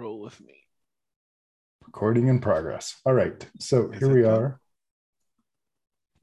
Roll 0.00 0.20
with 0.20 0.40
me. 0.40 0.54
Recording 1.84 2.28
in 2.28 2.40
progress. 2.40 3.02
All 3.04 3.12
right. 3.12 3.46
So 3.58 3.90
Is 3.90 3.98
here 3.98 4.14
we 4.14 4.22
done? 4.22 4.32
are. 4.32 4.60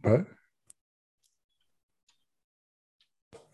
What? 0.02 0.26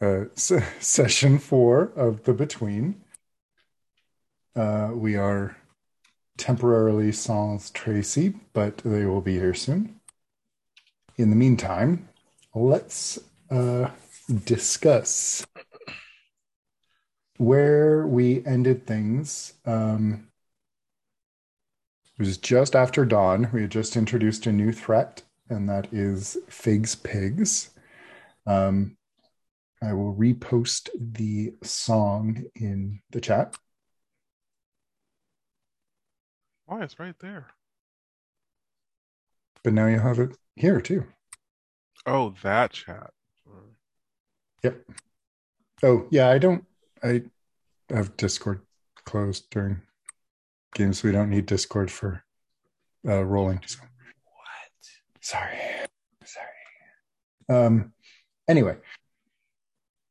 Uh, 0.02 0.26
se- 0.36 0.64
session 0.80 1.40
four 1.40 1.92
of 1.98 2.24
the 2.24 2.34
Between. 2.34 3.02
Uh, 4.56 4.92
we 4.94 5.18
are 5.18 5.58
temporarily 6.38 7.12
sans 7.12 7.70
Tracy, 7.72 8.34
but 8.54 8.78
they 8.78 9.06
will 9.06 9.22
be 9.22 9.34
here 9.34 9.54
soon. 9.54 10.00
In 11.18 11.32
the 11.32 11.36
meantime, 11.36 12.08
let's 12.56 13.20
uh, 13.52 13.90
discuss 14.46 15.46
where 17.44 18.08
we 18.08 18.46
ended 18.46 18.88
things. 18.88 19.54
Um, 19.66 20.30
it 22.18 22.22
was 22.22 22.38
just 22.38 22.76
after 22.76 23.06
dawn. 23.06 23.50
We 23.52 23.62
had 23.62 23.72
just 23.72 23.98
introduced 23.98 24.46
a 24.46 24.52
new 24.52 24.72
threat, 24.72 25.24
and 25.50 25.68
that 25.68 25.92
is 25.92 26.38
Figs 26.48 26.96
Pigs. 26.96 27.72
Um, 28.48 28.98
I 29.82 29.94
will 29.94 30.16
repost 30.16 30.90
the 30.96 31.54
song 31.64 32.46
in 32.56 33.02
the 33.12 33.20
chat. 33.20 33.56
Why 36.66 36.84
it's 36.84 37.00
right 37.00 37.16
there. 37.20 37.48
But 39.64 39.74
now 39.74 39.88
you 39.88 40.00
have 40.00 40.20
it 40.20 40.38
here 40.56 40.80
too. 40.80 41.06
Oh, 42.06 42.34
that 42.44 42.72
chat. 42.72 43.12
Yep. 44.64 44.82
Oh, 45.84 46.08
yeah, 46.10 46.30
I 46.30 46.38
don't 46.38 46.64
I 47.04 47.24
have 47.94 48.18
Discord 48.18 48.62
closed 49.06 49.50
during 49.52 49.82
games. 50.76 51.04
We 51.04 51.12
don't 51.12 51.30
need 51.30 51.46
Discord 51.46 51.92
for 51.92 52.24
uh 53.08 53.24
rolling. 53.24 53.62
So 53.66 53.80
What? 53.80 55.22
sorry. 55.22 55.58
Sorry. 56.26 57.66
Um 57.66 57.94
anyway, 58.48 58.78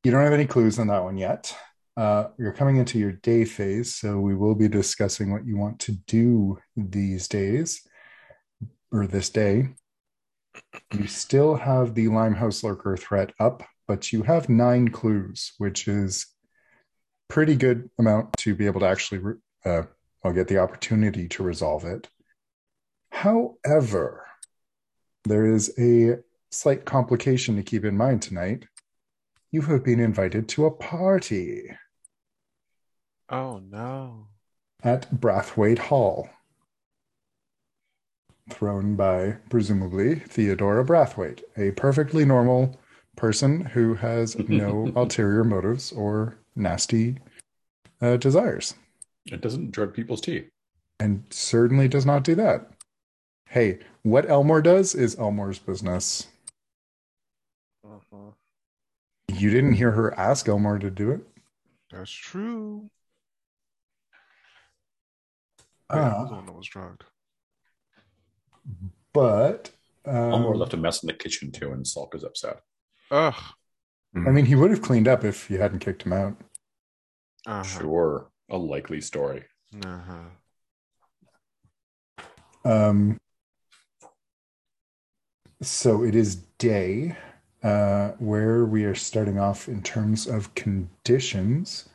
you 0.04 0.10
don't 0.10 0.24
have 0.24 0.32
any 0.32 0.46
clues 0.46 0.78
on 0.78 0.88
that 0.88 1.02
one 1.02 1.16
yet. 1.18 1.56
Uh 1.96 2.28
you're 2.38 2.52
coming 2.52 2.76
into 2.76 2.98
your 2.98 3.12
day 3.12 3.44
phase, 3.44 3.94
so 3.94 4.18
we 4.18 4.34
will 4.34 4.54
be 4.54 4.68
discussing 4.68 5.32
what 5.32 5.46
you 5.46 5.56
want 5.56 5.78
to 5.80 5.92
do 5.92 6.58
these 6.76 7.28
days 7.28 7.86
or 8.92 9.06
this 9.06 9.30
day. 9.30 9.70
You 10.92 11.06
still 11.06 11.56
have 11.56 11.94
the 11.94 12.08
Limehouse 12.08 12.62
Lurker 12.62 12.96
threat 12.96 13.32
up, 13.40 13.62
but 13.88 14.12
you 14.12 14.22
have 14.22 14.48
nine 14.50 14.90
clues, 14.90 15.52
which 15.58 15.88
is 15.88 16.26
pretty 17.32 17.56
good 17.56 17.88
amount 17.98 18.30
to 18.36 18.54
be 18.54 18.66
able 18.66 18.78
to 18.78 18.86
actually 18.86 19.16
re- 19.16 19.34
uh, 19.64 19.84
well, 20.22 20.34
get 20.34 20.48
the 20.48 20.58
opportunity 20.58 21.26
to 21.26 21.42
resolve 21.42 21.82
it. 21.82 22.06
However, 23.10 24.26
there 25.24 25.46
is 25.46 25.72
a 25.78 26.18
slight 26.50 26.84
complication 26.84 27.56
to 27.56 27.62
keep 27.62 27.86
in 27.86 27.96
mind 27.96 28.20
tonight. 28.20 28.66
You 29.50 29.62
have 29.62 29.82
been 29.82 29.98
invited 29.98 30.46
to 30.50 30.66
a 30.66 30.70
party 30.70 31.70
Oh 33.30 33.62
no. 33.66 34.28
at 34.82 35.10
Brathwaite 35.10 35.78
Hall, 35.78 36.28
thrown 38.50 38.94
by 38.94 39.38
presumably 39.48 40.16
Theodora 40.16 40.84
Brathwaite, 40.84 41.40
a 41.56 41.70
perfectly 41.70 42.26
normal 42.26 42.78
person 43.16 43.60
who 43.66 43.94
has 43.94 44.38
no 44.48 44.90
ulterior 44.96 45.44
motives 45.44 45.92
or 45.92 46.36
nasty 46.56 47.18
uh, 48.00 48.16
desires. 48.16 48.74
It 49.26 49.40
doesn't 49.40 49.70
drug 49.70 49.94
people's 49.94 50.20
tea. 50.20 50.46
and 50.98 51.24
certainly 51.30 51.88
does 51.88 52.06
not 52.06 52.24
do 52.24 52.34
that. 52.36 52.70
Hey, 53.48 53.78
what 54.02 54.28
Elmore 54.30 54.62
does 54.62 54.94
is 54.94 55.18
Elmore's 55.18 55.58
business. 55.58 56.26
Uh-huh. 57.84 58.30
You 59.28 59.50
didn't 59.50 59.74
hear 59.74 59.90
her 59.92 60.18
ask 60.18 60.48
Elmore 60.48 60.78
to 60.78 60.90
do 60.90 61.10
it. 61.10 61.20
That's 61.90 62.10
true. 62.10 62.88
Yeah, 65.90 66.14
I 66.16 66.20
was 66.22 66.30
the 66.30 66.36
one 66.36 66.46
that 66.46 66.52
was 66.52 66.66
drugged. 66.66 67.04
But 69.12 69.70
Elmore 70.06 70.54
um, 70.54 70.58
left 70.58 70.72
a 70.72 70.78
mess 70.78 71.02
in 71.02 71.08
the 71.08 71.12
kitchen 71.12 71.52
too, 71.52 71.72
and 71.72 71.84
Salk 71.84 72.14
is 72.14 72.24
upset. 72.24 72.60
Ugh. 73.12 73.34
I 74.14 74.30
mean, 74.30 74.44
he 74.46 74.54
would 74.54 74.70
have 74.70 74.82
cleaned 74.82 75.08
up 75.08 75.24
if 75.24 75.50
you 75.50 75.58
hadn't 75.58 75.78
kicked 75.78 76.02
him 76.02 76.12
out. 76.12 76.36
Uh-huh. 77.46 77.62
Sure, 77.62 78.30
a 78.50 78.56
likely 78.56 79.00
story. 79.00 79.44
Uh-huh. 79.84 80.28
Um, 82.64 83.18
so 85.60 86.04
it 86.04 86.14
is 86.14 86.36
day 86.58 87.16
uh, 87.62 88.10
where 88.18 88.64
we 88.64 88.84
are 88.84 88.94
starting 88.94 89.38
off 89.38 89.68
in 89.68 89.82
terms 89.82 90.26
of 90.26 90.54
conditions. 90.54 91.88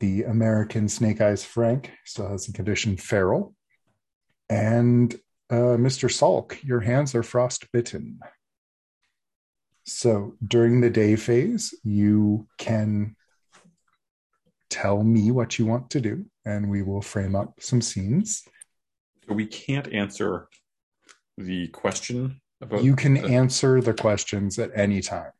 The 0.00 0.24
American 0.24 0.88
Snake 0.88 1.20
Eyes 1.20 1.44
Frank 1.44 1.90
still 2.04 2.28
has 2.28 2.46
the 2.46 2.52
condition 2.52 2.96
feral. 2.96 3.54
And 4.48 5.14
uh, 5.50 5.76
Mr. 5.76 6.10
Salk, 6.10 6.62
your 6.62 6.80
hands 6.80 7.14
are 7.14 7.22
frostbitten. 7.22 8.20
So 9.86 10.34
during 10.46 10.80
the 10.80 10.90
day 10.90 11.14
phase, 11.16 11.72
you 11.84 12.48
can 12.58 13.14
tell 14.68 15.02
me 15.02 15.30
what 15.30 15.58
you 15.58 15.66
want 15.66 15.90
to 15.90 16.00
do, 16.00 16.26
and 16.44 16.68
we 16.68 16.82
will 16.82 17.00
frame 17.00 17.36
up 17.36 17.54
some 17.60 17.80
scenes. 17.80 18.42
We 19.28 19.46
can't 19.46 19.92
answer 19.92 20.48
the 21.38 21.68
question 21.68 22.40
about 22.60 22.82
you 22.82 22.96
can 22.96 23.14
the- 23.14 23.24
answer 23.26 23.80
the 23.80 23.94
questions 23.94 24.58
at 24.58 24.70
any 24.74 25.00
time. 25.00 25.30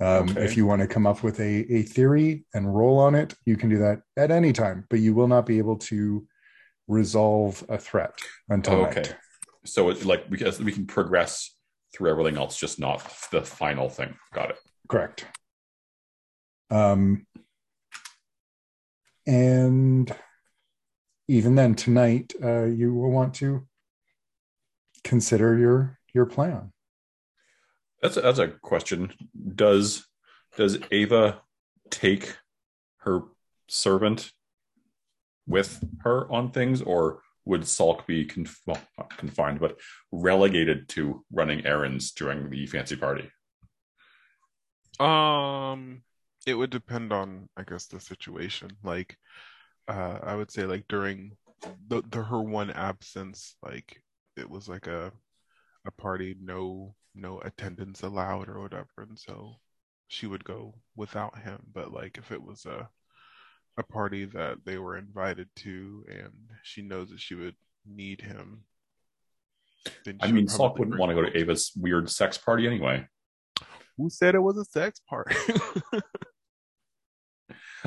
Um, 0.00 0.28
Okay. 0.28 0.44
If 0.44 0.56
you 0.56 0.66
want 0.66 0.82
to 0.82 0.88
come 0.88 1.06
up 1.06 1.22
with 1.22 1.38
a, 1.40 1.72
a 1.72 1.82
theory 1.82 2.44
and 2.52 2.74
roll 2.74 2.98
on 2.98 3.14
it, 3.14 3.34
you 3.44 3.56
can 3.56 3.70
do 3.70 3.78
that 3.78 4.02
at 4.16 4.30
any 4.30 4.52
time, 4.52 4.86
but 4.90 4.98
you 4.98 5.14
will 5.14 5.28
not 5.28 5.46
be 5.46 5.58
able 5.58 5.76
to 5.76 6.26
resolve 6.88 7.64
a 7.68 7.78
threat 7.78 8.18
until 8.48 8.86
okay. 8.86 9.02
night. 9.02 9.16
So 9.64 9.88
it's 9.90 10.04
like 10.04 10.28
because 10.28 10.60
we 10.60 10.72
can 10.72 10.86
progress 10.86 11.53
through 11.94 12.10
everything 12.10 12.36
else, 12.36 12.58
just 12.58 12.80
not 12.80 13.00
the 13.30 13.42
final 13.42 13.88
thing. 13.88 14.14
Got 14.32 14.50
it. 14.50 14.58
Correct. 14.88 15.26
Um, 16.70 17.26
and 19.26 20.14
even 21.28 21.54
then, 21.54 21.74
tonight, 21.74 22.34
uh, 22.42 22.64
you 22.64 22.92
will 22.92 23.10
want 23.10 23.34
to 23.34 23.66
consider 25.04 25.56
your 25.56 25.98
your 26.12 26.26
plan. 26.26 26.72
That's 28.02 28.16
a, 28.16 28.20
that's 28.20 28.38
a 28.38 28.48
question. 28.48 29.12
Does 29.54 30.04
does 30.56 30.78
Ava 30.90 31.40
take 31.90 32.36
her 32.98 33.22
servant 33.68 34.30
with 35.46 35.82
her 36.02 36.30
on 36.30 36.50
things, 36.50 36.82
or 36.82 37.20
would 37.44 37.62
Salk 37.62 38.06
be 38.06 38.24
conf- 38.24 38.60
well, 38.66 38.80
confined, 39.16 39.60
but 39.60 39.78
relegated 40.12 40.88
to 40.90 41.24
running 41.30 41.66
errands 41.66 42.12
during 42.12 42.50
the 42.50 42.66
fancy 42.66 42.96
party? 42.96 43.30
Um, 45.00 46.02
it 46.46 46.54
would 46.54 46.70
depend 46.70 47.12
on, 47.12 47.48
I 47.56 47.64
guess, 47.64 47.86
the 47.86 48.00
situation. 48.00 48.70
Like, 48.82 49.16
uh, 49.88 50.18
I 50.22 50.34
would 50.34 50.50
say 50.50 50.64
like 50.64 50.86
during 50.88 51.36
the, 51.88 52.02
the 52.08 52.22
her 52.22 52.42
one 52.42 52.70
absence, 52.70 53.56
like 53.62 54.02
it 54.36 54.48
was 54.48 54.68
like 54.68 54.86
a 54.86 55.12
a 55.86 55.90
party, 55.90 56.36
no 56.40 56.94
no 57.14 57.40
attendance 57.40 58.02
allowed 58.02 58.48
or 58.48 58.60
whatever, 58.60 58.88
and 58.98 59.18
so 59.18 59.56
she 60.08 60.26
would 60.26 60.44
go 60.44 60.74
without 60.96 61.38
him. 61.38 61.60
But 61.72 61.92
like 61.92 62.18
if 62.18 62.32
it 62.32 62.42
was 62.42 62.66
a 62.66 62.88
a 63.76 63.82
party 63.82 64.24
that 64.26 64.58
they 64.64 64.78
were 64.78 64.96
invited 64.96 65.48
to 65.56 66.04
and 66.08 66.32
she 66.62 66.82
knows 66.82 67.10
that 67.10 67.20
she 67.20 67.34
would 67.34 67.56
need 67.86 68.20
him, 68.20 68.64
then 70.04 70.18
I 70.20 70.26
mean, 70.28 70.44
would 70.44 70.48
Salk 70.48 70.78
wouldn't 70.78 70.98
want 70.98 71.10
to 71.10 71.14
go 71.14 71.22
to 71.28 71.36
Ava's 71.36 71.72
weird 71.76 72.08
sex 72.10 72.38
party 72.38 72.66
anyway. 72.66 73.06
Who 73.98 74.08
said 74.10 74.34
it 74.34 74.40
was 74.40 74.56
a 74.56 74.64
sex 74.64 75.00
party? 75.08 75.34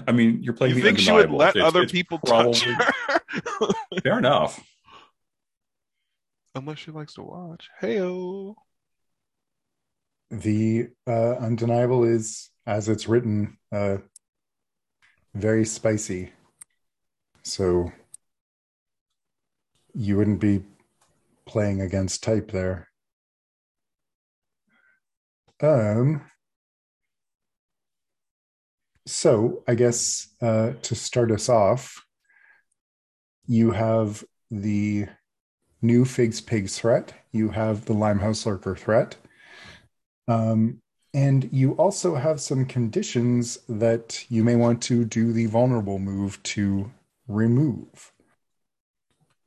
I 0.07 0.11
mean, 0.11 0.43
you're 0.43 0.53
playing 0.53 0.75
you 0.75 0.81
the 0.81 0.87
think 0.87 0.99
she 0.99 1.11
would 1.11 1.25
undeniable. 1.25 1.37
let 1.39 1.55
It's- 1.55 1.67
other 1.67 1.83
it's 1.83 1.91
people 1.91 2.19
probably 2.19 2.53
touch 2.53 2.63
her? 2.63 3.69
fair 4.03 4.17
enough. 4.19 4.63
Unless 6.53 6.79
she 6.79 6.91
likes 6.91 7.13
to 7.15 7.23
watch. 7.23 7.69
Heyo. 7.81 8.55
The 10.29 10.89
uh, 11.07 11.33
undeniable 11.35 12.03
is, 12.03 12.49
as 12.65 12.89
it's 12.89 13.07
written, 13.07 13.57
uh, 13.71 13.97
very 15.37 15.65
spicy. 15.65 16.31
So 17.43 17.91
you 19.93 20.17
wouldn't 20.17 20.39
be 20.39 20.63
playing 21.45 21.81
against 21.81 22.23
type 22.23 22.51
there. 22.51 22.89
Um. 25.61 26.21
So 29.05 29.63
I 29.67 29.75
guess 29.75 30.27
uh, 30.41 30.73
to 30.81 30.95
start 30.95 31.31
us 31.31 31.47
off, 31.47 32.03
you 33.47 33.71
have 33.71 34.23
the 34.51 35.07
new 35.81 36.03
Figs 36.03 36.41
Pigs 36.41 36.77
threat. 36.77 37.13
You 37.31 37.49
have 37.49 37.85
the 37.85 37.93
Limehouse 37.93 38.45
Lurker 38.45 38.75
threat. 38.75 39.15
Um, 40.27 40.81
and 41.17 41.49
you 41.51 41.73
also 41.73 42.15
have 42.15 42.39
some 42.39 42.65
conditions 42.65 43.59
that 43.67 44.25
you 44.29 44.43
may 44.45 44.55
want 44.55 44.81
to 44.83 45.03
do 45.05 45.33
the 45.33 45.47
vulnerable 45.47 45.99
move 45.99 46.41
to 46.43 46.91
remove. 47.27 48.13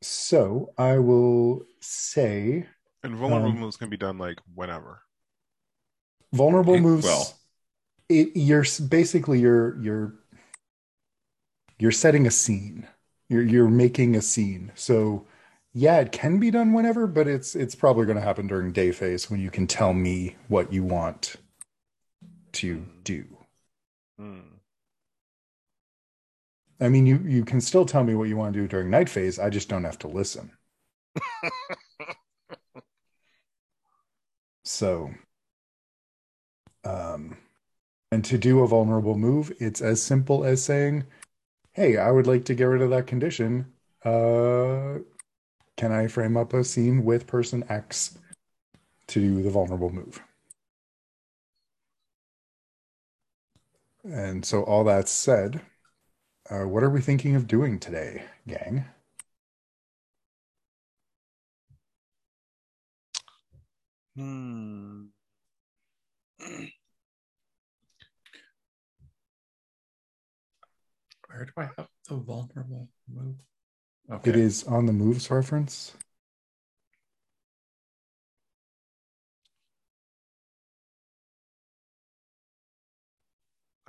So 0.02 0.72
I 0.78 0.98
will 0.98 1.64
say 1.80 2.66
And 3.02 3.14
vulnerable 3.14 3.52
Um, 3.52 3.58
moves 3.58 3.76
can 3.76 3.90
be 3.90 3.98
done 3.98 4.16
like 4.16 4.40
whenever. 4.54 5.02
vulnerable 6.32 6.76
Eh, 6.76 6.80
moves. 6.80 7.02
well. 7.02 7.40
it, 8.08 8.30
you're 8.36 8.64
basically 8.88 9.40
you're 9.40 9.80
you're 9.82 10.14
you're 11.78 11.92
setting 11.92 12.26
a 12.26 12.30
scene. 12.30 12.86
You're 13.28 13.42
you're 13.42 13.68
making 13.68 14.16
a 14.16 14.22
scene. 14.22 14.72
So 14.74 15.26
yeah, 15.72 15.98
it 16.00 16.12
can 16.12 16.38
be 16.38 16.50
done 16.50 16.72
whenever, 16.72 17.06
but 17.06 17.28
it's 17.28 17.54
it's 17.54 17.74
probably 17.74 18.06
going 18.06 18.16
to 18.16 18.22
happen 18.24 18.46
during 18.46 18.72
day 18.72 18.92
phase 18.92 19.30
when 19.30 19.40
you 19.40 19.50
can 19.50 19.66
tell 19.66 19.92
me 19.94 20.36
what 20.48 20.72
you 20.72 20.82
want 20.82 21.36
to 22.52 22.84
do. 23.04 23.24
Hmm. 24.18 24.40
I 26.80 26.88
mean, 26.88 27.06
you 27.06 27.18
you 27.18 27.44
can 27.44 27.60
still 27.60 27.84
tell 27.86 28.04
me 28.04 28.14
what 28.14 28.28
you 28.28 28.36
want 28.36 28.54
to 28.54 28.60
do 28.60 28.66
during 28.68 28.90
night 28.90 29.08
phase. 29.08 29.38
I 29.38 29.50
just 29.50 29.68
don't 29.68 29.84
have 29.84 29.98
to 30.00 30.08
listen. 30.08 30.50
So, 34.64 35.10
um, 36.84 37.36
and 38.12 38.24
to 38.26 38.38
do 38.38 38.60
a 38.62 38.68
vulnerable 38.68 39.16
move, 39.18 39.52
it's 39.60 39.80
as 39.82 40.02
simple 40.02 40.44
as 40.44 40.64
saying, 40.64 41.04
"Hey, 41.72 41.98
I 41.98 42.10
would 42.12 42.26
like 42.28 42.44
to 42.46 42.54
get 42.56 42.64
rid 42.66 42.82
of 42.82 42.90
that 42.90 43.06
condition. 43.06 43.72
Uh, 44.04 45.00
can 45.76 45.92
I 45.92 46.08
frame 46.08 46.36
up 46.36 46.54
a 46.54 46.64
scene 46.64 47.04
with 47.04 47.26
person 47.26 47.64
X 47.70 48.18
to 49.08 49.20
do 49.20 49.42
the 49.42 49.50
vulnerable 49.50 49.90
move?" 49.90 50.22
And 54.04 54.44
so, 54.44 54.62
all 54.64 54.84
that 54.84 55.08
said, 55.08 55.62
uh, 56.50 56.64
what 56.66 56.82
are 56.84 56.90
we 56.90 57.00
thinking 57.02 57.36
of 57.36 57.46
doing 57.48 57.78
today, 57.80 58.24
gang? 58.46 58.86
Hmm. 64.16 65.06
Where 71.28 71.44
do 71.46 71.52
I 71.56 71.64
have 71.76 71.88
the 72.08 72.16
vulnerable 72.16 72.88
move? 73.08 73.36
It 74.24 74.34
Okay. 74.34 74.40
is 74.40 74.64
on 74.64 74.86
the 74.86 74.92
moves 74.92 75.30
reference. 75.30 75.94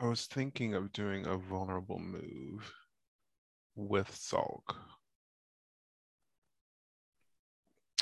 I 0.02 0.08
was 0.08 0.26
thinking 0.26 0.74
of 0.74 0.92
doing 0.94 1.28
a 1.28 1.38
vulnerable 1.38 2.00
move 2.00 2.74
with 3.76 4.10
Sulk 4.16 4.76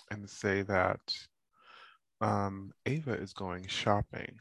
and 0.10 0.30
say 0.30 0.62
that 0.62 1.00
um, 2.22 2.72
Ava 2.86 3.14
is 3.16 3.34
going 3.34 3.68
shopping. 3.68 4.40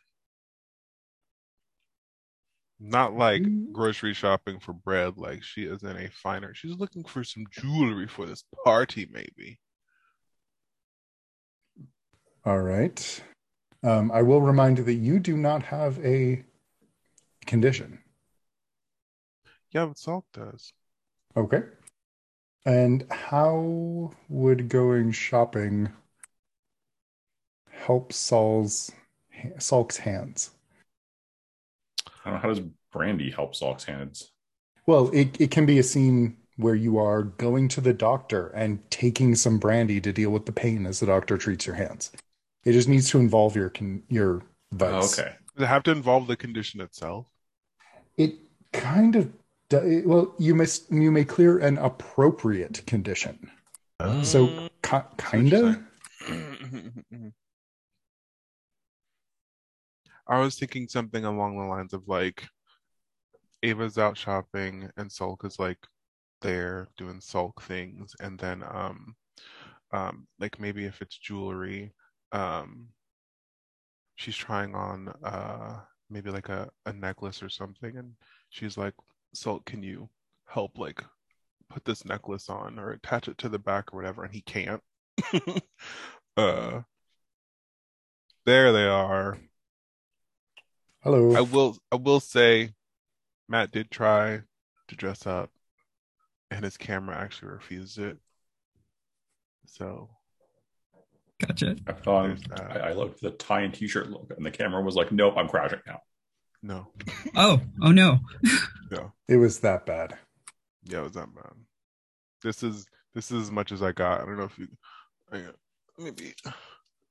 Not 2.79 3.15
like 3.15 3.43
Mm. 3.43 3.73
grocery 3.73 4.15
shopping 4.15 4.61
for 4.61 4.73
bread, 4.73 5.19
like 5.19 5.43
she 5.43 5.65
is 5.65 5.83
in 5.83 5.97
a 5.97 6.09
finer. 6.11 6.55
She's 6.55 6.77
looking 6.77 7.03
for 7.03 7.25
some 7.25 7.45
jewelry 7.51 8.07
for 8.07 8.25
this 8.25 8.45
party, 8.65 9.09
maybe. 9.11 9.59
All 12.45 12.61
right. 12.61 13.25
Um, 13.83 14.13
I 14.13 14.23
will 14.23 14.41
remind 14.43 14.79
you 14.79 14.85
that 14.85 14.95
you 14.95 15.19
do 15.19 15.37
not 15.37 15.65
have 15.65 15.99
a 16.05 16.45
condition. 17.49 17.99
Yeah, 19.71 19.87
but 19.87 19.99
Sulk 19.99 20.27
does. 20.33 20.73
Okay. 21.37 21.63
And 22.65 23.05
how 23.11 24.13
would 24.29 24.69
going 24.69 25.11
shopping 25.13 25.93
help 27.71 28.13
Saul's 28.13 28.93
Salk's 29.59 29.97
hands? 29.97 30.51
I 32.25 32.31
don't 32.31 32.35
know, 32.35 32.41
how 32.41 32.49
does 32.49 32.61
Brandy 32.93 33.31
help 33.31 33.55
Salk's 33.55 33.85
hands? 33.85 34.33
Well, 34.87 35.11
it, 35.13 35.41
it 35.41 35.51
can 35.51 35.67
be 35.67 35.79
a 35.79 35.83
scene 35.83 36.37
where 36.57 36.75
you 36.75 36.99
are 36.99 37.23
going 37.23 37.69
to 37.69 37.81
the 37.81 37.93
doctor 37.95 38.49
and 38.49 38.81
taking 38.91 39.35
some 39.35 39.59
brandy 39.59 40.01
to 40.01 40.13
deal 40.13 40.31
with 40.31 40.47
the 40.47 40.53
pain 40.53 40.87
as 40.87 41.01
the 41.01 41.07
doctor 41.07 41.37
treats 41.39 41.67
your 41.67 41.77
hands. 41.77 42.11
It 42.65 42.73
just 42.73 42.89
needs 42.89 43.09
to 43.11 43.19
involve 43.19 43.57
your 43.57 43.71
con- 43.71 44.03
your 44.09 44.43
Oh, 44.81 45.05
okay. 45.13 45.37
Does 45.55 45.65
it 45.65 45.67
have 45.67 45.83
to 45.85 45.93
involve 45.93 46.27
the 46.27 46.37
condition 46.37 46.81
itself? 46.81 47.27
It 48.19 48.35
kind 48.73 49.17
of 49.17 49.33
do- 49.71 50.03
well, 50.05 50.35
you 50.39 50.55
must 50.55 50.91
you 50.93 51.11
may 51.11 51.25
clear 51.25 51.59
an 51.59 51.79
appropriate 51.79 52.85
condition. 52.87 53.51
So 54.23 54.69
ki- 54.83 54.91
I 54.93 55.01
see 55.01 55.03
what 55.03 55.19
kind 55.19 55.53
of. 55.53 57.33
I 60.27 60.41
was 60.41 60.59
thinking 60.59 60.89
something 60.89 61.25
along 61.25 61.59
the 61.59 61.65
lines 61.65 61.95
of 61.95 62.07
like 62.07 62.47
Ava's 63.63 63.99
out 63.99 64.17
shopping 64.17 64.91
and 64.97 65.11
Sulk 65.11 65.45
is 65.45 65.59
like 65.59 65.79
there 66.43 66.87
doing 66.97 67.21
Sulk 67.21 67.63
things, 67.63 68.15
and 68.21 68.39
then 68.39 68.63
um 68.63 69.17
um 69.93 70.27
like 70.39 70.61
maybe 70.61 70.85
if 70.85 71.01
it's 71.03 71.17
jewelry, 71.19 71.93
um 72.33 72.89
she's 74.17 74.37
trying 74.37 74.75
on 74.75 75.09
uh 75.25 75.81
maybe 76.11 76.31
like 76.31 76.49
a, 76.49 76.71
a 76.87 76.93
necklace 76.93 77.43
or 77.43 77.49
something, 77.49 77.97
and 77.97 78.15
she's 78.51 78.77
like, 78.77 78.95
salt 79.35 79.65
can 79.65 79.83
you 79.83 80.09
help 80.47 80.79
like 80.79 81.03
put 81.69 81.85
this 81.85 82.05
necklace 82.05 82.49
on 82.49 82.79
or 82.79 82.91
attach 82.91 83.29
it 83.29 83.39
to 83.39 83.49
the 83.49 83.59
back 83.59 83.93
or 83.93 83.97
whatever, 83.97 84.25
and 84.25 84.33
he 84.33 84.41
can't. 84.41 84.83
uh 86.37 86.83
there 88.47 88.73
they 88.73 88.87
are. 88.87 89.39
Hello. 91.01 91.37
I 91.37 91.43
will 91.43 91.77
I 91.93 91.97
will 91.97 92.21
say 92.21 92.73
Matt 93.49 93.71
did 93.71 93.91
try 93.91 94.41
to 94.89 94.97
dress 94.97 95.27
up 95.27 95.51
and 96.51 96.65
his 96.65 96.77
camera 96.77 97.17
actually 97.17 97.53
refused 97.53 97.99
it. 97.99 98.17
So 99.67 100.09
Gotcha. 101.41 101.77
I 101.87 101.93
thought 101.93 102.39
I, 102.53 102.79
I 102.79 102.93
looked 102.95 103.23
at 103.23 103.31
the 103.31 103.37
tie 103.37 103.61
and 103.61 103.73
t-shirt 103.73 104.11
look, 104.11 104.33
and 104.37 104.45
the 104.45 104.51
camera 104.51 104.83
was 104.83 104.97
like, 104.97 105.13
"Nope, 105.13 105.35
I'm 105.37 105.49
crashing 105.49 105.79
now." 105.87 106.01
No. 106.63 106.89
Oh, 107.37 107.61
oh 107.83 107.93
no. 107.93 108.21
It 109.29 109.37
was 109.37 109.61
that 109.61 109.85
bad. 109.85 110.17
Yeah, 110.85 111.01
it 111.01 111.03
was 111.03 111.13
that 111.13 111.35
bad. 111.35 111.53
This 112.43 112.63
is 112.63 112.87
this 113.15 113.31
is 113.31 113.43
as 113.43 113.51
much 113.51 113.73
as 113.73 113.83
I 113.83 113.93
got. 113.93 114.23
I 114.23 114.25
don't 114.25 114.39
know 114.39 114.45
if 114.45 114.59
you 114.59 114.69
maybe 115.99 116.35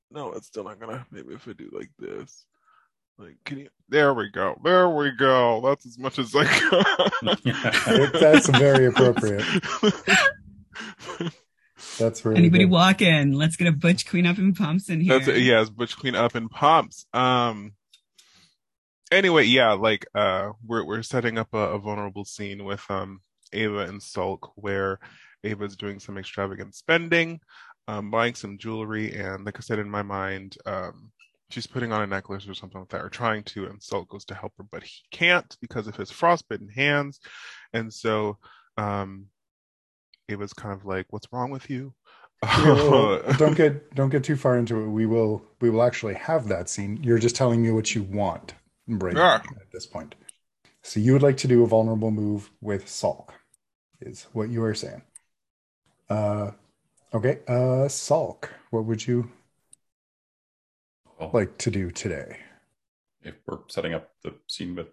no, 0.09 0.31
it's 0.31 0.47
still 0.47 0.63
not 0.63 0.79
gonna 0.79 1.05
maybe 1.11 1.33
if 1.33 1.47
I 1.47 1.53
do 1.53 1.69
like 1.71 1.91
this. 1.99 2.45
Like 3.19 3.35
can 3.45 3.59
you 3.59 3.69
there 3.89 4.13
we 4.13 4.29
go. 4.29 4.59
There 4.63 4.89
we 4.89 5.11
go. 5.11 5.61
That's 5.63 5.85
as 5.85 5.97
much 5.99 6.17
as 6.17 6.33
I 6.35 6.43
got. 6.43 7.41
That's 8.19 8.49
very 8.49 8.87
appropriate. 8.87 9.43
That's 11.99 12.25
really 12.25 12.37
Anybody 12.37 12.63
good. 12.63 12.71
walk 12.71 13.01
in? 13.01 13.33
Let's 13.33 13.55
get 13.55 13.67
a 13.67 13.71
butch 13.71 14.07
queen 14.07 14.25
up 14.25 14.37
in 14.39 14.53
pumps 14.55 14.89
in 14.89 15.01
here. 15.01 15.17
That's 15.17 15.27
it. 15.27 15.43
Yeah, 15.43 15.61
it's 15.61 15.69
Butch 15.69 15.97
Queen 15.97 16.15
up 16.15 16.35
in 16.35 16.49
pumps. 16.49 17.05
Um. 17.13 17.73
Anyway, 19.11 19.45
yeah, 19.45 19.73
like 19.73 20.05
uh, 20.15 20.51
we're 20.65 20.85
we're 20.85 21.03
setting 21.03 21.37
up 21.37 21.53
a, 21.53 21.57
a 21.57 21.79
vulnerable 21.79 22.25
scene 22.25 22.65
with 22.65 22.83
um 22.89 23.21
Ava 23.53 23.79
and 23.79 24.01
Sulk, 24.01 24.51
where 24.55 24.99
Ava's 25.43 25.77
doing 25.77 25.99
some 25.99 26.17
extravagant 26.17 26.75
spending, 26.75 27.39
um, 27.87 28.11
buying 28.11 28.35
some 28.35 28.57
jewelry, 28.57 29.13
and 29.15 29.45
like 29.45 29.57
I 29.57 29.61
said 29.61 29.79
in 29.79 29.89
my 29.89 30.01
mind, 30.01 30.57
um, 30.65 31.11
she's 31.49 31.67
putting 31.67 31.93
on 31.93 32.01
a 32.01 32.07
necklace 32.07 32.47
or 32.47 32.53
something 32.53 32.79
like 32.79 32.89
that, 32.89 33.03
or 33.03 33.09
trying 33.09 33.43
to, 33.43 33.67
and 33.67 33.81
Sulk 33.81 34.09
goes 34.09 34.25
to 34.25 34.35
help 34.35 34.53
her, 34.57 34.65
but 34.69 34.83
he 34.83 35.01
can't 35.11 35.55
because 35.61 35.87
of 35.87 35.95
his 35.95 36.11
frostbitten 36.11 36.67
hands, 36.67 37.19
and 37.73 37.93
so 37.93 38.37
um, 38.77 39.27
Ava's 40.29 40.53
kind 40.53 40.73
of 40.73 40.85
like, 40.85 41.05
"What's 41.11 41.27
wrong 41.31 41.49
with 41.49 41.69
you?" 41.69 41.93
Well, 42.43 43.21
don't 43.37 43.55
get 43.55 43.95
don't 43.95 44.09
get 44.09 44.23
too 44.23 44.35
far 44.35 44.57
into 44.57 44.81
it. 44.81 44.87
We 44.87 45.05
will 45.05 45.43
we 45.61 45.69
will 45.69 45.83
actually 45.83 46.15
have 46.15 46.47
that 46.49 46.69
scene. 46.69 47.01
You're 47.03 47.17
just 47.17 47.35
telling 47.35 47.63
me 47.63 47.71
what 47.71 47.95
you 47.95 48.03
want, 48.03 48.53
right? 48.88 49.15
Yeah. 49.15 49.36
At 49.36 49.72
this 49.72 49.86
point, 49.86 50.15
so 50.84 51.00
you 51.00 51.13
would 51.13 51.24
like 51.24 51.38
to 51.38 51.48
do 51.48 51.63
a 51.63 51.67
vulnerable 51.67 52.12
move 52.12 52.50
with 52.62 52.88
Sulk, 52.88 53.34
is 54.01 54.27
what 54.34 54.50
you 54.50 54.63
are 54.63 54.74
saying. 54.75 55.01
Uh, 56.10 56.51
okay. 57.13 57.39
Uh, 57.48 57.88
Sulk, 57.88 58.53
what 58.72 58.86
would 58.86 59.06
you 59.06 59.29
Well, 61.20 61.32
like 61.34 61.58
to 61.60 61.72
do 61.72 61.91
today? 61.91 62.38
if 63.24 63.36
we're 63.46 63.58
setting 63.67 63.94
up 63.94 64.12
the 64.24 64.34
scene 64.48 64.75
with 64.75 64.88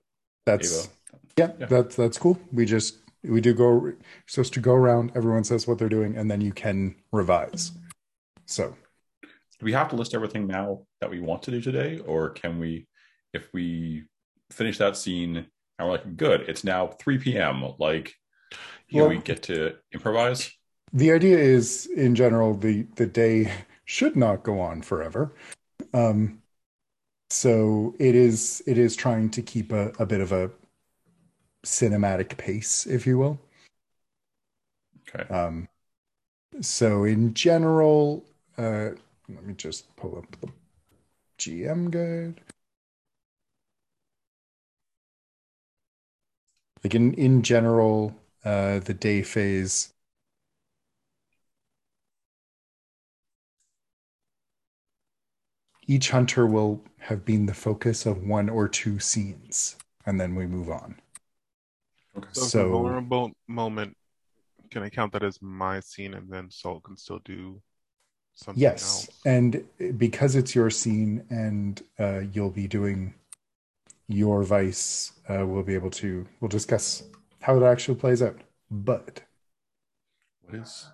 That's 0.46 0.86
Ava, 0.86 0.92
yeah, 1.36 1.52
Yeah. 1.60 1.66
that's 1.66 1.94
that's 1.94 2.18
cool. 2.18 2.40
We 2.52 2.64
just 2.64 2.98
we 3.22 3.40
do 3.40 3.54
go 3.54 3.80
you're 3.84 3.96
supposed 4.26 4.54
to 4.54 4.60
go 4.60 4.74
around 4.74 5.12
everyone 5.14 5.44
says 5.44 5.66
what 5.68 5.78
they're 5.78 5.88
doing 5.88 6.16
and 6.16 6.30
then 6.30 6.40
you 6.40 6.52
can 6.52 6.94
revise 7.12 7.72
so 8.46 8.76
Do 9.22 9.64
we 9.64 9.72
have 9.72 9.88
to 9.90 9.96
list 9.96 10.14
everything 10.14 10.46
now 10.46 10.82
that 11.00 11.10
we 11.10 11.20
want 11.20 11.42
to 11.44 11.50
do 11.50 11.60
today, 11.60 12.00
or 12.00 12.30
can 12.30 12.58
we, 12.58 12.86
if 13.34 13.52
we 13.52 14.04
finish 14.50 14.78
that 14.78 14.96
scene 14.96 15.36
and 15.36 15.46
we're 15.88 15.90
like, 15.92 16.16
good, 16.16 16.42
it's 16.42 16.64
now 16.64 16.86
3 16.86 17.18
p.m., 17.18 17.64
like, 17.78 18.14
can 18.90 19.00
Well- 19.00 19.08
we 19.08 19.18
get 19.18 19.42
to 19.44 19.74
improvise? 19.92 20.50
the 20.92 21.10
idea 21.10 21.36
is 21.36 21.86
in 21.96 22.14
general 22.14 22.54
the 22.54 22.86
the 22.94 23.06
day 23.06 23.50
should 23.84 24.14
not 24.14 24.44
go 24.44 24.60
on 24.60 24.80
forever 24.80 25.32
um 25.92 26.40
so 27.30 27.96
it 27.98 28.14
is 28.14 28.62
it 28.66 28.78
is 28.78 28.94
trying 28.94 29.28
to 29.30 29.42
keep 29.42 29.72
a, 29.72 29.90
a 29.98 30.06
bit 30.06 30.20
of 30.20 30.30
a 30.30 30.48
cinematic 31.66 32.36
pace 32.36 32.86
if 32.86 33.06
you 33.08 33.18
will 33.18 33.40
Okay. 35.08 35.24
um 35.34 35.66
so 36.60 37.02
in 37.02 37.34
general 37.34 38.24
uh 38.58 38.90
let 39.28 39.44
me 39.44 39.54
just 39.54 39.96
pull 39.96 40.16
up 40.18 40.26
the 40.40 40.48
gm 41.38 41.90
guide 41.90 42.40
like 46.84 46.94
in 46.94 47.14
in 47.14 47.42
general 47.42 48.14
uh 48.44 48.78
the 48.80 48.94
day 48.94 49.22
phase 49.22 49.92
each 55.86 56.10
hunter 56.10 56.46
will 56.46 56.82
have 56.98 57.24
been 57.24 57.46
the 57.46 57.54
focus 57.54 58.06
of 58.06 58.22
one 58.22 58.48
or 58.48 58.68
two 58.68 58.98
scenes 58.98 59.76
and 60.06 60.20
then 60.20 60.34
we 60.34 60.46
move 60.46 60.68
on 60.70 60.96
Okay. 62.16 62.28
So, 62.30 62.42
So- 62.46 62.70
vulnerable 62.70 63.32
moment, 63.48 63.96
can 64.70 64.84
I 64.84 64.88
count 64.88 65.12
that 65.14 65.24
as 65.24 65.42
my 65.42 65.80
scene, 65.80 66.14
and 66.14 66.30
then 66.30 66.48
Salt 66.48 66.84
can 66.84 66.96
still 66.96 67.18
do 67.24 67.60
something 68.36 68.60
yes 68.62 69.08
else? 69.08 69.20
and 69.26 69.64
because 69.98 70.36
it's 70.36 70.54
your 70.54 70.70
scene 70.70 71.24
and 71.30 71.82
uh 71.98 72.20
you'll 72.32 72.50
be 72.52 72.68
doing 72.68 73.14
your 74.08 74.42
vice 74.42 75.12
uh 75.28 75.46
we'll 75.46 75.62
be 75.62 75.74
able 75.74 75.90
to 75.90 76.26
we'll 76.40 76.48
discuss 76.48 77.02
how 77.40 77.56
it 77.56 77.62
actually 77.64 77.94
plays 77.96 78.22
out 78.22 78.38
but 78.70 79.22
What 80.42 80.54
is 80.56 80.86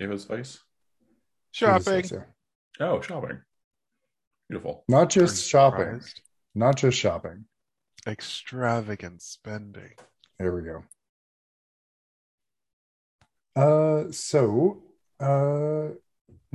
Ava's 0.00 0.24
vice? 0.24 0.58
Shopping. 1.52 2.04
Yeah. 2.12 2.24
Oh, 2.80 3.00
shopping. 3.00 3.40
Beautiful. 4.48 4.84
not 4.88 5.16
Are 5.16 5.20
you 5.20 5.26
just 5.26 5.48
shopping 5.48 6.00
surprised? 6.00 6.20
not 6.54 6.76
just 6.76 6.98
shopping 6.98 7.44
Extravagant 8.06 9.20
spending. 9.22 9.92
There 10.38 10.54
we 10.54 10.62
go. 10.62 10.84
Uh, 13.54 14.10
so, 14.10 14.82
uh, 15.20 15.88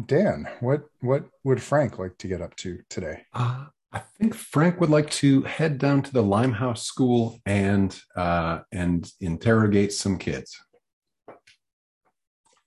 Dan, 0.07 0.48
what 0.60 0.86
what 1.01 1.25
would 1.43 1.62
Frank 1.62 2.00
like 2.00 2.17
to 2.17 2.27
get 2.27 2.41
up 2.41 2.55
to 2.57 2.79
today? 2.89 3.25
Uh, 3.34 3.65
I 3.96 4.02
think 4.20 4.36
Frank 4.36 4.82
would 4.82 4.90
like 4.90 5.10
to 5.12 5.44
head 5.44 5.78
down 5.78 6.02
to 6.04 6.12
the 6.12 6.22
Limehouse 6.22 6.84
School 6.84 7.40
and 7.46 7.98
uh, 8.14 8.60
and 8.74 9.10
interrogate 9.22 9.94
some 9.94 10.18
kids. 10.18 10.60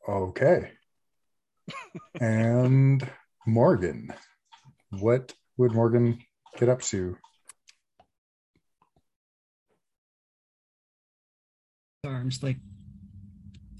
Okay. 0.08 0.72
and 2.20 3.06
Morgan, 3.46 4.08
what 4.88 5.34
would 5.58 5.72
Morgan 5.72 6.18
get 6.58 6.70
up 6.70 6.80
to? 6.82 7.18
Sorry, 12.06 12.16
I'm 12.16 12.30
just 12.30 12.42
like 12.42 12.56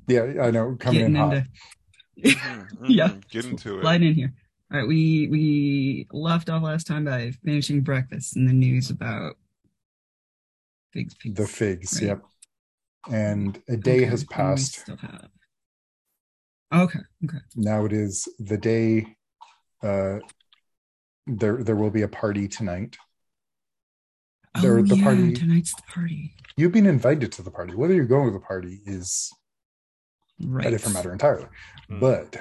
Yeah, 0.06 0.34
I 0.42 0.50
know, 0.50 0.76
coming 0.78 1.00
in 1.00 1.12
getting 1.12 1.16
hot. 1.16 1.32
into 1.34 1.48
Mhm, 2.22 2.66
Yeah. 2.90 3.14
Get 3.30 3.46
into 3.46 3.78
it. 3.78 3.82
slide 3.82 4.02
in 4.02 4.12
here. 4.12 4.34
All 4.70 4.78
right, 4.78 4.86
we 4.88 5.28
we 5.28 6.06
left 6.12 6.50
off 6.50 6.62
last 6.62 6.86
time 6.86 7.04
by 7.06 7.30
finishing 7.44 7.80
breakfast 7.80 8.36
and 8.36 8.48
the 8.48 8.52
news 8.52 8.90
about 8.90 9.36
figs. 10.92 11.14
pigs. 11.14 11.36
The 11.36 11.46
figs, 11.46 11.94
Right. 12.00 12.08
yep. 12.08 12.22
And 13.10 13.62
a 13.68 13.76
day 13.76 13.98
Okay, 13.98 14.04
has 14.04 14.24
passed. 14.24 14.80
Still 14.80 14.96
have. 14.98 15.28
Okay, 16.74 16.98
okay. 17.24 17.38
now 17.56 17.86
it 17.86 17.92
is 17.94 18.28
the 18.38 18.58
day 18.58 19.16
uh 19.82 20.18
there 21.26 21.62
there 21.62 21.76
will 21.76 21.90
be 21.90 22.02
a 22.02 22.08
party 22.08 22.46
tonight 22.46 22.96
There- 24.60 24.78
oh 24.78 24.82
the 24.82 24.96
yeah, 24.96 25.04
party- 25.04 25.32
tonight's 25.32 25.74
the 25.74 25.82
party. 25.82 26.34
you've 26.58 26.72
been 26.72 26.84
invited 26.86 27.32
to 27.32 27.42
the 27.42 27.50
party 27.50 27.74
whether 27.74 27.94
you're 27.94 28.04
going 28.04 28.26
to 28.26 28.32
the 28.38 28.44
party 28.44 28.80
is 28.84 29.30
Right. 30.40 30.66
a 30.66 30.70
different 30.70 30.94
matter 30.94 31.12
entirely 31.12 31.46
Mm. 31.88 32.00
but 32.00 32.36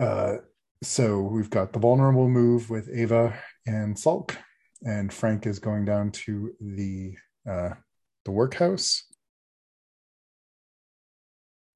uh 0.00 0.36
so 0.82 1.20
we've 1.20 1.50
got 1.50 1.72
the 1.72 1.78
vulnerable 1.78 2.28
move 2.28 2.70
with 2.70 2.88
ava 2.92 3.38
and 3.66 3.98
sulk 3.98 4.36
and 4.84 5.12
frank 5.12 5.46
is 5.46 5.58
going 5.58 5.84
down 5.84 6.10
to 6.10 6.52
the 6.60 7.14
uh 7.48 7.70
the 8.24 8.30
workhouse 8.30 9.04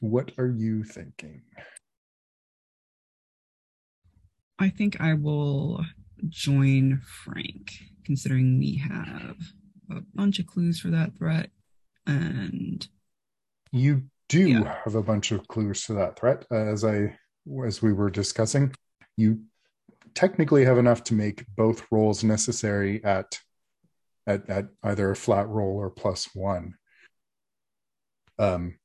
what 0.00 0.32
are 0.38 0.48
you 0.50 0.82
thinking 0.84 1.42
I 4.58 4.68
think 4.68 5.00
I 5.00 5.14
will 5.14 5.84
join 6.28 7.00
Frank, 7.04 7.72
considering 8.04 8.58
we 8.58 8.76
have 8.76 9.36
a 9.90 10.00
bunch 10.14 10.38
of 10.38 10.46
clues 10.46 10.78
for 10.80 10.88
that 10.90 11.16
threat. 11.18 11.50
And 12.06 12.86
You 13.72 14.04
do 14.28 14.48
Yeah. 14.48 14.80
have 14.84 14.94
a 14.94 15.02
bunch 15.02 15.32
of 15.32 15.46
clues 15.48 15.84
to 15.86 15.94
that 15.94 16.18
threat, 16.18 16.46
as 16.52 16.84
I 16.84 17.18
as 17.64 17.82
we 17.82 17.92
were 17.92 18.10
discussing. 18.10 18.74
You 19.16 19.40
technically 20.14 20.64
have 20.64 20.78
enough 20.78 21.04
to 21.04 21.14
make 21.14 21.44
both 21.56 21.86
rolls 21.90 22.24
necessary 22.24 23.02
at 23.04 23.38
at 24.26 24.48
at 24.48 24.66
either 24.82 25.10
a 25.10 25.16
flat 25.16 25.48
roll 25.48 25.76
or 25.76 25.90
plus 25.90 26.34
one. 26.34 26.74
Um, 28.38 28.78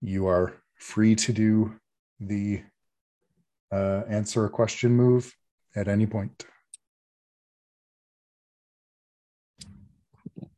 you 0.00 0.26
are 0.26 0.62
free 0.76 1.14
to 1.16 1.32
do 1.32 1.74
the 2.20 2.62
uh, 3.72 4.02
answer 4.08 4.44
a 4.44 4.50
question 4.50 4.92
move 4.92 5.34
at 5.76 5.88
any 5.88 6.06
point. 6.06 6.46
cool. 10.34 10.50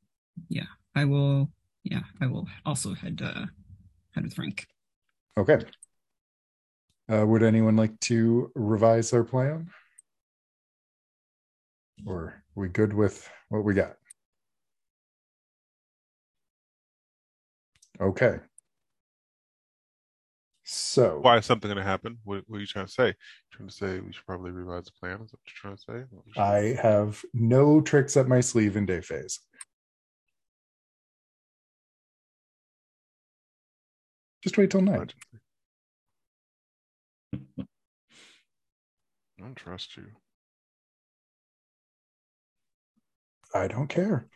Yeah, 0.48 0.66
I 0.94 1.04
will. 1.04 1.50
Yeah, 1.82 2.02
I 2.20 2.26
will 2.26 2.46
also 2.64 2.94
head 2.94 3.20
uh, 3.22 3.46
head 4.14 4.24
with 4.24 4.34
Frank. 4.34 4.66
Okay. 5.36 5.58
Uh, 7.10 7.26
would 7.26 7.42
anyone 7.42 7.76
like 7.76 7.98
to 8.00 8.52
revise 8.54 9.10
their 9.10 9.24
plan? 9.24 9.68
Or 12.06 12.16
are 12.16 12.44
we 12.54 12.68
good 12.68 12.92
with 12.92 13.28
what 13.48 13.64
we 13.64 13.74
got? 13.74 13.96
Okay. 18.00 18.38
So 20.62 21.18
Why 21.20 21.38
is 21.38 21.46
something 21.46 21.68
going 21.68 21.78
to 21.78 21.82
happen? 21.82 22.18
What, 22.22 22.44
what 22.46 22.58
are 22.58 22.60
you 22.60 22.66
trying 22.66 22.86
to 22.86 22.92
say? 22.92 23.14
trying 23.50 23.68
to 23.68 23.74
say 23.74 23.98
we 23.98 24.12
should 24.12 24.24
probably 24.24 24.52
revise 24.52 24.84
the 24.84 24.92
plan? 24.92 25.20
Is 25.20 25.32
that 25.32 25.40
what 25.40 25.46
you're 25.46 25.76
trying 25.76 25.76
to 25.76 25.82
say? 25.82 26.16
Should- 26.32 26.40
I 26.40 26.80
have 26.80 27.20
no 27.34 27.80
tricks 27.80 28.16
up 28.16 28.28
my 28.28 28.40
sleeve 28.40 28.76
in 28.76 28.86
day 28.86 29.00
phase. 29.00 29.40
Just 34.42 34.56
wait 34.56 34.70
till 34.70 34.80
night. 34.80 35.12
I 37.32 37.38
don't 39.38 39.54
trust 39.54 39.96
you. 39.96 40.06
I 43.54 43.68
don't 43.68 43.88
care. 43.88 44.26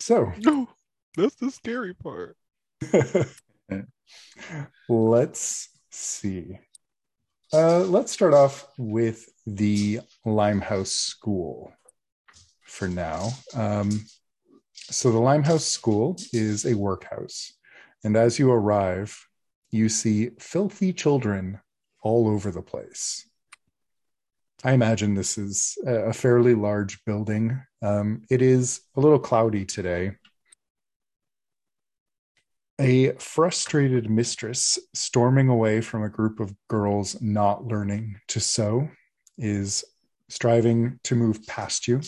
So 0.00 0.32
No, 0.38 0.68
that's 1.16 1.34
the 1.36 1.50
scary 1.50 1.94
part. 1.94 2.36
let's 4.88 5.68
see. 5.90 6.58
Uh, 7.52 7.80
let's 7.80 8.12
start 8.12 8.34
off 8.34 8.68
with 8.76 9.28
the 9.46 10.00
Limehouse 10.24 10.92
School 10.92 11.72
for 12.62 12.88
now. 12.88 13.30
Um, 13.54 14.04
so, 14.90 15.10
the 15.10 15.18
Limehouse 15.18 15.66
School 15.66 16.16
is 16.32 16.64
a 16.64 16.74
workhouse. 16.74 17.52
And 18.04 18.16
as 18.16 18.38
you 18.38 18.50
arrive, 18.50 19.18
you 19.70 19.88
see 19.88 20.30
filthy 20.38 20.92
children 20.92 21.60
all 22.08 22.26
over 22.26 22.50
the 22.50 22.62
place. 22.62 23.28
I 24.64 24.72
imagine 24.72 25.14
this 25.14 25.36
is 25.36 25.76
a 25.86 26.12
fairly 26.12 26.54
large 26.54 27.04
building. 27.04 27.60
Um, 27.82 28.22
it 28.30 28.40
is 28.40 28.80
a 28.96 29.00
little 29.00 29.18
cloudy 29.18 29.66
today. 29.66 30.12
A 32.80 33.12
frustrated 33.18 34.08
mistress 34.08 34.78
storming 34.94 35.48
away 35.48 35.82
from 35.82 36.02
a 36.02 36.08
group 36.08 36.40
of 36.40 36.54
girls 36.68 37.20
not 37.20 37.66
learning 37.66 38.16
to 38.28 38.40
sew 38.40 38.88
is 39.36 39.84
striving 40.30 40.98
to 41.04 41.14
move 41.14 41.46
past 41.46 41.86
you. 41.86 42.00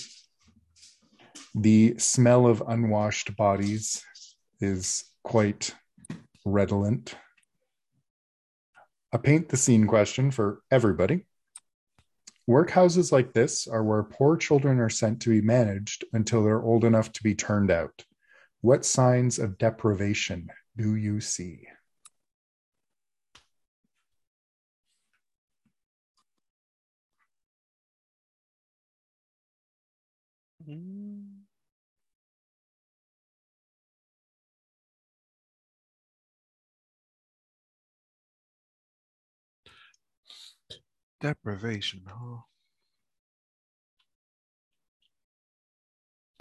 The 1.55 1.95
smell 1.99 2.47
of 2.47 2.63
unwashed 2.67 3.37
bodies 3.37 4.03
is 4.61 5.05
quite 5.25 5.75
redolent. 6.47 7.17
A 9.13 9.19
paint 9.19 9.49
the 9.49 9.57
scene 9.57 9.87
question 9.89 10.31
for 10.31 10.63
everybody. 10.71 11.27
Workhouses 12.49 13.11
like 13.11 13.33
this 13.33 13.67
are 13.67 13.83
where 13.83 14.05
poor 14.05 14.37
children 14.37 14.79
are 14.79 14.89
sent 14.89 15.21
to 15.23 15.31
be 15.31 15.41
managed 15.41 16.05
until 16.13 16.45
they're 16.45 16.63
old 16.63 16.85
enough 16.85 17.13
to 17.13 17.23
be 17.23 17.35
turned 17.35 17.71
out. 17.71 18.05
What 18.61 18.85
signs 18.85 19.39
of 19.39 19.59
deprivation 19.59 20.49
do 20.77 20.95
you 20.95 21.21
see? 21.21 21.67
Hmm. 30.65 31.10
Deprivation, 41.21 42.03
huh? 42.07 42.39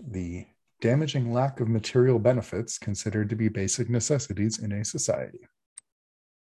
The 0.02 0.46
damaging 0.80 1.34
lack 1.34 1.60
of 1.60 1.68
material 1.68 2.20
benefits 2.20 2.78
considered 2.78 3.30
to 3.30 3.36
be 3.36 3.50
basic 3.50 3.90
necessities 3.90 4.60
in 4.60 4.72
a 4.72 4.86
society. 4.86 5.40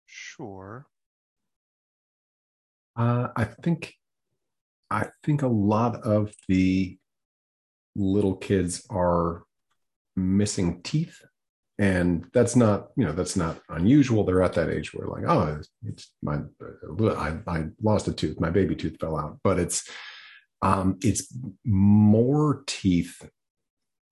Sure. 0.05 0.87
Uh, 2.97 3.29
I 3.35 3.45
think, 3.45 3.95
I 4.91 5.07
think 5.25 5.41
a 5.41 5.49
lot 5.49 6.03
of 6.03 6.35
the 6.49 6.99
little 7.97 8.37
kids 8.37 8.87
are 8.91 9.45
missing 10.17 10.83
teeth, 10.83 11.23
and 11.81 12.27
that's 12.35 12.57
not, 12.57 12.89
you 12.95 13.07
know, 13.07 13.13
that's 13.13 13.37
not 13.37 13.59
unusual. 13.71 14.23
They're 14.23 14.43
at 14.43 14.53
that 14.53 14.69
age 14.69 14.93
where, 14.93 15.09
like, 15.09 15.25
oh, 15.27 15.57
it's, 15.59 15.71
it's 15.87 16.13
my, 16.23 16.41
I, 17.17 17.39
I 17.47 17.65
lost 17.83 18.07
a 18.07 18.13
tooth, 18.13 18.39
my 18.39 18.51
baby 18.51 18.77
tooth 18.77 18.99
fell 19.01 19.17
out, 19.17 19.39
but 19.43 19.59
it's, 19.59 19.89
um, 20.61 20.99
it's 21.03 21.35
more 21.65 22.65
teeth, 22.67 23.27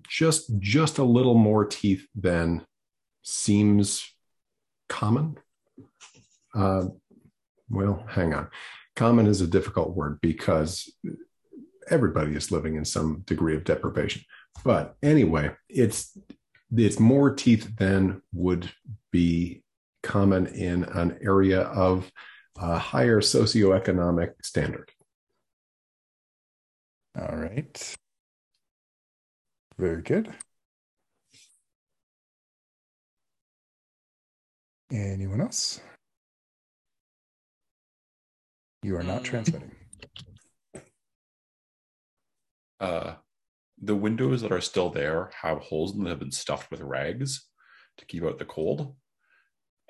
just 0.09 0.51
just 0.59 0.97
a 0.97 1.05
little 1.05 1.35
more 1.35 1.67
teeth 1.67 2.09
than 2.15 2.65
seems 3.23 4.11
common. 4.89 5.37
Uh, 6.55 6.87
well, 7.69 8.03
hang 8.09 8.33
on. 8.33 8.49
Common 8.97 9.27
is 9.27 9.43
a 9.43 9.47
difficult 9.47 9.95
word 9.95 10.19
because 10.23 10.91
everybody 11.91 12.35
is 12.35 12.51
living 12.51 12.77
in 12.77 12.87
some 12.87 13.21
degree 13.27 13.55
of 13.55 13.65
deprivation. 13.65 14.23
But 14.65 14.97
anyway, 15.03 15.51
it's 15.69 16.17
it's 16.75 17.01
more 17.01 17.35
teeth 17.35 17.77
than 17.77 18.23
would 18.33 18.71
be 19.11 19.63
common 20.03 20.47
in 20.47 20.85
an 20.85 21.19
area 21.23 21.63
of 21.63 22.11
a 22.57 22.79
higher 22.79 23.21
socioeconomic 23.21 24.33
standard. 24.43 24.91
All 27.19 27.37
right. 27.37 27.97
Very 29.79 30.03
good. 30.03 30.33
Anyone 34.91 35.41
else? 35.41 35.81
You 38.83 38.97
are 38.97 39.03
not 39.03 39.23
Mm. 39.23 39.25
transmitting. 39.25 39.75
Uh, 42.81 43.17
the 43.81 43.97
windows 43.97 44.43
that 44.43 44.53
are 44.53 44.61
still 44.61 44.91
there 44.91 45.31
have 45.43 45.59
holes 45.59 45.93
in 45.93 45.99
them 45.99 46.05
that 46.05 46.11
have 46.11 46.19
been 46.19 46.33
stuffed 46.33 46.71
with 46.71 46.81
rags 46.81 47.47
to 47.99 48.07
keep 48.07 48.25
out 48.25 48.39
the 48.39 48.45
cold. 48.45 48.95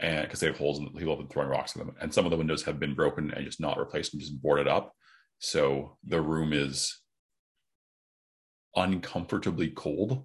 And 0.01 0.23
because 0.23 0.41
they 0.41 0.47
have 0.47 0.59
holes 0.59 0.79
and 0.79 0.95
people 0.95 1.15
have 1.15 1.19
been 1.19 1.29
throwing 1.29 1.49
rocks 1.49 1.77
at 1.77 1.85
them. 1.85 1.95
And 2.01 2.13
some 2.13 2.25
of 2.25 2.31
the 2.31 2.37
windows 2.37 2.63
have 2.65 2.79
been 2.79 2.95
broken 2.95 3.33
and 3.33 3.45
just 3.45 3.61
not 3.61 3.79
replaced 3.79 4.13
and 4.13 4.21
just 4.21 4.41
boarded 4.41 4.69
up. 4.69 4.93
So 5.39 5.97
the 6.05 6.21
room 6.21 6.53
is 6.53 7.01
uncomfortably 8.77 9.71
cold. 9.71 10.25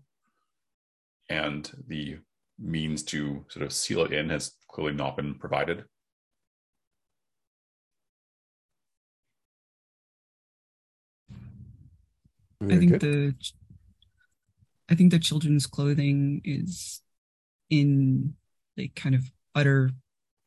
And 1.29 1.71
the 1.87 2.17
means 2.59 3.03
to 3.03 3.45
sort 3.49 3.65
of 3.65 3.73
seal 3.73 4.03
it 4.03 4.13
in 4.13 4.29
has 4.29 4.51
clearly 4.69 4.93
not 4.93 5.17
been 5.17 5.35
provided. 5.35 5.85
I 12.71 12.77
think 12.77 12.91
good. 12.91 13.01
the 13.01 13.35
I 14.89 14.95
think 14.95 15.11
the 15.11 15.19
children's 15.19 15.65
clothing 15.65 16.41
is 16.43 17.01
in 17.69 18.35
like 18.77 18.95
kind 18.95 19.15
of 19.15 19.23
utter 19.55 19.91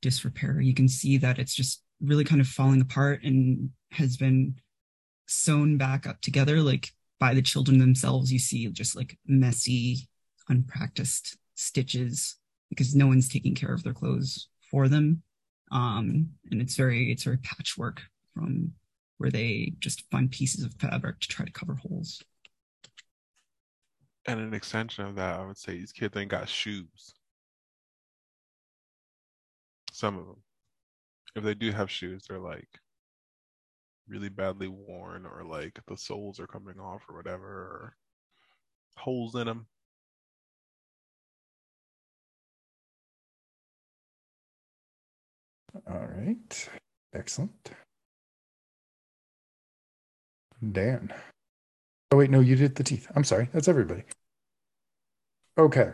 disrepair. 0.02 0.61
You 0.61 0.74
can 0.74 0.88
see 0.88 1.18
that 1.18 1.38
it's 1.38 1.55
just 1.55 1.83
really 2.00 2.24
kind 2.24 2.40
of 2.40 2.46
falling 2.46 2.81
apart 2.81 3.22
and 3.22 3.70
has 3.92 4.16
been 4.16 4.57
sewn 5.26 5.76
back 5.76 6.07
up 6.07 6.20
together 6.20 6.61
like 6.61 6.92
by 7.18 7.35
the 7.35 7.42
children 7.42 7.79
themselves. 7.79 8.33
You 8.33 8.38
see 8.38 8.66
just 8.68 8.94
like 8.94 9.18
messy, 9.26 10.09
unpracticed 10.48 11.37
stitches 11.55 12.37
because 12.68 12.94
no 12.94 13.07
one's 13.07 13.29
taking 13.29 13.55
care 13.55 13.72
of 13.72 13.83
their 13.83 13.94
clothes 13.94 14.48
for 14.70 14.88
them. 14.88 15.22
Um, 15.72 16.31
and 16.50 16.61
it's 16.61 16.76
very 16.76 17.11
it's 17.11 17.24
very 17.24 17.38
patchwork 17.38 18.02
from 18.35 18.72
where 19.18 19.31
they 19.31 19.72
just 19.79 20.09
find 20.11 20.31
pieces 20.31 20.64
of 20.64 20.74
fabric 20.74 21.20
to 21.20 21.29
try 21.29 21.44
to 21.44 21.52
cover 21.52 21.74
holes. 21.74 22.22
And 24.26 24.40
an 24.40 24.55
extension 24.55 25.07
of 25.07 25.14
that, 25.16 25.38
I 25.38 25.46
would 25.46 25.57
say 25.57 25.79
these 25.79 25.92
kids 25.92 26.16
ain't 26.16 26.31
got 26.31 26.48
shoes. 26.48 27.14
Some 29.92 30.18
of 30.18 30.26
them. 30.26 30.42
If 31.37 31.44
they 31.44 31.55
do 31.55 31.70
have 31.72 31.90
shoes, 31.90 32.26
they're 32.29 32.38
like 32.38 32.68
really 34.09 34.29
badly 34.29 34.68
worn 34.68 35.26
or 35.26 35.44
like 35.44 35.79
the 35.87 35.96
soles 35.96 36.40
are 36.40 36.46
coming 36.46 36.79
off 36.81 37.02
or 37.09 37.16
whatever, 37.16 37.46
or 37.46 37.96
holes 38.96 39.35
in 39.35 39.46
them. 39.46 39.66
All 45.87 46.07
right. 46.07 46.68
Excellent. 47.14 47.70
Dan. 50.73 51.12
Oh, 52.11 52.19
wait, 52.19 52.31
no, 52.31 52.40
you 52.40 52.57
did 52.57 52.77
the 52.77 52.85
teeth. 52.85 53.11
I'm 53.14 53.25
sorry. 53.25 53.49
That's 53.53 53.69
everybody. 53.69 54.05
Okay. 55.59 55.92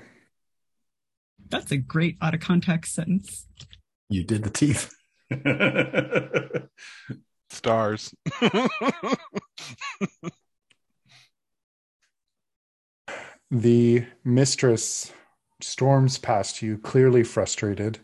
That's 1.48 1.70
a 1.72 1.76
great 1.76 2.16
out 2.20 2.34
of 2.34 2.40
context 2.40 2.94
sentence. 2.94 3.46
You 4.08 4.24
did 4.24 4.42
the 4.44 4.50
teeth. 4.50 4.92
Stars. 7.50 8.14
The 13.52 14.06
mistress 14.24 15.12
storms 15.60 16.16
past 16.16 16.62
you, 16.62 16.78
clearly 16.78 17.22
frustrated. 17.22 17.98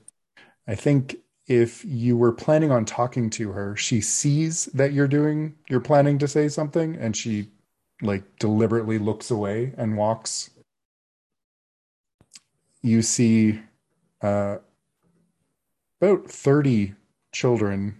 I 0.66 0.75
think 0.75 1.16
if 1.48 1.82
you 1.87 2.16
were 2.16 2.32
planning 2.32 2.70
on 2.70 2.84
talking 2.84 3.30
to 3.30 3.52
her, 3.52 3.74
she 3.74 4.02
sees 4.02 4.66
that 4.66 4.92
you're 4.92 5.08
doing, 5.08 5.54
you're 5.68 5.80
planning 5.80 6.18
to 6.18 6.28
say 6.28 6.48
something, 6.48 6.94
and 6.96 7.16
she 7.16 7.48
like 8.02 8.22
deliberately 8.38 8.98
looks 8.98 9.30
away 9.30 9.72
and 9.78 9.96
walks. 9.96 10.50
You 12.82 13.00
see 13.00 13.61
uh, 14.20 14.58
about 16.00 16.30
30 16.30 16.94
children 17.32 17.98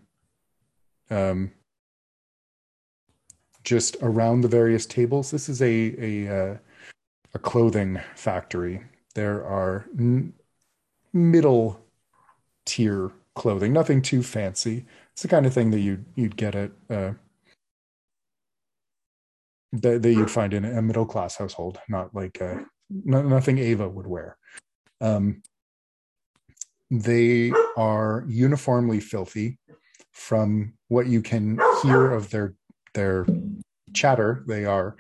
um, 1.11 1.51
just 3.65 3.97
around 4.03 4.43
the 4.43 4.49
various 4.49 4.85
tables. 4.85 5.31
This 5.31 5.49
is 5.49 5.63
a, 5.63 5.95
a, 5.99 6.53
uh, 6.53 6.57
a 7.35 7.39
clothing 7.39 7.99
factory. 8.15 8.83
There 9.15 9.45
are 9.45 9.87
n- 9.99 10.35
middle 11.15 11.81
tier 12.67 13.11
clothing, 13.39 13.73
nothing 13.73 14.03
too 14.03 14.23
fancy. 14.23 14.85
It's 15.13 15.23
the 15.23 15.29
kind 15.29 15.47
of 15.47 15.55
thing 15.55 15.71
that 15.71 15.81
you 15.81 16.05
you'd 16.15 16.37
get 16.37 16.55
at 16.55 16.73
uh, 16.91 17.13
that, 19.73 20.03
that 20.03 20.13
you'd 20.13 20.31
find 20.31 20.53
in 20.53 20.65
a 20.65 20.83
middle 20.83 21.07
class 21.07 21.37
household, 21.37 21.79
not 21.89 22.15
like 22.15 22.41
uh, 22.43 22.57
no, 22.91 23.23
nothing 23.23 23.59
Ava 23.59 23.89
would 23.89 24.07
wear. 24.07 24.37
Um, 25.01 25.43
they 26.91 27.53
are 27.77 28.25
uniformly 28.29 29.01
filthy. 29.01 29.59
From 30.13 30.75
what 30.89 31.07
you 31.07 31.23
can 31.23 31.61
hear 31.83 32.11
of 32.11 32.31
their 32.31 32.55
their 32.93 33.25
chatter, 33.95 34.45
they 34.49 34.65
are 34.65 34.97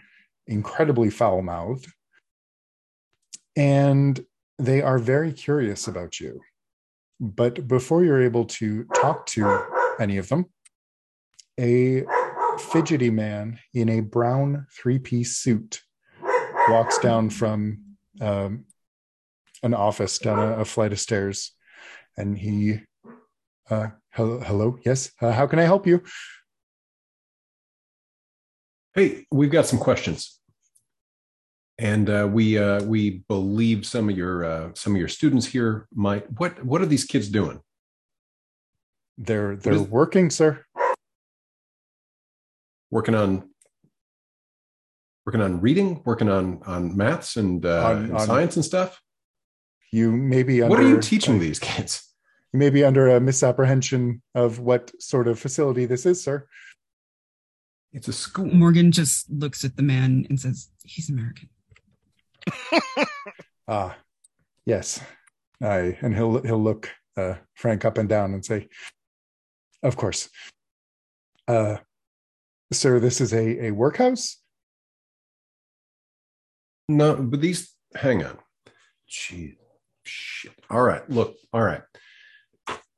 incredibly 0.46 1.10
foul 1.10 1.42
mouthed 1.42 1.92
and 3.58 4.24
they 4.58 4.80
are 4.80 4.98
very 4.98 5.32
curious 5.32 5.88
about 5.88 6.20
you. 6.20 6.40
But 7.20 7.66
before 7.66 8.04
you're 8.04 8.22
able 8.22 8.44
to 8.44 8.84
talk 8.94 9.26
to 9.26 9.64
any 9.98 10.18
of 10.18 10.28
them, 10.28 10.46
a 11.58 12.04
fidgety 12.58 13.10
man 13.10 13.58
in 13.74 13.88
a 13.88 14.00
brown 14.00 14.66
three 14.72 14.98
piece 14.98 15.36
suit 15.36 15.80
walks 16.68 16.98
down 16.98 17.30
from 17.30 17.82
um, 18.20 18.64
an 19.62 19.74
office 19.74 20.18
down 20.18 20.38
a, 20.38 20.60
a, 20.60 20.64
flight 20.64 20.92
of 20.92 21.00
stairs, 21.00 21.52
and 22.16 22.38
he, 22.38 22.80
uh, 23.70 23.88
hello, 24.12 24.40
hello, 24.40 24.78
yes, 24.84 25.10
uh, 25.20 25.32
how 25.32 25.46
can 25.46 25.58
I 25.58 25.62
help 25.62 25.86
you? 25.86 26.02
Hey, 28.94 29.26
we've 29.30 29.50
got 29.50 29.66
some 29.66 29.78
questions, 29.78 30.37
and 31.78 32.10
uh, 32.10 32.28
we 32.30 32.58
uh, 32.58 32.82
we 32.84 33.22
believe 33.28 33.86
some 33.86 34.08
of 34.08 34.16
your 34.16 34.44
uh, 34.44 34.70
some 34.74 34.94
of 34.94 34.98
your 34.98 35.08
students 35.08 35.46
here 35.46 35.86
might. 35.94 36.26
What 36.38 36.64
what 36.64 36.82
are 36.82 36.86
these 36.86 37.04
kids 37.04 37.28
doing? 37.28 37.60
They're 39.16 39.56
they're 39.56 39.74
is, 39.74 39.82
working, 39.82 40.30
sir. 40.30 40.64
Working 42.90 43.14
on 43.14 43.50
working 45.24 45.40
on 45.40 45.60
reading, 45.60 46.02
working 46.04 46.28
on 46.28 46.60
on 46.66 46.96
maths 46.96 47.36
and, 47.36 47.64
uh, 47.64 47.84
on, 47.84 47.96
and 47.96 48.12
on, 48.14 48.26
science 48.26 48.56
and 48.56 48.64
stuff. 48.64 49.00
You 49.92 50.10
may 50.10 50.42
be. 50.42 50.62
What 50.62 50.80
are 50.80 50.88
you 50.88 51.00
teaching 51.00 51.36
uh, 51.36 51.40
these 51.40 51.58
kids? 51.58 52.04
You 52.54 52.60
may 52.60 52.70
be 52.70 52.82
under 52.82 53.08
a 53.08 53.20
misapprehension 53.20 54.22
of 54.34 54.58
what 54.58 54.90
sort 55.02 55.28
of 55.28 55.38
facility 55.38 55.84
this 55.84 56.06
is, 56.06 56.24
sir. 56.24 56.48
It's 57.92 58.08
a 58.08 58.12
school. 58.14 58.46
Morgan 58.46 58.90
just 58.90 59.30
looks 59.30 59.66
at 59.66 59.76
the 59.76 59.82
man 59.82 60.24
and 60.30 60.40
says, 60.40 60.70
"He's 60.82 61.10
American." 61.10 61.50
ah, 63.68 63.96
yes. 64.66 65.00
I 65.62 65.98
and 66.02 66.14
he'll 66.14 66.42
he'll 66.42 66.62
look 66.62 66.90
uh, 67.16 67.34
Frank 67.54 67.84
up 67.84 67.98
and 67.98 68.08
down 68.08 68.32
and 68.34 68.44
say, 68.44 68.68
"Of 69.82 69.96
course, 69.96 70.28
uh, 71.48 71.78
sir. 72.72 73.00
This 73.00 73.20
is 73.20 73.32
a 73.32 73.66
a 73.66 73.70
workhouse." 73.72 74.36
No, 76.88 77.16
but 77.16 77.40
these. 77.40 77.74
Hang 77.94 78.22
on. 78.24 78.38
Gee, 79.08 79.56
shit. 80.04 80.52
All 80.70 80.82
right. 80.82 81.08
Look. 81.10 81.36
All 81.52 81.62
right. 81.62 81.82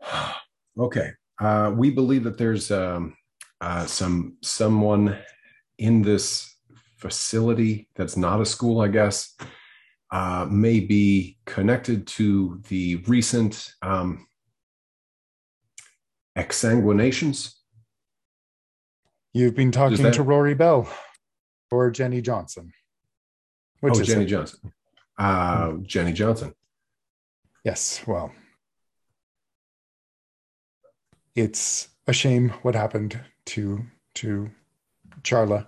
Okay. 0.79 1.11
Uh, 1.39 1.75
we 1.77 1.91
believe 1.91 2.25
that 2.25 2.39
there's 2.39 2.71
um, 2.71 3.15
uh, 3.61 3.85
some 3.87 4.37
someone 4.41 5.19
in 5.79 6.01
this 6.01 6.57
facility 7.01 7.89
that's 7.97 8.17
not 8.17 8.41
a 8.41 8.47
school, 8.47 8.81
I 8.81 8.89
guess, 8.89 9.37
uh, 10.11 10.47
may 10.51 10.81
be 10.81 11.39
connected 11.47 12.07
to 12.07 12.61
the 12.69 12.97
recent 13.07 13.73
um, 13.83 14.27
exsanguinations. 16.37 17.55
You've 19.33 19.55
been 19.55 19.73
talking 19.73 20.03
that... 20.03 20.15
to 20.15 20.23
Rory 20.23 20.55
Bell 20.55 20.89
or 21.71 21.91
Jenny 21.91 22.21
Johnson. 22.21 22.73
Which 23.81 23.95
oh, 23.97 24.03
Jenny 24.03 24.25
it? 24.25 24.29
Johnson. 24.29 24.73
Uh, 25.17 25.73
Jenny 25.83 26.13
Johnson. 26.13 26.55
Yes. 27.65 28.03
Well, 28.07 28.33
it's 31.35 31.89
a 32.07 32.13
shame 32.13 32.51
what 32.63 32.75
happened 32.75 33.21
to 33.47 33.85
to 34.15 34.51
Charla, 35.23 35.67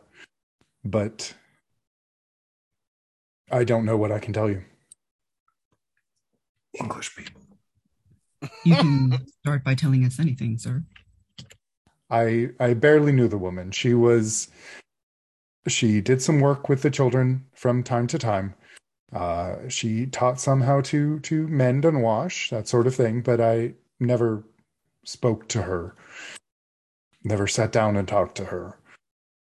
but 0.84 1.34
I 3.50 3.64
don't 3.64 3.84
know 3.84 3.96
what 3.96 4.12
I 4.12 4.18
can 4.18 4.32
tell 4.32 4.48
you. 4.48 4.62
English 6.78 7.14
people. 7.14 7.40
You 8.64 8.76
can 8.76 9.26
start 9.40 9.62
by 9.62 9.74
telling 9.74 10.04
us 10.04 10.18
anything, 10.18 10.58
sir. 10.58 10.82
I 12.10 12.50
I 12.58 12.74
barely 12.74 13.12
knew 13.12 13.28
the 13.28 13.38
woman. 13.38 13.70
She 13.70 13.94
was 13.94 14.48
she 15.68 16.00
did 16.00 16.20
some 16.20 16.40
work 16.40 16.68
with 16.68 16.82
the 16.82 16.90
children 16.90 17.46
from 17.54 17.82
time 17.82 18.06
to 18.08 18.18
time. 18.18 18.54
Uh, 19.12 19.68
she 19.68 20.06
taught 20.06 20.40
some 20.40 20.62
how 20.62 20.80
to 20.80 21.20
to 21.20 21.46
mend 21.48 21.84
and 21.84 22.02
wash 22.02 22.50
that 22.50 22.66
sort 22.66 22.86
of 22.86 22.94
thing, 22.94 23.20
but 23.20 23.40
I 23.40 23.74
never 24.00 24.44
spoke 25.04 25.48
to 25.48 25.62
her, 25.62 25.94
never 27.22 27.46
sat 27.46 27.72
down 27.72 27.96
and 27.96 28.08
talked 28.08 28.36
to 28.36 28.46
her. 28.46 28.78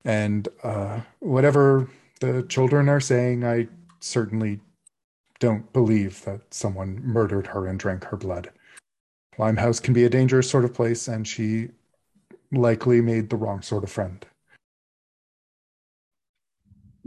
And 0.05 0.47
uh, 0.63 1.01
whatever 1.19 1.89
the 2.21 2.43
children 2.43 2.87
are 2.87 2.99
saying, 2.99 3.43
I 3.43 3.67
certainly 3.99 4.59
don't 5.39 5.71
believe 5.73 6.23
that 6.25 6.53
someone 6.53 7.01
murdered 7.03 7.47
her 7.47 7.67
and 7.67 7.79
drank 7.79 8.05
her 8.05 8.17
blood. 8.17 8.51
Limehouse 9.37 9.79
can 9.79 9.93
be 9.93 10.05
a 10.05 10.09
dangerous 10.09 10.49
sort 10.49 10.63
of 10.63 10.73
place, 10.73 11.07
and 11.07 11.27
she 11.27 11.69
likely 12.51 13.01
made 13.01 13.29
the 13.29 13.35
wrong 13.35 13.61
sort 13.61 13.83
of 13.83 13.91
friend. 13.91 14.25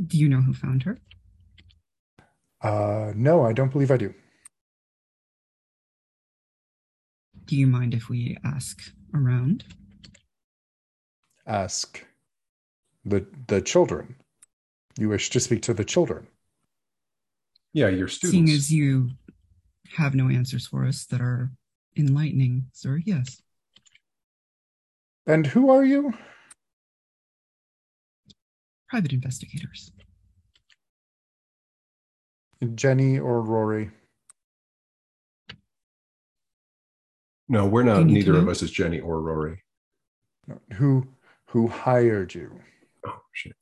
Do 0.07 0.19
you 0.19 0.29
know 0.29 0.41
who 0.41 0.53
found 0.53 0.83
her? 0.83 0.99
Uh, 2.61 3.13
no, 3.15 3.45
I 3.47 3.53
don't 3.53 3.73
believe 3.73 3.91
I 3.91 3.97
do. 3.97 4.13
Do 7.47 7.57
you 7.57 7.67
mind 7.67 7.95
if 7.95 8.09
we 8.09 8.37
ask 8.45 8.79
around? 9.15 9.65
Ask 11.47 12.05
the 13.09 13.27
the 13.47 13.61
children. 13.61 14.16
You 14.99 15.09
wish 15.09 15.31
to 15.31 15.40
speak 15.40 15.62
to 15.62 15.75
the 15.75 15.85
children. 15.85 16.27
Yeah, 17.73 17.88
your 17.88 18.09
students. 18.09 18.33
Seeing 18.33 18.51
as 18.51 18.73
you 18.73 19.11
have 19.97 20.14
no 20.14 20.29
answers 20.29 20.66
for 20.66 20.85
us 20.85 21.07
that 21.07 21.21
are 21.21 21.51
enlightening, 21.97 22.66
sir, 22.73 23.01
yes. 23.05 23.40
And 25.27 25.47
who 25.47 25.71
are 25.71 25.85
you? 25.85 26.14
private 28.88 29.12
investigators. 29.12 29.92
Jenny 32.75 33.18
or 33.18 33.40
Rory? 33.42 33.90
No, 37.49 37.66
we're 37.66 37.85
not. 37.85 38.05
Neither 38.05 38.37
of 38.37 38.49
us 38.49 38.62
is 38.62 38.71
Jenny 38.71 39.01
or 39.01 39.21
Rory. 39.21 39.62
Who 40.75 41.07
who 41.47 41.68
hired 41.68 42.35
you? 42.35 42.61
Oh 43.07 43.21
shit. 43.33 43.55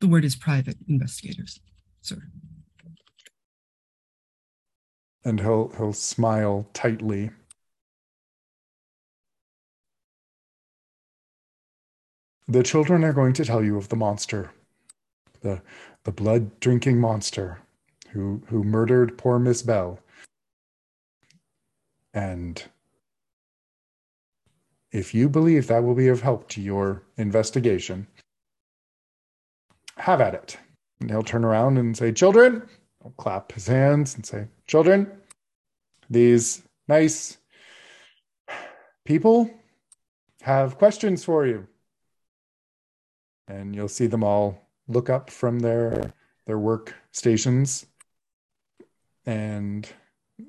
The 0.00 0.08
word 0.08 0.24
is 0.24 0.36
private 0.36 0.76
investigators, 0.88 1.60
sir. 2.00 2.22
And 5.24 5.40
he'll 5.40 5.72
he'll 5.76 5.92
smile 5.92 6.68
tightly 6.72 7.30
The 12.50 12.62
children 12.62 13.04
are 13.04 13.12
going 13.12 13.34
to 13.34 13.44
tell 13.44 13.62
you 13.62 13.76
of 13.76 13.90
the 13.90 13.96
monster, 13.96 14.50
the, 15.42 15.60
the 16.04 16.12
blood 16.12 16.58
drinking 16.60 16.98
monster 16.98 17.58
who, 18.12 18.42
who 18.46 18.64
murdered 18.64 19.18
poor 19.18 19.38
Miss 19.38 19.60
Bell. 19.60 20.00
And 22.14 22.64
if 24.92 25.14
you 25.14 25.28
believe 25.28 25.66
that 25.66 25.82
will 25.82 25.94
be 25.94 26.08
of 26.08 26.22
help 26.22 26.48
to 26.50 26.60
your 26.60 27.02
investigation, 27.16 28.06
have 29.96 30.20
at 30.20 30.34
it. 30.34 30.56
And 31.00 31.10
he'll 31.10 31.22
turn 31.22 31.44
around 31.44 31.78
and 31.78 31.96
say, 31.96 32.12
Children, 32.12 32.68
he'll 33.02 33.12
clap 33.12 33.52
his 33.52 33.66
hands 33.66 34.14
and 34.14 34.24
say, 34.24 34.48
Children, 34.66 35.10
these 36.10 36.62
nice 36.88 37.38
people 39.04 39.50
have 40.42 40.78
questions 40.78 41.24
for 41.24 41.46
you 41.46 41.66
and 43.48 43.74
you'll 43.74 43.88
see 43.88 44.06
them 44.06 44.22
all 44.22 44.68
look 44.86 45.10
up 45.10 45.30
from 45.30 45.58
their 45.60 46.12
their 46.46 46.58
work 46.58 46.94
stations 47.12 47.86
and 49.26 49.88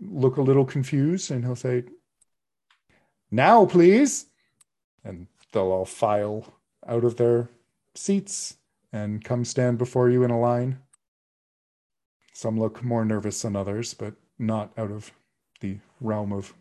look 0.01 0.37
a 0.37 0.41
little 0.41 0.65
confused 0.65 1.31
and 1.31 1.43
he'll 1.43 1.55
say 1.55 1.83
now 3.31 3.65
please 3.65 4.27
and 5.03 5.27
they'll 5.51 5.71
all 5.71 5.85
file 5.85 6.53
out 6.87 7.03
of 7.03 7.17
their 7.17 7.49
seats 7.95 8.57
and 8.91 9.23
come 9.23 9.45
stand 9.45 9.77
before 9.77 10.09
you 10.09 10.23
in 10.23 10.31
a 10.31 10.39
line 10.39 10.79
some 12.33 12.59
look 12.59 12.83
more 12.83 13.03
nervous 13.03 13.41
than 13.41 13.55
others 13.55 13.93
but 13.93 14.13
not 14.37 14.71
out 14.77 14.91
of 14.91 15.11
the 15.61 15.77
realm 15.99 16.31
of 16.31 16.53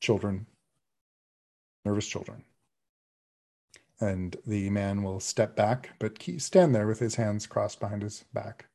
children 0.00 0.46
nervous 1.84 2.06
children 2.06 2.44
and 4.00 4.36
the 4.46 4.70
man 4.70 5.02
will 5.02 5.20
step 5.20 5.56
back, 5.56 5.90
but 5.98 6.22
stand 6.38 6.74
there 6.74 6.86
with 6.86 6.98
his 6.98 7.16
hands 7.16 7.46
crossed 7.46 7.80
behind 7.80 8.02
his 8.02 8.24
back. 8.32 8.66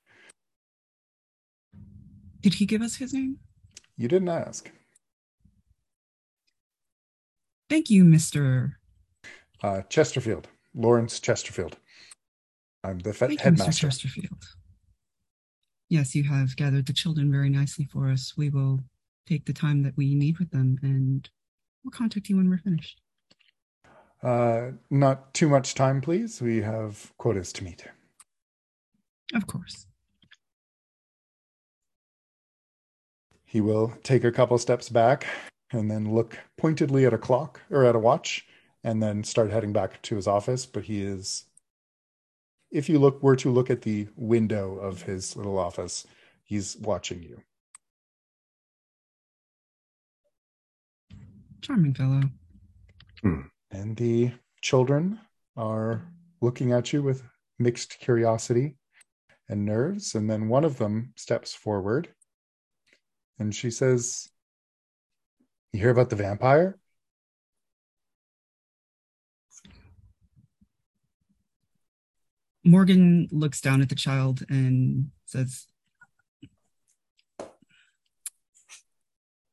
Did 2.41 2.55
he 2.55 2.65
give 2.65 2.81
us 2.81 2.97
his 2.97 3.13
name? 3.13 3.37
You 3.95 4.07
didn't 4.07 4.29
ask. 4.29 4.69
Thank 7.73 7.89
you, 7.89 8.03
Mr. 8.03 8.73
Uh, 9.63 9.81
Chesterfield, 9.89 10.47
Lawrence 10.75 11.19
Chesterfield. 11.19 11.77
I'm 12.83 12.99
the 12.99 13.15
fe- 13.15 13.35
headmaster. 13.35 13.87
Mr. 13.87 13.89
Chesterfield. 13.89 14.43
Yes, 15.89 16.13
you 16.13 16.23
have 16.25 16.55
gathered 16.55 16.85
the 16.85 16.93
children 16.93 17.31
very 17.31 17.49
nicely 17.49 17.85
for 17.91 18.11
us. 18.11 18.37
We 18.37 18.51
will 18.51 18.81
take 19.25 19.47
the 19.47 19.53
time 19.53 19.81
that 19.81 19.97
we 19.97 20.13
need 20.13 20.37
with 20.37 20.51
them 20.51 20.77
and 20.83 21.27
we'll 21.83 21.89
contact 21.89 22.29
you 22.29 22.37
when 22.37 22.47
we're 22.47 22.59
finished. 22.59 23.01
Uh, 24.21 24.73
not 24.91 25.33
too 25.33 25.49
much 25.49 25.73
time, 25.73 25.99
please. 25.99 26.43
We 26.43 26.61
have 26.61 27.11
quotas 27.17 27.51
to 27.53 27.63
meet. 27.63 27.87
Of 29.33 29.47
course. 29.47 29.87
He 33.45 33.61
will 33.61 33.95
take 34.03 34.23
a 34.23 34.31
couple 34.31 34.59
steps 34.59 34.89
back 34.89 35.25
and 35.73 35.89
then 35.89 36.13
look 36.13 36.37
pointedly 36.57 37.05
at 37.05 37.13
a 37.13 37.17
clock 37.17 37.61
or 37.69 37.85
at 37.85 37.95
a 37.95 37.99
watch 37.99 38.45
and 38.83 39.01
then 39.01 39.23
start 39.23 39.51
heading 39.51 39.73
back 39.73 40.01
to 40.03 40.15
his 40.15 40.27
office. 40.27 40.65
But 40.65 40.83
he 40.83 41.01
is, 41.01 41.45
if 42.71 42.89
you 42.89 42.99
look, 42.99 43.21
were 43.23 43.35
to 43.37 43.51
look 43.51 43.69
at 43.69 43.81
the 43.81 44.07
window 44.15 44.75
of 44.77 45.01
his 45.01 45.35
little 45.35 45.57
office, 45.57 46.05
he's 46.43 46.77
watching 46.77 47.23
you. 47.23 47.41
Charming 51.61 51.93
fellow. 51.93 52.21
Hmm. 53.21 53.41
And 53.71 53.95
the 53.95 54.31
children 54.61 55.19
are 55.55 56.05
looking 56.41 56.73
at 56.73 56.91
you 56.91 57.01
with 57.01 57.23
mixed 57.57 57.99
curiosity 57.99 58.75
and 59.49 59.65
nerves. 59.65 60.15
And 60.15 60.29
then 60.29 60.49
one 60.49 60.65
of 60.65 60.77
them 60.77 61.13
steps 61.15 61.53
forward 61.53 62.09
and 63.39 63.53
she 63.53 63.71
says, 63.71 64.29
You 65.73 65.79
hear 65.79 65.89
about 65.89 66.11
the 66.11 66.15
vampire? 66.15 66.77
Morgan 72.63 73.27
looks 73.31 73.59
down 73.59 73.81
at 73.81 73.89
the 73.89 73.95
child 73.95 74.43
and 74.49 75.09
says, 75.25 75.65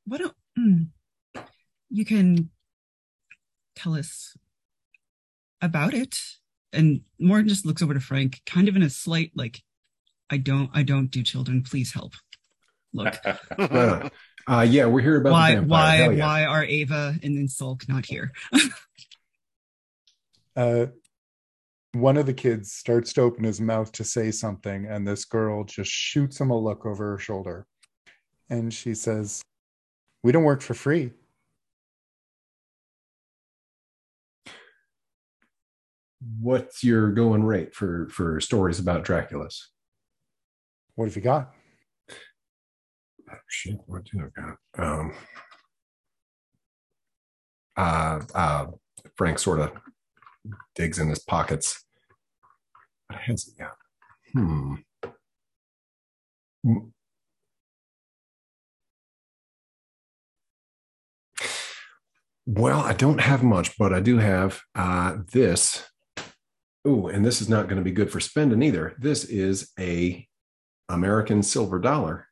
What 0.05 0.19
do, 0.19 0.31
mm, 0.59 0.89
you 1.89 2.05
can 2.05 2.51
tell 3.75 3.95
us 3.95 4.37
about 5.63 5.95
it? 5.95 6.21
And 6.73 7.01
Morgan 7.19 7.49
just 7.49 7.65
looks 7.65 7.81
over 7.81 7.95
to 7.95 8.01
Frank, 8.01 8.43
kind 8.45 8.69
of 8.69 8.77
in 8.77 8.83
a 8.83 8.91
slight 8.91 9.33
like, 9.35 9.63
I 10.29 10.37
don't 10.37 10.71
I 10.75 10.83
don't 10.83 11.11
do 11.11 11.23
children, 11.23 11.63
please 11.63 11.95
help. 11.95 12.13
Look. 12.93 13.17
Right 14.51 14.57
on. 14.57 14.59
Uh, 14.59 14.63
yeah, 14.63 14.87
we're 14.87 15.01
here 15.01 15.17
about 15.17 15.33
why 15.33 15.55
the 15.55 15.61
vampire. 15.61 16.09
why 16.09 16.15
yeah. 16.15 16.27
why 16.27 16.45
are 16.45 16.65
Ava 16.65 17.15
and 17.23 17.37
then 17.37 17.49
Sulk 17.49 17.89
not 17.89 18.07
here? 18.07 18.33
Uh, 20.57 20.87
one 21.93 22.17
of 22.17 22.27
the 22.27 22.35
kids 22.35 22.73
starts 22.73 23.13
to 23.13 23.23
open 23.23 23.45
his 23.45 23.61
mouth 23.61 23.91
to 23.93 24.05
say 24.05 24.31
something, 24.33 24.85
and 24.85 25.07
this 25.07 25.25
girl 25.25 25.65
just 25.65 25.91
shoots 25.91 26.41
him 26.41 26.51
a 26.51 26.59
look 26.59 26.85
over 26.85 27.13
her 27.13 27.19
shoulder. 27.19 27.67
And 28.51 28.75
she 28.75 28.95
says, 28.95 29.43
We 30.23 30.33
don't 30.33 30.43
work 30.43 30.61
for 30.61 30.75
free. 30.75 31.13
What's 36.41 36.85
your 36.85 37.13
going 37.13 37.45
rate 37.45 37.75
for 37.75 38.09
for 38.11 38.41
stories 38.41 38.81
about 38.81 39.05
Dracula's? 39.05 39.69
What 40.97 41.07
have 41.07 41.17
you 41.17 41.23
got? 41.23 41.55
Oh, 43.33 43.37
shit, 43.49 43.79
what 43.87 44.05
do 44.05 44.21
I 44.21 44.41
got? 44.41 44.57
Um, 44.79 45.13
uh, 47.77 48.21
uh, 48.35 48.67
Frank 49.17 49.39
sort 49.39 49.61
of 49.61 49.73
digs 50.75 50.99
in 50.99 51.09
his 51.09 51.21
pockets. 51.21 51.85
What 53.07 53.21
has 53.21 53.45
he 53.45 53.63
got? 53.63 53.77
Hmm. 54.33 54.75
Well, 62.47 62.81
I 62.81 62.95
don't 62.95 63.21
have 63.21 63.43
much, 63.43 63.79
but 63.79 63.93
I 63.93 64.01
do 64.01 64.19
have 64.19 64.61
uh, 64.75 65.19
this. 65.33 65.87
Oh, 66.85 67.09
and 67.09 67.25
this 67.25 67.41
is 67.41 67.49
not 67.49 67.69
going 67.69 67.77
to 67.77 67.85
be 67.85 67.93
good 67.93 68.11
for 68.11 68.21
spending 68.21 68.63
either. 68.63 68.95
This 68.99 69.25
is 69.25 69.71
a 69.79 70.27
American 70.89 71.43
silver 71.43 71.79
dollar 71.79 72.27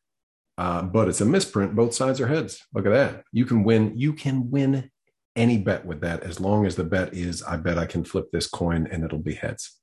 uh, 0.58 0.82
but 0.82 1.08
it's 1.08 1.20
a 1.20 1.24
misprint. 1.24 1.74
Both 1.74 1.94
sides 1.94 2.20
are 2.20 2.26
heads. 2.26 2.66
Look 2.74 2.84
at 2.84 2.92
that. 2.92 3.22
You 3.32 3.46
can 3.46 3.64
win. 3.64 3.96
You 3.96 4.12
can 4.12 4.50
win 4.50 4.90
any 5.36 5.56
bet 5.56 5.86
with 5.86 6.00
that 6.00 6.24
as 6.24 6.40
long 6.40 6.66
as 6.66 6.74
the 6.74 6.84
bet 6.84 7.14
is, 7.14 7.42
I 7.44 7.56
bet 7.56 7.78
I 7.78 7.86
can 7.86 8.04
flip 8.04 8.30
this 8.32 8.48
coin 8.48 8.88
and 8.90 9.04
it'll 9.04 9.20
be 9.20 9.34
heads. 9.34 9.78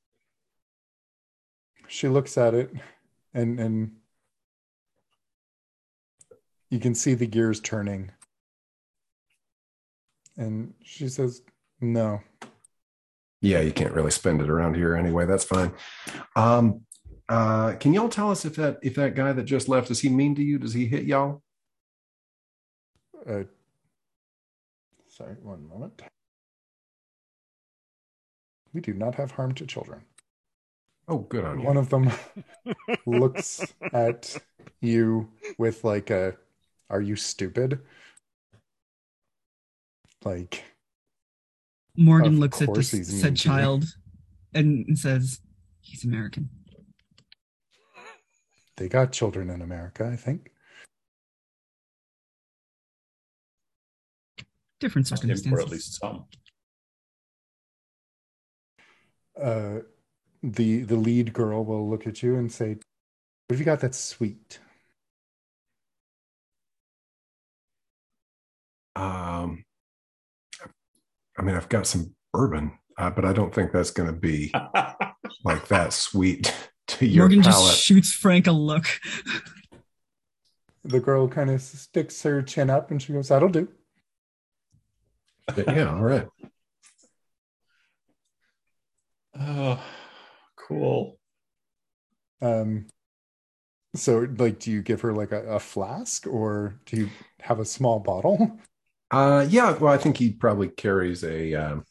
She 1.88 2.10
looks 2.10 2.38
at 2.38 2.54
it 2.54 2.72
and 3.34 3.60
and 3.60 3.92
you 6.70 6.80
can 6.80 6.94
see 6.94 7.14
the 7.14 7.28
gears 7.28 7.62
turning. 7.62 8.12
And 10.38 10.74
she 10.84 11.08
says, 11.08 11.42
"No." 11.80 12.22
Yeah, 13.42 13.62
you 13.62 13.72
can't 13.72 13.94
really 13.94 14.12
spend 14.12 14.42
it 14.42 14.50
around 14.50 14.76
here 14.76 14.96
anyway. 14.96 15.26
That's 15.26 15.46
fine. 15.46 15.72
Um, 16.36 16.82
uh, 17.28 17.74
can 17.74 17.94
y'all 17.94 18.10
tell 18.10 18.32
us 18.32 18.46
if 18.46 18.56
that 18.56 18.80
if 18.82 18.96
that 18.96 19.16
guy 19.16 19.34
that 19.34 19.44
just 19.44 19.68
left 19.68 19.90
is 19.90 20.02
he 20.02 20.10
mean 20.10 20.36
to 20.36 20.44
you? 20.44 20.60
Does 20.60 20.74
he 20.74 20.86
hit 20.86 21.06
y'all? 21.06 21.42
Uh, 23.28 23.44
sorry, 25.08 25.36
one 25.42 25.68
moment. 25.68 26.02
We 28.74 28.82
do 28.82 28.94
not 28.94 29.16
have 29.16 29.32
harm 29.32 29.54
to 29.56 29.66
children. 29.66 30.02
Oh, 31.08 31.20
good 31.20 31.46
on 31.46 31.60
you. 31.60 31.66
One 31.66 31.78
of 31.78 31.90
them 31.90 32.12
looks 33.06 33.64
at 33.94 34.38
you 34.82 35.30
with 35.58 35.84
like 35.84 36.10
a 36.10 36.36
are 36.90 37.02
you 37.02 37.16
stupid? 37.16 37.80
Like 40.24 40.64
Morgan 41.98 42.40
looks 42.40 42.62
at 42.62 42.68
course 42.68 42.92
this 42.92 43.22
said 43.22 43.36
child 43.36 43.86
and, 44.54 44.86
and 44.88 44.98
says, 44.98 45.40
He's 45.82 46.04
American. 46.04 46.50
They 48.78 48.90
got 48.90 49.12
children 49.12 49.50
in 49.50 49.62
America, 49.62 50.10
I 50.12 50.16
think. 50.16 50.52
Different 54.80 55.08
Him, 55.10 55.54
or 55.54 55.62
at 55.62 55.70
least 55.70 56.00
some. 56.00 56.26
Uh 59.42 59.80
the 60.44 60.82
the 60.82 60.96
lead 60.96 61.34
girl 61.34 61.64
will 61.66 61.90
look 61.90 62.06
at 62.06 62.22
you 62.22 62.36
and 62.36 62.52
say, 62.52 62.70
What 62.70 63.52
have 63.52 63.60
you 63.60 63.66
got 63.66 63.80
that's 63.80 63.98
sweet? 63.98 64.60
Um, 68.96 69.66
I 71.38 71.42
mean, 71.42 71.56
I've 71.56 71.68
got 71.68 71.86
some 71.86 72.16
bourbon, 72.32 72.78
uh, 72.98 73.10
but 73.10 73.26
I 73.26 73.34
don't 73.34 73.54
think 73.54 73.72
that's 73.72 73.92
going 73.92 74.08
to 74.08 74.18
be 74.18 74.54
like 75.44 75.68
that 75.68 75.92
sweet 75.92 76.54
to 76.88 77.06
your 77.06 77.24
Morgan 77.24 77.42
palate. 77.42 77.72
just 77.72 77.84
shoots 77.84 78.12
Frank 78.12 78.48
a 78.48 78.52
look. 78.52 78.86
The 80.84 81.00
girl 81.00 81.28
kind 81.28 81.50
of 81.50 81.62
sticks 81.62 82.22
her 82.24 82.42
chin 82.42 82.70
up 82.70 82.92
and 82.92 83.02
she 83.02 83.14
goes, 83.14 83.30
That'll 83.30 83.50
do. 83.50 83.68
yeah, 85.58 85.90
all 85.90 86.02
right. 86.02 86.28
oh, 89.40 89.84
cool. 90.56 91.18
Um 92.42 92.88
so 93.96 94.28
like 94.38 94.60
do 94.60 94.72
you 94.72 94.82
give 94.82 95.02
her 95.02 95.14
like 95.14 95.32
a, 95.32 95.44
a 95.46 95.60
flask 95.60 96.28
or 96.28 96.80
do 96.86 96.98
you 96.98 97.10
have 97.40 97.60
a 97.60 97.66
small 97.66 98.00
bottle? 98.00 98.60
Uh, 99.12 99.46
yeah, 99.50 99.78
well, 99.78 99.94
I 99.94 99.98
think 99.98 100.18
he 100.18 100.32
probably 100.32 100.68
carries 100.68 101.24
a. 101.24 101.54
Um, 101.54 101.86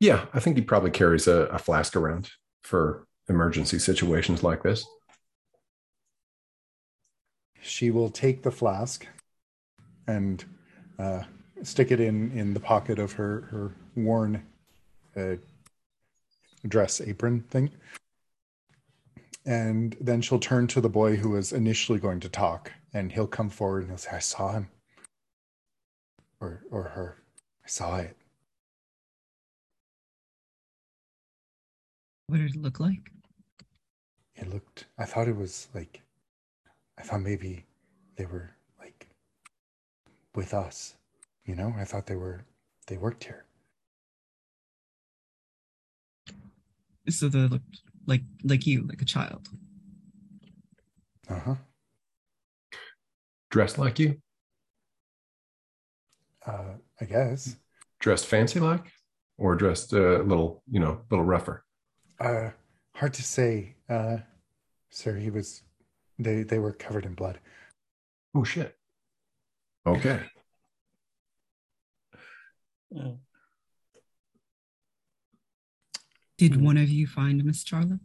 yeah, 0.00 0.26
I 0.34 0.40
think 0.40 0.56
he 0.56 0.62
probably 0.62 0.90
carries 0.90 1.26
a, 1.26 1.46
a 1.46 1.58
flask 1.58 1.96
around 1.96 2.30
for 2.62 3.06
emergency 3.28 3.78
situations 3.78 4.42
like 4.42 4.62
this. 4.62 4.86
She 7.60 7.90
will 7.90 8.10
take 8.10 8.42
the 8.42 8.50
flask 8.50 9.06
and 10.06 10.44
uh, 10.98 11.22
stick 11.62 11.90
it 11.90 12.00
in 12.00 12.30
in 12.32 12.52
the 12.52 12.60
pocket 12.60 12.98
of 12.98 13.12
her 13.12 13.42
her 13.50 13.74
worn 13.96 14.44
uh, 15.16 15.36
dress 16.68 17.00
apron 17.00 17.40
thing, 17.42 17.70
and 19.46 19.96
then 20.00 20.20
she'll 20.20 20.38
turn 20.38 20.66
to 20.68 20.80
the 20.80 20.90
boy 20.90 21.16
who 21.16 21.30
was 21.30 21.52
initially 21.52 21.98
going 21.98 22.20
to 22.20 22.28
talk, 22.28 22.72
and 22.92 23.12
he'll 23.12 23.26
come 23.26 23.48
forward 23.48 23.82
and 23.82 23.90
he'll 23.90 23.98
say, 23.98 24.10
"I 24.16 24.18
saw 24.18 24.52
him," 24.52 24.68
or 26.40 26.64
or 26.70 26.82
her, 26.82 27.22
"I 27.64 27.68
saw 27.68 27.96
it." 27.96 28.16
What 32.26 32.38
did 32.38 32.54
it 32.54 32.60
look 32.60 32.80
like? 32.80 33.10
It 34.36 34.48
looked. 34.48 34.86
I 34.98 35.04
thought 35.04 35.28
it 35.28 35.36
was 35.36 35.68
like. 35.74 36.02
I 36.98 37.02
thought 37.02 37.20
maybe 37.20 37.66
they 38.16 38.26
were 38.26 38.50
like 38.78 39.08
with 40.34 40.54
us, 40.54 40.96
you 41.44 41.54
know. 41.54 41.74
I 41.78 41.84
thought 41.84 42.06
they 42.06 42.16
were. 42.16 42.44
They 42.86 42.96
worked 42.96 43.24
here. 43.24 43.44
So 47.08 47.28
they 47.28 47.40
looked 47.40 47.82
like 48.06 48.22
like 48.42 48.66
you, 48.66 48.86
like 48.86 49.02
a 49.02 49.06
child. 49.06 49.48
Uh 51.28 51.40
huh. 51.40 51.54
Dressed 53.50 53.78
like 53.78 53.98
you? 53.98 54.16
Uh, 56.46 56.74
I 57.00 57.04
guess. 57.04 57.56
Dressed 58.00 58.26
fancy 58.26 58.60
like, 58.60 58.92
or 59.38 59.54
dressed 59.54 59.92
a 59.92 60.22
little, 60.22 60.62
you 60.70 60.80
know, 60.80 60.92
a 60.92 61.04
little 61.10 61.24
rougher. 61.24 61.63
Uh, 62.24 62.50
hard 62.94 63.12
to 63.12 63.22
say, 63.22 63.74
uh, 63.90 64.16
sir. 64.88 65.16
He 65.16 65.28
was. 65.28 65.62
They 66.18 66.42
they 66.42 66.58
were 66.58 66.72
covered 66.72 67.04
in 67.04 67.14
blood. 67.14 67.38
Oh 68.34 68.44
shit. 68.44 68.78
Okay. 69.86 70.20
Did 76.38 76.62
one 76.62 76.78
of 76.78 76.88
you 76.88 77.06
find 77.06 77.44
Miss 77.44 77.62
Charlotte? 77.62 78.00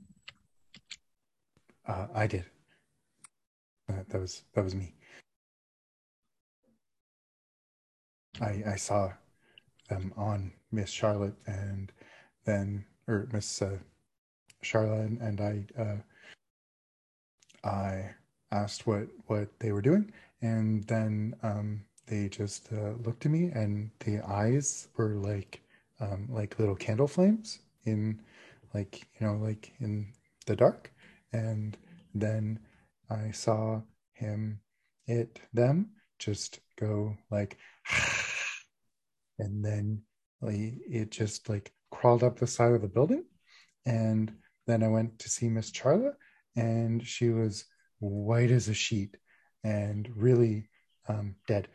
Uh, 1.87 2.07
I 2.13 2.27
did. 2.27 2.43
Uh, 3.87 4.03
that 4.09 4.19
was 4.19 4.43
that 4.53 4.65
was 4.65 4.75
me. 4.75 4.95
I 8.41 8.63
I 8.67 8.75
saw 8.75 9.13
them 9.87 10.13
on 10.17 10.51
Miss 10.73 10.89
Charlotte 10.89 11.35
and 11.47 11.91
then 12.43 12.83
or 13.07 13.29
Miss 13.31 13.61
uh, 13.61 13.77
Charlotte 14.61 15.11
and 15.19 15.41
I 15.41 15.65
uh, 15.81 15.97
I 17.63 18.11
asked 18.51 18.87
what 18.87 19.07
what 19.27 19.47
they 19.59 19.71
were 19.71 19.81
doing. 19.81 20.11
And 20.41 20.85
then 20.85 21.35
um, 21.43 21.85
they 22.07 22.29
just 22.29 22.71
uh, 22.71 22.93
looked 23.03 23.25
at 23.25 23.31
me 23.31 23.51
and 23.53 23.91
the 23.99 24.21
eyes 24.21 24.87
were 24.95 25.15
like 25.15 25.61
um, 25.99 26.27
like 26.29 26.59
little 26.59 26.75
candle 26.75 27.07
flames 27.07 27.59
in 27.85 28.21
like 28.73 29.07
you 29.19 29.27
know 29.27 29.35
like 29.35 29.73
in 29.79 30.13
the 30.45 30.55
dark. 30.55 30.91
And 31.33 31.77
then 32.15 32.59
I 33.09 33.31
saw 33.31 33.81
him 34.13 34.59
it 35.07 35.39
them 35.53 35.89
just 36.19 36.59
go 36.75 37.17
like 37.31 37.57
and 39.39 39.63
then 39.63 40.01
like, 40.41 40.55
it 40.89 41.11
just 41.11 41.49
like 41.49 41.73
crawled 41.91 42.23
up 42.23 42.39
the 42.39 42.47
side 42.47 42.73
of 42.73 42.81
the 42.81 42.87
building. 42.87 43.25
And 43.85 44.31
then 44.69 44.83
I 44.83 44.87
went 44.87 45.19
to 45.19 45.29
see 45.29 45.49
Miss 45.49 45.71
Charla 45.71 46.13
and 46.55 47.05
she 47.05 47.29
was 47.29 47.65
white 47.99 48.51
as 48.51 48.67
a 48.67 48.73
sheet 48.73 49.17
and 49.63 50.09
really 50.15 50.69
um, 51.07 51.35
dead. 51.47 51.67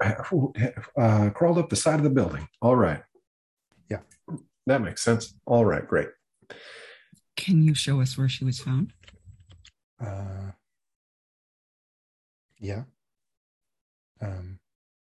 Uh, 0.00 1.30
crawled 1.30 1.58
up 1.58 1.68
the 1.68 1.76
side 1.76 1.96
of 1.96 2.02
the 2.02 2.10
building. 2.10 2.48
All 2.60 2.76
right. 2.76 3.02
Yeah. 3.88 4.00
That 4.66 4.82
makes 4.82 5.02
sense. 5.02 5.34
All 5.46 5.64
right, 5.64 5.86
great. 5.86 6.08
Can 7.36 7.62
you 7.62 7.74
show 7.74 8.00
us 8.00 8.18
where 8.18 8.28
she 8.28 8.44
was 8.44 8.58
found? 8.58 8.92
Uh, 10.00 10.52
yeah. 12.58 12.84
Um, 14.20 14.58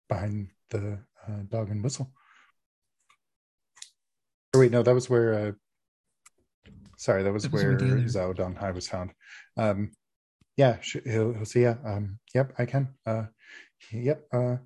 behind 0.10 0.50
the 0.70 1.00
uh, 1.28 1.44
dog 1.50 1.70
and 1.70 1.84
whistle. 1.84 2.12
Oh, 4.58 4.60
wait, 4.62 4.72
no, 4.72 4.84
that 4.84 4.94
was 4.94 5.10
where. 5.10 5.34
Uh, 5.34 5.52
sorry, 6.98 7.24
that 7.24 7.32
was, 7.32 7.44
That 7.44 7.52
was 7.54 7.64
where 7.64 7.72
where 7.74 7.80
the 7.80 7.92
other- 7.92 8.02
Zhao 8.04 8.36
Donghai 8.36 8.74
was 8.74 8.88
found. 8.88 9.14
Um, 9.56 9.92
yeah, 10.56 10.78
he'll 11.06 11.34
he'll 11.34 11.46
see. 11.46 11.62
Yeah. 11.62 11.76
Um, 11.86 12.20
yep, 12.34 12.54
I 12.58 12.66
can. 12.66 12.90
Uh, 13.06 13.26
yep. 13.92 14.26
Uh, 14.34 14.58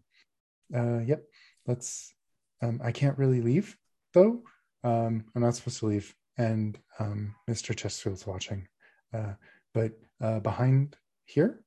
uh, 0.74 1.00
yep. 1.00 1.24
Let's. 1.68 2.14
Um, 2.62 2.80
I 2.84 2.92
can't 2.92 3.18
really 3.18 3.42
leave 3.42 3.76
though. 4.14 4.44
Um, 4.84 5.26
I'm 5.36 5.42
not 5.42 5.56
supposed 5.56 5.80
to 5.80 5.88
leave, 5.88 6.16
and 6.38 6.78
um, 7.00 7.36
Mr. 7.50 7.76
Chesterfield's 7.76 8.26
watching. 8.26 8.68
Uh, 9.14 9.34
but 9.74 9.94
uh, 10.22 10.40
behind 10.40 10.96
here, 11.26 11.64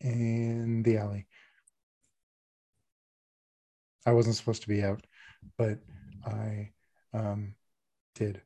in 0.00 0.82
the 0.82 0.96
alley. 0.96 1.26
I 4.06 4.12
wasn't 4.12 4.36
supposed 4.36 4.62
to 4.62 4.68
be 4.68 4.82
out, 4.82 5.06
but 5.58 5.78
I 6.24 6.70
um, 7.12 7.54
did. 8.14 8.40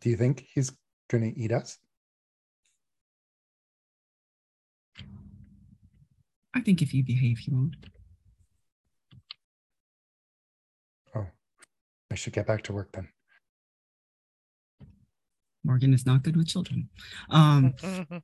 Do 0.00 0.10
you 0.10 0.16
think 0.16 0.46
he's 0.54 0.72
going 1.10 1.24
to 1.24 1.38
eat 1.38 1.52
us? 1.52 1.78
I 6.54 6.60
think 6.60 6.82
if 6.82 6.94
you 6.94 7.04
behave, 7.04 7.38
he 7.38 7.50
won't. 7.50 7.76
Oh, 11.14 11.26
I 12.10 12.14
should 12.14 12.32
get 12.32 12.46
back 12.46 12.62
to 12.64 12.72
work 12.72 12.90
then. 12.92 13.08
Morgan 15.64 15.92
is 15.92 16.06
not 16.06 16.22
good 16.22 16.36
with 16.36 16.48
children. 16.48 16.88
Um, 17.30 17.74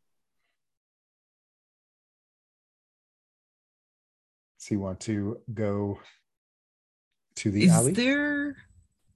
So 4.64 4.74
you 4.74 4.81
want 4.81 5.00
to 5.00 5.37
go 5.53 5.98
to 7.37 7.50
the 7.50 7.64
is 7.64 7.70
alley? 7.70 7.92
there? 7.92 8.57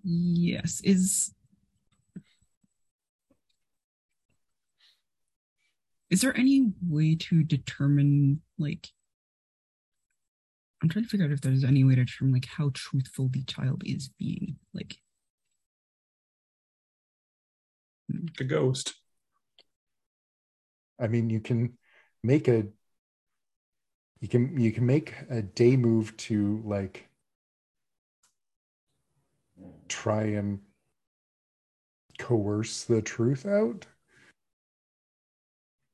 Yes. 0.05 0.83
Is 0.85 1.33
is 6.11 6.21
there 6.21 6.37
any 6.37 6.75
way 6.87 7.15
to 7.15 7.43
determine 7.43 8.43
like? 8.59 8.89
I'm 10.83 10.91
trying 10.91 11.07
to 11.07 11.09
figure 11.09 11.25
out 11.25 11.33
if 11.33 11.41
there's 11.41 11.65
any 11.65 11.83
way 11.83 11.95
to 11.95 12.05
determine 12.05 12.35
like 12.35 12.45
how 12.45 12.71
truthful 12.75 13.31
the 13.31 13.45
child 13.45 13.81
is 13.87 14.11
being. 14.19 14.57
Like, 14.75 14.99
The 18.37 18.45
ghost. 18.45 18.97
I 21.01 21.07
mean, 21.09 21.31
you 21.31 21.41
can 21.41 21.79
make 22.23 22.49
a 22.49 22.65
you 24.21 24.29
can 24.29 24.59
you 24.61 24.73
can 24.73 24.87
make 24.87 25.15
a 25.31 25.43
day 25.43 25.77
move 25.77 26.17
to 26.17 26.63
like 26.65 27.09
try 29.89 30.23
and 30.23 30.61
coerce 32.19 32.85
the 32.85 33.03
truth 33.03 33.47
out. 33.47 33.87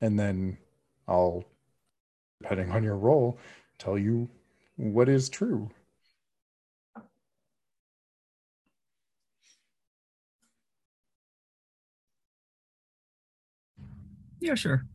And 0.01 0.19
then 0.19 0.57
I'll 1.07 1.45
depending 2.41 2.71
on 2.71 2.83
your 2.83 2.97
role 2.97 3.37
tell 3.77 3.97
you 3.97 4.29
what 4.77 5.09
is 5.09 5.29
true. 5.29 5.69
yeah, 14.45 14.55
sure. 14.55 14.85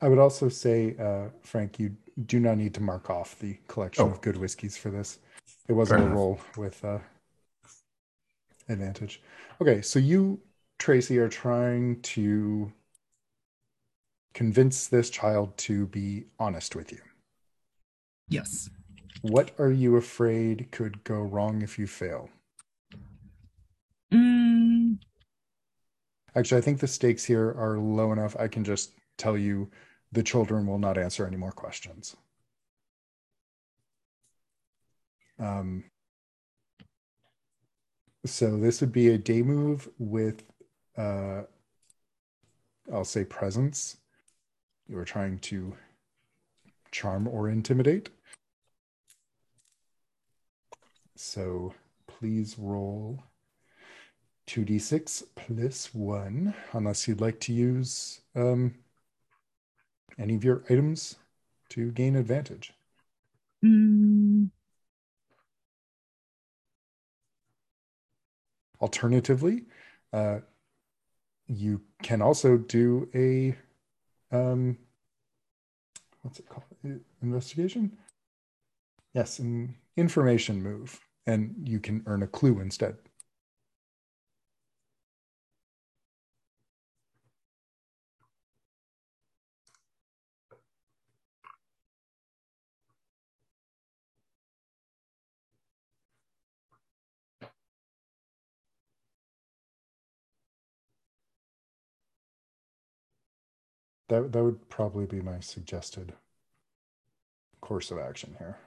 I 0.00 0.08
would 0.08 0.18
also 0.18 0.48
say, 0.48 0.96
uh, 0.98 1.28
Frank, 1.42 1.78
you 1.78 1.94
do 2.26 2.40
not 2.40 2.56
need 2.56 2.74
to 2.74 2.80
mark 2.82 3.10
off 3.10 3.38
the 3.38 3.58
collection 3.68 4.04
Oh. 4.04 4.10
of 4.10 4.20
good 4.20 4.36
whiskeys 4.36 4.76
for 4.76 4.90
this. 4.90 5.18
It 5.68 5.72
wasn't 5.72 5.98
Fair 6.00 6.04
a 6.04 6.06
enough. 6.06 6.16
roll 6.18 6.40
with 6.56 6.84
uh, 6.84 6.98
advantage. 8.68 9.20
Okay, 9.60 9.82
so 9.82 9.98
you, 9.98 10.40
Tracy, 10.78 11.18
are 11.18 11.28
trying 11.28 12.00
to 12.02 12.72
convince 14.32 14.86
this 14.88 15.10
child 15.10 15.56
to 15.58 15.86
be 15.86 16.24
honest 16.38 16.74
with 16.76 16.92
you. 16.92 17.00
Yes. 18.28 18.70
What 19.22 19.50
are 19.58 19.70
you 19.72 19.96
afraid 19.96 20.68
could 20.70 21.02
go 21.04 21.20
wrong 21.20 21.62
if 21.62 21.78
you 21.78 21.86
fail? 21.86 22.30
Mm, 24.12 24.98
Actually, 26.34 26.58
I 26.58 26.60
think 26.62 26.78
the 26.78 26.86
stakes 26.86 27.24
here 27.24 27.50
are 27.58 27.76
low 27.78 28.12
enough. 28.12 28.36
I 28.38 28.46
can 28.48 28.62
just 28.64 28.92
tell 29.18 29.36
you 29.36 29.68
the 30.12 30.22
children 30.22 30.66
will 30.66 30.78
not 30.78 30.98
answer 30.98 31.26
any 31.26 31.36
more 31.36 31.52
questions. 31.52 32.16
Um, 35.38 35.84
so 38.26 38.58
this 38.58 38.80
would 38.80 38.92
be 38.92 39.08
a 39.08 39.18
day 39.18 39.42
move 39.42 39.88
with, 39.98 40.42
uh, 40.96 41.42
I'll 42.92 43.04
say 43.04 43.24
presence. 43.24 43.96
You 44.88 44.98
are 44.98 45.04
trying 45.04 45.38
to 45.38 45.74
charm 46.90 47.26
or 47.28 47.48
intimidate. 47.48 48.10
So 51.16 51.74
please 52.06 52.56
roll 52.58 53.22
2d6 54.48 55.22
plus 55.36 55.94
1, 55.94 56.54
unless 56.72 57.06
you'd 57.06 57.20
like 57.20 57.38
to 57.40 57.52
use 57.52 58.20
um, 58.34 58.74
any 60.18 60.34
of 60.34 60.44
your 60.44 60.64
items 60.70 61.16
to 61.70 61.90
gain 61.92 62.16
advantage. 62.16 62.74
mm, 63.62 64.50
Alternatively, 68.80 69.64
uh, 70.12 70.40
you 71.46 71.82
can 72.02 72.22
also 72.22 72.56
do 72.56 73.08
a 73.14 73.56
um, 74.34 74.78
what's 76.22 76.38
it 76.38 76.48
called? 76.48 76.64
Investigation? 77.22 77.96
Yes, 79.14 79.38
an 79.38 79.76
information 79.96 80.62
move, 80.62 81.00
and 81.26 81.68
you 81.68 81.78
can 81.78 82.02
earn 82.06 82.22
a 82.24 82.26
clue 82.26 82.58
instead. 82.60 82.98
That 104.10 104.32
that 104.32 104.42
would 104.42 104.68
probably 104.68 105.06
be 105.06 105.20
my 105.20 105.38
suggested 105.38 106.14
course 107.60 107.92
of 107.92 107.98
action 107.98 108.34
here. 108.38 108.58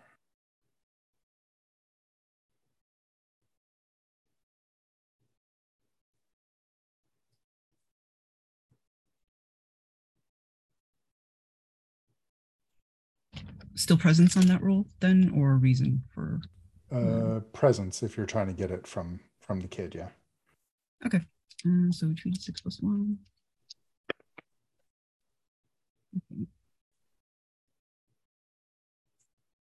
Still 13.76 13.98
presence 13.98 14.38
on 14.38 14.46
that 14.46 14.64
roll 14.64 14.88
then, 15.02 15.34
or 15.36 15.52
a 15.52 15.56
reason 15.58 16.04
for? 16.14 16.40
Uh, 16.90 17.42
presence 17.52 18.02
if 18.02 18.16
you're 18.16 18.26
trying 18.26 18.48
to 18.48 18.54
get 18.54 18.72
it 18.72 18.88
from 18.88 19.20
from 19.42 19.60
the 19.60 19.68
kid, 19.68 19.94
yeah. 19.94 20.08
Okay. 21.06 21.20
Uh, 21.68 21.92
so 21.92 22.14
two 22.14 22.32
to 22.32 22.40
six 22.40 22.62
plus 22.62 22.80
one. 22.80 23.18
Okay. 26.16 26.46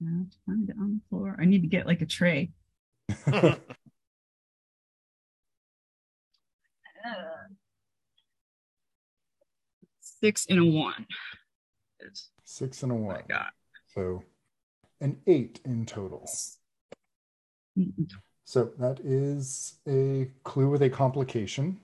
Now 0.00 0.26
find 0.46 0.68
it 0.68 0.76
on 0.78 0.94
the 0.94 1.00
floor. 1.09 1.36
I 1.40 1.44
need 1.44 1.62
to 1.62 1.68
get 1.68 1.86
like 1.86 2.03
a 2.03 2.07
tray. 2.07 2.50
Uh, 3.26 3.55
six 10.00 10.46
and 10.48 10.59
a 10.59 10.64
one. 10.64 11.07
Six 12.44 12.82
and 12.82 12.92
a 12.92 12.94
one. 12.94 13.16
I 13.16 13.22
got. 13.28 13.53
So 13.94 14.24
an 15.00 15.18
eight 15.26 15.61
in 15.64 15.86
total. 15.86 16.28
So 18.44 18.70
that 18.78 19.00
is 19.00 19.78
a 19.88 20.30
clue 20.44 20.68
with 20.68 20.82
a 20.82 20.90
complication. 20.90 21.80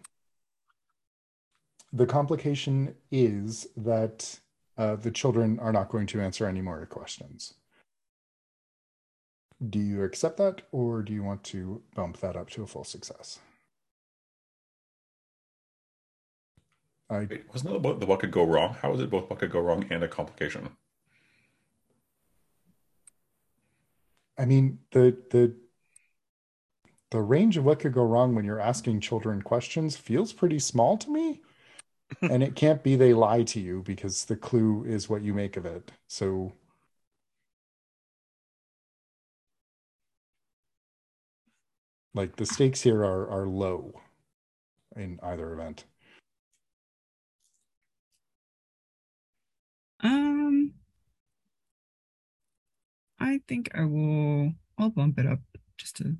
The 1.92 2.06
complication 2.06 2.94
is 3.10 3.68
that 3.76 4.38
uh, 4.78 4.96
the 4.96 5.10
children 5.10 5.58
are 5.58 5.72
not 5.72 5.90
going 5.90 6.06
to 6.06 6.20
answer 6.20 6.46
any 6.46 6.62
more 6.62 6.86
questions. 6.86 7.54
Do 9.68 9.80
you 9.80 10.04
accept 10.04 10.36
that, 10.36 10.62
or 10.70 11.02
do 11.02 11.12
you 11.12 11.24
want 11.24 11.42
to 11.44 11.82
bump 11.94 12.18
that 12.20 12.36
up 12.36 12.48
to 12.50 12.62
a 12.62 12.66
full 12.66 12.84
success? 12.84 13.40
I 17.10 17.26
Wait, 17.28 17.44
wasn't 17.52 17.72
it 17.74 17.76
about 17.76 17.98
the 17.98 18.06
what 18.06 18.20
could 18.20 18.30
go 18.30 18.44
wrong? 18.44 18.76
How 18.80 18.92
is 18.94 19.00
it 19.00 19.10
both 19.10 19.28
what 19.28 19.40
could 19.40 19.50
go 19.50 19.60
wrong 19.60 19.84
and 19.90 20.04
a 20.04 20.08
complication? 20.08 20.70
I 24.36 24.44
mean 24.44 24.78
the 24.92 25.16
the 25.30 25.56
the 27.10 27.22
range 27.22 27.56
of 27.56 27.64
what 27.64 27.80
could 27.80 27.94
go 27.94 28.04
wrong 28.04 28.34
when 28.34 28.44
you're 28.44 28.60
asking 28.60 29.00
children 29.00 29.42
questions 29.42 29.96
feels 29.96 30.32
pretty 30.32 30.58
small 30.58 30.96
to 30.98 31.10
me. 31.10 31.40
And 32.22 32.42
it 32.42 32.54
can't 32.54 32.82
be 32.82 32.96
they 32.96 33.12
lie 33.14 33.42
to 33.44 33.60
you 33.60 33.82
because 33.82 34.24
the 34.24 34.36
clue 34.36 34.84
is 34.84 35.08
what 35.08 35.22
you 35.22 35.34
make 35.34 35.56
of 35.56 35.66
it. 35.66 35.90
So 36.08 36.52
like 42.14 42.36
the 42.36 42.46
stakes 42.46 42.82
here 42.82 43.02
are 43.04 43.28
are 43.30 43.46
low 43.46 44.00
in 44.96 45.18
either 45.22 45.52
event. 45.52 45.84
Um, 50.00 50.74
I 53.20 53.40
think 53.48 53.70
I 53.74 53.84
will. 53.84 54.52
I'll 54.78 54.90
bump 54.90 55.18
it 55.18 55.26
up 55.26 55.40
just 55.76 55.96
to. 55.96 56.16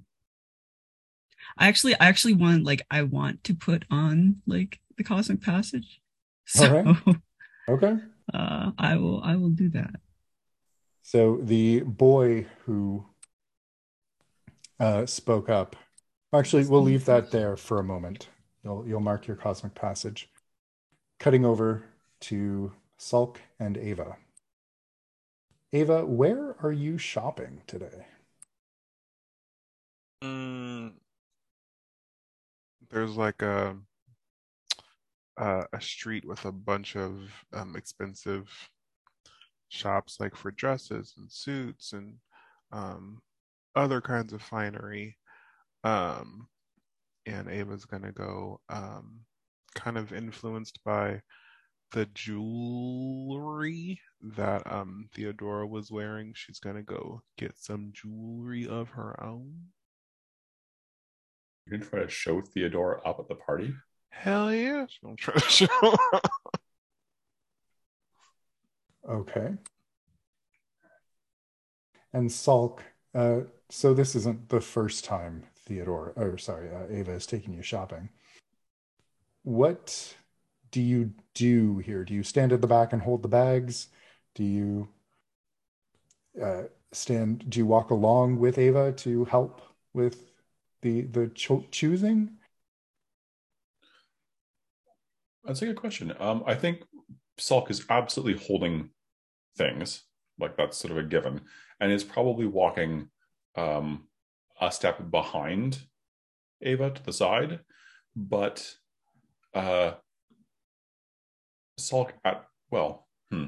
I 1.56 1.68
actually, 1.68 1.94
I 1.94 2.06
actually 2.06 2.34
want 2.34 2.64
like 2.64 2.82
I 2.90 3.02
want 3.02 3.44
to 3.44 3.54
put 3.54 3.84
on 3.90 4.42
like 4.46 4.80
the 4.98 5.04
cosmic 5.04 5.40
passage, 5.40 6.00
so 6.46 6.64
Alright. 6.64 6.96
Okay. 7.68 7.96
uh, 8.32 8.70
I 8.78 8.96
will. 8.96 9.22
I 9.22 9.36
will 9.36 9.50
do 9.50 9.68
that. 9.70 9.96
So 11.02 11.38
the 11.42 11.80
boy 11.80 12.46
who 12.64 13.04
uh, 14.80 15.06
spoke 15.06 15.48
up. 15.48 15.76
Actually, 16.34 16.66
we'll 16.66 16.82
leave 16.82 17.04
that 17.06 17.30
there 17.30 17.56
for 17.56 17.78
a 17.78 17.84
moment. 17.84 18.28
You'll 18.62 18.86
you'll 18.86 19.00
mark 19.00 19.26
your 19.26 19.36
cosmic 19.36 19.74
passage. 19.74 20.30
Cutting 21.18 21.44
over 21.44 21.84
to 22.20 22.72
Sulk 22.96 23.40
and 23.58 23.76
Ava. 23.76 24.16
Ava, 25.72 26.06
where 26.06 26.56
are 26.62 26.72
you 26.72 26.96
shopping 26.96 27.62
today? 27.66 28.06
Mm, 30.22 30.92
there's 32.90 33.16
like 33.16 33.42
a 33.42 33.76
uh, 35.38 35.64
a 35.72 35.80
street 35.80 36.24
with 36.26 36.44
a 36.44 36.52
bunch 36.52 36.96
of 36.96 37.30
um, 37.52 37.76
expensive 37.76 38.50
shops, 39.68 40.18
like 40.18 40.36
for 40.36 40.50
dresses 40.50 41.14
and 41.16 41.30
suits 41.30 41.92
and 41.92 42.14
um, 42.72 43.20
other 43.76 44.00
kinds 44.00 44.32
of 44.32 44.42
finery. 44.42 45.16
Um, 45.84 46.48
and 47.26 47.48
Ava's 47.48 47.84
gonna 47.84 48.12
go, 48.12 48.60
um, 48.68 49.20
kind 49.74 49.96
of 49.96 50.12
influenced 50.12 50.80
by 50.84 51.20
the 51.92 52.06
jewelry 52.14 54.00
that 54.20 54.70
um 54.70 55.08
Theodora 55.14 55.66
was 55.66 55.90
wearing. 55.90 56.32
She's 56.34 56.58
gonna 56.58 56.82
go 56.82 57.22
get 57.36 57.56
some 57.56 57.90
jewelry 57.92 58.66
of 58.66 58.90
her 58.90 59.22
own. 59.24 59.54
You're 61.66 61.78
gonna 61.78 61.90
try 61.90 62.00
to 62.02 62.08
show 62.08 62.40
Theodora 62.40 63.00
up 63.02 63.20
at 63.20 63.28
the 63.28 63.36
party? 63.36 63.74
Hell 64.10 64.52
yeah. 64.52 64.86
Gonna 65.02 65.16
try 65.16 65.34
to 65.34 65.40
show. 65.40 65.96
Okay. 69.08 69.54
And 72.12 72.30
Sulk, 72.30 72.82
uh, 73.14 73.40
so 73.70 73.94
this 73.94 74.14
isn't 74.14 74.48
the 74.48 74.60
first 74.60 75.04
time 75.04 75.44
Theodore, 75.56 76.12
or 76.16 76.38
sorry, 76.38 76.68
uh, 76.70 76.86
Ava 76.90 77.12
is 77.12 77.26
taking 77.26 77.54
you 77.54 77.62
shopping. 77.62 78.08
What 79.44 80.16
do 80.70 80.80
you 80.80 81.12
do 81.34 81.78
here? 81.78 82.04
Do 82.04 82.14
you 82.14 82.22
stand 82.22 82.52
at 82.52 82.60
the 82.60 82.66
back 82.66 82.92
and 82.92 83.02
hold 83.02 83.22
the 83.22 83.28
bags? 83.28 83.88
Do 84.34 84.44
you 84.44 84.88
uh, 86.42 86.64
stand? 86.92 87.48
Do 87.48 87.58
you 87.58 87.66
walk 87.66 87.90
along 87.90 88.38
with 88.38 88.58
Ava 88.58 88.92
to 88.92 89.24
help 89.26 89.62
with 89.94 90.30
the 90.82 91.02
the 91.02 91.28
cho- 91.28 91.66
choosing? 91.70 92.37
That's 95.48 95.62
a 95.62 95.66
good 95.66 95.76
question. 95.76 96.12
Um, 96.20 96.44
I 96.46 96.54
think 96.54 96.82
Salk 97.40 97.70
is 97.70 97.86
absolutely 97.88 98.44
holding 98.46 98.90
things, 99.56 100.04
like 100.38 100.58
that's 100.58 100.76
sort 100.76 100.92
of 100.92 100.98
a 100.98 101.02
given, 101.02 101.40
and 101.80 101.90
is 101.90 102.04
probably 102.04 102.44
walking 102.44 103.08
um, 103.56 104.08
a 104.60 104.70
step 104.70 105.10
behind 105.10 105.80
Ava 106.60 106.90
to 106.90 107.02
the 107.02 107.14
side, 107.14 107.60
but 108.14 108.74
uh, 109.54 109.92
Salk 111.80 112.10
at 112.26 112.44
well, 112.70 113.08
hmm, 113.30 113.46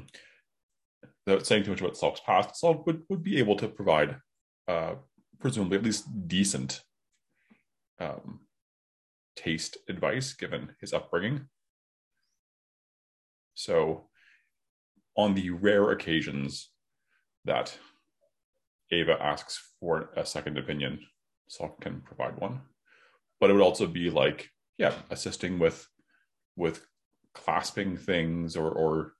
without 1.27 1.45
saying 1.45 1.65
too 1.65 1.69
much 1.69 1.81
about 1.81 1.93
Salk's 1.93 2.21
past, 2.25 2.59
Salk 2.59 2.83
would, 2.87 3.03
would 3.09 3.21
be 3.21 3.37
able 3.37 3.55
to 3.57 3.67
provide 3.67 4.17
uh, 4.67 4.95
presumably 5.39 5.77
at 5.77 5.83
least 5.83 6.07
decent 6.27 6.81
um, 7.99 8.39
taste 9.35 9.77
advice 9.87 10.33
given 10.33 10.69
his 10.81 10.93
upbringing. 10.93 11.41
So, 13.53 14.07
on 15.17 15.35
the 15.35 15.49
rare 15.49 15.91
occasions 15.91 16.69
that 17.45 17.77
Ava 18.91 19.21
asks 19.21 19.59
for 19.79 20.09
a 20.15 20.25
second 20.25 20.57
opinion, 20.57 20.99
Salk 21.49 21.79
can 21.81 22.01
provide 22.01 22.39
one. 22.39 22.61
But 23.39 23.49
it 23.49 23.53
would 23.53 23.63
also 23.63 23.87
be 23.87 24.09
like, 24.09 24.49
yeah, 24.77 24.93
assisting 25.09 25.59
with 25.59 25.87
with 26.55 26.85
clasping 27.33 27.97
things 27.97 28.55
or 28.55 28.71
or 28.71 29.13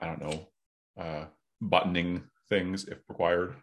I 0.00 0.06
don't 0.06 0.20
know, 0.20 0.48
uh, 0.98 1.24
buttoning 1.60 2.24
things 2.48 2.84
if 2.84 2.98
required. 3.08 3.54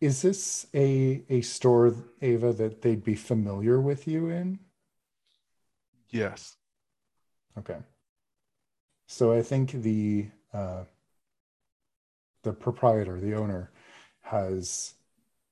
Is 0.00 0.22
this 0.22 0.66
a 0.74 1.22
a 1.28 1.42
store, 1.42 1.94
Ava, 2.22 2.52
that 2.54 2.82
they'd 2.82 3.04
be 3.04 3.14
familiar 3.14 3.80
with 3.80 4.08
you 4.08 4.28
in? 4.28 4.58
yes. 6.10 6.56
Okay. 7.58 7.78
So 9.12 9.30
I 9.30 9.42
think 9.42 9.72
the 9.72 10.28
uh, 10.54 10.84
the 12.44 12.54
proprietor, 12.54 13.20
the 13.20 13.34
owner, 13.34 13.70
has 14.22 14.94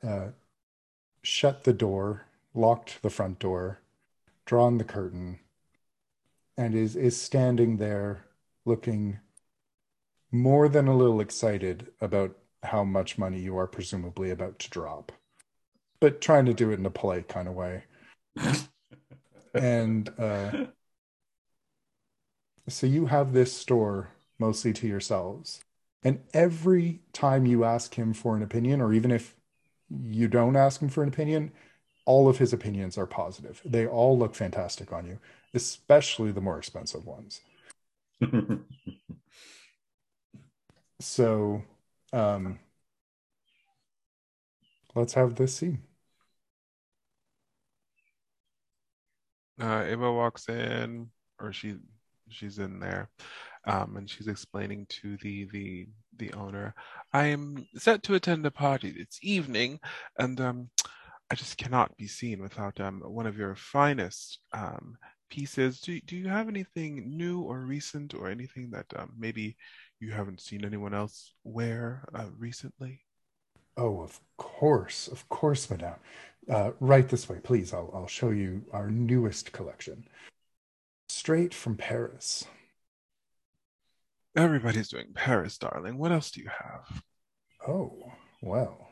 uh, 0.02 0.28
shut 1.20 1.64
the 1.64 1.74
door, 1.74 2.24
locked 2.54 3.02
the 3.02 3.10
front 3.10 3.38
door, 3.38 3.82
drawn 4.46 4.78
the 4.78 4.84
curtain, 4.84 5.40
and 6.56 6.74
is 6.74 6.96
is 6.96 7.20
standing 7.20 7.76
there 7.76 8.24
looking 8.64 9.20
more 10.32 10.66
than 10.66 10.88
a 10.88 10.96
little 10.96 11.20
excited 11.20 11.88
about 12.00 12.38
how 12.62 12.82
much 12.82 13.18
money 13.18 13.40
you 13.40 13.58
are 13.58 13.66
presumably 13.66 14.30
about 14.30 14.58
to 14.60 14.70
drop, 14.70 15.12
but 16.00 16.22
trying 16.22 16.46
to 16.46 16.54
do 16.54 16.70
it 16.70 16.78
in 16.78 16.86
a 16.86 16.90
polite 16.90 17.28
kind 17.28 17.46
of 17.46 17.54
way. 17.54 17.84
And 19.52 20.08
uh, 20.16 20.66
So 22.70 22.86
you 22.86 23.06
have 23.06 23.32
this 23.32 23.52
store 23.52 24.10
mostly 24.38 24.72
to 24.74 24.86
yourselves. 24.86 25.60
And 26.02 26.20
every 26.32 27.00
time 27.12 27.44
you 27.44 27.64
ask 27.64 27.94
him 27.94 28.14
for 28.14 28.36
an 28.36 28.42
opinion, 28.42 28.80
or 28.80 28.92
even 28.92 29.10
if 29.10 29.34
you 29.90 30.28
don't 30.28 30.56
ask 30.56 30.80
him 30.80 30.88
for 30.88 31.02
an 31.02 31.08
opinion, 31.08 31.52
all 32.06 32.28
of 32.28 32.38
his 32.38 32.52
opinions 32.52 32.96
are 32.96 33.06
positive. 33.06 33.60
They 33.64 33.86
all 33.86 34.18
look 34.18 34.34
fantastic 34.34 34.92
on 34.92 35.06
you, 35.06 35.18
especially 35.52 36.32
the 36.32 36.40
more 36.40 36.58
expensive 36.58 37.04
ones. 37.04 37.40
so 41.00 41.62
um, 42.12 42.58
let's 44.94 45.12
have 45.14 45.34
this 45.34 45.54
scene. 45.56 45.82
Uh, 49.60 49.84
Ava 49.86 50.10
walks 50.10 50.48
in, 50.48 51.10
or 51.38 51.52
she 51.52 51.76
she's 52.32 52.58
in 52.58 52.80
there, 52.80 53.10
um, 53.66 53.96
and 53.96 54.08
she's 54.08 54.28
explaining 54.28 54.86
to 54.88 55.16
the 55.18 55.46
the 55.52 55.86
the 56.16 56.32
owner, 56.34 56.74
"I 57.12 57.26
am 57.26 57.66
set 57.76 58.02
to 58.04 58.14
attend 58.14 58.46
a 58.46 58.50
party 58.50 58.94
It's 58.96 59.18
evening, 59.22 59.80
and 60.18 60.40
um, 60.40 60.70
I 61.30 61.34
just 61.34 61.56
cannot 61.56 61.96
be 61.96 62.06
seen 62.06 62.42
without 62.42 62.80
um 62.80 63.00
one 63.00 63.26
of 63.26 63.38
your 63.38 63.54
finest 63.54 64.40
um 64.52 64.96
pieces. 65.30 65.80
Do 65.80 66.00
do 66.00 66.16
you 66.16 66.28
have 66.28 66.48
anything 66.48 67.16
new 67.16 67.40
or 67.42 67.60
recent, 67.60 68.14
or 68.14 68.28
anything 68.28 68.70
that 68.70 68.86
um, 68.96 69.12
maybe 69.18 69.56
you 70.00 70.10
haven't 70.12 70.40
seen 70.40 70.64
anyone 70.64 70.94
else 70.94 71.34
wear 71.44 72.04
uh, 72.14 72.26
recently?" 72.38 73.00
Oh, 73.76 74.02
of 74.02 74.20
course, 74.36 75.08
of 75.08 75.28
course, 75.28 75.70
madame. 75.70 75.94
Uh, 76.48 76.72
right 76.80 77.08
this 77.08 77.28
way, 77.28 77.38
please. 77.42 77.72
I'll, 77.72 77.90
I'll 77.94 78.06
show 78.06 78.30
you 78.30 78.62
our 78.72 78.90
newest 78.90 79.52
collection. 79.52 80.04
Straight 81.10 81.52
from 81.52 81.76
Paris. 81.76 82.44
Everybody's 84.36 84.88
doing 84.90 85.08
Paris, 85.12 85.58
darling. 85.58 85.98
What 85.98 86.12
else 86.12 86.30
do 86.30 86.40
you 86.40 86.48
have? 86.48 87.02
Oh, 87.66 88.12
well. 88.40 88.88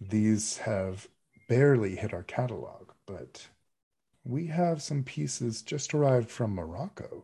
These 0.00 0.58
have 0.58 1.06
barely 1.48 1.94
hit 1.94 2.12
our 2.12 2.24
catalog, 2.24 2.90
but 3.06 3.46
we 4.24 4.48
have 4.48 4.82
some 4.82 5.04
pieces 5.04 5.62
just 5.62 5.94
arrived 5.94 6.28
from 6.28 6.56
Morocco. 6.56 7.22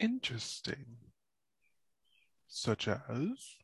Interesting. 0.00 0.96
Such 2.48 2.88
as? 2.88 3.56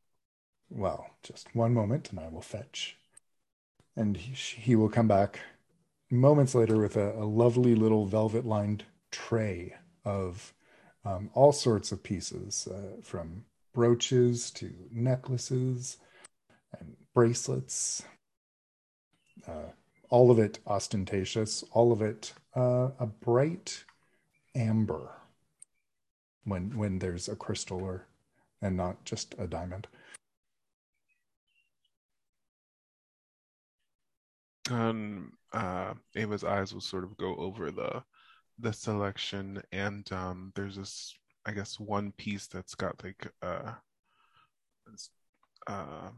Well, 0.68 1.06
just 1.22 1.56
one 1.56 1.72
moment 1.72 2.10
and 2.10 2.20
I 2.20 2.28
will 2.28 2.42
fetch 2.42 2.98
and 3.96 4.18
he, 4.18 4.32
he 4.32 4.76
will 4.76 4.90
come 4.90 5.08
back 5.08 5.40
moments 6.10 6.54
later 6.54 6.78
with 6.78 6.96
a, 6.96 7.12
a 7.12 7.24
lovely 7.24 7.74
little 7.74 8.06
velvet 8.06 8.44
lined 8.44 8.84
tray 9.10 9.74
of 10.04 10.52
um, 11.04 11.30
all 11.34 11.52
sorts 11.52 11.92
of 11.92 12.02
pieces 12.02 12.68
uh, 12.68 13.00
from 13.02 13.44
brooches 13.72 14.50
to 14.50 14.72
necklaces 14.90 15.98
and 16.78 16.96
bracelets 17.14 18.02
uh, 19.46 19.70
all 20.08 20.30
of 20.30 20.38
it 20.38 20.58
ostentatious 20.66 21.62
all 21.72 21.92
of 21.92 22.02
it 22.02 22.32
uh, 22.56 22.88
a 22.98 23.06
bright 23.06 23.84
amber 24.54 25.10
when 26.44 26.76
when 26.76 26.98
there's 26.98 27.28
a 27.28 27.36
crystal 27.36 27.82
or 27.82 28.06
and 28.62 28.76
not 28.76 29.04
just 29.04 29.34
a 29.38 29.46
diamond. 29.46 29.86
And 34.70 35.32
uh, 35.52 35.94
Ava's 36.16 36.44
eyes 36.44 36.72
will 36.72 36.80
sort 36.80 37.04
of 37.04 37.16
go 37.16 37.34
over 37.36 37.70
the 37.70 38.02
the 38.58 38.72
selection, 38.72 39.62
and 39.72 40.10
um, 40.12 40.52
there's 40.54 40.76
this, 40.76 41.14
I 41.46 41.52
guess, 41.52 41.80
one 41.80 42.12
piece 42.12 42.46
that's 42.46 42.74
got 42.74 43.02
like 43.02 43.26
uh, 43.42 43.72
uh, 45.66 46.10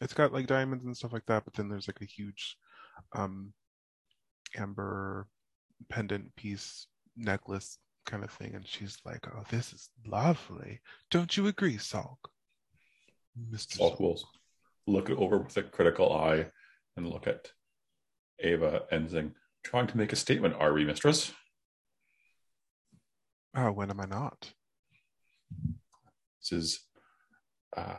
it's 0.00 0.14
got 0.14 0.32
like 0.32 0.46
diamonds 0.46 0.84
and 0.84 0.96
stuff 0.96 1.12
like 1.12 1.26
that, 1.26 1.44
but 1.44 1.54
then 1.54 1.68
there's 1.68 1.88
like 1.88 2.00
a 2.00 2.06
huge 2.06 2.56
um, 3.14 3.52
amber 4.56 5.26
pendant 5.88 6.34
piece 6.36 6.86
necklace 7.16 7.78
kind 8.06 8.24
of 8.24 8.30
thing, 8.30 8.54
and 8.54 8.66
she's 8.66 8.98
like, 9.04 9.26
"Oh, 9.28 9.42
this 9.50 9.72
is 9.72 9.90
lovely. 10.06 10.80
Don't 11.10 11.36
you 11.36 11.46
agree, 11.46 11.76
Salk?" 11.76 12.16
Mr. 13.50 13.78
Salk 13.78 14.00
will 14.00 14.18
look 14.86 15.10
it 15.10 15.18
over 15.18 15.38
with 15.38 15.56
a 15.56 15.62
critical 15.62 16.12
eye 16.12 16.46
and 16.96 17.08
look 17.08 17.26
at 17.26 17.50
Ava 18.40 18.82
and 18.90 19.10
saying, 19.10 19.34
trying 19.64 19.86
to 19.88 19.96
make 19.96 20.12
a 20.12 20.16
statement, 20.16 20.54
are 20.58 20.72
we, 20.72 20.84
mistress? 20.84 21.32
Oh, 23.56 23.72
when 23.72 23.90
am 23.90 24.00
I 24.00 24.06
not? 24.06 24.52
This 26.40 26.52
is 26.52 26.80
uh, 27.76 27.96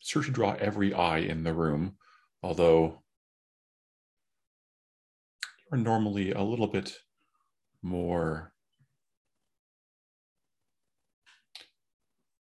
sure 0.00 0.22
to 0.22 0.30
draw 0.30 0.54
every 0.54 0.94
eye 0.94 1.18
in 1.18 1.42
the 1.42 1.52
room, 1.52 1.96
although 2.42 3.02
you're 5.70 5.80
normally 5.80 6.32
a 6.32 6.42
little 6.42 6.68
bit 6.68 6.96
more. 7.82 8.52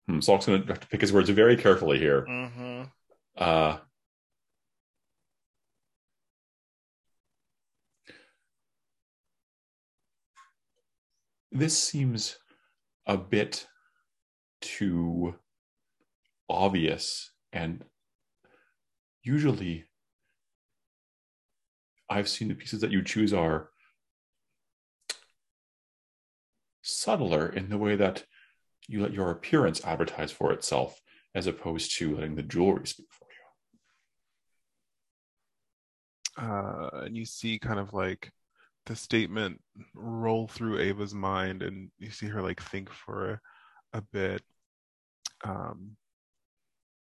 Hmm, 0.08 0.20
Salk's 0.20 0.48
going 0.48 0.64
to 0.64 0.68
have 0.68 0.80
to 0.80 0.88
pick 0.88 1.02
his 1.02 1.14
words 1.14 1.30
very 1.30 1.56
carefully 1.56 2.00
here. 2.00 2.26
Mm-hmm. 2.28 2.84
Uh, 3.38 3.78
this 11.52 11.78
seems 11.78 12.38
a 13.06 13.18
bit 13.18 13.68
too 14.62 15.36
obvious 16.50 17.32
and 17.52 17.84
usually 19.24 19.86
i've 22.10 22.30
seen 22.30 22.48
the 22.48 22.56
pieces 22.56 22.82
that 22.82 22.92
you 22.92 23.02
choose 23.02 23.34
are 23.34 23.70
subtler 26.82 27.48
in 27.48 27.70
the 27.70 27.78
way 27.78 27.96
that 27.96 28.24
you 28.88 29.02
let 29.02 29.14
your 29.14 29.32
appearance 29.32 29.84
advertise 29.86 30.32
for 30.32 30.52
itself 30.52 31.02
as 31.34 31.48
opposed 31.48 31.98
to 31.98 32.16
letting 32.16 32.36
the 32.36 32.44
jewelry 32.44 32.86
speak 32.86 33.08
for 33.10 33.28
you. 36.38 36.46
Uh, 36.46 37.06
and 37.06 37.16
you 37.16 37.26
see 37.26 37.58
kind 37.58 37.80
of 37.80 37.94
like 37.94 38.32
the 38.86 38.96
statement 38.96 39.62
roll 39.94 40.48
through 40.48 40.80
Ava's 40.80 41.14
mind, 41.14 41.64
and 41.64 41.90
you 42.00 42.12
see 42.12 42.28
her 42.28 42.42
like 42.42 42.62
think 42.62 42.90
for 42.90 43.32
a, 43.94 43.98
a 44.00 44.02
bit, 44.14 44.42
um, 45.44 45.96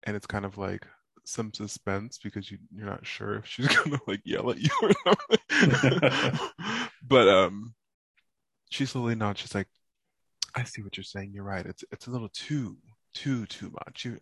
and 0.03 0.15
it's 0.15 0.27
kind 0.27 0.45
of 0.45 0.57
like 0.57 0.85
some 1.25 1.51
suspense 1.53 2.19
because 2.23 2.51
you 2.51 2.59
you're 2.73 2.85
not 2.85 3.05
sure 3.05 3.35
if 3.35 3.47
she's 3.47 3.67
gonna 3.75 3.99
like 4.07 4.21
yell 4.23 4.51
at 4.51 4.59
you 4.59 4.69
or 4.81 4.91
not. 5.05 6.51
but 7.07 7.27
um, 7.27 7.73
she 8.69 8.85
slowly 8.85 9.15
nods. 9.15 9.41
She's 9.41 9.55
like, 9.55 9.67
"I 10.55 10.63
see 10.63 10.81
what 10.81 10.97
you're 10.97 11.03
saying. 11.03 11.31
You're 11.33 11.43
right. 11.43 11.65
It's 11.65 11.83
it's 11.91 12.07
a 12.07 12.11
little 12.11 12.29
too 12.29 12.77
too 13.13 13.45
too 13.47 13.71
much. 13.71 14.05
You, 14.05 14.19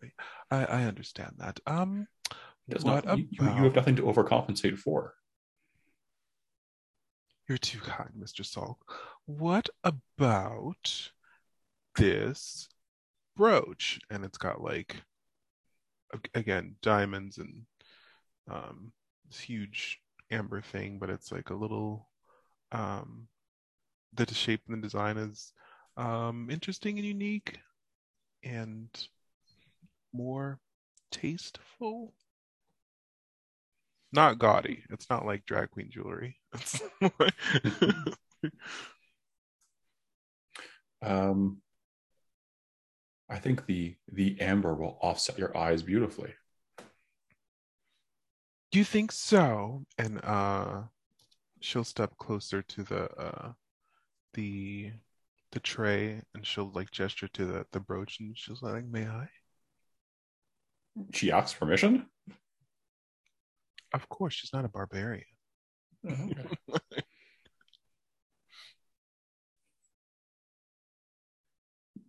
I 0.49 0.65
I 0.65 0.83
understand 0.83 1.33
that. 1.39 1.59
Um, 1.67 2.07
what 2.67 2.85
not, 2.85 3.03
about... 3.03 3.19
you, 3.19 3.27
you 3.31 3.45
have 3.45 3.75
nothing 3.75 3.97
to 3.97 4.03
overcompensate 4.03 4.77
for. 4.77 5.13
You're 7.47 7.57
too 7.57 7.79
kind, 7.79 8.11
Mr. 8.17 8.43
Salk. 8.43 8.77
What 9.25 9.69
about 9.83 11.09
this 11.95 12.69
brooch? 13.35 13.99
And 14.09 14.23
it's 14.23 14.37
got 14.37 14.61
like 14.61 15.01
again 16.35 16.75
diamonds 16.81 17.39
and 17.39 17.65
um 18.49 18.91
this 19.27 19.39
huge 19.39 19.99
amber 20.31 20.61
thing, 20.61 20.99
but 20.99 21.09
it's 21.09 21.31
like 21.31 21.49
a 21.49 21.55
little 21.55 22.07
um 22.71 23.27
the 24.13 24.31
shape 24.33 24.61
and 24.67 24.77
the 24.77 24.87
design 24.87 25.17
is 25.17 25.53
um 25.97 26.49
interesting 26.49 26.97
and 26.97 27.05
unique 27.05 27.59
and 28.43 29.07
more 30.13 30.59
tasteful 31.11 32.13
not 34.13 34.37
gaudy. 34.37 34.83
It's 34.91 35.09
not 35.09 35.25
like 35.25 35.45
drag 35.45 35.71
queen 35.71 35.89
jewelry. 35.89 36.37
um, 41.01 41.61
I 43.29 43.39
think 43.39 43.65
the 43.65 43.95
the 44.11 44.39
amber 44.39 44.73
will 44.75 44.97
offset 45.01 45.37
your 45.37 45.55
eyes 45.57 45.81
beautifully. 45.81 46.33
Do 48.71 48.79
you 48.79 48.85
think 48.85 49.11
so? 49.11 49.85
And 49.97 50.19
uh, 50.23 50.83
she'll 51.61 51.83
step 51.83 52.17
closer 52.17 52.61
to 52.61 52.83
the 52.83 53.11
uh, 53.19 53.53
the 54.33 54.91
the 55.51 55.59
tray, 55.59 56.21
and 56.33 56.45
she'll 56.45 56.71
like 56.73 56.91
gesture 56.91 57.27
to 57.29 57.45
the 57.45 57.65
the 57.71 57.79
brooch, 57.79 58.19
and 58.19 58.37
she's 58.37 58.61
like, 58.61 58.85
"May 58.85 59.07
I?" 59.07 59.29
She 61.13 61.31
asks 61.31 61.57
permission. 61.57 62.07
Of 63.93 64.09
course, 64.09 64.33
she's 64.33 64.53
not 64.53 64.65
a 64.65 64.69
barbarian. 64.69 65.25
Okay. 66.05 66.47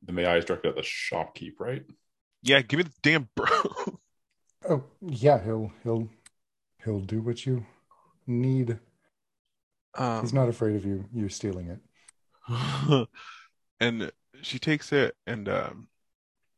the 0.03 0.13
may 0.13 0.25
I 0.27 0.37
is 0.37 0.45
directed 0.45 0.71
at 0.71 0.77
the 0.77 0.83
shopkeep, 0.83 1.55
right? 1.59 1.85
Yeah, 2.43 2.61
give 2.63 2.79
me 2.79 2.85
the 2.85 2.93
damn 3.03 3.29
bro. 3.35 3.47
Oh 4.69 4.85
yeah, 5.01 5.43
he'll 5.43 5.73
he'll 5.83 6.09
he'll 6.85 7.01
do 7.01 7.21
what 7.21 7.45
you 7.45 7.67
need. 8.27 8.79
Um, 9.97 10.23
He's 10.23 10.33
not 10.33 10.49
afraid 10.49 10.75
of 10.77 10.85
you 10.85 11.05
you 11.13 11.29
stealing 11.29 11.69
it. 11.69 11.81
and 13.81 14.11
she 14.43 14.59
takes 14.59 14.93
it 14.93 15.15
and 15.27 15.49
um, 15.49 15.89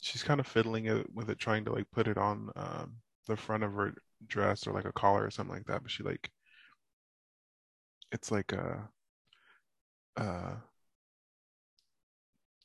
she's 0.01 0.23
kind 0.23 0.41
of 0.41 0.47
fiddling 0.47 0.87
it 0.87 1.13
with 1.15 1.31
it, 1.31 1.39
trying 1.39 1.65
to 1.65 1.73
like 1.73 1.91
put 1.91 2.09
it 2.09 2.19
on 2.19 2.51
um, 2.57 2.97
the 3.27 3.37
front 3.37 3.65
of 3.65 3.73
her 3.73 3.95
dress 4.27 4.67
or 4.67 4.73
like 4.73 4.85
a 4.85 4.93
collar 4.93 5.25
or 5.25 5.31
something 5.31 5.55
like 5.55 5.67
that. 5.67 5.83
But 5.83 5.91
she 5.91 6.03
like, 6.03 6.31
it's 8.17 8.31
like 8.31 8.53
a, 8.53 8.89
uh, 10.17 10.55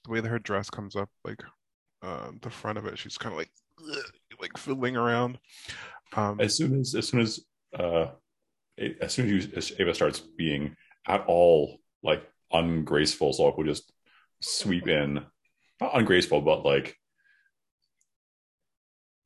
the 0.05 0.11
way 0.11 0.21
that 0.21 0.29
her 0.29 0.39
dress 0.39 0.69
comes 0.69 0.95
up, 0.95 1.09
like 1.25 1.43
uh, 2.01 2.31
the 2.41 2.49
front 2.49 2.77
of 2.77 2.85
it, 2.85 2.97
she's 2.97 3.17
kind 3.17 3.33
of 3.33 3.37
like, 3.37 3.51
like 4.39 4.57
fiddling 4.57 4.95
around. 4.95 5.37
Um, 6.15 6.39
As 6.39 6.55
soon 6.55 6.79
as 6.79 6.95
as 6.95 7.07
soon 7.09 7.19
as 7.19 7.41
uh, 7.77 8.07
as 9.01 9.13
soon 9.13 9.25
as, 9.25 9.31
you, 9.31 9.51
as 9.55 9.73
Ava 9.77 9.93
starts 9.93 10.19
being 10.19 10.75
at 11.07 11.25
all 11.27 11.79
like 12.01 12.23
ungraceful, 12.51 13.33
Zolk 13.33 13.57
will 13.57 13.65
just 13.65 13.91
sweep 14.39 14.87
in, 14.87 15.23
not 15.81 15.97
ungraceful, 15.97 16.41
but 16.41 16.65
like 16.65 16.95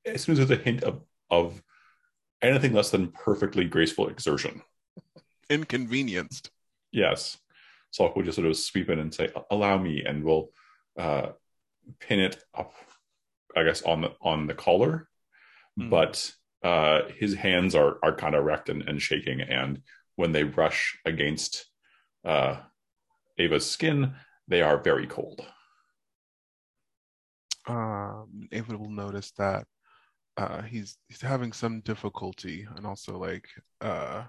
as 0.05 0.23
soon 0.23 0.33
as 0.33 0.47
there's 0.47 0.59
a 0.59 0.63
hint 0.63 0.83
of 0.83 1.01
of 1.29 1.61
anything 2.41 2.73
less 2.73 2.91
than 2.91 3.11
perfectly 3.11 3.65
graceful 3.65 4.09
exertion. 4.09 4.61
Inconvenienced. 5.49 6.49
Yes. 6.91 7.37
Salk 7.97 8.15
will 8.15 8.23
just 8.23 8.35
sort 8.35 8.47
of 8.47 8.57
sweep 8.57 8.89
in 8.89 8.99
and 8.99 9.13
say, 9.13 9.29
"Allow 9.51 9.77
me," 9.77 10.03
and 10.03 10.23
we'll 10.23 10.49
uh, 10.97 11.31
pin 11.99 12.19
it 12.19 12.43
up, 12.53 12.73
I 13.55 13.63
guess, 13.63 13.81
on 13.83 14.01
the 14.01 14.11
on 14.21 14.47
the 14.47 14.53
collar. 14.53 15.07
Mhm. 15.79 15.89
But 15.89 16.31
uh, 16.63 17.03
his 17.19 17.33
hands 17.35 17.75
are 17.75 17.97
are 18.03 18.15
kind 18.15 18.35
of 18.35 18.43
wrecked 18.43 18.69
and, 18.69 18.81
and 18.87 19.01
shaking, 19.01 19.41
and 19.41 19.81
when 20.15 20.31
they 20.31 20.43
brush 20.43 20.97
against 21.05 21.65
uh, 22.25 22.57
Ava's 23.37 23.69
skin, 23.69 24.15
they 24.47 24.61
are 24.61 24.77
very 24.81 25.07
cold. 25.07 25.45
um, 27.67 28.47
Ava 28.51 28.77
will 28.77 28.89
notice 28.91 29.31
that 29.31 29.65
uh, 30.37 30.61
he's 30.63 30.97
he's 31.07 31.21
having 31.21 31.53
some 31.53 31.81
difficulty, 31.81 32.67
and 32.75 32.85
also 32.85 33.17
like 33.17 33.47
uh, 33.81 34.23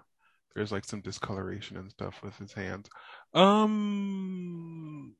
there's 0.57 0.73
like 0.73 0.85
some 0.85 1.01
discoloration 1.03 1.77
and 1.77 1.91
stuff 1.91 2.21
with 2.23 2.37
his 2.39 2.53
hands. 2.53 2.89
Um, 3.35 5.15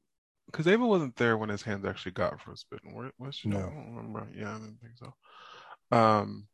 because 0.47 0.67
Ava 0.67 0.87
wasn't 0.87 1.15
there 1.17 1.37
when 1.37 1.51
his 1.51 1.63
hands 1.63 1.85
actually 1.85 2.13
got 2.13 2.41
frostbitten. 2.41 2.95
Were- 2.95 3.13
Was 3.19 3.37
she? 3.37 3.49
No. 3.49 3.59
I 3.59 3.61
don't 3.63 3.95
remember. 3.95 4.27
Yeah, 4.35 4.51
I 4.57 4.59
didn't 4.59 4.79
think 4.81 4.95
so. 4.97 5.97
Um, 5.97 6.47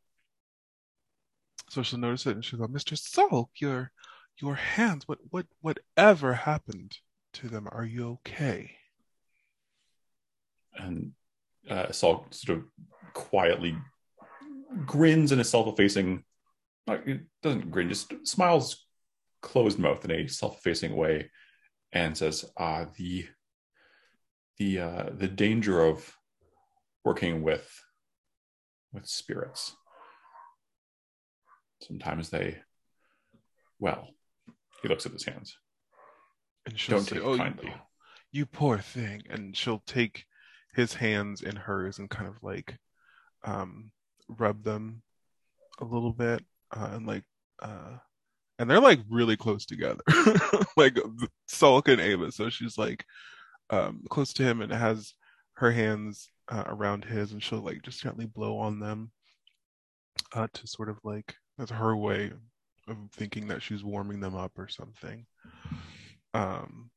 so 1.69 1.81
she'll 1.81 1.99
notice 1.99 2.25
it, 2.27 2.35
and 2.35 2.43
she'll 2.45 2.59
go, 2.59 2.67
"Mr. 2.67 2.97
Sulk, 2.97 3.49
your 3.57 3.91
your 4.39 4.55
hands. 4.55 5.07
What 5.07 5.19
what 5.29 5.45
whatever 5.61 6.33
happened 6.33 6.97
to 7.33 7.47
them? 7.49 7.67
Are 7.71 7.85
you 7.85 8.19
okay?" 8.25 8.75
and 10.75 11.11
uh, 11.69 11.91
Saul 11.91 12.25
sort 12.31 12.57
of 12.59 12.65
quietly 13.13 13.77
grins 14.85 15.31
in 15.31 15.39
a 15.39 15.43
self-effacing, 15.43 16.23
not, 16.87 17.07
it 17.07 17.21
doesn't 17.41 17.71
grin, 17.71 17.89
just 17.89 18.13
smiles 18.27 18.85
closed 19.41 19.79
mouth 19.79 20.03
in 20.05 20.11
a 20.11 20.27
self-effacing 20.27 20.95
way, 20.95 21.29
and 21.91 22.17
says, 22.17 22.45
"Ah, 22.57 22.87
the 22.97 23.27
the 24.57 24.79
uh, 24.79 25.09
the 25.13 25.27
danger 25.27 25.81
of 25.81 26.15
working 27.03 27.41
with 27.41 27.67
with 28.91 29.07
spirits. 29.07 29.75
Sometimes 31.81 32.29
they, 32.29 32.57
well, 33.79 34.07
he 34.81 34.87
looks 34.87 35.05
at 35.05 35.11
his 35.11 35.25
hands. 35.25 35.57
And 36.65 36.79
she'll 36.79 36.97
Don't 36.97 37.05
say, 37.05 37.15
take 37.15 37.25
"Oh, 37.25 37.33
it 37.33 37.37
you, 37.37 37.43
kindly." 37.43 37.73
you 38.31 38.45
poor 38.45 38.77
thing," 38.77 39.23
and 39.29 39.55
she'll 39.55 39.83
take 39.85 40.25
his 40.75 40.93
hands 40.95 41.41
in 41.41 41.55
hers 41.55 41.99
and 41.99 42.09
kind 42.09 42.27
of 42.27 42.41
like 42.41 42.77
um 43.43 43.91
rub 44.27 44.63
them 44.63 45.03
a 45.79 45.85
little 45.85 46.13
bit 46.13 46.43
uh, 46.75 46.89
and 46.93 47.05
like 47.07 47.23
uh 47.61 47.97
and 48.59 48.69
they're 48.69 48.79
like 48.79 48.99
really 49.09 49.35
close 49.37 49.65
together. 49.65 50.01
Like 50.77 50.97
Sulk 51.47 51.87
and 51.87 52.01
Ava. 52.01 52.31
So 52.31 52.49
she's 52.49 52.77
like 52.77 53.05
um 53.69 54.03
close 54.09 54.33
to 54.33 54.43
him 54.43 54.61
and 54.61 54.71
has 54.71 55.13
her 55.55 55.71
hands 55.71 56.29
uh, 56.49 56.63
around 56.67 57.05
his 57.05 57.31
and 57.31 57.41
she'll 57.43 57.59
like 57.59 57.81
just 57.83 58.01
gently 58.01 58.25
blow 58.25 58.57
on 58.57 58.79
them 58.79 59.11
uh 60.33 60.47
to 60.53 60.67
sort 60.67 60.89
of 60.89 60.97
like 61.03 61.35
that's 61.57 61.71
her 61.71 61.95
way 61.95 62.31
of 62.87 62.97
thinking 63.13 63.47
that 63.47 63.61
she's 63.61 63.83
warming 63.83 64.19
them 64.19 64.35
up 64.35 64.51
or 64.57 64.67
something. 64.67 65.25
Um 66.33 66.89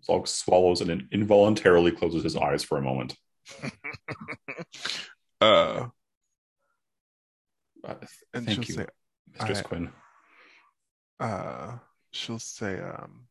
Saul 0.00 0.26
swallows 0.26 0.80
and 0.80 0.90
in- 0.90 1.08
involuntarily 1.12 1.92
closes 1.92 2.24
his 2.24 2.36
eyes 2.36 2.64
for 2.64 2.76
a 2.76 2.82
moment. 2.82 3.16
uh 5.40 5.86
Uh, 7.84 7.94
and 8.34 8.48
she'll 8.50 8.64
you, 8.64 8.74
say 8.74 8.86
Mistress 9.34 9.58
I- 9.60 9.62
Quinn. 9.62 9.92
uh 11.20 11.78
she'll 12.12 12.38
say 12.38 12.80
um 12.80 13.26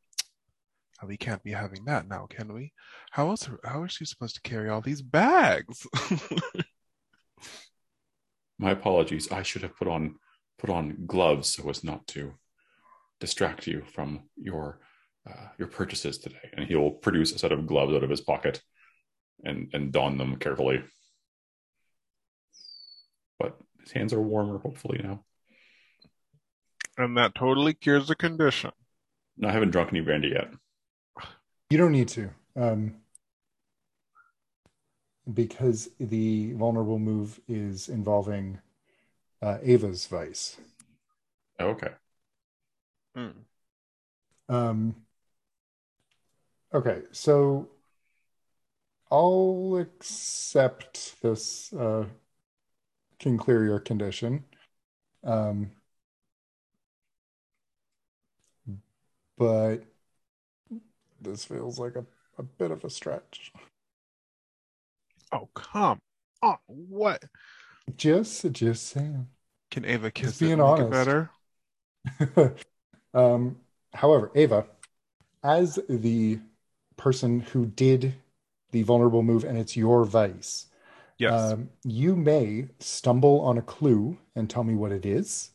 "Oh, 1.02 1.08
we 1.08 1.18
can't 1.18 1.44
be 1.44 1.52
having 1.52 1.86
that 1.86 2.08
now 2.08 2.28
can 2.30 2.54
we 2.54 2.74
how 3.12 3.28
else 3.30 3.50
how 3.64 3.84
is 3.84 3.92
she 3.92 4.06
supposed 4.06 4.36
to 4.36 4.42
carry 4.42 4.70
all 4.70 4.82
these 4.82 5.02
bags 5.02 5.86
My 8.60 8.72
apologies. 8.72 9.32
I 9.32 9.42
should 9.42 9.64
have 9.64 9.76
put 9.76 9.88
on 9.88 10.20
put 10.60 10.70
on 10.70 11.06
gloves 11.08 11.50
so 11.50 11.68
as 11.72 11.84
not 11.84 12.06
to 12.10 12.34
distract 13.20 13.66
you 13.66 13.84
from 13.92 14.30
your 14.38 14.80
uh, 15.28 15.48
your 15.58 15.68
purchases 15.68 16.20
today. 16.20 16.50
And 16.54 16.68
he 16.68 16.76
will 16.76 16.92
produce 16.92 17.32
a 17.32 17.40
set 17.40 17.52
of 17.52 17.66
gloves 17.66 17.94
out 17.96 18.04
of 18.04 18.10
his 18.12 18.22
pocket 18.22 18.62
and 19.44 19.70
and 19.74 19.92
don 19.92 20.20
them 20.20 20.36
carefully. 20.36 20.84
But 23.40 23.58
his 23.82 23.92
hands 23.94 24.14
are 24.14 24.22
warmer, 24.22 24.60
hopefully 24.60 25.02
now. 25.04 25.26
And 27.02 27.18
that 27.18 27.36
totally 27.36 27.74
cures 27.74 28.08
the 28.08 28.16
condition 28.16 28.72
No, 29.38 29.50
I 29.50 29.52
haven't 29.52 29.72
drunk 29.72 29.90
any 29.90 30.02
brandy 30.02 30.30
yet. 30.30 30.50
You 31.70 31.78
don't 31.78 31.92
need 31.92 32.10
to. 32.10 32.30
Um, 32.56 32.96
because 35.34 35.90
the 36.00 36.54
vulnerable 36.54 37.00
move 37.00 37.40
is 37.48 37.88
involving 37.88 38.60
uh, 39.42 39.58
Ava's 39.64 40.06
vice. 40.08 40.58
Oh, 41.60 41.68
okay. 41.68 41.92
Mm. 43.16 43.34
Um, 44.50 44.96
okay, 46.74 47.02
so 47.12 47.70
I'll 49.12 49.78
accept 49.80 51.22
this 51.22 51.72
uh, 51.74 52.06
can 53.20 53.38
clear 53.38 53.64
your 53.64 53.80
condition. 53.80 54.44
Um, 55.24 55.72
but 59.42 59.84
this 61.20 61.46
feels 61.46 61.80
like 61.80 61.96
a, 61.96 62.06
a 62.38 62.44
bit 62.44 62.70
of 62.70 62.84
a 62.84 62.90
stretch. 62.92 63.52
oh 65.32 65.50
come 65.56 66.00
on 66.44 66.58
what 66.68 67.24
Just 67.96 68.52
just 68.52 68.88
saying. 68.88 69.28
can 69.70 69.86
Ava 69.86 70.12
kiss 70.12 70.40
being 70.40 70.60
it 70.60 70.62
make 70.62 70.80
it 70.80 70.90
honest. 70.90 70.90
better 70.90 71.32
um, 73.14 73.58
however, 73.94 74.32
Ava, 74.36 74.66
as 75.44 75.80
the 75.90 76.40
person 76.98 77.40
who 77.42 77.66
did 77.66 78.16
the 78.72 78.84
vulnerable 78.84 79.24
move 79.24 79.44
and 79.44 79.58
it's 79.58 79.76
your 79.78 80.06
vice, 80.06 80.68
yes 81.18 81.54
um, 81.54 81.70
you 81.84 82.16
may 82.16 82.68
stumble 82.80 83.42
on 83.42 83.58
a 83.58 83.62
clue 83.62 84.18
and 84.36 84.50
tell 84.50 84.64
me 84.64 84.76
what 84.76 84.92
it 84.92 85.06
is. 85.06 85.52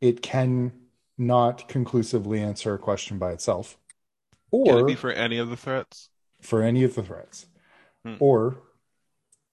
It 0.00 0.22
can 0.22 0.72
not 1.18 1.68
conclusively 1.68 2.40
answer 2.40 2.74
a 2.74 2.78
question 2.78 3.18
by 3.18 3.32
itself, 3.32 3.76
can 4.52 4.78
it 4.78 4.82
or 4.82 4.84
be 4.84 4.94
for 4.94 5.10
any 5.10 5.38
of 5.38 5.50
the 5.50 5.56
threats 5.56 6.10
for 6.40 6.62
any 6.62 6.84
of 6.84 6.94
the 6.94 7.02
threats. 7.02 7.46
Hmm. 8.04 8.14
Or 8.20 8.62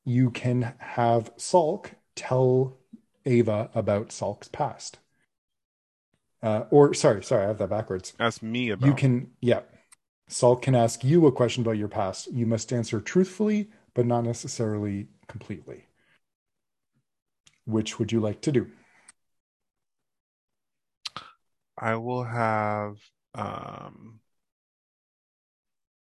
you 0.03 0.31
can 0.31 0.73
have 0.77 1.35
Salk 1.37 1.91
tell 2.15 2.77
Ava 3.25 3.69
about 3.73 4.09
Salk's 4.09 4.47
past. 4.47 4.99
Uh, 6.43 6.65
or 6.69 6.93
sorry, 6.93 7.23
sorry, 7.23 7.45
I 7.45 7.47
have 7.47 7.57
that 7.57 7.69
backwards. 7.69 8.13
ask 8.19 8.43
me 8.43 8.69
about 8.69 8.87
You 8.87 8.93
can, 8.93 9.31
yeah. 9.41 9.61
Salk 10.29 10.61
can 10.61 10.75
ask 10.75 11.03
you 11.03 11.25
a 11.25 11.31
question 11.31 11.61
about 11.61 11.77
your 11.77 11.87
past. 11.87 12.31
You 12.31 12.45
must 12.45 12.71
answer 12.71 12.99
truthfully, 12.99 13.69
but 13.93 14.05
not 14.05 14.23
necessarily 14.23 15.07
completely. 15.27 15.85
Which 17.65 17.97
would 17.97 18.11
you 18.11 18.19
like 18.19 18.41
to 18.41 18.51
do? 18.51 18.67
I 21.77 21.95
will 21.95 22.23
have 22.23 22.97
um 23.33 24.19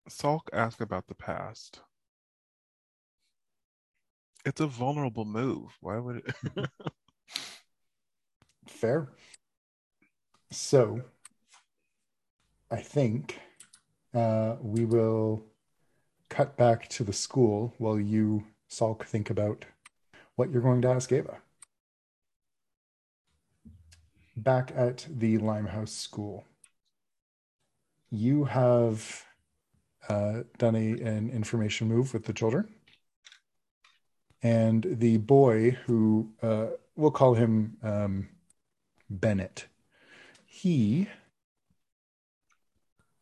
Salk 0.08 0.48
ask 0.52 0.80
about 0.80 1.06
the 1.06 1.14
past. 1.14 1.80
It's 4.44 4.60
a 4.60 4.66
vulnerable 4.66 5.24
move. 5.24 5.76
Why 5.80 5.98
would 5.98 6.16
it? 6.16 6.34
Fair. 8.66 9.08
So, 10.50 11.02
I 12.70 12.76
think 12.76 13.40
uh, 14.14 14.56
we 14.60 14.84
will 14.84 15.44
cut 16.28 16.56
back 16.56 16.88
to 16.90 17.04
the 17.04 17.12
school 17.12 17.74
while 17.78 18.00
you, 18.00 18.44
Salk, 18.70 19.04
think 19.04 19.30
about 19.30 19.64
what 20.36 20.50
you're 20.50 20.62
going 20.62 20.82
to 20.82 20.88
ask 20.88 21.12
Ava. 21.12 21.38
Back 24.36 24.72
at 24.74 25.06
the 25.08 25.38
Limehouse 25.38 25.92
School, 25.92 26.44
you 28.10 28.44
have 28.44 29.24
uh, 30.08 30.42
done 30.58 30.74
a, 30.74 30.92
an 31.00 31.30
information 31.30 31.88
move 31.88 32.12
with 32.12 32.24
the 32.24 32.32
children. 32.32 32.68
And 34.42 34.86
the 34.90 35.18
boy, 35.18 35.70
who 35.86 36.30
uh, 36.42 36.66
we'll 36.96 37.10
call 37.10 37.34
him 37.34 37.76
um, 37.82 38.28
Bennett, 39.08 39.66
he 40.44 41.08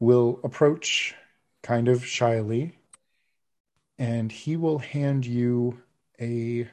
will 0.00 0.40
approach 0.42 1.14
kind 1.62 1.88
of 1.88 2.04
shyly 2.04 2.76
and 3.98 4.32
he 4.32 4.56
will 4.56 4.78
hand 4.78 5.24
you 5.24 5.80
a 6.20 6.68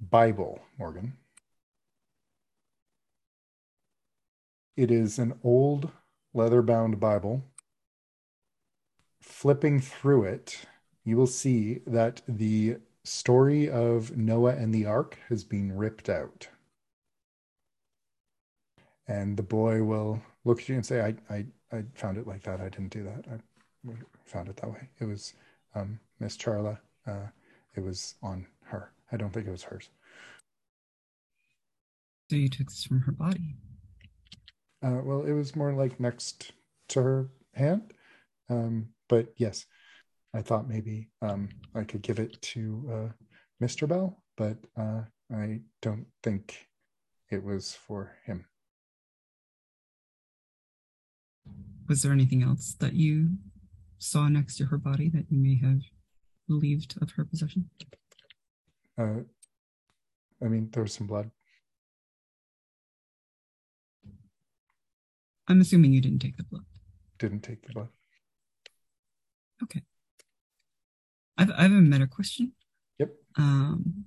Bible, 0.00 0.60
Morgan. 0.78 1.14
It 4.76 4.90
is 4.90 5.18
an 5.18 5.38
old 5.42 5.90
leather 6.32 6.62
bound 6.62 6.98
Bible. 6.98 7.44
Flipping 9.20 9.80
through 9.80 10.24
it, 10.24 10.64
you 11.04 11.16
will 11.16 11.26
see 11.26 11.80
that 11.86 12.22
the 12.26 12.76
story 13.04 13.68
of 13.68 14.16
Noah 14.16 14.54
and 14.54 14.74
the 14.74 14.86
ark 14.86 15.18
has 15.28 15.44
been 15.44 15.76
ripped 15.76 16.08
out. 16.08 16.48
And 19.06 19.36
the 19.36 19.42
boy 19.42 19.82
will 19.82 20.22
look 20.44 20.60
at 20.60 20.68
you 20.68 20.76
and 20.76 20.86
say, 20.86 21.00
I, 21.00 21.34
I, 21.34 21.46
I 21.70 21.84
found 21.94 22.16
it 22.16 22.26
like 22.26 22.42
that. 22.44 22.60
I 22.60 22.68
didn't 22.68 22.92
do 22.92 23.04
that. 23.04 23.24
I 23.30 23.92
found 24.24 24.48
it 24.48 24.56
that 24.56 24.70
way. 24.70 24.88
It 25.00 25.04
was 25.04 25.34
um, 25.74 25.98
Miss 26.18 26.36
Charla. 26.36 26.78
Uh, 27.06 27.26
it 27.74 27.80
was 27.80 28.14
on 28.22 28.46
her. 28.64 28.92
I 29.10 29.16
don't 29.16 29.30
think 29.32 29.46
it 29.46 29.50
was 29.50 29.64
hers. 29.64 29.90
So 32.30 32.36
you 32.36 32.48
took 32.48 32.68
this 32.68 32.84
from 32.84 33.00
her 33.00 33.12
body. 33.12 33.56
Uh, 34.82 35.00
well, 35.04 35.22
it 35.22 35.32
was 35.32 35.54
more 35.54 35.72
like 35.72 36.00
next 36.00 36.52
to 36.88 37.02
her 37.02 37.30
hand. 37.54 37.92
Um, 38.50 38.88
but 39.08 39.32
yes, 39.36 39.66
I 40.34 40.42
thought 40.42 40.68
maybe 40.68 41.10
um, 41.20 41.48
I 41.74 41.84
could 41.84 42.02
give 42.02 42.18
it 42.18 42.40
to 42.42 42.90
uh, 42.92 43.64
Mr. 43.64 43.88
Bell, 43.88 44.22
but 44.36 44.56
uh, 44.76 45.02
I 45.32 45.60
don't 45.80 46.06
think 46.22 46.66
it 47.30 47.42
was 47.42 47.74
for 47.74 48.16
him. 48.26 48.44
Was 51.88 52.02
there 52.02 52.12
anything 52.12 52.42
else 52.42 52.74
that 52.80 52.94
you 52.94 53.30
saw 53.98 54.28
next 54.28 54.56
to 54.56 54.66
her 54.66 54.78
body 54.78 55.08
that 55.10 55.26
you 55.30 55.38
may 55.38 55.56
have 55.56 55.82
relieved 56.48 56.96
of 57.00 57.12
her 57.12 57.24
possession? 57.24 57.70
Uh, 58.98 59.20
I 60.42 60.48
mean, 60.48 60.70
there 60.72 60.82
was 60.82 60.94
some 60.94 61.06
blood. 61.06 61.30
I'm 65.48 65.60
assuming 65.60 65.92
you 65.92 66.00
didn't 66.00 66.20
take 66.20 66.36
the 66.36 66.44
blood. 66.44 66.64
Didn't 67.18 67.40
take 67.40 67.66
the 67.66 67.72
blood. 67.72 67.88
Okay. 69.62 69.82
I've, 71.36 71.50
I 71.50 71.62
have 71.62 71.72
a 71.72 71.74
meta 71.74 72.06
question. 72.06 72.52
Yep. 72.98 73.10
Um, 73.36 74.04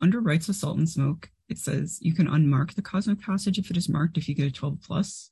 under 0.00 0.20
rights 0.20 0.48
of 0.48 0.56
salt 0.56 0.78
and 0.78 0.88
smoke, 0.88 1.30
it 1.48 1.58
says 1.58 1.98
you 2.00 2.14
can 2.14 2.28
unmark 2.28 2.74
the 2.74 2.82
cosmic 2.82 3.20
passage 3.20 3.58
if 3.58 3.70
it 3.70 3.76
is 3.76 3.88
marked 3.88 4.16
if 4.16 4.28
you 4.28 4.34
get 4.34 4.46
a 4.46 4.52
12 4.52 4.78
plus. 4.82 5.30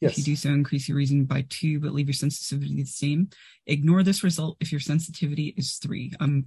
Yes. 0.00 0.12
If 0.12 0.18
you 0.18 0.24
do 0.24 0.36
so, 0.36 0.48
increase 0.48 0.88
your 0.88 0.96
reason 0.96 1.24
by 1.24 1.46
two, 1.48 1.78
but 1.78 1.92
leave 1.92 2.08
your 2.08 2.14
sensitivity 2.14 2.76
the 2.76 2.84
same. 2.86 3.30
Ignore 3.66 4.02
this 4.02 4.24
result 4.24 4.56
if 4.58 4.72
your 4.72 4.80
sensitivity 4.80 5.54
is 5.56 5.76
three. 5.76 6.12
Um, 6.18 6.46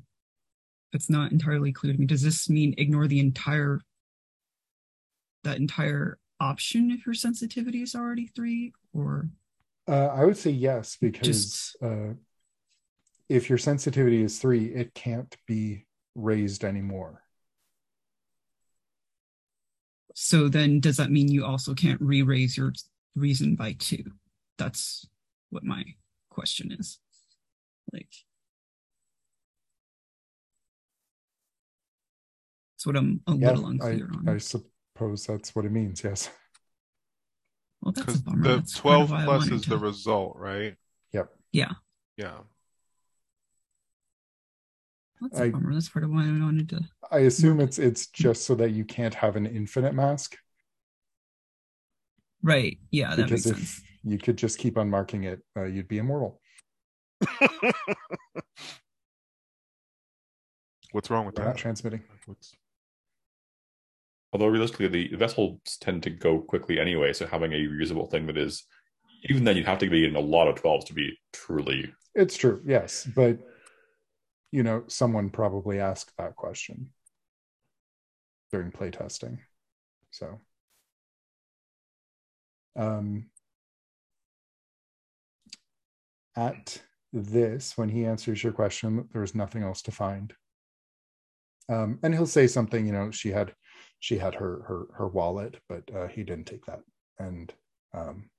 that's 0.92 1.10
not 1.10 1.32
entirely 1.32 1.72
clear 1.72 1.94
to 1.94 2.00
me. 2.00 2.06
Does 2.06 2.22
this 2.22 2.50
mean 2.50 2.76
ignore 2.78 3.08
the 3.08 3.20
entire 3.20 3.82
that 5.44 5.58
entire 5.58 6.18
option 6.40 6.92
if 6.92 7.06
your 7.06 7.16
sensitivity 7.16 7.82
is 7.82 7.96
already 7.96 8.28
three, 8.28 8.74
or 8.94 9.30
Uh, 9.88 10.08
I 10.08 10.26
would 10.26 10.38
say 10.38 10.52
yes, 10.52 10.98
because 10.98 11.28
Just- 11.28 11.84
uh, 11.84 12.14
if 13.30 13.50
your 13.50 13.58
sensitivity 13.58 14.22
is 14.22 14.40
three, 14.40 14.66
it 14.74 14.94
can't 14.94 15.36
be 15.48 15.86
raised 16.16 16.64
anymore. 16.64 17.22
so 20.18 20.48
then 20.48 20.80
does 20.80 20.98
that 20.98 21.12
mean 21.12 21.28
you 21.30 21.44
also 21.46 21.74
can't 21.74 22.00
re-raise 22.00 22.56
your 22.56 22.72
reason 23.16 23.56
by 23.56 23.74
two? 23.74 24.04
That's 24.58 25.06
what 25.50 25.64
my 25.64 25.84
question 26.30 26.72
is. 26.72 27.00
Like, 27.92 28.10
that's 32.74 32.86
what 32.86 32.96
I'm 32.96 33.22
a 33.28 33.36
Yeah, 33.36 33.50
little 33.50 33.66
I, 33.66 33.70
unclear 33.72 34.10
on. 34.14 34.30
I 34.30 34.38
suppose 34.96 35.26
that's 35.26 35.54
what 35.56 35.66
it 35.66 35.72
means. 35.72 36.04
Yes. 36.04 36.30
well, 37.82 37.92
that's 37.92 38.04
a 38.04 38.06
Because 38.12 38.22
bummer. 38.22 38.44
the 38.44 38.56
That's 38.58 38.74
12 38.74 39.12
why 39.12 39.22
I 39.22 39.26
plus 39.26 39.40
wanted 39.42 39.54
is 39.56 39.64
the 39.66 39.78
result, 39.78 40.38
right? 40.38 40.76
Yep. 41.14 41.30
Yeah, 41.52 41.72
Yeah. 42.18 42.38
that's 45.22 45.40
a 45.40 45.44
I- 45.44 45.50
bummer. 45.50 45.74
That's 45.74 45.90
part 45.90 46.06
of 46.06 46.12
why 46.12 46.24
I 46.24 46.28
wanted 46.32 46.70
to. 46.70 46.80
I 47.12 47.20
assume 47.20 47.60
it's 47.60 47.78
it's 47.78 48.08
just 48.08 48.46
so 48.46 48.56
that 48.56 48.72
you 48.72 48.84
can't 48.86 49.14
have 49.14 49.36
an 49.36 49.46
infinite 49.46 49.94
mask. 49.94 50.38
Right. 52.42 52.80
Yeah, 52.92 53.16
that 53.16 53.24
because 53.30 53.46
makes 53.46 53.58
if 53.60 53.68
sense. 53.68 53.82
you 54.04 54.18
could 54.18 54.38
just 54.38 54.58
keep 54.60 54.78
on 54.78 54.90
marking 54.90 55.24
it, 55.26 55.42
uh, 55.58 55.66
you'd 55.66 55.88
be 55.88 55.98
immortal. 55.98 56.40
What's 60.92 61.10
wrong 61.10 61.26
with 61.26 61.38
We're 61.38 61.46
not 61.46 61.56
that? 61.56 61.60
transmitting. 61.62 62.04
What's... 62.26 62.56
Although 64.36 64.48
realistically, 64.48 64.90
the 64.90 65.16
vessels 65.16 65.78
tend 65.80 66.04
to 66.04 66.10
go 66.10 66.42
quickly 66.42 66.78
anyway, 66.78 67.14
so 67.14 67.26
having 67.26 67.54
a 67.54 67.68
reusable 67.68 68.12
thing 68.12 68.28
that 68.28 68.36
is, 68.36 68.66
even 69.30 69.46
then, 69.46 69.56
you'd 69.56 69.66
have 69.66 69.80
to 69.80 69.90
be 69.90 70.06
in 70.06 70.18
a 70.18 70.20
lot 70.20 70.50
of 70.50 70.62
12s 70.62 70.88
to 70.88 70.94
be 70.94 71.18
truly. 71.32 71.94
It's 72.14 72.36
true, 72.36 72.62
yes, 72.66 73.08
but 73.16 73.40
you 74.52 74.62
know, 74.62 74.84
someone 74.88 75.30
probably 75.30 75.80
asked 75.80 76.12
that 76.18 76.36
question 76.36 76.90
during 78.52 78.74
playtesting. 78.74 79.38
So, 80.12 80.42
um, 82.76 83.28
at 86.36 86.82
this, 87.14 87.78
when 87.78 87.88
he 87.88 88.06
answers 88.06 88.44
your 88.44 88.52
question, 88.52 89.08
there's 89.14 89.34
nothing 89.34 89.64
else 89.64 89.82
to 89.84 89.94
find. 89.94 90.34
Um, 91.70 92.00
and 92.04 92.14
he'll 92.14 92.28
say 92.28 92.48
something, 92.48 92.86
you 92.86 92.92
know, 92.92 93.12
she 93.12 93.30
had 93.30 93.54
she 94.06 94.20
had 94.20 94.36
her 94.36 94.62
her 94.68 94.86
her 94.94 95.08
wallet, 95.08 95.56
but 95.68 95.84
uh, 95.96 96.06
he 96.06 96.22
didn't 96.22 96.46
take 96.46 96.64
that. 96.68 96.82
And 97.18 97.52
um, 97.92 98.30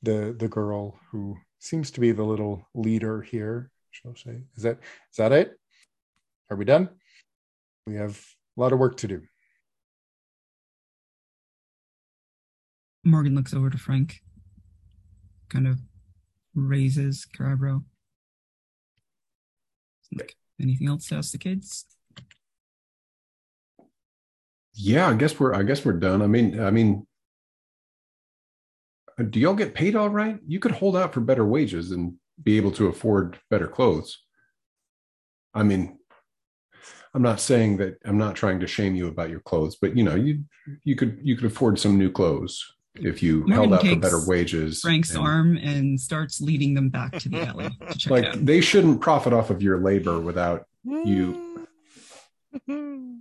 the 0.00 0.32
the 0.38 0.46
girl 0.46 0.94
who 1.10 1.36
seems 1.58 1.90
to 1.90 2.00
be 2.00 2.12
the 2.12 2.22
little 2.22 2.68
leader 2.72 3.20
here, 3.20 3.72
shall 3.90 4.12
I 4.12 4.14
say, 4.14 4.42
is 4.56 4.62
that 4.62 4.78
is 5.10 5.16
that 5.16 5.32
it? 5.32 5.58
Are 6.50 6.56
we 6.56 6.64
done? 6.64 6.88
We 7.84 7.96
have 7.96 8.24
a 8.56 8.60
lot 8.60 8.72
of 8.72 8.78
work 8.78 8.96
to 8.98 9.08
do. 9.08 9.22
Morgan 13.02 13.34
looks 13.34 13.52
over 13.52 13.70
to 13.70 13.78
Frank, 13.78 14.20
kind 15.48 15.66
of 15.66 15.80
raises 16.54 17.26
eyebrow. 17.40 17.80
Like, 20.12 20.36
anything 20.60 20.86
else 20.86 21.08
to 21.08 21.16
ask 21.16 21.32
the 21.32 21.38
kids? 21.38 21.86
Yeah, 24.82 25.08
I 25.08 25.14
guess 25.14 25.38
we're 25.38 25.54
I 25.54 25.62
guess 25.62 25.84
we're 25.84 25.92
done. 25.92 26.22
I 26.22 26.26
mean, 26.26 26.58
I 26.60 26.70
mean, 26.70 27.06
uh, 29.18 29.24
do 29.24 29.38
y'all 29.40 29.54
get 29.54 29.74
paid 29.74 29.94
all 29.96 30.08
right? 30.08 30.38
You 30.46 30.58
could 30.60 30.72
hold 30.72 30.96
out 30.96 31.12
for 31.12 31.20
better 31.20 31.44
wages 31.44 31.90
and 31.90 32.14
be 32.42 32.56
able 32.56 32.70
to 32.72 32.86
afford 32.88 33.38
better 33.50 33.66
clothes. 33.66 34.18
I 35.52 35.62
mean, 35.64 35.98
I'm 37.12 37.22
not 37.22 37.40
saying 37.40 37.76
that 37.78 37.98
I'm 38.04 38.16
not 38.18 38.36
trying 38.36 38.60
to 38.60 38.66
shame 38.66 38.94
you 38.94 39.08
about 39.08 39.30
your 39.30 39.40
clothes, 39.40 39.76
but 39.80 39.96
you 39.96 40.04
know, 40.04 40.14
you 40.14 40.44
you 40.84 40.96
could 40.96 41.18
you 41.22 41.36
could 41.36 41.46
afford 41.46 41.78
some 41.78 41.98
new 41.98 42.10
clothes 42.10 42.64
if 42.94 43.22
you 43.22 43.40
Morgan 43.46 43.52
held 43.54 43.72
out 43.74 43.86
for 43.86 43.96
better 43.96 44.26
wages. 44.26 44.80
Frank's 44.80 45.10
and- 45.14 45.22
arm 45.24 45.56
and 45.58 46.00
starts 46.00 46.40
leading 46.40 46.74
them 46.74 46.88
back 46.88 47.12
to 47.18 47.28
the 47.28 47.46
alley 47.46 47.68
to 47.90 47.98
check 47.98 48.10
Like 48.10 48.24
it 48.24 48.34
out. 48.34 48.46
they 48.46 48.60
shouldn't 48.60 49.00
profit 49.00 49.32
off 49.32 49.50
of 49.50 49.60
your 49.62 49.78
labor 49.80 50.18
without 50.20 50.66
You- 50.84 51.66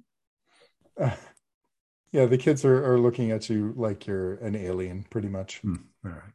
Uh, 1.00 1.12
yeah, 2.12 2.26
the 2.26 2.38
kids 2.38 2.66
are, 2.66 2.84
are 2.94 3.00
looking 3.00 3.32
at 3.32 3.50
you 3.50 3.74
like 3.76 4.08
you're 4.08 4.36
an 4.36 4.56
alien, 4.56 5.06
pretty 5.10 5.28
much. 5.30 5.60
Hmm, 5.60 5.76
all 6.06 6.12
right. 6.12 6.34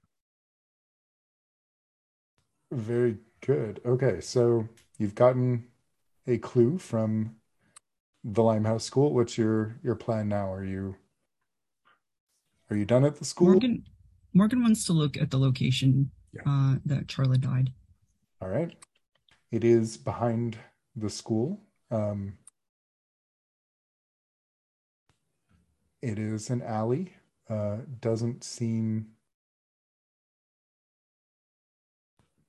Very 2.72 3.18
good. 3.40 3.80
Okay, 3.84 4.20
so 4.20 4.68
you've 4.98 5.14
gotten 5.14 5.66
a 6.26 6.38
clue 6.38 6.78
from 6.78 7.36
the 8.24 8.42
Limehouse 8.42 8.84
School. 8.84 9.12
What's 9.14 9.36
your 9.38 9.78
your 9.82 9.94
plan 9.94 10.28
now? 10.28 10.52
Are 10.52 10.64
you 10.64 10.96
are 12.70 12.76
you 12.76 12.84
done 12.84 13.04
at 13.04 13.16
the 13.16 13.24
school? 13.24 13.48
Morgan 13.48 13.84
Morgan 14.32 14.62
wants 14.62 14.84
to 14.86 14.92
look 14.92 15.16
at 15.16 15.30
the 15.30 15.38
location 15.38 16.10
Yeah. 16.32 16.42
uh, 16.46 16.76
that 16.86 17.06
Charla 17.06 17.40
died. 17.40 17.72
All 18.40 18.48
right. 18.48 18.74
It 19.52 19.62
is 19.62 19.96
behind 19.96 20.58
the 20.96 21.10
school. 21.10 21.60
Um, 21.90 22.38
it 26.04 26.18
is 26.18 26.50
an 26.50 26.60
alley. 26.60 27.14
Uh, 27.48 27.78
doesn't 28.00 28.44
seem 28.44 29.06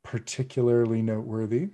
particularly 0.03 1.01
noteworthy. 1.01 1.69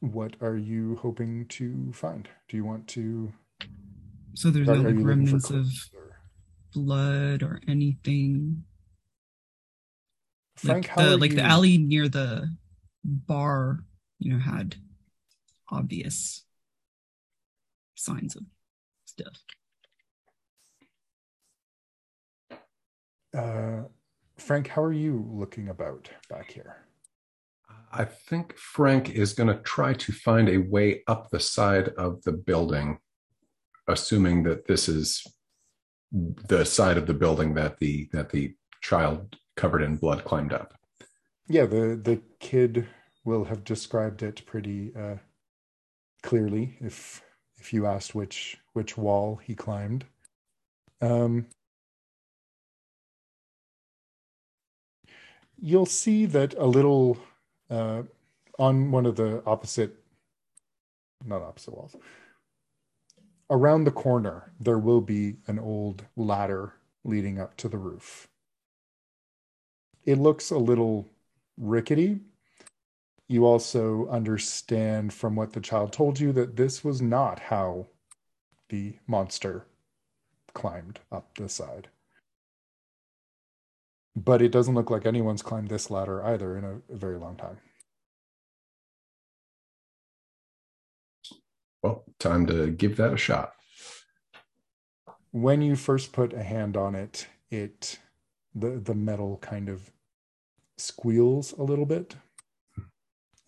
What 0.00 0.34
are 0.40 0.56
you 0.56 0.96
hoping 0.96 1.46
to 1.46 1.92
find? 1.92 2.28
Do 2.48 2.56
you 2.56 2.64
want 2.64 2.88
to? 2.88 3.32
So 4.34 4.50
there's 4.50 4.66
no 4.66 4.74
like 4.74 4.94
you 4.94 5.04
remnants 5.04 5.50
of 5.50 5.66
or- 5.94 6.16
blood 6.72 7.42
or 7.42 7.60
anything. 7.68 8.64
Frank, 10.56 10.86
like 10.88 10.96
how 10.96 11.10
the 11.10 11.16
like 11.16 11.34
the 11.36 11.42
alley 11.42 11.78
near 11.78 12.08
the 12.08 12.52
bar, 13.04 13.84
you 14.18 14.32
know, 14.32 14.40
had 14.40 14.76
obvious 15.70 16.44
signs 17.98 18.36
of 18.36 18.44
stuff. 19.04 19.42
Uh, 23.36 23.82
Frank, 24.36 24.68
how 24.68 24.82
are 24.82 24.92
you 24.92 25.28
looking 25.30 25.68
about 25.68 26.08
back 26.30 26.52
here? 26.52 26.76
I 27.92 28.04
think 28.04 28.56
Frank 28.56 29.10
is 29.10 29.32
going 29.32 29.48
to 29.48 29.62
try 29.62 29.94
to 29.94 30.12
find 30.12 30.48
a 30.48 30.58
way 30.58 31.02
up 31.06 31.30
the 31.30 31.40
side 31.40 31.88
of 31.98 32.22
the 32.22 32.32
building, 32.32 32.98
assuming 33.86 34.42
that 34.44 34.66
this 34.66 34.88
is 34.88 35.26
the 36.12 36.64
side 36.64 36.96
of 36.96 37.06
the 37.06 37.14
building 37.14 37.54
that 37.54 37.78
the 37.78 38.08
that 38.12 38.30
the 38.30 38.54
child 38.80 39.36
covered 39.56 39.82
in 39.82 39.96
blood 39.96 40.24
climbed 40.24 40.52
up. 40.52 40.74
Yeah, 41.48 41.66
the 41.66 42.00
the 42.02 42.22
kid 42.40 42.86
will 43.24 43.44
have 43.44 43.64
described 43.64 44.22
it 44.22 44.44
pretty 44.46 44.92
uh, 44.96 45.16
clearly 46.22 46.76
if 46.80 47.22
if 47.58 47.72
you 47.72 47.86
asked 47.86 48.14
which 48.14 48.58
which 48.72 48.96
wall 48.96 49.36
he 49.36 49.54
climbed. 49.54 50.04
Um, 51.00 51.46
you'll 55.60 55.86
see 55.86 56.26
that 56.26 56.54
a 56.54 56.66
little 56.66 57.18
uh, 57.70 58.02
on 58.58 58.90
one 58.90 59.06
of 59.06 59.16
the 59.16 59.42
opposite, 59.46 59.96
not 61.24 61.42
opposite 61.42 61.74
walls, 61.74 61.96
around 63.50 63.84
the 63.84 63.90
corner 63.90 64.52
there 64.60 64.78
will 64.78 65.00
be 65.00 65.36
an 65.46 65.58
old 65.58 66.04
ladder 66.16 66.74
leading 67.04 67.40
up 67.40 67.56
to 67.56 67.68
the 67.68 67.78
roof. 67.78 68.28
It 70.04 70.18
looks 70.18 70.50
a 70.50 70.58
little 70.58 71.06
rickety. 71.56 72.20
You 73.28 73.44
also 73.44 74.08
understand 74.08 75.12
from 75.12 75.36
what 75.36 75.52
the 75.52 75.60
child 75.60 75.92
told 75.92 76.18
you 76.18 76.32
that 76.32 76.56
this 76.56 76.82
was 76.82 77.02
not 77.02 77.38
how 77.38 77.88
the 78.70 78.96
monster 79.06 79.66
climbed 80.54 81.00
up 81.12 81.36
the 81.36 81.48
side. 81.48 81.88
But 84.16 84.40
it 84.40 84.50
doesn't 84.50 84.74
look 84.74 84.90
like 84.90 85.04
anyone's 85.04 85.42
climbed 85.42 85.68
this 85.68 85.90
ladder 85.90 86.24
either 86.24 86.56
in 86.56 86.64
a, 86.64 86.80
a 86.90 86.96
very 86.96 87.18
long 87.18 87.36
time. 87.36 87.58
Well, 91.82 92.04
time 92.18 92.46
to 92.46 92.70
give 92.70 92.96
that 92.96 93.12
a 93.12 93.18
shot. 93.18 93.52
When 95.30 95.60
you 95.60 95.76
first 95.76 96.12
put 96.12 96.32
a 96.32 96.42
hand 96.42 96.76
on 96.76 96.94
it, 96.94 97.28
it 97.50 97.98
the 98.54 98.70
the 98.70 98.94
metal 98.94 99.36
kind 99.42 99.68
of 99.68 99.92
squeals 100.78 101.52
a 101.52 101.62
little 101.62 101.86
bit 101.86 102.16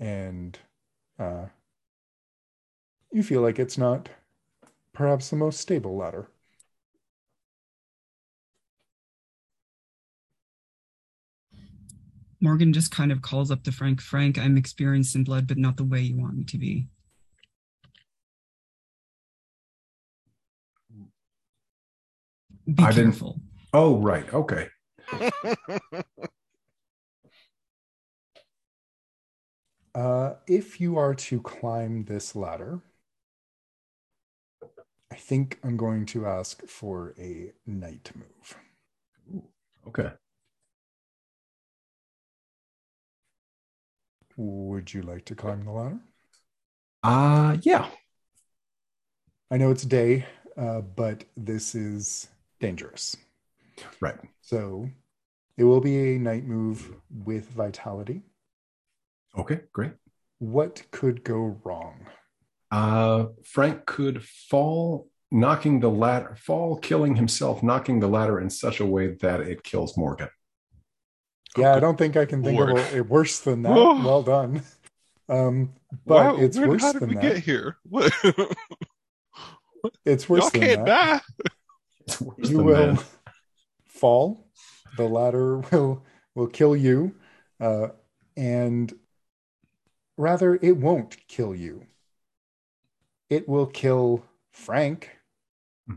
and 0.01 0.59
uh, 1.18 1.44
you 3.12 3.22
feel 3.22 3.42
like 3.42 3.59
it's 3.59 3.78
not 3.78 4.09
perhaps 4.92 5.30
the 5.30 5.36
most 5.36 5.61
stable 5.61 5.96
ladder. 5.96 6.26
Morgan 12.40 12.72
just 12.72 12.90
kind 12.90 13.12
of 13.12 13.20
calls 13.20 13.51
up 13.51 13.62
to 13.64 13.72
Frank. 13.72 14.01
Frank, 14.01 14.38
I'm 14.38 14.57
experienced 14.57 15.14
in 15.14 15.24
blood, 15.24 15.46
but 15.46 15.59
not 15.59 15.76
the 15.76 15.84
way 15.84 16.01
you 16.01 16.16
want 16.16 16.36
me 16.36 16.44
to 16.44 16.57
be. 16.59 16.88
Be 22.66 22.82
I 22.82 22.92
didn't- 22.92 23.12
careful. 23.12 23.40
Oh, 23.72 23.98
right. 23.98 24.32
Okay. 24.32 24.68
Uh, 29.95 30.34
if 30.49 30.80
you 30.80 30.97
are 30.99 31.14
to 31.14 31.41
climb 31.41 32.05
this 32.05 32.34
ladder, 32.34 32.80
I 35.12 35.14
think 35.14 35.61
I'm 35.62 35.76
going 35.76 36.05
to 36.07 36.26
ask 36.26 36.66
for 36.66 37.14
a 37.16 37.53
night 37.64 38.11
move. 38.16 38.57
Okay. 39.86 40.11
Would 44.36 44.93
you 44.93 45.03
like 45.03 45.24
to 45.26 45.36
climb 45.36 45.64
the 45.64 45.70
ladder? 45.70 46.01
Uh 47.03 47.57
yeah. 47.62 47.91
I 49.51 49.57
know 49.57 49.70
it's 49.70 49.84
day, 49.84 50.26
uh, 50.57 50.80
but 50.80 51.24
this 51.36 51.74
is 51.74 52.28
dangerous. 52.61 53.16
Right. 54.01 54.18
So 54.41 54.91
it 55.59 55.64
will 55.64 55.80
be 55.80 56.14
a 56.16 56.18
night 56.18 56.45
move 56.45 56.93
with 57.11 57.49
vitality. 57.51 58.22
Okay, 59.38 59.60
great. 59.72 59.92
What 60.38 60.82
could 60.90 61.22
go 61.24 61.60
wrong? 61.64 62.06
Uh 62.70 63.26
Frank 63.44 63.86
could 63.86 64.22
fall 64.24 65.08
knocking 65.32 65.80
the 65.80 65.90
ladder 65.90 66.34
fall 66.36 66.76
killing 66.76 67.14
himself 67.16 67.62
knocking 67.62 68.00
the 68.00 68.08
ladder 68.08 68.40
in 68.40 68.50
such 68.50 68.80
a 68.80 68.86
way 68.86 69.14
that 69.20 69.40
it 69.40 69.62
kills 69.62 69.96
Morgan. 69.96 70.28
Yeah, 71.56 71.74
I 71.74 71.80
don't 71.80 71.96
think 71.98 72.16
I 72.16 72.24
can 72.26 72.42
think 72.44 72.58
Lord. 72.58 72.78
of 72.78 72.94
a, 72.94 72.98
a 73.00 73.02
worse 73.02 73.40
than 73.40 73.62
that. 73.62 73.70
well 73.74 74.22
done. 74.22 74.62
Um, 75.28 75.74
but 76.06 76.14
Wow, 76.36 76.36
it's 76.42 76.56
where- 76.58 76.68
worse 76.68 76.82
how 76.82 76.92
did 76.92 77.02
than 77.02 77.08
we 77.10 77.14
that. 77.16 77.22
get 77.22 77.36
here? 77.38 77.76
What? 77.88 78.12
It's 80.04 80.28
worse 80.28 80.42
Y'all 80.42 80.50
than 80.50 80.60
can't 80.60 80.86
that. 80.86 81.22
It's 82.06 82.20
worse 82.20 82.50
you 82.50 82.58
than 82.58 82.66
will 82.66 82.94
that. 82.96 83.04
fall. 83.86 84.46
The 84.96 85.04
ladder 85.08 85.58
will 85.72 86.04
will 86.34 86.48
kill 86.48 86.76
you, 86.76 87.14
uh, 87.60 87.88
and 88.36 88.92
rather, 90.20 90.56
it 90.62 90.76
won't 90.76 91.26
kill 91.26 91.54
you. 91.54 91.86
It 93.28 93.48
will 93.48 93.66
kill 93.66 94.24
Frank, 94.52 95.10
Hmm. 95.86 95.96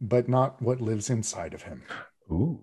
but 0.00 0.28
not 0.28 0.60
what 0.62 0.80
lives 0.80 1.10
inside 1.10 1.54
of 1.54 1.62
him. 1.62 1.84
Ooh. 2.30 2.60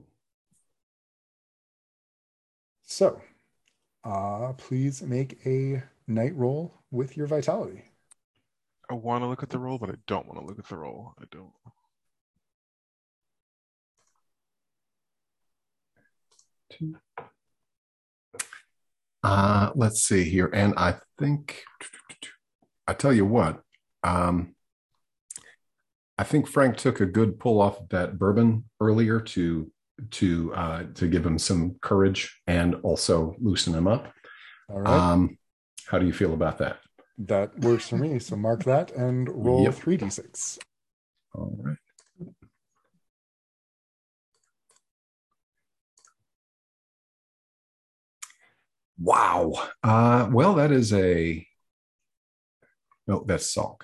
So, 2.83 3.21
uh, 4.03 4.53
please 4.53 5.01
make 5.01 5.45
a 5.45 5.83
night 6.07 6.35
roll 6.35 6.83
with 6.91 7.17
your 7.17 7.27
vitality. 7.27 7.85
I 8.89 8.93
want 8.95 9.23
to 9.23 9.27
look 9.27 9.43
at 9.43 9.49
the 9.49 9.59
roll, 9.59 9.77
but 9.77 9.89
I 9.89 9.95
don't 10.07 10.27
want 10.27 10.39
to 10.39 10.45
look 10.45 10.59
at 10.59 10.67
the 10.67 10.77
roll. 10.77 11.13
I 11.19 11.23
don't. 11.31 11.53
Two. 16.69 16.95
Uh, 19.23 19.71
let's 19.75 20.01
see 20.01 20.23
here. 20.23 20.49
And 20.53 20.73
I 20.77 20.95
think, 21.19 21.63
I 22.87 22.93
tell 22.93 23.13
you 23.13 23.25
what, 23.25 23.61
um, 24.03 24.55
I 26.17 26.23
think 26.23 26.47
Frank 26.47 26.77
took 26.77 27.01
a 27.01 27.05
good 27.05 27.39
pull 27.39 27.61
off 27.61 27.79
of 27.79 27.89
that 27.89 28.17
bourbon 28.19 28.65
earlier 28.79 29.19
to 29.19 29.71
to 30.11 30.53
uh, 30.55 30.83
to 30.95 31.07
give 31.07 31.25
him 31.25 31.37
some 31.37 31.75
courage 31.81 32.41
and 32.47 32.75
also 32.83 33.35
loosen 33.39 33.73
him 33.73 33.87
up. 33.87 34.11
All 34.69 34.81
right, 34.81 34.91
Um, 34.91 35.37
how 35.87 35.99
do 35.99 36.05
you 36.05 36.13
feel 36.13 36.33
about 36.33 36.57
that? 36.59 36.77
that 37.17 37.57
works 37.59 37.89
for 37.89 37.97
me. 37.97 38.17
So 38.19 38.35
mark 38.35 38.63
that 38.63 38.91
and 38.91 39.29
roll 39.29 39.71
three 39.71 39.97
d 39.97 40.09
six. 40.09 40.57
All 41.35 41.55
right. 41.61 41.77
Wow. 49.01 49.53
Uh, 49.83 50.29
well, 50.31 50.55
that 50.55 50.71
is 50.71 50.93
a 50.93 51.45
no, 53.07 53.23
that's 53.25 53.53
Salk. 53.53 53.81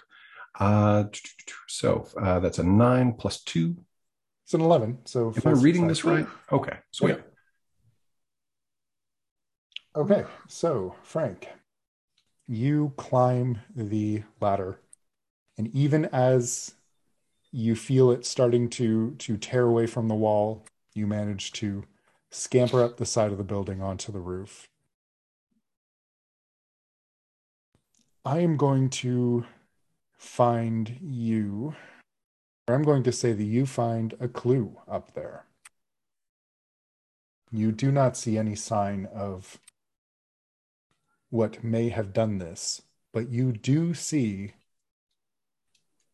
Uh, 0.59 1.05
so 1.67 2.07
uh, 2.21 2.39
that's 2.39 2.59
a 2.59 2.63
nine 2.63 3.13
plus 3.13 3.41
two. 3.43 3.75
It's 4.45 4.53
an 4.53 4.61
eleven. 4.61 4.99
So 5.05 5.27
Am 5.29 5.33
I 5.37 5.39
full 5.39 5.55
reading 5.55 5.87
this 5.87 6.05
right? 6.05 6.27
Okay, 6.51 6.77
sweet. 6.91 7.17
Okay. 9.95 10.23
So 10.47 10.95
Frank, 11.01 11.49
you 12.47 12.93
climb 12.97 13.59
the 13.75 14.23
ladder, 14.39 14.79
and 15.57 15.67
even 15.75 16.05
as 16.05 16.75
you 17.51 17.75
feel 17.75 18.11
it 18.11 18.25
starting 18.25 18.69
to 18.69 19.15
to 19.15 19.37
tear 19.37 19.63
away 19.63 19.87
from 19.87 20.07
the 20.07 20.15
wall, 20.15 20.63
you 20.93 21.07
manage 21.07 21.51
to 21.53 21.85
scamper 22.29 22.83
up 22.83 22.97
the 22.97 23.05
side 23.05 23.31
of 23.31 23.39
the 23.39 23.43
building 23.43 23.81
onto 23.81 24.11
the 24.11 24.19
roof. 24.19 24.67
I 28.27 28.39
am 28.39 28.57
going 28.57 28.89
to 28.89 29.45
find 30.17 30.97
you, 31.01 31.75
or 32.67 32.75
I'm 32.75 32.83
going 32.83 33.03
to 33.03 33.13
say 33.13 33.31
that 33.31 33.41
you 33.41 33.65
find 33.65 34.15
a 34.19 34.27
clue 34.27 34.81
up 34.85 35.13
there. 35.13 35.45
You 37.53 37.71
do 37.71 37.89
not 37.89 38.17
see 38.17 38.37
any 38.37 38.53
sign 38.53 39.05
of 39.13 39.61
what 41.29 41.63
may 41.63 41.87
have 41.87 42.11
done 42.11 42.39
this, 42.39 42.81
but 43.13 43.29
you 43.29 43.53
do 43.53 43.93
see 43.93 44.55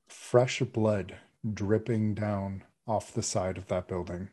fresh 0.06 0.60
blood 0.60 1.16
dripping 1.52 2.14
down 2.14 2.64
off 2.86 3.12
the 3.12 3.24
side 3.24 3.58
of 3.58 3.70
that 3.70 3.88
building. 3.88 4.30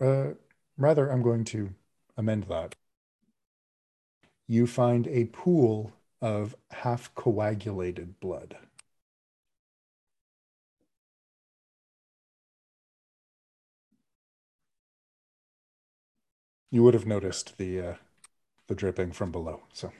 Uh, 0.00 0.34
rather, 0.76 1.10
I'm 1.10 1.22
going 1.22 1.44
to 1.46 1.74
amend 2.16 2.44
that. 2.44 2.74
You 4.48 4.66
find 4.66 5.06
a 5.06 5.26
pool 5.26 5.92
of 6.20 6.56
half 6.70 7.14
coagulated 7.14 8.18
blood. 8.20 8.56
You 16.70 16.82
would 16.82 16.94
have 16.94 17.06
noticed 17.06 17.58
the 17.58 17.80
uh, 17.80 17.94
the 18.68 18.74
dripping 18.74 19.12
from 19.12 19.32
below. 19.32 19.62
So 19.72 19.92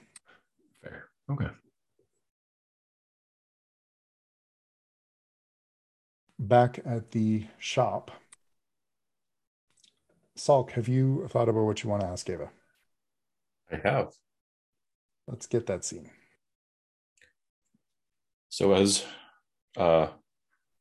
Fair. 0.83 1.09
Okay. 1.31 1.49
back 6.39 6.81
at 6.85 7.11
the 7.11 7.47
shop, 7.59 8.11
Salk, 10.37 10.73
have 10.73 10.87
you 10.89 11.27
thought 11.29 11.49
about 11.49 11.65
what 11.65 11.83
you 11.83 11.89
want 11.89 12.03
to 12.03 12.09
ask 12.09 12.29
Ava? 12.29 12.51
I 13.73 13.77
have. 13.83 14.13
Let's 15.27 15.47
get 15.47 15.67
that 15.67 15.85
scene. 15.85 16.11
So 18.49 18.75
as 18.75 19.05
uh 19.77 20.09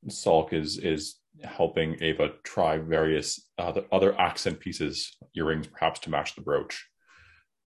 Salk 0.09 0.53
is 0.53 0.77
is 0.77 1.15
helping 1.43 2.01
Ava 2.01 2.33
try 2.43 2.77
various 2.77 3.47
other 3.57 3.85
other 3.91 4.19
accent 4.19 4.59
pieces, 4.59 5.17
earrings 5.35 5.67
perhaps 5.67 5.99
to 6.01 6.09
match 6.09 6.35
the 6.35 6.41
brooch. 6.41 6.85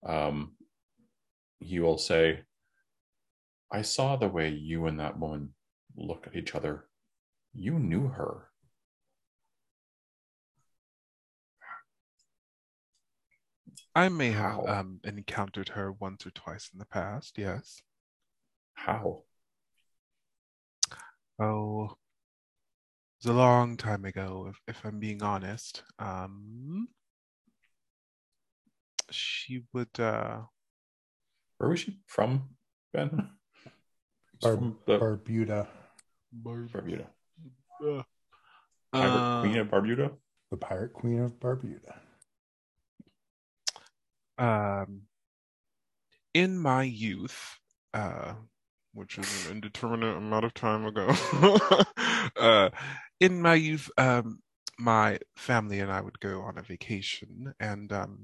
Um 0.05 0.53
he 1.59 1.79
will 1.79 1.97
say, 1.97 2.41
I 3.71 3.81
saw 3.81 4.15
the 4.15 4.27
way 4.27 4.49
you 4.49 4.85
and 4.85 4.99
that 4.99 5.17
woman 5.19 5.55
looked 5.95 6.27
at 6.27 6.35
each 6.35 6.53
other. 6.53 6.85
You 7.53 7.79
knew 7.79 8.07
her. 8.09 8.46
I 13.97 14.09
may 14.09 14.29
have 14.29 14.57
How? 14.57 14.65
um, 14.67 14.99
encountered 15.03 15.69
her 15.69 15.91
once 15.91 16.23
or 16.23 16.29
twice 16.29 16.69
in 16.71 16.77
the 16.77 16.85
past, 16.85 17.35
yes. 17.35 17.81
How? 18.75 19.23
Oh, 21.39 21.85
it 21.85 23.25
was 23.25 23.31
a 23.31 23.33
long 23.33 23.75
time 23.75 24.05
ago, 24.05 24.51
if, 24.51 24.59
if 24.67 24.85
I'm 24.85 24.99
being 24.99 25.23
honest. 25.23 25.81
Um, 25.97 26.89
she 29.09 29.63
would, 29.73 29.99
uh, 29.99 30.41
Where 31.57 31.71
was 31.71 31.79
she 31.79 31.97
from, 32.05 32.49
Ben? 32.93 33.31
Bar- 34.41 34.57
from 34.57 34.77
the 34.85 34.99
Barbuda, 34.99 35.65
Barbuda. 36.45 37.07
uh, 37.83 38.03
Pirate 38.93 39.41
Queen 39.41 39.57
of 39.57 39.67
Barbuda? 39.69 40.11
the 40.51 40.57
pirate 40.57 40.93
queen 40.93 41.19
of 41.19 41.39
Barbuda. 41.39 41.95
Um, 44.37 45.01
in 46.33 46.57
my 46.57 46.83
youth, 46.83 47.57
uh, 47.93 48.33
which 48.93 49.17
is 49.17 49.45
an 49.45 49.53
indeterminate 49.53 50.17
amount 50.17 50.45
of 50.45 50.53
time 50.53 50.85
ago, 50.85 51.07
uh, 52.37 52.69
in 53.19 53.41
my 53.41 53.55
youth, 53.55 53.89
um, 53.97 54.39
my 54.79 55.19
family 55.35 55.79
and 55.79 55.91
I 55.91 56.01
would 56.01 56.19
go 56.19 56.41
on 56.41 56.57
a 56.57 56.61
vacation, 56.63 57.53
and 57.59 57.91
um, 57.91 58.17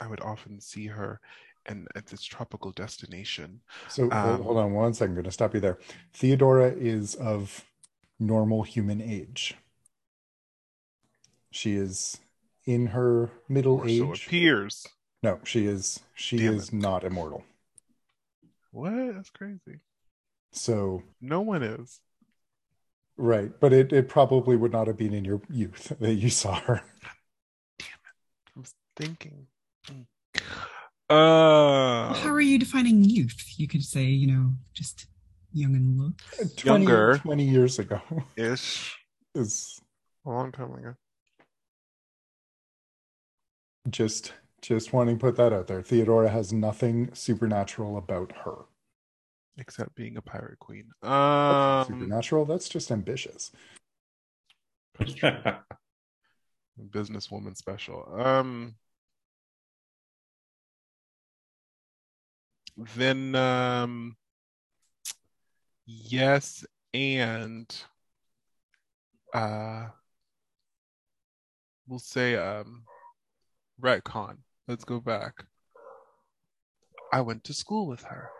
I 0.00 0.06
would 0.06 0.20
often 0.20 0.60
see 0.60 0.86
her 0.86 1.20
in 1.68 1.86
at 1.96 2.06
this 2.06 2.22
tropical 2.22 2.70
destination. 2.72 3.60
So 3.88 4.02
hold, 4.10 4.12
Um, 4.12 4.42
hold 4.42 4.58
on 4.58 4.72
one 4.72 4.94
second. 4.94 5.12
I'm 5.12 5.14
going 5.16 5.24
to 5.24 5.32
stop 5.32 5.54
you 5.54 5.60
there. 5.60 5.78
Theodora 6.14 6.70
is 6.70 7.14
of 7.14 7.64
normal 8.20 8.62
human 8.62 9.00
age. 9.00 9.54
She 11.50 11.72
is 11.74 12.18
in 12.66 12.86
her 12.88 13.30
middle 13.48 13.80
Or 13.80 13.88
so 13.88 14.12
age. 14.12 14.26
appears. 14.26 14.86
No, 15.22 15.40
she 15.44 15.66
is. 15.66 16.00
She 16.14 16.38
Damn 16.38 16.54
is 16.54 16.72
not 16.72 17.04
immortal. 17.04 17.44
What? 18.70 18.92
That's 19.14 19.30
crazy. 19.30 19.80
So 20.52 21.02
No 21.20 21.40
one 21.40 21.62
is. 21.62 22.00
right, 23.16 23.50
but 23.60 23.72
it 23.72 23.92
it 23.92 24.08
probably 24.08 24.56
would 24.56 24.72
not 24.72 24.86
have 24.86 24.96
been 24.96 25.14
in 25.14 25.24
your 25.24 25.40
youth 25.50 25.92
that 26.00 26.14
you 26.14 26.30
saw 26.30 26.60
her. 26.60 26.82
Damn 27.78 27.88
it. 27.88 28.54
I 28.56 28.60
was 28.60 28.74
thinking. 28.96 29.46
Hmm. 29.88 30.02
Well, 31.08 32.10
Uh, 32.10 32.14
how 32.14 32.30
are 32.30 32.40
you 32.40 32.58
defining 32.58 33.04
youth? 33.04 33.54
You 33.56 33.68
could 33.68 33.84
say, 33.84 34.04
you 34.04 34.26
know, 34.26 34.52
just 34.74 35.06
young 35.52 35.74
and 35.74 35.98
look. 35.98 36.56
20, 36.56 36.84
Younger. 36.84 37.18
20 37.18 37.44
years 37.44 37.78
ago 37.78 38.00
ish. 38.36 38.96
is 39.34 39.78
A 40.26 40.30
long 40.30 40.52
time 40.52 40.72
ago. 40.74 40.94
just 43.88 44.32
just 44.62 44.92
wanting 44.92 45.18
to 45.18 45.20
put 45.20 45.36
that 45.36 45.52
out 45.52 45.66
there. 45.66 45.82
Theodora 45.82 46.28
has 46.28 46.52
nothing 46.52 47.10
supernatural 47.14 47.96
about 47.96 48.32
her. 48.44 48.64
Except 49.58 49.94
being 49.94 50.16
a 50.16 50.22
pirate 50.22 50.58
queen. 50.58 50.90
That's 51.02 51.88
Um, 51.88 51.94
supernatural. 51.94 52.44
That's 52.44 52.68
just 52.68 52.90
ambitious. 52.90 53.52
businesswoman 56.90 57.56
special. 57.56 58.06
Um, 58.20 58.74
then 62.94 63.34
um, 63.34 64.16
yes, 65.86 66.64
and 66.92 67.74
uh, 69.32 69.86
we'll 71.86 71.98
say 71.98 72.36
um, 72.36 72.84
retcon. 73.80 74.38
Let's 74.68 74.84
go 74.84 74.98
back. 75.00 75.44
I 77.12 77.20
went 77.20 77.44
to 77.44 77.54
school 77.54 77.86
with 77.86 78.02
her 78.02 78.30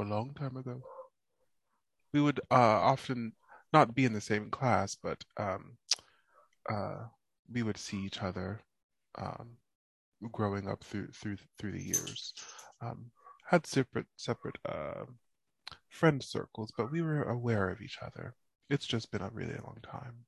a 0.00 0.02
long 0.02 0.34
time 0.34 0.56
ago. 0.56 0.82
We 2.12 2.20
would 2.20 2.40
uh, 2.50 2.54
often 2.54 3.32
not 3.72 3.94
be 3.94 4.04
in 4.04 4.12
the 4.12 4.20
same 4.20 4.50
class, 4.50 4.96
but 5.00 5.22
um, 5.36 5.76
uh, 6.68 7.04
we 7.52 7.62
would 7.62 7.78
see 7.78 7.98
each 7.98 8.20
other 8.20 8.60
um, 9.16 9.58
growing 10.32 10.68
up 10.68 10.82
through 10.82 11.08
through 11.12 11.36
through 11.58 11.72
the 11.72 11.82
years. 11.82 12.34
Um, 12.80 13.12
had 13.48 13.64
separate 13.64 14.06
separate 14.16 14.58
uh, 14.68 15.04
friend 15.88 16.20
circles, 16.22 16.72
but 16.76 16.90
we 16.90 17.00
were 17.00 17.22
aware 17.22 17.70
of 17.70 17.80
each 17.80 17.98
other. 18.02 18.34
It's 18.68 18.86
just 18.86 19.12
been 19.12 19.22
a 19.22 19.30
really 19.30 19.54
long 19.62 19.78
time. 19.84 20.24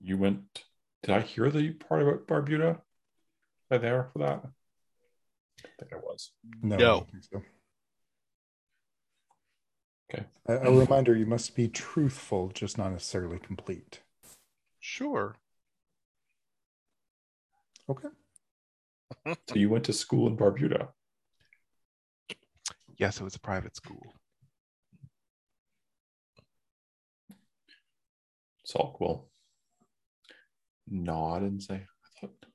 You 0.00 0.16
went. 0.16 0.64
Did 1.02 1.14
I 1.14 1.20
hear 1.20 1.50
the 1.50 1.72
part 1.72 2.02
about 2.02 2.26
Barbuda? 2.26 2.68
Was 2.68 2.80
I 3.70 3.78
there 3.78 4.08
for 4.12 4.18
that? 4.20 4.42
I 5.64 5.68
think 5.78 5.92
I 5.92 5.96
was. 5.96 6.32
No. 6.62 6.76
No. 6.76 7.06
don't 7.12 7.24
so. 7.24 7.42
Okay. 10.12 10.24
A, 10.46 10.68
a 10.68 10.72
reminder 10.72 11.16
you 11.16 11.26
must 11.26 11.56
be 11.56 11.68
truthful, 11.68 12.48
just 12.54 12.78
not 12.78 12.92
necessarily 12.92 13.38
complete. 13.38 14.00
Sure. 14.78 15.36
Okay. 17.88 18.08
So 19.48 19.54
you 19.54 19.68
went 19.68 19.84
to 19.84 19.92
school 19.92 20.26
in 20.28 20.36
Barbuda. 20.36 20.88
Yes, 22.96 23.20
it 23.20 23.24
was 23.24 23.34
a 23.34 23.40
private 23.40 23.76
school. 23.76 24.14
Salk 28.66 29.00
will 29.00 29.28
nod 30.88 31.42
and 31.42 31.62
say, 31.62 31.74
I 31.74 32.20
thought 32.20 32.46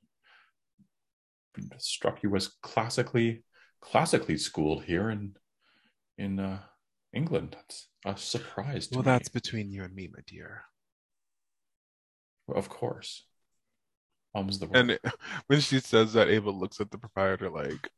struck 1.78 2.24
you 2.24 2.36
as 2.36 2.48
classically 2.62 3.44
classically 3.82 4.38
schooled 4.38 4.84
here 4.86 5.10
in 5.10 5.36
in 6.18 6.40
uh 6.40 6.60
England. 7.14 7.56
That's 7.56 7.88
a 8.06 8.16
surprise 8.18 8.88
to 8.88 8.96
Well, 8.98 9.04
me. 9.04 9.12
that's 9.12 9.30
between 9.30 9.70
you 9.72 9.84
and 9.84 9.94
me, 9.94 10.10
my 10.14 10.22
dear. 10.26 10.64
of 12.54 12.70
course. 12.70 13.26
Mom's 14.34 14.60
the 14.60 14.68
word. 14.68 14.76
And 14.78 14.92
it- 14.92 15.06
when 15.48 15.60
she 15.60 15.80
says 15.80 16.14
that, 16.14 16.30
Ava 16.30 16.52
looks 16.52 16.80
at 16.82 16.90
the 16.92 16.98
proprietor 16.98 17.50
like, 17.50 17.90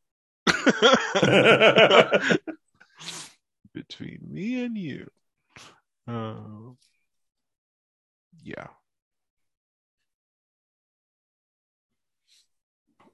between 3.74 4.20
me 4.28 4.64
and 4.64 4.78
you. 4.78 5.08
Uh, 6.08 6.74
yeah. 8.44 8.68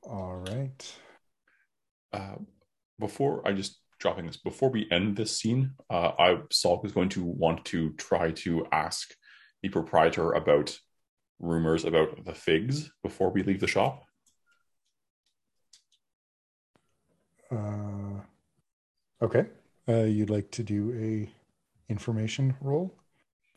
All 0.04 0.36
right. 0.36 0.96
uh, 2.14 2.36
before 3.00 3.48
I 3.48 3.54
just 3.54 3.80
dropping 4.00 4.28
this 4.28 4.38
before 4.38 4.70
we 4.70 4.88
end 4.92 5.16
this 5.16 5.38
scene, 5.38 5.72
uh, 5.90 6.12
I 6.18 6.36
Salk 6.52 6.86
is 6.86 6.92
going 6.92 7.10
to 7.10 7.24
want 7.24 7.66
to 7.66 7.92
try 7.94 8.32
to 8.32 8.66
ask 8.72 9.14
the 9.62 9.70
proprietor 9.70 10.32
about 10.32 10.78
rumors 11.40 11.86
about 11.86 12.26
the 12.26 12.34
figs 12.34 12.92
before 13.04 13.30
we 13.32 13.44
leave 13.44 13.60
the 13.60 13.68
shop. 13.68 14.04
Uh, 17.52 18.22
okay. 19.22 19.48
Uh, 19.88 20.04
you'd 20.04 20.30
like 20.30 20.52
to 20.52 20.64
do 20.64 20.94
a 20.94 21.92
information 21.92 22.56
roll? 22.62 22.96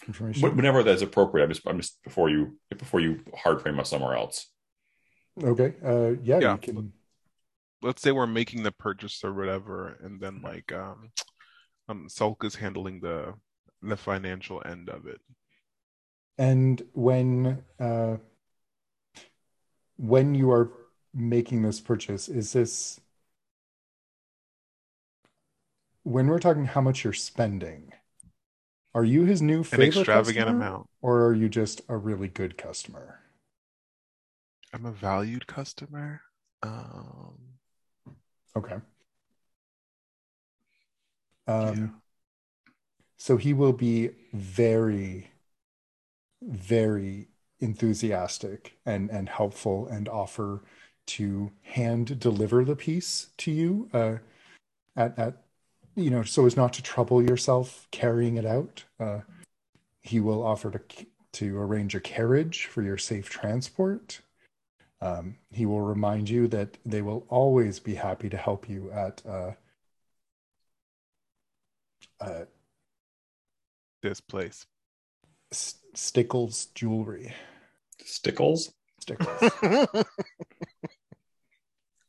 Information. 0.07 0.57
Whenever 0.57 0.83
that's 0.83 1.03
appropriate, 1.03 1.45
I'm 1.45 1.51
just 1.51 1.67
I'm 1.67 1.79
just 1.79 2.03
before 2.03 2.31
you 2.31 2.57
before 2.77 3.01
you 3.01 3.21
hard 3.37 3.63
frame 3.63 3.79
us 3.79 3.91
somewhere 3.91 4.17
else. 4.17 4.49
Okay. 5.43 5.75
Uh, 5.85 6.17
yeah, 6.23 6.41
Yeah. 6.41 6.53
you 6.53 6.59
can. 6.59 6.93
Let's 7.81 8.03
say 8.03 8.13
we're 8.13 8.27
making 8.27 8.63
the 8.63 8.73
purchase 8.73 9.25
or 9.25 9.33
whatever, 9.33 9.99
and 10.03 10.21
then 10.21 10.41
like 10.43 10.71
um, 10.73 11.11
um, 11.89 12.09
Sulk 12.09 12.45
is 12.45 12.55
handling 12.55 13.01
the 13.01 13.35
the 13.83 13.97
financial 13.97 14.63
end 14.65 14.89
of 14.89 15.07
it. 15.07 15.21
And 16.39 16.81
when 16.93 17.65
uh, 17.81 18.19
when 19.97 20.35
you 20.35 20.51
are 20.53 20.71
making 21.13 21.63
this 21.63 21.81
purchase, 21.81 22.29
is 22.29 22.53
this 22.53 23.01
when 26.05 26.27
we're 26.29 26.39
talking 26.39 26.67
how 26.67 26.81
much 26.81 27.05
you're 27.05 27.13
spending? 27.13 27.93
Are 28.95 29.05
you 29.05 29.25
his 29.25 29.41
new 29.43 29.65
An 29.73 29.81
extravagant 29.83 30.47
customer, 30.47 30.49
amount. 30.49 30.87
or 31.01 31.27
are 31.27 31.35
you 31.35 31.49
just 31.49 31.81
a 31.89 31.97
really 31.97 32.29
good 32.29 32.57
customer? 32.59 33.21
I'm 34.73 34.87
a 34.87 34.93
valued 34.93 35.47
customer. 35.47 36.23
Um, 36.63 37.39
Okay. 38.55 38.77
Yeah. 41.49 41.55
Um, 41.55 42.03
so 43.17 43.37
he 43.37 43.53
will 43.53 43.73
be 43.73 44.11
very, 44.33 45.31
very 46.43 47.29
enthusiastic 47.61 48.77
and 48.85 49.09
and 49.11 49.29
helpful 49.29 49.87
and 49.87 50.09
offer 50.09 50.63
to 51.07 51.53
hand 51.63 52.19
deliver 52.19 52.65
the 52.65 52.75
piece 52.77 53.29
to 53.39 53.51
you 53.53 53.89
uh, 53.95 54.17
at 54.97 55.17
at 55.19 55.45
you 55.95 56.11
know 56.11 56.23
so 56.25 56.45
as 56.45 56.57
not 56.57 56.73
to 56.73 56.83
trouble 56.83 57.23
yourself 57.23 57.87
carrying 57.91 58.37
it 58.37 58.47
out. 58.47 58.85
Uh, 58.99 59.21
he 60.03 60.21
will 60.21 60.43
offer 60.43 60.71
to 60.71 61.07
to 61.33 61.59
arrange 61.59 61.95
a 61.95 62.01
carriage 62.01 62.67
for 62.67 62.83
your 62.83 62.99
safe 62.99 63.31
transport. 63.31 64.21
Um, 65.03 65.35
he 65.51 65.67
will 65.67 65.81
remind 65.81 66.31
you 66.31 66.47
that 66.49 66.79
they 66.87 67.03
will 67.03 67.27
always 67.29 67.81
be 67.81 67.97
happy 67.97 68.29
to 68.29 68.37
help 68.37 68.69
you 68.69 68.93
at 68.93 69.21
uh, 69.27 69.51
uh, 72.21 72.45
this 74.01 74.21
place. 74.21 74.65
S- 75.51 75.75
Stickles 75.95 76.67
Jewelry. 76.67 77.35
Stickles. 78.05 78.73
Stickles. 79.01 79.29
okay. 79.63 80.05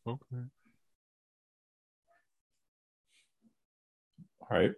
All 0.05 0.19
right. 4.51 4.71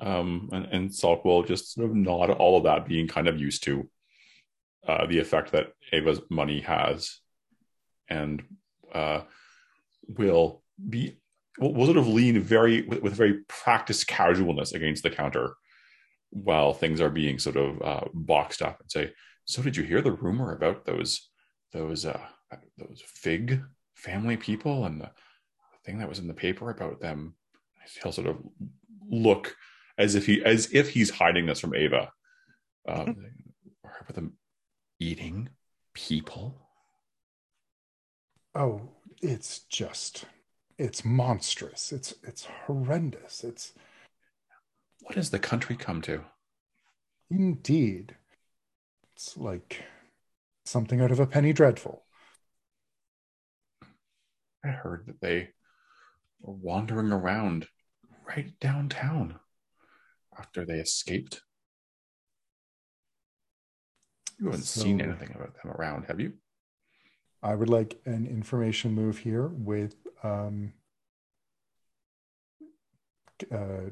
Um, 0.00 0.48
and, 0.50 0.64
and 0.66 0.88
Salk 0.88 1.26
will 1.26 1.42
just 1.42 1.74
sort 1.74 1.90
of 1.90 1.94
nod 1.94 2.30
all 2.30 2.56
of 2.56 2.64
that, 2.64 2.86
being 2.86 3.06
kind 3.06 3.28
of 3.28 3.38
used 3.38 3.64
to 3.64 3.86
uh, 4.88 5.06
the 5.06 5.18
effect 5.18 5.52
that 5.52 5.68
Ava's 5.92 6.20
money 6.30 6.60
has, 6.60 7.20
and 8.08 8.42
uh, 8.92 9.20
will 10.08 10.62
be 10.88 11.18
will, 11.58 11.74
will 11.74 11.84
sort 11.84 11.98
of 11.98 12.08
lean 12.08 12.40
very 12.40 12.82
with, 12.82 13.02
with 13.02 13.12
very 13.12 13.40
practiced 13.48 14.06
casualness 14.06 14.72
against 14.72 15.02
the 15.02 15.10
counter 15.10 15.54
while 16.30 16.72
things 16.72 17.00
are 17.00 17.10
being 17.10 17.38
sort 17.38 17.56
of 17.56 17.82
uh, 17.82 18.04
boxed 18.14 18.62
up 18.62 18.80
and 18.80 18.90
say, 18.90 19.12
"So 19.44 19.62
did 19.62 19.76
you 19.76 19.84
hear 19.84 20.00
the 20.00 20.12
rumor 20.12 20.54
about 20.54 20.86
those 20.86 21.28
those 21.72 22.06
uh, 22.06 22.20
those 22.78 23.02
Fig 23.06 23.62
family 23.94 24.38
people 24.38 24.86
and 24.86 25.02
the 25.02 25.10
thing 25.84 25.98
that 25.98 26.08
was 26.08 26.18
in 26.18 26.28
the 26.28 26.34
paper 26.34 26.70
about 26.70 27.00
them?" 27.00 27.34
He'll 28.02 28.12
sort 28.12 28.26
of 28.26 28.38
look 29.10 29.54
as 29.98 30.14
if 30.14 30.24
he 30.24 30.42
as 30.42 30.72
if 30.72 30.88
he's 30.88 31.10
hiding 31.10 31.44
this 31.44 31.60
from 31.60 31.74
Ava. 31.74 32.10
Um, 32.86 33.16
with 34.06 34.16
them 34.16 34.32
eating 35.00 35.48
people. 35.94 36.54
oh, 38.54 38.88
it's 39.20 39.60
just 39.60 40.24
it's 40.78 41.04
monstrous. 41.04 41.92
It's 41.92 42.14
it's 42.22 42.44
horrendous. 42.66 43.42
It's 43.44 43.72
What 45.02 45.16
has 45.16 45.30
the 45.30 45.38
country 45.38 45.76
come 45.76 46.02
to? 46.02 46.24
indeed. 47.30 48.16
It's 49.14 49.36
like 49.36 49.82
something 50.64 51.00
out 51.00 51.10
of 51.10 51.20
a 51.20 51.26
penny 51.26 51.52
dreadful. 51.52 52.04
I 54.64 54.68
heard 54.68 55.06
that 55.06 55.20
they 55.20 55.50
were 56.40 56.54
wandering 56.54 57.12
around 57.12 57.66
right 58.26 58.52
downtown 58.60 59.40
after 60.38 60.64
they 60.64 60.78
escaped. 60.78 61.42
You 64.38 64.46
haven't 64.46 64.62
seen 64.62 65.00
anything 65.00 65.32
about 65.34 65.54
them 65.60 65.72
around, 65.72 66.04
have 66.04 66.20
you? 66.20 66.32
I 67.42 67.54
would 67.54 67.68
like 67.68 68.00
an 68.04 68.26
information 68.26 68.92
move 68.92 69.18
here 69.18 69.48
with 69.48 69.94
um 70.22 70.72
uh 73.52 73.90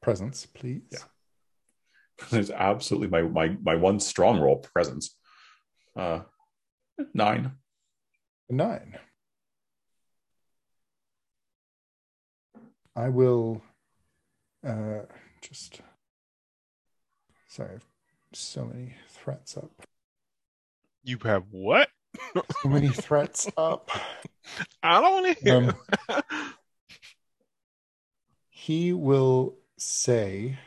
presence, 0.00 0.46
please. 0.46 0.82
Yeah. 0.90 0.98
It's 2.38 2.50
absolutely 2.50 3.08
my 3.08 3.22
my 3.22 3.56
my 3.62 3.74
one 3.74 3.98
strong 4.00 4.40
roll 4.40 4.58
presence. 4.58 5.16
Uh, 5.96 6.20
nine. 7.12 7.52
Nine. 8.48 8.98
I 12.94 13.08
will 13.08 13.62
uh 14.64 15.00
just 15.42 15.80
sorry, 17.48 17.70
I 17.70 17.72
have 17.72 17.86
so 18.36 18.64
many 18.64 18.94
threats 19.08 19.56
up. 19.56 19.70
You 21.02 21.18
have 21.24 21.44
what? 21.50 21.88
So 22.62 22.68
many 22.68 22.88
threats 22.88 23.48
up. 23.56 23.90
I 24.82 25.00
don't 25.00 25.24
want 25.24 25.38
to 25.38 25.44
hear. 25.44 25.76
Um, 26.08 26.24
he 28.64 28.92
will 28.92 29.56
say 29.76 30.58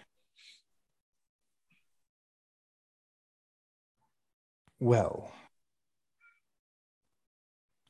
well 4.80 5.32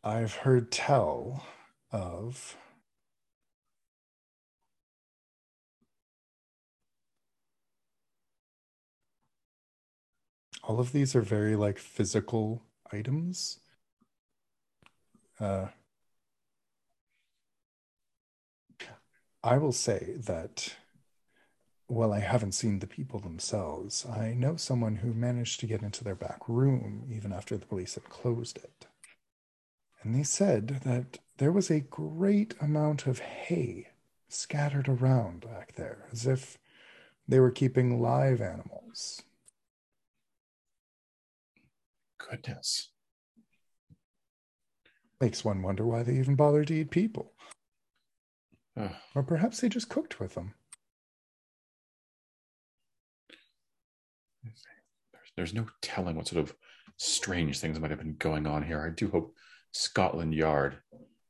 i've 0.04 0.34
heard 0.36 0.72
tell 0.72 1.46
of 1.92 2.56
all 10.68 10.80
of 10.80 10.92
these 10.92 11.16
are 11.16 11.22
very 11.22 11.56
like 11.56 11.80
physical 11.80 12.62
items 12.92 13.60
uh 15.40 15.68
I 19.44 19.58
will 19.58 19.72
say 19.72 20.16
that 20.18 20.76
while 21.88 22.12
I 22.12 22.20
haven't 22.20 22.52
seen 22.52 22.80
the 22.80 22.88
people 22.88 23.20
themselves, 23.20 24.06
I 24.06 24.34
know 24.34 24.58
someone 24.58 24.98
who 24.98 25.14
managed 25.14 25.62
to 25.62 25.68
get 25.68 25.84
into 25.84 26.04
their 26.04 26.16
back 26.16 26.50
room 26.50 27.08
even 27.10 27.32
after 27.32 27.56
the 27.56 27.66
police 27.66 27.96
had 27.96 28.10
closed 28.10 28.58
it. 28.58 28.88
And 30.02 30.14
they 30.14 30.24
said 30.24 30.82
that 30.84 31.20
there 31.38 31.54
was 31.54 31.72
a 31.72 31.80
great 31.80 32.56
amount 32.60 33.08
of 33.08 33.20
hay 33.20 33.88
scattered 34.28 34.90
around 34.90 35.42
back 35.42 35.76
there, 35.76 36.08
as 36.12 36.28
if 36.28 36.58
they 37.26 37.40
were 37.40 37.52
keeping 37.52 38.02
live 38.02 38.42
animals. 38.42 39.22
Goodness. 42.30 42.90
Makes 45.20 45.44
one 45.44 45.62
wonder 45.62 45.86
why 45.86 46.04
they 46.04 46.14
even 46.14 46.36
bothered 46.36 46.68
to 46.68 46.76
eat 46.76 46.92
people. 46.92 47.34
Ugh. 48.80 48.92
Or 49.16 49.24
perhaps 49.24 49.60
they 49.60 49.70
just 49.70 49.90
cooked 49.90 50.20
with 50.20 50.36
them. 50.36 50.54
there's, 54.44 55.32
there's 55.36 55.54
no 55.54 55.68
telling 55.82 56.16
what 56.16 56.28
sort 56.28 56.44
of 56.44 56.56
strange 56.98 57.60
things 57.60 57.80
might 57.80 57.92
have 57.92 58.00
been 58.00 58.16
going 58.18 58.46
on 58.46 58.64
here. 58.64 58.82
I 58.82 58.90
do 58.90 59.10
hope 59.10 59.36
Scotland 59.72 60.34
Yard 60.34 60.78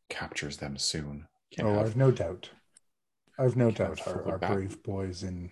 captures 0.10 0.58
them 0.58 0.78
soon. 0.78 1.28
Can't 1.52 1.68
oh, 1.68 1.76
have- 1.76 1.88
I've 1.88 1.96
no 1.96 2.12
doubt. 2.12 2.50
I've 3.40 3.56
no 3.56 3.70
doubt 3.70 4.06
our, 4.08 4.32
our 4.32 4.38
brave 4.40 4.82
boys 4.82 5.22
in 5.22 5.52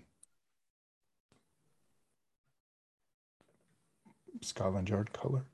Scotland 4.45 4.89
Yard 4.89 5.11
color 5.13 5.45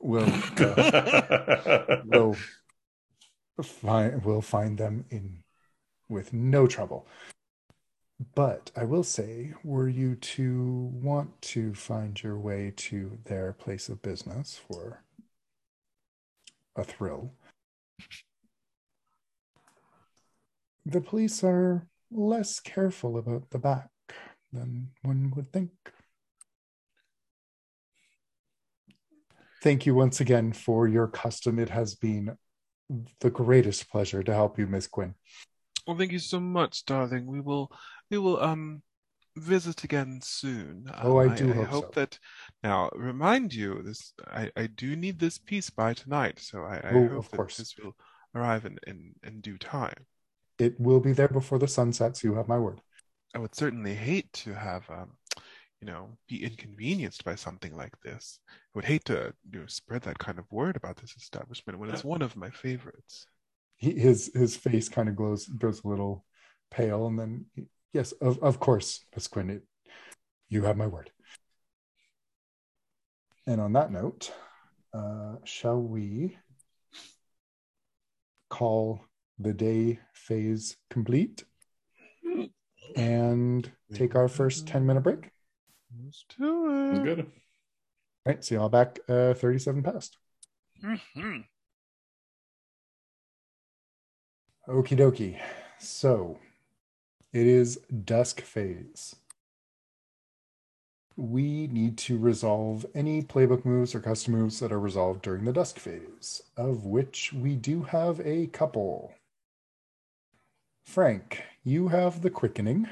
will 0.00 0.32
uh, 0.58 1.96
will 2.04 2.36
find 3.62 4.24
will 4.24 4.42
find 4.42 4.78
them 4.78 5.04
in 5.10 5.42
with 6.08 6.32
no 6.32 6.66
trouble. 6.66 7.06
But 8.34 8.72
I 8.74 8.84
will 8.84 9.04
say, 9.04 9.54
were 9.62 9.88
you 9.88 10.16
to 10.16 10.90
want 10.92 11.40
to 11.42 11.72
find 11.74 12.20
your 12.20 12.36
way 12.36 12.72
to 12.76 13.18
their 13.24 13.52
place 13.52 13.88
of 13.88 14.02
business 14.02 14.60
for 14.68 15.04
a 16.74 16.82
thrill, 16.82 17.32
the 20.84 21.00
police 21.00 21.44
are 21.44 21.86
less 22.10 22.58
careful 22.58 23.16
about 23.16 23.50
the 23.50 23.58
back 23.58 23.90
than 24.52 24.90
one 25.02 25.32
would 25.36 25.52
think. 25.52 25.70
Thank 29.68 29.84
you 29.84 29.94
once 29.94 30.22
again 30.22 30.54
for 30.54 30.88
your 30.88 31.06
custom. 31.08 31.58
It 31.58 31.68
has 31.68 31.94
been 31.94 32.38
the 33.20 33.28
greatest 33.28 33.90
pleasure 33.90 34.22
to 34.22 34.32
help 34.32 34.58
you, 34.58 34.66
Miss 34.66 34.86
Quinn. 34.86 35.14
Well, 35.86 35.94
thank 35.98 36.10
you 36.10 36.18
so 36.18 36.40
much, 36.40 36.86
darling. 36.86 37.26
We 37.26 37.42
will 37.42 37.70
we 38.10 38.16
will 38.16 38.40
um 38.42 38.80
visit 39.36 39.84
again 39.84 40.20
soon. 40.22 40.90
Oh, 41.02 41.20
Um, 41.20 41.28
I 41.28 41.34
do 41.36 41.50
I, 41.50 41.52
hope 41.52 41.66
hope 41.66 41.94
so. 41.94 42.00
that 42.00 42.18
now 42.62 42.88
remind 42.94 43.52
you 43.52 43.82
this 43.82 44.14
I, 44.26 44.50
I 44.56 44.68
do 44.68 44.96
need 44.96 45.18
this 45.18 45.36
piece 45.36 45.68
by 45.68 45.92
tonight, 45.92 46.38
so 46.38 46.62
I, 46.64 46.76
I 46.76 46.90
Oh, 46.94 47.08
hope 47.08 47.18
of 47.18 47.30
that 47.32 47.36
course. 47.36 47.58
this 47.58 47.74
will 47.76 47.94
arrive 48.34 48.64
in, 48.64 48.78
in, 48.86 49.12
in 49.22 49.42
due 49.42 49.58
time. 49.58 50.06
It 50.58 50.80
will 50.80 51.00
be 51.00 51.12
there 51.12 51.28
before 51.28 51.58
the 51.58 51.68
sun 51.68 51.92
sets. 51.92 52.24
You 52.24 52.36
have 52.36 52.48
my 52.48 52.58
word. 52.58 52.80
I 53.34 53.38
would 53.38 53.54
certainly 53.54 53.94
hate 53.94 54.32
to 54.44 54.54
have 54.54 54.88
um 54.88 55.17
you 55.80 55.86
know 55.86 56.08
be 56.28 56.44
inconvenienced 56.44 57.24
by 57.24 57.34
something 57.34 57.76
like 57.76 57.94
this. 58.02 58.40
I 58.48 58.52
would 58.74 58.84
hate 58.84 59.04
to 59.06 59.34
you 59.50 59.60
know 59.60 59.66
spread 59.66 60.02
that 60.02 60.18
kind 60.18 60.38
of 60.38 60.50
word 60.50 60.76
about 60.76 60.96
this 60.96 61.14
establishment 61.16 61.78
when 61.78 61.90
it's 61.90 62.04
one 62.04 62.22
of 62.22 62.36
my 62.36 62.50
favorites. 62.50 63.26
He, 63.76 63.92
his 63.92 64.30
his 64.34 64.56
face 64.56 64.88
kind 64.88 65.08
of 65.08 65.16
glows 65.16 65.46
goes 65.46 65.82
a 65.84 65.88
little 65.88 66.24
pale, 66.70 67.06
and 67.06 67.18
then 67.18 67.46
yes, 67.92 68.12
of 68.12 68.38
of 68.42 68.60
course, 68.60 69.04
Miss 69.14 69.28
Quinn. 69.28 69.50
It, 69.50 69.62
you 70.48 70.62
have 70.62 70.76
my 70.76 70.86
word. 70.86 71.10
And 73.46 73.60
on 73.60 73.72
that 73.74 73.90
note, 73.90 74.32
uh, 74.92 75.36
shall 75.44 75.80
we 75.80 76.36
call 78.50 79.04
the 79.38 79.52
day 79.52 80.00
phase 80.12 80.76
complete 80.90 81.44
and 82.96 83.70
take 83.94 84.14
our 84.14 84.28
first 84.28 84.66
10 84.66 84.86
minute 84.86 85.02
break? 85.02 85.30
Let's 86.04 86.24
do 86.38 86.90
It's 86.90 86.98
it. 87.00 87.04
good. 87.04 87.18
All 87.20 87.26
right, 88.26 88.44
see 88.44 88.54
y'all 88.56 88.68
back 88.68 88.98
uh, 89.08 89.34
37 89.34 89.82
past. 89.82 90.16
Mhm. 90.82 91.44
Okie 94.68 94.98
dokie. 94.98 95.40
So 95.78 96.38
it 97.32 97.46
is 97.46 97.76
dusk 98.04 98.40
phase. 98.40 99.16
We 101.16 101.66
need 101.66 101.98
to 101.98 102.16
resolve 102.18 102.86
any 102.94 103.22
playbook 103.22 103.64
moves 103.64 103.94
or 103.94 104.00
custom 104.00 104.34
moves 104.34 104.60
that 104.60 104.70
are 104.70 104.78
resolved 104.78 105.22
during 105.22 105.44
the 105.44 105.52
dusk 105.52 105.78
phase, 105.78 106.42
of 106.56 106.84
which 106.84 107.32
we 107.32 107.56
do 107.56 107.82
have 107.82 108.20
a 108.20 108.46
couple. 108.48 109.14
Frank, 110.86 111.42
you 111.64 111.88
have 111.88 112.22
the 112.22 112.30
quickening. 112.30 112.88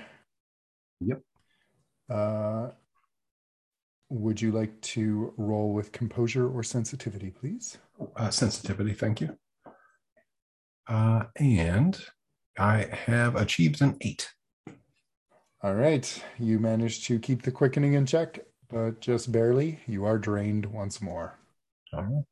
Yep. 1.00 1.22
Uh, 2.10 2.70
would 4.08 4.40
you 4.40 4.52
like 4.52 4.80
to 4.80 5.32
roll 5.36 5.72
with 5.72 5.92
composure 5.92 6.48
or 6.48 6.62
sensitivity, 6.62 7.30
please? 7.30 7.78
Uh, 8.16 8.30
sensitivity, 8.30 8.92
thank 8.92 9.20
you. 9.20 9.36
Uh, 10.86 11.24
and 11.36 11.98
I 12.58 12.88
have 13.06 13.34
achieved 13.36 13.82
an 13.82 13.96
eight. 14.00 14.30
All 15.62 15.74
right. 15.74 16.22
You 16.38 16.58
managed 16.58 17.06
to 17.06 17.18
keep 17.18 17.42
the 17.42 17.50
quickening 17.50 17.94
in 17.94 18.06
check, 18.06 18.38
but 18.68 19.00
just 19.00 19.32
barely. 19.32 19.80
You 19.86 20.04
are 20.04 20.18
drained 20.18 20.66
once 20.66 21.02
more. 21.02 21.38
All 21.92 22.04
right. 22.04 22.24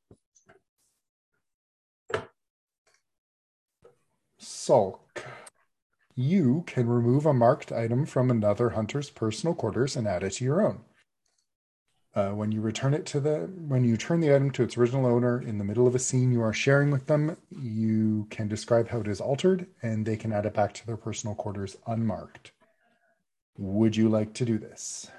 Sulk. 4.39 5.25
You 6.15 6.63
can 6.67 6.87
remove 6.87 7.27
a 7.27 7.33
marked 7.33 7.73
item 7.73 8.07
from 8.07 8.31
another 8.31 8.71
hunter's 8.71 9.11
personal 9.11 9.55
quarters 9.55 9.97
and 9.97 10.07
add 10.07 10.23
it 10.23 10.35
to 10.35 10.45
your 10.45 10.65
own. 10.65 10.83
Uh, 12.15 12.31
when 12.31 12.53
you 12.53 12.61
return 12.61 12.95
it 12.95 13.05
to 13.07 13.19
the 13.19 13.51
when 13.67 13.83
you 13.83 13.97
turn 13.97 14.21
the 14.21 14.33
item 14.33 14.49
to 14.49 14.63
its 14.63 14.79
original 14.79 15.05
owner 15.05 15.43
in 15.43 15.59
the 15.59 15.65
middle 15.65 15.89
of 15.89 15.97
a 15.97 15.99
scene 15.99 16.31
you 16.31 16.41
are 16.41 16.53
sharing 16.53 16.93
with 16.93 17.07
them, 17.07 17.37
you 17.51 18.27
can 18.31 18.47
describe 18.47 18.89
how 18.89 19.01
it 19.01 19.09
is 19.09 19.21
altered, 19.21 19.67
and 19.83 20.07
they 20.07 20.17
can 20.17 20.33
add 20.33 20.47
it 20.47 20.55
back 20.55 20.73
to 20.75 20.87
their 20.87 20.97
personal 20.97 21.35
quarters 21.35 21.77
unmarked. 21.89 22.53
Would 23.59 23.97
you 23.97 24.09
like 24.09 24.33
to 24.35 24.45
do 24.45 24.59
this? 24.59 25.11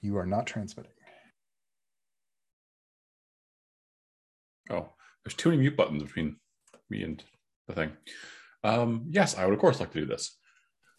You 0.00 0.16
are 0.16 0.26
not 0.26 0.46
transmitting. 0.46 0.92
Oh, 4.70 4.88
there's 5.24 5.34
too 5.34 5.50
many 5.50 5.60
mute 5.60 5.76
buttons 5.76 6.02
between 6.02 6.36
me 6.88 7.02
and 7.02 7.22
the 7.68 7.74
thing. 7.74 7.92
Um, 8.64 9.04
yes, 9.10 9.36
I 9.36 9.44
would 9.44 9.54
of 9.54 9.60
course 9.60 9.78
like 9.78 9.92
to 9.92 10.00
do 10.00 10.06
this. 10.06 10.38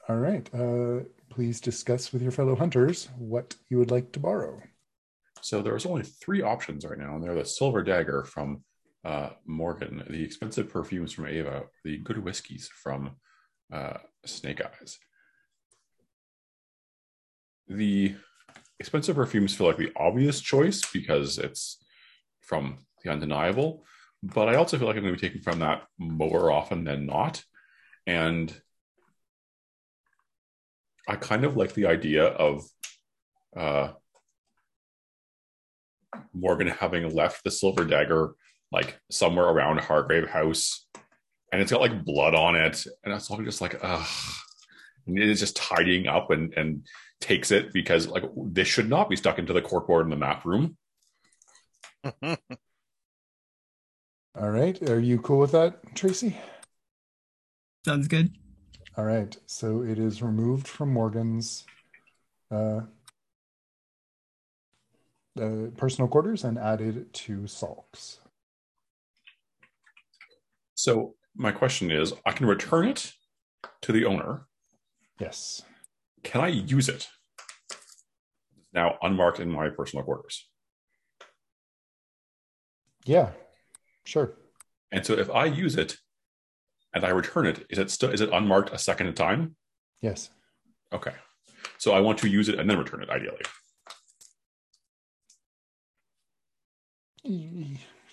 All 0.07 0.18
right. 0.18 0.49
Uh, 0.53 1.05
please 1.34 1.60
discuss 1.60 2.14
with 2.14 2.22
your 2.22 2.31
fellow 2.31 2.55
hunters 2.55 3.10
what 3.18 3.55
you 3.69 3.80
would 3.80 3.89
like 3.89 4.11
to 4.11 4.19
borrow. 4.19 4.61
So 5.41 5.61
there's 5.61 5.85
only 5.85 6.03
three 6.03 6.43
options 6.43 6.85
right 6.85 6.97
now, 6.97 7.15
and 7.15 7.23
they're 7.23 7.34
the 7.34 7.43
Silver 7.43 7.81
Dagger 7.81 8.23
from 8.23 8.64
uh, 9.03 9.30
Morgan, 9.45 10.03
the 10.10 10.23
expensive 10.23 10.69
perfumes 10.69 11.11
from 11.11 11.26
Ava, 11.26 11.64
the 11.84 11.97
good 11.97 12.19
whiskeys 12.19 12.69
from 12.81 13.15
uh, 13.72 13.97
Snake 14.26 14.61
Eyes. 14.61 14.99
The 17.68 18.15
expensive 18.80 19.15
perfumes 19.15 19.55
feel 19.55 19.68
like 19.68 19.77
the 19.77 19.91
obvious 19.97 20.39
choice 20.39 20.84
because 20.93 21.39
it's 21.39 21.84
from 22.41 22.77
the 23.03 23.11
undeniable, 23.11 23.85
but 24.22 24.47
I 24.47 24.55
also 24.55 24.77
feel 24.77 24.88
like 24.88 24.97
I'm 24.97 25.03
going 25.03 25.15
to 25.15 25.22
be 25.22 25.27
taking 25.27 25.41
from 25.41 25.60
that 25.60 25.84
more 25.97 26.51
often 26.51 26.84
than 26.84 27.07
not. 27.07 27.43
And 28.05 28.53
I 31.07 31.15
kind 31.15 31.43
of 31.43 31.57
like 31.57 31.73
the 31.73 31.88
idea 31.88 32.25
of 32.25 32.63
uh, 33.55 33.91
Morgan 36.34 36.67
having 36.67 37.13
left 37.13 37.43
the 37.43 37.51
silver 37.51 37.85
dagger 37.85 38.35
like 38.71 38.99
somewhere 39.11 39.45
around 39.45 39.80
Hargrave 39.81 40.27
House, 40.30 40.85
and 41.51 41.61
it's 41.61 41.71
got 41.71 41.81
like 41.81 42.03
blood 42.03 42.34
on 42.34 42.55
it, 42.55 42.85
and 43.03 43.13
it's 43.13 43.30
all 43.30 43.41
just 43.43 43.61
like, 43.61 43.77
ugh. 43.81 44.07
And 45.05 45.19
it 45.19 45.30
is 45.30 45.39
just 45.39 45.57
tidying 45.57 46.07
up 46.07 46.31
and 46.31 46.53
and 46.53 46.88
takes 47.19 47.51
it 47.51 47.73
because 47.73 48.07
like 48.07 48.23
this 48.35 48.67
should 48.67 48.89
not 48.89 49.09
be 49.09 49.15
stuck 49.15 49.38
into 49.38 49.53
the 49.53 49.61
corkboard 49.61 50.03
in 50.03 50.09
the 50.09 50.15
map 50.15 50.45
room. 50.45 50.77
All 54.35 54.49
right. 54.49 54.81
Are 54.89 54.99
you 54.99 55.19
cool 55.19 55.39
with 55.39 55.51
that, 55.51 55.95
Tracy? 55.95 56.38
Sounds 57.85 58.07
good. 58.07 58.34
All 58.95 59.05
right. 59.05 59.35
So 59.47 59.81
it 59.81 59.97
is 59.97 60.21
removed 60.21 60.67
from 60.67 60.93
Morgan's 60.93 61.65
uh, 62.51 62.81
uh, 65.39 65.71
personal 65.75 66.07
quarters 66.07 66.43
and 66.43 66.59
added 66.59 67.11
to 67.13 67.47
Sulk's. 67.47 68.19
So 70.75 71.15
my 71.35 71.51
question 71.51 71.89
is, 71.89 72.13
I 72.25 72.33
can 72.33 72.45
return 72.45 72.87
it 72.87 73.13
to 73.81 73.91
the 73.91 74.05
owner. 74.05 74.45
Yes. 75.19 75.63
Can 76.23 76.41
I 76.41 76.49
use 76.49 76.87
it? 76.87 77.07
Now 78.73 78.97
unmarked 79.01 79.39
in 79.39 79.49
my 79.49 79.69
personal 79.69 80.05
quarters. 80.05 80.47
Yeah. 83.05 83.31
Sure. 84.05 84.33
And 84.91 85.05
so 85.05 85.13
if 85.13 85.29
I 85.31 85.45
use 85.45 85.75
it 85.75 85.97
and 86.93 87.03
I 87.03 87.09
return 87.09 87.45
it, 87.47 87.65
is 87.69 87.79
it 87.79 87.91
still 87.91 88.11
is 88.11 88.21
it 88.21 88.29
unmarked 88.31 88.71
a 88.73 88.77
second 88.77 89.13
time? 89.15 89.55
Yes. 90.01 90.29
Okay. 90.91 91.13
So 91.77 91.93
I 91.93 91.99
want 91.99 92.19
to 92.19 92.29
use 92.29 92.49
it 92.49 92.59
and 92.59 92.69
then 92.69 92.77
return 92.77 93.03
it 93.03 93.09
ideally. 93.09 93.41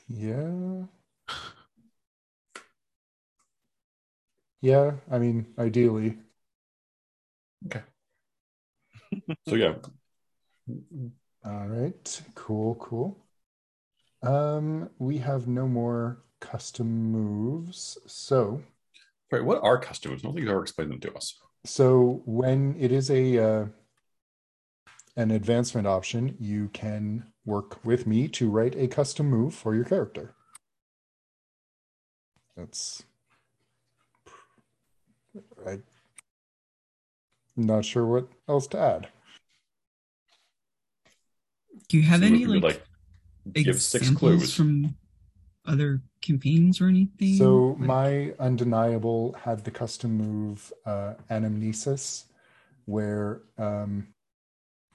Yeah. 0.08 0.86
Yeah, 4.60 4.92
I 5.10 5.18
mean, 5.18 5.46
ideally. 5.58 6.18
Okay. 7.66 7.82
so 9.48 9.54
yeah, 9.54 9.74
All 11.44 11.66
right. 11.66 12.22
Cool, 12.34 12.74
cool. 12.76 13.24
Um, 14.22 14.90
we 14.98 15.18
have 15.18 15.46
no 15.48 15.66
more 15.66 16.22
custom 16.40 16.88
moves. 17.12 17.98
So, 18.06 18.62
right. 19.30 19.44
What 19.44 19.62
are 19.62 19.78
customs? 19.78 20.22
I 20.22 20.24
don't 20.24 20.34
think 20.34 20.44
you've 20.44 20.50
ever 20.52 20.62
explained 20.62 20.90
them 20.92 21.00
to 21.00 21.14
us. 21.14 21.38
so 21.64 22.22
when 22.26 22.74
it 22.78 22.90
is 22.92 23.10
a 23.10 23.38
uh, 23.38 23.66
an 25.16 25.30
advancement 25.30 25.86
option, 25.86 26.36
you 26.40 26.68
can 26.72 27.24
work 27.44 27.84
with 27.84 28.06
me 28.06 28.28
to 28.28 28.48
write 28.50 28.74
a 28.76 28.86
custom 28.88 29.28
move 29.28 29.54
for 29.54 29.74
your 29.74 29.84
character. 29.84 30.34
That's 32.56 33.02
I'm 35.66 35.82
not 37.56 37.84
sure 37.84 38.06
what 38.06 38.28
else 38.48 38.66
to 38.68 38.78
add. 38.78 39.08
Do 41.88 41.96
you 41.96 42.02
have 42.04 42.20
So 42.20 42.26
any 42.26 42.46
we 42.46 42.54
would, 42.54 42.62
like, 42.62 42.82
give 43.52 43.80
six 43.80 44.02
examples 44.08 44.38
clues. 44.38 44.54
from 44.54 44.96
other 45.66 46.00
campaigns 46.20 46.80
or 46.80 46.88
anything? 46.88 47.34
So 47.36 47.76
Like- 47.78 47.78
my 47.78 48.34
undeniable 48.38 49.32
had 49.34 49.64
the 49.64 49.70
custom 49.70 50.16
move 50.16 50.72
uh, 50.84 51.14
anamnesis, 51.30 52.24
where 52.84 53.42
um, 53.58 54.08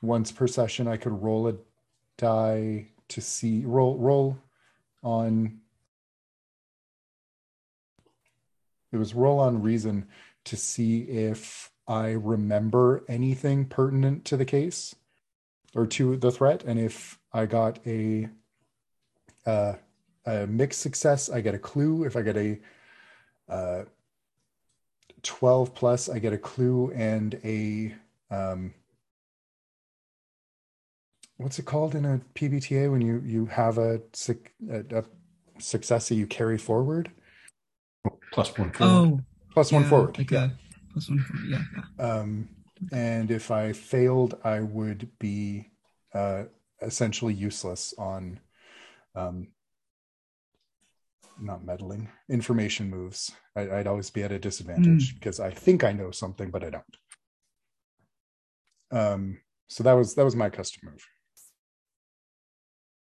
once 0.02 0.32
per 0.32 0.48
session 0.48 0.88
I 0.88 0.98
could 0.98 1.22
roll 1.22 1.48
a 1.48 1.56
die 2.18 2.88
to 3.10 3.22
see 3.22 3.64
roll 3.66 3.98
roll 3.98 4.38
on. 5.04 5.62
It 8.92 8.98
was 8.98 9.14
roll 9.14 9.40
on 9.40 9.62
reason 9.62 10.08
to 10.46 10.56
see 10.56 11.02
if 11.02 11.72
I 11.88 12.12
remember 12.12 13.04
anything 13.08 13.66
pertinent 13.66 14.26
to 14.26 14.38
the 14.38 14.46
case 14.46 14.96
or 15.76 15.86
to 15.88 16.16
the 16.16 16.32
threat, 16.32 16.64
and 16.64 16.80
if 16.80 17.20
I 17.34 17.46
got 17.46 17.86
a 17.86 18.30
uh, 19.46 19.74
a 20.26 20.48
mixed 20.48 20.82
success, 20.82 21.30
I 21.30 21.42
get 21.42 21.56
a 21.56 21.60
clue. 21.60 22.04
If 22.04 22.16
I 22.16 22.22
get 22.22 22.38
a 22.38 22.60
uh, 23.50 23.84
12 25.24 25.74
plus, 25.74 26.10
I 26.10 26.20
get 26.20 26.34
a 26.34 26.38
clue 26.38 26.92
and 26.96 27.40
a 27.44 27.94
um, 28.32 28.74
what's 31.38 31.60
it 31.60 31.66
called 31.66 31.96
in 31.96 32.06
a 32.06 32.22
PBTA 32.34 32.92
when 32.92 33.02
you 33.02 33.22
you 33.26 33.46
have 33.48 33.78
a, 33.78 34.02
a, 34.70 34.98
a 34.98 35.04
success 35.60 36.10
that 36.10 36.16
you 36.16 36.28
carry 36.28 36.58
forward? 36.58 37.12
Plus 38.32 38.56
one 38.58 38.72
forward. 38.72 38.94
oh, 38.94 39.20
Plus 39.52 39.72
one 39.72 39.84
yeah, 39.84 39.90
forward. 39.90 40.18
like 40.18 40.32
yeah. 40.32 40.46
a 40.46 40.92
plus 40.92 41.10
one 41.10 41.20
forward. 41.20 41.50
Yeah, 41.50 41.62
yeah. 41.98 42.06
Um, 42.06 42.50
and 42.92 43.32
if 43.32 43.52
I 43.52 43.74
failed, 43.74 44.38
I 44.44 44.60
would 44.60 45.10
be 45.18 45.70
uh, 46.14 46.44
essentially 46.82 47.34
useless 47.34 47.94
on 47.98 48.40
um, 49.16 49.48
not 51.40 51.66
meddling 51.66 52.10
information 52.30 52.90
moves. 52.90 53.32
I, 53.56 53.70
I'd 53.70 53.88
always 53.88 54.10
be 54.10 54.24
at 54.24 54.32
a 54.32 54.40
disadvantage 54.40 55.16
because 55.16 55.40
I 55.40 55.52
think 55.52 55.84
I 55.84 55.92
know 55.92 56.12
something, 56.12 56.52
but 56.52 56.64
I 56.64 56.70
don't. 56.70 56.84
Um, 58.92 59.40
so 59.68 59.84
that 59.84 59.94
was 59.94 60.16
that 60.16 60.26
was 60.26 60.36
my 60.36 60.50
custom 60.50 60.90
move. 60.92 61.08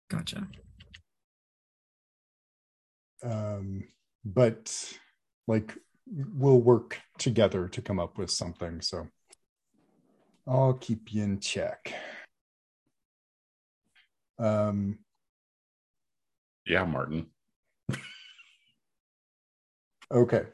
Gotcha. 0.09 0.46
Um, 3.24 3.84
but 4.24 4.92
like 5.46 5.76
we'll 6.06 6.60
work 6.60 7.00
together 7.18 7.68
to 7.68 7.82
come 7.82 8.00
up 8.00 8.18
with 8.18 8.30
something. 8.30 8.80
So 8.80 9.09
I'll 10.46 10.74
keep 10.74 11.12
you 11.12 11.22
in 11.22 11.40
check. 11.40 11.94
Um, 14.38 14.98
Yeah, 16.66 16.84
Martin. 16.84 17.26
Okay. 20.12 20.44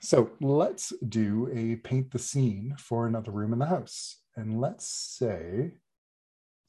So 0.00 0.30
let's 0.40 0.92
do 1.08 1.48
a 1.52 1.76
paint 1.76 2.10
the 2.10 2.18
scene 2.18 2.76
for 2.78 3.06
another 3.06 3.32
room 3.32 3.54
in 3.54 3.58
the 3.58 3.66
house. 3.66 4.18
And 4.36 4.60
let's 4.60 4.86
say, 4.86 5.72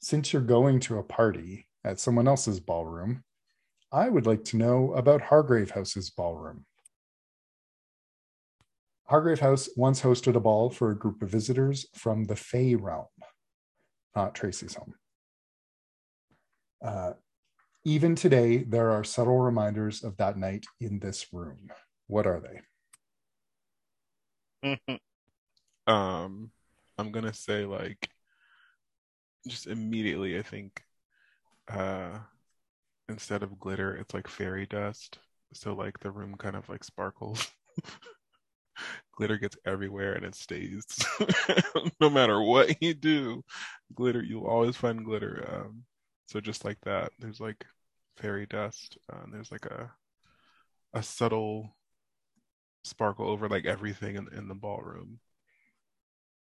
since 0.00 0.32
you're 0.32 0.40
going 0.40 0.80
to 0.80 0.98
a 0.98 1.02
party 1.02 1.66
at 1.84 2.00
someone 2.00 2.26
else's 2.26 2.60
ballroom, 2.60 3.22
I 3.92 4.08
would 4.08 4.26
like 4.26 4.44
to 4.44 4.56
know 4.56 4.94
about 4.94 5.20
Hargrave 5.20 5.70
House's 5.70 6.08
ballroom. 6.08 6.64
Hargrave 9.04 9.40
House 9.40 9.68
once 9.76 10.00
hosted 10.00 10.34
a 10.34 10.40
ball 10.40 10.70
for 10.70 10.90
a 10.90 10.98
group 10.98 11.22
of 11.22 11.30
visitors 11.30 11.86
from 11.94 12.24
the 12.24 12.36
Fey 12.36 12.74
realm, 12.74 13.06
not 14.16 14.34
Tracy's 14.34 14.74
home. 14.74 14.94
Uh, 16.82 17.12
even 17.84 18.14
today, 18.14 18.58
there 18.58 18.90
are 18.90 19.04
subtle 19.04 19.38
reminders 19.38 20.04
of 20.04 20.16
that 20.18 20.36
night 20.36 20.64
in 20.80 20.98
this 20.98 21.32
room. 21.32 21.70
What 22.08 22.26
are 22.26 22.40
they? 22.40 22.60
um, 25.86 26.50
I'm 26.98 27.12
gonna 27.12 27.32
say 27.32 27.64
like 27.64 28.08
just 29.46 29.66
immediately. 29.66 30.38
I 30.38 30.42
think 30.42 30.82
uh, 31.68 32.18
instead 33.08 33.42
of 33.42 33.58
glitter, 33.58 33.94
it's 33.96 34.14
like 34.14 34.28
fairy 34.28 34.66
dust. 34.66 35.18
So 35.52 35.74
like 35.74 36.00
the 36.00 36.10
room 36.10 36.34
kind 36.36 36.56
of 36.56 36.68
like 36.68 36.84
sparkles. 36.84 37.50
glitter 39.16 39.38
gets 39.38 39.56
everywhere 39.66 40.14
and 40.14 40.24
it 40.24 40.34
stays. 40.34 40.84
no 42.00 42.10
matter 42.10 42.40
what 42.40 42.82
you 42.82 42.94
do, 42.94 43.44
glitter. 43.94 44.22
You'll 44.22 44.46
always 44.46 44.76
find 44.76 45.04
glitter. 45.04 45.44
Um, 45.52 45.84
so 46.26 46.40
just 46.40 46.64
like 46.64 46.78
that, 46.82 47.12
there's 47.18 47.40
like 47.40 47.64
fairy 48.16 48.46
dust. 48.46 48.98
Uh, 49.12 49.20
and 49.24 49.32
there's 49.34 49.52
like 49.52 49.66
a 49.66 49.90
a 50.94 51.02
subtle 51.02 51.76
sparkle 52.88 53.28
over 53.28 53.48
like 53.48 53.66
everything 53.66 54.16
in, 54.16 54.28
in 54.36 54.48
the 54.48 54.54
ballroom. 54.54 55.20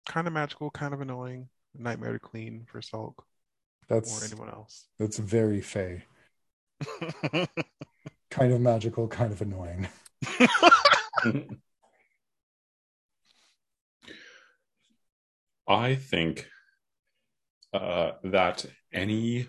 Kind 0.06 0.26
of 0.26 0.32
magical, 0.32 0.70
kind 0.70 0.92
of 0.94 1.00
annoying. 1.00 1.48
Nightmare 1.76 2.12
to 2.12 2.18
clean 2.18 2.66
for 2.70 2.82
Sulk 2.82 3.24
That's 3.88 4.18
or 4.18 4.20
That's 4.20 4.32
anyone 4.32 4.50
else. 4.50 4.88
that's 4.98 5.18
very 5.18 5.60
Fey. 5.60 6.04
Kind 8.30 8.52
of 8.54 8.60
magical, 8.62 9.08
kind 9.08 9.30
of 9.30 9.42
annoying. 9.42 9.88
I 15.68 15.94
think 15.96 16.48
uh, 17.74 18.12
that 18.24 18.64
any 18.90 19.48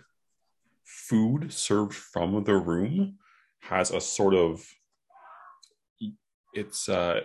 food 0.83 1.53
served 1.53 1.95
from 1.95 2.43
the 2.43 2.55
room 2.55 3.19
has 3.61 3.89
a 3.89 4.01
sort 4.01 4.33
of 4.33 4.67
it's 6.53 6.89
uh, 6.89 7.21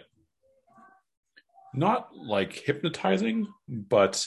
not 1.74 2.14
like 2.16 2.52
hypnotizing, 2.52 3.46
but 3.68 4.26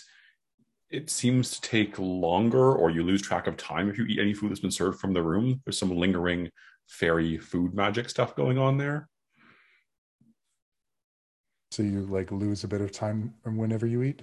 it 0.89 1.09
seems 1.09 1.51
to 1.51 1.61
take 1.61 1.97
longer 1.97 2.73
or 2.73 2.89
you 2.89 3.03
lose 3.03 3.21
track 3.21 3.47
of 3.47 3.57
time 3.57 3.89
if 3.89 3.97
you 3.97 4.05
eat 4.05 4.19
any 4.19 4.33
food 4.33 4.51
that's 4.51 4.59
been 4.59 4.71
served 4.71 4.99
from 4.99 5.13
the 5.13 5.23
room. 5.23 5.61
There's 5.65 5.77
some 5.79 5.95
lingering 5.95 6.49
fairy 6.87 7.37
food 7.37 7.73
magic 7.73 8.09
stuff 8.09 8.35
going 8.35 8.57
on 8.57 8.77
there. 8.77 9.07
So 11.71 11.83
you 11.83 12.01
like 12.01 12.31
lose 12.31 12.65
a 12.65 12.67
bit 12.67 12.81
of 12.81 12.91
time 12.91 13.33
whenever 13.45 13.87
you 13.87 14.03
eat. 14.03 14.21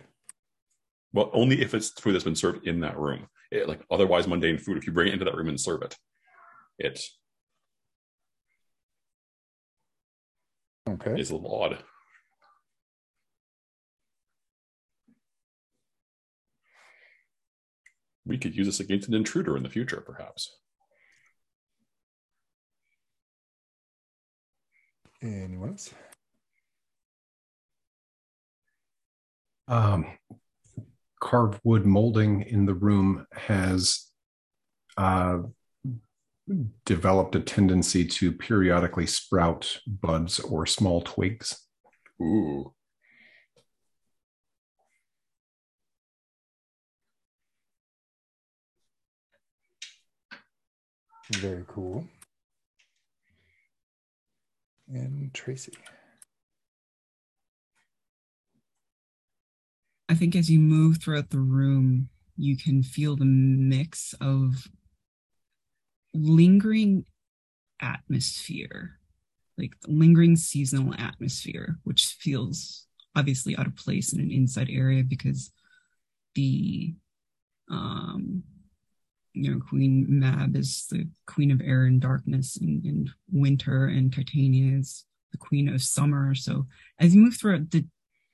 Well, 1.14 1.30
only 1.32 1.62
if 1.62 1.72
it's 1.72 1.88
food 1.88 2.14
that's 2.14 2.24
been 2.24 2.36
served 2.36 2.66
in 2.66 2.80
that 2.80 2.98
room. 2.98 3.26
It, 3.50 3.66
like 3.66 3.80
otherwise 3.90 4.26
mundane 4.26 4.58
food, 4.58 4.76
if 4.76 4.86
you 4.86 4.92
bring 4.92 5.08
it 5.08 5.14
into 5.14 5.24
that 5.24 5.34
room 5.34 5.48
and 5.48 5.58
serve 5.58 5.80
it, 5.80 5.96
it 6.78 7.02
Okay. 10.88 11.20
is 11.20 11.30
a 11.30 11.34
little 11.34 11.54
odd. 11.54 11.78
We 18.24 18.38
could 18.38 18.56
use 18.56 18.66
this 18.66 18.80
against 18.80 19.08
an 19.08 19.14
intruder 19.14 19.56
in 19.56 19.62
the 19.62 19.70
future, 19.70 20.02
perhaps. 20.04 20.50
Anyone 25.22 25.70
else? 25.70 25.90
Um, 29.66 30.06
carved 31.20 31.60
wood 31.64 31.84
molding 31.84 32.42
in 32.42 32.66
the 32.66 32.74
room 32.74 33.26
has 33.32 34.06
uh, 34.96 35.38
developed 36.84 37.34
a 37.34 37.40
tendency 37.40 38.04
to 38.04 38.32
periodically 38.32 39.06
sprout 39.06 39.78
buds 39.86 40.40
or 40.40 40.66
small 40.66 41.02
twigs. 41.02 41.66
Ooh. 42.20 42.72
Very 51.34 51.64
cool. 51.68 52.04
And 54.88 55.32
Tracy. 55.34 55.74
I 60.08 60.14
think 60.14 60.34
as 60.34 60.50
you 60.50 60.58
move 60.58 60.98
throughout 60.98 61.28
the 61.28 61.38
room, 61.38 62.08
you 62.36 62.56
can 62.56 62.82
feel 62.82 63.14
the 63.14 63.26
mix 63.26 64.14
of 64.20 64.68
lingering 66.20 67.04
atmosphere, 67.80 68.98
like 69.56 69.72
lingering 69.86 70.36
seasonal 70.36 70.94
atmosphere, 70.94 71.78
which 71.84 72.16
feels 72.20 72.86
obviously 73.16 73.56
out 73.56 73.66
of 73.66 73.76
place 73.76 74.12
in 74.12 74.20
an 74.20 74.30
inside 74.30 74.68
area 74.70 75.02
because 75.02 75.50
the 76.34 76.94
um 77.70 78.42
you 79.32 79.50
know 79.50 79.60
queen 79.60 80.06
mab 80.08 80.56
is 80.56 80.86
the 80.90 81.06
queen 81.26 81.50
of 81.50 81.60
air 81.60 81.84
and 81.84 82.00
darkness 82.00 82.56
and, 82.56 82.84
and 82.84 83.10
winter 83.30 83.86
and 83.86 84.12
titania 84.12 84.78
is 84.78 85.04
the 85.32 85.38
queen 85.38 85.68
of 85.68 85.82
summer. 85.82 86.34
So 86.34 86.66
as 86.98 87.14
you 87.14 87.20
move 87.20 87.36
throughout 87.36 87.70
the 87.70 87.84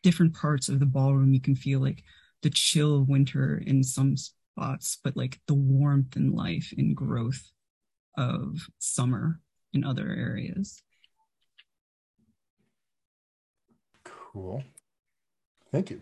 different 0.02 0.34
parts 0.34 0.68
of 0.68 0.80
the 0.80 0.86
ballroom 0.86 1.32
you 1.32 1.40
can 1.40 1.54
feel 1.56 1.80
like 1.80 2.02
the 2.42 2.50
chill 2.50 2.98
of 3.00 3.08
winter 3.08 3.62
in 3.66 3.82
some 3.82 4.16
spots 4.16 4.98
but 5.02 5.16
like 5.16 5.40
the 5.46 5.54
warmth 5.54 6.14
and 6.16 6.34
life 6.34 6.72
and 6.76 6.94
growth 6.94 7.50
of 8.16 8.66
summer 8.78 9.40
in 9.72 9.84
other 9.84 10.08
areas 10.10 10.82
Cool. 14.34 14.64
Thank 15.70 15.90
you. 15.90 16.00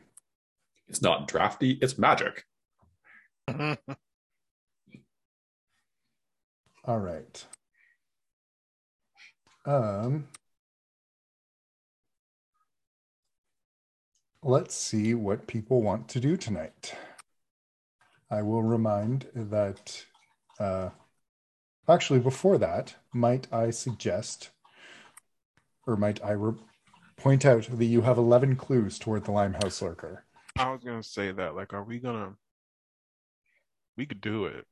It's 0.89 1.02
not 1.02 1.28
drafty, 1.28 1.78
it's 1.82 1.98
magic. 1.98 2.44
All 6.84 6.98
right. 6.98 7.47
Um, 9.66 10.28
let's 14.43 14.74
see 14.74 15.14
what 15.14 15.47
people 15.47 15.82
want 15.82 16.09
to 16.09 16.20
do 16.20 16.39
tonight. 16.39 16.94
I 18.30 18.40
will 18.40 18.62
remind 18.62 19.28
that, 19.34 20.05
uh, 20.59 20.89
actually, 21.89 22.21
before 22.21 22.59
that, 22.59 22.95
might 23.13 23.53
I 23.53 23.71
suggest, 23.71 24.51
or 25.87 25.97
might 25.97 26.23
I 26.25 26.33
re- 26.33 26.59
point 27.17 27.45
out 27.45 27.69
that 27.71 27.85
you 27.85 28.03
have 28.03 28.19
11 28.19 28.57
clues 28.57 28.99
toward 28.99 29.25
the 29.25 29.33
Limehouse 29.33 29.81
Lurker? 29.83 30.25
I 30.59 30.71
was 30.71 30.83
gonna 30.85 31.03
say 31.03 31.33
that. 31.33 31.55
Like, 31.55 31.73
are 31.73 31.85
we 31.85 31.99
gonna? 31.99 32.35
We 33.97 34.07
could 34.07 34.21
do 34.21 34.47
it, 34.47 34.67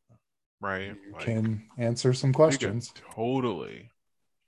right? 0.60 0.88
You 0.88 0.96
Like, 1.12 1.24
can 1.24 1.62
answer 1.78 2.12
some 2.12 2.30
we 2.30 2.32
could 2.32 2.36
questions. 2.36 2.92
totally 3.14 3.90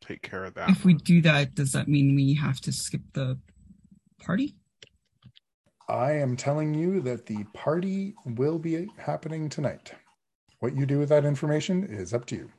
take 0.00 0.22
care 0.22 0.44
of 0.44 0.54
that. 0.54 0.68
if 0.70 0.84
we 0.84 0.94
do 0.94 1.20
that 1.22 1.54
does 1.54 1.70
that 1.72 1.86
mean 1.86 2.14
we 2.16 2.34
have 2.34 2.60
to 2.60 2.72
skip 2.72 3.02
the 3.12 3.38
party 4.20 4.56
I 5.88 6.12
am 6.12 6.36
telling 6.36 6.74
you 6.74 7.00
that 7.02 7.26
the 7.26 7.44
party 7.54 8.14
will 8.24 8.58
be 8.58 8.88
happening 8.96 9.48
tonight. 9.48 9.92
What 10.62 10.76
you 10.76 10.86
do 10.86 11.00
with 11.00 11.08
that 11.08 11.24
information 11.24 11.82
is 11.82 12.14
up 12.14 12.24
to 12.26 12.36
you. 12.36 12.52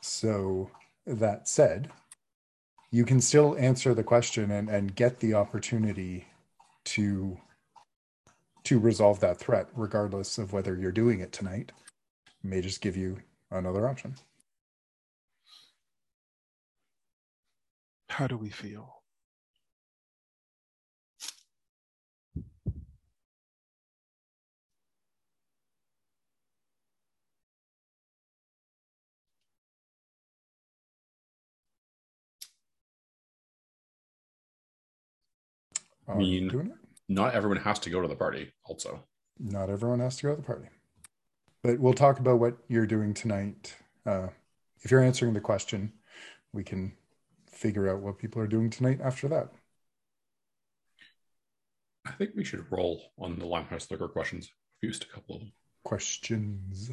So, 0.00 0.72
that 1.06 1.46
said, 1.46 1.92
you 2.90 3.04
can 3.04 3.20
still 3.20 3.56
answer 3.56 3.94
the 3.94 4.02
question 4.02 4.50
and, 4.50 4.68
and 4.68 4.92
get 4.92 5.20
the 5.20 5.34
opportunity 5.34 6.26
to 6.86 7.38
to 8.64 8.80
resolve 8.80 9.20
that 9.20 9.38
threat 9.38 9.68
regardless 9.76 10.36
of 10.36 10.52
whether 10.52 10.76
you're 10.76 10.90
doing 10.90 11.20
it 11.20 11.30
tonight 11.30 11.70
may 12.42 12.60
just 12.60 12.80
give 12.80 12.96
you 12.96 13.18
another 13.52 13.88
option 13.88 14.16
How 18.08 18.26
do 18.26 18.36
we 18.36 18.50
feel? 18.50 19.01
Are 36.08 36.16
Mean. 36.16 36.48
doing 36.48 36.66
it 36.68 36.76
Not 37.08 37.34
everyone 37.34 37.58
has 37.58 37.78
to 37.80 37.90
go 37.90 38.00
to 38.02 38.08
the 38.08 38.16
party, 38.16 38.52
also. 38.64 39.04
not 39.38 39.70
everyone 39.70 40.00
has 40.00 40.16
to 40.18 40.22
go 40.24 40.30
to 40.30 40.36
the 40.40 40.46
party 40.46 40.68
but 41.62 41.78
we'll 41.78 41.94
talk 41.94 42.18
about 42.18 42.40
what 42.40 42.56
you're 42.68 42.86
doing 42.86 43.14
tonight 43.14 43.74
uh, 44.06 44.28
if 44.82 44.90
you're 44.90 45.02
answering 45.02 45.32
the 45.32 45.40
question 45.40 45.92
we 46.52 46.62
can 46.64 46.92
figure 47.50 47.88
out 47.88 48.00
what 48.00 48.18
people 48.18 48.40
are 48.42 48.46
doing 48.48 48.68
tonight 48.70 49.00
after 49.02 49.28
that 49.28 49.48
I 52.04 52.10
think 52.12 52.32
we 52.34 52.42
should 52.44 52.66
roll 52.70 53.12
on 53.18 53.38
the 53.38 53.46
Limehouse 53.46 53.88
Lurker 53.88 54.08
questions. 54.08 54.50
I've 54.82 54.88
used 54.88 55.04
a 55.04 55.14
couple 55.14 55.36
of 55.36 55.40
them. 55.42 55.52
questions 55.84 56.90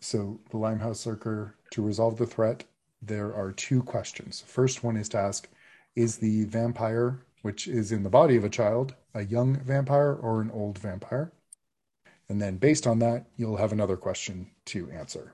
so 0.00 0.38
the 0.50 0.56
limehouse 0.58 1.06
lurker 1.06 1.56
to 1.70 1.82
resolve 1.82 2.16
the 2.18 2.26
threat 2.26 2.64
there 3.02 3.34
are 3.34 3.50
two 3.52 3.82
questions 3.82 4.42
first 4.46 4.84
one 4.84 4.96
is 4.96 5.08
to 5.08 5.18
ask 5.18 5.48
is 5.96 6.18
the 6.18 6.44
vampire 6.44 7.22
which 7.42 7.66
is 7.66 7.90
in 7.90 8.02
the 8.02 8.10
body 8.10 8.36
of 8.36 8.44
a 8.44 8.50
child 8.50 8.94
a 9.14 9.24
young 9.24 9.56
vampire 9.60 10.12
or 10.12 10.40
an 10.40 10.50
old 10.50 10.78
vampire? 10.78 11.32
And 12.28 12.40
then 12.40 12.58
based 12.58 12.86
on 12.86 12.98
that 13.00 13.26
you'll 13.36 13.56
have 13.56 13.72
another 13.72 13.96
question 13.96 14.50
to 14.66 14.90
answer. 14.90 15.32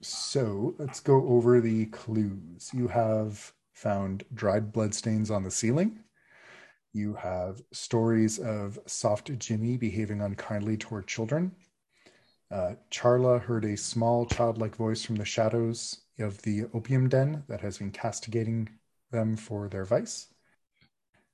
So 0.00 0.74
let's 0.78 1.00
go 1.00 1.26
over 1.28 1.60
the 1.60 1.86
clues. 1.86 2.70
You 2.74 2.88
have 2.88 3.52
found 3.72 4.24
dried 4.34 4.72
bloodstains 4.72 5.30
on 5.30 5.44
the 5.44 5.50
ceiling. 5.50 6.00
You 6.92 7.14
have 7.14 7.62
stories 7.72 8.38
of 8.38 8.78
soft 8.86 9.36
Jimmy 9.38 9.76
behaving 9.76 10.20
unkindly 10.20 10.76
toward 10.76 11.06
children. 11.06 11.52
Uh, 12.50 12.74
Charla 12.90 13.40
heard 13.40 13.64
a 13.64 13.76
small 13.76 14.26
childlike 14.26 14.76
voice 14.76 15.02
from 15.02 15.16
the 15.16 15.24
shadows 15.24 16.03
of 16.18 16.42
the 16.42 16.64
opium 16.72 17.08
den 17.08 17.44
that 17.48 17.60
has 17.60 17.78
been 17.78 17.90
castigating 17.90 18.68
them 19.10 19.36
for 19.36 19.68
their 19.68 19.84
vice. 19.84 20.28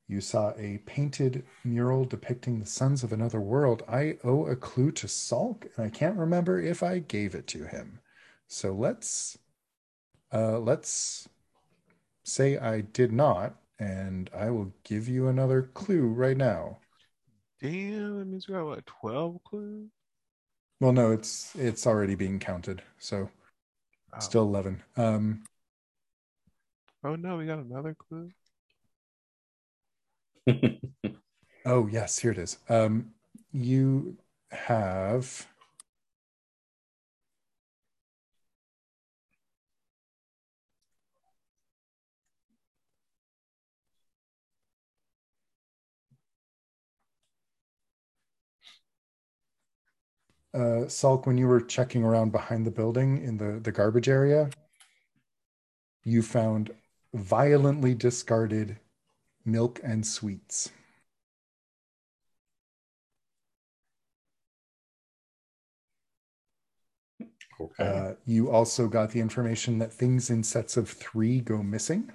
You 0.08 0.20
saw 0.20 0.52
a 0.56 0.78
painted 0.86 1.44
mural 1.62 2.04
depicting 2.04 2.58
the 2.58 2.66
sons 2.66 3.04
of 3.04 3.12
another 3.12 3.40
world. 3.40 3.84
I 3.88 4.18
owe 4.24 4.46
a 4.46 4.56
clue 4.56 4.90
to 4.92 5.06
Salk, 5.06 5.68
and 5.76 5.86
I 5.86 5.88
can't 5.88 6.18
remember 6.18 6.60
if 6.60 6.82
I 6.82 6.98
gave 6.98 7.34
it 7.34 7.46
to 7.48 7.64
him. 7.64 8.00
So 8.48 8.72
let's 8.72 9.38
uh, 10.32 10.58
let's 10.58 11.28
say 12.24 12.58
I 12.58 12.80
did 12.80 13.12
not, 13.12 13.54
and 13.78 14.28
I 14.34 14.50
will 14.50 14.72
give 14.82 15.08
you 15.08 15.28
another 15.28 15.62
clue 15.62 16.08
right 16.08 16.36
now. 16.36 16.78
Damn, 17.60 18.18
that 18.18 18.24
means 18.24 18.48
we 18.48 18.54
got 18.54 18.64
what 18.64 18.86
twelve 18.86 19.38
clues. 19.44 19.90
Well, 20.80 20.92
no, 20.92 21.12
it's 21.12 21.54
it's 21.54 21.86
already 21.86 22.16
being 22.16 22.40
counted, 22.40 22.82
so 22.98 23.30
Oh. 24.14 24.18
still 24.20 24.42
eleven. 24.42 24.82
Um, 24.96 25.44
Oh 27.02 27.16
no, 27.16 27.36
we 27.38 27.46
got 27.46 27.58
another 27.58 27.94
clue. 27.94 28.30
oh 31.64 31.86
yes, 31.86 32.18
here 32.18 32.32
it 32.32 32.38
is. 32.38 32.58
Um, 32.68 33.12
you 33.52 34.16
have 34.50 35.46
uh, 50.54 50.86
Salk, 50.86 51.26
when 51.26 51.38
you 51.38 51.46
were 51.46 51.60
checking 51.60 52.02
around 52.02 52.32
behind 52.32 52.66
the 52.66 52.70
building 52.70 53.22
in 53.22 53.36
the, 53.36 53.60
the 53.60 53.72
garbage 53.72 54.08
area, 54.08 54.50
you 56.04 56.22
found 56.22 56.70
violently 57.14 57.94
discarded 57.94 58.78
milk 59.44 59.80
and 59.82 60.06
sweets. 60.06 60.70
Okay. 67.60 67.84
Uh, 67.84 68.14
you 68.24 68.50
also 68.50 68.88
got 68.88 69.10
the 69.10 69.20
information 69.20 69.78
that 69.78 69.92
things 69.92 70.30
in 70.30 70.42
sets 70.42 70.76
of 70.76 70.88
three 70.88 71.40
go 71.40 71.62
missing. 71.62 72.10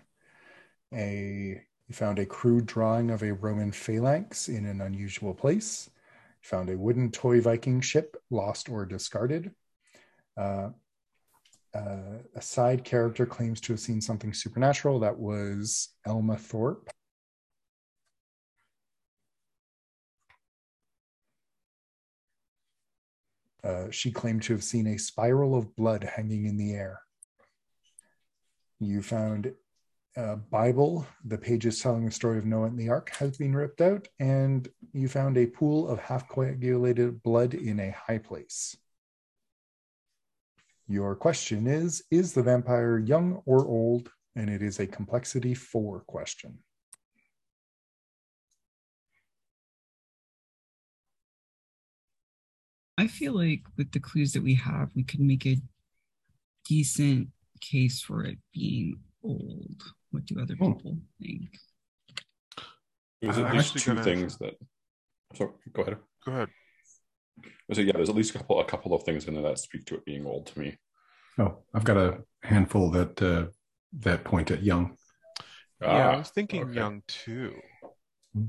A 0.91 1.61
you 1.87 1.93
found 1.93 2.17
a 2.17 2.25
crude 2.25 2.65
drawing 2.65 3.11
of 3.11 3.21
a 3.21 3.33
Roman 3.33 3.71
phalanx 3.71 4.49
in 4.49 4.65
an 4.65 4.81
unusual 4.81 5.35
place. 5.35 5.89
Found 6.45 6.69
a 6.69 6.77
wooden 6.77 7.09
toy 7.09 7.41
Viking 7.41 7.81
ship 7.81 8.15
lost 8.29 8.69
or 8.69 8.85
discarded. 8.85 9.49
Uh, 10.37 10.69
uh, 11.73 12.19
a 12.35 12.41
side 12.41 12.83
character 12.83 13.25
claims 13.25 13.59
to 13.61 13.73
have 13.73 13.79
seen 13.79 13.99
something 13.99 14.31
supernatural. 14.31 14.99
That 14.99 15.17
was 15.17 15.89
Elma 16.05 16.37
Thorpe. 16.37 16.87
Uh, 23.63 23.89
she 23.89 24.11
claimed 24.11 24.43
to 24.43 24.53
have 24.53 24.63
seen 24.63 24.85
a 24.85 24.99
spiral 24.99 25.55
of 25.55 25.75
blood 25.75 26.03
hanging 26.03 26.45
in 26.45 26.57
the 26.57 26.73
air. 26.73 27.01
You 28.79 29.01
found 29.01 29.51
a 30.15 30.37
Bible, 30.37 31.05
the 31.25 31.37
pages 31.37 31.79
telling 31.79 32.05
the 32.05 32.11
story 32.11 32.37
of 32.37 32.45
Noah 32.45 32.67
and 32.67 32.79
the 32.79 32.89
ark 32.89 33.11
has 33.17 33.37
been 33.37 33.55
ripped 33.55 33.81
out, 33.81 34.07
and 34.19 34.67
you 34.93 35.09
found 35.09 35.37
a 35.37 35.45
pool 35.45 35.89
of 35.89 35.99
half 35.99 36.29
coagulated 36.29 37.21
blood 37.21 37.53
in 37.53 37.79
a 37.79 37.91
high 37.91 38.19
place. 38.19 38.77
Your 40.87 41.15
question 41.15 41.67
is 41.67 42.03
Is 42.11 42.33
the 42.33 42.43
vampire 42.43 42.97
young 42.97 43.41
or 43.45 43.67
old? 43.67 44.09
And 44.37 44.49
it 44.49 44.61
is 44.61 44.79
a 44.79 44.87
complexity 44.87 45.53
four 45.53 46.01
question. 46.01 46.59
I 52.97 53.07
feel 53.07 53.33
like 53.33 53.63
with 53.77 53.91
the 53.91 53.99
clues 53.99 54.33
that 54.33 54.43
we 54.43 54.55
have, 54.55 54.89
we 54.95 55.03
could 55.03 55.19
make 55.19 55.45
a 55.45 55.61
decent 56.65 57.29
case 57.61 58.01
for 58.01 58.23
it 58.23 58.37
being 58.53 58.99
old. 59.23 59.81
What 60.15 60.25
do 60.25 60.39
other 60.41 60.55
Hmm. 60.55 60.73
people 60.73 60.97
think? 61.19 61.57
There's 63.21 63.37
at 63.37 63.53
least 63.53 63.77
two 63.77 63.91
gonna- 63.91 64.03
things 64.03 64.37
that. 64.37 64.53
So 65.33 65.59
go 65.73 65.81
ahead. 65.81 65.97
Go 66.23 66.31
ahead. 66.31 66.49
So 67.73 67.81
yeah, 67.81 67.91
there's 67.93 68.07
at 68.09 68.15
least 68.15 68.33
a 68.33 68.37
couple 68.37 68.61
a 68.61 68.65
couple 68.65 68.93
of 68.93 69.03
things 69.03 69.27
in 69.27 69.33
there 69.33 69.43
that 69.43 69.59
speak 69.59 69.85
to 69.87 69.95
it 69.95 70.05
being 70.05 70.25
old 70.25 70.47
to 70.47 70.59
me. 70.59 70.77
Oh, 71.37 71.65
I've 71.73 71.83
got 71.83 71.97
a 71.97 72.23
handful 72.43 72.89
that 72.91 73.21
uh, 73.21 73.47
that 73.99 74.23
point 74.23 74.51
at 74.51 74.63
young. 74.63 74.97
yeah, 75.81 75.87
I 75.87 76.13
Ah, 76.13 76.17
was 76.19 76.29
thinking 76.29 76.63
okay. 76.63 76.73
young 76.75 77.03
too. 77.07 77.59
Hmm. 78.33 78.45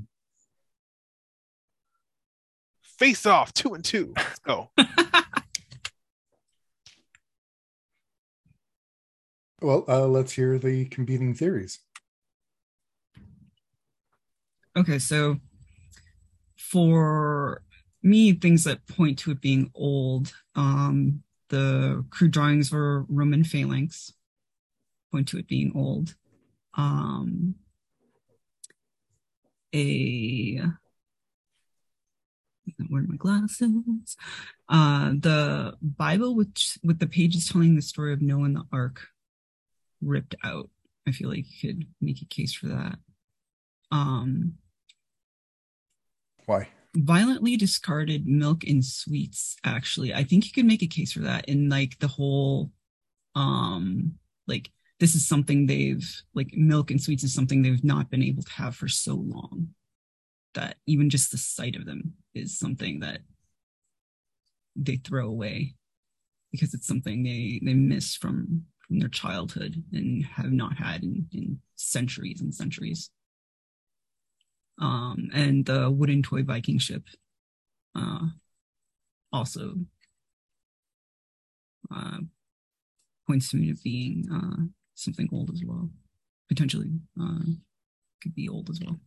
Face 2.81 3.25
off, 3.25 3.51
two 3.53 3.73
and 3.73 3.83
two. 3.83 4.13
Let's 4.15 4.39
go. 4.39 4.71
Well, 9.61 9.85
uh, 9.87 10.07
let's 10.07 10.33
hear 10.33 10.59
the 10.59 10.85
competing 10.85 11.33
theories. 11.33 11.79
Okay, 14.75 14.99
so 14.99 15.37
for 16.55 17.63
me, 18.03 18.33
things 18.33 18.63
that 18.65 18.85
point 18.87 19.17
to 19.19 19.31
it 19.31 19.41
being 19.41 19.71
old, 19.73 20.31
um, 20.55 21.23
the 21.49 22.05
crude 22.11 22.31
drawings 22.31 22.71
were 22.71 23.05
Roman 23.09 23.43
phalanx, 23.43 24.13
point 25.11 25.27
to 25.29 25.39
it 25.39 25.47
being 25.47 25.71
old. 25.73 26.15
Um, 26.75 27.55
a 29.73 30.61
are 32.97 33.01
my 33.01 33.15
glasses? 33.15 34.17
Uh, 34.69 35.09
the 35.17 35.75
Bible, 35.81 36.35
which 36.35 36.77
with 36.83 36.99
the 36.99 37.07
pages 37.07 37.49
telling 37.49 37.75
the 37.75 37.81
story 37.81 38.13
of 38.13 38.21
Noah 38.21 38.43
and 38.43 38.55
the 38.55 38.63
Ark, 38.71 39.07
ripped 40.01 40.35
out. 40.43 40.69
I 41.07 41.11
feel 41.11 41.29
like 41.29 41.45
you 41.49 41.69
could 41.69 41.87
make 42.01 42.21
a 42.21 42.25
case 42.25 42.53
for 42.53 42.67
that. 42.67 42.97
Um, 43.91 44.55
Why? 46.45 46.69
violently 46.95 47.55
discarded 47.57 48.25
milk 48.25 48.63
and 48.63 48.83
sweets 48.83 49.55
actually 49.63 50.15
i 50.15 50.23
think 50.23 50.45
you 50.45 50.51
could 50.51 50.65
make 50.65 50.81
a 50.81 50.87
case 50.87 51.11
for 51.11 51.19
that 51.19 51.45
in 51.47 51.69
like 51.69 51.97
the 51.99 52.07
whole 52.07 52.71
um 53.35 54.13
like 54.47 54.71
this 54.99 55.13
is 55.13 55.27
something 55.27 55.67
they've 55.67 56.23
like 56.33 56.51
milk 56.53 56.89
and 56.89 56.99
sweets 57.01 57.23
is 57.23 57.33
something 57.33 57.61
they've 57.61 57.83
not 57.83 58.09
been 58.09 58.23
able 58.23 58.41
to 58.41 58.51
have 58.51 58.75
for 58.75 58.87
so 58.87 59.13
long 59.13 59.69
that 60.55 60.77
even 60.87 61.09
just 61.09 61.29
the 61.29 61.37
sight 61.37 61.75
of 61.75 61.85
them 61.85 62.13
is 62.33 62.57
something 62.57 63.01
that 63.01 63.19
they 64.75 64.95
throw 64.95 65.27
away 65.27 65.75
because 66.51 66.73
it's 66.73 66.87
something 66.87 67.23
they 67.23 67.59
they 67.63 67.75
miss 67.75 68.15
from 68.15 68.63
from 68.87 68.99
their 68.99 69.09
childhood 69.09 69.83
and 69.91 70.23
have 70.25 70.51
not 70.51 70.77
had 70.77 71.03
in, 71.03 71.27
in 71.33 71.59
centuries 71.75 72.41
and 72.41 72.53
centuries 72.53 73.09
um, 74.79 75.29
and 75.33 75.65
the 75.65 75.89
wooden 75.89 76.21
toy 76.21 76.43
Viking 76.43 76.77
ship 76.77 77.03
uh, 77.95 78.27
also 79.33 79.73
uh, 81.93 82.19
points 83.25 83.49
to 83.49 83.57
me 83.57 83.73
to 83.73 83.81
being 83.83 84.25
uh, 84.31 84.63
something 84.93 85.27
old 85.31 85.49
as 85.51 85.63
well. 85.65 85.89
Potentially 86.47 86.91
uh, 87.19 87.39
could 88.21 88.35
be 88.35 88.47
old 88.47 88.69
as 88.69 88.79
well. 88.79 88.97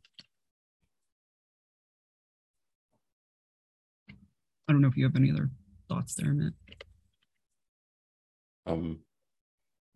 I 4.69 4.73
don't 4.73 4.83
know 4.83 4.89
if 4.89 4.97
you 4.97 5.05
have 5.05 5.17
any 5.17 5.31
other 5.31 5.51
thoughts 5.89 6.15
there, 6.15 6.33
Matt. 6.33 6.53
Um, 8.67 9.01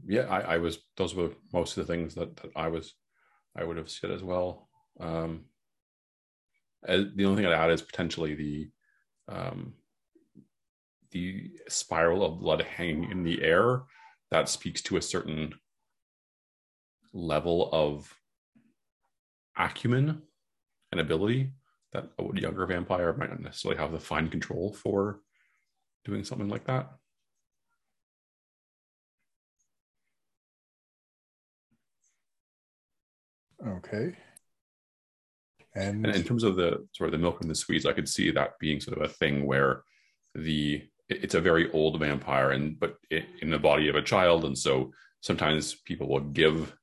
yeah, 0.07 0.23
I, 0.23 0.55
I 0.55 0.59
was. 0.59 0.79
Those 0.97 1.15
were 1.15 1.31
most 1.53 1.77
of 1.77 1.87
the 1.87 1.93
things 1.93 2.15
that, 2.15 2.37
that 2.37 2.51
I 2.57 2.69
was. 2.69 2.95
I 3.57 3.65
would 3.65 3.77
have 3.77 3.91
said 3.91 4.11
as 4.11 4.23
well. 4.23 4.69
Um, 4.99 5.45
the 6.87 7.25
only 7.25 7.37
thing 7.37 7.47
I'd 7.47 7.53
add 7.53 7.71
is 7.71 7.83
potentially 7.83 8.35
the 8.35 8.71
um, 9.29 9.75
the 11.13 11.53
spiral 11.69 12.25
of 12.25 12.41
blood 12.41 12.63
hanging 12.63 13.11
in 13.11 13.23
the 13.23 13.43
air. 13.43 13.83
That 14.31 14.49
speaks 14.49 14.83
to 14.83 14.97
a 14.97 15.03
certain 15.03 15.55
level 17.13 17.71
of 17.73 18.13
acumen 19.57 20.23
and 20.91 21.01
ability 21.01 21.53
that 21.93 22.11
a 22.19 22.41
younger 22.41 22.67
vampire 22.67 23.13
might 23.13 23.31
not 23.31 23.41
necessarily 23.41 23.81
have 23.81 23.93
the 23.93 24.01
fine 24.01 24.29
control 24.29 24.73
for 24.73 25.21
doing 26.05 26.25
something 26.25 26.49
like 26.49 26.67
that. 26.67 26.91
Okay. 33.67 34.17
And, 35.75 36.07
And 36.07 36.15
in 36.15 36.23
terms 36.23 36.45
of 36.45 36.57
the 36.57 36.87
sort 36.93 37.09
of 37.09 37.13
the 37.13 37.19
milk 37.19 37.41
and 37.41 37.51
the 37.51 37.55
sweets, 37.55 37.87
I 37.87 37.93
could 37.93 38.09
see 38.09 38.31
that 38.31 38.59
being 38.61 38.81
sort 38.81 38.97
of 38.97 39.05
a 39.05 39.13
thing 39.13 39.47
where 39.47 39.83
the 40.35 40.83
it's 41.09 41.35
a 41.35 41.41
very 41.41 41.71
old 41.73 42.01
vampire 42.01 42.53
and 42.53 42.79
but 42.81 42.97
it, 43.11 43.27
in 43.43 43.51
the 43.51 43.59
body 43.59 43.89
of 43.89 43.97
a 43.97 44.03
child, 44.03 44.45
and 44.45 44.57
so 44.57 44.93
sometimes 45.21 45.75
people 45.75 46.09
will 46.09 46.21
give 46.21 46.75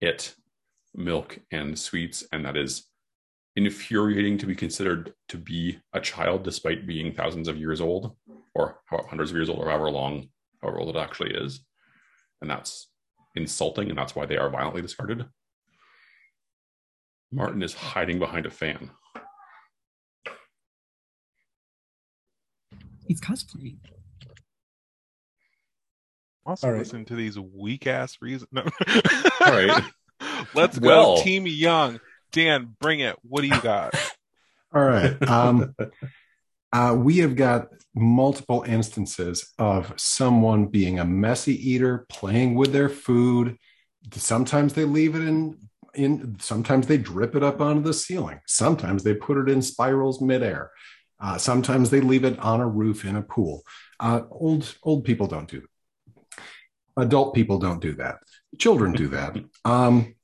it 0.00 0.34
milk 0.94 1.38
and 1.50 1.78
sweets, 1.78 2.24
and 2.32 2.44
that 2.44 2.56
is 2.56 2.86
infuriating 3.56 4.36
to 4.38 4.46
be 4.46 4.54
considered 4.54 5.14
to 5.28 5.38
be 5.38 5.78
a 5.94 6.00
child 6.00 6.44
despite 6.44 6.86
being 6.86 7.12
thousands 7.12 7.48
of 7.48 7.56
years 7.56 7.80
old 7.80 8.14
or 8.54 8.80
hundreds 8.90 9.30
of 9.30 9.36
years 9.36 9.48
old 9.48 9.58
or 9.58 9.70
however 9.70 9.90
long 9.90 10.28
however 10.60 10.78
old 10.78 10.94
it 10.94 10.98
actually 10.98 11.32
is. 11.32 11.60
And 12.42 12.50
that's 12.50 12.90
insulting 13.34 13.88
and 13.88 13.98
that's 13.98 14.14
why 14.14 14.26
they 14.26 14.36
are 14.36 14.50
violently 14.50 14.82
discarded 14.82 15.26
Martin 17.32 17.62
is 17.62 17.74
hiding 17.74 18.18
behind 18.18 18.46
a 18.46 18.50
fan. 18.50 18.90
He's 23.06 23.20
cosplaying. 23.20 23.78
Also, 26.44 26.66
All 26.66 26.72
right. 26.72 26.78
listen 26.80 27.04
to 27.06 27.16
these 27.16 27.38
weak 27.38 27.86
ass 27.86 28.18
reasons. 28.20 28.48
No. 28.52 28.62
All 28.62 29.52
right. 29.52 29.82
Let's 30.54 30.78
go, 30.78 30.86
Well. 30.86 31.16
Team 31.18 31.46
Young. 31.46 32.00
Dan, 32.32 32.76
bring 32.80 33.00
it. 33.00 33.16
What 33.22 33.40
do 33.42 33.48
you 33.48 33.60
got? 33.60 33.94
All 34.74 34.84
right. 34.84 35.20
Um, 35.28 35.74
uh, 36.72 36.94
we 36.98 37.18
have 37.18 37.34
got 37.36 37.68
multiple 37.94 38.64
instances 38.66 39.52
of 39.58 39.92
someone 39.96 40.66
being 40.66 40.98
a 40.98 41.04
messy 41.04 41.70
eater, 41.70 42.06
playing 42.08 42.54
with 42.54 42.72
their 42.72 42.88
food. 42.88 43.56
Sometimes 44.12 44.74
they 44.74 44.84
leave 44.84 45.14
it 45.14 45.22
in 45.22 45.56
in 45.96 46.36
sometimes 46.40 46.86
they 46.86 46.98
drip 46.98 47.34
it 47.34 47.42
up 47.42 47.60
onto 47.60 47.82
the 47.82 47.94
ceiling. 47.94 48.40
Sometimes 48.46 49.02
they 49.02 49.14
put 49.14 49.38
it 49.38 49.48
in 49.50 49.62
spirals 49.62 50.20
midair. 50.20 50.70
Uh, 51.18 51.38
sometimes 51.38 51.90
they 51.90 52.00
leave 52.00 52.24
it 52.24 52.38
on 52.38 52.60
a 52.60 52.68
roof 52.68 53.04
in 53.04 53.16
a 53.16 53.22
pool. 53.22 53.62
Uh, 53.98 54.22
old 54.30 54.76
old 54.82 55.04
people 55.04 55.26
don't 55.26 55.48
do 55.48 55.62
adult 56.96 57.34
people 57.34 57.58
don't 57.58 57.80
do 57.80 57.94
that. 57.94 58.18
Children 58.58 58.92
do 58.92 59.08
that. 59.08 59.36
Um, 59.64 60.14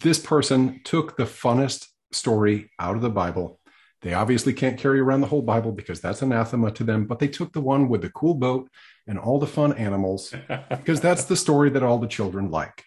this 0.00 0.18
person 0.18 0.80
took 0.82 1.16
the 1.16 1.24
funnest 1.24 1.86
story 2.10 2.72
out 2.80 2.96
of 2.96 3.02
the 3.02 3.10
bible. 3.10 3.60
They 4.02 4.12
obviously 4.12 4.52
can't 4.52 4.78
carry 4.78 4.98
around 4.98 5.20
the 5.20 5.28
whole 5.28 5.42
bible 5.42 5.70
because 5.70 6.00
that's 6.00 6.22
anathema 6.22 6.72
to 6.72 6.84
them 6.84 7.06
but 7.06 7.20
they 7.20 7.28
took 7.28 7.52
the 7.52 7.60
one 7.60 7.88
with 7.88 8.02
the 8.02 8.10
cool 8.10 8.34
boat 8.34 8.68
and 9.06 9.20
all 9.20 9.38
the 9.38 9.46
fun 9.46 9.72
animals 9.74 10.34
because 10.70 11.00
that's 11.00 11.24
the 11.26 11.36
story 11.36 11.70
that 11.70 11.84
all 11.84 11.98
the 11.98 12.08
children 12.08 12.50
like. 12.50 12.84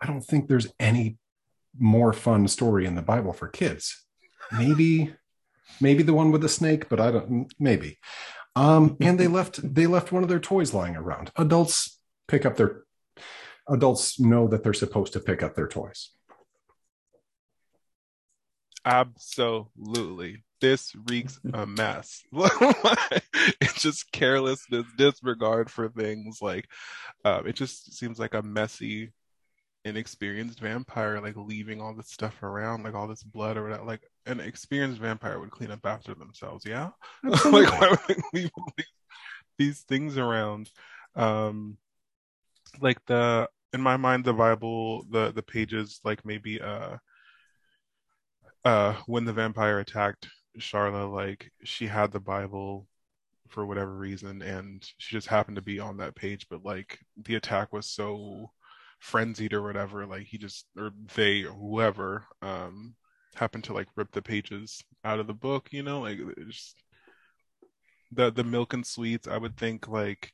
I 0.00 0.06
don't 0.06 0.22
think 0.22 0.48
there's 0.48 0.72
any 0.78 1.18
more 1.78 2.12
fun 2.12 2.48
story 2.48 2.86
in 2.86 2.94
the 2.94 3.02
Bible 3.02 3.32
for 3.32 3.48
kids. 3.48 4.04
Maybe, 4.52 5.14
maybe 5.80 6.02
the 6.02 6.14
one 6.14 6.32
with 6.32 6.42
the 6.42 6.48
snake, 6.48 6.88
but 6.88 7.00
I 7.00 7.10
don't. 7.10 7.52
Maybe. 7.58 7.98
Um, 8.54 8.96
and 9.00 9.20
they 9.20 9.28
left 9.28 9.60
they 9.74 9.86
left 9.86 10.12
one 10.12 10.22
of 10.22 10.28
their 10.28 10.40
toys 10.40 10.74
lying 10.74 10.96
around. 10.96 11.30
Adults 11.36 11.98
pick 12.28 12.46
up 12.46 12.56
their 12.56 12.84
adults 13.68 14.18
know 14.18 14.48
that 14.48 14.62
they're 14.62 14.72
supposed 14.72 15.12
to 15.12 15.20
pick 15.20 15.42
up 15.42 15.54
their 15.54 15.68
toys. 15.68 16.10
Absolutely. 18.84 20.44
this 20.60 20.92
reeks 21.10 21.40
a 21.52 21.66
mess. 21.66 22.22
it's 23.60 23.82
just 23.82 24.10
carelessness, 24.12 24.86
disregard 24.96 25.70
for 25.70 25.88
things. 25.88 26.38
Like, 26.40 26.68
um, 27.24 27.48
it 27.48 27.56
just 27.56 27.94
seems 27.94 28.18
like 28.20 28.34
a 28.34 28.42
messy, 28.42 29.10
inexperienced 29.86 30.60
vampire, 30.60 31.20
like 31.20 31.36
leaving 31.36 31.80
all 31.80 31.94
this 31.94 32.10
stuff 32.10 32.42
around, 32.42 32.82
like 32.82 32.94
all 32.94 33.06
this 33.06 33.22
blood 33.22 33.56
or 33.56 33.64
whatever. 33.64 33.84
Like, 33.84 34.02
an 34.26 34.40
experienced 34.40 35.00
vampire 35.00 35.38
would 35.38 35.50
clean 35.50 35.70
up 35.70 35.86
after 35.86 36.14
themselves. 36.14 36.66
Yeah, 36.66 36.90
like 37.22 37.70
why 37.80 37.90
would 37.90 38.00
they 38.08 38.22
leave 38.32 38.50
these, 38.76 38.86
these 39.58 39.80
things 39.82 40.18
around? 40.18 40.70
Um, 41.14 41.78
like 42.80 42.98
the 43.06 43.48
in 43.72 43.80
my 43.80 43.96
mind, 43.96 44.24
the 44.24 44.32
Bible, 44.34 45.04
the 45.10 45.32
the 45.32 45.42
pages, 45.42 46.00
like 46.04 46.24
maybe 46.24 46.60
uh 46.60 46.96
uh 48.64 48.94
when 49.06 49.24
the 49.24 49.32
vampire 49.32 49.78
attacked 49.78 50.28
Sharla, 50.58 51.12
like 51.12 51.52
she 51.64 51.86
had 51.86 52.12
the 52.12 52.20
Bible 52.20 52.88
for 53.48 53.64
whatever 53.66 53.94
reason, 53.96 54.42
and 54.42 54.84
she 54.98 55.14
just 55.14 55.28
happened 55.28 55.56
to 55.56 55.62
be 55.62 55.78
on 55.80 55.98
that 55.98 56.16
page. 56.16 56.46
But 56.50 56.64
like 56.64 56.98
the 57.16 57.36
attack 57.36 57.72
was 57.72 57.88
so 57.88 58.50
frenzied 58.98 59.52
or 59.52 59.62
whatever, 59.62 60.06
like 60.06 60.26
he 60.26 60.38
just 60.38 60.66
or 60.76 60.90
they 61.14 61.44
or 61.44 61.52
whoever 61.52 62.26
um 62.42 62.94
happened 63.34 63.64
to 63.64 63.72
like 63.72 63.88
rip 63.96 64.10
the 64.12 64.22
pages 64.22 64.82
out 65.04 65.20
of 65.20 65.26
the 65.26 65.34
book. 65.34 65.68
You 65.72 65.82
know, 65.82 66.00
like 66.00 66.18
just 66.48 66.82
the 68.12 68.30
the 68.30 68.44
milk 68.44 68.72
and 68.72 68.86
sweets. 68.86 69.28
I 69.28 69.38
would 69.38 69.56
think 69.56 69.88
like 69.88 70.32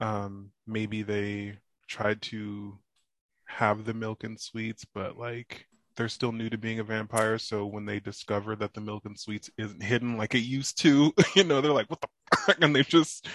um 0.00 0.50
maybe 0.66 1.02
they 1.02 1.58
tried 1.88 2.22
to 2.22 2.78
have 3.46 3.84
the 3.84 3.94
milk 3.94 4.24
and 4.24 4.40
sweets, 4.40 4.84
but 4.94 5.18
like 5.18 5.66
they're 5.96 6.08
still 6.08 6.32
new 6.32 6.48
to 6.50 6.58
being 6.58 6.78
a 6.80 6.84
vampire. 6.84 7.38
So 7.38 7.66
when 7.66 7.84
they 7.86 8.00
discover 8.00 8.56
that 8.56 8.74
the 8.74 8.80
milk 8.80 9.04
and 9.04 9.18
sweets 9.18 9.50
isn't 9.58 9.82
hidden 9.82 10.16
like 10.16 10.34
it 10.34 10.40
used 10.40 10.78
to, 10.82 11.12
you 11.36 11.44
know, 11.44 11.60
they're 11.60 11.72
like, 11.72 11.90
what 11.90 12.00
the 12.00 12.08
fuck? 12.46 12.58
And 12.62 12.74
they 12.74 12.82
just 12.82 13.28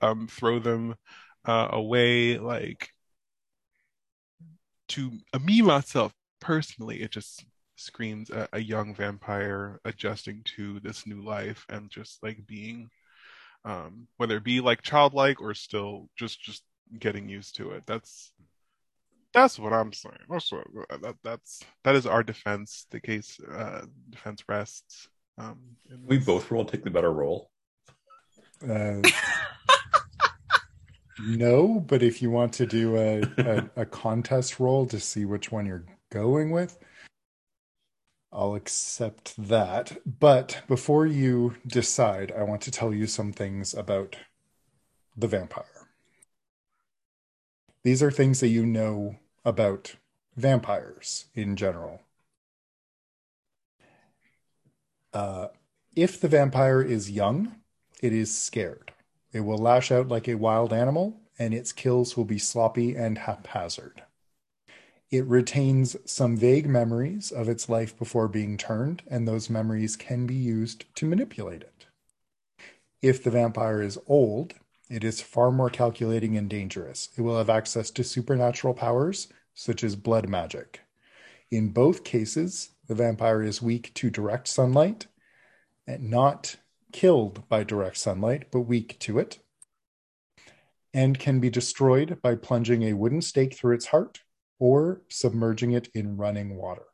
um, 0.00 0.28
throw 0.28 0.58
them 0.60 0.96
uh, 1.44 1.68
away. 1.72 2.38
Like 2.38 2.90
to 4.88 5.12
uh, 5.32 5.38
me, 5.38 5.62
myself 5.62 6.12
personally, 6.40 7.02
it 7.02 7.10
just 7.10 7.44
screams 7.76 8.30
a, 8.30 8.48
a, 8.52 8.60
young 8.60 8.94
vampire 8.94 9.80
adjusting 9.84 10.42
to 10.44 10.78
this 10.80 11.06
new 11.06 11.22
life 11.22 11.66
and 11.68 11.90
just 11.90 12.22
like 12.22 12.46
being, 12.46 12.88
um, 13.64 14.06
whether 14.16 14.36
it 14.36 14.44
be 14.44 14.60
like 14.60 14.82
childlike 14.82 15.40
or 15.40 15.54
still 15.54 16.08
just, 16.16 16.40
just 16.40 16.62
getting 16.98 17.28
used 17.28 17.56
to 17.56 17.70
it. 17.70 17.82
That's 17.86 18.32
that's 19.34 19.58
what 19.58 19.72
I'm 19.72 19.92
saying. 19.92 20.14
That's 20.30 20.52
what, 20.52 20.64
that, 21.02 21.16
that's 21.24 21.60
that 21.82 21.96
is 21.96 22.06
our 22.06 22.22
defense. 22.22 22.86
The 22.90 23.00
case 23.00 23.40
uh, 23.40 23.82
defense 24.08 24.44
rests. 24.48 25.08
Um, 25.36 25.58
we 26.06 26.18
both 26.18 26.50
roll 26.52 26.64
take 26.64 26.84
the 26.84 26.90
better 26.90 27.12
roll. 27.12 27.50
Uh, 28.62 29.02
no, 31.20 31.80
but 31.80 32.02
if 32.02 32.20
you 32.20 32.30
want 32.30 32.52
to 32.54 32.66
do 32.66 32.96
a, 32.96 33.22
a, 33.38 33.70
a 33.76 33.86
contest 33.86 34.58
roll 34.58 34.86
to 34.86 34.98
see 34.98 35.24
which 35.24 35.52
one 35.52 35.66
you're 35.66 35.84
going 36.10 36.50
with, 36.50 36.78
I'll 38.32 38.56
accept 38.56 39.34
that. 39.48 39.96
But 40.04 40.62
before 40.66 41.06
you 41.06 41.54
decide, 41.66 42.32
I 42.36 42.42
want 42.42 42.62
to 42.62 42.70
tell 42.70 42.92
you 42.92 43.06
some 43.06 43.32
things 43.32 43.74
about 43.74 44.16
the 45.16 45.28
vampire. 45.28 45.88
These 47.84 48.02
are 48.02 48.10
things 48.10 48.40
that 48.40 48.48
you 48.48 48.66
know 48.66 49.16
about 49.44 49.94
vampires 50.36 51.26
in 51.34 51.54
general. 51.54 52.00
Uh, 55.12 55.48
if 55.94 56.20
the 56.20 56.28
vampire 56.28 56.82
is 56.82 57.10
young, 57.10 57.54
it 58.02 58.12
is 58.12 58.36
scared. 58.36 58.93
It 59.34 59.40
will 59.40 59.58
lash 59.58 59.90
out 59.90 60.06
like 60.06 60.28
a 60.28 60.36
wild 60.36 60.72
animal, 60.72 61.20
and 61.40 61.52
its 61.52 61.72
kills 61.72 62.16
will 62.16 62.24
be 62.24 62.38
sloppy 62.38 62.94
and 62.94 63.18
haphazard. 63.18 64.04
It 65.10 65.26
retains 65.26 65.96
some 66.10 66.36
vague 66.36 66.68
memories 66.68 67.32
of 67.32 67.48
its 67.48 67.68
life 67.68 67.98
before 67.98 68.28
being 68.28 68.56
turned, 68.56 69.02
and 69.08 69.26
those 69.26 69.50
memories 69.50 69.96
can 69.96 70.24
be 70.24 70.36
used 70.36 70.84
to 70.94 71.06
manipulate 71.06 71.62
it. 71.62 71.86
If 73.02 73.24
the 73.24 73.32
vampire 73.32 73.82
is 73.82 73.98
old, 74.06 74.54
it 74.88 75.02
is 75.02 75.20
far 75.20 75.50
more 75.50 75.68
calculating 75.68 76.36
and 76.36 76.48
dangerous. 76.48 77.08
It 77.16 77.22
will 77.22 77.36
have 77.36 77.50
access 77.50 77.90
to 77.90 78.04
supernatural 78.04 78.74
powers, 78.74 79.26
such 79.52 79.82
as 79.82 79.96
blood 79.96 80.28
magic. 80.28 80.80
In 81.50 81.70
both 81.70 82.04
cases, 82.04 82.70
the 82.86 82.94
vampire 82.94 83.42
is 83.42 83.60
weak 83.60 83.92
to 83.94 84.10
direct 84.10 84.46
sunlight, 84.46 85.08
and 85.88 86.08
not 86.08 86.56
killed 86.94 87.46
by 87.48 87.64
direct 87.64 87.96
sunlight, 87.96 88.44
but 88.52 88.60
weak 88.60 88.96
to 89.00 89.18
it, 89.18 89.40
and 90.94 91.18
can 91.18 91.40
be 91.40 91.50
destroyed 91.50 92.22
by 92.22 92.36
plunging 92.36 92.84
a 92.84 92.92
wooden 92.92 93.20
stake 93.20 93.52
through 93.52 93.74
its 93.74 93.86
heart 93.86 94.20
or 94.60 95.02
submerging 95.08 95.72
it 95.72 95.88
in 95.92 96.16
running 96.16 96.54
water. 96.54 96.84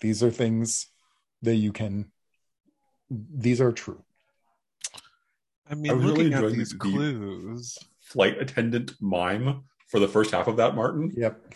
These 0.00 0.22
are 0.22 0.30
things 0.30 0.86
that 1.42 1.56
you 1.56 1.72
can, 1.72 2.10
these 3.10 3.60
are 3.60 3.72
true. 3.72 4.02
I 5.68 5.74
mean, 5.74 5.92
I 5.92 5.94
looking 5.94 6.30
really 6.30 6.46
at 6.46 6.52
these 6.52 6.70
the 6.70 6.78
clues, 6.78 7.78
flight 8.00 8.38
attendant 8.40 8.94
mime 8.98 9.64
for 9.88 10.00
the 10.00 10.08
first 10.08 10.30
half 10.30 10.46
of 10.46 10.56
that, 10.56 10.74
Martin. 10.74 11.12
Yep, 11.14 11.54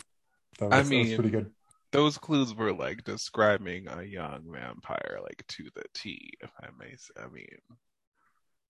that 0.59 0.69
was, 0.69 0.73
I 0.73 0.83
mean, 0.87 1.09
that 1.09 1.09
was 1.09 1.15
pretty 1.15 1.31
good. 1.31 1.51
Those 1.91 2.17
clues 2.17 2.55
were 2.55 2.73
like 2.73 3.03
describing 3.03 3.87
a 3.87 4.03
young 4.03 4.43
vampire, 4.51 5.19
like 5.21 5.43
to 5.49 5.65
the 5.75 5.83
T. 5.93 6.31
If 6.39 6.49
I 6.61 6.67
may 6.79 6.95
say, 6.95 7.13
I 7.21 7.27
mean, 7.27 7.47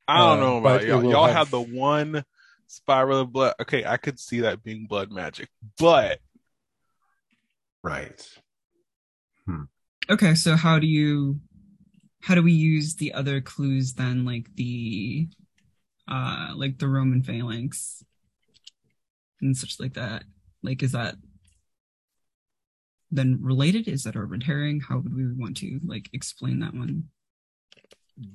I 0.07 0.17
don't 0.17 0.39
uh, 0.39 0.41
know 0.41 0.57
about 0.57 0.85
y'all. 0.85 1.03
Y'all 1.03 1.27
have... 1.27 1.35
had 1.35 1.47
the 1.47 1.61
one 1.61 2.23
spiral 2.67 3.21
of 3.21 3.31
blood. 3.31 3.53
Okay, 3.61 3.85
I 3.85 3.97
could 3.97 4.19
see 4.19 4.41
that 4.41 4.63
being 4.63 4.87
blood 4.87 5.11
magic, 5.11 5.49
but 5.77 6.19
right. 7.83 8.27
Hmm. 9.45 9.63
Okay, 10.09 10.33
so 10.35 10.55
how 10.55 10.79
do 10.79 10.87
you 10.87 11.39
how 12.21 12.35
do 12.35 12.43
we 12.43 12.53
use 12.53 12.95
the 12.95 13.13
other 13.13 13.41
clues 13.41 13.93
then 13.93 14.25
like 14.25 14.55
the 14.55 15.27
uh 16.07 16.51
like 16.55 16.77
the 16.77 16.87
roman 16.87 17.23
phalanx 17.23 18.03
and 19.41 19.57
such 19.57 19.79
like 19.79 19.93
that 19.93 20.23
like 20.61 20.83
is 20.83 20.91
that 20.91 21.15
then 23.11 23.37
related 23.41 23.87
is 23.87 24.03
that 24.03 24.15
urban 24.15 24.41
herring 24.41 24.79
how 24.79 24.97
would 24.97 25.15
we 25.15 25.31
want 25.33 25.57
to 25.57 25.79
like 25.85 26.09
explain 26.13 26.59
that 26.59 26.73
one 26.73 27.03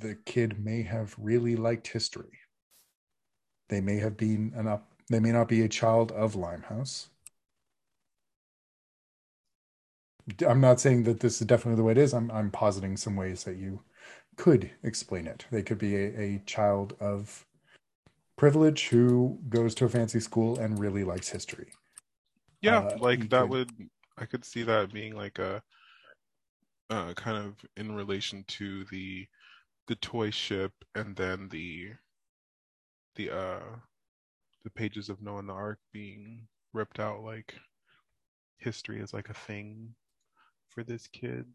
the 0.00 0.16
kid 0.26 0.62
may 0.62 0.82
have 0.82 1.14
really 1.18 1.56
liked 1.56 1.88
history 1.88 2.38
they 3.68 3.80
may 3.80 3.96
have 3.96 4.16
been 4.16 4.52
an 4.56 4.66
up 4.66 4.92
they 5.08 5.20
may 5.20 5.32
not 5.32 5.48
be 5.48 5.62
a 5.62 5.68
child 5.68 6.12
of 6.12 6.34
limehouse 6.34 7.08
I'm 10.46 10.60
not 10.60 10.80
saying 10.80 11.04
that 11.04 11.20
this 11.20 11.40
is 11.40 11.46
definitely 11.46 11.76
the 11.76 11.84
way 11.84 11.92
it 11.92 11.98
is. 11.98 12.12
I'm 12.12 12.30
I'm 12.30 12.50
positing 12.50 12.96
some 12.96 13.16
ways 13.16 13.44
that 13.44 13.56
you 13.56 13.80
could 14.36 14.70
explain 14.82 15.26
it. 15.26 15.46
They 15.50 15.62
could 15.62 15.78
be 15.78 15.94
a, 15.96 16.20
a 16.20 16.42
child 16.46 16.94
of 17.00 17.46
privilege 18.36 18.88
who 18.88 19.38
goes 19.48 19.74
to 19.76 19.84
a 19.84 19.88
fancy 19.88 20.20
school 20.20 20.58
and 20.58 20.78
really 20.78 21.04
likes 21.04 21.28
history. 21.28 21.68
Yeah, 22.60 22.80
uh, 22.80 22.98
like 22.98 23.30
that 23.30 23.42
could... 23.42 23.50
would 23.50 23.70
I 24.18 24.26
could 24.26 24.44
see 24.44 24.62
that 24.62 24.93
being 24.93 25.14
like 25.14 25.38
a 25.38 25.62
uh, 26.88 27.12
kind 27.14 27.36
of 27.36 27.55
in 27.76 27.94
relation 27.94 28.44
to 28.48 28.84
the 28.86 29.26
the 29.88 29.97
toy 29.97 30.30
ship 30.30 30.72
and 30.94 31.14
then 31.16 31.48
the 31.48 31.90
the 33.16 33.30
uh 33.30 33.76
the 34.64 34.70
pages 34.70 35.09
of 35.09 35.22
Noah 35.22 35.38
and 35.38 35.48
the 35.48 35.52
Ark 35.52 35.78
being 35.93 36.47
ripped 36.72 36.98
out 36.98 37.22
like 37.22 37.55
history 38.59 39.01
is 39.01 39.12
like 39.12 39.28
a 39.28 39.34
thing 39.34 39.94
for 40.68 40.82
this 40.82 41.06
kid. 41.06 41.47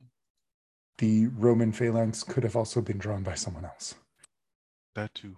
The 0.98 1.28
Roman 1.28 1.72
phalanx 1.72 2.24
could 2.24 2.44
have 2.44 2.56
also 2.56 2.82
been 2.82 2.98
drawn 2.98 3.24
by 3.24 3.36
someone 3.36 3.66
else. 3.66 3.96
That 4.96 5.14
too. 5.14 5.36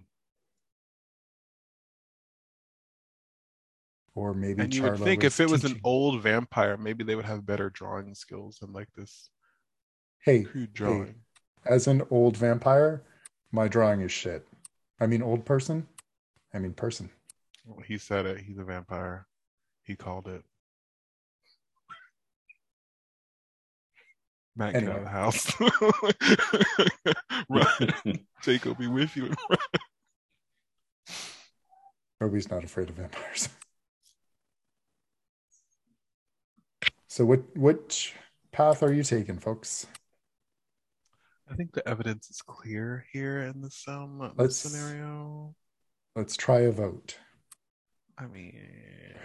Or 4.15 4.34
maybe 4.34 4.61
and 4.61 4.73
you 4.73 4.84
Charla 4.84 4.91
would 4.91 4.99
think 4.99 5.23
if 5.23 5.40
it 5.40 5.49
was 5.49 5.64
an 5.64 5.80
old 5.84 6.22
vampire, 6.22 6.77
maybe 6.77 7.03
they 7.03 7.15
would 7.15 7.26
have 7.26 7.45
better 7.45 7.69
drawing 7.69 8.14
skills 8.14 8.60
than 8.61 8.72
like 8.72 8.90
this. 8.95 9.30
Hey, 10.19 10.45
drawing. 10.73 11.06
Hey, 11.06 11.14
as 11.65 11.88
an 11.88 12.03
old 12.11 12.38
vampire, 12.38 13.02
my 13.52 13.68
drawing 13.68 14.02
is 14.02 14.11
shit. 14.11 14.45
I 14.99 15.07
mean, 15.07 15.23
old 15.23 15.45
person. 15.45 15.88
I 16.53 16.60
mean, 16.60 16.73
person. 16.73 17.10
Well, 17.65 17.84
he 17.85 17.98
said 17.98 18.26
it. 18.26 18.41
He's 18.41 18.60
a 18.60 18.64
vampire. 18.64 19.26
He 19.84 19.95
called 19.95 20.27
it. 20.27 20.44
Matt, 24.56 24.76
anyway. 24.76 24.94
get 24.94 24.95
out 24.95 24.99
of 24.99 25.06
the 25.06 25.10
house. 25.10 25.52
run. 27.49 28.19
Jake 28.44 28.77
be 28.77 28.88
with 28.88 29.15
you. 29.18 29.34
Roby's 32.22 32.49
not 32.49 32.64
afraid 32.64 32.90
of 32.90 32.95
vampires. 32.95 33.49
So 37.14 37.26
what 37.26 37.41
which 37.56 38.15
path 38.52 38.81
are 38.81 38.91
you 38.91 39.03
taking, 39.03 39.38
folks? 39.38 39.85
I 41.48 41.53
think 41.53 41.72
the 41.72 41.88
evidence 41.88 42.27
is 42.31 42.41
clear 42.41 43.06
here 43.14 43.41
in 43.41 43.61
this 43.61 43.84
um 43.88 44.31
Let's- 44.35 44.57
scenario. 44.57 45.53
Let's 46.15 46.35
try 46.35 46.61
a 46.61 46.72
vote. 46.72 47.18
I 48.18 48.26
mean, 48.26 48.56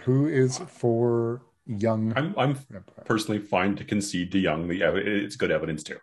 Who 0.05 0.27
is 0.27 0.59
for 0.59 1.41
young 1.65 2.13
I'm 2.15 2.35
I'm 2.37 2.53
vampire? 2.53 3.05
personally 3.05 3.39
fine 3.41 3.75
to 3.77 3.83
concede 3.83 4.31
to 4.33 4.37
Young. 4.37 4.67
The 4.67 4.83
ev- 4.83 4.95
it's 5.23 5.35
good 5.35 5.49
evidence 5.49 5.81
too. 5.81 5.97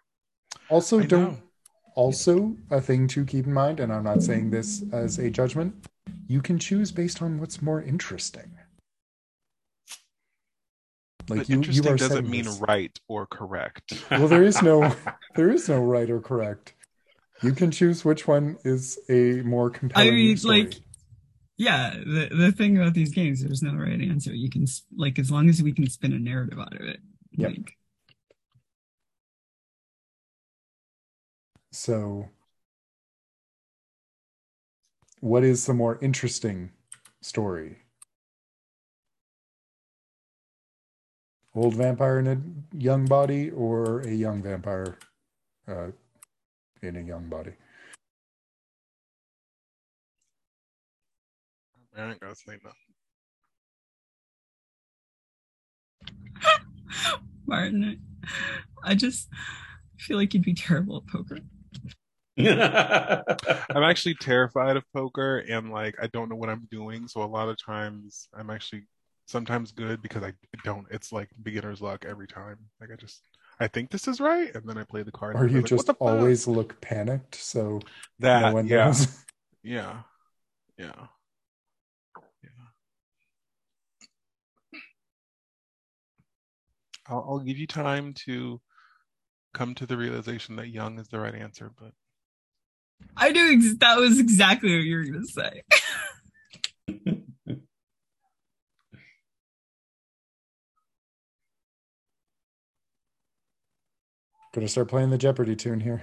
Also, 0.68 0.98
I 0.98 1.06
don't. 1.06 1.22
know. 1.34 1.38
Also, 1.94 2.56
a 2.72 2.80
thing 2.80 3.06
to 3.14 3.24
keep 3.24 3.46
in 3.46 3.52
mind, 3.54 3.78
and 3.78 3.92
I'm 3.92 4.02
not 4.02 4.24
saying 4.24 4.50
this 4.50 4.82
as 4.92 5.20
a 5.20 5.30
judgment. 5.30 5.86
You 6.26 6.42
can 6.42 6.58
choose 6.58 6.90
based 6.90 7.22
on 7.22 7.38
what's 7.38 7.62
more 7.62 7.80
interesting. 7.80 8.50
Like 11.28 11.40
but 11.40 11.48
you, 11.48 11.56
you 11.56 11.58
interesting 11.58 11.86
are 11.88 11.96
doesn't 11.96 12.08
setting 12.16 12.30
mean 12.30 12.44
this- 12.44 12.60
right 12.60 12.98
or 13.08 13.26
correct. 13.26 13.94
Well, 14.10 14.28
there 14.28 14.44
is 14.44 14.62
no, 14.62 14.94
there 15.36 15.50
is 15.50 15.68
no 15.68 15.80
right 15.82 16.08
or 16.10 16.20
correct. 16.20 16.74
You 17.42 17.52
can 17.52 17.70
choose 17.70 18.04
which 18.04 18.26
one 18.26 18.58
is 18.64 18.98
a 19.08 19.42
more 19.42 19.70
compelling 19.70 20.08
I 20.08 20.10
mean, 20.12 20.36
story. 20.36 20.62
like, 20.64 20.74
yeah, 21.58 21.90
the 21.90 22.28
the 22.34 22.52
thing 22.52 22.76
about 22.78 22.94
these 22.94 23.12
games, 23.12 23.42
there's 23.42 23.62
no 23.62 23.74
right 23.74 24.00
answer. 24.00 24.34
You 24.34 24.50
can 24.50 24.66
like 24.96 25.18
as 25.18 25.30
long 25.30 25.48
as 25.48 25.62
we 25.62 25.72
can 25.72 25.88
spin 25.88 26.12
a 26.12 26.18
narrative 26.18 26.58
out 26.58 26.74
of 26.74 26.86
it. 26.86 27.00
Yep. 27.32 27.50
Like, 27.50 27.72
So, 31.72 32.30
what 35.20 35.44
is 35.44 35.66
the 35.66 35.74
more 35.74 35.98
interesting 36.00 36.70
story? 37.20 37.78
Old 41.56 41.74
vampire 41.74 42.18
in 42.18 42.26
a 42.26 42.38
young 42.76 43.06
body 43.06 43.50
or 43.50 44.00
a 44.00 44.10
young 44.10 44.42
vampire 44.42 44.98
uh, 45.66 45.86
in 46.82 46.96
a 46.96 47.00
young 47.00 47.30
body? 47.30 47.52
I 51.96 52.10
ain't 52.10 52.20
gonna 52.20 52.34
say 52.34 52.58
nothing. 52.62 52.74
Martin, 57.46 58.02
I 58.84 58.94
just 58.94 59.30
feel 59.98 60.18
like 60.18 60.34
you'd 60.34 60.42
be 60.42 60.52
terrible 60.52 60.98
at 60.98 61.06
poker. 61.06 61.38
I'm 62.38 63.82
actually 63.82 64.16
terrified 64.16 64.76
of 64.76 64.84
poker 64.92 65.38
and 65.38 65.70
like 65.70 65.94
I 66.02 66.08
don't 66.08 66.28
know 66.28 66.36
what 66.36 66.50
I'm 66.50 66.68
doing. 66.70 67.08
So 67.08 67.22
a 67.22 67.24
lot 67.24 67.48
of 67.48 67.56
times 67.64 68.28
I'm 68.34 68.50
actually 68.50 68.86
sometimes 69.26 69.72
good 69.72 70.00
because 70.00 70.22
I 70.22 70.32
don't. 70.64 70.86
It's 70.90 71.12
like 71.12 71.28
beginner's 71.42 71.82
luck 71.82 72.04
every 72.08 72.26
time. 72.26 72.58
Like 72.80 72.90
I 72.92 72.96
just 72.96 73.22
I 73.60 73.68
think 73.68 73.90
this 73.90 74.08
is 74.08 74.20
right, 74.20 74.54
and 74.54 74.66
then 74.68 74.78
I 74.78 74.84
play 74.84 75.02
the 75.02 75.12
card. 75.12 75.36
Or 75.36 75.44
you 75.46 75.48
I'm 75.48 75.56
like, 75.56 75.66
just 75.66 75.88
what 75.88 75.98
fuck? 75.98 76.08
always 76.08 76.46
look 76.46 76.80
panicked, 76.80 77.34
so 77.34 77.80
that 78.20 78.40
no 78.42 78.54
one 78.54 78.66
yeah 78.66 78.86
knows. 78.86 79.24
yeah 79.62 79.98
yeah 80.78 80.92
yeah. 82.42 82.50
I'll, 87.08 87.26
I'll 87.28 87.38
give 87.40 87.58
you 87.58 87.66
time 87.66 88.14
to 88.24 88.60
come 89.54 89.74
to 89.76 89.86
the 89.86 89.96
realization 89.96 90.56
that 90.56 90.68
young 90.68 90.98
is 90.98 91.08
the 91.08 91.18
right 91.18 91.34
answer, 91.34 91.72
but 91.80 91.92
I 93.16 93.30
knew 93.30 93.52
ex- 93.54 93.78
that 93.78 93.98
was 93.98 94.18
exactly 94.18 94.74
what 94.74 94.84
you 94.84 94.96
were 94.96 95.04
gonna 95.04 95.24
say. 95.24 95.62
Gonna 104.56 104.68
start 104.68 104.88
playing 104.88 105.10
the 105.10 105.18
Jeopardy 105.18 105.54
tune 105.54 105.80
here. 105.80 106.02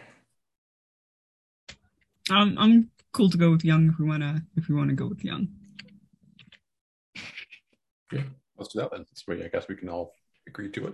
Um, 2.30 2.56
I'm 2.60 2.92
cool 3.12 3.28
to 3.32 3.38
go 3.38 3.50
with 3.50 3.66
young 3.66 3.90
if 3.90 3.98
we 3.98 4.06
wanna 4.06 4.44
if 4.56 4.68
we 4.70 4.76
wanna 4.76 4.94
go 4.94 5.08
with 5.08 5.24
young. 5.26 5.48
Yeah, 8.12 8.22
let's 8.56 8.72
do 8.72 8.80
that 8.82 8.92
then. 8.92 9.00
That's 9.10 9.24
why 9.26 9.44
I 9.44 9.48
guess 9.52 9.68
we 9.68 9.76
can 9.76 9.90
all 9.90 10.14
agree 10.48 10.70
to 10.70 10.94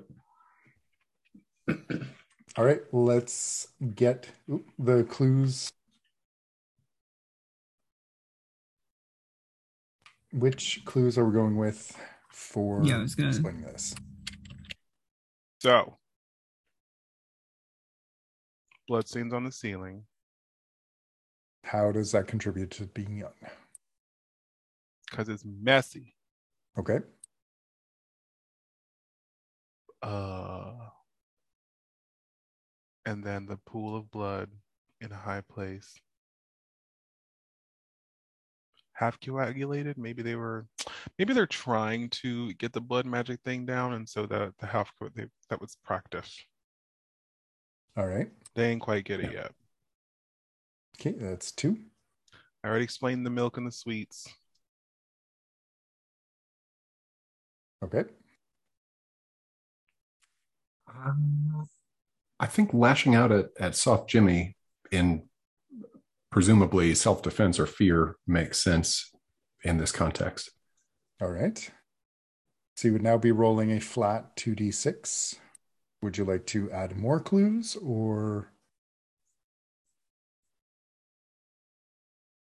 it. 1.67 2.01
All 2.57 2.63
right, 2.63 2.81
let's 2.93 3.67
get 3.93 4.29
oop, 4.49 4.65
the 4.79 5.03
clues. 5.03 5.69
Which 10.31 10.83
clues 10.85 11.17
are 11.17 11.25
we 11.25 11.33
going 11.33 11.57
with 11.57 11.95
for 12.31 12.81
Yeah, 12.85 12.99
I 12.99 13.01
was 13.01 13.15
gonna- 13.15 13.29
explaining 13.29 13.63
this? 13.63 13.93
so 15.59 15.98
bloodstains 18.89 19.33
on 19.33 19.45
the 19.45 19.51
ceiling. 19.51 20.03
How 21.63 21.91
does 21.91 22.11
that 22.11 22.27
contribute 22.27 22.71
to 22.71 22.87
being 22.87 23.15
young? 23.15 23.31
because 25.09 25.29
it's 25.29 25.43
messy. 25.45 26.15
Okay. 26.77 26.99
Uh, 30.01 30.71
and 33.05 33.23
then 33.23 33.45
the 33.45 33.57
pool 33.65 33.95
of 33.95 34.09
blood 34.11 34.49
in 35.01 35.11
a 35.11 35.15
high 35.15 35.41
place. 35.49 35.95
Half 38.93 39.19
coagulated. 39.21 39.97
Maybe 39.97 40.21
they 40.21 40.35
were, 40.35 40.67
maybe 41.17 41.33
they're 41.33 41.47
trying 41.47 42.09
to 42.09 42.53
get 42.55 42.73
the 42.73 42.81
blood 42.81 43.05
magic 43.05 43.39
thing 43.45 43.65
down, 43.65 43.93
and 43.93 44.07
so 44.07 44.25
the 44.25 44.53
the 44.59 44.65
half 44.67 44.91
that 45.49 45.61
was 45.61 45.77
practice. 45.85 46.37
All 47.97 48.07
right. 48.07 48.29
They 48.55 48.71
ain't 48.71 48.81
quite 48.81 49.05
get 49.05 49.19
it 49.19 49.31
yet. 49.31 49.51
Okay, 50.99 51.15
that's 51.17 51.51
two. 51.51 51.77
I 52.63 52.67
already 52.67 52.83
explained 52.83 53.25
the 53.25 53.29
milk 53.29 53.57
and 53.57 53.65
the 53.65 53.71
sweets. 53.71 54.27
Okay. 57.83 58.03
Um, 60.93 61.67
I 62.39 62.47
think 62.47 62.73
lashing 62.73 63.15
out 63.15 63.31
at, 63.31 63.49
at 63.59 63.75
Soft 63.75 64.09
Jimmy 64.09 64.57
in 64.91 65.23
presumably 66.31 66.93
self 66.95 67.21
defense 67.21 67.59
or 67.59 67.65
fear 67.65 68.15
makes 68.27 68.61
sense 68.61 69.11
in 69.63 69.77
this 69.77 69.91
context. 69.91 70.51
All 71.21 71.29
right. 71.29 71.69
So 72.75 72.87
you 72.87 72.93
would 72.93 73.03
now 73.03 73.17
be 73.17 73.31
rolling 73.31 73.71
a 73.71 73.79
flat 73.79 74.35
2d6. 74.37 75.35
Would 76.01 76.17
you 76.17 76.25
like 76.25 76.45
to 76.47 76.69
add 76.71 76.97
more 76.97 77.21
clues 77.21 77.77
or 77.77 78.51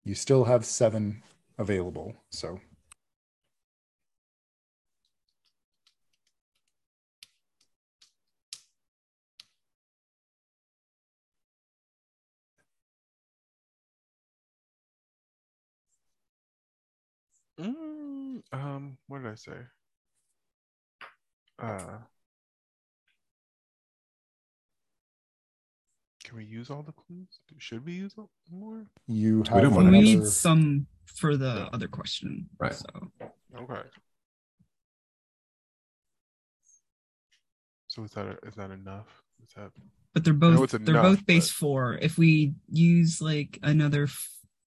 you 0.03 0.13
still 0.13 0.43
have 0.45 0.63
seven 0.63 1.23
available? 1.57 2.15
So 2.29 2.59
Mm, 17.57 18.43
um, 18.51 18.97
what 19.07 19.19
did 19.23 19.31
I 19.31 19.35
say? 19.35 19.57
Uh, 21.59 21.99
can 26.31 26.37
we 26.37 26.45
use 26.45 26.69
all 26.69 26.81
the 26.81 26.93
clues? 26.93 27.41
Should 27.57 27.83
we 27.85 27.91
use 27.91 28.13
all- 28.17 28.31
more? 28.49 28.87
you 29.05 29.41
We 29.41 29.49
have 29.49 29.63
don't 29.63 29.71
We 29.71 29.77
wanna 29.83 29.91
need 29.91 30.25
some 30.25 30.87
for 31.05 31.35
the 31.35 31.67
other 31.73 31.89
question. 31.89 32.49
Right. 32.57 32.73
So 32.73 33.11
Okay. 33.53 33.81
So 37.87 38.05
is 38.05 38.11
that 38.11 38.39
is 38.47 38.55
that 38.55 38.71
enough? 38.71 39.21
Is 39.43 39.49
that 39.57 39.71
but 40.13 40.23
they're 40.23 40.33
both 40.33 40.73
it's 40.73 40.85
they're 40.85 41.01
both 41.01 41.25
base 41.25 41.49
but- 41.49 41.55
four. 41.57 41.95
If 42.01 42.17
we 42.17 42.53
use 42.69 43.21
like 43.21 43.59
another 43.61 44.07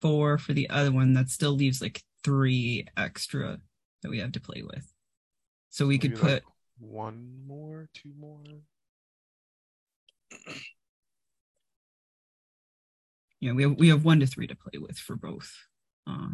four 0.03 0.37
for 0.37 0.53
the 0.53 0.69
other 0.69 0.93
one, 0.93 1.15
that 1.15 1.31
still 1.31 1.53
leaves 1.53 1.81
like 1.81 2.03
three 2.23 2.87
extra 2.95 3.59
that 4.03 4.11
we 4.11 4.19
have 4.19 4.33
to 4.33 4.41
play 4.41 4.63
with. 4.63 4.93
So 5.71 5.87
we 5.87 5.97
could 5.99 6.15
put 6.17 6.45
like, 6.45 6.53
one 6.79 7.47
more, 7.47 7.89
two 7.95 8.13
more? 8.19 8.45
You 13.45 13.51
know 13.51 13.57
we 13.57 13.63
have 13.63 13.77
we 13.79 13.89
have 13.89 14.05
one 14.07 14.21
to 14.21 14.27
three 14.27 14.47
to 14.47 14.57
play 14.57 14.79
with 14.79 14.99
for 14.99 15.17
both 15.17 15.53
uh 16.07 16.31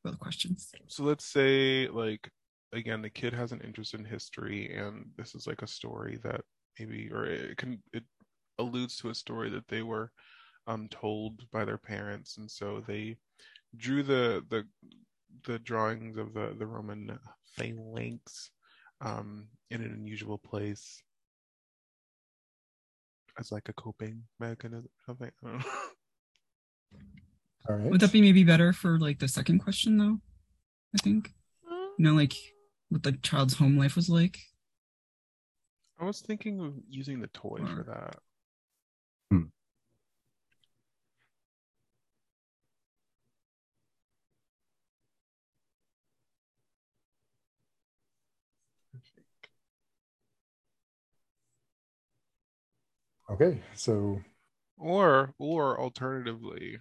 for 0.00 0.12
the 0.12 0.16
questions. 0.16 0.70
So 0.86 1.02
let's 1.02 1.24
say 1.24 1.88
like 1.88 2.30
again 2.72 3.02
the 3.02 3.10
kid 3.10 3.32
has 3.32 3.50
an 3.50 3.60
interest 3.62 3.92
in 3.92 4.04
history 4.04 4.72
and 4.72 5.06
this 5.16 5.34
is 5.34 5.48
like 5.48 5.62
a 5.62 5.66
story 5.66 6.20
that 6.22 6.42
maybe 6.78 7.10
or 7.12 7.24
it 7.24 7.56
can 7.56 7.82
it 7.92 8.04
alludes 8.60 8.96
to 8.98 9.10
a 9.10 9.14
story 9.16 9.50
that 9.50 9.66
they 9.66 9.82
were 9.82 10.12
um 10.68 10.86
told 10.88 11.50
by 11.50 11.64
their 11.64 11.78
parents 11.78 12.36
and 12.36 12.48
so 12.48 12.84
they 12.86 13.16
drew 13.76 14.04
the 14.04 14.44
the 14.48 14.64
the 15.44 15.58
drawings 15.58 16.16
of 16.18 16.34
the 16.34 16.54
the 16.56 16.66
Roman 16.66 17.18
phalanx 17.56 18.50
um 19.00 19.48
in 19.72 19.80
an 19.82 19.92
unusual 19.92 20.38
place 20.38 21.02
as 23.38 23.52
like 23.52 23.68
a 23.68 23.72
coping 23.72 24.22
mechanism 24.40 24.86
or 24.86 25.04
something. 25.06 25.30
I 25.44 25.48
don't 25.48 25.58
know. 25.58 25.64
All 27.68 27.76
right. 27.76 27.90
Would 27.90 28.00
that 28.00 28.12
be 28.12 28.20
maybe 28.20 28.44
better 28.44 28.72
for 28.72 28.98
like 28.98 29.18
the 29.18 29.28
second 29.28 29.58
question 29.58 29.98
though? 29.98 30.20
I 30.94 30.98
think. 30.98 31.34
Mm. 31.70 31.88
You 31.98 32.04
know, 32.04 32.14
like 32.14 32.34
what 32.88 33.02
the 33.02 33.12
child's 33.12 33.54
home 33.54 33.76
life 33.76 33.96
was 33.96 34.08
like. 34.08 34.38
I 35.98 36.04
was 36.04 36.20
thinking 36.20 36.60
of 36.60 36.74
using 36.88 37.20
the 37.20 37.26
toy 37.28 37.58
for 37.58 37.82
that. 37.84 38.16
I 48.94 48.98
think. 49.14 49.26
Okay. 53.30 53.60
So 53.74 54.20
Or 54.78 55.34
or 55.38 55.80
alternatively, 55.80 56.78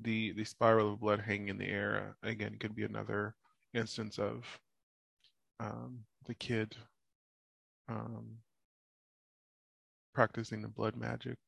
the 0.00 0.32
the 0.32 0.44
spiral 0.44 0.92
of 0.94 1.00
blood 1.00 1.20
hanging 1.20 1.48
in 1.48 1.58
the 1.58 1.68
air 1.68 2.16
again 2.22 2.56
could 2.58 2.74
be 2.74 2.84
another 2.84 3.34
instance 3.74 4.18
of 4.18 4.44
um, 5.60 6.00
the 6.26 6.34
kid 6.34 6.74
um, 7.88 8.38
practicing 10.14 10.62
the 10.62 10.68
blood 10.68 10.96
magic, 10.96 11.38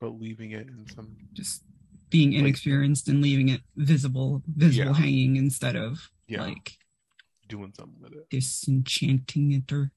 but 0.00 0.18
leaving 0.18 0.52
it 0.52 0.68
in 0.68 0.86
some 0.94 1.16
Just 1.32 1.62
being 2.10 2.30
Like- 2.32 2.40
inexperienced 2.40 3.08
and 3.08 3.20
leaving 3.20 3.48
it 3.50 3.60
visible, 3.76 4.42
visible 4.46 4.92
Yeah. 4.92 4.94
hanging 4.94 5.36
instead 5.36 5.76
of 5.76 6.10
yeah 6.26 6.40
like 6.42 6.78
doing 7.48 7.72
something 7.76 8.00
with 8.00 8.12
it, 8.14 8.30
disenchanting 8.30 9.52
it 9.52 9.70
or 9.72 9.90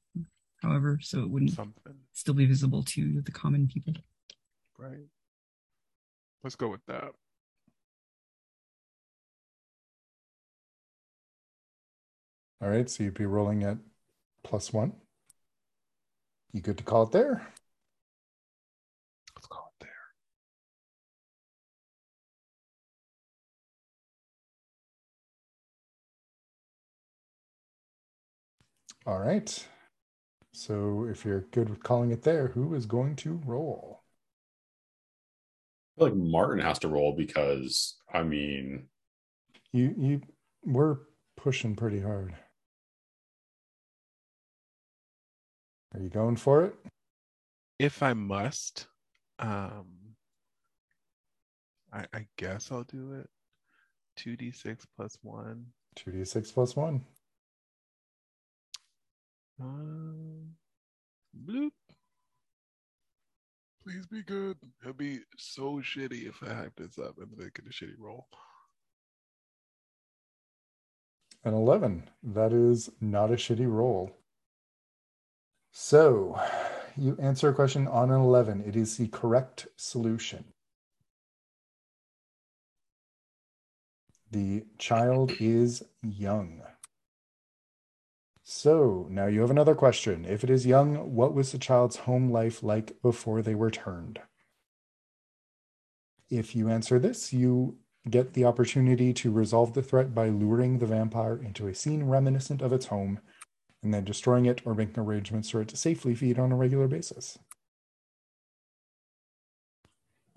however, 0.67 0.99
so 1.01 1.19
it 1.19 1.29
wouldn't 1.29 1.51
something 1.51 1.95
still 2.13 2.33
be 2.33 2.45
visible 2.45 2.83
to 2.83 3.21
the 3.21 3.31
common 3.31 3.67
people. 3.67 3.93
right. 4.77 5.07
Let's 6.43 6.55
go 6.55 6.67
with 6.69 6.85
that. 6.87 7.11
all 12.61 12.69
right. 12.69 12.89
So 12.89 13.03
you'd 13.03 13.13
be 13.13 13.25
rolling 13.25 13.63
at 13.63 13.77
plus 14.43 14.73
one. 14.73 14.93
You 16.53 16.61
good 16.61 16.77
to 16.77 16.83
call 16.83 17.03
it 17.03 17.11
there? 17.11 17.53
Let's 19.35 19.47
call 19.47 19.71
it 19.79 19.85
there. 19.85 19.91
All 29.05 29.19
right. 29.19 29.67
So 30.57 31.05
if 31.05 31.23
you're 31.23 31.41
good 31.51 31.69
with 31.69 31.83
calling 31.83 32.09
it 32.09 32.23
there, 32.23 32.47
who 32.47 32.73
is 32.73 32.87
going 32.87 33.15
to 33.17 33.39
roll? 33.45 34.01
I 35.95 35.99
feel 35.99 36.07
like 36.09 36.17
Martin 36.17 36.65
has 36.65 36.79
to 36.79 36.87
roll 36.87 37.15
because 37.15 37.95
I 38.11 38.23
mean, 38.23 38.89
You 39.71 39.93
you 39.95 40.21
we're 40.63 40.97
pushing 41.35 41.75
pretty 41.75 42.01
hard. 42.01 42.35
Are 45.93 45.99
you 45.99 46.09
going 46.09 46.37
for 46.37 46.65
it? 46.65 46.75
If 47.77 48.01
I 48.01 48.13
must, 48.13 48.87
um, 49.37 49.85
I, 51.93 52.05
I 52.13 52.27
guess 52.37 52.71
I'll 52.71 52.83
do 52.83 53.13
it. 53.13 53.29
Two 54.15 54.35
d 54.35 54.51
six 54.51 54.87
plus 54.95 55.19
one. 55.21 55.67
Two 55.95 56.11
d 56.11 56.25
six 56.25 56.51
plus 56.51 56.75
one. 56.75 57.05
Um, 59.59 60.55
bloop. 61.45 61.71
Please 63.83 64.05
be 64.07 64.21
good. 64.21 64.57
It'd 64.83 64.97
be 64.97 65.19
so 65.37 65.81
shitty 65.81 66.27
if 66.27 66.43
I 66.43 66.53
hype 66.53 66.75
this 66.75 66.99
up 66.99 67.15
and 67.19 67.31
make 67.37 67.57
it 67.57 67.65
a 67.67 67.69
shitty 67.69 67.97
roll. 67.97 68.27
An 71.43 71.53
11. 71.53 72.09
That 72.21 72.51
is 72.51 72.89
not 72.99 73.31
a 73.31 73.35
shitty 73.35 73.71
roll. 73.71 74.11
So 75.71 76.39
you 76.97 77.17
answer 77.21 77.49
a 77.49 77.53
question 77.53 77.87
on 77.87 78.11
an 78.11 78.19
11. 78.19 78.63
It 78.67 78.75
is 78.75 78.97
the 78.97 79.07
correct 79.07 79.67
solution. 79.77 80.45
The 84.29 84.65
child 84.77 85.31
is 85.39 85.83
young. 86.03 86.61
So 88.49 89.07
now 89.09 89.25
you 89.25 89.41
have 89.41 89.51
another 89.51 89.75
question. 89.75 90.23
If 90.23 90.41
it 90.41 90.49
is 90.49 90.65
young, 90.65 91.13
what 91.13 91.33
was 91.33 91.51
the 91.51 91.57
child's 91.57 91.97
home 91.97 92.31
life 92.31 92.63
like 92.63 93.01
before 93.01 93.41
they 93.41 93.55
were 93.55 93.69
turned? 93.69 94.21
If 96.29 96.55
you 96.55 96.69
answer 96.69 96.97
this, 96.97 97.33
you 97.33 97.75
get 98.09 98.35
the 98.35 98.45
opportunity 98.45 99.11
to 99.15 99.31
resolve 99.31 99.73
the 99.73 99.81
threat 99.83 100.15
by 100.15 100.29
luring 100.29 100.79
the 100.79 100.85
vampire 100.85 101.35
into 101.35 101.67
a 101.67 101.75
scene 101.75 102.05
reminiscent 102.05 102.61
of 102.61 102.71
its 102.71 102.85
home 102.85 103.19
and 103.83 103.93
then 103.93 104.05
destroying 104.05 104.45
it 104.45 104.61
or 104.63 104.73
making 104.73 105.03
arrangements 105.03 105.49
for 105.49 105.59
it 105.59 105.67
to 105.67 105.75
safely 105.75 106.15
feed 106.15 106.39
on 106.39 106.53
a 106.53 106.55
regular 106.55 106.87
basis. 106.87 107.37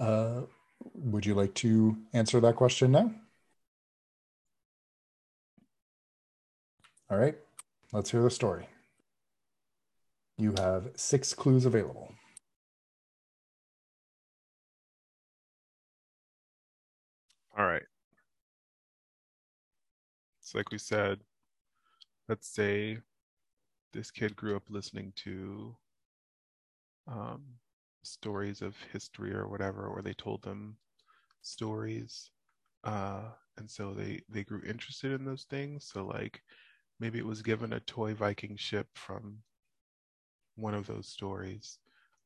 Uh, 0.00 0.40
would 0.94 1.26
you 1.26 1.34
like 1.34 1.54
to 1.54 1.96
answer 2.12 2.40
that 2.40 2.56
question 2.56 2.90
now? 2.90 3.14
All 7.08 7.16
right, 7.16 7.36
let's 7.92 8.10
hear 8.10 8.22
the 8.22 8.30
story. 8.30 8.68
You 10.36 10.54
have 10.58 10.90
six 10.96 11.34
clues 11.34 11.64
available. 11.66 12.12
All 17.56 17.66
right. 17.66 17.82
So, 20.40 20.58
like 20.58 20.70
we 20.70 20.78
said, 20.78 21.20
let's 22.28 22.48
say 22.48 22.98
this 23.92 24.10
kid 24.10 24.36
grew 24.36 24.56
up 24.56 24.64
listening 24.70 25.12
to 25.16 25.76
um, 27.06 27.42
stories 28.02 28.62
of 28.62 28.76
history 28.92 29.32
or 29.32 29.48
whatever, 29.48 29.86
or 29.86 30.02
they 30.02 30.14
told 30.14 30.42
them 30.42 30.76
stories, 31.42 32.30
uh, 32.84 33.30
and 33.58 33.70
so 33.70 33.94
they 33.94 34.20
they 34.28 34.44
grew 34.44 34.62
interested 34.66 35.12
in 35.12 35.24
those 35.24 35.44
things. 35.44 35.84
So, 35.92 36.06
like 36.06 36.42
maybe 37.00 37.18
it 37.18 37.26
was 37.26 37.42
given 37.42 37.72
a 37.72 37.80
toy 37.80 38.14
Viking 38.14 38.56
ship 38.56 38.86
from 38.94 39.38
one 40.56 40.74
of 40.74 40.86
those 40.86 41.06
stories, 41.08 41.78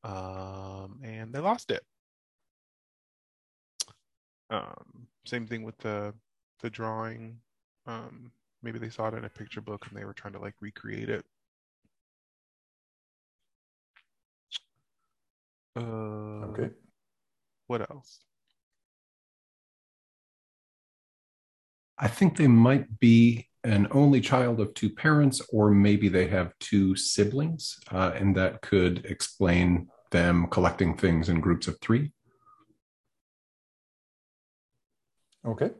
um, 0.03 1.01
and 1.03 1.33
they 1.33 1.39
lost 1.41 1.71
it. 1.71 1.83
Um, 4.51 5.09
same 5.27 5.47
thing 5.47 5.63
with 5.63 5.79
the 5.79 6.15
the 6.61 6.71
drawing. 6.71 7.41
Um, 7.87 8.33
maybe 8.63 8.79
they 8.79 8.89
saw 8.91 9.09
it 9.09 9.15
in 9.15 9.25
a 9.25 9.29
picture 9.29 9.61
book 9.61 9.87
and 9.89 9.97
they 9.99 10.05
were 10.05 10.15
trying 10.15 10.33
to 10.35 10.39
like 10.41 10.55
recreate 10.61 11.09
it. 11.11 11.25
Uh, 15.77 15.81
Okay. 16.51 16.71
What 17.67 17.83
else? 17.91 18.21
I 21.99 22.09
think 22.09 22.37
they 22.37 22.49
might 22.49 22.99
be 22.99 23.49
an 23.65 23.89
only 23.91 24.20
child 24.20 24.61
of 24.61 24.74
two 24.74 24.91
parents, 24.91 25.41
or 25.51 25.70
maybe 25.70 26.09
they 26.09 26.28
have 26.28 26.53
two 26.61 26.95
siblings, 26.95 27.78
uh, 27.91 28.12
and 28.15 28.36
that 28.36 28.61
could 28.61 29.05
explain 29.07 29.89
them 30.11 30.47
collecting 30.49 30.97
things 30.97 31.28
in 31.28 31.41
groups 31.41 31.66
of 31.66 31.81
three. 31.81 32.12
Okay. 35.47 35.70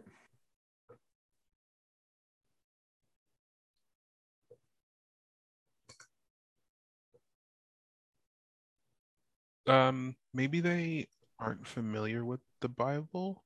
Um, 9.67 10.17
maybe 10.35 10.61
they 10.61 11.07
aren't 11.39 11.67
familiar 11.67 12.25
with 12.25 12.41
the 12.61 12.69
Bible. 12.69 13.45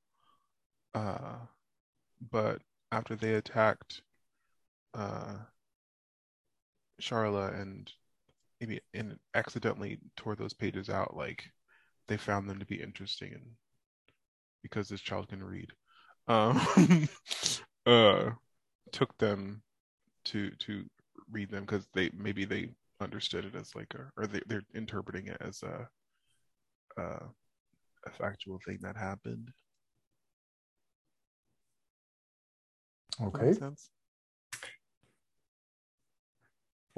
Uh, 0.95 1.37
but 2.31 2.63
after 2.91 3.15
they 3.15 3.35
attacked 3.35 4.03
uh 4.95 5.39
Charla 7.01 7.59
and 7.61 7.93
maybe 8.61 8.81
and 8.95 9.19
accidentally 9.35 10.01
tore 10.17 10.37
those 10.37 10.55
pages 10.55 10.89
out, 10.91 11.17
like 11.17 11.53
they 12.09 12.17
found 12.17 12.49
them 12.49 12.59
to 12.61 12.67
be 12.67 12.81
interesting 12.81 13.35
and 13.35 13.57
because 14.63 14.89
this 14.89 15.01
child 15.01 15.29
can 15.29 15.43
read. 15.43 15.73
Um 16.29 17.09
uh 17.87 18.31
took 18.93 19.17
them 19.19 19.63
to 20.25 20.51
to 20.53 20.85
read 21.31 21.51
them 21.51 21.65
because 21.65 21.89
they 21.95 22.11
maybe 22.15 22.45
they 22.45 22.71
understood 23.01 23.45
it 23.47 23.55
as 23.55 23.75
like 23.75 23.95
a 23.95 24.11
or 24.17 24.27
they, 24.27 24.43
they're 24.47 24.65
interpreting 24.75 25.29
it 25.29 25.39
as 25.41 25.63
a 25.63 25.89
uh, 26.99 27.27
a 28.07 28.11
factual 28.19 28.61
thing 28.67 28.79
that 28.83 28.97
happened. 28.97 29.51
Does 33.21 33.33
that 33.35 33.41
Okay. 33.41 33.53
sense? 33.55 33.91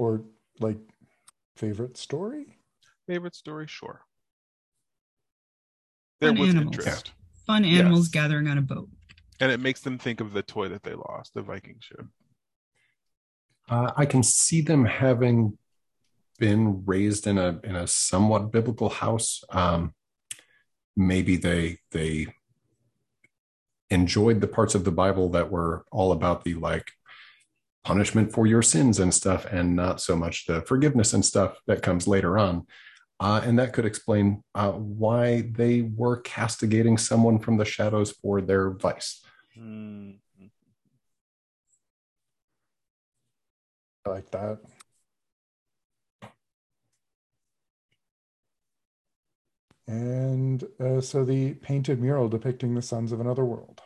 Or 0.00 0.22
like 0.60 0.78
favorite 1.56 1.98
story? 1.98 2.56
favorite 3.06 3.34
story, 3.34 3.66
sure. 3.66 4.00
There 6.22 6.30
Fun 6.30 6.38
was 6.38 6.48
animals. 6.48 6.78
interest. 6.78 7.12
Fun 7.46 7.64
animals 7.66 8.06
Yes. 8.06 8.08
gathering 8.08 8.48
on 8.48 8.56
a 8.56 8.62
boat. 8.62 8.88
And 9.40 9.52
it 9.52 9.60
makes 9.60 9.80
them 9.82 9.98
think 9.98 10.22
of 10.22 10.32
the 10.32 10.42
toy 10.42 10.68
that 10.70 10.84
they 10.84 10.94
lost, 10.94 11.34
the 11.34 11.42
Viking 11.42 11.76
ship. 11.80 12.06
Uh, 13.68 13.92
I 13.94 14.06
can 14.06 14.22
see 14.22 14.62
them 14.62 14.86
having 14.86 15.58
been 16.38 16.82
raised 16.86 17.26
in 17.26 17.36
a 17.36 17.60
in 17.62 17.76
a 17.76 17.86
somewhat 17.86 18.50
biblical 18.52 18.88
house. 18.88 19.44
Um, 19.50 19.92
maybe 20.96 21.36
they 21.36 21.78
they 21.90 22.28
enjoyed 23.90 24.40
the 24.40 24.48
parts 24.48 24.74
of 24.74 24.84
the 24.84 24.92
Bible 24.92 25.28
that 25.30 25.50
were 25.50 25.84
all 25.92 26.12
about 26.12 26.44
the 26.44 26.54
like 26.54 26.92
punishment 27.84 28.32
for 28.32 28.46
your 28.46 28.62
sins 28.62 28.98
and 28.98 29.12
stuff, 29.12 29.46
and 29.46 29.74
not 29.74 30.00
so 30.00 30.16
much 30.16 30.46
the 30.46 30.62
forgiveness 30.62 31.12
and 31.12 31.24
stuff 31.24 31.58
that 31.66 31.82
comes 31.82 32.06
later 32.06 32.38
on. 32.38 32.66
Uh, 33.20 33.42
and 33.44 33.58
that 33.58 33.74
could 33.74 33.84
explain 33.84 34.42
uh, 34.54 34.72
why 34.72 35.42
they 35.52 35.82
were 35.82 36.20
castigating 36.22 36.96
someone 36.96 37.38
from 37.38 37.58
the 37.58 37.64
shadows 37.64 38.12
for 38.12 38.40
their 38.40 38.70
vice. 38.70 39.22
Hmm. 39.54 40.12
I 44.06 44.10
like 44.10 44.30
that. 44.30 44.60
And 49.86 50.64
uh, 50.78 51.00
so 51.00 51.24
the 51.24 51.54
painted 51.54 52.00
mural 52.00 52.28
depicting 52.28 52.74
the 52.74 52.80
sons 52.80 53.12
of 53.12 53.20
another 53.20 53.44
world. 53.44 53.82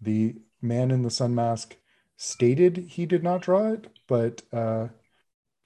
The 0.00 0.36
man 0.62 0.90
in 0.90 1.02
the 1.02 1.10
sun 1.10 1.34
mask 1.34 1.76
stated 2.16 2.76
he 2.88 3.06
did 3.06 3.22
not 3.22 3.42
draw 3.42 3.72
it, 3.72 3.88
but 4.06 4.42
uh, 4.52 4.88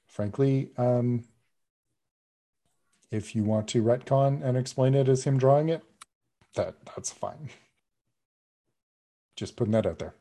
frankly, 0.07 0.71
um, 0.77 1.25
if 3.11 3.35
you 3.35 3.43
want 3.45 3.69
to 3.69 3.83
retcon 3.83 4.43
and 4.43 4.57
explain 4.57 4.95
it 4.95 5.09
as 5.09 5.25
him 5.25 5.39
drawing 5.39 5.69
it, 5.69 5.83
that 6.55 6.75
that's 6.87 7.11
fine. 7.11 7.51
Just 9.37 9.57
putting 9.57 9.73
that 9.73 9.87
out 9.87 9.99
there. 9.99 10.15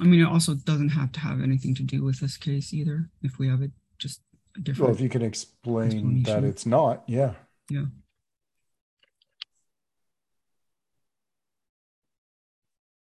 I 0.00 0.04
mean, 0.04 0.20
it 0.20 0.24
also 0.26 0.54
doesn't 0.54 0.90
have 0.90 1.12
to 1.12 1.20
have 1.20 1.42
anything 1.42 1.74
to 1.74 1.82
do 1.82 2.02
with 2.02 2.20
this 2.20 2.36
case 2.36 2.72
either. 2.72 3.10
If 3.22 3.38
we 3.38 3.48
have 3.48 3.60
it 3.60 3.72
just 3.98 4.20
a 4.56 4.58
Well, 4.58 4.64
different. 4.64 4.94
if 4.94 5.00
you 5.00 5.08
can 5.08 5.22
explain 5.22 6.22
that 6.22 6.44
it's 6.44 6.64
not, 6.64 7.04
yeah. 7.06 7.34
yeah. 7.68 7.84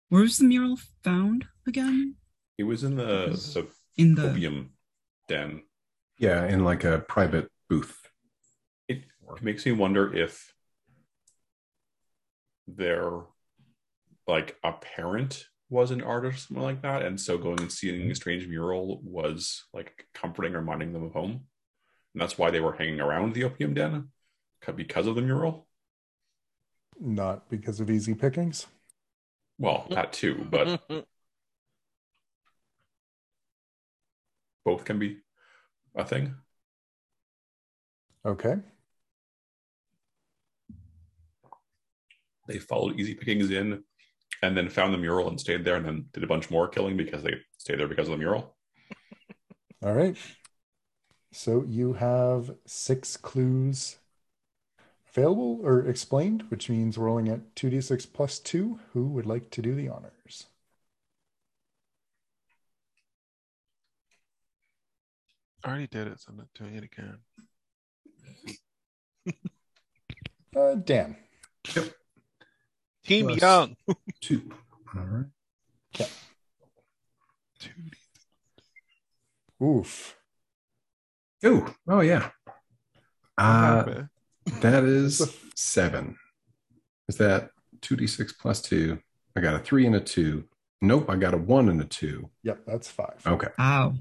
Where 0.09 0.23
was 0.23 0.39
the 0.39 0.45
mural 0.45 0.77
found 1.03 1.47
again? 1.67 2.17
It 2.59 2.65
was 2.65 2.85
in 2.85 2.97
the, 2.97 3.27
Because- 3.27 3.55
the 3.55 3.69
In 3.97 4.15
the. 4.15 4.31
opium 4.31 4.71
den. 5.29 5.63
Yeah, 6.19 6.47
in 6.47 6.65
like 6.65 6.85
a 6.85 7.01
private 7.01 7.51
booth. 7.69 8.09
It 8.89 9.03
makes 9.43 9.67
me 9.67 9.73
wonder 9.73 10.15
if 10.15 10.55
their 12.69 13.11
like 14.27 14.57
a 14.63 14.73
parent 14.73 15.47
was 15.69 15.91
an 15.91 16.03
artist 16.03 16.37
or 16.37 16.41
something 16.49 16.63
like 16.63 16.83
that, 16.83 17.03
and 17.03 17.21
so 17.21 17.37
going 17.37 17.61
and 17.61 17.73
seeing 17.73 18.11
a 18.11 18.15
strange 18.15 18.47
mural 18.47 19.01
was 19.03 19.65
like 19.73 20.07
comforting 20.15 20.55
or 20.55 20.59
reminding 20.61 20.93
them 20.93 21.03
of 21.05 21.13
home. 21.13 21.47
And 22.15 22.23
that's 22.23 22.39
why 22.39 22.51
they 22.51 22.61
were 22.61 22.75
hanging 22.75 23.01
around 23.01 23.35
the 23.35 23.45
opium 23.45 23.75
den 23.75 24.11
because 24.77 25.07
of 25.07 25.15
the 25.17 25.21
mural. 25.23 25.67
Not 27.01 27.51
because 27.51 27.81
of 27.81 27.91
easy 27.91 28.15
pickings. 28.15 28.67
Well, 29.59 29.87
that 29.91 30.13
too, 30.13 30.47
but 30.51 30.81
both 34.65 34.85
can 34.85 34.99
be 34.99 35.19
a 35.95 36.05
thing. 36.05 36.35
Okay. 38.27 38.57
They 42.49 42.59
followed 42.59 42.99
easy 42.99 43.15
pickings 43.15 43.51
in 43.51 43.85
and 44.43 44.57
then 44.57 44.69
found 44.69 44.93
the 44.93 44.99
mural 44.99 45.29
and 45.29 45.41
stayed 45.41 45.65
there 45.65 45.77
and 45.77 45.87
then 45.87 46.07
did 46.13 46.25
a 46.25 46.27
bunch 46.27 46.51
more 46.51 46.69
killing 46.69 46.97
because 46.97 47.23
they 47.23 47.35
stayed 47.57 47.79
there 47.79 47.89
because 47.89 48.09
of 48.09 48.13
the 48.13 48.19
mural. 48.19 48.57
All 49.83 49.93
right. 49.93 50.17
So 51.33 51.65
you 51.67 51.95
have 51.95 52.55
six 52.67 53.17
clues 53.17 53.97
available 55.17 55.61
or 55.63 55.87
explained, 55.87 56.45
which 56.49 56.69
means 56.69 56.99
rolling 56.99 57.29
at 57.29 57.55
2d6 57.55 58.13
plus 58.13 58.39
2. 58.39 58.81
Who 58.93 59.07
would 59.09 59.27
like 59.27 59.51
to 59.51 59.63
do 59.63 59.75
the 59.75 59.89
honors? 59.89 60.47
I 65.63 65.69
already 65.69 65.87
did 65.87 66.09
it, 66.09 66.21
so 66.21 66.31
I'm 66.31 66.37
not 66.37 66.49
doing 66.55 66.75
it 66.75 66.85
again. 66.85 67.19
Uh, 70.57 70.77
Dan. 70.77 71.17
Team 73.05 73.27
Plus- 73.27 73.41
Young. 73.41 73.77
Two. 74.21 74.53
All 74.97 75.03
right. 75.03 76.11
Oof. 79.61 80.17
Oh, 81.43 81.75
oh 81.89 82.01
yeah. 82.03 82.31
What 82.45 82.55
Uh, 83.37 83.77
happened? 83.77 84.09
That 84.61 84.85
is 84.85 85.37
seven. 85.55 86.17
Is 87.09 87.17
that 87.19 87.51
2d6 87.81 88.39
plus 88.39 88.63
two? 88.63 88.99
I 89.37 89.41
got 89.41 89.55
a 89.55 89.59
three 89.59 89.87
and 89.87 89.97
a 89.97 90.01
two. 90.01 90.45
Nope, 90.81 91.09
I 91.09 91.17
got 91.17 91.35
a 91.35 91.39
one 91.39 91.69
and 91.69 91.81
a 91.81 91.85
two. 91.85 92.31
Yep, 92.43 92.61
that's 92.67 92.91
five. 92.91 93.21
Okay. 93.27 93.49
Ow. 93.59 93.95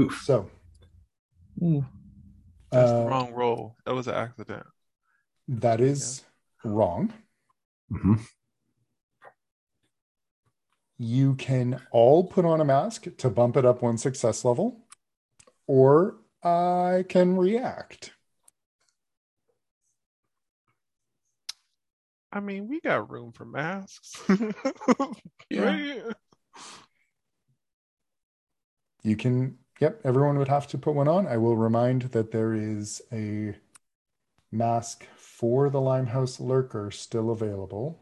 Oof. 0.00 0.22
So 0.24 0.50
Ooh. 1.62 1.84
That's 2.70 2.90
uh, 2.90 3.04
the 3.04 3.08
wrong 3.08 3.32
roll. 3.32 3.76
That 3.86 3.94
was 3.94 4.08
an 4.08 4.14
accident. 4.14 4.66
that 5.48 5.80
is 5.80 6.22
wrong. 6.64 7.12
hmm 7.90 8.14
You 10.98 11.34
can 11.34 11.80
all 11.92 12.24
put 12.24 12.44
on 12.44 12.60
a 12.60 12.64
mask 12.64 13.06
to 13.18 13.30
bump 13.30 13.56
it 13.56 13.64
up 13.64 13.82
one 13.82 13.98
success 13.98 14.44
level, 14.44 14.86
or 15.66 16.16
I 16.42 17.04
can 17.08 17.36
react. 17.36 18.13
I 22.34 22.40
mean, 22.40 22.68
we 22.68 22.80
got 22.80 23.10
room 23.10 23.32
for 23.32 23.46
masks. 23.46 24.22
Yeah. 25.50 25.62
Right? 25.62 26.02
You 29.04 29.14
can, 29.16 29.58
yep, 29.80 30.00
everyone 30.04 30.38
would 30.38 30.48
have 30.48 30.66
to 30.68 30.78
put 30.78 30.94
one 30.96 31.06
on. 31.08 31.26
I 31.28 31.36
will 31.36 31.56
remind 31.56 32.02
that 32.10 32.32
there 32.32 32.52
is 32.54 33.00
a 33.12 33.54
mask 34.52 35.06
for 35.16 35.70
the 35.70 35.80
Limehouse 35.80 36.40
Lurker 36.40 36.90
still 36.90 37.30
available 37.30 38.00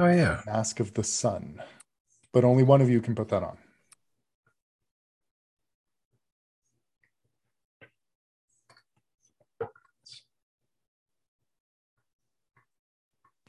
Oh 0.00 0.06
yeah. 0.10 0.42
Mask 0.46 0.80
of 0.80 0.94
the 0.94 1.02
Sun. 1.04 1.62
But 2.32 2.44
only 2.44 2.62
one 2.64 2.80
of 2.82 2.90
you 2.90 3.00
can 3.00 3.14
put 3.14 3.28
that 3.30 3.42
on. 3.42 3.58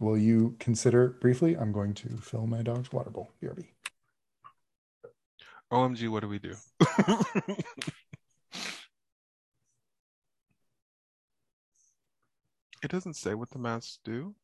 Will 0.04 0.18
you 0.18 0.58
consider 0.60 1.08
briefly? 1.22 1.56
I'm 1.56 1.72
going 1.72 1.94
to 1.94 2.18
fill 2.18 2.46
my 2.46 2.62
dog's 2.62 2.92
water 2.92 3.10
bowl. 3.10 3.32
BRB. 3.42 3.68
OMG, 5.72 6.10
what 6.10 6.20
do 6.20 6.28
we 6.28 6.40
do? 6.40 6.56
it 12.84 12.92
doesn't 12.92 13.16
say 13.16 13.34
what 13.34 13.50
the 13.52 13.60
masks 13.60 14.00
do. 14.04 14.36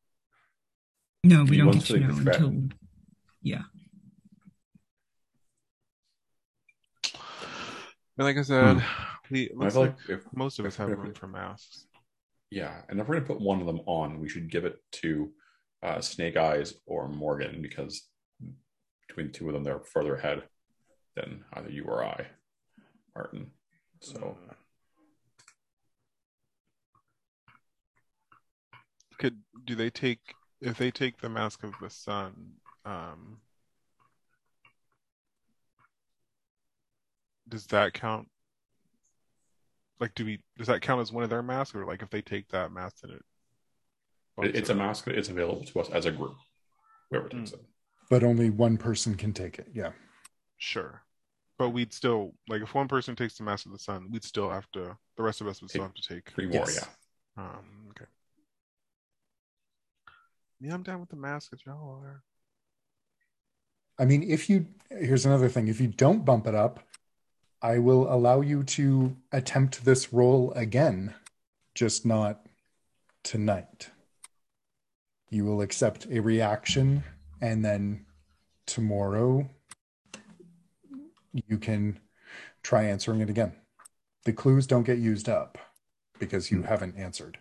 No, 1.22 1.44
we 1.44 1.56
He 1.56 1.56
don't 1.58 1.72
get 1.72 1.82
to 1.84 1.92
to 1.94 2.00
know 2.00 2.14
threaten. 2.14 2.44
until. 2.44 2.78
Yeah. 3.42 3.62
And 8.16 8.26
like 8.26 8.36
I 8.38 8.42
said, 8.42 8.78
Hmm. 8.78 9.04
we 9.30 9.42
it 9.44 9.52
I 9.52 9.58
looks 9.58 9.74
feel 9.74 9.82
like, 9.82 10.08
like 10.08 10.18
if, 10.20 10.32
most 10.32 10.58
of 10.58 10.66
us 10.66 10.74
if- 10.74 10.78
have 10.78 10.90
if- 10.90 10.98
room 10.98 11.14
for 11.14 11.26
masks. 11.28 11.86
yeah, 12.50 12.82
and 12.88 13.00
if 13.00 13.08
we're 13.08 13.16
gonna 13.16 13.26
put 13.26 13.40
one 13.40 13.60
of 13.60 13.66
them 13.66 13.80
on, 13.86 14.20
we 14.20 14.28
should 14.28 14.50
give 14.50 14.64
it 14.64 14.82
to 14.92 15.32
uh, 15.82 16.00
Snake 16.00 16.36
Eyes 16.36 16.74
or 16.86 17.08
Morgan 17.08 17.62
because 17.62 18.08
between 19.06 19.26
the 19.28 19.32
two 19.32 19.48
of 19.48 19.54
them, 19.54 19.64
they're 19.64 19.80
further 19.80 20.16
ahead 20.16 20.42
than 21.16 21.44
either 21.54 21.70
you 21.70 21.84
or 21.84 22.04
I, 22.04 22.26
Martin. 23.14 23.50
So 24.00 24.36
Could 29.20 29.36
do 29.66 29.74
they 29.74 29.90
take 29.90 30.34
if 30.62 30.78
they 30.78 30.90
take 30.90 31.20
the 31.20 31.28
mask 31.28 31.62
of 31.62 31.74
the 31.78 31.90
sun? 31.90 32.52
Um, 32.86 33.38
does 37.46 37.66
that 37.66 37.92
count? 37.92 38.28
Like, 39.98 40.14
do 40.14 40.24
we 40.24 40.40
does 40.56 40.68
that 40.68 40.80
count 40.80 41.02
as 41.02 41.12
one 41.12 41.22
of 41.22 41.28
their 41.28 41.42
masks, 41.42 41.74
or 41.74 41.84
like 41.84 42.00
if 42.00 42.08
they 42.08 42.22
take 42.22 42.48
that 42.48 42.72
mask, 42.72 43.00
then 43.02 43.10
it? 43.10 43.22
It- 44.38 44.56
it's 44.56 44.70
a 44.70 44.74
mask. 44.74 45.06
It's 45.08 45.28
available 45.28 45.64
to 45.64 45.80
us 45.80 45.90
as 45.90 46.06
a 46.06 46.12
group. 46.12 46.36
Whoever 47.10 47.28
takes 47.28 47.52
it. 47.52 47.60
But 48.08 48.22
only 48.24 48.50
one 48.50 48.76
person 48.78 49.14
can 49.16 49.32
take 49.32 49.58
it. 49.58 49.68
Yeah. 49.72 49.92
Sure. 50.58 51.02
But 51.58 51.70
we'd 51.70 51.92
still 51.92 52.34
like 52.48 52.62
if 52.62 52.74
one 52.74 52.88
person 52.88 53.14
takes 53.16 53.36
the 53.36 53.44
mask 53.44 53.66
of 53.66 53.72
the 53.72 53.78
sun, 53.78 54.10
we'd 54.10 54.24
still 54.24 54.50
have 54.50 54.70
to. 54.72 54.96
The 55.16 55.22
rest 55.22 55.40
of 55.40 55.46
us 55.46 55.60
would 55.60 55.70
still 55.70 55.82
have 55.82 55.94
to 55.94 56.02
take. 56.02 56.30
Three 56.30 56.46
more, 56.46 56.54
Yes. 56.66 56.88
yeah. 57.36 57.42
Um. 57.44 57.86
Okay. 57.90 58.06
Yeah, 60.60 60.74
I'm 60.74 60.82
down 60.82 61.00
with 61.00 61.08
the 61.10 61.16
mask 61.16 61.52
if 61.52 61.64
y'all 61.66 62.00
are. 62.02 62.22
I 63.98 64.04
mean, 64.06 64.22
if 64.22 64.48
you 64.48 64.66
here's 64.90 65.26
another 65.26 65.48
thing. 65.48 65.68
If 65.68 65.80
you 65.80 65.88
don't 65.88 66.24
bump 66.24 66.46
it 66.46 66.54
up, 66.54 66.80
I 67.62 67.78
will 67.78 68.10
allow 68.12 68.40
you 68.40 68.62
to 68.64 69.16
attempt 69.32 69.84
this 69.84 70.12
roll 70.12 70.52
again, 70.52 71.14
just 71.74 72.06
not 72.06 72.46
tonight. 73.22 73.90
You 75.30 75.44
will 75.44 75.60
accept 75.62 76.06
a 76.10 76.20
reaction, 76.20 77.04
and 77.40 77.64
then 77.64 78.04
tomorrow 78.66 79.48
you 81.32 81.58
can 81.58 82.00
try 82.62 82.84
answering 82.84 83.20
it 83.20 83.30
again. 83.30 83.54
The 84.24 84.32
clues 84.32 84.66
don't 84.66 84.84
get 84.84 84.98
used 84.98 85.28
up 85.28 85.58
because 86.18 86.50
you 86.50 86.62
haven't 86.62 86.96
answered. 86.98 87.38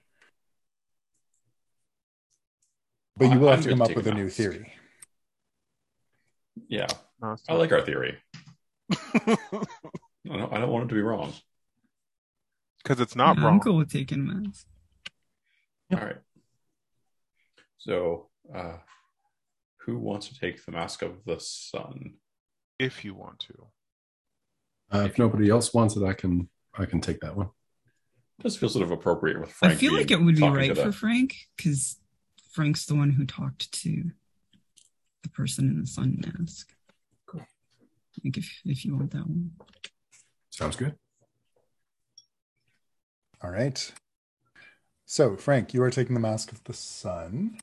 But 3.18 3.30
you 3.32 3.40
will 3.40 3.50
I'm 3.50 3.56
have 3.56 3.62
to 3.64 3.70
come 3.70 3.82
to 3.84 3.84
up 3.92 3.96
with 3.96 4.08
a 4.08 4.12
a 4.12 4.14
new 4.14 4.26
mask. 4.26 4.38
theory. 4.38 4.74
Yeah. 6.68 6.88
No, 7.22 7.36
I 7.48 7.54
like 7.56 7.72
our 7.72 7.82
theory. 7.82 8.18
I 8.92 9.48
don't, 10.26 10.54
I 10.54 10.60
don't 10.60 10.70
want 10.72 10.86
it 10.86 10.90
to 10.90 10.96
be 10.96 11.02
wrong. 11.02 11.34
because 12.84 13.00
it's 13.00 13.16
not 13.16 13.38
Yeah, 13.38 13.44
wrong. 13.44 13.56
I'm 13.56 13.60
cool 13.60 13.78
with 13.78 13.92
taking 13.92 14.26
mask. 14.26 14.66
All 15.92 16.00
right. 16.00 16.18
So, 17.80 18.30
uh, 18.54 18.78
who 19.86 19.98
wants 19.98 20.28
to 20.28 20.40
take 20.40 20.64
the 20.64 20.72
mask 20.72 21.02
of 21.02 21.24
the 21.26 21.40
sun? 21.40 22.16
If 22.78 23.04
you 23.04 23.16
want 23.16 23.40
to. 23.40 23.68
Uh, 24.92 25.06
if 25.06 25.18
nobody 25.18 25.50
else 25.50 25.74
wants 25.74 25.96
it, 25.96 26.04
I 26.04 26.14
can 26.14 26.50
I 26.78 26.86
can 26.86 27.02
take 27.02 27.20
that 27.22 27.36
one. 27.36 27.50
This 28.42 28.56
feels 28.58 28.74
sort 28.74 28.84
of 28.84 28.92
appropriate 28.92 29.40
with 29.40 29.52
Frank. 29.52 29.74
I 29.74 29.78
feel 29.78 29.94
like 29.94 30.12
it 30.12 30.22
would 30.22 30.36
be 30.36 30.48
right 30.48 30.76
for 30.76 30.86
the- 30.86 30.92
Frank 30.92 31.36
because 31.58 31.98
Frank's 32.52 32.86
the 32.86 32.96
one 32.96 33.12
who 33.12 33.26
talked 33.26 33.72
to 33.84 34.12
the 35.24 35.30
person 35.30 35.70
in 35.70 35.82
the 35.82 35.88
sun 35.88 36.22
mask. 36.38 36.74
Cool. 37.28 37.42
I 37.42 38.22
think 38.22 38.38
if 38.38 38.62
if 38.66 38.84
you 38.86 38.96
want 38.96 39.12
that 39.12 39.28
one. 39.28 39.52
Sounds 40.50 40.76
good. 40.76 40.96
All 43.42 43.52
right. 43.52 43.92
So, 45.06 45.36
Frank, 45.38 45.74
you 45.74 45.82
are 45.82 45.90
taking 45.90 46.14
the 46.14 46.20
Mask 46.20 46.52
of 46.52 46.64
the 46.66 46.74
Sun. 46.74 47.60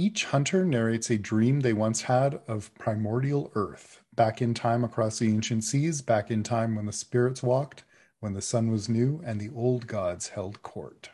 Each 0.00 0.24
hunter 0.24 0.64
narrates 0.64 1.10
a 1.10 1.18
dream 1.18 1.60
they 1.60 1.74
once 1.74 2.00
had 2.00 2.40
of 2.48 2.74
primordial 2.76 3.52
Earth, 3.54 4.02
back 4.14 4.40
in 4.40 4.54
time 4.54 4.82
across 4.82 5.18
the 5.18 5.28
ancient 5.28 5.62
seas, 5.62 6.00
back 6.00 6.30
in 6.30 6.42
time 6.42 6.74
when 6.74 6.86
the 6.86 6.92
spirits 6.92 7.42
walked, 7.42 7.84
when 8.18 8.32
the 8.32 8.40
sun 8.40 8.70
was 8.70 8.88
new, 8.88 9.20
and 9.26 9.38
the 9.38 9.50
old 9.54 9.86
gods 9.86 10.28
held 10.28 10.62
court. 10.62 11.10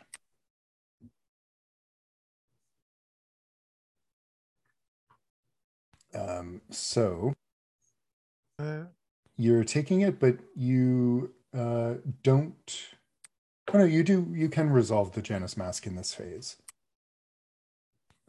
Um, 6.13 6.61
so, 6.69 7.33
Uh, 8.57 8.85
you're 9.35 9.65
taking 9.65 9.99
it, 9.99 10.17
but 10.17 10.37
you 10.55 11.33
uh, 11.53 11.95
don't. 12.23 12.87
Oh 13.73 13.79
no, 13.79 13.83
you 13.83 14.03
do. 14.03 14.31
You 14.33 14.47
can 14.49 14.69
resolve 14.69 15.11
the 15.11 15.21
Janus 15.21 15.57
mask 15.57 15.85
in 15.85 15.95
this 15.95 16.13
phase. 16.13 16.55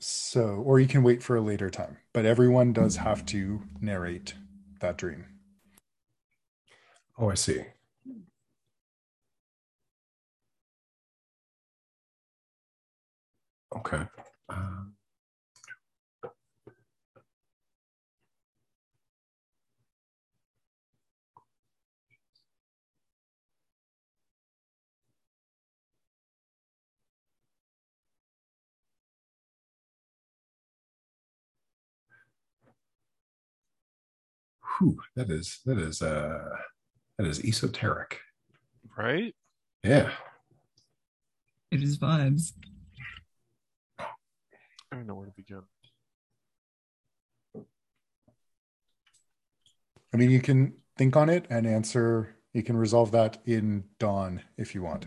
So, 0.00 0.62
or 0.64 0.78
you 0.78 0.86
can 0.86 1.02
wait 1.02 1.22
for 1.22 1.36
a 1.36 1.40
later 1.40 1.70
time. 1.70 1.98
But 2.12 2.24
everyone 2.24 2.72
does 2.72 2.96
have 2.96 3.26
to 3.26 3.62
narrate 3.80 4.34
that 4.80 4.96
dream. 4.96 5.26
Oh, 7.18 7.30
I 7.30 7.34
see. 7.34 7.64
Okay. 13.74 14.02
Uh, 14.48 14.84
whew, 34.76 34.98
that 35.16 35.30
is 35.30 35.60
that 35.66 35.78
is 35.78 36.02
uh 36.02 36.48
that 37.18 37.26
is 37.26 37.40
esoteric. 37.44 38.20
right? 38.96 39.34
Yeah. 39.84 40.10
It 41.70 41.82
is 41.82 41.98
vibes. 41.98 42.52
I 43.98 44.06
don't 44.92 45.06
know 45.06 45.14
where 45.14 45.26
to 45.26 45.32
begin. 45.36 45.62
I 50.12 50.16
mean, 50.16 50.30
you 50.30 50.40
can 50.40 50.74
think 50.96 51.16
on 51.16 51.28
it 51.28 51.46
and 51.50 51.66
answer. 51.66 52.34
You 52.54 52.62
can 52.62 52.76
resolve 52.76 53.10
that 53.12 53.38
in 53.44 53.84
dawn 53.98 54.42
if 54.56 54.74
you 54.74 54.82
want. 54.82 55.06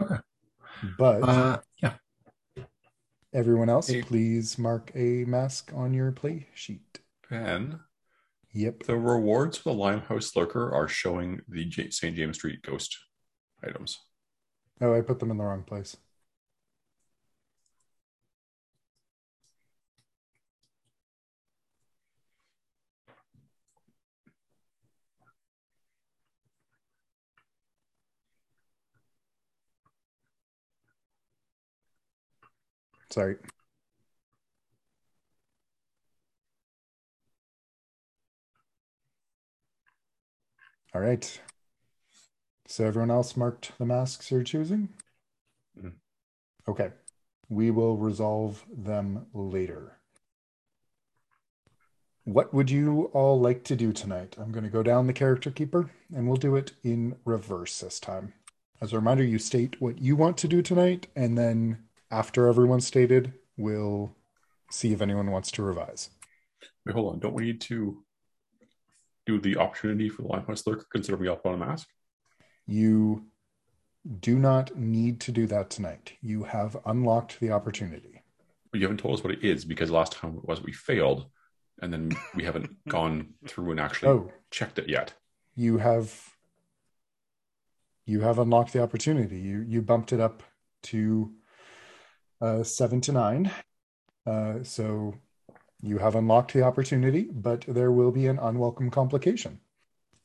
Okay. 0.00 0.16
But 0.98 1.22
Uh, 1.22 1.60
yeah. 1.82 1.94
everyone 3.32 3.68
else, 3.68 3.88
Hey. 3.88 4.02
please 4.02 4.58
mark 4.58 4.90
a 4.94 5.24
mask 5.26 5.72
on 5.74 5.92
your 5.92 6.12
play 6.12 6.48
sheet. 6.54 7.00
Ben, 7.28 7.80
Yep. 8.56 8.84
the 8.84 8.96
rewards 8.96 9.58
for 9.58 9.68
the 9.68 9.78
Limehouse 9.78 10.34
Lurker 10.34 10.72
are 10.74 10.88
showing 10.88 11.42
the 11.46 11.66
J- 11.66 11.90
St. 11.90 12.16
James 12.16 12.38
Street 12.38 12.62
ghost 12.62 12.96
items. 13.62 13.98
Oh, 14.80 14.94
I 14.94 15.02
put 15.02 15.18
them 15.18 15.30
in 15.30 15.36
the 15.36 15.44
wrong 15.44 15.62
place. 15.62 15.94
Sorry. 33.10 33.36
All 40.96 41.02
right. 41.02 41.40
So 42.66 42.86
everyone 42.86 43.10
else 43.10 43.36
marked 43.36 43.76
the 43.76 43.84
masks 43.84 44.30
you're 44.30 44.42
choosing? 44.42 44.94
Mhm. 45.78 45.92
Okay. 46.66 46.90
We 47.50 47.70
will 47.70 47.98
resolve 47.98 48.64
them 48.72 49.26
later. 49.34 50.00
What 52.24 52.54
would 52.54 52.70
you 52.70 53.10
all 53.12 53.38
like 53.38 53.62
to 53.64 53.76
do 53.76 53.92
tonight? 53.92 54.36
I'm 54.38 54.52
going 54.52 54.64
to 54.64 54.70
go 54.70 54.82
down 54.82 55.06
the 55.06 55.12
character 55.12 55.50
keeper 55.50 55.90
and 56.14 56.26
we'll 56.26 56.38
do 56.38 56.56
it 56.56 56.72
in 56.82 57.18
reverse 57.26 57.78
this 57.78 58.00
time. 58.00 58.32
As 58.80 58.94
a 58.94 58.96
reminder, 58.96 59.22
you 59.22 59.38
state 59.38 59.78
what 59.82 59.98
you 59.98 60.16
want 60.16 60.38
to 60.38 60.48
do 60.48 60.62
tonight, 60.62 61.08
and 61.14 61.36
then 61.36 61.90
after 62.10 62.48
everyone's 62.48 62.86
stated, 62.86 63.34
we'll 63.58 64.16
see 64.70 64.94
if 64.94 65.02
anyone 65.02 65.30
wants 65.30 65.50
to 65.50 65.62
revise. 65.62 66.08
Wait, 66.86 66.94
hold 66.94 67.12
on. 67.12 67.18
Don't 67.18 67.34
we 67.34 67.44
need 67.44 67.60
to 67.62 68.02
do 69.26 69.40
the 69.40 69.56
opportunity 69.56 70.08
for 70.08 70.22
the 70.22 70.28
Limehouse 70.28 70.66
Lurker 70.66 70.86
considering 70.90 71.20
we 71.22 71.28
all 71.28 71.36
put 71.36 71.52
on 71.52 71.60
a 71.62 71.66
mask? 71.66 71.88
You 72.66 73.26
do 74.20 74.38
not 74.38 74.76
need 74.76 75.20
to 75.22 75.32
do 75.32 75.46
that 75.48 75.68
tonight. 75.70 76.12
You 76.20 76.44
have 76.44 76.76
unlocked 76.86 77.40
the 77.40 77.50
opportunity. 77.50 78.22
But 78.70 78.80
you 78.80 78.86
haven't 78.86 78.98
told 79.00 79.18
us 79.18 79.24
what 79.24 79.32
it 79.32 79.42
is 79.44 79.64
because 79.64 79.90
last 79.90 80.12
time 80.12 80.36
it 80.36 80.44
was 80.46 80.62
we 80.62 80.72
failed, 80.72 81.26
and 81.82 81.92
then 81.92 82.12
we 82.34 82.44
haven't 82.44 82.70
gone 82.88 83.34
through 83.48 83.72
and 83.72 83.80
actually 83.80 84.08
Oh, 84.10 84.32
checked 84.50 84.78
it 84.78 84.88
yet. 84.88 85.12
you 85.54 85.78
have 85.78 86.32
you 88.04 88.20
have 88.20 88.38
unlocked 88.38 88.72
the 88.72 88.82
opportunity. 88.82 89.38
You 89.38 89.64
you 89.66 89.82
bumped 89.82 90.12
it 90.12 90.20
up 90.20 90.42
to 90.84 91.32
uh, 92.40 92.62
seven 92.62 93.00
to 93.02 93.12
nine. 93.12 93.50
Uh, 94.24 94.62
so 94.62 95.14
you 95.82 95.98
have 95.98 96.14
unlocked 96.14 96.52
the 96.52 96.62
opportunity, 96.62 97.28
but 97.32 97.64
there 97.66 97.92
will 97.92 98.10
be 98.10 98.26
an 98.26 98.38
unwelcome 98.38 98.90
complication, 98.90 99.60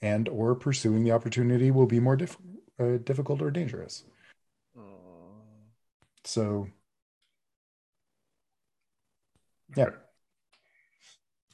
and 0.01 0.27
or 0.29 0.55
pursuing 0.55 1.03
the 1.03 1.11
opportunity 1.11 1.71
will 1.71 1.87
be 1.87 1.99
more 1.99 2.15
diff- 2.15 2.37
uh, 2.79 2.97
difficult 2.97 3.41
or 3.41 3.51
dangerous. 3.51 4.03
So 6.23 6.67
yeah, 9.75 9.89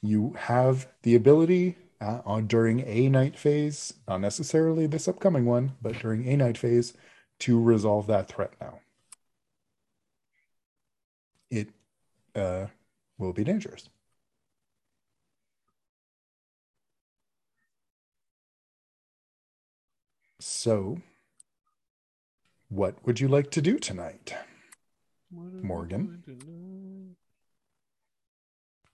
you 0.02 0.34
have 0.38 0.88
the 1.02 1.14
ability 1.14 1.76
uh, 2.00 2.20
on 2.24 2.46
during 2.46 2.80
a 2.80 3.08
night 3.08 3.38
phase, 3.38 3.94
not 4.06 4.20
necessarily 4.20 4.86
this 4.86 5.08
upcoming 5.08 5.44
one, 5.44 5.72
but 5.82 5.98
during 5.98 6.26
a 6.28 6.36
night 6.36 6.58
phase, 6.58 6.94
to 7.40 7.60
resolve 7.60 8.06
that 8.06 8.28
threat 8.28 8.52
now. 8.60 8.80
It 11.50 11.68
uh, 12.34 12.66
will 13.18 13.32
be 13.32 13.44
dangerous. 13.44 13.88
So, 20.40 20.98
what 22.68 23.04
would 23.04 23.20
you 23.20 23.28
like 23.28 23.50
to 23.52 23.62
do 23.62 23.78
tonight, 23.78 24.34
Morgan? 25.62 26.22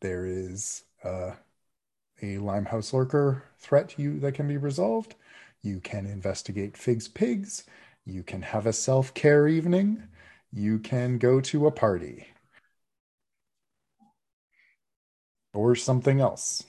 There 0.00 0.26
is 0.26 0.84
uh, 1.02 1.32
a 2.22 2.38
Limehouse 2.38 2.92
Lurker 2.92 3.44
threat 3.58 3.98
you 3.98 4.18
that 4.20 4.34
can 4.34 4.48
be 4.48 4.56
resolved. 4.56 5.14
You 5.62 5.80
can 5.80 6.06
investigate 6.06 6.76
Fig's 6.76 7.08
pigs. 7.08 7.64
You 8.04 8.22
can 8.22 8.42
have 8.42 8.66
a 8.66 8.72
self 8.72 9.14
care 9.14 9.48
evening. 9.48 10.04
You 10.52 10.78
can 10.78 11.18
go 11.18 11.40
to 11.40 11.66
a 11.66 11.70
party. 11.70 12.33
Or 15.54 15.74
something 15.76 16.20
else. 16.20 16.64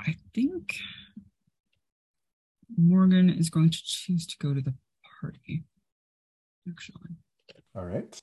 I 0.00 0.14
think 0.34 0.76
Morgan 2.76 3.28
is 3.30 3.50
going 3.50 3.70
to 3.70 3.78
choose 3.84 4.26
to 4.26 4.36
go 4.38 4.54
to 4.54 4.60
the 4.60 4.74
party. 5.20 5.64
Actually, 6.68 7.16
All 7.74 7.84
right. 7.84 8.20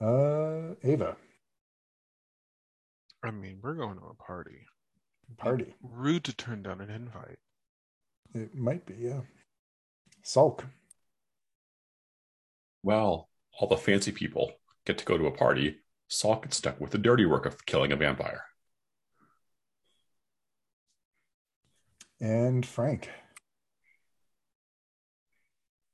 Uh, 0.00 0.74
Ava, 0.82 1.16
I 3.22 3.30
mean, 3.30 3.58
we're 3.62 3.74
going 3.74 3.98
to 3.98 4.04
a 4.06 4.14
party. 4.14 4.66
party. 5.36 5.74
Rude 5.82 6.24
to 6.24 6.34
turn 6.34 6.62
down 6.62 6.80
an 6.80 6.90
invite. 6.90 7.38
It 8.34 8.54
might 8.54 8.86
be, 8.86 8.94
yeah. 8.98 9.20
Sulk. 10.22 10.64
Well, 12.82 13.28
all 13.58 13.68
the 13.68 13.76
fancy 13.76 14.12
people 14.12 14.52
get 14.86 14.98
to 14.98 15.04
go 15.04 15.18
to 15.18 15.26
a 15.26 15.36
party. 15.36 15.76
Saul 16.08 16.40
gets 16.40 16.56
stuck 16.56 16.80
with 16.80 16.90
the 16.90 16.98
dirty 16.98 17.26
work 17.26 17.46
of 17.46 17.64
killing 17.66 17.92
a 17.92 17.96
vampire. 17.96 18.44
And 22.20 22.64
Frank. 22.64 23.10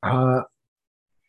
Uh, 0.03 0.43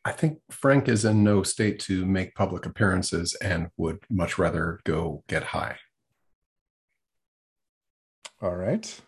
I 0.05 0.11
think 0.11 0.39
Frank 0.49 0.87
is 0.87 1.05
in 1.05 1.23
no 1.23 1.43
state 1.43 1.79
to 1.81 2.05
make 2.05 2.35
public 2.35 2.65
appearances 2.65 3.35
and 3.35 3.69
would 3.77 3.99
much 4.09 4.37
rather 4.37 4.79
go 4.85 5.23
get 5.27 5.43
high. 5.43 5.77
All 8.41 8.55
right. 8.55 9.01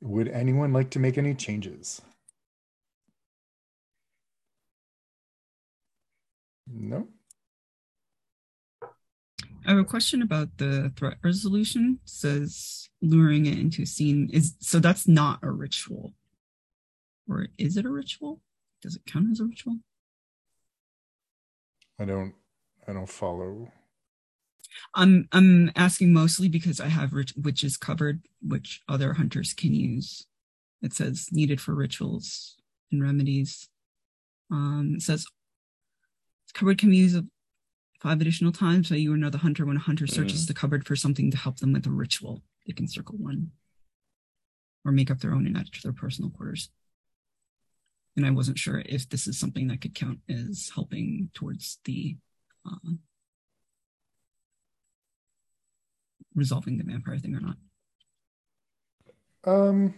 Would 0.00 0.28
anyone 0.28 0.72
like 0.72 0.90
to 0.90 0.98
make 0.98 1.18
any 1.18 1.34
changes? 1.34 2.00
No. 6.66 7.08
I 9.66 9.72
have 9.72 9.78
a 9.78 9.84
question 9.84 10.22
about 10.22 10.56
the 10.58 10.92
threat 10.96 11.18
resolution. 11.22 11.98
It 12.02 12.08
says 12.08 12.88
luring 13.02 13.46
it 13.46 13.58
into 13.58 13.82
a 13.82 13.86
scene 13.86 14.30
is 14.32 14.54
so 14.60 14.78
that's 14.78 15.06
not 15.06 15.40
a 15.42 15.50
ritual, 15.50 16.14
or 17.28 17.48
is 17.58 17.76
it 17.76 17.84
a 17.84 17.90
ritual? 17.90 18.40
Does 18.82 18.96
it 18.96 19.02
count 19.06 19.30
as 19.30 19.40
a 19.40 19.44
ritual? 19.44 19.78
I 21.98 22.04
don't 22.04 22.34
I 22.86 22.92
don't 22.92 23.08
follow. 23.08 23.70
I'm 24.94 25.28
I'm 25.32 25.70
asking 25.76 26.12
mostly 26.12 26.48
because 26.48 26.80
I 26.80 26.88
have 26.88 27.12
rit- 27.12 27.32
witches 27.36 27.76
covered, 27.76 28.22
which 28.40 28.80
other 28.88 29.14
hunters 29.14 29.52
can 29.52 29.74
use. 29.74 30.26
It 30.82 30.92
says 30.92 31.28
needed 31.32 31.60
for 31.60 31.74
rituals 31.74 32.56
and 32.92 33.02
remedies. 33.02 33.68
Um, 34.50 34.94
it 34.96 35.02
says 35.02 35.26
cupboard 36.54 36.78
can 36.78 36.90
be 36.90 36.96
used 36.96 37.22
five 38.00 38.20
additional 38.20 38.52
times 38.52 38.90
by 38.90 38.96
you 38.96 39.12
or 39.12 39.16
another 39.16 39.38
hunter 39.38 39.66
when 39.66 39.76
a 39.76 39.80
hunter 39.80 40.06
searches 40.06 40.46
the 40.46 40.54
cupboard 40.54 40.86
for 40.86 40.96
something 40.96 41.30
to 41.30 41.36
help 41.36 41.58
them 41.58 41.72
with 41.72 41.86
a 41.86 41.90
ritual. 41.90 42.42
They 42.66 42.72
can 42.72 42.88
circle 42.88 43.16
one 43.18 43.50
or 44.84 44.92
make 44.92 45.10
up 45.10 45.20
their 45.20 45.32
own 45.32 45.46
and 45.46 45.56
add 45.56 45.66
it 45.66 45.72
to 45.74 45.82
their 45.82 45.92
personal 45.92 46.30
quarters. 46.30 46.70
And 48.16 48.24
I 48.26 48.30
wasn't 48.30 48.58
sure 48.58 48.82
if 48.86 49.08
this 49.08 49.26
is 49.26 49.38
something 49.38 49.68
that 49.68 49.80
could 49.80 49.94
count 49.94 50.20
as 50.28 50.70
helping 50.74 51.30
towards 51.34 51.78
the 51.84 52.16
uh, 52.66 52.92
resolving 56.38 56.78
the 56.78 56.84
vampire 56.84 57.18
thing 57.18 57.34
or 57.34 57.40
not. 57.40 57.56
Um 59.44 59.94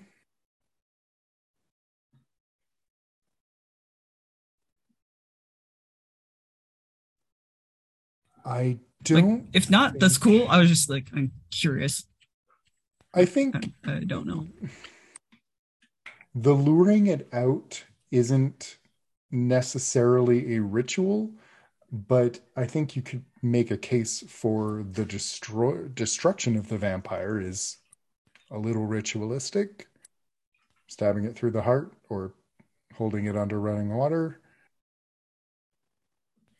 I 8.45 8.79
don't 9.03 9.49
if 9.53 9.71
not, 9.71 9.99
that's 9.99 10.19
cool. 10.19 10.47
I 10.49 10.59
was 10.59 10.69
just 10.69 10.91
like, 10.91 11.07
I'm 11.15 11.33
curious. 11.51 12.05
I 13.15 13.25
think 13.25 13.57
I, 13.85 13.93
I 13.97 14.05
don't 14.05 14.27
know. 14.27 14.47
the 16.35 16.53
luring 16.55 17.07
it 17.07 17.29
out 17.33 17.85
isn't 18.11 18.79
necessarily 19.31 20.57
a 20.57 20.63
ritual, 20.63 21.31
but 21.93 22.41
I 22.57 22.67
think 22.67 22.95
you 22.95 23.03
could 23.03 23.25
make 23.43 23.71
a 23.71 23.77
case 23.77 24.23
for 24.29 24.85
the 24.91 25.05
destroy 25.05 25.89
destruction 25.89 26.57
of 26.57 26.69
the 26.69 26.79
vampire 26.79 27.41
is 27.41 27.79
a 28.51 28.59
little 28.59 28.87
ritualistic. 28.87 29.89
Stabbing 30.87 31.25
it 31.25 31.37
through 31.37 31.53
the 31.53 31.63
heart 31.63 31.93
or 32.09 32.35
holding 32.97 33.27
it 33.27 33.37
under 33.37 33.61
running 33.61 33.95
water. 33.95 34.41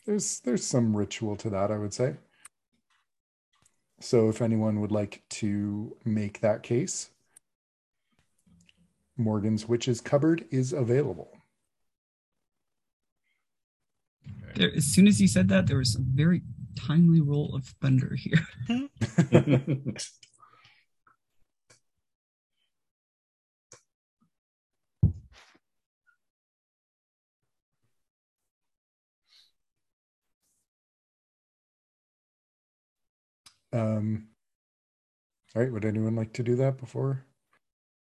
There's 0.07 0.41
there's 0.41 0.65
some 0.65 0.97
ritual 0.97 1.37
to 1.37 1.51
that, 1.51 1.71
I 1.71 1.79
would 1.79 1.95
say. 1.95 2.17
So 4.01 4.29
if 4.29 4.41
anyone 4.41 4.81
would 4.81 4.93
like 4.93 5.23
to 5.31 5.97
make 6.05 6.41
that 6.41 6.63
case, 6.63 7.11
Morgan's 9.17 9.69
Witches 9.69 10.01
Cupboard 10.01 10.47
is 10.51 10.73
available. 10.73 11.40
There, 14.55 14.71
as 14.75 14.85
soon 14.87 15.07
as 15.09 15.21
you 15.21 15.29
said 15.29 15.49
that, 15.49 15.67
there 15.67 15.79
was 15.79 15.95
a 15.95 16.01
very 16.01 16.43
timely 16.77 17.21
roll 17.21 17.55
of 17.55 17.65
thunder 17.81 18.17
here. 18.17 18.47
Um, 33.73 34.29
all 35.55 35.63
right, 35.63 35.73
would 35.73 35.85
anyone 35.85 36.17
like 36.17 36.33
to 36.35 36.43
do 36.43 36.57
that 36.57 36.79
before 36.79 37.25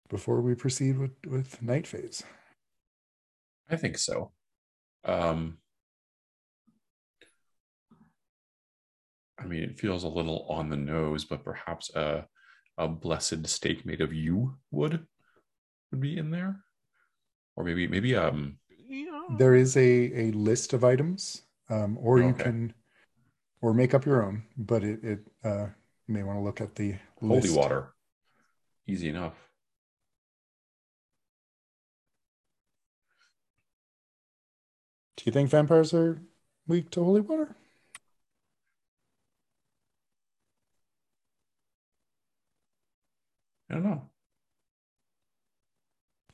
before 0.09 0.41
we 0.41 0.55
proceed 0.55 0.99
with 0.99 1.13
with 1.27 1.63
night 1.63 1.87
phase? 1.87 2.23
I 3.69 3.77
think 3.77 3.99
so. 3.99 4.33
Um, 5.05 5.59
I 9.43 9.47
mean, 9.47 9.63
it 9.65 9.79
feels 9.79 10.05
a 10.05 10.09
little 10.09 10.47
on 10.49 10.71
the 10.71 10.77
nose, 10.77 11.25
but 11.25 11.45
perhaps 11.45 11.95
a 11.95 12.27
a 12.79 12.89
blessed 12.89 13.47
stake 13.47 13.85
made 13.85 14.01
of 14.01 14.13
yew 14.15 14.57
would 14.71 15.07
would 15.91 16.01
be 16.01 16.17
in 16.17 16.31
there, 16.31 16.65
or 17.57 17.65
maybe 17.65 17.87
maybe 17.87 18.15
um 18.17 18.59
There 19.39 19.55
is 19.55 19.77
a 19.77 20.29
a 20.29 20.31
list 20.33 20.73
of 20.73 20.85
items, 20.85 21.43
um, 21.69 21.99
or 21.99 22.19
you 22.21 22.35
can 22.35 22.75
or 23.61 23.75
make 23.75 23.95
up 23.95 24.07
your 24.07 24.23
own, 24.25 24.45
but 24.57 24.85
it 24.85 25.05
it 25.05 25.21
uh, 25.45 25.67
you 26.07 26.15
may 26.15 26.23
want 26.23 26.39
to 26.39 26.43
look 26.43 26.61
at 26.61 26.75
the 26.75 26.97
holy 27.21 27.41
list. 27.41 27.57
water, 27.57 27.95
easy 28.87 29.09
enough. 29.09 29.35
Do 35.17 35.25
you 35.27 35.33
think 35.33 35.51
vampires 35.51 35.95
are 35.95 36.21
weak 36.67 36.91
to 36.91 37.05
holy 37.05 37.21
water? 37.21 37.55
I 43.73 43.77
don't 43.77 43.85
know. 43.85 44.03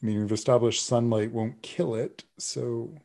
I 0.03 0.07
mean, 0.07 0.21
we've 0.21 0.33
established 0.33 0.85
sunlight 0.85 1.33
won't 1.33 1.63
kill 1.63 1.95
it, 1.95 2.25
so 2.37 2.97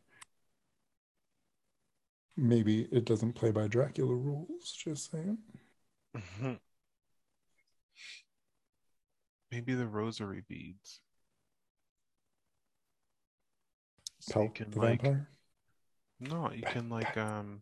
maybe 2.35 2.87
it 2.91 3.05
doesn't 3.05 3.33
play 3.33 3.51
by 3.51 3.67
Dracula 3.67 4.15
rules. 4.15 4.71
Just 4.71 5.11
saying. 5.11 5.37
Mhm. 6.15 6.59
Maybe 9.51 9.75
the 9.75 9.87
rosary 9.87 10.43
beads. 10.47 10.99
So 14.19 14.41
you 14.43 14.49
can 14.49 14.71
the 14.71 14.79
like 14.79 15.01
vampire. 15.01 15.29
no, 16.19 16.51
you 16.51 16.63
can 16.63 16.89
like 16.89 17.15
um 17.17 17.61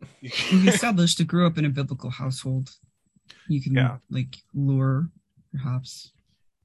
you 0.20 0.30
we 0.52 0.68
established 0.68 1.18
it 1.18 1.26
grew 1.26 1.46
up 1.46 1.58
in 1.58 1.64
a 1.64 1.70
biblical 1.70 2.10
household. 2.10 2.76
You 3.48 3.60
can 3.62 3.74
Yeah. 3.74 3.98
like 4.10 4.36
lure, 4.54 5.08
perhaps 5.52 6.12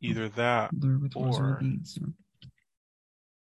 either 0.01 0.29
that 0.29 0.73
lure 0.73 0.99
with 0.99 1.15
rosary 1.15 1.51
Or- 1.53 1.55
beads. 1.59 1.97
Or, 1.97 2.13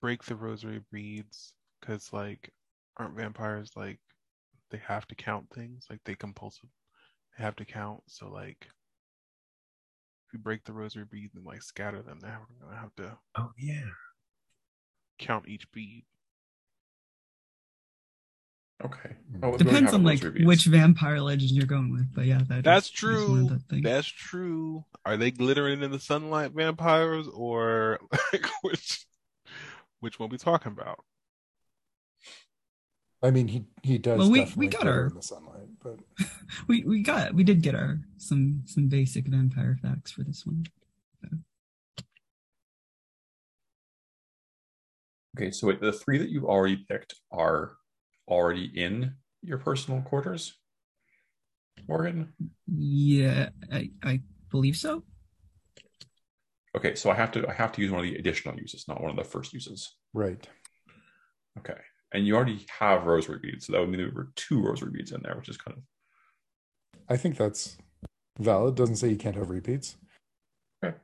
break 0.01 0.23
the 0.25 0.35
rosary 0.35 0.81
beads 0.91 1.53
because 1.79 2.11
like 2.11 2.53
aren't 2.97 3.15
vampires 3.15 3.71
like 3.75 3.99
they 4.69 4.77
have 4.79 5.07
to 5.07 5.15
count 5.15 5.49
things 5.53 5.85
like 5.89 6.01
they 6.03 6.13
compulsive 6.15 6.69
they 7.37 7.43
have 7.43 7.55
to 7.55 7.63
count 7.65 8.01
so 8.07 8.29
like 8.29 8.67
if 10.27 10.33
you 10.33 10.39
break 10.39 10.63
the 10.65 10.73
rosary 10.73 11.05
beads 11.05 11.35
and 11.35 11.45
like 11.45 11.61
scatter 11.61 12.01
them 12.01 12.19
they're 12.19 12.39
gonna 12.61 12.75
have 12.77 12.93
to 12.95 13.17
Oh 13.35 13.51
yeah. 13.57 13.85
count 15.19 15.47
each 15.47 15.71
bead 15.71 16.03
Okay. 18.85 19.15
Depends 19.57 19.93
on 19.93 20.03
like 20.03 20.15
rosary 20.17 20.31
beads. 20.31 20.45
which 20.45 20.65
vampire 20.65 21.19
legend 21.21 21.51
you're 21.51 21.65
going 21.65 21.91
with, 21.93 22.13
but 22.13 22.25
yeah, 22.25 22.41
that 22.49 22.63
that's 22.63 22.87
is- 22.87 22.93
is 22.93 23.01
one 23.01 23.13
of 23.13 23.47
true 23.47 23.49
the 23.49 23.59
things. 23.69 23.83
that's 23.83 24.07
true 24.07 24.83
are 25.05 25.17
they 25.17 25.31
glittering 25.31 25.81
in 25.83 25.91
the 25.91 25.99
sunlight 25.99 26.51
vampires 26.51 27.27
or 27.27 27.99
like 28.31 28.45
which 28.61 29.05
which 29.99 30.19
one 30.19 30.29
we 30.29 30.37
talking 30.37 30.71
about 30.73 30.99
I 33.21 33.31
mean, 33.31 33.47
he 33.47 33.63
he 33.83 33.97
does. 33.97 34.19
Well, 34.19 34.29
we- 34.29 34.51
we 34.57 34.67
got 34.67 34.85
our- 34.85 35.07
in 35.07 35.15
the 35.15 35.21
sunlight, 35.21 35.69
but 35.81 35.97
we 36.67 36.83
we 36.83 37.01
got 37.01 37.33
we 37.33 37.45
did 37.45 37.61
get 37.61 37.73
our 37.73 38.01
some 38.17 38.63
some 38.65 38.89
basic 38.89 39.27
vampire 39.27 39.77
facts 39.81 40.11
for 40.11 40.23
this 40.23 40.45
one. 40.45 40.65
Okay, 45.37 45.49
so 45.51 45.67
wait, 45.67 45.79
the 45.81 45.91
three 45.93 46.17
that 46.19 46.29
you've 46.29 46.43
already 46.45 46.77
picked 46.77 47.15
are 47.31 47.77
already 48.27 48.65
in 48.65 49.13
your 49.41 49.57
personal 49.57 50.01
quarters, 50.01 50.53
Morgan. 51.87 52.33
Yeah, 52.67 53.49
I 53.71 53.89
I 54.03 54.21
believe 54.49 54.75
so. 54.77 55.03
Okay, 56.75 56.95
so 56.95 57.11
I 57.11 57.13
have 57.15 57.31
to 57.31 57.47
I 57.47 57.53
have 57.53 57.71
to 57.73 57.81
use 57.81 57.91
one 57.91 58.03
of 58.03 58.09
the 58.09 58.17
additional 58.17 58.57
uses, 58.57 58.87
not 58.87 59.01
one 59.01 59.11
of 59.11 59.17
the 59.17 59.23
first 59.23 59.53
uses. 59.53 59.95
right. 60.13 60.47
Okay, 61.59 61.79
and 62.11 62.25
you 62.25 62.35
already 62.35 62.65
have 62.79 63.05
rosary 63.05 63.39
beads, 63.39 63.67
so 63.67 63.73
that 63.73 63.79
would 63.79 63.89
mean 63.89 64.01
there 64.01 64.11
were 64.11 64.31
two 64.35 64.61
rosary 64.61 64.91
beads 64.91 65.11
in 65.11 65.21
there, 65.21 65.35
which 65.35 65.49
is 65.49 65.57
kind 65.57 65.77
of 65.77 65.83
I 67.09 67.17
think 67.17 67.37
that's 67.37 67.77
valid. 68.39 68.75
Doesn't 68.75 68.95
say 68.95 69.09
you 69.09 69.17
can't 69.17 69.35
have 69.35 69.49
repeats. 69.49 69.97
Okay. 70.83 70.97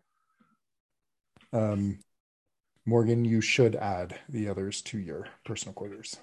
Um, 1.54 2.00
Morgan, 2.86 3.26
you 3.26 3.41
should 3.41 3.76
add 3.76 4.20
the 4.28 4.50
others 4.50 4.82
to 4.84 4.98
your 4.98 5.28
personal 5.46 5.74
quarters. 5.74 6.18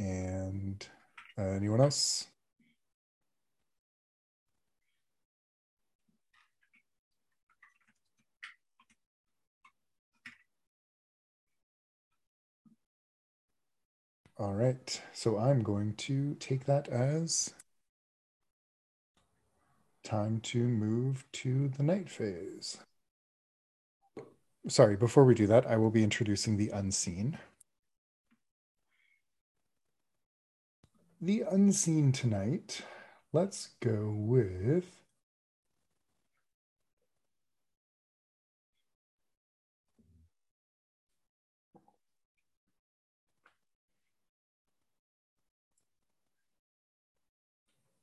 And 0.00 0.84
uh, 1.38 1.42
anyone 1.42 1.80
else? 1.80 2.26
All 14.38 14.54
right. 14.54 15.00
So 15.12 15.38
I'm 15.38 15.62
going 15.62 15.94
to 15.94 16.34
take 16.40 16.64
that 16.64 16.88
as 16.88 17.54
time 20.02 20.40
to 20.40 20.58
move 20.58 21.24
to 21.32 21.68
the 21.68 21.82
night 21.82 22.10
phase. 22.10 22.78
Sorry, 24.68 24.96
before 24.96 25.24
we 25.26 25.34
do 25.34 25.46
that, 25.48 25.66
I 25.66 25.76
will 25.76 25.90
be 25.90 26.02
introducing 26.02 26.56
the 26.56 26.70
unseen. 26.70 27.38
The 31.22 31.42
unseen 31.42 32.12
tonight. 32.12 32.80
Let's 33.30 33.70
go 33.80 34.10
with 34.10 35.00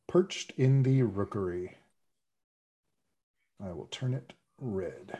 perched 0.08 0.52
in 0.58 0.84
the 0.84 1.02
rookery. 1.02 1.78
I 3.60 3.72
will 3.72 3.88
turn 3.88 4.14
it 4.14 4.34
red. 4.60 5.20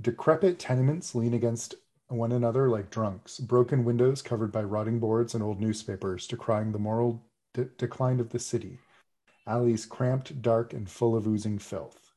Decrepit 0.00 0.58
tenements 0.58 1.14
lean 1.14 1.34
against 1.34 1.74
one 2.08 2.32
another 2.32 2.68
like 2.68 2.90
drunks, 2.90 3.38
broken 3.38 3.84
windows 3.84 4.22
covered 4.22 4.50
by 4.50 4.62
rotting 4.62 4.98
boards 4.98 5.34
and 5.34 5.42
old 5.42 5.60
newspapers 5.60 6.26
decrying 6.26 6.72
the 6.72 6.78
moral 6.78 7.22
de- 7.52 7.64
decline 7.64 8.18
of 8.18 8.30
the 8.30 8.38
city. 8.38 8.78
Alleys 9.46 9.86
cramped, 9.86 10.40
dark, 10.40 10.72
and 10.72 10.90
full 10.90 11.14
of 11.14 11.26
oozing 11.26 11.58
filth. 11.58 12.12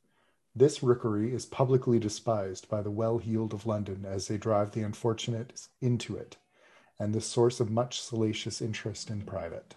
This 0.54 0.82
rookery 0.82 1.32
is 1.32 1.46
publicly 1.46 1.98
despised 1.98 2.68
by 2.68 2.82
the 2.82 2.90
well 2.90 3.18
heeled 3.18 3.54
of 3.54 3.66
London 3.66 4.04
as 4.06 4.28
they 4.28 4.36
drive 4.36 4.72
the 4.72 4.82
unfortunate 4.82 5.68
into 5.80 6.16
it, 6.16 6.36
and 6.98 7.14
the 7.14 7.20
source 7.20 7.60
of 7.60 7.70
much 7.70 8.00
salacious 8.00 8.60
interest 8.60 9.10
in 9.10 9.22
private. 9.22 9.74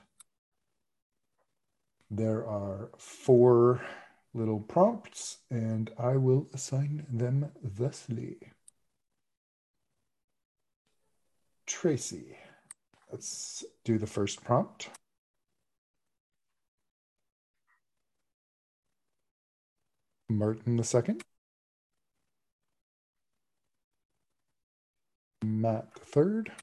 There 2.09 2.45
are 2.45 2.91
four 2.97 3.81
little 4.33 4.59
prompts, 4.59 5.39
and 5.49 5.91
I 5.97 6.17
will 6.17 6.49
assign 6.53 7.05
them 7.09 7.51
thusly. 7.63 8.51
Tracy, 11.75 12.37
let's 13.11 13.65
do 13.83 13.97
the 13.97 14.07
first 14.07 14.41
prompt. 14.45 14.89
Martin 20.29 20.77
the 20.77 20.85
second. 20.85 21.21
Matt 25.43 25.93
the 25.95 25.99
third. 25.99 26.53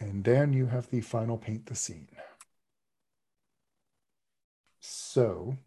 And 0.00 0.24
Dan, 0.24 0.54
you 0.54 0.64
have 0.66 0.88
the 0.88 1.02
final 1.02 1.36
paint 1.36 1.66
the 1.66 1.74
scene. 1.74 2.08
So, 4.80 5.58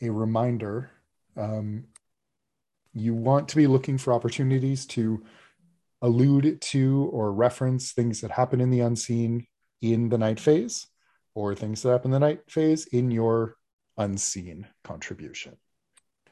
a 0.00 0.08
reminder 0.08 0.90
um, 1.36 1.84
you 2.94 3.14
want 3.14 3.48
to 3.48 3.56
be 3.56 3.66
looking 3.66 3.98
for 3.98 4.12
opportunities 4.12 4.86
to 4.86 5.22
allude 6.02 6.60
to 6.60 7.08
or 7.12 7.32
reference 7.32 7.92
things 7.92 8.20
that 8.20 8.30
happen 8.30 8.60
in 8.60 8.70
the 8.70 8.80
unseen 8.80 9.46
in 9.82 10.08
the 10.08 10.18
night 10.18 10.40
phase 10.40 10.86
or 11.34 11.54
things 11.54 11.82
that 11.82 11.90
happen 11.90 12.12
in 12.12 12.20
the 12.20 12.26
night 12.26 12.40
phase 12.48 12.86
in 12.86 13.10
your 13.10 13.56
unseen 13.96 14.66
contribution. 14.84 15.56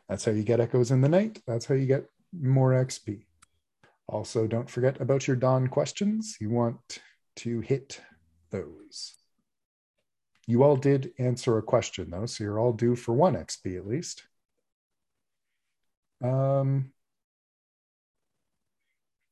That's 0.08 0.24
how 0.24 0.32
you 0.32 0.44
get 0.44 0.60
echoes 0.60 0.90
in 0.90 1.00
the 1.00 1.08
night. 1.08 1.42
That's 1.46 1.66
how 1.66 1.74
you 1.74 1.86
get 1.86 2.06
more 2.32 2.72
XP. 2.72 3.24
Also, 4.08 4.46
don't 4.46 4.70
forget 4.70 5.00
about 5.00 5.26
your 5.26 5.36
dawn 5.36 5.66
questions. 5.66 6.36
You 6.40 6.50
want 6.50 7.00
to 7.36 7.60
hit 7.60 8.00
those. 8.50 9.14
You 10.46 10.62
all 10.62 10.76
did 10.76 11.12
answer 11.18 11.58
a 11.58 11.62
question, 11.62 12.10
though, 12.10 12.26
so 12.26 12.44
you're 12.44 12.60
all 12.60 12.72
due 12.72 12.94
for 12.94 13.12
one 13.12 13.34
XP 13.34 13.76
at 13.76 13.86
least. 13.86 14.22
Um, 16.22 16.92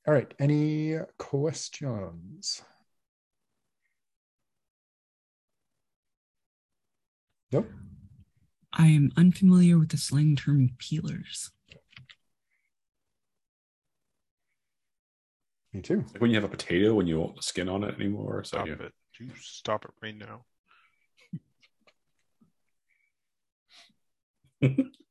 all 0.06 0.12
right, 0.12 0.32
any 0.39 0.97
questions? 1.19 2.62
Nope. 7.51 7.70
I 8.73 8.89
am 8.89 9.12
unfamiliar 9.16 9.78
with 9.78 9.90
the 9.90 9.97
slang 9.97 10.36
term 10.36 10.70
peelers. 10.78 11.52
Me 15.73 15.81
too. 15.81 16.05
like 16.12 16.20
when 16.20 16.31
you 16.31 16.36
have 16.36 16.44
a 16.44 16.48
potato 16.48 16.94
when 16.94 17.06
you 17.06 17.19
won't 17.19 17.43
skin 17.43 17.69
on 17.69 17.82
it 17.82 17.94
anymore. 17.94 18.44
So 18.44 18.59
Stop 18.59 18.66
yeah. 18.66 18.74
it. 18.86 18.93
You 19.19 19.31
stop 19.40 19.85
it 19.85 19.90
right 20.02 20.16
now. 20.16 20.44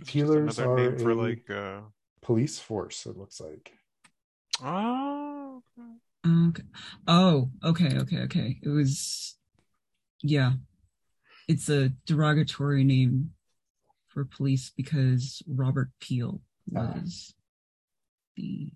It's 0.00 0.12
just 0.12 0.26
Peelers 0.28 0.58
another 0.58 0.72
are 0.72 0.90
name 0.90 0.98
for 0.98 1.10
a- 1.10 1.14
like 1.14 1.50
uh 1.50 1.80
Police 2.22 2.58
force, 2.58 3.06
it 3.06 3.16
looks 3.16 3.40
like. 3.40 3.72
oh 4.62 5.62
okay. 5.78 6.48
Okay. 6.48 6.62
Oh, 7.08 7.50
okay, 7.64 7.98
okay, 8.00 8.18
okay. 8.20 8.60
It 8.62 8.68
was, 8.68 9.36
yeah. 10.22 10.52
It's 11.48 11.70
a 11.70 11.88
derogatory 12.06 12.84
name 12.84 13.30
for 14.08 14.26
police 14.26 14.70
because 14.76 15.42
Robert 15.48 15.90
Peel 16.00 16.42
Ah. 16.76 16.92
was 17.02 17.34
the 18.36 18.72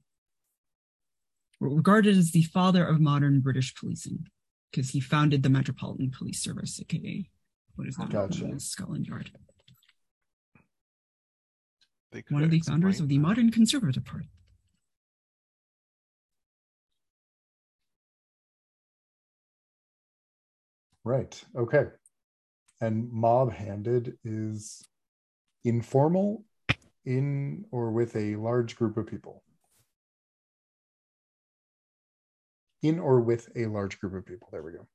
regarded 1.60 2.16
as 2.16 2.30
the 2.32 2.42
father 2.42 2.84
of 2.86 3.00
modern 3.00 3.40
British 3.40 3.74
policing 3.74 4.26
because 4.70 4.90
he 4.90 5.00
founded 5.00 5.42
the 5.42 5.50
Metropolitan 5.50 6.10
Police 6.10 6.42
Service, 6.42 6.80
aka 6.80 7.28
what 7.76 7.86
is 7.88 7.98
now 7.98 8.06
Gotcha. 8.06 8.58
Scotland 8.58 9.06
Yard. 9.06 9.30
They 12.14 12.22
could 12.22 12.34
One 12.34 12.44
of 12.44 12.50
the 12.50 12.60
founders 12.60 13.00
of 13.00 13.08
the 13.08 13.16
that. 13.16 13.22
modern 13.22 13.50
Conservative 13.50 14.04
Party. 14.04 14.30
Right. 21.02 21.44
Okay. 21.56 21.86
And 22.80 23.10
mob 23.10 23.52
handed 23.52 24.16
is 24.22 24.86
informal 25.64 26.44
in 27.04 27.64
or 27.72 27.90
with 27.90 28.14
a 28.14 28.36
large 28.36 28.76
group 28.76 28.96
of 28.96 29.08
people. 29.08 29.42
In 32.82 33.00
or 33.00 33.20
with 33.22 33.48
a 33.56 33.66
large 33.66 33.98
group 33.98 34.14
of 34.14 34.24
people. 34.24 34.48
There 34.52 34.62
we 34.62 34.70
go. 34.70 34.86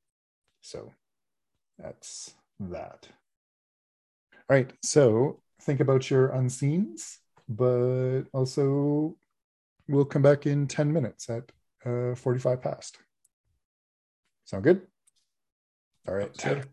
So 0.61 0.93
that's 1.77 2.33
that. 2.61 3.09
All 4.49 4.55
right. 4.55 4.71
So 4.81 5.41
think 5.61 5.79
about 5.79 6.09
your 6.09 6.29
unseens, 6.29 7.17
but 7.47 8.23
also 8.33 9.15
we'll 9.87 10.05
come 10.05 10.21
back 10.21 10.45
in 10.45 10.67
10 10.67 10.91
minutes 10.91 11.29
at 11.29 11.51
uh, 11.85 12.15
45 12.15 12.61
past. 12.61 12.97
Sound 14.45 14.63
good? 14.63 14.81
All 16.07 16.15
right. 16.15 16.35
Good. 16.37 16.65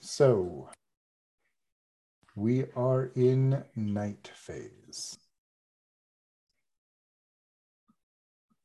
So 0.00 0.70
we 2.34 2.64
are 2.76 3.10
in 3.16 3.64
night 3.74 4.30
phase. 4.34 5.18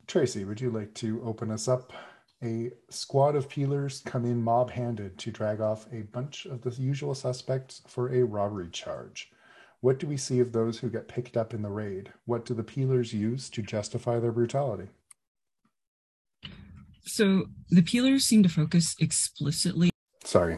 Tracy, 0.05 0.45
would 0.45 0.61
you 0.61 0.69
like 0.69 0.93
to 0.95 1.23
open 1.23 1.49
us 1.49 1.67
up? 1.67 1.91
A 2.43 2.71
squad 2.89 3.35
of 3.35 3.47
peelers 3.47 4.01
come 4.05 4.25
in 4.25 4.41
mob 4.41 4.69
handed 4.69 5.17
to 5.19 5.31
drag 5.31 5.61
off 5.61 5.87
a 5.93 6.01
bunch 6.01 6.45
of 6.45 6.61
the 6.61 6.71
usual 6.71 7.15
suspects 7.15 7.81
for 7.87 8.13
a 8.13 8.23
robbery 8.23 8.69
charge. 8.69 9.31
What 9.79 9.97
do 9.97 10.07
we 10.07 10.17
see 10.17 10.39
of 10.39 10.51
those 10.51 10.79
who 10.79 10.89
get 10.89 11.07
picked 11.07 11.37
up 11.37 11.53
in 11.53 11.61
the 11.61 11.69
raid? 11.69 12.11
What 12.25 12.45
do 12.45 12.53
the 12.53 12.63
peelers 12.63 13.13
use 13.13 13.49
to 13.51 13.61
justify 13.61 14.19
their 14.19 14.33
brutality? 14.33 14.89
So 17.05 17.45
the 17.69 17.81
peelers 17.81 18.25
seem 18.25 18.43
to 18.43 18.49
focus 18.49 18.95
explicitly 18.99 19.89
Sorry. 20.25 20.57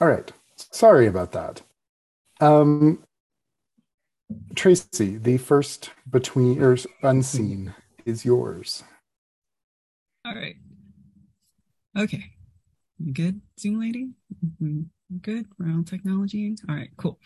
All 0.00 0.08
right. 0.08 0.30
Sorry 0.56 1.06
about 1.06 1.32
that. 1.32 1.62
Um, 2.40 3.02
Tracy, 4.54 5.16
the 5.16 5.38
first 5.38 5.90
between 6.10 6.62
or 6.62 6.76
unseen 7.02 7.74
is 8.06 8.24
yours. 8.24 8.82
All 10.24 10.34
right. 10.34 10.56
Okay. 11.98 12.32
You 12.98 13.12
good, 13.12 13.40
Zoom 13.60 13.80
lady? 13.80 14.08
Mhm. 14.62 14.86
Good. 15.20 15.46
Round 15.58 15.86
technology. 15.86 16.56
All 16.68 16.74
right. 16.74 16.90
Cool. 16.96 17.20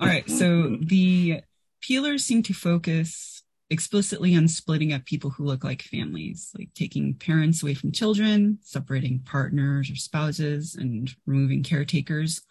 All 0.00 0.06
right. 0.06 0.28
So 0.28 0.76
the 0.80 1.40
peelers 1.80 2.24
seem 2.24 2.42
to 2.44 2.52
focus 2.52 3.42
explicitly 3.70 4.36
on 4.36 4.46
splitting 4.46 4.92
up 4.92 5.04
people 5.04 5.30
who 5.30 5.44
look 5.44 5.64
like 5.64 5.82
families, 5.82 6.50
like 6.56 6.68
taking 6.74 7.14
parents 7.14 7.62
away 7.62 7.74
from 7.74 7.92
children, 7.92 8.58
separating 8.62 9.20
partners 9.20 9.90
or 9.90 9.96
spouses, 9.96 10.74
and 10.74 11.14
removing 11.26 11.62
caretakers. 11.62 12.42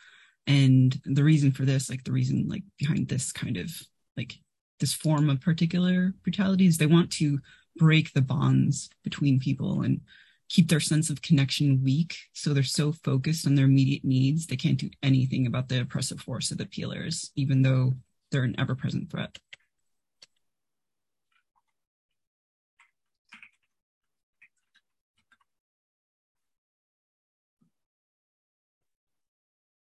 And 0.48 1.00
the 1.06 1.24
reason 1.24 1.52
for 1.52 1.66
this, 1.66 1.90
like 1.90 2.04
the 2.04 2.12
reason 2.12 2.48
like 2.48 2.64
behind 2.78 3.08
this 3.10 3.32
kind 3.32 3.58
of 3.58 3.72
like 4.18 4.40
this 4.80 4.94
form 4.94 5.30
of 5.30 5.40
particular 5.40 6.14
brutality 6.24 6.66
is 6.66 6.78
they 6.78 6.88
want 6.88 7.12
to 7.12 7.40
break 7.78 8.14
the 8.14 8.22
bonds 8.22 8.90
between 9.04 9.40
people 9.40 9.82
and 9.82 10.02
keep 10.50 10.70
their 10.70 10.80
sense 10.80 11.10
of 11.10 11.22
connection 11.22 11.84
weak. 11.84 12.18
So 12.34 12.54
they're 12.54 12.64
so 12.64 12.92
focused 12.92 13.48
on 13.48 13.56
their 13.56 13.66
immediate 13.66 14.06
needs, 14.06 14.46
they 14.48 14.56
can't 14.56 14.78
do 14.78 14.90
anything 15.02 15.48
about 15.48 15.70
the 15.70 15.82
oppressive 15.82 16.22
force 16.22 16.52
of 16.52 16.58
the 16.58 16.66
peelers, 16.66 17.32
even 17.36 17.62
though 17.62 17.94
they're 18.32 18.44
an 18.44 18.56
ever 18.60 18.76
present 18.76 19.10
threat. 19.10 19.38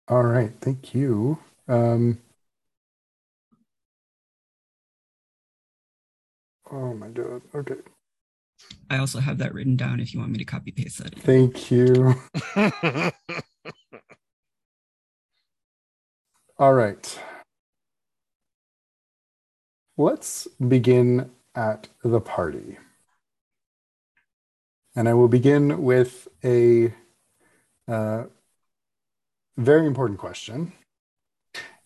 All 0.09 0.23
right. 0.23 0.51
Thank 0.59 0.95
you. 0.95 1.37
Um, 1.67 2.19
oh 6.71 6.93
my 6.93 7.07
God. 7.09 7.41
Okay. 7.53 7.75
I 8.89 8.97
also 8.97 9.19
have 9.19 9.37
that 9.37 9.53
written 9.53 9.75
down 9.75 9.99
if 9.99 10.13
you 10.13 10.19
want 10.19 10.31
me 10.31 10.37
to 10.39 10.45
copy 10.45 10.71
paste 10.71 11.01
that. 11.03 11.13
in. 11.13 11.19
Thank 11.19 11.71
you. 11.71 12.15
All 16.57 16.73
right. 16.73 17.19
Let's 19.97 20.47
begin 20.65 21.29
at 21.55 21.87
the 22.03 22.19
party. 22.21 22.77
And 24.95 25.07
I 25.07 25.13
will 25.13 25.27
begin 25.27 25.83
with 25.83 26.27
a 26.43 26.93
uh, 27.87 28.23
very 29.57 29.87
important 29.87 30.19
question. 30.19 30.73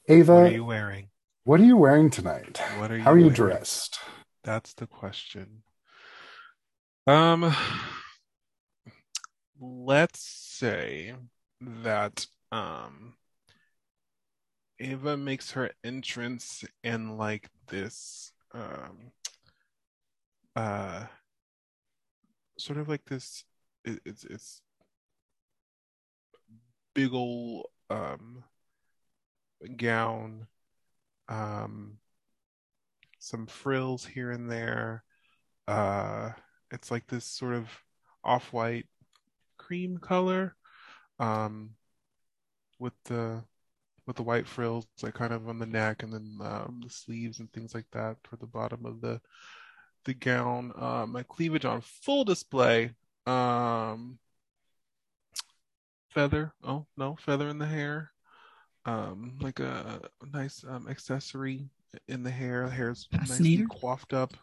Ava, 0.07 0.34
what 0.34 0.43
are 0.43 0.51
you 0.51 0.65
wearing? 0.65 1.07
what 1.43 1.60
are 1.60 1.65
you 1.65 1.77
wearing 1.77 2.10
tonight? 2.10 2.61
What 2.77 2.91
are 2.91 2.97
you 2.97 3.03
How 3.03 3.11
are 3.11 3.18
you 3.18 3.26
wearing? 3.26 3.35
dressed? 3.35 3.99
That's 4.44 4.74
the 4.74 4.88
question. 4.88 5.64
Um, 7.07 7.56
let's 9.60 10.20
say 10.20 11.14
that 11.61 12.28
um 12.52 13.15
Ava 14.80 15.15
makes 15.18 15.52
her 15.52 15.72
entrance 15.84 16.65
in 16.84 17.18
like 17.18 17.49
this 17.68 18.32
um 18.53 19.11
uh 20.56 21.06
sort 22.57 22.80
of 22.80 22.90
like 22.90 23.06
this 23.06 23.44
it, 23.86 23.99
it's 24.06 24.24
it's 24.26 24.61
big 26.94 27.14
old 27.14 27.68
um 27.90 28.44
gown 29.78 30.48
um 31.30 31.98
some 33.24 33.45
frills 33.48 34.06
here 34.06 34.32
and 34.32 34.50
there. 34.52 35.04
Uh 35.68 36.32
it's 36.72 36.91
like 36.91 37.08
this 37.08 37.26
sort 37.26 37.54
of 37.54 37.70
off-white 38.24 38.88
cream 39.58 39.98
color 39.98 40.56
um 41.20 41.72
with 42.80 42.94
the 43.06 43.44
with 44.06 44.18
the 44.18 44.24
white 44.24 44.48
frills 44.48 44.86
like 45.02 45.14
kind 45.14 45.32
of 45.32 45.48
on 45.48 45.60
the 45.60 45.66
neck 45.66 46.04
and 46.04 46.14
then 46.14 46.38
um, 46.41 46.82
the 46.84 46.90
sleeves 46.90 47.40
and 47.40 47.52
things 47.54 47.74
like 47.74 47.86
that 47.91 48.18
for 48.24 48.36
the 48.36 48.45
bottom 48.45 48.86
of 48.86 49.00
the 49.00 49.22
the 50.06 50.14
gown. 50.14 50.74
Uh, 50.76 51.06
my 51.08 51.24
cleavage 51.24 51.64
on 51.64 51.80
full 51.82 52.26
display 52.26 52.91
um 53.26 54.20
feather 56.10 56.54
oh 56.64 56.86
no 56.98 57.16
feather 57.16 57.48
in 57.48 57.58
the 57.58 57.66
hair. 57.66 58.12
Um 58.86 59.38
like 59.40 59.62
a, 59.62 60.02
nice 60.34 60.66
um 60.68 60.90
accessory 60.90 61.70
in 62.07 62.24
the 62.24 62.32
hair. 62.32 62.65
The 62.65 62.72
hair's 62.72 63.07
nicely 63.11 63.64
coiffed 63.70 64.14
up. 64.14 64.34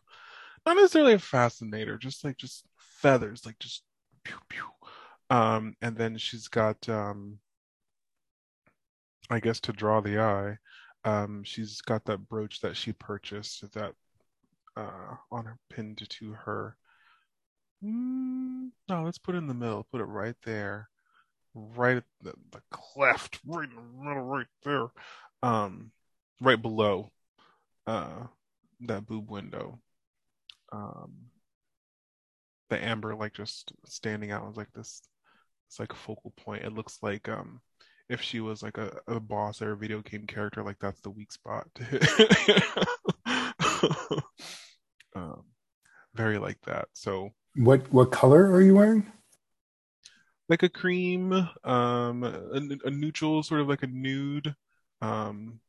Not 0.66 0.76
necessarily 0.76 1.14
a 1.14 1.18
fascinator 1.18 1.96
just 1.98 2.24
like 2.24 2.36
just 2.36 2.64
feathers 2.76 3.46
like 3.46 3.58
just 3.58 3.82
pew 4.24 4.36
pew. 4.48 4.64
Um 5.30 5.74
and 5.80 5.96
then 5.96 6.16
she's 6.18 6.48
got 6.48 6.88
um 6.88 7.38
I 9.30 9.40
guess 9.40 9.60
to 9.60 9.72
draw 9.72 10.00
the 10.00 10.18
eye 10.20 10.58
um 11.04 11.42
she's 11.44 11.80
got 11.80 12.04
that 12.04 12.28
brooch 12.28 12.60
that 12.60 12.76
she 12.76 12.92
purchased 12.92 13.72
that 13.72 13.94
uh 14.76 15.14
on 15.32 15.46
her 15.46 15.58
pinned 15.70 16.06
to 16.08 16.32
her 16.32 16.76
Mm, 17.82 18.70
no 18.88 19.02
let's 19.04 19.18
put 19.18 19.34
it 19.34 19.38
in 19.38 19.46
the 19.46 19.54
middle. 19.54 19.86
Put 19.90 20.02
it 20.02 20.04
right 20.04 20.36
there. 20.44 20.88
Right 21.54 21.96
at 21.96 22.04
the, 22.22 22.34
the 22.52 22.60
cleft 22.70 23.40
right 23.46 23.68
in 23.68 23.74
the 23.74 24.04
middle 24.04 24.22
right 24.22 24.46
there. 24.64 24.88
Um 25.42 25.90
right 26.40 26.60
below 26.60 27.10
uh 27.86 28.26
that 28.80 29.06
boob 29.06 29.30
window 29.30 29.80
um 30.72 31.30
the 32.68 32.82
amber 32.82 33.14
like 33.14 33.34
just 33.34 33.72
standing 33.84 34.30
out 34.30 34.46
was 34.46 34.56
like 34.56 34.72
this 34.72 35.02
it's 35.68 35.80
like 35.80 35.92
a 35.92 35.96
focal 35.96 36.32
point. 36.36 36.64
It 36.64 36.74
looks 36.74 36.98
like 37.02 37.28
um 37.28 37.60
if 38.08 38.22
she 38.22 38.40
was 38.40 38.62
like 38.62 38.78
a, 38.78 38.98
a 39.08 39.20
boss 39.20 39.62
or 39.62 39.72
a 39.72 39.76
video 39.76 40.02
game 40.02 40.26
character 40.26 40.62
like 40.64 40.78
that's 40.80 41.00
the 41.00 41.10
weak 41.10 41.32
spot. 41.32 41.66
To 41.76 41.84
hit 41.84 42.64
um 45.14 45.44
very 46.14 46.38
like 46.38 46.60
that. 46.62 46.88
So 46.94 47.30
What 47.54 47.92
what 47.92 48.10
color 48.10 48.50
are 48.50 48.60
you 48.60 48.74
wearing? 48.74 49.06
like 50.48 50.62
a 50.62 50.68
cream, 50.68 51.32
um, 51.64 52.24
a, 52.24 52.78
a 52.84 52.90
neutral, 52.90 53.42
sort 53.42 53.60
of 53.60 53.68
like 53.68 53.82
a 53.82 53.86
nude, 53.86 54.54
um, 55.00 55.60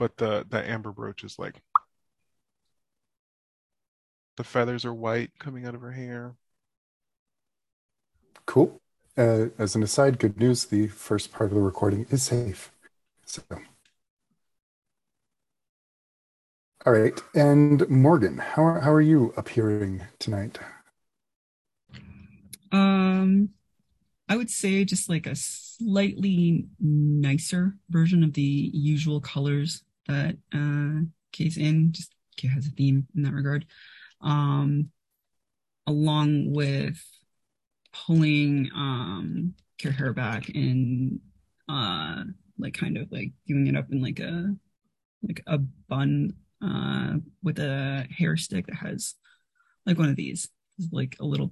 but 0.00 0.16
the 0.16 0.46
the 0.48 0.68
amber 0.68 0.90
brooch 0.90 1.22
is 1.22 1.38
like 1.38 1.60
the 4.38 4.42
feathers 4.42 4.86
are 4.86 4.94
white 4.94 5.30
coming 5.38 5.66
out 5.66 5.74
of 5.74 5.82
her 5.82 5.92
hair. 5.92 6.34
Cool. 8.46 8.80
Uh, 9.18 9.48
as 9.58 9.76
an 9.76 9.82
aside, 9.82 10.18
good 10.18 10.40
news: 10.40 10.64
the 10.64 10.86
first 10.88 11.32
part 11.32 11.50
of 11.50 11.54
the 11.54 11.60
recording 11.60 12.06
is 12.08 12.22
safe. 12.22 12.72
So, 13.26 13.42
all 16.86 16.92
right. 16.94 17.20
And 17.34 17.86
Morgan, 17.90 18.38
how 18.38 18.64
are, 18.64 18.80
how 18.80 18.92
are 18.92 19.02
you 19.02 19.34
appearing 19.36 20.06
tonight? 20.18 20.58
Um, 22.72 23.50
I 24.30 24.38
would 24.38 24.48
say 24.48 24.86
just 24.86 25.10
like 25.10 25.26
a 25.26 25.36
slightly 25.36 26.64
nicer 26.80 27.76
version 27.90 28.24
of 28.24 28.32
the 28.32 28.70
usual 28.72 29.20
colors 29.20 29.82
that 30.08 30.36
uh 30.52 31.04
Kay's 31.32 31.56
in. 31.56 31.92
Just 31.92 32.14
has 32.42 32.66
a 32.66 32.70
theme 32.70 33.06
in 33.14 33.22
that 33.22 33.34
regard. 33.34 33.66
Um, 34.22 34.90
along 35.86 36.52
with 36.52 37.02
pulling 37.92 38.70
um 38.74 39.54
her 39.82 39.90
hair 39.90 40.12
back 40.12 40.48
and 40.50 41.18
uh 41.68 42.22
like 42.58 42.74
kind 42.74 42.96
of 42.96 43.10
like 43.10 43.32
doing 43.46 43.66
it 43.66 43.76
up 43.76 43.86
in 43.90 44.00
like 44.00 44.20
a 44.20 44.54
like 45.26 45.42
a 45.46 45.58
bun 45.58 46.32
uh 46.62 47.14
with 47.42 47.58
a 47.58 48.06
hair 48.16 48.36
stick 48.36 48.66
that 48.66 48.76
has 48.76 49.14
like 49.86 49.98
one 49.98 50.08
of 50.08 50.16
these 50.16 50.48
like 50.92 51.16
a 51.20 51.24
little 51.24 51.50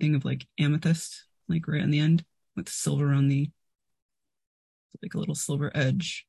thing 0.00 0.14
of 0.14 0.24
like 0.24 0.46
amethyst 0.58 1.24
like 1.48 1.68
right 1.68 1.82
on 1.82 1.90
the 1.90 2.00
end 2.00 2.24
with 2.56 2.68
silver 2.68 3.12
on 3.12 3.28
the 3.28 3.48
like 5.02 5.14
a 5.14 5.18
little 5.18 5.34
silver 5.34 5.70
edge 5.74 6.26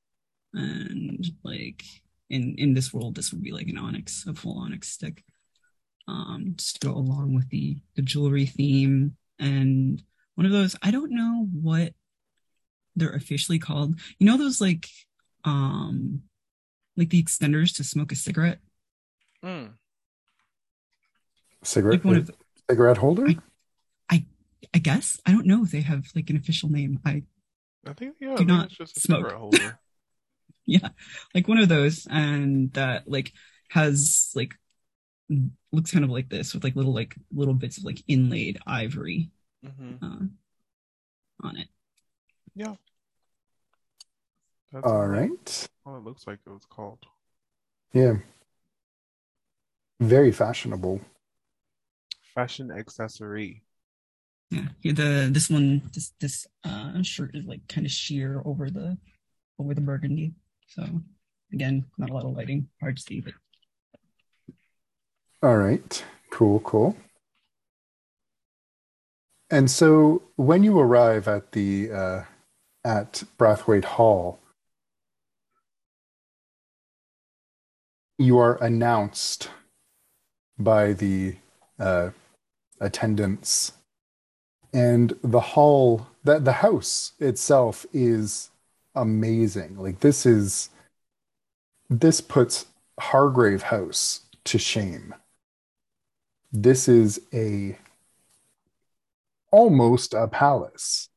and 0.54 1.26
like 1.44 1.84
in 2.30 2.56
in 2.58 2.74
this 2.74 2.94
world 2.94 3.16
this 3.16 3.32
would 3.32 3.42
be 3.44 3.52
like 3.52 3.68
an 3.68 3.78
onyx 3.78 4.26
a 4.28 4.34
full 4.34 4.58
onyx 4.60 4.90
stick 4.90 5.24
um 6.08 6.54
just 6.58 6.82
to 6.82 6.88
go 6.88 6.94
along 6.94 7.34
with 7.36 7.48
the 7.50 7.78
the 7.96 8.02
jewelry 8.02 8.46
theme 8.46 9.16
and 9.40 10.02
one 10.36 10.46
of 10.46 10.52
those 10.52 10.76
i 10.82 10.90
don't 10.92 11.12
know 11.12 11.48
what 11.52 11.94
they're 12.96 13.12
officially 13.14 13.60
called 13.60 14.00
you 14.18 14.26
know 14.26 14.38
those 14.38 14.60
like 14.60 14.88
um 15.46 16.22
like 16.98 17.10
the 17.10 17.22
extenders 17.24 17.76
to 17.76 17.84
smoke 17.84 18.12
a 18.12 18.16
cigarette 18.16 18.60
Mm. 19.44 19.70
Cigarette 21.64 22.00
like 22.00 22.06
one 22.06 22.16
of 22.18 22.28
the, 22.28 22.34
cigarette 22.70 22.98
holder? 22.98 23.28
I- 24.10 24.26
i 24.74 24.78
guess 24.78 25.18
i 25.26 25.32
don't 25.32 25.46
know 25.48 25.64
if 25.64 25.72
they 25.72 25.80
have 25.82 26.06
like 26.16 26.30
an 26.30 26.36
official 26.36 26.70
name 26.70 27.00
i 27.06 27.24
I 27.88 27.94
think 27.94 28.16
yeah, 28.20 28.32
Do 28.32 28.38
think 28.38 28.50
not 28.50 28.66
it's 28.66 28.76
just 28.76 28.98
a 28.98 29.00
smoke. 29.00 29.20
cigarette 29.20 29.40
holder. 29.40 29.80
yeah 30.82 30.90
like 31.36 31.48
one 31.48 31.60
of 31.60 31.70
those 31.70 32.08
and 32.10 32.74
that 32.74 33.08
like 33.10 33.34
has 33.70 34.32
like 34.36 34.56
looks 35.72 35.92
kind 35.92 36.06
of 36.06 36.12
like 36.12 36.30
this 36.30 36.54
with 36.54 36.64
like 36.64 36.76
little 36.76 36.94
like 36.94 37.16
little 37.32 37.54
bits 37.54 37.78
of 37.78 37.84
like 37.84 38.02
inlaid 38.08 38.58
ivory 38.66 39.30
hmm 39.64 40.02
uh, 40.02 40.20
on 41.44 41.58
it 41.58 41.70
That's 44.72 44.94
All 44.94 45.08
all 45.08 45.08
right. 45.08 45.70
all 45.86 45.98
it 45.98 46.04
looks 46.06 46.28
like 46.28 46.40
it 46.46 46.50
was 46.50 46.66
called. 46.66 47.06
Yeah. 47.94 48.18
Very 50.02 50.34
fashionable. 50.34 51.00
Fashion 52.34 52.72
accessory. 52.72 53.62
yeah 54.50 54.68
yeah 54.82 54.94
the 54.94 55.30
this 55.32 55.50
one 55.50 55.82
this 55.94 56.14
this 56.20 56.48
uh 56.64 57.02
shirt 57.04 57.32
is 57.36 57.46
like 57.46 57.68
kind 57.68 57.86
of 57.86 57.92
sheer 57.92 58.42
over 58.46 58.70
the 58.70 58.98
over 59.60 59.74
the 59.74 59.82
burgundy 59.82 60.34
so 60.70 60.86
again 61.54 61.86
not 61.98 62.10
a 62.10 62.14
lot 62.14 62.26
of 62.26 62.36
lighting 62.36 62.68
hard 62.80 62.96
to 62.98 63.04
see 63.04 63.20
but 63.20 63.34
All 65.42 65.56
right. 65.56 66.04
Cool, 66.32 66.60
cool. 66.60 66.98
And 69.50 69.72
so 69.72 70.22
when 70.36 70.64
you 70.64 70.78
arrive 70.78 71.28
at 71.30 71.54
the 71.54 71.92
uh, 71.92 72.24
at 72.84 73.24
Brathwaite 73.38 73.86
Hall, 73.86 74.40
you 78.18 78.38
are 78.38 78.62
announced 78.62 79.50
by 80.58 80.92
the 80.92 81.38
uh, 81.80 82.10
attendants, 82.82 83.72
and 84.74 85.18
the 85.24 85.40
hall 85.40 86.08
that 86.26 86.44
the 86.44 86.60
house 86.60 87.14
itself 87.20 87.86
is 87.94 88.52
amazing. 89.02 89.78
Like 89.78 90.00
this 90.00 90.26
is 90.26 90.70
this 91.90 92.22
puts 92.22 92.66
Hargrave 93.00 93.64
House 93.64 94.22
to 94.46 94.58
shame. 94.58 95.16
This 96.52 96.88
is 96.88 97.22
a 97.34 97.78
almost 99.52 100.14
a 100.14 100.28
palace. 100.28 101.10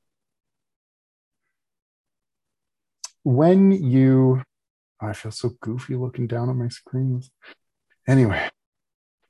When 3.24 3.72
you 3.72 4.42
I 5.00 5.12
feel 5.12 5.32
so 5.32 5.50
goofy 5.60 5.96
looking 5.96 6.26
down 6.28 6.48
at 6.48 6.56
my 6.56 6.68
screens. 6.68 7.30
Anyway, 8.06 8.48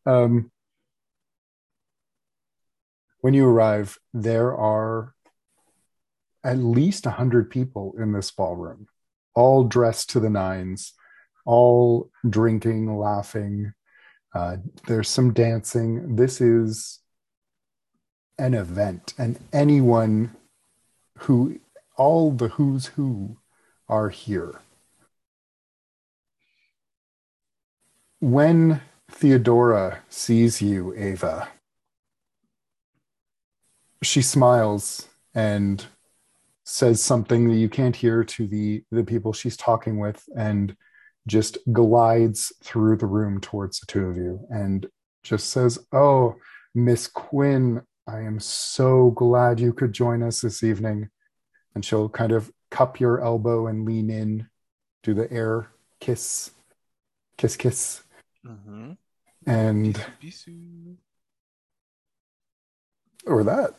um 0.07 0.51
when 3.20 3.35
you 3.35 3.47
arrive, 3.47 3.99
there 4.12 4.55
are 4.55 5.15
at 6.44 6.59
least 6.59 7.06
a 7.06 7.10
hundred 7.10 7.51
people 7.51 7.94
in 7.98 8.12
this 8.12 8.31
ballroom, 8.31 8.86
all 9.35 9.64
dressed 9.64 10.10
to 10.10 10.20
the 10.20 10.31
nines, 10.31 10.93
all 11.44 12.10
drinking, 12.28 12.97
laughing. 12.98 13.73
Uh, 14.35 14.56
there's 14.86 15.09
some 15.09 15.32
dancing. 15.32 16.16
This 16.16 16.40
is 16.40 17.01
an 18.39 18.55
event, 18.55 19.14
and 19.19 19.39
anyone 19.52 20.35
who, 21.19 21.60
all 21.97 22.32
the 22.32 22.48
who's 22.48 22.86
who, 22.86 23.36
are 23.89 24.09
here. 24.09 24.60
When 28.20 28.81
Theodora 29.10 30.01
sees 30.09 30.62
you, 30.62 30.94
Ava, 30.97 31.48
she 34.02 34.23
smiles 34.23 35.09
and 35.35 35.85
says 36.65 37.03
something 37.03 37.49
that 37.49 37.57
you 37.57 37.69
can't 37.69 37.97
hear 37.97 38.23
to 38.23 38.47
the 38.47 38.85
the 38.91 39.03
people 39.05 39.33
she's 39.33 39.57
talking 39.57 39.99
with 39.99 40.23
and 40.37 40.77
just 41.27 41.59
glides 41.73 42.53
through 42.63 42.97
the 42.97 43.07
room 43.07 43.41
towards 43.41 43.81
the 43.81 43.87
two 43.87 44.07
of 44.07 44.17
you 44.17 44.41
and 44.51 44.87
just 45.23 45.51
says 45.51 45.79
oh 45.93 46.35
miss 46.75 47.07
quinn 47.07 47.81
i 48.07 48.19
am 48.21 48.39
so 48.41 49.11
glad 49.11 49.61
you 49.61 49.73
could 49.73 49.93
join 49.93 50.23
us 50.23 50.41
this 50.41 50.63
evening 50.63 51.09
and 51.75 51.85
she'll 51.85 52.09
kind 52.09 52.33
of 52.33 52.51
cup 52.71 52.99
your 53.01 53.23
elbow 53.23 53.67
and 53.67 53.85
lean 53.85 54.11
in 54.11 54.47
do 55.03 55.15
the 55.15 55.31
air 55.33 55.71
kiss 56.01 56.51
kiss 57.37 57.57
kiss 57.57 58.03
Mm-hmm. 58.45 58.93
and 59.47 60.05
or 63.25 63.45
that 63.45 63.75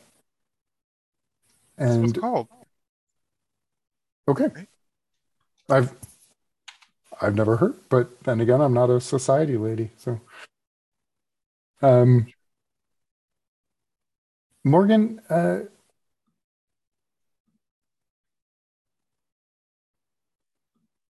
and 1.76 2.04
it's 2.04 2.18
called. 2.18 2.48
Okay. 4.28 4.48
I've 5.68 5.94
I've 7.20 7.34
never 7.34 7.56
heard, 7.56 7.74
but 7.88 8.22
then 8.24 8.40
again, 8.40 8.60
I'm 8.60 8.74
not 8.74 8.90
a 8.90 9.00
society 9.00 9.56
lady, 9.56 9.90
so 9.96 10.20
um 11.82 12.26
Morgan, 14.64 15.20
uh 15.30 15.60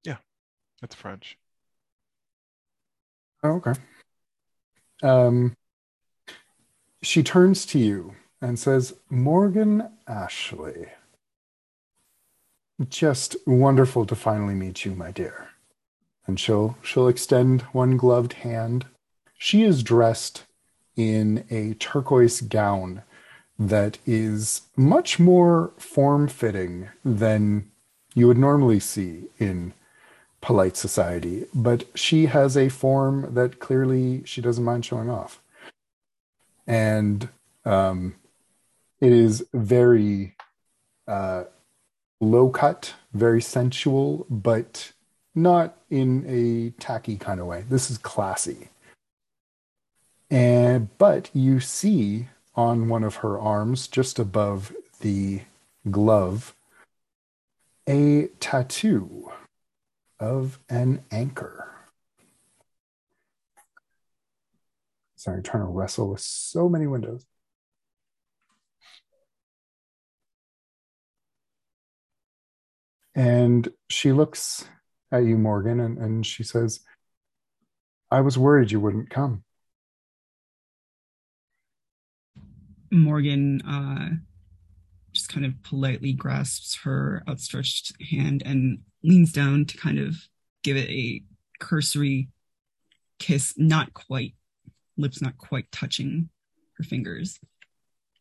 yeah, 0.03 0.17
It's 0.83 0.95
French. 0.95 1.37
oh, 3.43 3.55
okay. 3.57 3.73
Um 5.03 5.55
she 7.01 7.23
turns 7.23 7.65
to 7.67 7.79
you 7.79 8.15
and 8.41 8.57
says, 8.57 8.93
Morgan 9.09 9.89
Ashley. 10.07 10.87
Just 12.87 13.35
wonderful 13.45 14.05
to 14.05 14.15
finally 14.15 14.53
meet 14.55 14.85
you, 14.85 14.95
my 14.95 15.11
dear. 15.11 15.49
And 16.25 16.39
she'll 16.39 16.77
she'll 16.81 17.07
extend 17.09 17.61
one 17.73 17.97
gloved 17.97 18.33
hand. 18.33 18.85
She 19.37 19.63
is 19.63 19.83
dressed 19.83 20.45
in 20.95 21.45
a 21.49 21.73
turquoise 21.73 22.41
gown 22.41 23.03
that 23.57 23.97
is 24.05 24.61
much 24.77 25.19
more 25.19 25.73
form-fitting 25.77 26.89
than 27.03 27.69
you 28.15 28.27
would 28.27 28.37
normally 28.37 28.79
see 28.79 29.25
in 29.37 29.73
polite 30.41 30.77
society, 30.77 31.45
but 31.53 31.85
she 31.95 32.27
has 32.27 32.55
a 32.55 32.69
form 32.69 33.33
that 33.33 33.59
clearly 33.59 34.23
she 34.25 34.41
doesn't 34.41 34.63
mind 34.63 34.85
showing 34.85 35.09
off. 35.09 35.41
And 36.65 37.27
um, 37.65 38.15
it 39.01 39.11
is 39.11 39.45
very 39.53 40.35
uh, 41.07 41.43
low 42.19 42.49
cut, 42.49 42.93
very 43.13 43.41
sensual, 43.41 44.25
but 44.29 44.91
not 45.35 45.77
in 45.89 46.25
a 46.27 46.71
tacky 46.81 47.17
kind 47.17 47.39
of 47.39 47.47
way. 47.47 47.63
This 47.69 47.89
is 47.89 47.97
classy. 47.97 48.69
And 50.29 50.89
but 50.97 51.29
you 51.33 51.59
see 51.59 52.27
on 52.55 52.89
one 52.89 53.03
of 53.03 53.17
her 53.17 53.39
arms, 53.39 53.87
just 53.87 54.19
above 54.19 54.73
the 54.99 55.41
glove, 55.89 56.53
a 57.87 58.27
tattoo 58.39 59.31
of 60.19 60.59
an 60.69 61.03
anchor. 61.11 61.71
Sorry, 65.15 65.37
I'm 65.37 65.43
trying 65.43 65.63
to 65.63 65.69
wrestle 65.69 66.11
with 66.11 66.21
so 66.21 66.69
many 66.69 66.85
windows. 66.87 67.25
And 73.15 73.67
she 73.89 74.11
looks 74.11 74.65
at 75.11 75.23
you, 75.23 75.37
Morgan, 75.37 75.79
and, 75.79 75.97
and 75.97 76.25
she 76.25 76.43
says, 76.43 76.81
I 78.11 78.21
was 78.21 78.37
worried 78.37 78.71
you 78.71 78.79
wouldn't 78.79 79.09
come. 79.09 79.43
Morgan 82.91 83.61
uh, 83.61 84.09
just 85.13 85.29
kind 85.29 85.45
of 85.45 85.61
politely 85.63 86.13
grasps 86.13 86.79
her 86.83 87.23
outstretched 87.27 87.93
hand 88.11 88.43
and 88.45 88.79
leans 89.03 89.31
down 89.31 89.65
to 89.65 89.77
kind 89.77 89.99
of 89.99 90.15
give 90.63 90.77
it 90.77 90.89
a 90.89 91.21
cursory 91.59 92.29
kiss, 93.19 93.53
not 93.57 93.93
quite, 93.93 94.33
lips 94.97 95.21
not 95.21 95.37
quite 95.37 95.71
touching 95.71 96.29
her 96.77 96.83
fingers, 96.83 97.39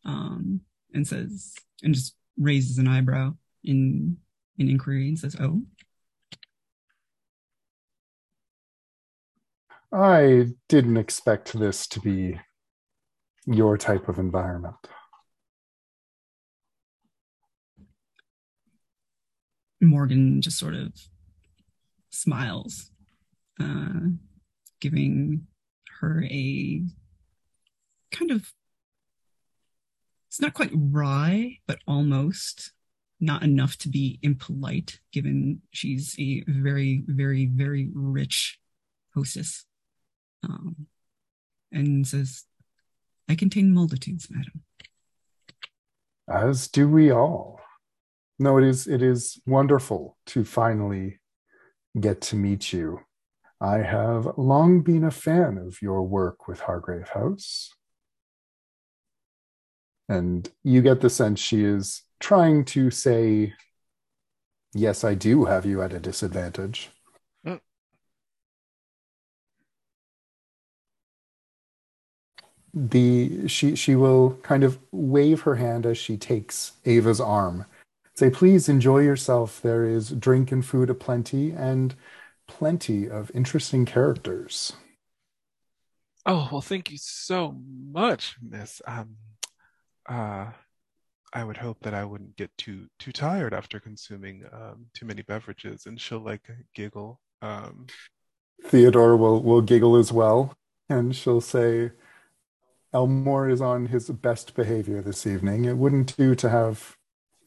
um, 0.04 0.60
and 0.92 1.06
says, 1.06 1.54
and 1.82 1.94
just 1.94 2.14
raises 2.36 2.78
an 2.78 2.88
eyebrow 2.88 3.34
in 3.64 4.16
in 4.58 4.68
inquiry 4.68 5.08
and 5.08 5.18
says, 5.18 5.36
"Oh." 5.40 5.62
I 9.90 10.48
didn't 10.68 10.98
expect 10.98 11.58
this 11.58 11.86
to 11.88 12.00
be 12.00 12.38
your 13.46 13.78
type 13.78 14.08
of 14.08 14.18
environment. 14.18 14.76
Morgan 19.80 20.42
just 20.42 20.58
sort 20.58 20.74
of 20.74 20.92
smiles, 22.10 22.90
uh, 23.60 24.10
giving 24.80 25.46
her 26.00 26.22
a 26.24 26.82
kind 28.10 28.30
of, 28.30 28.52
it's 30.26 30.40
not 30.40 30.52
quite 30.52 30.70
wry, 30.74 31.58
but 31.66 31.78
almost 31.86 32.72
not 33.20 33.42
enough 33.42 33.76
to 33.78 33.88
be 33.88 34.18
impolite, 34.22 35.00
given 35.12 35.62
she's 35.70 36.14
a 36.18 36.44
very, 36.46 37.02
very, 37.06 37.46
very 37.46 37.90
rich 37.92 38.58
hostess. 39.14 39.64
Um, 40.42 40.86
and 41.72 42.06
says, 42.06 42.44
I 43.28 43.34
contain 43.34 43.72
multitudes, 43.72 44.28
madam. 44.30 44.62
As 46.28 46.68
do 46.68 46.88
we 46.88 47.10
all. 47.10 47.60
No, 48.38 48.58
it 48.58 48.64
is 48.64 48.86
it 48.86 49.02
is 49.02 49.40
wonderful 49.46 50.16
to 50.26 50.44
finally 50.44 51.18
get 51.98 52.20
to 52.20 52.36
meet 52.36 52.72
you. 52.72 53.00
I 53.60 53.78
have 53.78 54.28
long 54.36 54.82
been 54.82 55.04
a 55.04 55.10
fan 55.10 55.58
of 55.58 55.82
your 55.82 56.02
work 56.02 56.46
with 56.46 56.60
Hargrave 56.60 57.08
House. 57.08 57.74
And 60.08 60.48
you 60.62 60.80
get 60.80 61.00
the 61.00 61.10
sense 61.10 61.40
she 61.40 61.64
is 61.64 62.02
trying 62.20 62.64
to 62.66 62.90
say, 62.90 63.54
Yes, 64.74 65.02
I 65.02 65.14
do 65.14 65.46
have 65.46 65.64
you 65.64 65.82
at 65.82 65.92
a 65.94 65.98
disadvantage. 65.98 66.90
the 72.74 73.48
she 73.48 73.74
she 73.74 73.96
will 73.96 74.38
kind 74.42 74.62
of 74.62 74.78
wave 74.92 75.42
her 75.42 75.56
hand 75.56 75.86
as 75.86 75.98
she 75.98 76.16
takes 76.16 76.72
Ava's 76.84 77.20
arm. 77.20 77.64
Say, 78.14 78.30
please 78.30 78.68
enjoy 78.68 78.98
yourself. 78.98 79.60
There 79.62 79.84
is 79.84 80.10
drink 80.10 80.50
and 80.50 80.64
food 80.64 80.90
aplenty 80.90 81.52
and 81.52 81.94
plenty 82.48 83.08
of 83.08 83.30
interesting 83.34 83.84
characters. 83.84 84.72
Oh 86.26 86.48
well, 86.50 86.60
thank 86.60 86.90
you 86.90 86.98
so 86.98 87.56
much, 87.90 88.36
Miss. 88.42 88.82
Um, 88.86 89.16
uh, 90.08 90.50
I 91.32 91.44
would 91.44 91.56
hope 91.56 91.78
that 91.82 91.94
I 91.94 92.04
wouldn't 92.04 92.36
get 92.36 92.50
too 92.56 92.86
too 92.98 93.12
tired 93.12 93.52
after 93.52 93.80
consuming 93.80 94.44
um, 94.52 94.86
too 94.94 95.06
many 95.06 95.22
beverages, 95.22 95.86
and 95.86 96.00
she'll 96.00 96.20
like 96.20 96.48
giggle. 96.74 97.20
Um, 97.42 97.86
Theodora 98.64 99.16
will 99.16 99.42
will 99.42 99.60
giggle 99.60 99.96
as 99.96 100.12
well, 100.12 100.56
and 100.88 101.14
she'll 101.14 101.40
say, 101.40 101.92
Elmore 102.92 103.48
is 103.48 103.60
on 103.60 103.86
his 103.86 104.08
best 104.08 104.54
behavior 104.54 105.02
this 105.02 105.26
evening. 105.26 105.64
It 105.64 105.76
wouldn't 105.76 106.16
do 106.16 106.34
to 106.34 106.48
have 106.48 106.96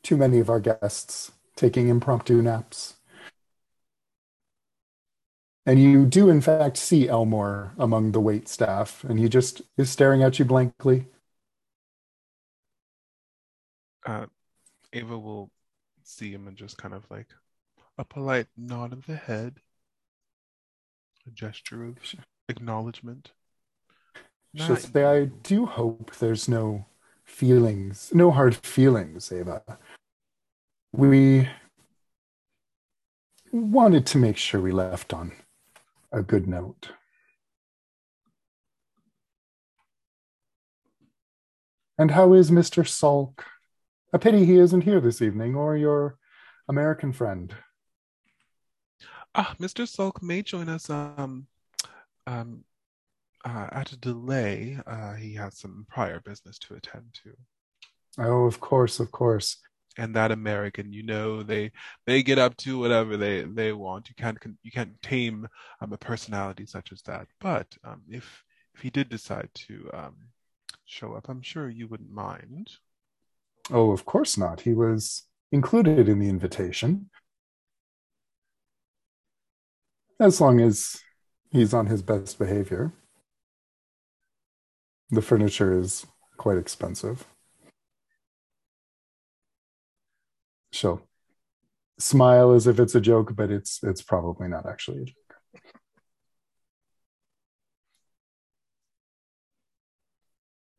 too 0.04 0.18
many 0.18 0.40
of 0.40 0.50
our 0.50 0.60
guests 0.60 1.32
taking 1.56 1.90
impromptu 1.90 2.42
naps. 2.42 2.96
And 5.66 5.80
you 5.82 6.06
do, 6.06 6.30
in 6.30 6.42
fact, 6.42 6.78
see 6.78 7.08
Elmore 7.08 7.74
among 7.78 8.12
the 8.12 8.20
wait 8.20 8.48
staff, 8.48 9.04
and 9.04 9.20
he 9.20 9.30
just 9.30 9.62
is 9.78 9.90
staring 9.90 10.24
at 10.24 10.40
you 10.40 10.46
blankly. 10.46 11.06
Uh, 14.06 14.26
Ava 14.94 15.18
will 15.18 15.52
see 16.04 16.32
him 16.32 16.48
and 16.48 16.58
just 16.58 16.78
kind 16.78 16.94
of 16.94 17.06
like 17.10 17.28
a 17.98 18.06
polite 18.06 18.48
nod 18.58 18.94
of 18.94 19.06
the 19.06 19.16
head, 19.16 19.58
a 21.28 21.32
gesture 21.32 21.86
of 21.86 21.98
acknowledgement. 22.50 23.32
She'll 24.56 24.76
say, 24.76 25.06
I 25.06 25.26
do 25.26 25.66
hope 25.66 26.12
there's 26.20 26.50
no 26.50 26.86
feelings, 27.24 28.12
no 28.14 28.32
hard 28.32 28.56
feelings, 28.56 29.32
Ava. 29.32 29.62
We 30.92 31.48
wanted 33.52 34.06
to 34.08 34.18
make 34.18 34.38
sure 34.38 34.60
we 34.60 34.72
left 34.72 35.14
on 35.14 35.32
a 36.12 36.22
good 36.22 36.48
note. 36.48 36.92
And 41.98 42.12
how 42.12 42.34
is 42.34 42.52
Mr. 42.52 42.84
Salk? 42.84 43.46
A 44.14 44.20
pity 44.20 44.46
he 44.46 44.58
isn't 44.58 44.82
here 44.82 45.00
this 45.00 45.22
evening, 45.22 45.56
or 45.56 45.78
your 45.78 46.18
American 46.68 47.14
friend. 47.14 47.54
Ah, 49.34 49.56
Mr. 49.60 49.88
Salk 49.88 50.22
may 50.22 50.42
join 50.42 50.68
us 50.68 50.90
um, 50.90 51.48
um, 52.28 52.66
uh, 53.44 53.68
at 53.72 53.92
a 53.92 53.98
delay, 53.98 54.78
uh, 54.86 55.14
he 55.14 55.34
has 55.36 55.58
some 55.58 55.86
prior 55.90 56.20
business 56.20 56.60
to 56.60 56.76
attend 56.76 57.06
to. 57.24 57.36
Oh, 58.20 58.46
of 58.46 58.60
course, 58.60 59.00
of 59.00 59.12
course. 59.12 59.58
And 59.98 60.16
that 60.16 60.32
American, 60.32 60.94
you 60.94 61.04
know, 61.04 61.44
they 61.44 61.72
they 62.06 62.24
get 62.24 62.38
up 62.38 62.56
to 62.58 62.80
whatever 62.80 63.18
they 63.18 63.44
they 63.44 63.74
want. 63.74 64.08
You 64.08 64.16
can't 64.16 64.38
you 64.64 64.72
can't 64.72 65.02
tame 65.02 65.48
um, 65.82 65.92
a 65.92 65.98
personality 65.98 66.66
such 66.66 66.94
as 66.94 67.02
that. 67.04 67.28
But 67.42 67.68
um, 67.84 68.02
if 68.10 68.44
if 68.74 68.82
he 68.82 68.90
did 68.90 69.10
decide 69.10 69.50
to 69.68 69.90
um, 69.94 70.16
show 70.86 71.14
up, 71.14 71.28
I'm 71.28 71.42
sure 71.42 71.70
you 71.70 71.88
wouldn't 71.88 72.12
mind. 72.12 72.70
Oh, 73.72 73.92
of 73.92 74.06
course 74.06 74.38
not. 74.38 74.62
He 74.62 74.74
was 74.74 75.24
included 75.52 76.10
in 76.10 76.20
the 76.20 76.30
invitation. 76.30 77.10
As 80.20 80.42
long 80.42 80.60
as 80.60 81.02
he's 81.52 81.74
on 81.74 81.88
his 81.88 82.02
best 82.02 82.38
behavior. 82.38 82.94
The 85.10 85.22
furniture 85.22 85.78
is 85.78 86.06
quite 86.38 86.58
expensive. 86.58 87.26
She'll 90.72 91.02
smile 92.00 92.52
as 92.52 92.68
if 92.68 92.80
it's 92.80 92.96
a 92.96 93.02
joke, 93.02 93.36
but 93.36 93.52
it's 93.52 93.84
it's 93.84 94.02
probably 94.02 94.48
not 94.48 94.66
actually 94.66 95.02
a 95.02 95.06
joke. 95.06 95.16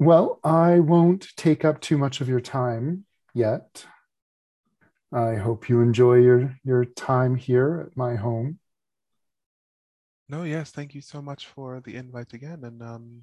Well, 0.03 0.41
I 0.43 0.81
won't 0.81 1.29
take 1.37 1.65
up 1.65 1.81
too 1.81 1.97
much 1.97 2.21
of 2.21 2.29
your 2.29 2.41
time 2.41 3.05
yet. 3.35 3.87
I 5.13 5.37
hope 5.37 5.69
you 5.69 5.81
enjoy 5.81 6.15
your 6.15 6.59
your 6.65 6.85
time 6.85 7.37
here 7.37 7.87
at 7.87 7.97
my 7.97 8.17
home. 8.17 8.59
No, 10.29 10.43
yes, 10.43 10.73
thank 10.73 10.97
you 10.97 11.03
so 11.03 11.23
much 11.23 11.47
for 11.47 11.81
the 11.85 11.95
invite 11.95 12.33
again, 12.33 12.65
and 12.65 12.83
um, 12.83 13.23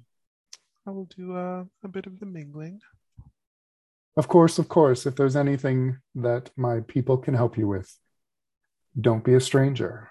I 0.86 0.92
will 0.92 1.04
do 1.04 1.36
uh, 1.36 1.64
a 1.84 1.88
bit 1.88 2.06
of 2.06 2.18
the 2.18 2.24
mingling. 2.24 2.80
Of 4.16 4.28
course, 4.28 4.58
of 4.58 4.68
course. 4.68 5.04
If 5.04 5.16
there's 5.16 5.36
anything 5.36 5.98
that 6.14 6.50
my 6.56 6.80
people 6.80 7.18
can 7.18 7.34
help 7.34 7.58
you 7.58 7.68
with, 7.68 7.94
don't 8.98 9.22
be 9.22 9.34
a 9.34 9.40
stranger. 9.40 10.08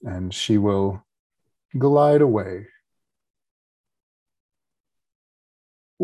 And 0.00 0.32
she 0.32 0.56
will 0.56 1.04
glide 1.76 2.22
away. 2.22 2.68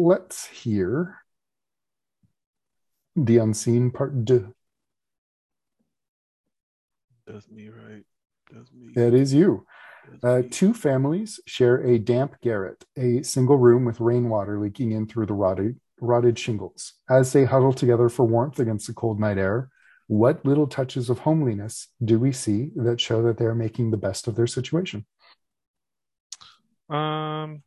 Let's 0.00 0.46
hear 0.46 1.24
the 3.16 3.38
unseen 3.38 3.90
part 3.90 4.24
deux. 4.24 4.54
That's 7.26 7.50
me, 7.50 7.68
right? 7.68 8.04
That's 8.52 8.70
me. 8.72 8.92
That 8.94 9.12
is 9.12 9.34
you. 9.34 9.66
Uh, 10.22 10.42
two 10.48 10.72
families 10.72 11.40
share 11.46 11.78
a 11.78 11.98
damp 11.98 12.40
garret, 12.40 12.84
a 12.96 13.24
single 13.24 13.56
room 13.56 13.84
with 13.84 13.98
rainwater 13.98 14.60
leaking 14.60 14.92
in 14.92 15.08
through 15.08 15.26
the 15.26 15.34
rotted, 15.34 15.80
rotted 16.00 16.38
shingles. 16.38 16.92
As 17.10 17.32
they 17.32 17.44
huddle 17.44 17.72
together 17.72 18.08
for 18.08 18.24
warmth 18.24 18.60
against 18.60 18.86
the 18.86 18.94
cold 18.94 19.18
night 19.18 19.36
air, 19.36 19.68
what 20.06 20.46
little 20.46 20.68
touches 20.68 21.10
of 21.10 21.18
homeliness 21.18 21.88
do 22.04 22.20
we 22.20 22.30
see 22.30 22.70
that 22.76 23.00
show 23.00 23.20
that 23.24 23.36
they're 23.36 23.52
making 23.52 23.90
the 23.90 23.96
best 23.96 24.28
of 24.28 24.36
their 24.36 24.46
situation? 24.46 25.06
Um, 26.88 27.64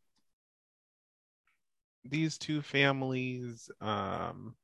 these 2.03 2.37
two 2.37 2.61
families, 2.61 3.69
um, 3.81 4.55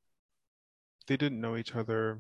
they 1.08 1.18
didn't 1.18 1.42
know 1.42 1.56
each 1.58 1.76
other 1.76 2.20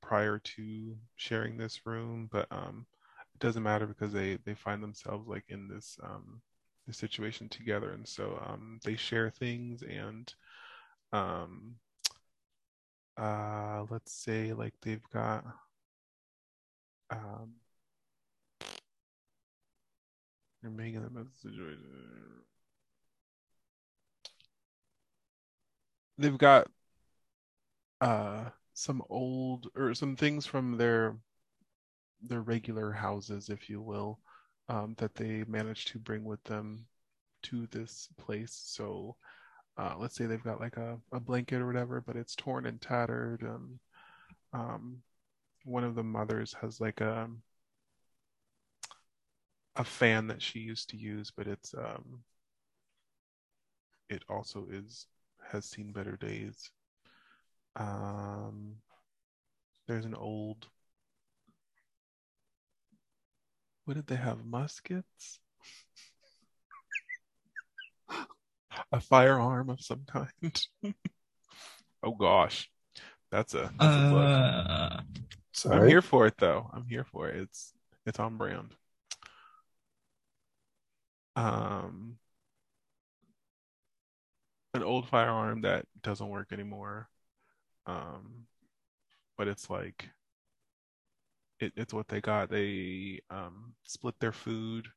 prior 0.00 0.38
to 0.38 0.96
sharing 1.16 1.56
this 1.56 1.80
room, 1.86 2.28
but 2.30 2.46
um, 2.50 2.86
it 3.34 3.40
doesn't 3.40 3.62
matter 3.62 3.86
because 3.86 4.12
they 4.12 4.36
they 4.44 4.54
find 4.54 4.82
themselves 4.82 5.28
like 5.28 5.44
in 5.48 5.68
this 5.68 5.98
um 6.02 6.40
this 6.86 6.96
situation 6.96 7.48
together, 7.48 7.92
and 7.92 8.06
so 8.06 8.40
um 8.46 8.78
they 8.84 8.96
share 8.96 9.30
things 9.30 9.82
and 9.82 10.34
um 11.12 11.76
uh 13.18 13.84
let's 13.90 14.12
say 14.12 14.52
like 14.52 14.74
they've 14.82 15.08
got 15.12 15.44
um 17.10 17.54
they're 20.62 20.70
making 20.70 21.02
the 21.02 21.10
best 21.10 21.40
situation. 21.40 21.82
They've 26.18 26.36
got 26.38 26.68
uh 28.00 28.50
some 28.74 29.02
old 29.08 29.68
or 29.74 29.94
some 29.94 30.16
things 30.16 30.44
from 30.46 30.76
their 30.76 31.16
their 32.22 32.42
regular 32.42 32.92
houses, 32.92 33.48
if 33.48 33.68
you 33.68 33.80
will, 33.80 34.20
um, 34.68 34.94
that 34.98 35.14
they 35.14 35.44
managed 35.46 35.88
to 35.88 35.98
bring 35.98 36.24
with 36.24 36.42
them 36.44 36.86
to 37.44 37.66
this 37.68 38.08
place. 38.18 38.52
So 38.64 39.16
uh, 39.78 39.94
let's 39.98 40.16
say 40.16 40.26
they've 40.26 40.42
got 40.42 40.60
like 40.60 40.76
a, 40.76 40.98
a 41.12 41.20
blanket 41.20 41.60
or 41.60 41.66
whatever, 41.66 42.00
but 42.00 42.16
it's 42.16 42.34
torn 42.36 42.66
and 42.66 42.80
tattered. 42.80 43.42
Um, 43.42 43.80
um, 44.52 45.02
one 45.64 45.84
of 45.84 45.94
the 45.94 46.04
mothers 46.04 46.54
has 46.60 46.80
like 46.80 47.00
a 47.00 47.28
a 49.76 49.84
fan 49.84 50.26
that 50.28 50.42
she 50.42 50.58
used 50.58 50.90
to 50.90 50.96
use, 50.96 51.30
but 51.30 51.46
it's 51.46 51.74
um, 51.74 52.24
it 54.08 54.22
also 54.28 54.66
is 54.70 55.06
has 55.52 55.64
seen 55.64 55.92
better 55.92 56.16
days. 56.16 56.70
Um, 57.76 58.76
there's 59.86 60.04
an 60.04 60.14
old. 60.14 60.66
What 63.84 63.94
did 63.94 64.06
they 64.06 64.16
have? 64.16 64.44
Muskets? 64.44 65.38
A 68.92 69.00
firearm 69.00 69.70
of 69.70 69.80
some 69.80 70.02
kind. 70.06 70.66
oh 72.02 72.12
gosh, 72.12 72.70
that's 73.30 73.54
a 73.54 73.70
that's 73.78 73.96
a 73.96 74.12
look. 74.12 74.24
Uh, 74.24 75.00
I'm 75.70 75.88
here 75.88 76.02
for 76.02 76.26
it 76.26 76.34
though. 76.38 76.70
I'm 76.72 76.86
here 76.86 77.04
for 77.04 77.28
it. 77.28 77.36
It's 77.40 77.72
it's 78.04 78.20
on 78.20 78.36
brand. 78.36 78.74
Um, 81.34 82.18
an 84.76 84.82
old 84.84 85.08
firearm 85.08 85.62
that 85.62 85.86
doesn't 86.02 86.28
work 86.28 86.52
anymore. 86.52 87.08
Um, 87.86 88.46
but 89.38 89.48
it's 89.48 89.70
like 89.70 90.10
it, 91.60 91.72
it's 91.76 91.94
what 91.94 92.08
they 92.08 92.20
got. 92.20 92.50
They 92.50 93.20
um 93.30 93.74
split 93.84 94.14
their 94.20 94.32
food, 94.32 94.88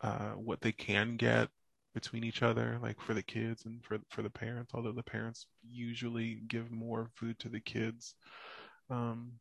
uh, 0.00 0.30
what 0.32 0.60
they 0.60 0.72
can 0.72 1.16
get 1.16 1.48
between 1.94 2.24
each 2.24 2.42
other, 2.42 2.78
like 2.82 3.00
for 3.00 3.14
the 3.14 3.22
kids 3.22 3.64
and 3.64 3.82
for 3.84 3.98
for 4.10 4.22
the 4.22 4.30
parents. 4.30 4.72
Although 4.74 4.92
the 4.92 5.02
parents 5.02 5.46
usually 5.66 6.42
give 6.48 6.70
more 6.70 7.10
food 7.14 7.38
to 7.40 7.48
the 7.48 7.60
kids, 7.60 8.14
um, 8.90 9.32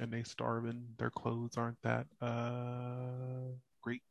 and 0.00 0.12
they 0.12 0.22
starve 0.22 0.64
and 0.64 0.86
their 0.98 1.10
clothes 1.10 1.56
aren't 1.56 1.80
that 1.82 2.06
uh 2.20 3.52
great. 3.82 4.02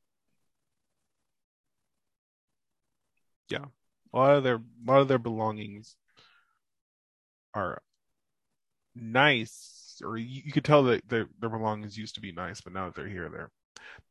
Yeah, 3.50 3.66
a 4.14 4.18
lot 4.18 4.36
of 4.36 4.44
their 4.44 4.56
a 4.56 4.62
lot 4.86 5.02
of 5.02 5.08
their 5.08 5.20
belongings 5.20 5.96
are 7.54 7.82
nice, 8.96 10.02
or 10.04 10.18
you, 10.18 10.42
you 10.46 10.52
could 10.52 10.66
tell 10.66 10.84
that 10.84 11.08
their 11.10 11.28
their 11.40 11.50
belongings 11.50 11.98
used 11.98 12.16
to 12.16 12.22
be 12.22 12.32
nice, 12.32 12.62
but 12.62 12.74
now 12.74 12.86
that 12.86 12.96
they're 12.96 13.08
here, 13.08 13.30
they're 13.30 13.52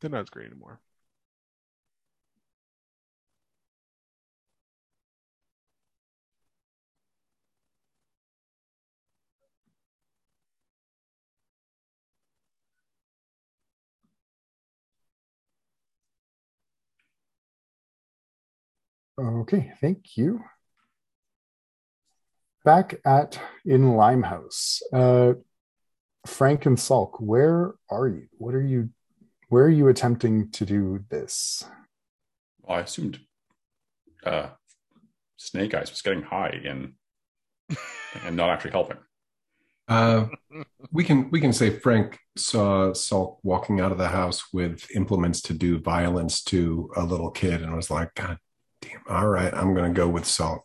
they're 0.00 0.10
not 0.10 0.22
as 0.22 0.30
great 0.30 0.46
anymore. 0.46 0.80
Okay, 19.20 19.72
thank 19.80 20.16
you. 20.16 20.40
Back 22.64 22.94
at 23.04 23.38
in 23.64 23.94
Limehouse, 23.94 24.80
uh, 24.92 25.34
Frank 26.26 26.64
and 26.64 26.78
Salk, 26.78 27.20
where 27.20 27.74
are 27.90 28.08
you? 28.08 28.28
What 28.38 28.54
are 28.54 28.62
you? 28.62 28.90
Where 29.48 29.64
are 29.64 29.70
you 29.70 29.88
attempting 29.88 30.50
to 30.52 30.64
do 30.64 31.04
this? 31.10 31.64
Well, 32.62 32.78
I 32.78 32.82
assumed 32.82 33.20
uh, 34.24 34.48
Snake 35.36 35.74
Eyes 35.74 35.90
was 35.90 36.02
getting 36.02 36.22
high 36.22 36.60
and 36.64 36.94
and 38.24 38.36
not 38.36 38.48
actually 38.48 38.70
helping. 38.70 38.98
Uh, 39.88 40.26
we 40.90 41.04
can 41.04 41.30
we 41.30 41.40
can 41.40 41.52
say 41.52 41.68
Frank 41.68 42.18
saw 42.36 42.92
Salk 42.92 43.38
walking 43.42 43.80
out 43.80 43.92
of 43.92 43.98
the 43.98 44.08
house 44.08 44.52
with 44.54 44.86
implements 44.94 45.42
to 45.42 45.52
do 45.52 45.78
violence 45.78 46.42
to 46.44 46.90
a 46.96 47.04
little 47.04 47.30
kid 47.30 47.60
and 47.60 47.74
was 47.76 47.90
like, 47.90 48.14
God 48.14 48.38
damn, 48.82 49.00
all 49.08 49.28
right, 49.28 49.52
I'm 49.54 49.74
gonna 49.74 49.90
go 49.90 50.08
with 50.08 50.24
Salk. 50.24 50.60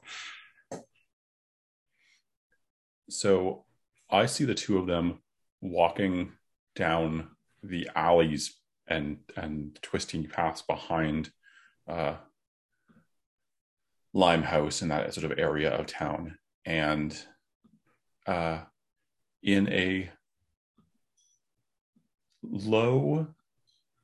So 3.10 3.64
I 4.10 4.26
see 4.26 4.44
the 4.44 4.54
two 4.54 4.78
of 4.78 4.88
them 4.88 5.20
walking 5.62 6.34
down 6.76 7.30
the 7.64 7.90
alleys 7.96 8.56
and 8.88 9.20
and 9.36 9.78
twisting 9.82 10.26
paths 10.26 10.62
behind 10.62 11.32
uh, 11.88 12.16
Limehouse 14.14 14.82
in 14.82 14.90
that 14.90 15.14
sort 15.14 15.32
of 15.32 15.40
area 15.40 15.72
of 15.72 15.88
town, 15.88 16.38
and 16.66 17.18
uh, 18.26 18.60
in 19.42 19.72
a 19.72 20.10
low 22.44 23.28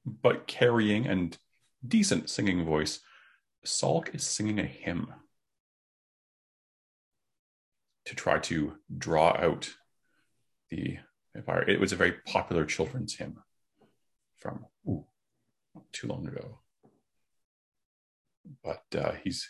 but 0.06 0.48
carrying 0.48 1.08
and 1.08 1.38
decent 1.86 2.30
singing 2.30 2.66
voice, 2.66 3.00
Salk 3.66 4.14
is 4.14 4.26
singing 4.26 4.60
a 4.60 4.66
hymn 4.66 5.14
to 8.06 8.16
try 8.16 8.40
to 8.40 8.74
draw 8.98 9.30
out 9.38 9.74
the 10.70 10.98
vampire. 11.34 11.64
It 11.64 11.80
was 11.80 11.94
a 11.94 11.98
very 11.98 12.14
popular 12.26 12.66
children's 12.66 13.16
hymn 13.16 13.38
from 14.38 14.66
ooh, 14.88 15.06
too 15.92 16.08
long 16.08 16.28
ago. 16.28 16.60
But 18.64 18.84
uh, 18.98 19.14
he's 19.24 19.50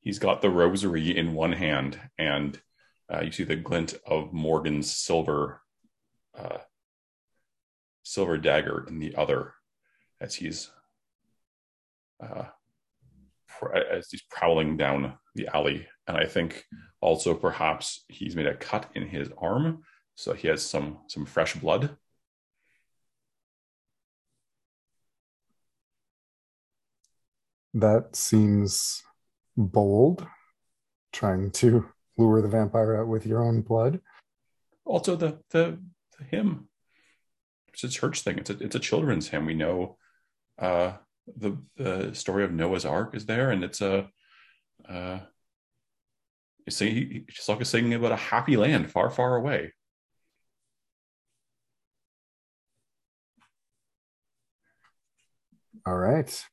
he's 0.00 0.20
got 0.20 0.42
the 0.42 0.50
rosary 0.50 1.16
in 1.16 1.34
one 1.34 1.52
hand, 1.52 1.98
and 2.16 2.60
uh, 3.12 3.22
you 3.22 3.32
see 3.32 3.44
the 3.44 3.56
glint 3.56 3.94
of 4.06 4.32
Morgan's 4.32 4.90
silver 4.90 5.62
uh, 6.36 6.58
silver 8.04 8.38
dagger 8.38 8.86
in 8.88 9.00
the 9.00 9.16
other, 9.16 9.54
as 10.20 10.36
he's 10.36 10.70
uh, 12.22 12.44
as 13.74 14.08
he's 14.10 14.22
prowling 14.30 14.76
down 14.76 15.14
the 15.34 15.48
alley. 15.54 15.86
And 16.06 16.16
I 16.16 16.26
think 16.26 16.64
also 17.00 17.34
perhaps 17.34 18.04
he's 18.08 18.36
made 18.36 18.46
a 18.46 18.54
cut 18.56 18.90
in 18.94 19.08
his 19.08 19.28
arm, 19.38 19.82
so 20.14 20.32
he 20.32 20.48
has 20.48 20.64
some 20.64 20.98
some 21.08 21.26
fresh 21.26 21.54
blood. 21.54 21.96
That 27.74 28.16
seems 28.16 29.02
bold, 29.56 30.26
trying 31.12 31.50
to 31.52 31.86
lure 32.16 32.42
the 32.42 32.48
vampire 32.48 32.96
out 32.96 33.08
with 33.08 33.26
your 33.26 33.42
own 33.42 33.62
blood. 33.62 34.00
Also, 34.84 35.16
the 35.16 35.38
the, 35.50 35.78
the 36.18 36.24
hymn. 36.24 36.68
It's 37.68 37.84
a 37.84 37.88
church 37.88 38.22
thing. 38.22 38.38
It's 38.38 38.50
a 38.50 38.58
it's 38.58 38.74
a 38.74 38.80
children's 38.80 39.28
hymn. 39.28 39.46
We 39.46 39.54
know 39.54 39.98
uh, 40.58 40.94
the, 41.36 41.58
the 41.76 42.14
story 42.14 42.44
of 42.44 42.52
Noah's 42.52 42.84
Ark 42.84 43.14
is 43.14 43.26
there, 43.26 43.50
and 43.50 43.64
it's 43.64 43.80
a 43.80 44.08
uh, 44.88 45.18
see, 46.70 47.24
a, 47.28 47.32
just 47.32 47.48
like 47.48 47.60
a 47.60 47.64
singing 47.64 47.94
about 47.94 48.12
a 48.12 48.16
happy 48.16 48.56
land 48.56 48.90
far, 48.90 49.10
far 49.10 49.36
away. 49.36 49.72
All 55.86 55.96
right. 55.96 56.44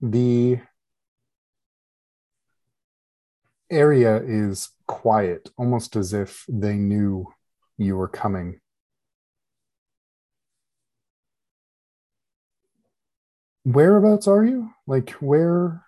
The 0.00 0.58
area 3.70 4.16
is 4.22 4.70
quiet, 4.86 5.50
almost 5.56 5.96
as 5.96 6.12
if 6.12 6.44
they 6.48 6.74
knew 6.74 7.26
you 7.78 7.96
were 7.96 8.08
coming. 8.08 8.60
Whereabouts 13.64 14.28
are 14.28 14.44
you? 14.44 14.70
Like 14.86 15.10
where 15.12 15.84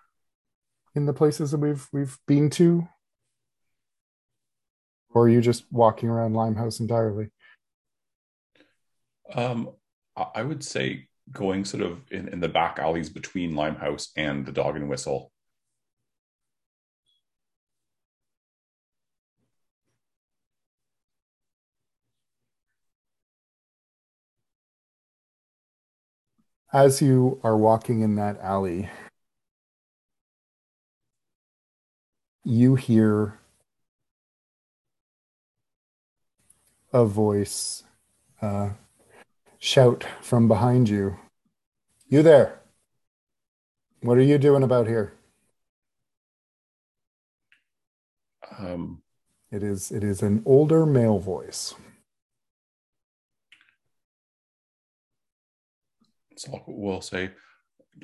in 0.95 1.05
the 1.05 1.13
places 1.13 1.51
that 1.51 1.59
we've 1.59 1.87
we've 1.93 2.17
been 2.27 2.49
to? 2.51 2.87
Or 5.13 5.23
are 5.23 5.29
you 5.29 5.41
just 5.41 5.65
walking 5.71 6.09
around 6.09 6.33
Limehouse 6.33 6.79
entirely? 6.79 7.29
Um, 9.33 9.71
I 10.15 10.41
would 10.43 10.63
say 10.63 11.07
going 11.31 11.65
sort 11.65 11.83
of 11.83 12.01
in, 12.11 12.27
in 12.29 12.39
the 12.39 12.49
back 12.49 12.79
alleys 12.79 13.09
between 13.09 13.55
Limehouse 13.55 14.11
and 14.15 14.45
the 14.45 14.51
Dog 14.51 14.75
and 14.75 14.89
Whistle. 14.89 15.31
As 26.71 27.01
you 27.01 27.39
are 27.43 27.57
walking 27.57 27.99
in 28.01 28.15
that 28.15 28.39
alley, 28.39 28.89
you 32.43 32.75
hear 32.75 33.39
a 36.93 37.05
voice 37.05 37.83
uh, 38.41 38.69
shout 39.59 40.05
from 40.21 40.47
behind 40.47 40.89
you. 40.89 41.17
You 42.09 42.23
there? 42.23 42.59
What 44.01 44.17
are 44.17 44.21
you 44.23 44.37
doing 44.37 44.63
about 44.63 44.87
here? 44.87 45.13
Um, 48.59 49.01
It 49.51 49.63
is 49.63 49.91
it 49.91 50.03
is 50.03 50.21
an 50.23 50.43
older 50.45 50.85
male 50.85 51.19
voice. 51.19 51.75
So 56.37 56.63
we'll 56.67 57.01
say, 57.01 57.31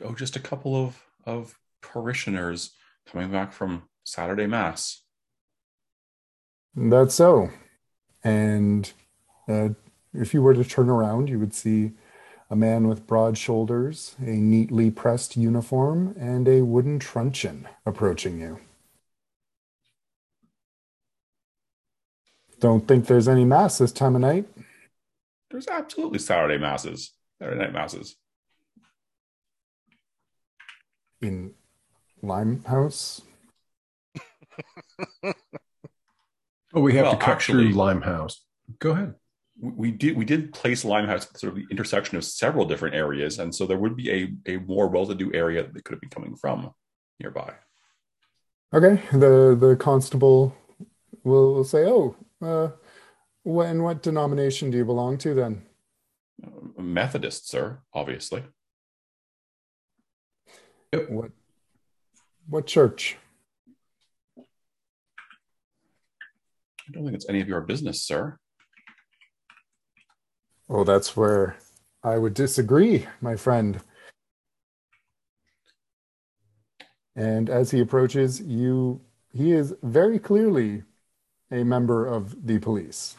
oh, 0.03 0.13
just 0.13 0.35
a 0.35 0.39
couple 0.39 0.75
of 0.75 1.01
of 1.25 1.57
parishioners 1.81 2.71
coming 3.05 3.31
back 3.31 3.53
from 3.53 3.83
Saturday 4.03 4.47
Mass. 4.47 5.01
That's 6.75 7.15
so. 7.15 7.49
And 8.23 8.91
uh, 9.47 9.69
if 10.13 10.33
you 10.33 10.41
were 10.41 10.53
to 10.53 10.63
turn 10.63 10.89
around, 10.89 11.29
you 11.29 11.39
would 11.39 11.53
see 11.53 11.91
a 12.49 12.55
man 12.55 12.87
with 12.87 13.07
broad 13.07 13.37
shoulders, 13.37 14.15
a 14.19 14.31
neatly 14.31 14.91
pressed 14.91 15.37
uniform, 15.37 16.15
and 16.19 16.47
a 16.47 16.61
wooden 16.61 16.99
truncheon 16.99 17.67
approaching 17.85 18.39
you. 18.39 18.59
Don't 22.59 22.87
think 22.87 23.07
there's 23.07 23.27
any 23.27 23.43
mass 23.43 23.77
this 23.77 23.91
time 23.91 24.15
of 24.15 24.21
night. 24.21 24.45
There's 25.51 25.67
absolutely 25.67 26.19
Saturday 26.19 26.57
masses, 26.57 27.11
Saturday 27.39 27.59
night 27.59 27.73
masses. 27.73 28.15
In 31.23 31.53
Limehouse. 32.21 33.21
Oh, 36.75 36.81
we 36.81 36.93
have 36.95 37.03
Well, 37.05 37.13
to 37.13 37.19
cut 37.19 37.29
actually- 37.35 37.65
through 37.71 37.75
Limehouse. 37.75 38.41
Go 38.79 38.91
ahead. 38.91 39.15
We 39.59 39.71
we 39.71 39.91
did 39.91 40.17
we 40.17 40.25
did 40.25 40.51
place 40.53 40.83
Limehouse 40.83 41.27
at 41.29 41.37
sort 41.39 41.53
of 41.53 41.57
the 41.57 41.67
intersection 41.69 42.17
of 42.17 42.23
several 42.25 42.65
different 42.65 42.95
areas, 42.95 43.37
and 43.39 43.53
so 43.53 43.67
there 43.67 43.77
would 43.77 43.95
be 43.95 44.09
a 44.11 44.53
a 44.53 44.57
more 44.57 44.87
well-to-do 44.87 45.31
area 45.33 45.61
that 45.63 45.73
they 45.73 45.81
could 45.81 45.93
have 45.93 46.01
been 46.01 46.09
coming 46.09 46.35
from 46.35 46.73
nearby. 47.19 47.53
Okay, 48.73 49.01
the 49.11 49.55
the 49.59 49.75
constable 49.79 50.55
will, 51.23 51.53
will 51.53 51.63
say, 51.63 51.85
"Oh, 51.85 52.15
uh, 52.41 52.69
what 53.43 53.75
what 53.77 54.01
denomination 54.01 54.71
do 54.71 54.77
you 54.77 54.85
belong 54.85 55.19
to 55.19 55.35
then?" 55.35 55.61
Methodist, 56.77 57.47
sir, 57.47 57.79
obviously. 57.93 58.43
What 60.93 61.31
what 62.47 62.67
church? 62.67 63.17
I 64.37 64.43
don't 66.91 67.03
think 67.03 67.15
it's 67.15 67.27
any 67.27 67.41
of 67.41 67.47
your 67.47 67.61
business, 67.61 68.03
sir. 68.03 68.37
Oh, 70.69 70.83
that's 70.83 71.17
where 71.17 71.57
I 72.03 72.17
would 72.17 72.35
disagree, 72.35 73.07
my 73.21 73.35
friend. 73.35 73.79
And 77.15 77.49
as 77.49 77.71
he 77.71 77.79
approaches, 77.79 78.41
you 78.41 79.01
he 79.31 79.51
is 79.51 79.73
very 79.81 80.19
clearly 80.19 80.83
a 81.51 81.63
member 81.63 82.05
of 82.05 82.45
the 82.45 82.59
police. 82.59 83.17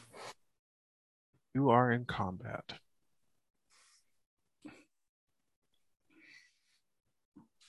You 1.54 1.70
are 1.70 1.90
in 1.90 2.04
combat. 2.04 2.74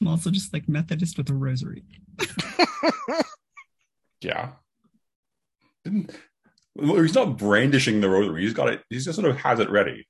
I'm 0.02 0.08
also 0.08 0.30
just 0.30 0.54
like 0.54 0.68
Methodist 0.68 1.18
with 1.18 1.30
a 1.30 1.34
rosary. 1.34 1.84
Yeah. 4.26 4.52
Didn't 5.84 6.16
well, 6.76 7.02
he's 7.02 7.16
not 7.16 7.38
brandishing 7.38 8.02
the 8.02 8.10
rosary. 8.10 8.42
He's 8.42 8.54
got 8.54 8.70
it. 8.70 8.84
He 8.90 8.98
just 8.98 9.16
sort 9.16 9.30
of 9.30 9.38
has 9.38 9.60
it 9.60 9.70
ready. 9.70 10.08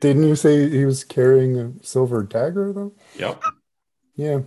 Didn't 0.00 0.24
you 0.24 0.36
say 0.36 0.68
he 0.68 0.84
was 0.84 1.04
carrying 1.04 1.58
a 1.58 1.72
silver 1.82 2.22
dagger 2.22 2.72
though? 2.72 2.92
Yep. 3.16 3.42
Yeah. 4.16 4.40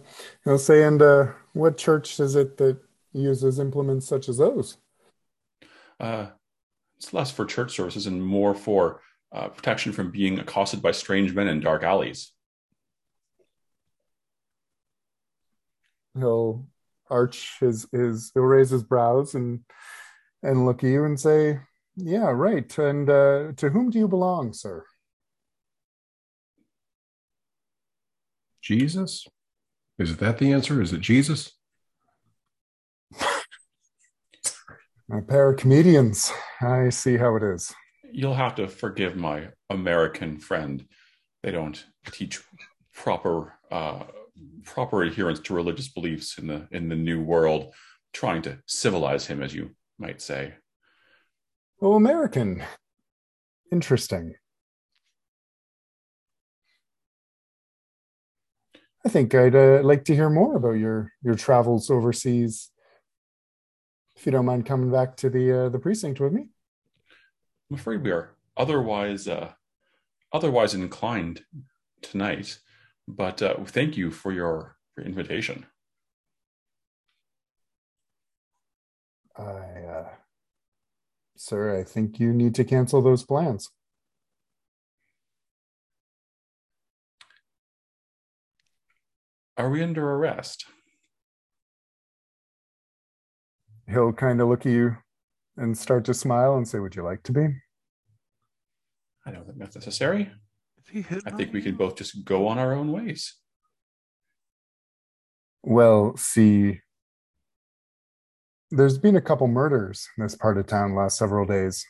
I'll 0.45 0.59
say, 0.59 0.83
and 0.83 1.01
uh, 1.01 1.27
what 1.53 1.77
church 1.77 2.19
is 2.19 2.35
it 2.35 2.57
that 2.57 2.77
uses 3.13 3.57
implements 3.57 4.05
such 4.05 4.29
as 4.29 4.37
those? 4.37 4.77
Uh, 5.99 6.27
it's 6.97 7.13
less 7.13 7.31
for 7.31 7.45
church 7.45 7.75
services 7.75 8.05
and 8.05 8.23
more 8.23 8.53
for 8.53 9.01
uh, 9.31 9.47
protection 9.47 9.91
from 9.91 10.11
being 10.11 10.39
accosted 10.39 10.81
by 10.81 10.91
strange 10.91 11.33
men 11.33 11.47
in 11.47 11.61
dark 11.61 11.83
alleys. 11.83 12.31
He'll 16.17 16.67
arch 17.09 17.57
his 17.59 17.87
his 17.91 18.31
he'll 18.33 18.43
raise 18.43 18.69
his 18.69 18.83
brows 18.83 19.35
and 19.35 19.61
and 20.41 20.65
look 20.65 20.83
at 20.83 20.89
you 20.89 21.05
and 21.05 21.19
say, 21.19 21.59
"Yeah, 21.95 22.31
right. 22.31 22.77
And 22.77 23.09
uh, 23.09 23.51
to 23.57 23.69
whom 23.69 23.89
do 23.89 23.99
you 23.99 24.07
belong, 24.07 24.53
sir?" 24.53 24.85
Jesus? 28.61 29.27
Is 29.99 30.17
that 30.17 30.39
the 30.39 30.51
answer? 30.51 30.81
Is 30.81 30.91
it 30.91 31.01
Jesus? 31.01 31.51
A 35.11 35.21
pair 35.21 35.51
of 35.51 35.57
comedians. 35.57 36.31
I 36.61 36.89
see 36.89 37.17
how 37.17 37.35
it 37.35 37.43
is. 37.43 37.71
You'll 38.11 38.33
have 38.33 38.55
to 38.55 38.67
forgive 38.67 39.15
my 39.15 39.49
American 39.69 40.39
friend. 40.39 40.85
They 41.43 41.51
don't 41.51 41.85
teach 42.11 42.41
proper 42.91 43.53
uh, 43.71 44.05
proper 44.63 45.03
adherence 45.03 45.39
to 45.41 45.53
religious 45.53 45.87
beliefs 45.87 46.37
in 46.37 46.47
the 46.47 46.67
in 46.71 46.89
the 46.89 46.95
new 46.95 47.21
world. 47.21 47.73
Trying 48.13 48.43
to 48.43 48.59
civilize 48.65 49.27
him, 49.27 49.43
as 49.43 49.53
you 49.53 49.71
might 49.99 50.21
say. 50.21 50.53
Oh, 51.81 51.95
American. 51.95 52.63
Interesting. 53.71 54.35
I 59.05 59.09
think 59.09 59.35
I'd 59.35 59.55
uh, 59.55 59.81
like 59.83 60.05
to 60.05 60.15
hear 60.15 60.29
more 60.29 60.55
about 60.55 60.79
your 60.79 61.11
your 61.21 61.35
travels 61.35 61.89
overseas. 61.89 62.71
If 64.15 64.25
you 64.25 64.31
don't 64.31 64.45
mind 64.45 64.65
coming 64.65 64.91
back 64.91 65.17
to 65.17 65.29
the 65.29 65.65
uh, 65.65 65.69
the 65.69 65.79
precinct 65.79 66.19
with 66.19 66.33
me. 66.33 66.47
I'm 67.69 67.77
afraid 67.77 68.01
we 68.01 68.11
are 68.11 68.35
otherwise 68.57 69.27
uh, 69.27 69.51
otherwise 70.31 70.73
inclined 70.73 71.43
tonight. 72.01 72.57
But 73.07 73.41
uh, 73.41 73.63
thank 73.65 73.97
you 73.97 74.11
for 74.11 74.31
your, 74.31 74.77
your 74.97 75.05
invitation. 75.05 75.65
I, 79.37 79.41
uh, 79.41 80.09
sir, 81.35 81.77
I 81.77 81.83
think 81.83 82.19
you 82.19 82.33
need 82.33 82.55
to 82.55 82.63
cancel 82.63 83.01
those 83.01 83.23
plans. 83.23 83.69
Are 89.57 89.69
we 89.69 89.83
under 89.83 90.09
arrest? 90.11 90.65
He'll 93.87 94.13
kind 94.13 94.41
of 94.41 94.49
look 94.49 94.65
at 94.65 94.71
you 94.71 94.97
and 95.57 95.77
start 95.77 96.05
to 96.05 96.13
smile 96.13 96.55
and 96.55 96.67
say, 96.67 96.79
"Would 96.79 96.95
you 96.95 97.03
like 97.03 97.23
to 97.23 97.31
be?" 97.31 97.47
I 99.25 99.31
don't 99.31 99.45
think 99.45 99.59
that's 99.59 99.75
necessary. 99.75 100.31
Is 100.87 100.91
he 100.93 101.01
hitting 101.01 101.23
I 101.25 101.35
think 101.35 101.53
we 101.53 101.59
you? 101.59 101.65
can 101.65 101.75
both 101.75 101.95
just 101.95 102.23
go 102.25 102.47
on 102.47 102.57
our 102.57 102.73
own 102.73 102.91
ways. 102.91 103.35
Well, 105.63 106.15
see, 106.15 106.81
there's 108.69 108.97
been 108.99 109.15
a 109.15 109.21
couple 109.21 109.47
murders 109.47 110.07
in 110.17 110.23
this 110.23 110.35
part 110.35 110.57
of 110.57 110.67
town 110.67 110.95
last 110.95 111.17
several 111.17 111.45
days. 111.47 111.85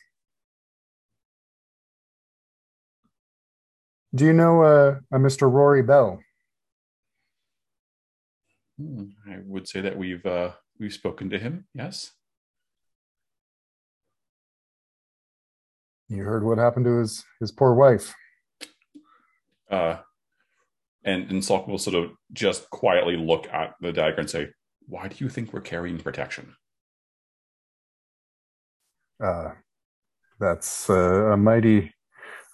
Do 4.14 4.24
you 4.24 4.32
know 4.32 4.62
uh, 4.62 4.98
a 5.12 5.18
Mr. 5.18 5.50
Rory 5.52 5.82
Bell? 5.82 6.20
Hmm, 8.78 9.04
I 9.30 9.38
would 9.44 9.68
say 9.68 9.82
that 9.82 9.96
we've 9.96 10.24
uh, 10.24 10.52
we've 10.78 10.92
spoken 10.92 11.28
to 11.30 11.38
him. 11.38 11.66
Yes. 11.74 12.12
You 16.08 16.22
heard 16.22 16.44
what 16.44 16.56
happened 16.58 16.86
to 16.86 16.98
his 16.98 17.24
his 17.40 17.52
poor 17.52 17.74
wife. 17.74 18.14
Uh, 19.70 19.98
and 21.04 21.30
and 21.30 21.42
Salk 21.42 21.68
will 21.68 21.78
sort 21.78 21.96
of 21.96 22.10
just 22.32 22.68
quietly 22.70 23.16
look 23.16 23.48
at 23.52 23.74
the 23.80 23.92
dagger 23.92 24.20
and 24.20 24.30
say, 24.30 24.48
"Why 24.86 25.08
do 25.08 25.16
you 25.18 25.28
think 25.28 25.52
we're 25.52 25.60
carrying 25.60 25.98
protection?" 25.98 26.56
Uh, 29.22 29.52
that's 30.38 30.90
uh, 30.90 31.32
a 31.32 31.36
mighty 31.36 31.94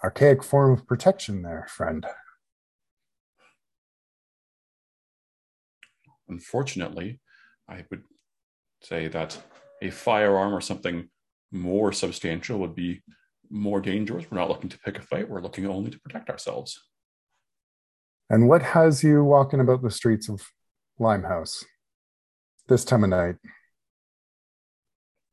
archaic 0.05 0.43
form 0.43 0.73
of 0.73 0.87
protection, 0.87 1.43
there, 1.43 1.67
friend. 1.69 2.07
Unfortunately, 6.29 7.21
I 7.69 7.85
would 7.91 8.05
say 8.83 9.09
that 9.09 9.39
a 9.83 9.91
firearm 9.91 10.55
or 10.55 10.61
something 10.61 11.09
more 11.51 11.93
substantial 11.93 12.59
would 12.59 12.75
be 12.75 13.03
more 13.51 13.81
dangerous. 13.81 14.31
We're 14.31 14.39
not 14.39 14.49
looking 14.49 14.71
to 14.71 14.79
pick 14.79 14.99
a 14.99 15.03
fight. 15.03 15.29
We're 15.29 15.43
looking 15.43 15.67
only 15.67 15.91
to 15.91 16.01
protect 16.01 16.31
ourselves. 16.31 16.81
And 18.33 18.49
what 18.49 18.63
has 18.63 19.05
you 19.05 19.23
walking 19.23 19.61
about 19.61 19.83
the 19.83 19.91
streets 19.91 20.31
of 20.31 20.41
Limehouse 20.99 21.67
this 22.67 22.83
time 22.83 23.05
of 23.05 23.11
night? 23.11 23.35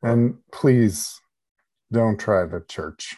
And 0.03 0.39
please 0.51 1.17
don't 1.89 2.19
try 2.19 2.45
the 2.45 2.59
church. 2.59 3.15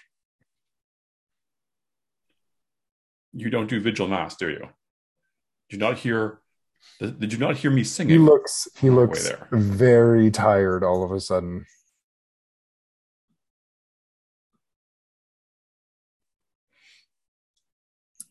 You 3.34 3.50
don't 3.50 3.68
do 3.68 3.80
vigil 3.80 4.08
mass, 4.08 4.36
do 4.36 4.50
you? 4.50 4.70
Did 5.70 5.72
you 5.72 5.78
not 5.80 5.98
hear? 5.98 6.42
Did 7.00 7.34
you 7.34 7.40
not 7.40 7.58
hear 7.58 7.72
me 7.72 7.84
singing? 7.84 8.12
He 8.12 8.18
looks 8.20 8.68
he 8.80 8.92
looks 8.92 9.28
there. 9.28 9.48
very 9.52 10.30
tired 10.30 10.84
all 10.84 11.04
of 11.04 11.12
a 11.12 11.20
sudden. 11.20 11.66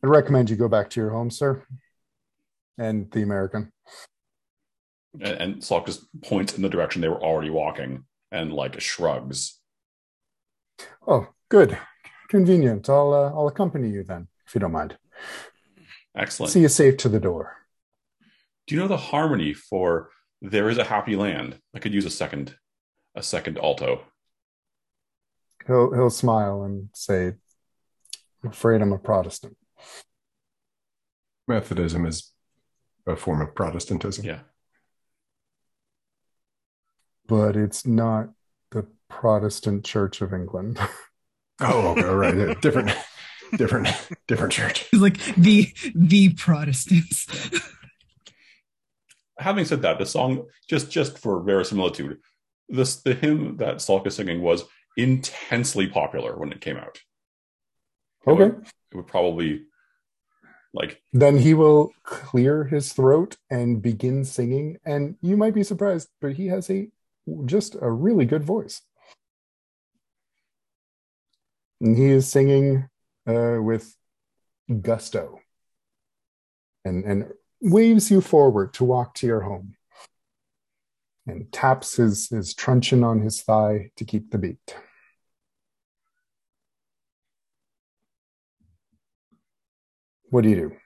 I 0.02 0.06
recommend 0.06 0.50
you 0.50 0.56
go 0.56 0.68
back 0.68 0.90
to 0.90 1.00
your 1.00 1.10
home, 1.10 1.30
sir. 1.30 1.62
And 2.78 3.10
the 3.10 3.22
American. 3.22 3.72
and, 5.14 5.36
and 5.40 5.54
Salk 5.56 5.86
just 5.86 6.06
points 6.22 6.56
in 6.56 6.62
the 6.62 6.68
direction 6.68 7.02
they 7.02 7.08
were 7.08 7.22
already 7.22 7.50
walking 7.50 8.04
and 8.32 8.52
like 8.52 8.80
shrugs. 8.80 9.58
Oh, 11.06 11.28
good. 11.48 11.76
Convenient. 12.28 12.88
I'll 12.88 13.12
uh, 13.12 13.30
I'll 13.30 13.48
accompany 13.48 13.90
you 13.90 14.04
then, 14.04 14.28
if 14.46 14.54
you 14.54 14.60
don't 14.60 14.72
mind. 14.72 14.96
Excellent. 16.16 16.52
See 16.52 16.60
you 16.60 16.68
safe 16.68 16.96
to 16.98 17.08
the 17.08 17.20
door. 17.20 17.56
Do 18.66 18.74
you 18.74 18.80
know 18.80 18.88
the 18.88 18.96
harmony 18.96 19.52
for 19.52 20.10
"There 20.40 20.70
is 20.70 20.78
a 20.78 20.84
happy 20.84 21.16
land"? 21.16 21.58
I 21.74 21.80
could 21.80 21.92
use 21.92 22.06
a 22.06 22.10
second, 22.10 22.56
a 23.14 23.22
second 23.22 23.58
alto. 23.58 24.02
He'll 25.66 25.92
he'll 25.92 26.10
smile 26.10 26.62
and 26.62 26.88
say, 26.94 27.32
I'm 28.42 28.50
afraid 28.50 28.80
I'm 28.80 28.92
a 28.92 28.98
Protestant. 28.98 29.56
Methodism 31.48 32.06
is 32.06 32.32
a 33.06 33.16
form 33.16 33.40
of 33.40 33.54
Protestantism. 33.54 34.24
Yeah. 34.24 34.40
But 37.26 37.56
it's 37.56 37.86
not 37.86 38.30
the 38.70 38.86
Protestant 39.08 39.84
Church 39.84 40.20
of 40.20 40.32
England. 40.32 40.78
Oh, 41.62 41.88
okay, 41.88 42.04
right. 42.04 42.34
Yeah, 42.34 42.54
Different, 42.62 42.90
different, 43.58 43.88
different 44.26 44.50
church. 44.50 44.88
It's 44.94 45.02
like 45.02 45.22
the 45.36 45.70
the 45.94 46.32
Protestants. 46.32 47.26
Having 49.38 49.66
said 49.66 49.82
that, 49.82 49.98
the 49.98 50.06
song 50.06 50.46
just 50.70 50.90
just 50.90 51.18
for 51.18 51.42
verisimilitude, 51.42 52.16
this 52.70 53.02
the 53.02 53.12
hymn 53.12 53.58
that 53.58 53.76
Salk 53.76 54.06
is 54.06 54.14
singing 54.16 54.40
was 54.40 54.64
intensely 54.96 55.86
popular 55.86 56.34
when 56.38 56.50
it 56.50 56.62
came 56.62 56.78
out. 56.78 56.98
It 58.26 58.30
Okay. 58.30 58.44
would, 58.44 58.66
it 58.92 58.96
would 58.96 59.06
probably 59.06 59.64
like 60.72 61.02
Then 61.12 61.38
he 61.38 61.54
will 61.54 61.92
clear 62.04 62.64
his 62.64 62.92
throat 62.92 63.36
and 63.50 63.82
begin 63.82 64.24
singing. 64.24 64.78
And 64.84 65.16
you 65.20 65.36
might 65.36 65.54
be 65.54 65.64
surprised, 65.64 66.08
but 66.20 66.34
he 66.34 66.46
has 66.46 66.70
a 66.70 66.88
just 67.44 67.76
a 67.80 67.90
really 67.90 68.24
good 68.24 68.44
voice. 68.44 68.82
And 71.80 71.96
he 71.96 72.06
is 72.06 72.28
singing 72.28 72.88
uh, 73.26 73.58
with 73.60 73.96
gusto 74.82 75.40
and, 76.84 77.04
and 77.04 77.32
waves 77.60 78.10
you 78.10 78.20
forward 78.20 78.74
to 78.74 78.84
walk 78.84 79.14
to 79.14 79.26
your 79.26 79.40
home 79.40 79.74
and 81.26 81.52
taps 81.52 81.96
his, 81.96 82.28
his 82.28 82.54
truncheon 82.54 83.04
on 83.04 83.20
his 83.20 83.42
thigh 83.42 83.90
to 83.96 84.04
keep 84.04 84.30
the 84.30 84.38
beat. 84.38 84.76
What 90.30 90.42
do 90.44 90.48
you 90.50 90.56
do? 90.56 90.76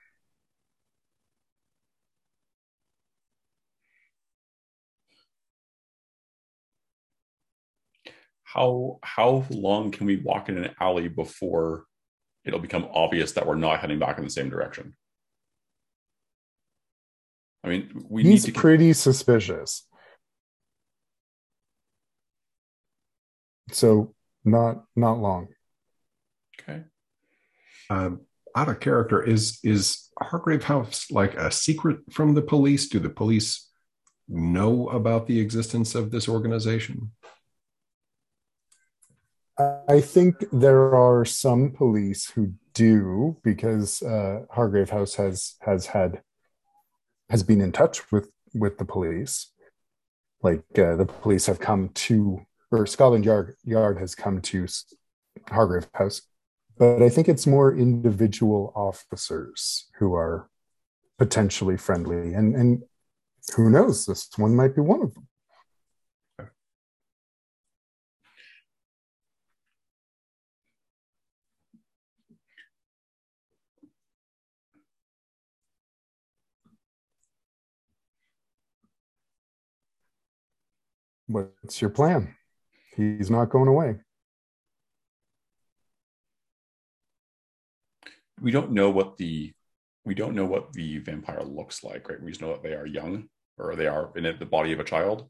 how 8.55 8.99
how 9.03 9.43
long 9.49 9.91
can 9.91 10.07
we 10.07 10.15
walk 10.15 10.47
in 10.47 10.57
an 10.57 10.73
alley 10.79 11.09
before 11.09 11.83
it'll 12.45 12.59
become 12.59 12.87
obvious 12.93 13.33
that 13.33 13.45
we're 13.45 13.55
not 13.55 13.81
heading 13.81 13.99
back 13.99 14.17
in 14.17 14.23
the 14.23 14.29
same 14.29 14.49
direction? 14.49 14.95
I 17.65 17.67
mean, 17.67 18.05
we 18.07 18.23
He's 18.23 18.45
need 18.47 18.53
to 18.53 18.57
pretty 18.57 18.93
suspicious. 18.93 19.85
So 23.71 24.13
not 24.45 24.85
not 24.95 25.19
long. 25.19 25.49
okay. 26.61 26.83
Um, 27.89 28.21
out 28.55 28.69
of 28.69 28.79
character 28.79 29.21
is 29.21 29.59
is 29.63 30.09
Hargrave 30.19 30.63
House 30.63 31.11
like 31.11 31.35
a 31.35 31.51
secret 31.51 31.99
from 32.11 32.33
the 32.33 32.41
police? 32.41 32.87
Do 32.87 32.99
the 32.99 33.09
police 33.09 33.69
know 34.27 34.87
about 34.89 35.27
the 35.27 35.39
existence 35.39 35.93
of 35.93 36.11
this 36.11 36.27
organization? 36.27 37.11
I 39.57 40.01
think 40.01 40.35
there 40.51 40.93
are 40.95 41.23
some 41.23 41.71
police 41.71 42.29
who 42.29 42.53
do 42.73 43.37
because 43.43 44.01
uh, 44.01 44.41
Hargrave 44.49 44.89
House 44.89 45.15
has 45.15 45.55
has 45.61 45.87
had 45.87 46.21
has 47.29 47.43
been 47.43 47.61
in 47.61 47.71
touch 47.71 48.11
with 48.11 48.29
with 48.53 48.77
the 48.77 48.85
police. 48.85 49.51
Like 50.41 50.63
uh, 50.77 50.95
the 50.95 51.05
police 51.05 51.47
have 51.47 51.59
come 51.59 51.89
to, 51.89 52.45
or 52.71 52.85
Scotland 52.85 53.25
Yard 53.25 53.55
Yard 53.63 53.97
has 53.99 54.13
come 54.13 54.41
to 54.41 54.67
Hargrave 55.49 55.87
House, 55.93 56.21
but 56.77 57.01
I 57.01 57.09
think 57.09 57.27
it's 57.29 57.47
more 57.47 57.75
individual 57.75 58.73
officers 58.75 59.89
who 59.99 60.13
are 60.13 60.49
potentially 61.17 61.77
friendly, 61.77 62.33
and 62.33 62.55
and 62.55 62.83
who 63.55 63.69
knows, 63.69 64.05
this 64.05 64.29
one 64.37 64.55
might 64.55 64.75
be 64.75 64.81
one 64.81 65.01
of 65.01 65.13
them. 65.13 65.27
What's 81.27 81.81
your 81.81 81.89
plan? 81.89 82.35
He's 82.95 83.29
not 83.29 83.49
going 83.49 83.67
away. 83.67 83.99
We 88.41 88.51
don't 88.51 88.71
know 88.71 88.89
what 88.89 89.17
the 89.17 89.53
we 90.05 90.13
don't 90.13 90.35
know 90.35 90.45
what 90.45 90.71
the 90.73 90.99
vampire 90.99 91.43
looks 91.43 91.83
like, 91.83 92.07
right? 92.07 92.21
We 92.21 92.29
just 92.29 92.41
know 92.41 92.51
that 92.51 92.61
they 92.61 92.73
are 92.73 92.85
young 92.85 93.27
or 93.57 93.75
they 93.75 93.87
are 93.87 94.11
in 94.15 94.23
the 94.23 94.45
body 94.45 94.71
of 94.71 94.79
a 94.79 94.83
child. 94.83 95.27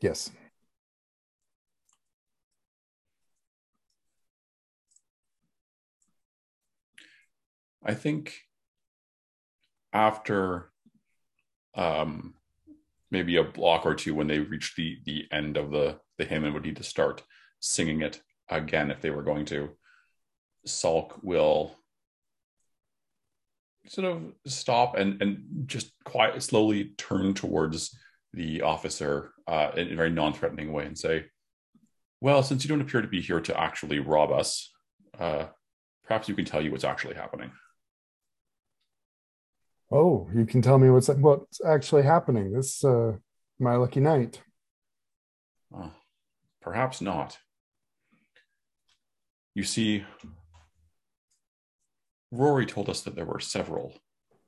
Yes. 0.00 0.30
I 7.82 7.94
think 7.94 8.34
after 9.92 10.70
um, 11.74 12.34
maybe 13.10 13.36
a 13.36 13.44
block 13.44 13.86
or 13.86 13.94
two, 13.94 14.14
when 14.14 14.26
they 14.26 14.38
reach 14.38 14.74
the 14.76 14.98
the 15.04 15.24
end 15.32 15.56
of 15.56 15.70
the 15.70 15.98
the 16.18 16.24
hymn 16.24 16.44
and 16.44 16.52
would 16.52 16.64
need 16.64 16.76
to 16.76 16.82
start 16.82 17.22
singing 17.60 18.02
it 18.02 18.20
again 18.48 18.90
if 18.90 19.00
they 19.00 19.10
were 19.10 19.22
going 19.22 19.46
to, 19.46 19.70
Salk 20.66 21.22
will 21.22 21.74
sort 23.86 24.06
of 24.06 24.22
stop 24.46 24.96
and 24.96 25.20
and 25.22 25.64
just 25.66 25.92
quiet 26.04 26.42
slowly 26.42 26.92
turn 26.96 27.34
towards 27.34 27.96
the 28.32 28.62
officer 28.62 29.32
uh, 29.48 29.70
in 29.76 29.92
a 29.92 29.96
very 29.96 30.10
non-threatening 30.10 30.72
way 30.72 30.86
and 30.86 30.98
say, 30.98 31.26
"Well, 32.20 32.42
since 32.42 32.64
you 32.64 32.68
don't 32.68 32.80
appear 32.80 33.02
to 33.02 33.08
be 33.08 33.20
here 33.20 33.40
to 33.40 33.60
actually 33.60 33.98
rob 33.98 34.30
us, 34.30 34.70
uh, 35.18 35.46
perhaps 36.04 36.28
you 36.28 36.34
can 36.34 36.44
tell 36.44 36.62
you 36.62 36.70
what's 36.70 36.84
actually 36.84 37.14
happening." 37.14 37.50
Oh, 39.92 40.28
you 40.32 40.46
can 40.46 40.62
tell 40.62 40.78
me 40.78 40.90
what's 40.90 41.08
what's 41.08 41.60
actually 41.64 42.02
happening. 42.02 42.52
This 42.52 42.84
uh 42.84 43.16
my 43.58 43.76
lucky 43.76 44.00
night. 44.00 44.40
Uh, 45.76 45.90
perhaps 46.62 47.00
not. 47.00 47.38
You 49.54 49.64
see, 49.64 50.04
Rory 52.30 52.66
told 52.66 52.88
us 52.88 53.00
that 53.02 53.16
there 53.16 53.24
were 53.24 53.40
several 53.40 53.94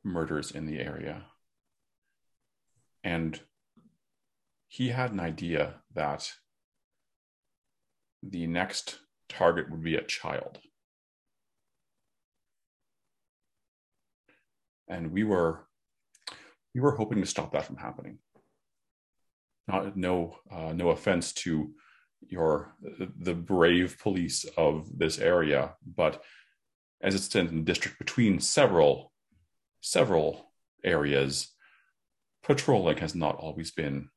murders 0.05 0.51
in 0.51 0.67
the 0.67 0.79
area. 0.79 1.25
And 3.05 3.41
he 4.69 4.89
had 4.89 5.13
an 5.13 5.21
idea 5.21 5.75
that 5.95 6.31
the 8.23 8.47
next 8.47 9.01
target 9.29 9.71
would 9.71 9.83
be 9.83 9.97
a 9.97 10.05
child. 10.05 10.59
And 14.89 15.13
we 15.13 15.25
were 15.25 15.67
we 16.75 16.81
were 16.81 16.97
hoping 16.97 17.21
to 17.21 17.27
stop 17.27 17.53
that 17.53 17.67
from 17.67 17.77
happening. 17.77 18.19
Not 19.69 19.97
no 19.97 20.37
uh, 20.51 20.73
no 20.73 20.91
offense 20.91 21.33
to 21.35 21.73
your 22.21 22.75
the 23.19 23.35
brave 23.35 23.99
police 23.99 24.45
of 24.57 24.87
this 24.97 25.19
area, 25.19 25.75
but 25.85 26.23
as 27.03 27.15
it 27.15 27.21
stands 27.21 27.51
in 27.51 27.59
the 27.59 27.65
district 27.65 27.99
between 27.99 28.41
several 28.41 29.13
several 29.81 30.53
areas, 30.85 31.49
patrolling 32.45 32.99
has 32.99 33.15
not 33.15 33.37
always 33.37 33.71
been 33.71 34.09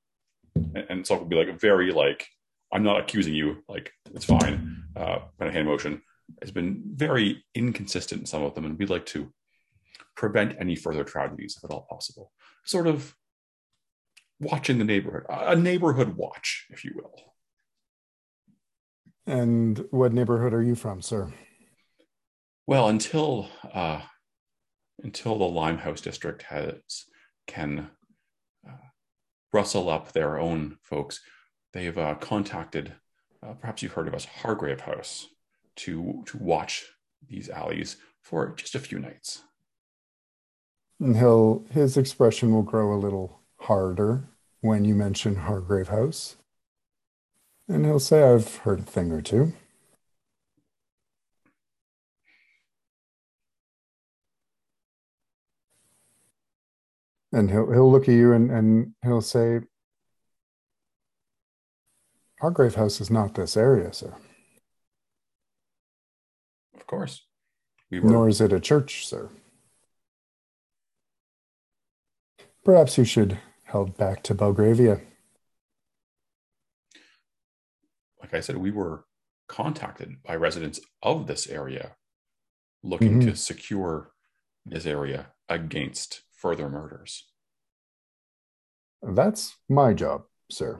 and 0.89 1.05
so 1.05 1.15
it 1.15 1.19
would 1.19 1.29
be 1.29 1.35
like 1.35 1.59
very 1.59 1.91
like 1.91 2.27
I'm 2.73 2.83
not 2.83 2.99
accusing 2.99 3.33
you, 3.33 3.63
like 3.69 3.91
it's 4.13 4.25
fine, 4.25 4.83
uh, 4.95 5.19
kind 5.39 5.47
of 5.47 5.53
hand 5.53 5.67
motion 5.67 6.01
has 6.41 6.51
been 6.51 6.81
very 6.95 7.43
inconsistent 7.53 8.21
in 8.21 8.25
some 8.25 8.43
of 8.43 8.55
them, 8.55 8.65
and 8.65 8.77
we'd 8.77 8.89
like 8.89 9.05
to 9.07 9.31
prevent 10.15 10.55
any 10.59 10.75
further 10.75 11.03
tragedies 11.03 11.55
if 11.57 11.63
at 11.63 11.73
all 11.73 11.85
possible. 11.89 12.31
Sort 12.65 12.87
of 12.87 13.15
watching 14.39 14.79
the 14.79 14.83
neighborhood, 14.83 15.25
a 15.29 15.55
neighborhood 15.55 16.17
watch, 16.17 16.65
if 16.69 16.83
you 16.83 16.93
will. 16.95 17.13
And 19.27 19.85
what 19.91 20.13
neighborhood 20.13 20.53
are 20.53 20.63
you 20.63 20.75
from, 20.75 21.01
sir? 21.01 21.31
Well, 22.67 22.89
until 22.89 23.49
uh, 23.73 24.01
until 25.03 25.37
the 25.37 25.45
Limehouse 25.45 26.01
district 26.01 26.43
has 26.43 27.05
can 27.47 27.91
uh, 28.67 28.89
rustle 29.53 29.89
up 29.89 30.11
their 30.11 30.39
own 30.39 30.77
folks, 30.81 31.21
they've 31.73 31.97
uh, 31.97 32.15
contacted. 32.15 32.93
Uh, 33.43 33.53
perhaps 33.53 33.83
you've 33.83 33.93
heard 33.93 34.07
of 34.07 34.15
us, 34.15 34.25
Hargrave 34.25 34.81
House, 34.81 35.27
to 35.77 36.23
to 36.25 36.37
watch 36.37 36.85
these 37.27 37.49
alleys 37.49 37.97
for 38.21 38.53
just 38.55 38.75
a 38.75 38.79
few 38.79 38.97
nights. 38.97 39.43
And 40.99 41.17
he'll 41.17 41.65
his 41.71 41.97
expression 41.97 42.51
will 42.51 42.63
grow 42.63 42.95
a 42.95 42.97
little 42.97 43.41
harder 43.57 44.29
when 44.61 44.85
you 44.85 44.95
mention 44.95 45.35
Hargrave 45.35 45.89
House. 45.89 46.37
And 47.67 47.85
he'll 47.85 47.99
say, 47.99 48.23
I've 48.23 48.57
heard 48.57 48.79
a 48.79 48.83
thing 48.83 49.11
or 49.11 49.21
two. 49.21 49.53
And 57.35 57.51
he'll 57.51 57.69
he'll 57.69 57.91
look 57.91 58.07
at 58.07 58.15
you 58.15 58.31
and, 58.31 58.49
and 58.49 58.93
he'll 59.03 59.19
say, 59.19 59.59
Hargrave 62.39 62.75
House 62.75 63.01
is 63.01 63.11
not 63.11 63.35
this 63.35 63.57
area, 63.57 63.91
sir. 63.91 64.15
Of 66.75 66.87
course. 66.87 67.25
We 67.91 67.99
were... 67.99 68.09
Nor 68.09 68.29
is 68.29 68.39
it 68.39 68.53
a 68.53 68.59
church, 68.61 69.05
sir. 69.05 69.29
Perhaps 72.63 72.97
you 72.97 73.03
should 73.03 73.37
head 73.65 73.97
back 73.97 74.23
to 74.23 74.33
Belgravia. 74.33 75.01
like 78.21 78.33
I 78.33 78.39
said, 78.39 78.57
we 78.57 78.71
were 78.71 79.05
contacted 79.47 80.23
by 80.23 80.35
residents 80.35 80.79
of 81.03 81.27
this 81.27 81.47
area 81.47 81.95
looking 82.81 83.19
mm-hmm. 83.19 83.29
to 83.29 83.35
secure 83.35 84.11
this 84.65 84.85
area 84.85 85.27
against 85.49 86.24
further 86.45 86.69
murders. 86.69 87.25
That's 89.01 89.55
my 89.67 89.95
job, 89.95 90.25
sir. 90.51 90.79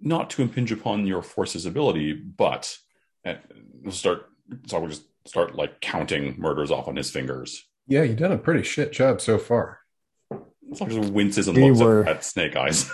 Not 0.00 0.30
to 0.30 0.42
impinge 0.42 0.70
upon 0.70 1.08
your 1.08 1.22
force's 1.22 1.66
ability, 1.66 2.12
but 2.12 2.78
uh, 3.26 3.34
we'll 3.82 3.90
start. 3.90 4.26
So 4.68 4.78
we'll 4.78 4.90
just 4.90 5.06
start 5.26 5.56
like 5.56 5.80
counting 5.80 6.36
murders 6.38 6.70
off 6.70 6.86
on 6.86 6.94
his 6.94 7.10
fingers. 7.10 7.64
Yeah, 7.88 8.04
you've 8.04 8.18
done 8.18 8.30
a 8.30 8.38
pretty 8.38 8.62
shit 8.62 8.92
job 8.92 9.20
so 9.20 9.38
far. 9.38 9.80
So 10.74 10.86
just 10.86 11.12
winces 11.12 11.48
and 11.48 11.56
we 11.56 11.70
looks 11.70 11.80
were... 11.80 12.02
at, 12.02 12.18
at 12.18 12.24
Snake 12.24 12.54
Eyes. 12.54 12.92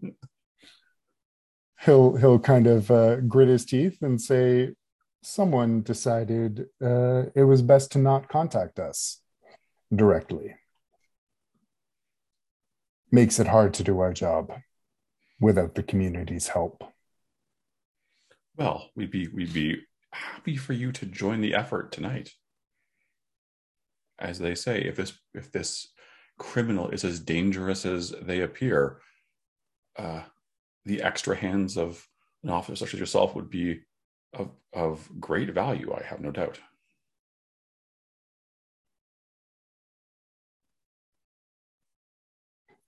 he'll 1.80 2.14
he'll 2.14 2.38
kind 2.38 2.68
of 2.68 2.88
uh, 2.88 3.16
grit 3.16 3.48
his 3.48 3.64
teeth 3.64 3.98
and 4.02 4.20
say, 4.20 4.74
"Someone 5.24 5.82
decided 5.82 6.66
uh, 6.80 7.24
it 7.34 7.42
was 7.42 7.62
best 7.62 7.90
to 7.92 7.98
not 7.98 8.28
contact 8.28 8.78
us 8.78 9.22
directly. 9.94 10.54
Makes 13.10 13.38
it 13.38 13.46
hard 13.48 13.74
to 13.74 13.84
do 13.84 14.00
our 14.00 14.12
job 14.12 14.52
without 15.40 15.74
the 15.74 15.82
community's 15.82 16.48
help." 16.48 16.84
Well, 18.56 18.90
we'd 18.94 19.10
be 19.10 19.28
we'd 19.28 19.52
be 19.52 19.82
happy 20.12 20.56
for 20.56 20.72
you 20.72 20.92
to 20.92 21.06
join 21.06 21.40
the 21.40 21.54
effort 21.54 21.92
tonight. 21.92 22.32
As 24.18 24.38
they 24.38 24.54
say, 24.54 24.82
if 24.82 24.96
this 24.96 25.12
if 25.34 25.52
this 25.52 25.92
criminal 26.38 26.90
is 26.90 27.04
as 27.04 27.20
dangerous 27.20 27.84
as 27.84 28.14
they 28.22 28.40
appear, 28.40 29.00
uh, 29.96 30.22
the 30.84 31.02
extra 31.02 31.36
hands 31.36 31.76
of 31.76 32.06
an 32.42 32.50
officer 32.50 32.76
such 32.76 32.94
as 32.94 33.00
yourself 33.00 33.34
would 33.34 33.50
be 33.50 33.80
of, 34.32 34.50
of 34.72 35.08
great 35.20 35.50
value, 35.50 35.92
I 35.92 36.02
have 36.04 36.20
no 36.20 36.30
doubt. 36.30 36.60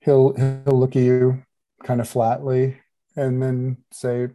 He'll 0.01 0.35
he'll 0.35 0.79
look 0.79 0.97
at 0.97 1.03
you 1.03 1.43
kind 1.85 2.01
of 2.01 2.09
flatly 2.09 2.81
and 3.17 3.43
then 3.43 3.79
say, 3.93 4.29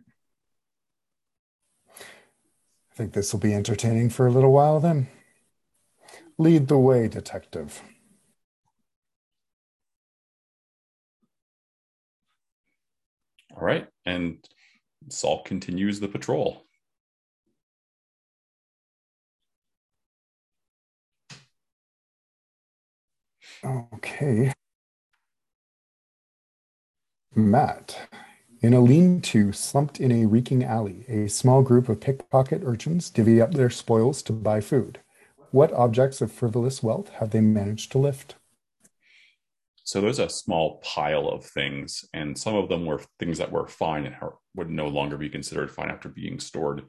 I 1.90 2.96
think 2.96 3.14
this 3.14 3.34
will 3.34 3.40
be 3.40 3.54
entertaining 3.54 4.10
for 4.10 4.28
a 4.28 4.32
little 4.32 4.52
while 4.52 4.80
then. 4.80 5.08
Lead 6.38 6.68
the 6.68 6.78
way, 6.78 7.08
detective. 7.08 7.82
All 13.56 13.64
right. 13.64 13.88
And 14.06 14.38
Salk 15.10 15.46
continues 15.46 16.00
the 16.00 16.08
patrol. 16.08 16.66
Okay. 23.64 24.52
Matt. 27.36 28.10
In 28.62 28.74
a 28.74 28.80
lean 28.80 29.22
to, 29.22 29.52
slumped 29.52 30.00
in 30.00 30.12
a 30.12 30.26
reeking 30.26 30.64
alley, 30.64 31.06
a 31.08 31.28
small 31.28 31.62
group 31.62 31.90
of 31.90 32.00
pickpocket 32.00 32.62
urchins 32.64 33.10
divvy 33.10 33.42
up 33.42 33.54
their 33.54 33.70
spoils 33.70 34.24
to 34.24 34.34
buy 34.34 34.62
food. 34.62 35.00
What 35.52 35.74
objects 35.74 36.22
of 36.22 36.32
frivolous 36.32 36.82
wealth 36.82 37.10
have 37.20 37.32
they 37.32 37.42
managed 37.42 37.92
to 37.92 37.98
lift? 37.98 38.36
So 39.84 40.02
there's 40.02 40.20
a 40.20 40.30
small 40.30 40.82
pile 40.84 41.28
of 41.28 41.46
things, 41.46 42.06
and 42.14 42.38
some 42.38 42.56
of 42.56 42.70
them 42.70 42.86
were 42.86 43.02
things 43.20 43.38
that 43.38 43.52
were 43.52 43.68
fine 43.68 44.06
and 44.06 44.16
would 44.56 44.70
no 44.70 44.88
longer 44.88 45.18
be 45.18 45.30
considered 45.30 45.70
fine 45.70 45.92
after 45.92 46.10
being 46.10 46.40
stored 46.40 46.86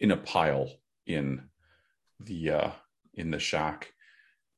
in 0.00 0.10
a 0.10 0.16
pile 0.16 0.68
in 1.06 1.42
the 2.18 2.50
uh, 2.50 2.70
in 3.14 3.30
the 3.30 3.38
shack. 3.38 3.92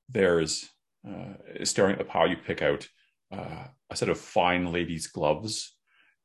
There's 0.09 0.71
uh, 1.07 1.35
staring 1.65 1.93
at 1.93 1.99
the 1.99 2.05
pile, 2.05 2.29
you 2.29 2.37
pick 2.37 2.63
out 2.63 2.89
uh, 3.31 3.67
a 3.93 3.97
set 3.97 4.09
of 4.09 4.19
fine 4.19 4.73
ladies' 4.73 5.07
gloves, 5.07 5.77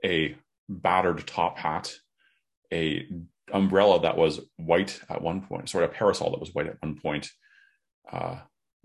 a 0.04 0.36
battered 0.70 1.26
top 1.28 1.58
hat, 1.58 1.94
a 2.74 3.08
umbrella 3.54 4.02
that 4.02 4.18
was 4.18 4.42
white 4.58 5.00
at 5.10 5.22
one 5.22 5.42
point, 5.42 5.70
sort 5.70 5.84
of 5.84 5.92
a 5.92 5.94
parasol 5.94 6.32
that 6.32 6.40
was 6.40 6.54
white 6.54 6.68
at 6.68 6.82
one 6.82 6.96
point, 7.00 7.30
uh, 8.12 8.38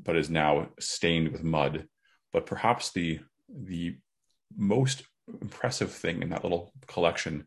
but 0.02 0.16
is 0.16 0.30
now 0.30 0.68
stained 0.80 1.28
with 1.32 1.42
mud. 1.42 1.86
But 2.32 2.46
perhaps 2.46 2.92
the 2.92 3.20
the 3.48 3.96
most 4.56 5.02
impressive 5.40 5.92
thing 5.92 6.22
in 6.22 6.30
that 6.30 6.42
little 6.42 6.72
collection 6.86 7.46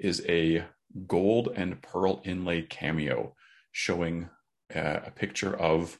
is 0.00 0.22
a 0.28 0.64
gold 1.06 1.48
and 1.54 1.80
pearl 1.82 2.22
inlay 2.24 2.62
cameo 2.62 3.34
showing 3.72 4.28
uh, 4.74 5.00
a 5.06 5.10
picture 5.10 5.54
of 5.56 5.98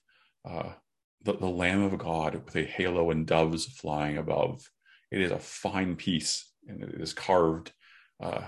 uh, 0.48 0.72
the, 1.26 1.34
the 1.34 1.46
Lamb 1.46 1.82
of 1.82 1.98
God 1.98 2.40
with 2.44 2.56
a 2.56 2.62
halo 2.62 3.10
and 3.10 3.26
doves 3.26 3.66
flying 3.66 4.16
above. 4.16 4.70
It 5.10 5.20
is 5.20 5.32
a 5.32 5.38
fine 5.38 5.96
piece 5.96 6.52
and 6.66 6.82
it 6.82 7.00
is 7.00 7.12
carved 7.12 7.72
uh, 8.22 8.42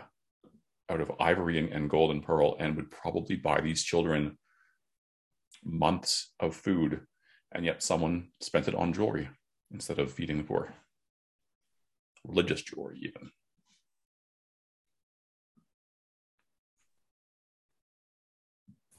out 0.89 1.01
of 1.01 1.13
ivory 1.21 1.59
and, 1.59 1.69
and 1.71 1.91
gold 1.91 2.13
and 2.13 2.23
pearl 2.23 2.57
and 2.59 2.77
would 2.77 2.91
probably 2.91 3.37
buy 3.37 3.61
these 3.61 3.83
children 3.83 4.39
months 5.65 6.33
of 6.41 6.55
food 6.55 7.01
and 7.53 7.65
yet 7.65 7.83
someone 7.83 8.29
spent 8.41 8.69
it 8.69 8.75
on 8.75 8.93
jewelry 8.93 9.29
instead 9.73 9.99
of 9.99 10.13
feeding 10.13 10.39
the 10.39 10.45
poor. 10.45 10.73
Religious 12.25 12.63
jewelry, 12.63 13.01
even. 13.03 13.31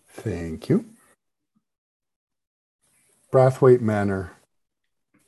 Thank 0.07 0.67
you. 0.67 0.85
Brathwaite 3.31 3.81
Manor. 3.81 4.31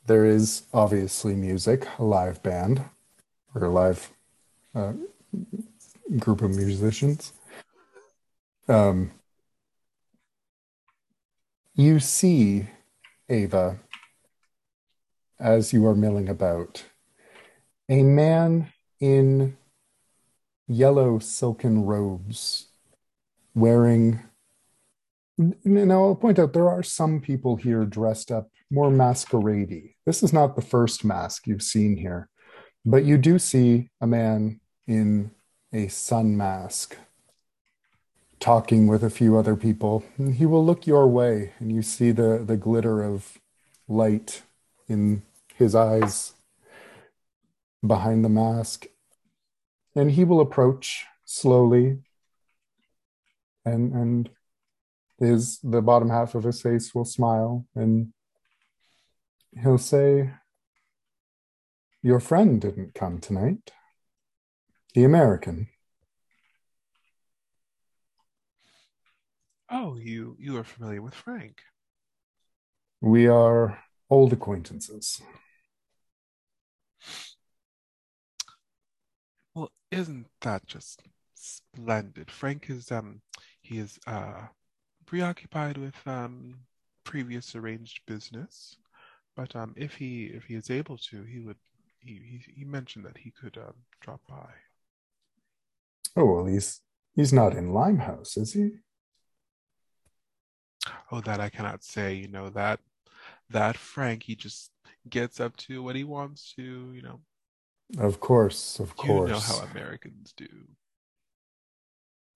There 0.06 0.24
is 0.24 0.62
obviously 0.74 1.36
music, 1.36 1.86
a 1.98 2.04
live 2.04 2.42
band, 2.42 2.84
or 3.54 3.64
a 3.64 3.70
live 3.70 4.10
uh, 4.74 4.94
group 6.18 6.42
of 6.42 6.50
musicians. 6.50 7.32
Um, 8.66 9.12
you 11.74 12.00
see 12.00 12.66
Ava 13.28 13.78
as 15.38 15.72
you 15.72 15.86
are 15.86 15.94
milling 15.94 16.28
about 16.28 16.84
a 17.88 18.02
man 18.02 18.72
in 18.98 19.56
yellow 20.66 21.20
silken 21.20 21.84
robes 21.84 22.66
wearing 23.54 24.20
now 25.64 26.04
i'll 26.04 26.14
point 26.14 26.38
out 26.38 26.52
there 26.52 26.68
are 26.68 26.82
some 26.82 27.20
people 27.20 27.56
here 27.56 27.84
dressed 27.84 28.30
up 28.30 28.48
more 28.70 28.90
masqueradey 28.90 29.94
this 30.06 30.22
is 30.22 30.32
not 30.32 30.56
the 30.56 30.62
first 30.62 31.04
mask 31.04 31.46
you've 31.46 31.62
seen 31.62 31.96
here 31.96 32.28
but 32.84 33.04
you 33.04 33.16
do 33.16 33.38
see 33.38 33.90
a 34.00 34.06
man 34.06 34.60
in 34.86 35.30
a 35.72 35.88
sun 35.88 36.36
mask 36.36 36.96
talking 38.42 38.88
with 38.88 39.04
a 39.04 39.08
few 39.08 39.38
other 39.38 39.54
people. 39.54 40.04
He 40.34 40.46
will 40.46 40.66
look 40.66 40.84
your 40.84 41.06
way, 41.06 41.52
and 41.60 41.70
you 41.70 41.80
see 41.80 42.10
the, 42.10 42.42
the 42.44 42.56
glitter 42.56 43.00
of 43.00 43.38
light 43.86 44.42
in 44.88 45.22
his 45.54 45.76
eyes 45.76 46.34
behind 47.86 48.24
the 48.24 48.28
mask. 48.28 48.86
And 49.94 50.10
he 50.10 50.24
will 50.24 50.40
approach 50.40 51.06
slowly, 51.24 51.98
and 53.64 53.92
and 53.92 54.30
his 55.22 55.58
the 55.62 55.80
bottom 55.80 56.10
half 56.10 56.34
of 56.34 56.44
his 56.44 56.60
face 56.60 56.94
will 56.94 57.04
smile, 57.04 57.66
and 57.74 58.12
he'll 59.60 59.78
say, 59.78 60.34
"Your 62.02 62.20
friend 62.20 62.60
didn't 62.60 62.94
come 62.94 63.20
tonight. 63.20 63.72
The 64.94 65.04
American." 65.04 65.68
Oh, 69.70 69.96
you 69.96 70.36
you 70.38 70.58
are 70.58 70.64
familiar 70.64 71.00
with 71.00 71.14
Frank. 71.14 71.62
We 73.00 73.26
are 73.26 73.82
old 74.10 74.32
acquaintances. 74.32 75.22
Well, 79.54 79.70
isn't 79.90 80.26
that 80.42 80.66
just 80.66 81.02
splendid? 81.34 82.30
Frank 82.30 82.68
is 82.68 82.90
um 82.92 83.22
he 83.62 83.78
is 83.78 83.98
uh 84.06 84.48
preoccupied 85.12 85.76
with 85.76 85.94
um 86.06 86.54
previous 87.04 87.54
arranged 87.54 88.00
business, 88.06 88.78
but 89.36 89.54
um 89.54 89.74
if 89.76 89.94
he 89.94 90.24
if 90.38 90.44
he 90.44 90.54
is 90.54 90.70
able 90.70 90.96
to, 90.96 91.22
he 91.24 91.38
would 91.40 91.58
he 91.98 92.14
he, 92.14 92.40
he 92.60 92.64
mentioned 92.64 93.04
that 93.04 93.18
he 93.18 93.30
could 93.30 93.58
um 93.58 93.74
drop 94.00 94.22
by. 94.26 94.48
Oh 96.16 96.24
well, 96.24 96.46
he's 96.46 96.80
he's 97.14 97.30
not 97.30 97.54
in 97.54 97.74
Limehouse, 97.74 98.38
is 98.38 98.54
he? 98.54 98.70
Oh, 101.10 101.20
that 101.20 101.40
I 101.40 101.50
cannot 101.50 101.84
say. 101.84 102.14
You 102.14 102.28
know 102.28 102.48
that 102.48 102.80
that 103.50 103.76
Frank 103.76 104.22
he 104.22 104.34
just 104.34 104.70
gets 105.10 105.40
up 105.40 105.54
to 105.58 105.82
what 105.82 105.94
he 105.94 106.04
wants 106.04 106.54
to. 106.56 106.90
You 106.94 107.02
know. 107.02 107.20
Of 107.98 108.18
course, 108.18 108.80
of 108.80 108.96
course. 108.96 109.28
You 109.28 109.34
know 109.34 109.40
how 109.40 109.58
Americans 109.72 110.32
do. 110.34 110.48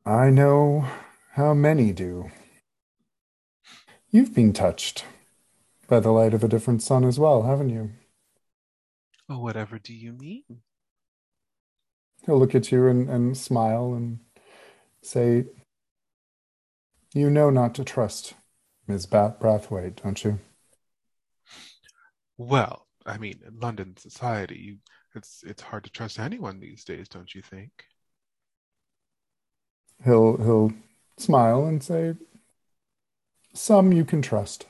I 0.04 0.28
know 0.28 0.84
how 1.32 1.54
many 1.54 1.94
do. 1.94 2.30
You've 4.16 4.34
been 4.34 4.54
touched 4.54 5.04
by 5.88 6.00
the 6.00 6.10
light 6.10 6.32
of 6.32 6.42
a 6.42 6.48
different 6.48 6.82
sun 6.82 7.04
as 7.04 7.18
well, 7.18 7.42
haven't 7.42 7.68
you? 7.68 7.90
Oh, 9.28 9.40
whatever 9.40 9.78
do 9.78 9.92
you 9.92 10.14
mean? 10.14 10.62
He'll 12.24 12.38
look 12.38 12.54
at 12.54 12.72
you 12.72 12.86
and, 12.86 13.10
and 13.10 13.36
smile 13.36 13.92
and 13.92 14.20
say, 15.02 15.44
You 17.12 17.28
know 17.28 17.50
not 17.50 17.74
to 17.74 17.84
trust 17.84 18.32
Ms. 18.88 19.04
Brathwaite, 19.04 20.02
don't 20.02 20.24
you? 20.24 20.38
Well, 22.38 22.86
I 23.04 23.18
mean, 23.18 23.40
in 23.46 23.60
London 23.60 23.98
society, 23.98 24.56
you, 24.56 24.76
it's 25.14 25.44
it's 25.46 25.60
hard 25.60 25.84
to 25.84 25.90
trust 25.90 26.18
anyone 26.18 26.58
these 26.58 26.84
days, 26.84 27.10
don't 27.10 27.34
you 27.34 27.42
think? 27.42 27.70
He'll 30.02 30.38
he'll 30.38 30.72
smile 31.18 31.66
and 31.66 31.82
say, 31.82 32.14
"Some 33.56 33.92
you 33.92 34.04
can 34.04 34.22
trust." 34.22 34.66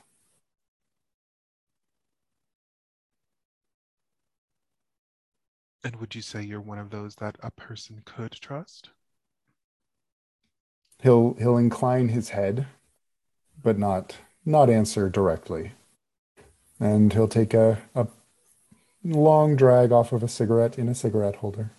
And 5.85 5.97
would 5.97 6.15
you 6.15 6.23
say 6.23 6.43
you're 6.43 6.61
one 6.61 6.79
of 6.79 6.91
those 6.91 7.17
that 7.17 7.37
a 7.43 7.51
person 7.51 8.03
could 8.05 8.33
trust? 8.33 8.91
He'll 11.03 11.35
he'll 11.35 11.57
incline 11.59 12.09
his 12.09 12.31
head 12.31 12.67
but 13.63 13.79
not 13.79 14.17
not 14.45 14.71
answer 14.71 15.09
directly. 15.09 15.73
And 16.79 17.13
he'll 17.13 17.29
take 17.29 17.55
a, 17.55 17.83
a 17.95 18.07
long 19.05 19.57
drag 19.57 19.93
off 19.93 20.13
of 20.13 20.23
a 20.23 20.29
cigarette 20.29 20.79
in 20.79 20.89
a 20.89 20.95
cigarette 20.95 21.37
holder. 21.37 21.71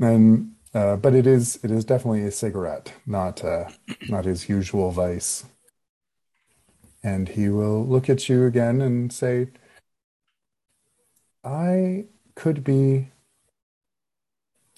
And 0.00 0.54
uh, 0.74 0.96
but 0.96 1.14
it 1.14 1.26
is 1.26 1.58
it 1.62 1.70
is 1.70 1.84
definitely 1.84 2.22
a 2.22 2.30
cigarette, 2.32 2.92
not 3.06 3.44
uh, 3.44 3.68
not 4.08 4.24
his 4.24 4.48
usual 4.48 4.90
vice. 4.90 5.44
And 7.04 7.28
he 7.28 7.50
will 7.50 7.86
look 7.86 8.08
at 8.08 8.30
you 8.30 8.46
again 8.46 8.80
and 8.80 9.12
say, 9.12 9.50
"I 11.44 12.06
could 12.34 12.64
be 12.64 13.12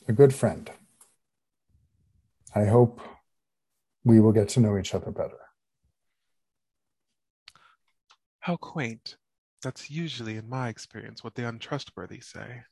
a 0.09 0.13
good 0.13 0.35
friend. 0.35 0.69
I 2.53 2.65
hope 2.65 3.01
we 4.03 4.19
will 4.19 4.33
get 4.33 4.49
to 4.51 4.61
know 4.61 4.77
each 4.77 4.93
other 4.93 5.13
better." 5.13 5.39
How 8.41 8.57
quaint. 8.57 9.17
That's 9.63 9.89
usually, 9.89 10.37
in 10.37 10.49
my 10.49 10.69
experience, 10.69 11.23
what 11.23 11.37
the 11.37 11.49
untrustworthy 11.49 12.21
say. 12.21 12.65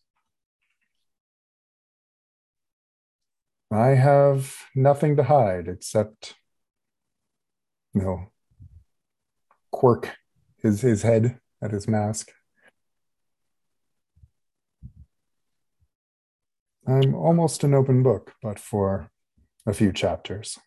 I 3.70 3.88
have 3.94 4.56
nothing 4.74 5.16
to 5.16 5.24
hide 5.24 5.68
except, 5.68 6.34
you 7.92 8.02
know, 8.02 8.33
quirk 9.74 10.16
his, 10.62 10.82
his 10.82 11.02
head 11.02 11.40
at 11.60 11.72
his 11.72 11.88
mask. 11.88 12.30
I'm 16.86 17.12
almost 17.12 17.64
an 17.64 17.74
open 17.74 18.04
book, 18.04 18.34
but 18.40 18.60
for 18.60 19.10
a 19.66 19.74
few 19.74 19.92
chapters. 19.92 20.60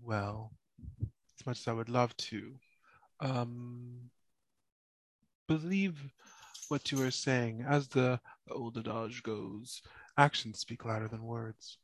Well, 0.00 0.52
as 1.02 1.44
much 1.44 1.58
as 1.58 1.66
I 1.66 1.72
would 1.72 1.88
love 1.88 2.16
to, 2.28 2.54
um, 3.18 4.10
believe 5.48 5.98
what 6.68 6.92
you 6.92 7.02
are 7.02 7.10
saying. 7.10 7.64
As 7.68 7.88
the, 7.88 8.20
old 8.48 8.78
adage 8.78 9.24
goes, 9.24 9.82
actions 10.16 10.60
speak 10.60 10.84
louder 10.84 11.08
than 11.08 11.24
words. 11.24 11.78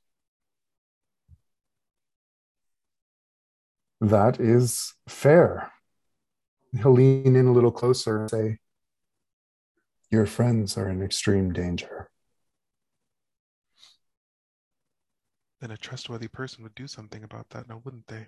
That 4.05 4.39
is 4.39 4.92
fair. 5.08 5.73
He'll 6.76 6.92
lean 6.92 7.36
in 7.36 7.47
a 7.47 7.52
little 7.52 7.73
closer 7.73 8.20
and 8.20 8.31
say, 8.31 8.58
Your 10.10 10.26
friends 10.26 10.76
are 10.76 10.91
in 10.91 11.02
extreme 11.02 11.55
danger. 11.55 12.10
Then 15.62 15.70
a 15.70 15.78
trustworthy 15.78 16.28
person 16.28 16.62
would 16.65 16.74
do 16.74 16.86
something 16.86 17.24
about 17.24 17.49
that 17.50 17.66
now, 17.66 17.81
wouldn't 17.83 18.07
they? 18.08 18.26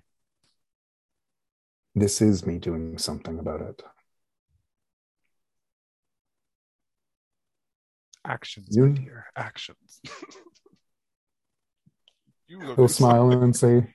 This 1.94 2.22
is 2.22 2.46
me 2.46 2.56
doing 2.58 2.96
something 2.96 3.38
about 3.38 3.60
it. 3.60 3.82
Actions, 8.24 8.68
you, 8.70 8.94
dear, 8.94 9.26
actions. 9.36 10.00
He'll 12.48 12.88
smile 12.88 13.30
and 13.30 13.54
say, 13.54 13.94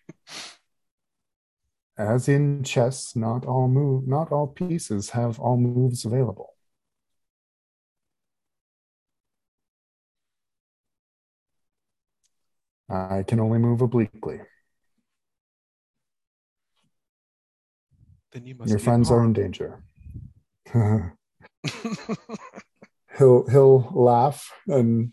"As 2.01 2.27
in 2.27 2.63
chess, 2.63 3.15
not 3.15 3.45
all 3.45 3.67
move, 3.67 4.07
not 4.07 4.31
all 4.31 4.47
pieces 4.47 5.11
have 5.11 5.39
all 5.39 5.57
moves 5.57 6.03
available." 6.03 6.55
I 12.89 13.23
can 13.23 13.39
only 13.39 13.59
move 13.59 13.81
obliquely. 13.81 14.41
Then 18.31 18.47
you 18.47 18.55
must 18.55 18.69
Your 18.69 18.79
friends 18.79 19.11
are 19.11 19.23
in 19.23 19.33
danger. 19.33 19.83
he'll 23.17 23.47
he'll 23.47 23.91
laugh 23.93 24.51
and 24.67 25.11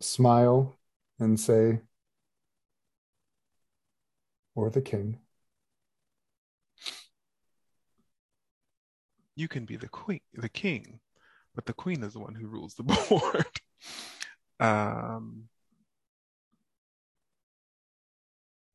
smile 0.00 0.78
and 1.18 1.38
say, 1.38 1.80
or 4.54 4.70
the 4.70 4.80
king. 4.80 5.21
You 9.34 9.48
can 9.48 9.64
be 9.64 9.76
the 9.76 9.88
queen, 9.88 10.20
the 10.34 10.48
king, 10.48 11.00
but 11.54 11.66
the 11.66 11.72
queen 11.72 12.02
is 12.02 12.14
the 12.14 12.20
one 12.20 12.34
who 12.34 12.46
rules 12.46 12.74
the 12.74 12.82
board. 13.08 13.46
um, 14.60 15.44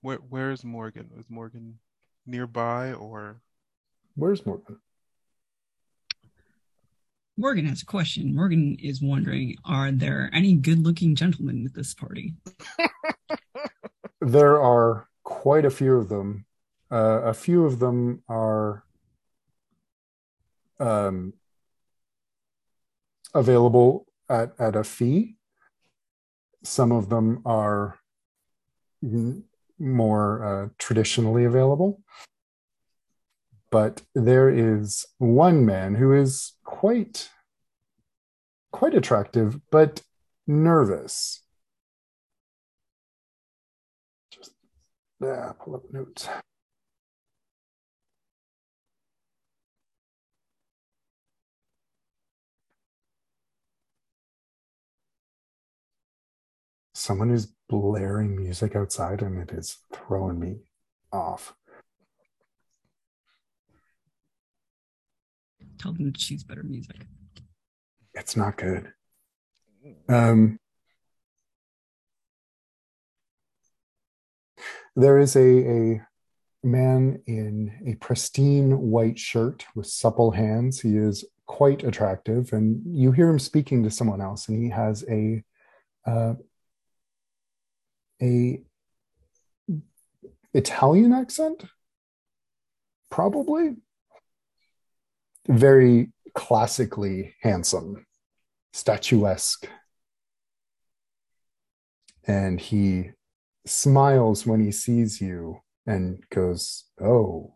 where 0.02 0.18
where 0.18 0.52
is 0.52 0.64
Morgan? 0.64 1.10
Is 1.18 1.30
Morgan 1.30 1.80
nearby 2.26 2.94
or? 2.94 3.42
Where's 4.16 4.45
Morgan? 4.45 4.77
Morgan 7.40 7.68
has 7.68 7.84
a 7.84 7.86
question. 7.86 8.34
Morgan 8.36 8.77
is 8.82 9.00
wondering 9.02 9.56
Are 9.64 9.92
there 9.92 10.30
any 10.34 10.56
good 10.56 10.80
looking 10.84 11.16
gentlemen 11.16 11.66
at 11.66 11.74
this 11.74 11.94
party? 11.94 12.34
There 14.19 14.60
are 14.61 15.08
quite 15.24 15.64
a 15.64 15.69
few 15.69 15.95
of 15.95 16.10
them. 16.10 16.45
Uh, 16.92 17.22
a 17.24 17.34
few 17.34 17.66
of 17.66 17.80
them 17.80 18.24
are 18.27 18.84
um, 20.80 21.34
available 23.34 24.06
at, 24.30 24.54
at 24.60 24.76
a 24.76 24.84
fee. 24.84 25.36
Some 26.64 26.92
of 26.92 27.10
them 27.10 27.42
are 27.46 28.00
more 29.80 30.44
uh, 30.44 30.70
traditionally 30.78 31.46
available. 31.46 32.02
But 33.70 34.02
there 34.16 34.50
is 34.50 35.06
one 35.18 35.66
man 35.66 35.96
who 35.96 36.14
is 36.14 36.54
quite 36.64 37.30
quite 38.72 38.94
attractive, 38.94 39.60
but 39.72 40.02
nervous. 40.46 41.42
Just 44.32 44.54
yeah, 45.22 45.52
pull 45.60 45.76
up 45.76 45.84
notes. 45.92 46.30
Someone 57.08 57.32
is 57.32 57.53
blaring 57.69 58.36
music 58.36 58.76
outside 58.76 59.22
and 59.22 59.40
it 59.40 59.58
is 59.58 59.77
throwing 59.94 60.38
me 60.38 60.58
off. 61.14 61.53
Tell 65.80 65.94
them 65.94 66.11
to 66.11 66.19
choose 66.19 66.44
better 66.44 66.64
music. 66.64 66.98
It's 68.14 68.36
not 68.36 68.58
good. 68.58 68.92
Um, 70.10 70.60
there 74.98 75.18
is 75.18 75.38
a, 75.38 75.40
a 75.40 76.02
man 76.61 77.22
in 77.26 77.72
a 77.88 77.95
pristine 78.03 78.77
white 78.77 79.18
shirt 79.18 79.66
with 79.76 79.88
supple 79.88 80.32
hands. 80.32 80.82
He 80.82 80.98
is 80.98 81.24
quite 81.45 81.86
attractive, 81.86 82.52
and 82.52 82.82
you 82.86 83.14
hear 83.14 83.30
him 83.30 83.40
speaking 83.40 83.82
to 83.84 83.92
someone 83.92 84.19
else, 84.19 84.50
and 84.50 84.61
he 84.61 84.69
has 84.72 85.06
a 85.10 85.42
uh, 86.06 86.34
a 88.22 88.62
Italian 90.54 91.14
accent, 91.14 91.66
probably 93.10 93.76
very 95.48 96.12
classically 96.34 97.36
handsome, 97.42 98.06
statuesque. 98.74 99.68
And 102.26 102.60
he 102.60 103.12
smiles 103.66 104.46
when 104.46 104.60
he 104.60 104.72
sees 104.72 105.22
you 105.22 105.62
and 105.86 106.24
goes, 106.30 106.86
Oh, 107.02 107.54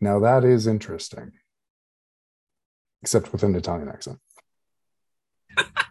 now 0.00 0.18
that 0.20 0.44
is 0.44 0.66
interesting. 0.66 1.32
Except 3.02 3.32
with 3.32 3.42
an 3.42 3.54
Italian 3.54 3.88
accent. 3.88 4.18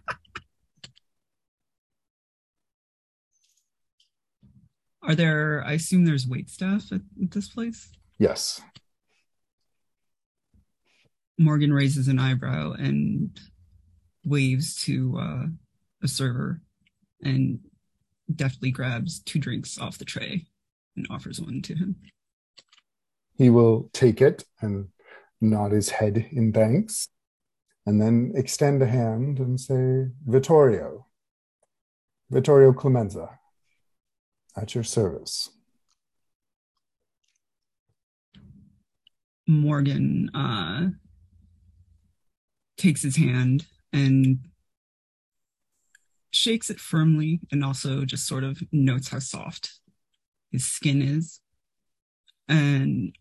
Are 5.03 5.15
there, 5.15 5.63
I 5.65 5.73
assume 5.73 6.05
there's 6.05 6.27
wait 6.27 6.49
staff 6.49 6.91
at, 6.91 7.01
at 7.21 7.31
this 7.31 7.49
place? 7.49 7.91
Yes. 8.17 8.61
Morgan 11.37 11.73
raises 11.73 12.07
an 12.07 12.19
eyebrow 12.19 12.73
and 12.73 13.37
waves 14.23 14.81
to 14.83 15.17
uh, 15.19 15.45
a 16.01 16.07
server 16.07 16.61
and 17.21 17.59
deftly 18.33 18.71
grabs 18.71 19.19
two 19.19 19.39
drinks 19.39 19.77
off 19.77 19.97
the 19.97 20.05
tray 20.05 20.45
and 20.95 21.05
offers 21.09 21.41
one 21.41 21.61
to 21.63 21.75
him. 21.75 21.95
He 23.35 23.49
will 23.49 23.89
take 23.93 24.21
it 24.21 24.45
and 24.61 24.87
nod 25.41 25.71
his 25.71 25.89
head 25.89 26.29
in 26.31 26.53
thanks 26.53 27.09
and 27.85 28.01
then 28.01 28.31
extend 28.35 28.81
a 28.81 28.87
hand 28.87 29.39
and 29.39 29.59
say, 29.59 30.07
Vittorio, 30.25 31.07
Vittorio 32.29 32.71
Clemenza, 32.71 33.39
at 34.55 34.75
your 34.75 34.83
service. 34.83 35.49
Morgan 39.47 40.29
uh, 40.33 40.87
takes 42.77 43.01
his 43.01 43.17
hand 43.17 43.65
and 43.91 44.39
shakes 46.31 46.69
it 46.69 46.79
firmly 46.79 47.39
and 47.51 47.63
also 47.63 48.05
just 48.05 48.25
sort 48.25 48.43
of 48.43 48.61
notes 48.71 49.09
how 49.09 49.19
soft 49.19 49.79
his 50.51 50.65
skin 50.65 51.01
is 51.01 51.41
and 52.47 53.15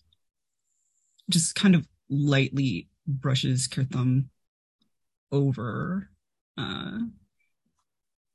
just 1.28 1.54
kind 1.54 1.74
of 1.74 1.86
lightly 2.08 2.88
brushes 3.06 3.68
Kirthum 3.68 4.26
over 5.30 6.08
uh 6.58 6.98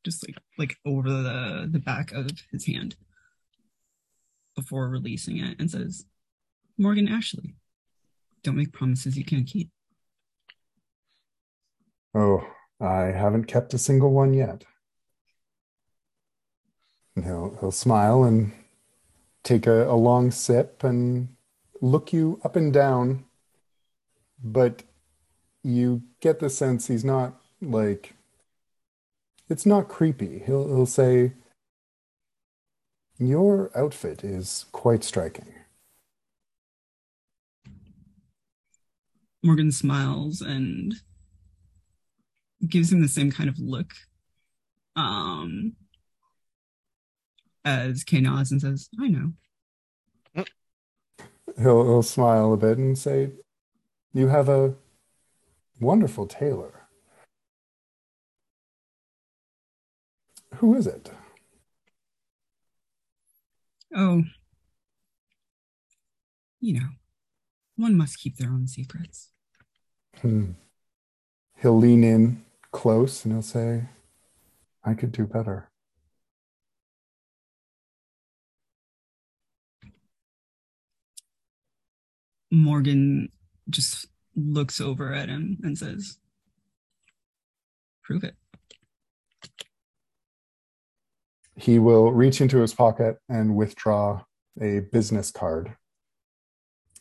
just 0.08 0.28
like 0.28 0.38
like 0.58 0.76
over 0.86 1.10
the 1.10 1.68
the 1.72 1.80
back 1.80 2.12
of 2.14 2.30
his 2.52 2.66
hand 2.66 2.96
before 4.56 4.88
releasing 4.90 5.38
it 5.38 5.60
and 5.60 5.70
says 5.70 6.06
Morgan 6.78 7.08
Ashley 7.08 7.56
don't 8.44 8.56
make 8.56 8.72
promises 8.72 9.18
you 9.18 9.26
can't 9.26 9.48
keep 9.48 9.70
Oh, 12.18 12.44
I 12.82 13.12
haven't 13.12 13.46
kept 13.46 13.76
a 13.76 13.78
single 13.78 14.12
one 14.12 14.34
yet. 14.34 14.64
And 17.16 17.26
he'll 17.26 17.56
he'll 17.60 17.72
smile 17.72 18.24
and 18.24 18.54
take 19.44 19.68
a, 19.68 19.88
a 19.88 19.94
long 19.94 20.32
sip 20.32 20.84
and 20.84 21.30
look 21.80 22.12
you 22.12 22.42
up 22.44 22.56
and 22.56 22.74
down, 22.74 23.26
but 24.44 24.82
you 25.64 26.02
get 26.20 26.40
the 26.40 26.50
sense 26.50 26.88
he's 26.88 27.06
not 27.06 27.40
like 27.62 28.16
it's 29.50 29.66
not 29.66 29.88
creepy. 29.88 30.40
He'll 30.46 30.68
he'll 30.68 30.86
say, 30.86 31.34
Your 33.18 33.72
outfit 33.76 34.24
is 34.24 34.66
quite 34.72 35.04
striking. 35.04 35.54
Morgan 39.44 39.72
smiles 39.72 40.42
and 40.42 40.94
gives 42.68 42.92
him 42.92 43.02
the 43.02 43.08
same 43.08 43.32
kind 43.32 43.50
of 43.50 43.60
look 43.60 43.94
um 44.96 45.74
as 47.64 48.04
Kay 48.04 48.22
nods 48.22 48.52
and 48.52 48.62
says, 48.62 48.90
I 49.00 49.08
know. 49.08 49.34
He'll 51.58 51.84
he'll 51.84 52.04
smile 52.04 52.54
a 52.54 52.58
bit 52.58 52.78
and 52.78 52.98
say, 52.98 53.32
You 54.14 54.28
have 54.28 54.48
a 54.50 54.76
wonderful 55.80 56.28
tailor. 56.28 56.77
Who 60.58 60.76
is 60.76 60.88
it? 60.88 61.12
Oh, 63.96 64.24
you 66.60 66.80
know, 66.80 66.88
one 67.76 67.96
must 67.96 68.20
keep 68.20 68.38
their 68.38 68.50
own 68.50 68.68
secrets. 68.68 69.30
Hmm. 70.22 70.52
He'll 71.62 71.78
lean 71.78 72.04
in 72.04 72.44
close 72.72 73.24
and 73.24 73.34
he'll 73.34 73.42
say, 73.44 73.86
I 74.84 74.96
could 74.96 75.12
do 75.12 75.26
better. 75.26 75.70
Morgan 82.50 83.30
just 83.70 84.08
looks 84.36 84.82
over 84.82 85.14
at 85.14 85.30
him 85.30 85.58
and 85.64 85.78
says, 85.78 86.18
Prove 88.04 88.24
it. 88.24 88.36
He 91.58 91.80
will 91.80 92.12
reach 92.12 92.40
into 92.40 92.60
his 92.60 92.74
pocket 92.74 93.18
and 93.28 93.56
withdraw 93.56 94.22
a 94.62 94.82
business 94.92 95.32
card. 95.32 95.76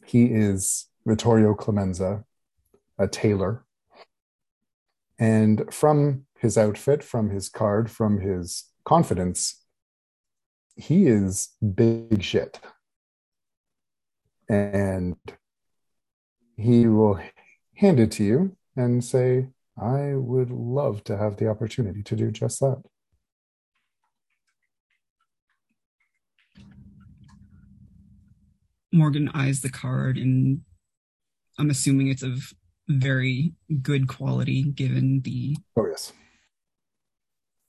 He 0.04 0.26
is 0.26 0.86
Vittorio 1.06 1.54
Clemenza, 1.54 2.24
a 2.98 3.06
tailor. 3.06 3.66
And 5.18 5.72
from 5.72 6.24
his 6.38 6.56
outfit, 6.56 7.02
from 7.04 7.30
his 7.30 7.50
card, 7.50 7.90
from 7.90 8.20
his 8.20 8.64
confidence, 8.84 9.62
he 10.74 11.06
is 11.06 11.50
big 11.74 12.22
shit. 12.22 12.58
And 14.48 15.16
he 16.56 16.86
will 16.86 17.20
hand 17.74 18.00
it 18.00 18.10
to 18.12 18.24
you 18.24 18.56
and 18.74 19.04
say, 19.04 19.48
I 19.76 20.14
would 20.14 20.50
love 20.50 21.04
to 21.04 21.16
have 21.18 21.36
the 21.36 21.48
opportunity 21.48 22.02
to 22.04 22.16
do 22.16 22.30
just 22.30 22.60
that. 22.60 22.82
Morgan 28.96 29.30
eyes 29.34 29.60
the 29.60 29.70
card, 29.70 30.16
and 30.16 30.60
I'm 31.58 31.70
assuming 31.70 32.08
it's 32.08 32.22
of 32.22 32.52
very 32.88 33.52
good 33.82 34.08
quality 34.08 34.62
given 34.62 35.20
the 35.22 35.56
Oh, 35.76 35.86
yes. 35.86 36.12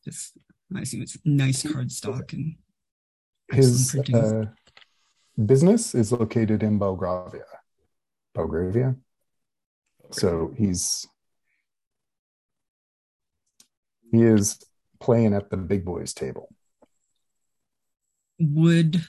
just 0.05 0.37
I 0.75 0.81
assume 0.81 1.01
it's 1.01 1.17
nice 1.25 1.69
card 1.71 1.91
stock 1.91 2.33
and 2.33 2.55
His 3.51 3.95
uh, 4.13 4.45
business 5.43 5.95
is 5.95 6.11
located 6.11 6.63
in 6.63 6.77
Belgravia. 6.77 7.45
Belgravia. 8.35 8.95
So 10.11 10.53
he's 10.57 11.07
he 14.11 14.23
is 14.23 14.59
playing 14.99 15.33
at 15.33 15.49
the 15.49 15.57
big 15.57 15.83
boys 15.83 16.13
table. 16.13 16.49
would 18.39 19.03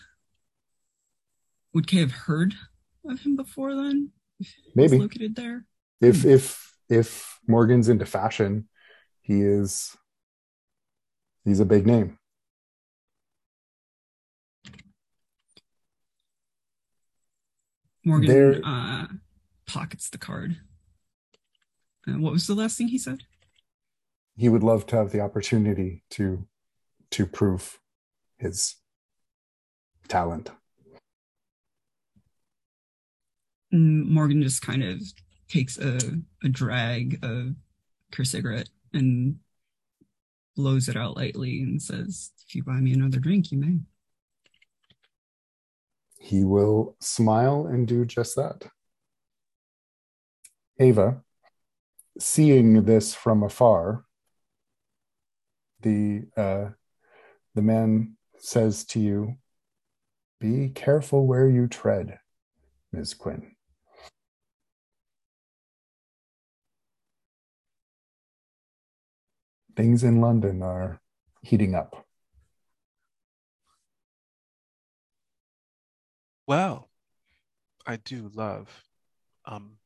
would 1.79 1.87
Kay 1.87 2.01
have 2.01 2.11
heard 2.11 2.57
of 3.09 3.21
him 3.21 3.37
before 3.37 3.73
then? 3.73 4.11
Maybe. 4.75 4.99
located 4.99 5.37
there. 5.37 5.65
If 6.01 6.25
if 6.25 6.75
if 6.89 7.39
Morgan's 7.47 7.89
into 7.89 8.05
fashion, 8.05 8.69
he 9.23 9.43
is 9.43 9.97
he's 11.45 11.61
a 11.61 11.65
big 11.65 11.87
name. 11.87 12.19
Morgan 18.05 18.27
There- 18.27 18.61
uh, 18.65 19.07
pockets 19.67 20.11
the 20.11 20.19
card. 20.19 20.57
Uh, 22.09 22.19
what 22.19 22.33
was 22.33 22.49
the 22.49 22.57
last 22.57 22.77
thing 22.77 22.89
he 22.89 22.99
said? 22.99 23.23
He 24.37 24.49
would 24.49 24.65
love 24.65 24.85
to 24.87 24.97
have 24.97 25.13
the 25.13 25.21
opportunity 25.21 26.03
to 26.11 26.45
to 27.13 27.25
prove 27.25 27.79
his 28.37 28.75
talent. 30.09 30.51
Mm, 30.51 30.59
Morgan 33.71 34.43
just 34.43 34.63
kind 34.63 34.83
of 34.83 35.01
takes 35.49 35.79
a, 35.79 35.99
a 36.43 36.49
drag 36.49 37.19
of 37.23 37.55
her 38.17 38.25
cigarette 38.25 38.69
and 38.93 39.37
blows 40.57 40.89
it 40.89 40.97
out 40.97 41.17
lightly 41.17 41.63
and 41.63 41.81
says, 41.81 42.33
If 42.47 42.55
you 42.55 42.63
buy 42.65 42.81
me 42.81 42.93
another 42.93 43.19
drink, 43.19 43.53
you 43.53 43.59
may. 43.59 43.79
He 46.19 46.45
will 46.45 46.97
smile 47.01 47.67
and 47.67 47.87
do 47.87 48.05
just 48.05 48.37
that. 48.37 48.67
Ava, 50.81 51.23
seeing 52.19 52.85
this 52.85 53.15
from 53.15 53.43
afar, 53.43 54.05
the 55.81 56.25
uh, 56.37 56.71
the 57.55 57.63
man 57.63 58.17
says 58.39 58.85
to 58.87 59.01
you, 59.01 59.37
"Be 60.41 60.71
careful 60.71 61.27
where 61.27 61.49
you 61.49 61.69
tread, 61.69 62.19
Ms. 62.93 63.15
Quinn." 63.15 63.55
Things 69.79 70.03
in 70.03 70.21
London 70.21 70.61
are 70.61 71.01
heating 71.41 71.77
up. 71.77 72.05
Well, 76.49 76.89
I 77.87 77.95
do 77.95 78.29
love 78.35 78.69
um 79.45 79.77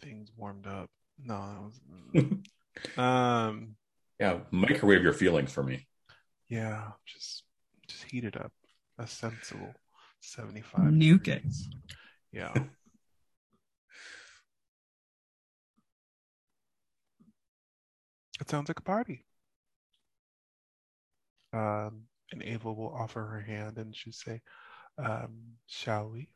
things 0.00 0.32
warmed 0.36 0.66
up. 0.66 0.90
No, 1.24 1.70
that 2.16 2.24
was 2.24 2.96
um 2.98 3.76
Yeah, 4.18 4.40
microwave 4.50 5.04
your 5.04 5.12
feelings 5.12 5.52
for 5.52 5.62
me. 5.62 5.86
yeah, 6.48 6.88
just 7.06 7.44
just 7.86 8.02
heat 8.02 8.24
it 8.24 8.36
up. 8.36 8.50
A 8.98 9.06
sensible 9.06 9.74
75 10.22 10.90
Nuke 10.90 11.28
it. 11.28 11.44
Yeah. 12.32 12.52
it 18.40 18.48
sounds 18.48 18.68
like 18.68 18.78
a 18.78 18.82
party. 18.82 19.24
Um, 21.52 22.02
and 22.32 22.42
Ava 22.42 22.72
will 22.72 22.94
offer 22.94 23.20
her 23.20 23.40
hand 23.40 23.76
and 23.78 23.94
she'll 23.94 24.12
say, 24.12 24.40
um, 24.98 25.56
shall 25.66 26.10
we? 26.10 26.28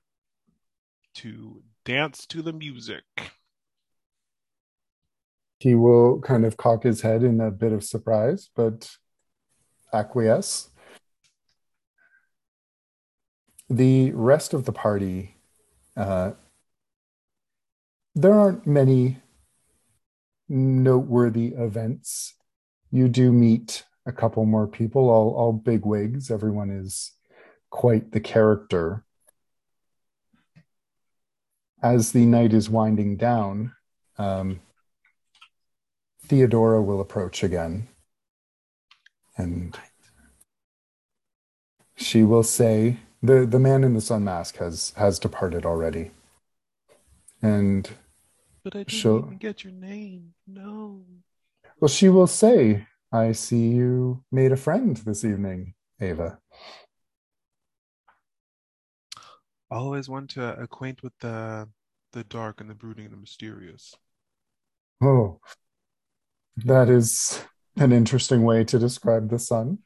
To 1.16 1.62
dance 1.84 2.26
to 2.26 2.42
the 2.42 2.52
music. 2.52 3.04
He 5.60 5.74
will 5.74 6.20
kind 6.20 6.44
of 6.44 6.56
cock 6.56 6.82
his 6.82 7.00
head 7.00 7.22
in 7.22 7.40
a 7.40 7.50
bit 7.50 7.72
of 7.72 7.84
surprise, 7.84 8.50
but 8.54 8.96
acquiesce. 9.92 10.70
The 13.70 14.10
rest 14.10 14.52
of 14.52 14.64
the 14.64 14.72
party, 14.72 15.36
uh, 15.96 16.32
there 18.14 18.34
aren't 18.34 18.66
many 18.66 19.18
noteworthy 20.54 21.48
events. 21.48 22.34
You 22.90 23.08
do 23.08 23.32
meet 23.32 23.84
a 24.06 24.12
couple 24.12 24.44
more 24.44 24.66
people, 24.66 25.10
all, 25.10 25.34
all 25.34 25.52
big 25.52 25.84
wigs. 25.84 26.30
Everyone 26.30 26.70
is 26.70 27.12
quite 27.70 28.12
the 28.12 28.20
character. 28.20 29.04
As 31.82 32.12
the 32.12 32.24
night 32.24 32.52
is 32.52 32.70
winding 32.70 33.16
down, 33.16 33.72
um, 34.16 34.60
Theodora 36.26 36.80
will 36.80 37.00
approach 37.00 37.42
again. 37.42 37.88
And 39.36 39.76
she 41.96 42.22
will 42.22 42.44
say, 42.44 42.98
the, 43.22 43.44
the 43.44 43.58
man 43.58 43.84
in 43.84 43.94
the 43.94 44.00
sun 44.00 44.24
mask 44.24 44.58
has, 44.58 44.92
has 44.96 45.18
departed 45.18 45.66
already. 45.66 46.12
And 47.42 47.90
But 48.64 48.74
I 48.74 48.78
didn't 48.78 48.90
She'll- 48.92 49.18
even 49.26 49.36
get 49.38 49.62
your 49.62 49.74
name. 49.74 50.34
No. 50.46 51.04
well, 51.80 51.88
she 51.88 52.08
will 52.08 52.26
say, 52.26 52.86
I 53.12 53.32
see 53.32 53.68
you 53.68 54.24
made 54.32 54.52
a 54.52 54.56
friend 54.56 54.96
this 54.96 55.24
evening, 55.24 55.74
Ava. 56.00 56.40
Always 59.70 60.08
want 60.08 60.30
to 60.30 60.58
acquaint 60.60 61.02
with 61.02 61.12
the 61.20 61.68
the 62.12 62.24
dark 62.24 62.60
and 62.60 62.70
the 62.70 62.74
brooding 62.74 63.04
and 63.06 63.12
the 63.12 63.18
mysterious. 63.18 63.94
Oh, 65.02 65.40
that 66.56 66.88
is 66.88 67.44
an 67.76 67.90
interesting 67.92 68.44
way 68.44 68.62
to 68.64 68.78
describe 68.78 69.28
the 69.30 69.38
sun. 69.38 69.78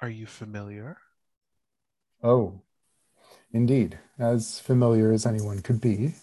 Are 0.00 0.08
you 0.08 0.26
familiar? 0.26 0.96
Oh, 2.22 2.62
indeed, 3.52 3.98
as 4.18 4.60
familiar 4.60 5.12
as 5.12 5.26
anyone 5.26 5.60
could 5.62 5.80
be. 5.80 6.14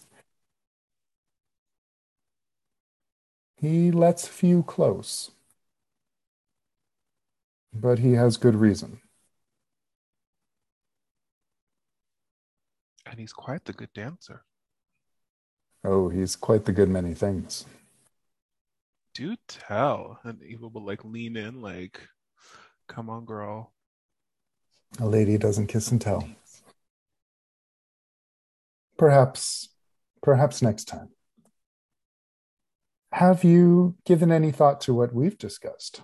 He 3.56 3.90
lets 3.90 4.28
few 4.28 4.62
close, 4.62 5.30
but 7.72 7.98
he 7.98 8.12
has 8.12 8.36
good 8.36 8.54
reason. 8.54 9.00
And 13.06 13.18
he's 13.18 13.32
quite 13.32 13.64
the 13.64 13.72
good 13.72 13.92
dancer. 13.94 14.44
Oh, 15.84 16.08
he's 16.08 16.36
quite 16.36 16.64
the 16.64 16.72
good 16.72 16.88
many 16.88 17.14
things. 17.14 17.64
Do 19.14 19.36
tell. 19.48 20.20
And 20.24 20.42
Eva 20.42 20.68
will 20.68 20.84
like 20.84 21.04
lean 21.04 21.36
in, 21.36 21.62
like, 21.62 22.00
come 22.88 23.08
on, 23.08 23.24
girl. 23.24 23.72
A 24.98 25.06
lady 25.06 25.38
doesn't 25.38 25.68
kiss 25.68 25.90
and 25.90 26.00
tell. 26.00 26.28
Perhaps, 28.98 29.68
perhaps 30.22 30.62
next 30.62 30.84
time. 30.86 31.10
Have 33.12 33.44
you 33.44 33.96
given 34.04 34.30
any 34.30 34.52
thought 34.52 34.80
to 34.82 34.94
what 34.94 35.14
we've 35.14 35.38
discussed? 35.38 36.02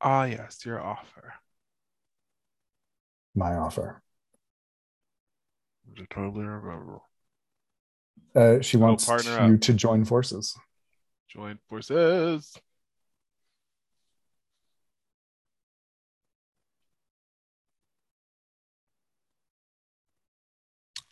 Ah, 0.00 0.24
yes, 0.24 0.64
your 0.66 0.80
offer. 0.80 1.34
My 3.34 3.54
offer. 3.54 4.02
I 5.96 6.04
totally 6.10 6.44
remember. 6.44 7.00
Uh, 8.34 8.60
she 8.60 8.76
wants 8.76 9.08
you 9.08 9.14
up. 9.32 9.60
to 9.60 9.72
join 9.74 10.04
forces. 10.04 10.56
Join 11.28 11.58
forces. 11.68 12.54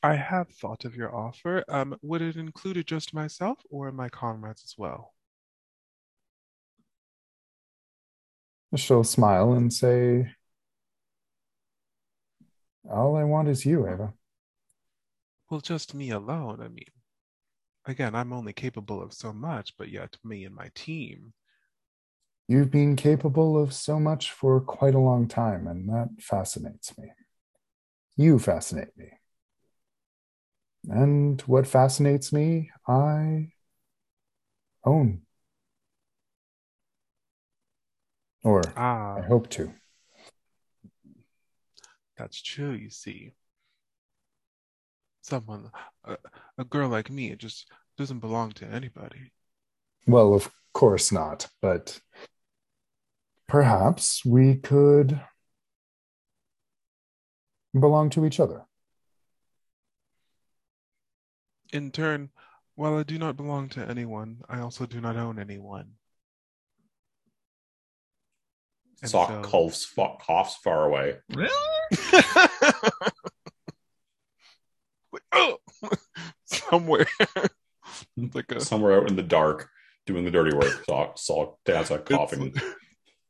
I 0.02 0.14
have 0.14 0.48
thought 0.48 0.84
of 0.84 0.96
your 0.96 1.14
offer. 1.14 1.62
Um, 1.68 1.96
would 2.02 2.22
it 2.22 2.36
include 2.36 2.86
just 2.86 3.12
myself 3.12 3.58
or 3.70 3.92
my 3.92 4.08
comrades 4.08 4.62
as 4.64 4.74
well? 4.78 5.12
She'll 8.76 9.04
smile 9.04 9.52
and 9.52 9.72
say, 9.72 10.34
All 12.90 13.16
I 13.16 13.24
want 13.24 13.48
is 13.48 13.66
you, 13.66 13.86
Ava. 13.86 14.14
Well, 15.50 15.60
just 15.60 15.94
me 15.94 16.10
alone. 16.10 16.60
I 16.62 16.68
mean, 16.68 16.84
again, 17.84 18.14
I'm 18.14 18.32
only 18.32 18.52
capable 18.52 19.02
of 19.02 19.12
so 19.12 19.32
much, 19.32 19.76
but 19.76 19.90
yet 19.90 20.16
me 20.24 20.44
and 20.44 20.54
my 20.54 20.70
team. 20.74 21.34
You've 22.48 22.70
been 22.70 22.96
capable 22.96 23.60
of 23.62 23.72
so 23.72 24.00
much 24.00 24.32
for 24.32 24.60
quite 24.60 24.94
a 24.94 24.98
long 24.98 25.28
time, 25.28 25.66
and 25.66 25.88
that 25.88 26.08
fascinates 26.20 26.96
me. 26.96 27.12
You 28.16 28.38
fascinate 28.38 28.96
me. 28.96 29.19
And 30.88 31.40
what 31.42 31.66
fascinates 31.66 32.32
me, 32.32 32.70
I 32.88 33.52
own. 34.84 35.22
Or 38.42 38.62
Ah, 38.76 39.16
I 39.16 39.22
hope 39.22 39.50
to. 39.50 39.72
that's 42.16 42.40
true, 42.42 42.72
you 42.72 42.90
see. 42.90 43.32
Someone, 45.22 45.70
a, 46.04 46.16
a 46.58 46.64
girl 46.64 46.88
like 46.88 47.10
me, 47.10 47.30
it 47.30 47.38
just 47.38 47.66
doesn't 47.96 48.20
belong 48.20 48.52
to 48.52 48.66
anybody. 48.66 49.32
Well, 50.06 50.34
of 50.34 50.50
course 50.72 51.12
not, 51.12 51.48
but 51.60 52.00
perhaps 53.46 54.24
we 54.24 54.56
could 54.56 55.20
belong 57.78 58.10
to 58.10 58.24
each 58.24 58.40
other. 58.40 58.64
In 61.72 61.90
turn, 61.92 62.30
while 62.74 62.98
I 62.98 63.02
do 63.02 63.18
not 63.18 63.36
belong 63.36 63.68
to 63.70 63.88
anyone, 63.88 64.42
I 64.48 64.60
also 64.60 64.86
do 64.86 65.00
not 65.00 65.16
own 65.16 65.38
anyone. 65.38 65.92
And 69.02 69.10
Salk 69.10 69.28
so- 69.28 69.42
coughs, 69.48 69.84
fa- 69.84 70.16
coughs 70.20 70.56
far 70.56 70.86
away. 70.86 71.16
Really? 71.34 71.50
Like, 75.12 75.22
oh, 75.32 75.58
somewhere. 76.44 77.06
like 78.34 78.52
a 78.52 78.60
Somewhere 78.60 79.00
out 79.00 79.08
in 79.08 79.16
the 79.16 79.22
dark, 79.22 79.68
doing 80.06 80.24
the 80.24 80.30
dirty 80.30 80.54
work. 80.54 80.84
Sock, 80.86 81.18
Sock, 81.18 81.58
Danza 81.64 81.98
coughing. 81.98 82.52
It's, 82.54 82.64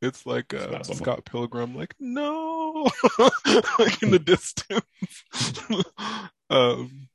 it's 0.03 0.27
like 0.27 0.53
uh. 0.55 0.83
Scott 0.83 1.25
Pilgrim, 1.25 1.75
like 1.75 1.95
no, 1.99 2.89
like 3.79 4.03
in 4.03 4.11
the 4.11 4.19
distance. 4.19 4.85
um, 6.51 7.09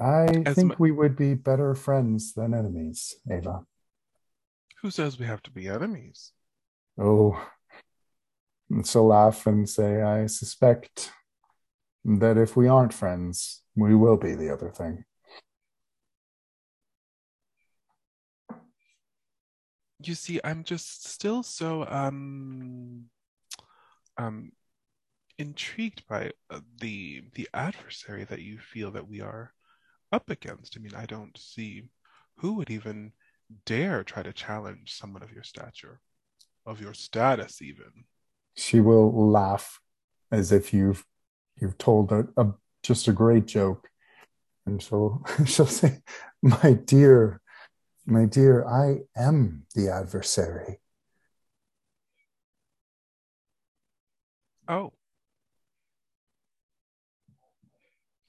I 0.00 0.42
As 0.46 0.54
think 0.56 0.70
mu- 0.70 0.76
we 0.78 0.90
would 0.92 1.14
be 1.16 1.34
better 1.34 1.74
friends 1.74 2.32
than 2.32 2.54
enemies, 2.54 3.16
Ava. 3.30 3.64
who 4.80 4.90
says 4.90 5.18
we 5.18 5.26
have 5.26 5.42
to 5.42 5.50
be 5.50 5.68
enemies? 5.68 6.32
Oh, 6.98 7.38
she'll 8.84 9.06
laugh 9.06 9.46
and 9.46 9.68
say, 9.68 10.00
I 10.02 10.26
suspect 10.26 11.12
that 12.04 12.38
if 12.38 12.56
we 12.56 12.66
aren't 12.66 12.94
friends, 12.94 13.62
we 13.76 13.94
will 13.94 14.16
be 14.16 14.34
the 14.34 14.50
other 14.50 14.70
thing. 14.70 15.04
You 20.02 20.14
see, 20.14 20.40
I'm 20.42 20.64
just 20.64 21.06
still 21.06 21.42
so 21.42 21.86
um 21.86 23.10
um 24.16 24.52
intrigued 25.36 26.06
by 26.08 26.32
uh, 26.48 26.60
the 26.80 27.22
the 27.34 27.48
adversary 27.52 28.24
that 28.24 28.40
you 28.40 28.58
feel 28.58 28.90
that 28.92 29.06
we 29.06 29.20
are 29.20 29.52
up 30.12 30.30
against. 30.30 30.76
I 30.76 30.80
mean, 30.80 30.94
I 30.94 31.06
don't 31.06 31.36
see 31.36 31.84
who 32.36 32.54
would 32.54 32.70
even 32.70 33.12
dare 33.66 34.04
try 34.04 34.22
to 34.22 34.32
challenge 34.32 34.94
someone 34.94 35.22
of 35.22 35.32
your 35.32 35.42
stature, 35.42 36.00
of 36.66 36.80
your 36.80 36.94
status, 36.94 37.62
even. 37.62 38.04
She 38.56 38.80
will 38.80 39.30
laugh 39.30 39.80
as 40.30 40.52
if 40.52 40.72
you've 40.72 41.04
you've 41.60 41.78
told 41.78 42.12
a, 42.12 42.26
a 42.36 42.52
just 42.82 43.08
a 43.08 43.12
great 43.12 43.46
joke, 43.46 43.88
and 44.66 44.82
she'll 44.82 45.24
she'll 45.44 45.66
say, 45.66 45.98
"My 46.42 46.72
dear, 46.72 47.40
my 48.06 48.24
dear, 48.24 48.66
I 48.66 49.00
am 49.16 49.66
the 49.74 49.88
adversary." 49.88 50.80
Oh. 54.68 54.92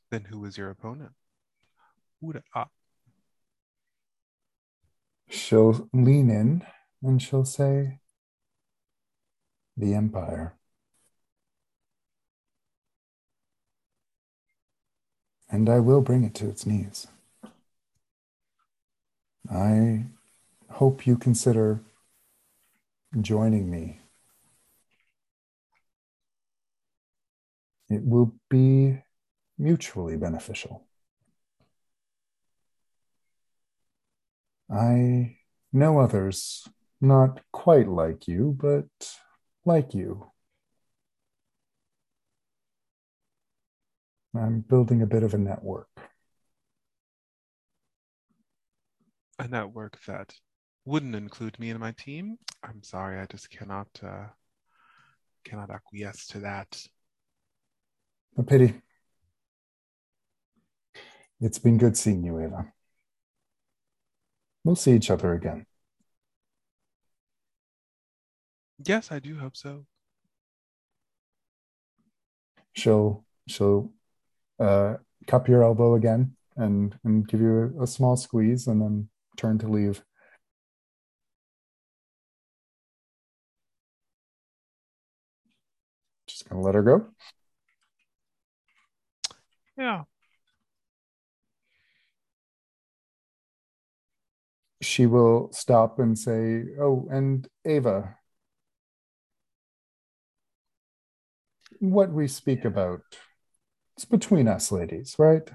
Then 0.09 0.25
who 0.25 0.43
is 0.43 0.57
your 0.57 0.69
opponent? 0.69 1.11
She'll 5.29 5.89
lean 5.93 6.29
in 6.29 6.65
and 7.01 7.21
she'll 7.21 7.45
say, 7.45 7.99
"The 9.75 9.93
Empire." 9.95 10.57
And 15.49 15.69
I 15.69 15.79
will 15.79 16.01
bring 16.01 16.23
it 16.23 16.33
to 16.35 16.49
its 16.49 16.65
knees. 16.65 17.07
I 19.49 20.05
hope 20.69 21.05
you 21.07 21.17
consider 21.17 21.81
joining 23.19 23.69
me. 23.69 23.99
It 27.89 28.05
will 28.05 28.33
be 28.49 29.03
mutually 29.57 30.15
beneficial. 30.15 30.87
I 34.73 35.37
know 35.73 35.99
others 35.99 36.67
not 36.99 37.41
quite 37.51 37.87
like 37.87 38.27
you, 38.27 38.55
but 38.59 38.85
like 39.65 39.93
you. 39.93 40.31
I'm 44.35 44.61
building 44.61 45.01
a 45.01 45.07
bit 45.07 45.23
of 45.23 45.33
a 45.33 45.37
network. 45.37 45.89
a 49.41 49.47
network 49.47 49.99
that 50.05 50.33
wouldn't 50.85 51.15
include 51.15 51.59
me 51.59 51.71
in 51.71 51.79
my 51.79 51.91
team. 51.93 52.37
I'm 52.63 52.83
sorry, 52.83 53.19
I 53.19 53.25
just 53.25 53.49
cannot 53.49 53.87
uh 54.03 54.27
cannot 55.43 55.71
acquiesce 55.71 56.27
to 56.27 56.39
that. 56.41 56.85
A 58.37 58.43
pity. 58.43 58.81
It's 61.39 61.57
been 61.57 61.79
good 61.79 61.97
seeing 61.97 62.23
you, 62.23 62.39
Ava. 62.39 62.71
We'll 64.63 64.75
see 64.75 64.93
each 64.93 65.09
other 65.09 65.33
again. 65.33 65.65
Yes, 68.83 69.11
I 69.11 69.19
do 69.19 69.37
hope 69.37 69.57
so. 69.57 69.85
She'll 72.73 73.25
she'll 73.47 73.91
uh, 74.59 74.95
cup 75.27 75.47
your 75.47 75.63
elbow 75.63 75.95
again 75.95 76.35
and 76.55 76.97
and 77.03 77.27
give 77.27 77.41
you 77.41 77.75
a, 77.79 77.83
a 77.83 77.87
small 77.87 78.15
squeeze 78.15 78.67
and 78.67 78.81
then 78.81 79.09
turn 79.37 79.57
to 79.59 79.67
leave. 79.67 80.03
Just 86.27 86.47
gonna 86.47 86.61
let 86.61 86.75
her 86.75 86.83
go. 86.83 87.07
Yeah. 89.77 90.03
She 94.81 95.05
will 95.05 95.51
stop 95.51 95.99
and 95.99 96.17
say, 96.17 96.65
"Oh, 96.79 97.07
and 97.11 97.47
Ava, 97.65 98.17
what 101.79 102.11
we 102.11 102.27
speak 102.27 102.63
about, 102.63 103.01
it's 103.95 104.05
between 104.05 104.47
us, 104.47 104.71
ladies, 104.71 105.15
right? 105.17 105.49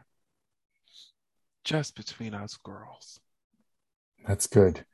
Just 1.65 1.97
between 1.97 2.35
us 2.35 2.57
girls. 2.57 3.21
That's 4.27 4.47
good. 4.47 4.85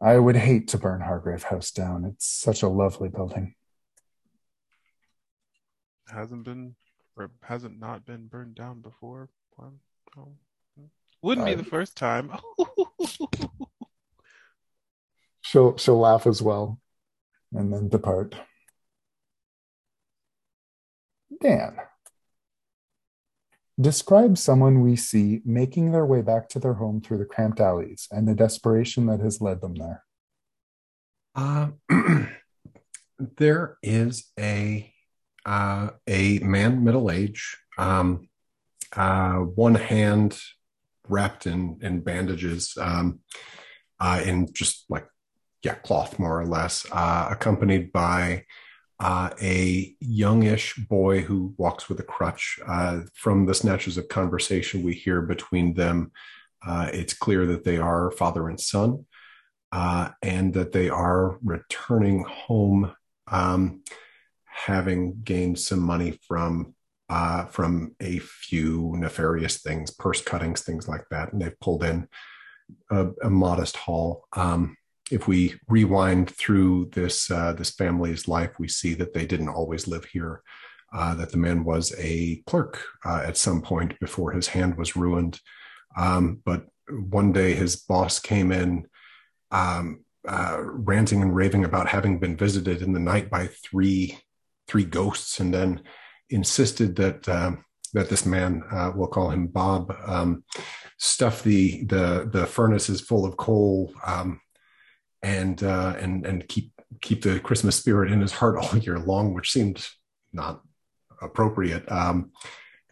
I 0.00 0.18
would 0.18 0.36
hate 0.36 0.68
to 0.68 0.78
burn 0.78 1.02
Hargrave 1.02 1.44
House 1.44 1.70
down. 1.70 2.04
It's 2.04 2.26
such 2.26 2.62
a 2.62 2.68
lovely 2.68 3.08
building. 3.08 3.54
Hasn't 6.08 6.44
been 6.44 6.74
or 7.16 7.30
hasn't 7.42 7.78
not 7.78 8.04
been 8.04 8.26
burned 8.26 8.54
down 8.54 8.80
before. 8.80 9.28
Well, 9.56 9.74
Wouldn't 11.24 11.46
be 11.46 11.54
the 11.54 11.64
first 11.64 11.96
time. 11.96 12.30
She'll 15.40 15.78
she'll 15.78 15.98
laugh 15.98 16.26
as 16.26 16.42
well, 16.42 16.80
and 17.52 17.72
then 17.72 17.88
depart. 17.88 18.34
Dan, 21.40 21.76
describe 23.80 24.36
someone 24.36 24.82
we 24.82 24.96
see 24.96 25.40
making 25.46 25.92
their 25.92 26.04
way 26.04 26.20
back 26.20 26.50
to 26.50 26.58
their 26.58 26.74
home 26.74 27.00
through 27.00 27.18
the 27.18 27.24
cramped 27.24 27.60
alleys 27.60 28.06
and 28.10 28.28
the 28.28 28.34
desperation 28.34 29.06
that 29.06 29.20
has 29.20 29.40
led 29.40 29.62
them 29.62 29.76
there. 29.76 30.04
Uh, 31.34 31.68
there 33.38 33.78
is 33.82 34.30
a 34.38 34.92
uh, 35.46 35.90
a 36.06 36.40
man, 36.40 36.84
middle 36.84 37.10
age, 37.10 37.56
um, 37.78 38.28
uh, 38.94 39.36
one 39.36 39.74
hand 39.74 40.38
wrapped 41.08 41.46
in 41.46 41.78
in 41.82 42.00
bandages, 42.00 42.76
um, 42.80 43.20
uh, 44.00 44.22
in 44.24 44.52
just 44.52 44.84
like 44.88 45.06
yeah, 45.62 45.74
cloth 45.74 46.18
more 46.18 46.38
or 46.38 46.46
less, 46.46 46.86
uh, 46.92 47.28
accompanied 47.30 47.90
by 47.92 48.44
uh, 49.00 49.30
a 49.42 49.94
youngish 50.00 50.76
boy 50.76 51.22
who 51.22 51.54
walks 51.56 51.88
with 51.88 51.98
a 52.00 52.04
crutch. 52.04 52.58
Uh, 52.66 53.00
from 53.14 53.46
the 53.46 53.54
snatches 53.54 53.96
of 53.96 54.08
conversation 54.08 54.82
we 54.82 54.92
hear 54.92 55.22
between 55.22 55.74
them, 55.74 56.12
uh, 56.66 56.90
it's 56.92 57.14
clear 57.14 57.46
that 57.46 57.64
they 57.64 57.78
are 57.78 58.10
father 58.12 58.48
and 58.48 58.60
son, 58.60 59.04
uh, 59.72 60.10
and 60.22 60.54
that 60.54 60.72
they 60.72 60.88
are 60.88 61.38
returning 61.42 62.24
home, 62.24 62.92
um, 63.26 63.82
having 64.44 65.20
gained 65.24 65.58
some 65.58 65.80
money 65.80 66.18
from 66.28 66.74
uh, 67.08 67.44
from 67.46 67.94
a 68.00 68.18
few 68.18 68.94
nefarious 68.96 69.60
things, 69.60 69.90
purse 69.90 70.22
cuttings, 70.22 70.62
things 70.62 70.88
like 70.88 71.04
that, 71.10 71.32
and 71.32 71.40
they've 71.40 71.60
pulled 71.60 71.84
in 71.84 72.08
a, 72.90 73.08
a 73.22 73.30
modest 73.30 73.76
haul. 73.76 74.26
Um, 74.32 74.76
if 75.10 75.28
we 75.28 75.54
rewind 75.68 76.30
through 76.30 76.90
this 76.92 77.30
uh, 77.30 77.52
this 77.52 77.70
family's 77.70 78.26
life, 78.26 78.58
we 78.58 78.68
see 78.68 78.94
that 78.94 79.12
they 79.12 79.26
didn't 79.26 79.50
always 79.50 79.86
live 79.86 80.06
here. 80.06 80.42
Uh, 80.92 81.14
that 81.16 81.32
the 81.32 81.36
man 81.36 81.64
was 81.64 81.92
a 81.98 82.36
clerk 82.46 82.84
uh, 83.04 83.20
at 83.26 83.36
some 83.36 83.60
point 83.60 83.98
before 83.98 84.30
his 84.30 84.46
hand 84.46 84.76
was 84.76 84.94
ruined. 84.94 85.40
Um, 85.96 86.40
but 86.44 86.66
one 86.88 87.32
day 87.32 87.54
his 87.54 87.74
boss 87.74 88.20
came 88.20 88.52
in, 88.52 88.86
um, 89.50 90.04
uh, 90.26 90.58
ranting 90.60 91.20
and 91.20 91.34
raving 91.34 91.64
about 91.64 91.88
having 91.88 92.20
been 92.20 92.36
visited 92.36 92.80
in 92.80 92.92
the 92.92 93.00
night 93.00 93.28
by 93.28 93.48
three 93.48 94.18
three 94.68 94.84
ghosts, 94.84 95.40
and 95.40 95.52
then 95.52 95.82
insisted 96.30 96.96
that 96.96 97.28
um, 97.28 97.64
that 97.92 98.08
this 98.10 98.26
man, 98.26 98.62
uh, 98.70 98.90
we'll 98.94 99.08
call 99.08 99.30
him 99.30 99.46
Bob, 99.46 99.96
um, 100.06 100.44
stuff 100.98 101.42
the 101.42 101.84
the 101.84 102.28
the 102.30 102.46
furnaces 102.46 103.00
full 103.00 103.24
of 103.24 103.36
coal 103.36 103.92
um, 104.06 104.40
and 105.22 105.62
uh, 105.62 105.94
and 105.98 106.26
and 106.26 106.48
keep 106.48 106.72
keep 107.00 107.22
the 107.22 107.40
Christmas 107.40 107.76
spirit 107.76 108.12
in 108.12 108.20
his 108.20 108.32
heart 108.32 108.56
all 108.58 108.78
year 108.78 108.98
long, 108.98 109.34
which 109.34 109.52
seemed 109.52 109.86
not 110.32 110.60
appropriate. 111.22 111.90
Um, 111.90 112.32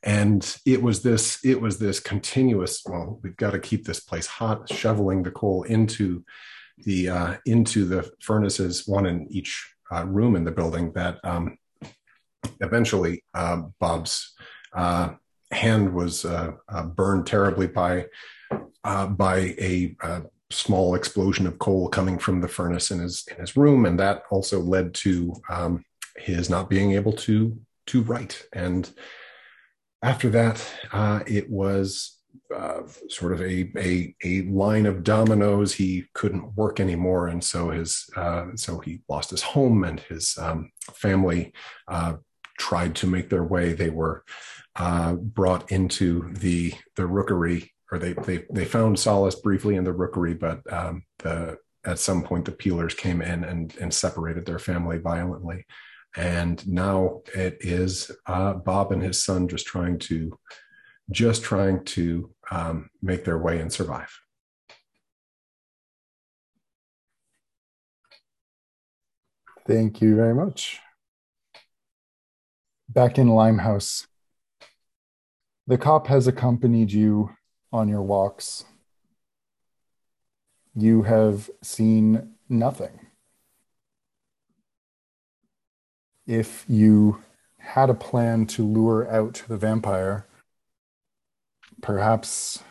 and 0.03 0.57
it 0.67 0.83
was 0.83 1.03
this 1.03 1.39
it 1.45 1.61
was 1.61 1.79
this 1.79 2.01
continuous. 2.01 2.83
Well, 2.87 3.21
we've 3.23 3.37
got 3.37 3.53
to 3.53 3.59
keep 3.59 3.85
this 3.85 4.01
place 4.01 4.27
hot, 4.27 4.73
shoveling 4.73 5.23
the 5.23 5.31
coal 5.31 5.63
into 5.65 6.25
the 6.79 7.09
uh, 7.09 7.37
into 7.47 7.85
the 7.85 8.11
furnaces, 8.21 8.87
one 8.87 9.07
in 9.07 9.27
each 9.31 9.75
uh, 9.93 10.05
room 10.07 10.35
in 10.35 10.45
the 10.45 10.51
building. 10.51 10.93
That 10.93 11.19
um, 11.25 11.57
eventually 12.61 13.25
uh, 13.35 13.63
Bob's 13.81 14.35
uh, 14.75 15.11
hand 15.51 15.93
was 15.93 16.25
uh, 16.25 16.53
uh, 16.69 16.85
burned 16.85 17.27
terribly 17.27 17.67
by 17.67 18.07
by 18.85 19.55
a 19.59 19.95
small 20.51 20.95
explosion 20.95 21.47
of 21.47 21.59
coal 21.59 21.89
coming 21.89 22.19
from 22.19 22.41
the 22.41 22.49
furnace 22.49 22.91
in 22.91 23.01
his 23.01 23.27
in 23.31 23.39
his 23.39 23.57
room, 23.57 23.87
and 23.87 23.99
that 23.99 24.25
also 24.31 24.61
led 24.61 24.95
to 24.95 25.35
um, 25.49 25.85
his 26.17 26.51
not 26.51 26.69
being 26.69 26.93
able 26.93 27.13
to 27.13 27.59
to 27.87 28.03
write. 28.03 28.45
And 28.53 28.91
after 30.03 30.29
that, 30.31 30.65
uh, 30.93 31.21
it 31.27 31.51
was 31.51 32.19
uh, 32.55 32.83
sort 33.09 33.33
of 33.33 33.41
a, 33.41 33.71
a 33.77 34.15
a 34.25 34.43
line 34.43 34.87
of 34.87 35.05
dominoes. 35.05 35.75
He 35.75 36.05
couldn't 36.15 36.55
work 36.57 36.81
anymore, 36.81 37.29
and 37.29 37.43
so 37.43 37.71
his 37.71 38.09
uh, 38.17 38.47
so 38.57 38.79
he 38.79 39.03
lost 39.09 39.31
his 39.31 39.43
home, 39.43 39.85
and 39.85 40.01
his 40.01 40.37
um, 40.39 40.71
family 40.95 41.53
uh, 41.89 42.15
tried 42.63 42.95
to 42.97 43.07
make 43.07 43.29
their 43.29 43.45
way. 43.45 43.73
They 43.73 43.91
were 43.91 44.25
uh, 44.77 45.15
brought 45.15 45.71
into 45.73 46.33
the 46.33 46.75
the 46.97 47.07
rookery 47.07 47.73
or 47.91 47.99
they 47.99 48.15
they 48.15 48.45
they 48.51 48.65
found 48.65 48.99
solace 48.99 49.35
briefly 49.35 49.77
in 49.77 49.85
the 49.85 49.93
rookery, 49.93 50.35
but 50.35 50.61
um, 50.73 51.03
the 51.19 51.59
at 51.85 51.99
some 51.99 52.23
point 52.23 52.45
the 52.45 52.53
peelers 52.53 52.95
came 52.95 53.21
in 53.21 53.45
and 53.45 53.77
and 53.81 53.93
separated 53.93 54.47
their 54.47 54.59
family 54.59 54.99
violently, 54.99 55.67
and 56.17 56.67
now 56.67 57.21
it 57.35 57.59
is 57.61 58.11
uh, 58.27 58.55
Bob 58.55 58.93
and 58.93 59.03
his 59.03 59.23
son 59.23 59.49
just 59.49 59.67
trying 59.67 59.99
to 59.99 60.39
just 61.11 61.43
trying 61.43 61.85
to 61.85 62.31
um, 62.51 62.89
make 63.03 63.25
their 63.25 63.39
way 63.39 63.61
and 63.61 63.73
survive. 63.73 64.11
Thank 69.67 70.01
you 70.01 70.17
very 70.17 70.35
much. 70.35 70.82
Back 72.95 73.17
in 73.17 73.29
Limehouse, 73.29 74.07
the 75.67 75.79
cop 75.79 76.09
has 76.09 76.27
accompanied 76.27 76.93
you 76.93 77.31
on 77.73 77.89
your 77.89 78.03
walks, 78.03 78.67
you 80.75 81.05
have 81.05 81.49
seen 81.63 82.35
nothing. 82.51 83.01
If 86.27 86.67
you 86.69 87.23
had 87.61 87.89
a 87.89 87.95
plan 87.95 88.45
to 88.49 88.67
lure 88.67 89.11
out 89.11 89.43
the 89.49 89.57
vampire, 89.57 90.27
perhaps 91.81 92.63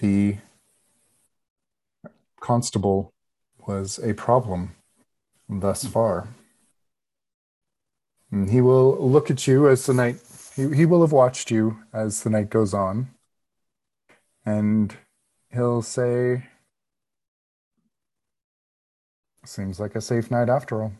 the 0.00 0.38
constable 2.40 3.12
was 3.68 4.00
a 4.02 4.14
problem 4.14 4.74
thus 5.48 5.84
far. 5.84 6.26
And 8.34 8.50
he 8.50 8.60
will 8.60 8.96
look 8.98 9.30
at 9.30 9.46
you 9.46 9.68
as 9.68 9.86
the 9.86 9.94
night 9.94 10.16
he, 10.56 10.74
he 10.74 10.86
will 10.86 11.02
have 11.02 11.12
watched 11.12 11.52
you 11.52 11.78
as 11.92 12.24
the 12.24 12.30
night 12.30 12.50
goes 12.50 12.74
on. 12.74 13.10
And 14.44 14.92
he'll 15.52 15.82
say, 15.82 16.48
Seems 19.44 19.78
like 19.78 19.94
a 19.94 20.00
safe 20.00 20.32
night 20.32 20.48
after 20.48 20.82
all. 20.82 20.92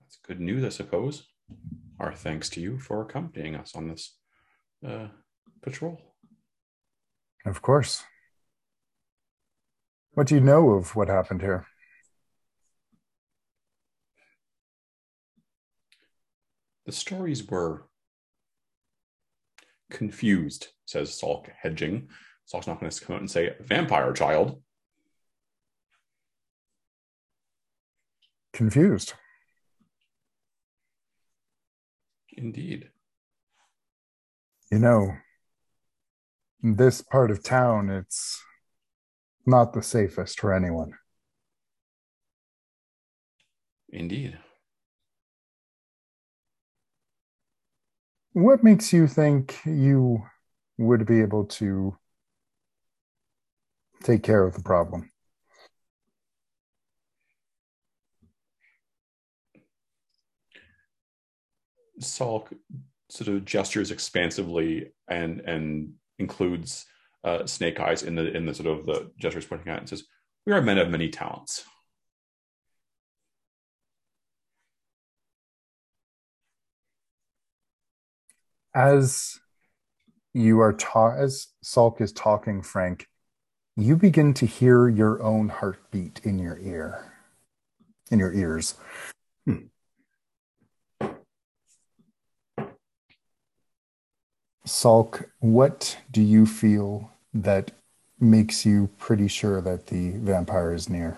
That's 0.00 0.18
good 0.18 0.38
news, 0.38 0.62
I 0.62 0.68
suppose. 0.68 1.24
Our 1.98 2.14
thanks 2.14 2.48
to 2.50 2.60
you 2.60 2.78
for 2.78 3.02
accompanying 3.02 3.56
us 3.56 3.74
on 3.74 3.88
this 3.88 4.16
uh, 4.86 5.08
patrol. 5.60 6.00
Of 7.44 7.62
course. 7.62 8.04
What 10.12 10.28
do 10.28 10.36
you 10.36 10.40
know 10.40 10.70
of 10.70 10.94
what 10.94 11.08
happened 11.08 11.40
here? 11.40 11.66
The 16.88 16.92
stories 16.92 17.46
were 17.46 17.86
confused, 19.90 20.68
says 20.86 21.10
Salk, 21.10 21.48
hedging. 21.60 22.08
Salk's 22.50 22.66
not 22.66 22.80
going 22.80 22.90
to 22.90 23.04
come 23.04 23.16
out 23.16 23.20
and 23.20 23.30
say, 23.30 23.54
vampire 23.60 24.10
child. 24.14 24.62
Confused. 28.54 29.12
Indeed. 32.32 32.88
You 34.72 34.78
know, 34.78 35.12
in 36.64 36.76
this 36.76 37.02
part 37.02 37.30
of 37.30 37.42
town, 37.42 37.90
it's 37.90 38.42
not 39.44 39.74
the 39.74 39.82
safest 39.82 40.40
for 40.40 40.54
anyone. 40.54 40.94
Indeed. 43.90 44.38
What 48.38 48.62
makes 48.62 48.92
you 48.92 49.08
think 49.08 49.58
you 49.64 50.22
would 50.78 51.04
be 51.06 51.22
able 51.22 51.46
to 51.46 51.98
take 54.04 54.22
care 54.22 54.44
of 54.46 54.54
the 54.54 54.62
problem? 54.62 55.10
Salk 62.00 62.56
sort 63.08 63.26
of 63.26 63.44
gestures 63.44 63.90
expansively 63.90 64.92
and 65.08 65.40
and 65.40 65.94
includes 66.20 66.86
uh, 67.24 67.44
Snake 67.44 67.80
Eyes 67.80 68.04
in 68.04 68.14
the 68.14 68.32
in 68.36 68.46
the 68.46 68.54
sort 68.54 68.68
of 68.68 68.86
the 68.86 69.10
gestures 69.18 69.46
pointing 69.46 69.66
at 69.72 69.80
and 69.80 69.88
says, 69.88 70.04
"We 70.46 70.52
are 70.52 70.62
men 70.62 70.78
of 70.78 70.90
many 70.90 71.08
talents." 71.08 71.64
as 78.74 79.40
you 80.32 80.60
are 80.60 80.72
taught, 80.72 81.18
as 81.18 81.48
Salk 81.64 82.00
is 82.00 82.12
talking, 82.12 82.62
Frank, 82.62 83.08
you 83.76 83.96
begin 83.96 84.34
to 84.34 84.46
hear 84.46 84.88
your 84.88 85.22
own 85.22 85.48
heartbeat 85.48 86.20
in 86.24 86.38
your 86.38 86.58
ear, 86.58 87.12
in 88.10 88.18
your 88.18 88.32
ears. 88.32 88.74
Sulk, 94.66 95.20
Salk, 95.20 95.30
what 95.38 95.98
do 96.10 96.22
you 96.22 96.44
feel 96.44 97.10
that 97.32 97.72
makes 98.20 98.66
you 98.66 98.90
pretty 98.98 99.28
sure 99.28 99.60
that 99.60 99.86
the 99.86 100.10
vampire 100.10 100.74
is 100.74 100.88
near? 100.88 101.16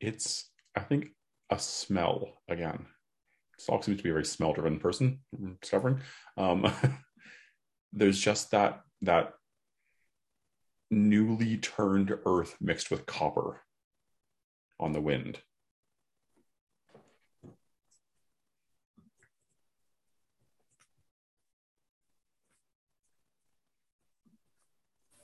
It's, 0.00 0.50
I 0.76 0.80
think, 0.80 1.12
a 1.50 1.58
smell 1.58 2.34
again. 2.48 2.86
Salk 3.60 3.84
seems 3.84 3.98
to 3.98 4.02
be 4.02 4.10
a 4.10 4.12
very 4.12 4.24
smell 4.24 4.52
driven 4.52 4.78
person, 4.78 5.20
I'm 5.36 5.58
discovering. 5.60 6.00
Um, 6.36 6.72
there's 7.92 8.20
just 8.20 8.50
that 8.52 8.80
that 9.02 9.32
newly 10.90 11.56
turned 11.58 12.12
earth 12.26 12.56
mixed 12.60 12.90
with 12.90 13.06
copper 13.06 13.62
on 14.80 14.92
the 14.92 15.00
wind. 15.00 15.40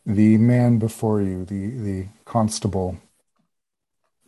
The 0.07 0.37
man 0.37 0.79
before 0.79 1.23
you, 1.23 1.47
the, 1.47 1.71
the 1.79 2.09
constable, 2.27 2.99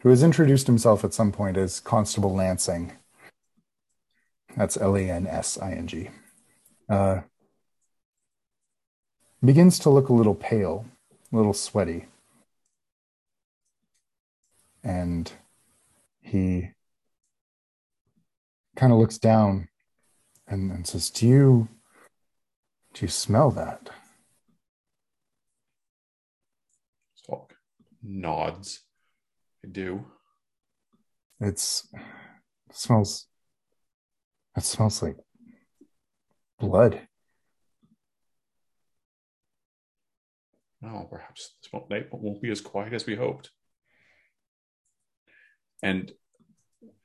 who 0.07 0.11
has 0.11 0.23
introduced 0.23 0.69
himself 0.69 1.03
at 1.03 1.13
some 1.13 1.33
point 1.33 1.57
as 1.57 1.81
Constable 1.81 2.33
Lansing. 2.33 2.93
That's 4.57 4.77
L 4.77 4.97
A 4.97 5.01
N 5.01 5.27
S 5.27 5.59
I 5.59 5.73
N 5.73 5.89
G. 5.89 6.11
Uh, 6.89 7.23
begins 9.45 9.81
to 9.81 9.91
look 9.91 10.09
a 10.09 10.13
little 10.13 10.37
pale, 10.37 10.87
a 11.33 11.37
little 11.37 11.53
sweaty. 11.53 12.07
And 14.85 15.33
he 16.21 16.71
kind 18.77 18.93
of 18.93 19.01
looks 19.01 19.19
down 19.19 19.67
and, 20.47 20.71
and 20.71 20.87
says, 20.87 21.11
Do 21.11 21.27
you 21.27 21.69
do 22.95 23.05
you 23.05 23.09
smell 23.09 23.51
that? 23.51 23.91
Salk 27.29 27.51
nods. 28.05 28.86
I 29.67 29.69
do. 29.69 30.05
It's 31.41 31.89
it 31.93 32.77
smells 32.77 33.27
it 34.57 34.63
smells 34.63 35.03
like 35.03 35.17
blood. 36.61 37.01
Oh, 40.85 41.09
perhaps 41.11 41.55
this 41.61 41.73
won't, 41.73 41.91
night 41.91 42.07
won't 42.13 42.41
be 42.41 42.51
as 42.51 42.61
quiet 42.61 42.93
as 42.93 43.07
we 43.07 43.17
hoped. 43.17 43.51
And 45.83 46.13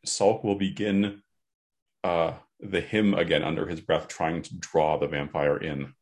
Salk 0.05 0.43
will 0.43 0.55
begin 0.55 1.23
uh, 2.03 2.33
the 2.59 2.81
hymn 2.81 3.15
again 3.15 3.43
under 3.43 3.65
his 3.67 3.81
breath, 3.81 4.07
trying 4.07 4.43
to 4.43 4.55
draw 4.57 4.97
the 4.97 5.07
vampire 5.07 5.57
in. 5.57 5.93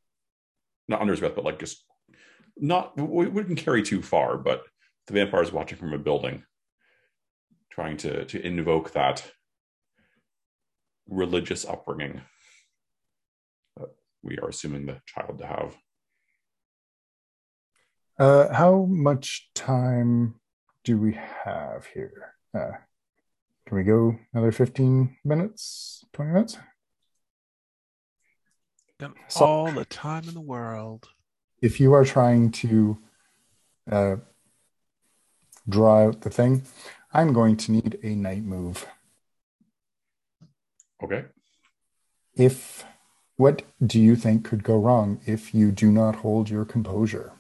Not 0.90 1.00
under 1.00 1.14
his 1.14 1.22
breath, 1.22 1.36
but 1.36 1.46
like 1.46 1.60
just 1.60 1.86
not, 2.58 2.98
we 2.98 3.28
wouldn't 3.28 3.60
carry 3.60 3.82
too 3.82 4.02
far, 4.02 4.38
but 4.38 4.64
the 5.08 5.14
vampire 5.14 5.42
is 5.42 5.52
watching 5.52 5.78
from 5.78 5.94
a 5.94 5.98
building, 5.98 6.44
trying 7.72 7.98
to, 7.98 8.26
to 8.26 8.46
invoke 8.46 8.92
that 8.94 9.24
religious 11.08 11.66
upbringing 11.66 12.22
that 13.78 13.90
we 14.24 14.38
are 14.38 14.50
assuming 14.50 14.86
the 14.86 15.00
child 15.06 15.40
to 15.40 15.46
have. 15.46 15.76
Uh, 18.20 18.54
how 18.54 18.86
much 18.86 19.50
time 19.56 20.36
do 20.84 20.98
we 20.98 21.18
have 21.46 21.86
here? 21.94 22.36
Uh, 22.54 22.72
can 23.66 23.78
we 23.78 23.84
go 23.84 24.18
another 24.34 24.52
15 24.52 25.18
minutes, 25.24 26.04
20 26.14 26.32
minutes? 26.32 26.58
Got 29.00 29.16
So- 29.30 29.46
all 29.46 29.72
the 29.72 29.86
time 29.86 30.28
in 30.28 30.34
the 30.34 30.42
world. 30.42 31.10
If 31.62 31.80
you 31.80 31.94
are 31.94 32.06
trying 32.06 32.52
to 32.52 32.98
uh, 33.92 34.16
draw 35.68 36.06
out 36.08 36.22
the 36.22 36.30
thing, 36.30 36.64
I'm 37.12 37.34
going 37.34 37.58
to 37.58 37.72
need 37.72 37.98
a 38.04 38.16
night 38.16 38.44
move. 38.44 38.86
Okay. 41.04 41.26
If 42.36 42.86
what 43.36 43.64
do 43.86 44.00
you 44.00 44.16
think 44.16 44.44
could 44.44 44.64
go 44.64 44.78
wrong 44.78 45.22
if 45.26 45.56
you 45.56 45.72
do 45.72 45.92
not 45.92 46.18
hold 46.18 46.50
your 46.50 46.66
composure? 46.66 47.34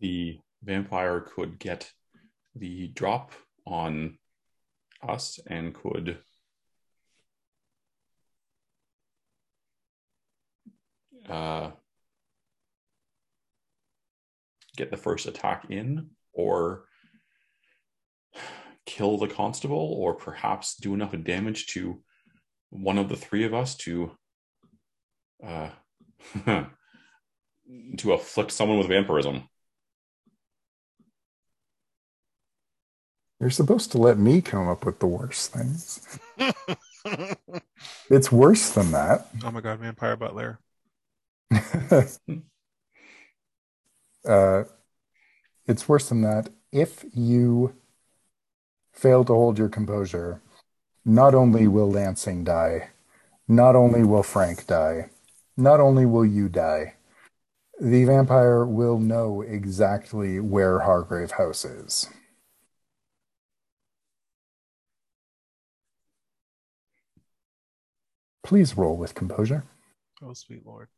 The 0.00 0.40
vampire 0.62 1.20
could 1.20 1.58
get 1.58 1.92
the 2.54 2.88
drop 2.88 3.32
on 3.66 4.18
us 5.06 5.38
and 5.46 5.74
could 5.74 6.18
uh, 11.28 11.70
get 14.76 14.90
the 14.90 14.96
first 14.96 15.26
attack 15.26 15.66
in 15.68 16.10
or 16.32 16.86
kill 18.90 19.18
the 19.18 19.28
constable 19.28 19.94
or 19.98 20.14
perhaps 20.14 20.74
do 20.74 20.94
enough 20.94 21.14
damage 21.22 21.68
to 21.68 22.02
one 22.70 22.98
of 22.98 23.08
the 23.08 23.16
three 23.16 23.44
of 23.44 23.54
us 23.54 23.76
to 23.76 24.10
uh, 25.46 25.70
to 27.96 28.12
afflict 28.12 28.50
someone 28.50 28.78
with 28.78 28.88
vampirism. 28.88 29.48
You're 33.38 33.50
supposed 33.50 33.92
to 33.92 33.98
let 33.98 34.18
me 34.18 34.42
come 34.42 34.68
up 34.68 34.84
with 34.84 34.98
the 34.98 35.06
worst 35.06 35.52
things. 35.52 36.18
It's 38.10 38.30
worse 38.32 38.70
than 38.70 38.90
that. 38.90 39.28
oh 39.44 39.50
my 39.50 39.60
god, 39.60 39.78
Vampire 39.78 40.16
Butler. 40.16 40.58
uh, 44.28 44.64
it's 45.66 45.88
worse 45.88 46.08
than 46.08 46.22
that. 46.22 46.50
If 46.72 47.04
you 47.14 47.79
fail 48.92 49.24
to 49.24 49.32
hold 49.32 49.58
your 49.58 49.68
composure, 49.68 50.40
not 51.04 51.34
only 51.34 51.66
will 51.66 51.90
Lansing 51.90 52.44
die, 52.44 52.90
not 53.48 53.74
only 53.74 54.04
will 54.04 54.22
Frank 54.22 54.66
die, 54.66 55.10
not 55.56 55.80
only 55.80 56.06
will 56.06 56.24
you 56.24 56.48
die, 56.48 56.94
the 57.80 58.04
vampire 58.04 58.64
will 58.66 58.98
know 58.98 59.40
exactly 59.40 60.38
where 60.38 60.80
Hargrave 60.80 61.32
House 61.32 61.64
is. 61.64 62.08
Please 68.42 68.76
roll 68.76 68.96
with 68.96 69.14
composure. 69.14 69.64
Oh, 70.22 70.34
sweet 70.34 70.66
lord. 70.66 70.88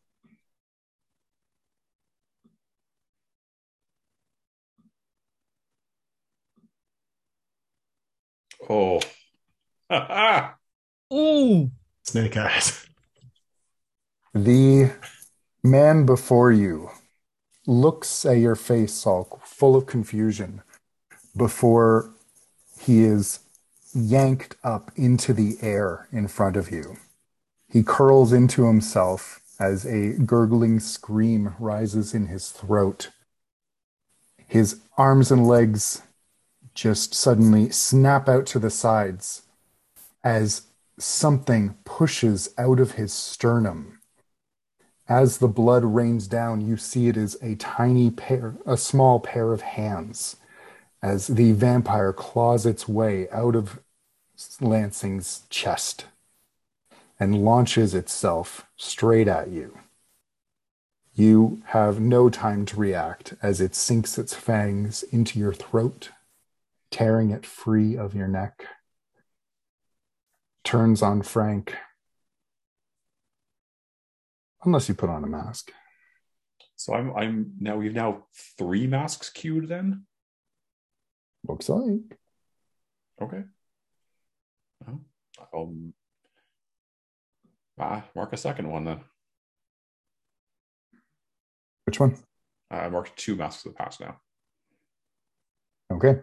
Oh. 8.68 9.00
Ah, 9.94 10.56
Oh, 11.10 11.70
Snake 12.02 12.34
eyes. 12.38 12.86
The 14.32 14.90
man 15.62 16.06
before 16.06 16.50
you 16.50 16.90
looks 17.66 18.24
at 18.24 18.38
your 18.38 18.56
face, 18.56 18.92
Salk, 19.04 19.42
full 19.42 19.76
of 19.76 19.84
confusion, 19.84 20.62
before 21.36 22.14
he 22.80 23.02
is 23.04 23.40
yanked 23.94 24.56
up 24.64 24.90
into 24.96 25.34
the 25.34 25.58
air 25.60 26.08
in 26.10 26.26
front 26.26 26.56
of 26.56 26.70
you. 26.70 26.96
He 27.68 27.82
curls 27.82 28.32
into 28.32 28.64
himself 28.64 29.40
as 29.60 29.84
a 29.84 30.14
gurgling 30.14 30.80
scream 30.80 31.54
rises 31.58 32.14
in 32.14 32.28
his 32.28 32.50
throat. 32.50 33.10
His 34.46 34.80
arms 34.96 35.30
and 35.30 35.46
legs 35.46 36.00
just 36.74 37.14
suddenly 37.14 37.70
snap 37.70 38.28
out 38.28 38.46
to 38.46 38.58
the 38.58 38.70
sides 38.70 39.42
as 40.24 40.62
something 40.98 41.76
pushes 41.84 42.54
out 42.56 42.80
of 42.80 42.92
his 42.92 43.12
sternum. 43.12 43.98
As 45.08 45.38
the 45.38 45.48
blood 45.48 45.84
rains 45.84 46.26
down, 46.26 46.60
you 46.60 46.76
see 46.76 47.08
it 47.08 47.16
is 47.16 47.36
a 47.42 47.56
tiny 47.56 48.10
pair, 48.10 48.54
a 48.64 48.76
small 48.76 49.20
pair 49.20 49.52
of 49.52 49.60
hands, 49.60 50.36
as 51.02 51.26
the 51.26 51.52
vampire 51.52 52.12
claws 52.12 52.64
its 52.64 52.88
way 52.88 53.28
out 53.30 53.56
of 53.56 53.80
Lansing's 54.60 55.42
chest 55.50 56.06
and 57.18 57.44
launches 57.44 57.94
itself 57.94 58.66
straight 58.76 59.28
at 59.28 59.48
you. 59.48 59.78
You 61.14 61.62
have 61.66 62.00
no 62.00 62.30
time 62.30 62.64
to 62.66 62.76
react 62.76 63.34
as 63.42 63.60
it 63.60 63.74
sinks 63.74 64.16
its 64.18 64.34
fangs 64.34 65.02
into 65.04 65.38
your 65.38 65.52
throat, 65.52 66.10
tearing 66.92 67.30
it 67.30 67.44
free 67.44 67.96
of 67.96 68.14
your 68.14 68.28
neck. 68.28 68.64
Turns 70.62 71.02
on 71.02 71.22
Frank. 71.22 71.74
Unless 74.64 74.88
you 74.88 74.94
put 74.94 75.10
on 75.10 75.24
a 75.24 75.26
mask. 75.26 75.72
so 76.76 76.94
I'm 76.94 77.12
I'm 77.16 77.54
now 77.58 77.76
we've 77.76 77.94
now 77.94 78.26
three 78.56 78.86
masks 78.86 79.28
queued 79.28 79.68
then. 79.68 80.06
Looks 81.48 81.68
like. 81.68 82.18
Okay. 83.20 83.42
Well, 84.86 85.00
um 85.52 85.94
ah, 87.80 88.04
mark 88.14 88.32
a 88.32 88.36
second 88.36 88.70
one 88.70 88.84
then. 88.84 89.00
Which 91.84 91.98
one? 91.98 92.16
I 92.70 92.88
marked 92.88 93.16
two 93.16 93.34
masks 93.34 93.66
of 93.66 93.72
the 93.72 93.76
past 93.76 94.00
now. 94.00 94.20
Okay. 95.92 96.20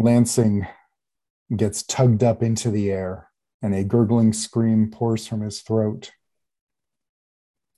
Lansing 0.00 0.66
gets 1.54 1.82
tugged 1.82 2.24
up 2.24 2.42
into 2.42 2.70
the 2.70 2.90
air, 2.90 3.28
and 3.60 3.74
a 3.74 3.84
gurgling 3.84 4.32
scream 4.32 4.90
pours 4.90 5.26
from 5.26 5.42
his 5.42 5.60
throat 5.60 6.12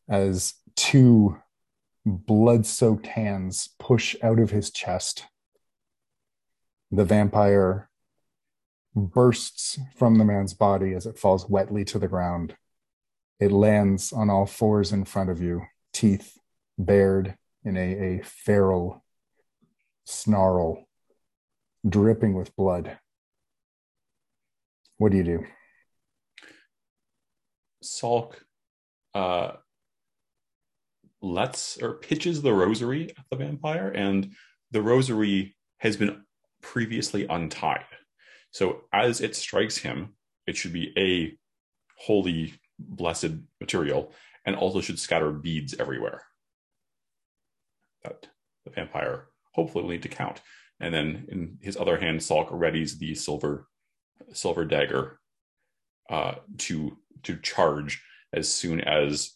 as 0.09 0.55
two 0.77 1.37
blood 2.07 2.65
soaked 2.65 3.09
hands 3.09 3.71
push 3.81 4.15
out 4.23 4.39
of 4.39 4.51
his 4.51 4.71
chest. 4.71 5.27
The 6.93 7.05
vampire 7.05 7.91
bursts 8.95 9.81
from 9.97 10.15
the 10.15 10.25
man's 10.25 10.55
body 10.55 10.95
as 10.95 11.07
it 11.07 11.19
falls 11.19 11.49
wetly 11.49 11.85
to 11.87 11.99
the 11.99 12.07
ground. 12.07 12.55
It 13.41 13.51
lands 13.51 14.13
on 14.13 14.31
all 14.31 14.47
fours 14.47 14.93
in 14.93 15.07
front 15.07 15.29
of 15.29 15.43
you, 15.43 15.63
teeth 15.93 16.39
bared 16.79 17.37
in 17.65 17.77
a, 17.77 18.19
a 18.19 18.23
feral 18.23 19.05
snarl, 20.05 20.87
dripping 21.89 22.35
with 22.35 22.55
blood. 22.57 22.99
What 24.99 25.13
do 25.13 25.19
you 25.19 25.25
do? 25.25 25.45
Salk 27.83 28.35
uh, 29.15 29.53
lets 31.21 31.81
or 31.83 31.95
pitches 31.95 32.43
the 32.43 32.53
rosary 32.53 33.11
at 33.11 33.25
the 33.31 33.37
vampire, 33.37 33.89
and 33.89 34.33
the 34.71 34.83
rosary 34.83 35.57
has 35.79 35.97
been 35.97 36.23
previously 36.61 37.27
untied. 37.29 37.85
So 38.53 38.83
as 38.93 39.21
it 39.21 39.35
strikes 39.35 39.79
him, 39.79 40.15
it 40.47 40.57
should 40.57 40.73
be 40.73 40.93
a 40.97 41.37
holy, 41.99 42.55
blessed 42.79 43.33
material, 43.61 44.13
and 44.45 44.57
also 44.57 44.81
should 44.81 44.99
scatter 44.99 45.33
beads 45.33 45.75
everywhere. 45.79 46.23
That 48.05 48.29
the 48.65 48.71
vampire 48.71 49.27
hopefully 49.53 49.85
will 49.85 49.91
need 49.91 50.03
to 50.03 50.09
count. 50.09 50.41
And 50.83 50.93
then 50.93 51.27
in 51.29 51.59
his 51.63 51.77
other 51.77 51.97
hand, 51.97 52.21
Salk 52.21 52.51
readies 52.51 52.99
the 52.99 53.15
silver 53.15 53.67
silver 54.33 54.65
dagger 54.65 55.19
uh, 56.11 56.35
to 56.59 56.99
to 57.23 57.37
charge 57.37 58.03
as 58.33 58.53
soon 58.53 58.81
as 58.81 59.33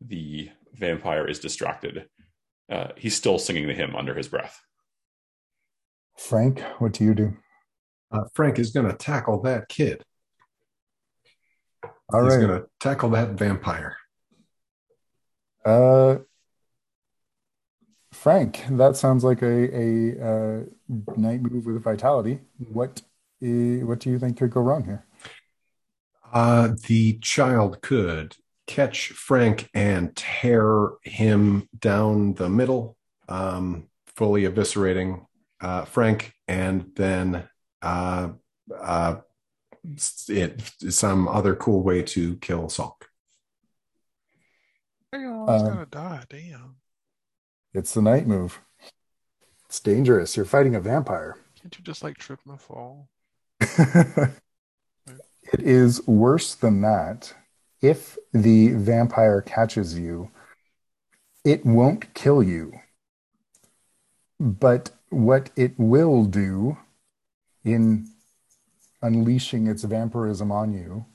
the 0.00 0.50
vampire 0.74 1.26
is 1.26 1.38
distracted. 1.38 2.08
Uh, 2.70 2.88
he's 2.96 3.16
still 3.16 3.38
singing 3.38 3.66
the 3.66 3.74
hymn 3.74 3.96
under 3.96 4.14
his 4.14 4.28
breath. 4.28 4.60
Frank, 6.18 6.60
what 6.78 6.92
do 6.92 7.04
you 7.04 7.14
do? 7.14 7.36
Uh, 8.12 8.24
Frank 8.34 8.58
is 8.58 8.70
going 8.70 8.86
to 8.86 8.96
tackle 8.96 9.40
that 9.42 9.68
kid. 9.68 10.04
All 12.12 12.24
He's 12.24 12.36
right. 12.36 12.46
going 12.46 12.60
to 12.60 12.66
tackle 12.80 13.10
that 13.10 13.30
vampire. 13.30 13.96
Uh, 15.64 16.16
Frank, 18.22 18.64
that 18.70 18.96
sounds 18.96 19.24
like 19.24 19.42
a 19.42 19.76
a 19.76 20.24
uh, 20.24 20.60
night 21.16 21.42
move 21.42 21.66
with 21.66 21.82
vitality. 21.82 22.38
What 22.72 23.02
uh, 23.42 23.84
what 23.84 23.98
do 23.98 24.10
you 24.10 24.18
think 24.20 24.38
could 24.38 24.52
go 24.52 24.60
wrong 24.60 24.84
here? 24.84 25.04
Uh, 26.32 26.68
the 26.86 27.18
child 27.18 27.82
could 27.82 28.36
catch 28.68 29.08
Frank 29.08 29.68
and 29.74 30.14
tear 30.14 30.90
him 31.02 31.68
down 31.80 32.34
the 32.34 32.48
middle, 32.48 32.96
um, 33.28 33.88
fully 34.14 34.42
eviscerating 34.44 35.26
uh, 35.60 35.84
Frank, 35.84 36.32
and 36.46 36.92
then 36.94 37.48
uh, 37.82 38.28
uh, 38.72 39.16
it 40.28 40.62
some 40.90 41.26
other 41.26 41.56
cool 41.56 41.82
way 41.82 42.04
to 42.04 42.36
kill 42.36 42.68
Salk. 42.68 43.02
Hey, 45.10 45.24
I 45.24 45.30
was 45.30 45.62
Um, 45.62 45.68
gonna 45.68 45.86
die. 45.86 46.22
Damn. 46.30 46.76
It's 47.74 47.94
the 47.94 48.02
night 48.02 48.26
move. 48.26 48.60
It's 49.66 49.80
dangerous. 49.80 50.36
You're 50.36 50.44
fighting 50.44 50.74
a 50.74 50.80
vampire. 50.80 51.36
Can't 51.60 51.76
you 51.78 51.84
just 51.84 52.02
like 52.02 52.18
trip 52.18 52.40
and 52.46 52.60
fall? 52.60 53.08
it 53.60 54.32
is 55.58 56.06
worse 56.06 56.54
than 56.54 56.82
that. 56.82 57.34
If 57.80 58.18
the 58.32 58.68
vampire 58.68 59.40
catches 59.40 59.98
you, 59.98 60.30
it 61.44 61.64
won't 61.64 62.14
kill 62.14 62.42
you. 62.42 62.80
But 64.38 64.90
what 65.08 65.50
it 65.56 65.78
will 65.78 66.24
do 66.24 66.78
in 67.64 68.08
unleashing 69.00 69.66
its 69.66 69.82
vampirism 69.84 70.52
on 70.52 70.72
you 70.72 71.06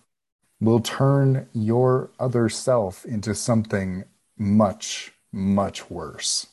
will 0.60 0.80
turn 0.80 1.48
your 1.54 2.10
other 2.20 2.50
self 2.50 3.06
into 3.06 3.34
something 3.36 4.04
much, 4.38 5.14
much 5.32 5.90
worse. 5.90 6.48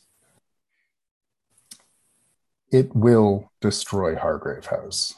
It 2.71 2.95
will 2.95 3.51
destroy 3.61 4.15
Hargrave 4.15 4.65
House. 4.65 5.13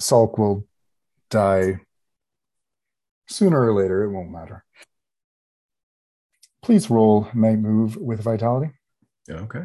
Salk 0.00 0.38
will 0.38 0.66
die 1.30 1.80
sooner 3.26 3.60
or 3.60 3.74
later. 3.74 4.04
It 4.04 4.10
won't 4.10 4.30
matter. 4.30 4.64
Please 6.62 6.90
roll 6.90 7.28
my 7.34 7.56
move 7.56 7.96
with 7.96 8.20
vitality. 8.22 8.72
Okay. 9.28 9.64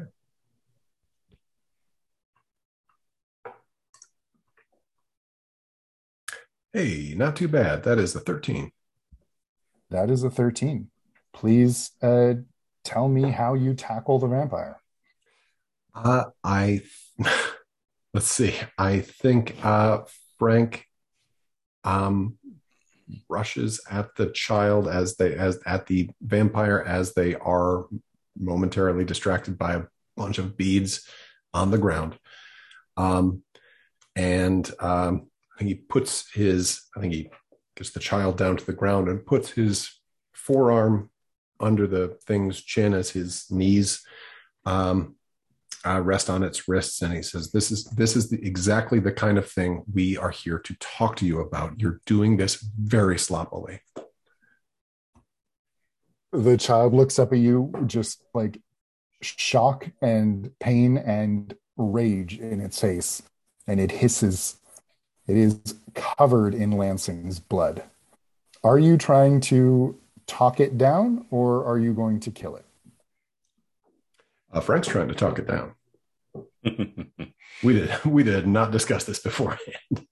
Hey, 6.74 7.14
not 7.15 7.35
too 7.38 7.48
bad. 7.48 7.83
That 7.83 7.99
is 7.99 8.15
a 8.15 8.19
13. 8.19 8.72
That 9.90 10.09
is 10.09 10.24
a 10.24 10.30
13. 10.30 10.90
Please 11.35 11.91
uh, 12.01 12.35
tell 12.85 13.09
me 13.09 13.30
how 13.30 13.55
you 13.55 13.73
tackle 13.73 14.19
the 14.19 14.27
vampire. 14.27 14.80
Uh, 15.93 16.25
I 16.45 16.81
let's 18.14 18.30
see. 18.30 18.55
I 18.77 19.01
think 19.01 19.57
uh, 19.61 20.03
Frank 20.39 20.85
um, 21.83 22.38
rushes 23.27 23.81
at 23.91 24.15
the 24.15 24.27
child 24.27 24.88
as 24.88 25.17
they 25.17 25.35
as 25.35 25.59
at 25.65 25.88
the 25.88 26.09
vampire 26.22 26.81
as 26.88 27.14
they 27.14 27.35
are 27.35 27.88
momentarily 28.39 29.03
distracted 29.03 29.57
by 29.57 29.73
a 29.73 29.83
bunch 30.15 30.38
of 30.38 30.55
beads 30.55 31.05
on 31.53 31.69
the 31.69 31.77
ground. 31.77 32.17
Um, 32.95 33.43
and 34.15 34.72
um, 34.80 35.27
I 35.53 35.59
think 35.59 35.67
he 35.67 35.75
puts 35.75 36.31
his 36.31 36.81
I 36.95 37.01
think 37.01 37.14
he 37.14 37.30
gets 37.75 37.91
the 37.91 37.99
child 37.99 38.38
down 38.38 38.55
to 38.55 38.65
the 38.65 38.72
ground 38.72 39.09
and 39.09 39.25
puts 39.25 39.49
his 39.49 39.91
forearm 40.31 41.09
under 41.59 41.88
the 41.88 42.17
thing's 42.25 42.61
chin 42.61 42.93
as 42.93 43.09
his 43.09 43.45
knees 43.50 44.06
um, 44.66 45.16
uh, 45.85 46.01
rest 46.01 46.30
on 46.30 46.43
its 46.43 46.67
wrists, 46.67 47.01
and 47.01 47.14
he 47.14 47.22
says, 47.22 47.51
"This 47.51 47.72
is 47.72 47.85
this 47.85 48.16
is 48.16 48.30
the, 48.30 48.43
exactly 48.45 49.00
the 49.00 49.11
kind 49.11 49.38
of 49.38 49.50
thing 49.50 49.84
we 49.93 50.17
are 50.17 50.32
here 50.32 50.58
to 50.59 50.75
talk 50.80 51.16
to 51.17 51.25
you 51.25 51.40
about. 51.40 51.80
You're 51.80 52.01
doing 52.06 52.38
this 52.38 52.56
very 52.61 53.19
sloppily." 53.19 53.82
The 56.32 56.58
child 56.58 56.93
looks 56.93 57.19
up 57.19 57.32
at 57.32 57.40
you, 57.40 57.72
just 57.85 58.24
like 58.34 58.59
shock 59.22 59.90
and 60.01 60.51
pain 60.59 60.98
and 60.98 61.56
rage 61.77 62.40
in 62.40 62.61
its 62.61 62.82
face, 62.82 63.22
and 63.67 63.80
it 63.80 63.92
hisses. 63.92 64.58
It 65.27 65.38
is 65.38 65.75
covered 65.93 66.53
in 66.53 66.72
Lansing's 66.72 67.40
blood. 67.40 67.84
Are 68.64 68.80
you 68.80 68.98
trying 68.98 69.42
to 69.42 69.98
talk 70.27 70.59
it 70.59 70.77
down, 70.77 71.25
or 71.31 71.65
are 71.65 71.77
you 71.79 71.93
going 71.93 72.19
to 72.21 72.31
kill 72.31 72.55
it? 72.55 72.65
Uh, 74.51 74.59
Frank's 74.59 74.87
trying 74.87 75.07
to 75.09 75.15
talk 75.15 75.39
it 75.39 75.47
down. 75.47 75.73
We 77.63 77.73
did 77.73 78.03
we 78.03 78.21
did 78.23 78.45
not 78.47 78.71
discuss 78.71 79.05
this 79.05 79.19
beforehand. 79.19 79.59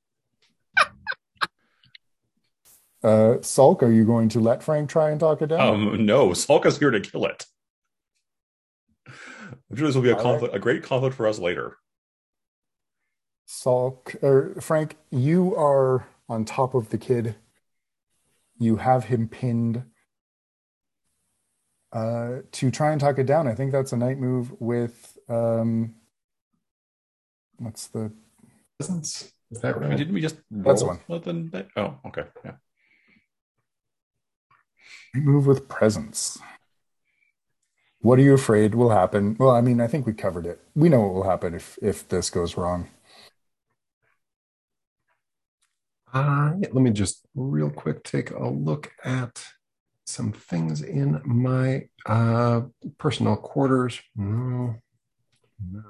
Uh, 3.03 3.41
Sulk, 3.41 3.83
are 3.83 3.91
you 3.91 4.05
going 4.05 4.29
to 4.29 4.39
let 4.39 4.63
Frank 4.63 4.89
try 4.89 5.09
and 5.09 5.19
talk 5.19 5.41
it 5.41 5.47
down? 5.47 5.59
um, 5.59 6.05
no, 6.05 6.29
Salka's 6.29 6.77
here 6.79 6.89
to 6.89 7.01
kill 7.01 7.25
it. 7.25 7.45
I'm 9.05 9.75
sure 9.75 9.87
this 9.87 9.95
will 9.95 10.03
be 10.03 10.09
a 10.09 10.15
All 10.15 10.19
right. 10.19 10.23
conflict, 10.23 10.55
a 10.55 10.59
great 10.59 10.83
conflict 10.83 11.13
for 11.13 11.27
us 11.27 11.37
later. 11.37 11.75
Sulk 13.45 14.15
or 14.21 14.55
Frank, 14.61 14.95
you 15.11 15.53
are 15.53 16.07
on 16.29 16.45
top 16.45 16.73
of 16.73 16.89
the 16.89 16.97
kid. 16.97 17.35
You 18.57 18.77
have 18.77 19.03
him 19.05 19.27
pinned. 19.27 19.83
Uh, 21.93 22.41
to 22.51 22.71
try 22.71 22.91
and 22.91 22.99
talk 22.99 23.19
it 23.19 23.27
down, 23.27 23.47
I 23.47 23.53
think 23.53 23.71
that's 23.71 23.93
a 23.93 23.97
night 23.97 24.17
move 24.17 24.51
with 24.59 25.15
um, 25.29 25.93
what's 27.59 27.87
the 27.87 28.11
Presence? 28.79 29.31
Is 29.51 29.61
that 29.61 29.75
I 29.75 29.79
mean, 29.79 29.89
right? 29.89 29.97
didn't 29.97 30.15
we 30.15 30.21
just 30.21 30.37
That's 30.49 30.81
roll 30.81 30.89
one. 30.89 30.99
something 31.07 31.49
that- 31.51 31.67
Oh, 31.77 31.99
okay. 32.07 32.23
Yeah. 32.43 32.55
night 35.13 35.21
move 35.21 35.45
with 35.45 35.69
presence? 35.69 36.39
What 37.99 38.17
are 38.17 38.23
you 38.23 38.33
afraid 38.33 38.73
will 38.73 38.89
happen? 38.89 39.37
Well, 39.39 39.51
I 39.51 39.61
mean, 39.61 39.79
I 39.79 39.85
think 39.87 40.07
we 40.07 40.13
covered 40.13 40.47
it. 40.47 40.59
We 40.75 40.89
know 40.89 41.01
what 41.01 41.13
will 41.13 41.29
happen 41.29 41.53
if 41.53 41.77
if 41.81 42.07
this 42.09 42.29
goes 42.31 42.57
wrong. 42.57 42.89
Uh, 46.11 46.53
yeah, 46.59 46.67
let 46.71 46.81
me 46.81 46.89
just 46.89 47.25
real 47.35 47.69
quick 47.69 48.03
take 48.03 48.31
a 48.31 48.47
look 48.47 48.91
at 49.03 49.45
some 50.05 50.31
things 50.31 50.81
in 50.81 51.21
my 51.25 51.87
uh, 52.05 52.61
personal 52.97 53.35
quarters. 53.35 53.99
No, 54.15 54.75
no. 55.71 55.83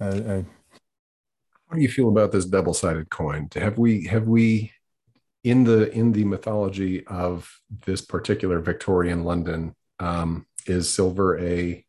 I, 0.00 0.06
I... 0.06 0.44
How 1.68 1.76
do 1.76 1.82
you 1.82 1.88
feel 1.88 2.08
about 2.08 2.32
this 2.32 2.46
double-sided 2.46 3.10
coin? 3.10 3.48
Have 3.54 3.78
we 3.78 4.04
have 4.06 4.26
we 4.26 4.72
in 5.44 5.62
the 5.64 5.90
in 5.92 6.12
the 6.12 6.24
mythology 6.24 7.06
of 7.06 7.48
this 7.86 8.00
particular 8.00 8.58
Victorian 8.60 9.22
London 9.24 9.76
um, 10.00 10.46
is 10.66 10.92
silver 10.92 11.38
a 11.38 11.84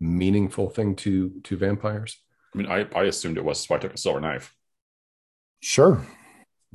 meaningful 0.00 0.70
thing 0.70 0.96
to 0.96 1.40
to 1.44 1.56
vampires? 1.56 2.20
I 2.54 2.58
mean, 2.58 2.66
I, 2.66 2.86
I 2.94 3.04
assumed 3.04 3.36
it 3.36 3.44
was, 3.44 3.60
so 3.60 3.74
I 3.74 3.78
took 3.78 3.94
a 3.94 3.98
silver 3.98 4.20
knife. 4.20 4.54
sure. 5.60 6.06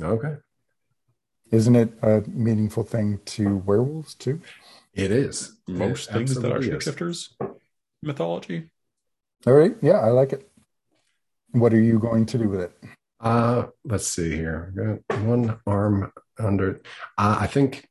Okay, 0.02 0.36
Isn't 1.52 1.76
it 1.76 1.92
a 2.02 2.22
meaningful 2.28 2.84
thing 2.84 3.20
to 3.36 3.58
werewolves 3.58 4.14
too? 4.16 4.42
it 4.94 5.12
is 5.12 5.58
Most 5.68 6.10
It 6.10 6.14
things 6.14 6.36
that 6.36 6.52
are 6.52 6.56
absolutely 6.58 6.78
is. 6.78 6.86
shapeshifters 6.86 7.18
mythology. 8.02 8.70
All 9.48 9.54
right. 9.54 9.76
Yeah, 9.82 10.00
I 10.00 10.10
like 10.10 10.34
it. 10.34 10.50
What 11.52 11.74
are 11.74 11.82
you 11.82 12.00
going 12.00 12.26
to 12.28 12.38
do 12.38 12.48
with 12.50 12.62
it? 12.62 12.72
Uh, 13.20 13.68
let's 13.84 14.08
see 14.08 14.32
here. 14.36 14.74
I've 14.78 15.08
got 15.10 15.20
one 15.24 15.60
arm 15.68 16.12
under. 16.38 16.82
Uh, 17.18 17.38
I 17.40 17.48
think 17.48 17.88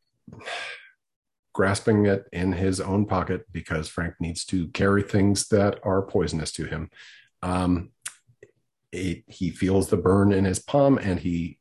grasping 1.59 2.07
it 2.07 2.25
in 2.33 2.53
his 2.53 2.81
own 2.81 3.05
pocket 3.05 3.45
because 3.51 3.89
Frank 3.89 4.15
needs 4.21 4.45
to 4.45 4.69
carry 4.69 5.03
things 5.03 5.49
that 5.49 5.81
are 5.83 6.03
poisonous 6.03 6.53
to 6.53 6.65
him. 6.65 6.89
Um, 7.43 7.91
it, 8.93 9.25
he 9.27 9.51
feels 9.51 9.89
the 9.89 9.97
burn 9.97 10.31
in 10.31 10.45
his 10.45 10.61
palm 10.61 10.99
and 10.99 11.19
he 11.19 11.59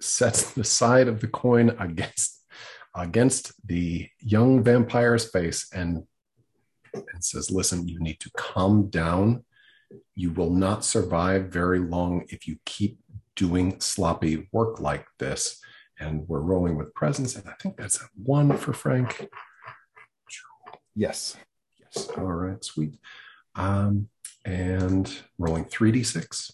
sets 0.00 0.50
the 0.50 0.64
side 0.64 1.06
of 1.06 1.20
the 1.20 1.28
coin 1.28 1.70
against 1.78 2.42
against 2.96 3.52
the 3.64 4.08
young 4.18 4.64
vampire's 4.64 5.30
face 5.30 5.68
and 5.72 6.02
and 6.92 7.22
says, 7.22 7.48
"Listen, 7.48 7.86
you 7.86 8.00
need 8.00 8.18
to 8.18 8.30
calm 8.36 8.90
down. 8.90 9.44
You 10.16 10.32
will 10.32 10.50
not 10.50 10.84
survive 10.84 11.52
very 11.52 11.78
long 11.78 12.24
if 12.30 12.48
you 12.48 12.56
keep 12.64 12.98
doing 13.36 13.78
sloppy 13.78 14.48
work 14.50 14.80
like 14.80 15.06
this." 15.20 15.60
And 15.98 16.28
we're 16.28 16.40
rolling 16.40 16.76
with 16.76 16.94
presence, 16.94 17.36
and 17.36 17.48
I 17.48 17.54
think 17.60 17.76
that's 17.76 18.00
a 18.00 18.04
one 18.22 18.56
for 18.56 18.72
Frank. 18.72 19.28
Yes. 20.94 21.36
Yes. 21.78 22.08
All 22.16 22.24
right, 22.24 22.62
sweet. 22.62 22.98
Um, 23.54 24.08
and 24.44 25.10
rolling 25.38 25.64
3d6. 25.64 26.52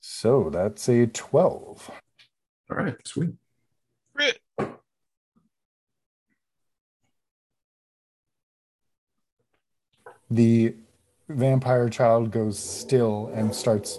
So 0.00 0.50
that's 0.50 0.88
a 0.88 1.06
12. 1.06 1.90
All 2.70 2.76
right, 2.76 2.96
sweet. 3.04 3.34
Crit. 4.14 4.38
The 10.30 10.74
vampire 11.28 11.88
child 11.88 12.30
goes 12.30 12.58
still 12.58 13.30
and 13.34 13.54
starts. 13.54 13.98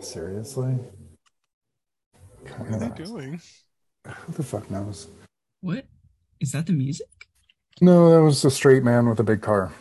Seriously? 0.00 0.78
What 2.56 2.68
are 2.70 2.78
they 2.78 3.04
doing? 3.04 3.40
Who 4.06 4.32
the 4.32 4.42
fuck 4.42 4.70
knows? 4.70 5.08
What? 5.60 5.86
Is 6.40 6.52
that 6.52 6.66
the 6.66 6.72
music? 6.72 7.06
No, 7.80 8.10
that 8.10 8.22
was 8.22 8.44
a 8.44 8.50
straight 8.50 8.82
man 8.82 9.08
with 9.08 9.20
a 9.20 9.24
big 9.24 9.42
car. 9.42 9.72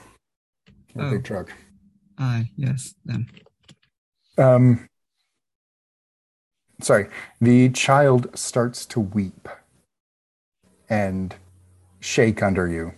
A 0.96 1.02
Oh. 1.04 1.12
big 1.12 1.24
truck. 1.24 1.52
Ah, 2.18 2.44
yes, 2.56 2.94
them. 3.06 3.28
Um, 4.38 4.88
sorry. 6.82 7.10
The 7.40 7.70
child 7.70 8.38
starts 8.38 8.86
to 8.88 9.00
weep 9.00 9.48
and 10.90 11.36
shake 12.00 12.44
under 12.44 12.68
you. 12.68 12.94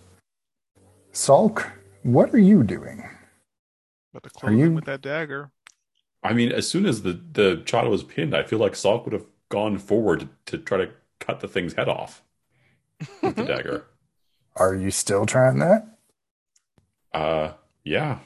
Sulk, 1.14 1.70
what 2.02 2.34
are 2.34 2.38
you 2.38 2.64
doing? 2.64 3.08
About 4.12 4.24
to 4.24 4.28
Are 4.28 4.30
close 4.40 4.52
him 4.52 4.58
you- 4.58 4.72
with 4.72 4.84
that 4.86 5.00
dagger. 5.00 5.50
I 6.24 6.32
mean, 6.32 6.52
as 6.52 6.66
soon 6.68 6.86
as 6.86 7.02
the, 7.02 7.20
the 7.32 7.62
child 7.66 7.88
was 7.88 8.02
pinned, 8.02 8.34
I 8.34 8.42
feel 8.44 8.58
like 8.58 8.72
Salk 8.72 9.04
would 9.04 9.12
have 9.12 9.26
gone 9.50 9.76
forward 9.78 10.26
to, 10.46 10.56
try 10.58 10.78
to 10.78 10.90
cut 11.20 11.40
the 11.40 11.48
thing's 11.48 11.74
head 11.74 11.86
off 11.88 12.22
with 13.22 13.36
the 13.36 13.44
dagger. 13.44 13.84
Are 14.56 14.74
you 14.74 14.90
still 14.90 15.26
trying 15.26 15.58
that? 15.58 15.86
Uh, 17.12 17.52
yeah. 17.84 18.20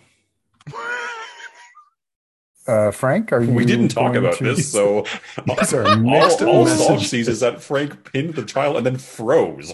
Uh, 2.68 2.90
Frank, 2.90 3.32
are 3.32 3.42
you? 3.42 3.50
We 3.50 3.64
didn't 3.64 3.88
talk 3.88 4.12
going 4.12 4.24
about 4.24 4.36
to- 4.38 4.44
this, 4.44 4.70
so 4.72 5.04
These 5.46 5.72
are 5.72 5.86
all, 5.88 6.06
all 6.06 6.66
Salk 6.66 7.00
sees 7.00 7.26
is 7.28 7.40
that 7.40 7.60
Frank 7.62 8.12
pinned 8.12 8.34
the 8.34 8.44
child 8.44 8.76
and 8.76 8.86
then 8.86 8.98
froze. 8.98 9.72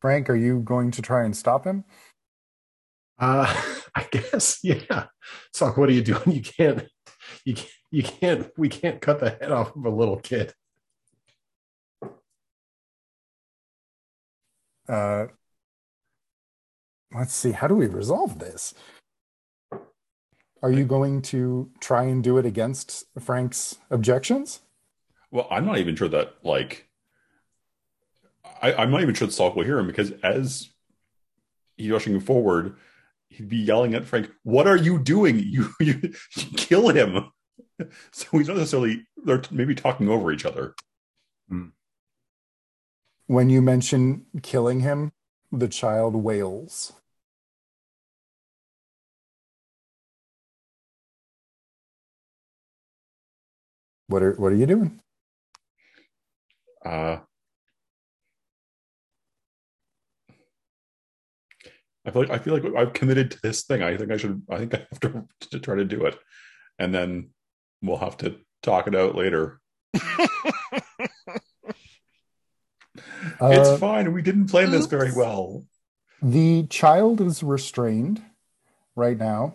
Frank, 0.00 0.30
are 0.30 0.36
you 0.36 0.60
going 0.60 0.90
to 0.92 1.02
try 1.02 1.24
and 1.24 1.36
stop 1.36 1.64
him? 1.64 1.84
Uh, 3.18 3.52
I 3.94 4.06
guess, 4.10 4.60
yeah. 4.62 5.06
Sock, 5.52 5.76
what 5.76 5.88
are 5.88 5.92
you 5.92 6.02
doing? 6.02 6.30
You 6.30 6.42
can't, 6.42 6.88
you 7.44 7.54
can't, 7.54 7.72
you 7.90 8.02
can't, 8.02 8.50
we 8.56 8.68
can't 8.68 9.00
cut 9.00 9.20
the 9.20 9.30
head 9.30 9.50
off 9.50 9.74
of 9.74 9.84
a 9.84 9.90
little 9.90 10.18
kid. 10.18 10.52
Uh, 14.88 15.26
let's 17.14 17.34
see. 17.34 17.52
How 17.52 17.66
do 17.66 17.74
we 17.74 17.86
resolve 17.86 18.38
this? 18.38 18.74
Are 20.62 20.72
you 20.72 20.84
going 20.84 21.22
to 21.22 21.70
try 21.80 22.04
and 22.04 22.22
do 22.22 22.38
it 22.38 22.46
against 22.46 23.04
Frank's 23.18 23.76
objections? 23.90 24.60
Well, 25.30 25.46
I'm 25.50 25.66
not 25.66 25.78
even 25.78 25.94
sure 25.94 26.08
that 26.08 26.34
like 26.42 26.87
I, 28.62 28.74
I'm 28.74 28.90
not 28.90 29.02
even 29.02 29.14
sure 29.14 29.28
that 29.28 29.34
Salk 29.34 29.56
will 29.56 29.64
hear 29.64 29.78
him 29.78 29.86
because 29.86 30.12
as 30.22 30.70
he's 31.76 31.90
rushing 31.90 32.18
forward, 32.20 32.76
he'd 33.28 33.48
be 33.48 33.58
yelling 33.58 33.94
at 33.94 34.04
Frank, 34.04 34.30
"What 34.42 34.66
are 34.66 34.76
you 34.76 34.98
doing? 34.98 35.38
You 35.38 35.70
you, 35.80 36.12
you 36.36 36.44
kill 36.56 36.88
him!" 36.90 37.30
So 38.10 38.26
he's 38.38 38.48
not 38.48 38.56
necessarily 38.56 39.06
they're 39.24 39.40
maybe 39.52 39.72
talking 39.72 40.08
over 40.08 40.32
each 40.32 40.44
other. 40.44 40.74
When 43.28 43.50
you 43.50 43.60
mention 43.60 44.24
killing 44.42 44.80
him, 44.80 45.12
the 45.52 45.68
child 45.68 46.16
wails. 46.16 46.92
What 54.08 54.22
are 54.22 54.32
what 54.32 54.52
are 54.52 54.56
you 54.56 54.66
doing? 54.66 55.00
Uh, 56.84 57.18
I 62.08 62.10
feel 62.10 62.22
like 62.22 62.30
I 62.30 62.38
feel 62.38 62.54
like 62.54 62.74
I've 62.74 62.92
committed 62.94 63.30
to 63.32 63.38
this 63.42 63.64
thing. 63.64 63.82
I 63.82 63.96
think 63.96 64.10
I 64.10 64.16
should. 64.16 64.42
I 64.50 64.56
think 64.56 64.74
I 64.74 64.78
have 64.78 65.00
to, 65.00 65.28
to 65.50 65.60
try 65.60 65.76
to 65.76 65.84
do 65.84 66.06
it, 66.06 66.18
and 66.78 66.94
then 66.94 67.30
we'll 67.82 67.98
have 67.98 68.16
to 68.18 68.36
talk 68.62 68.86
it 68.86 68.94
out 68.94 69.14
later. 69.14 69.60
Uh, 73.40 73.50
it's 73.50 73.78
fine. 73.78 74.12
We 74.12 74.22
didn't 74.22 74.46
plan 74.46 74.70
this 74.70 74.86
very 74.86 75.12
well. 75.12 75.64
The 76.20 76.66
child 76.66 77.20
is 77.20 77.42
restrained 77.42 78.22
right 78.96 79.16
now. 79.16 79.54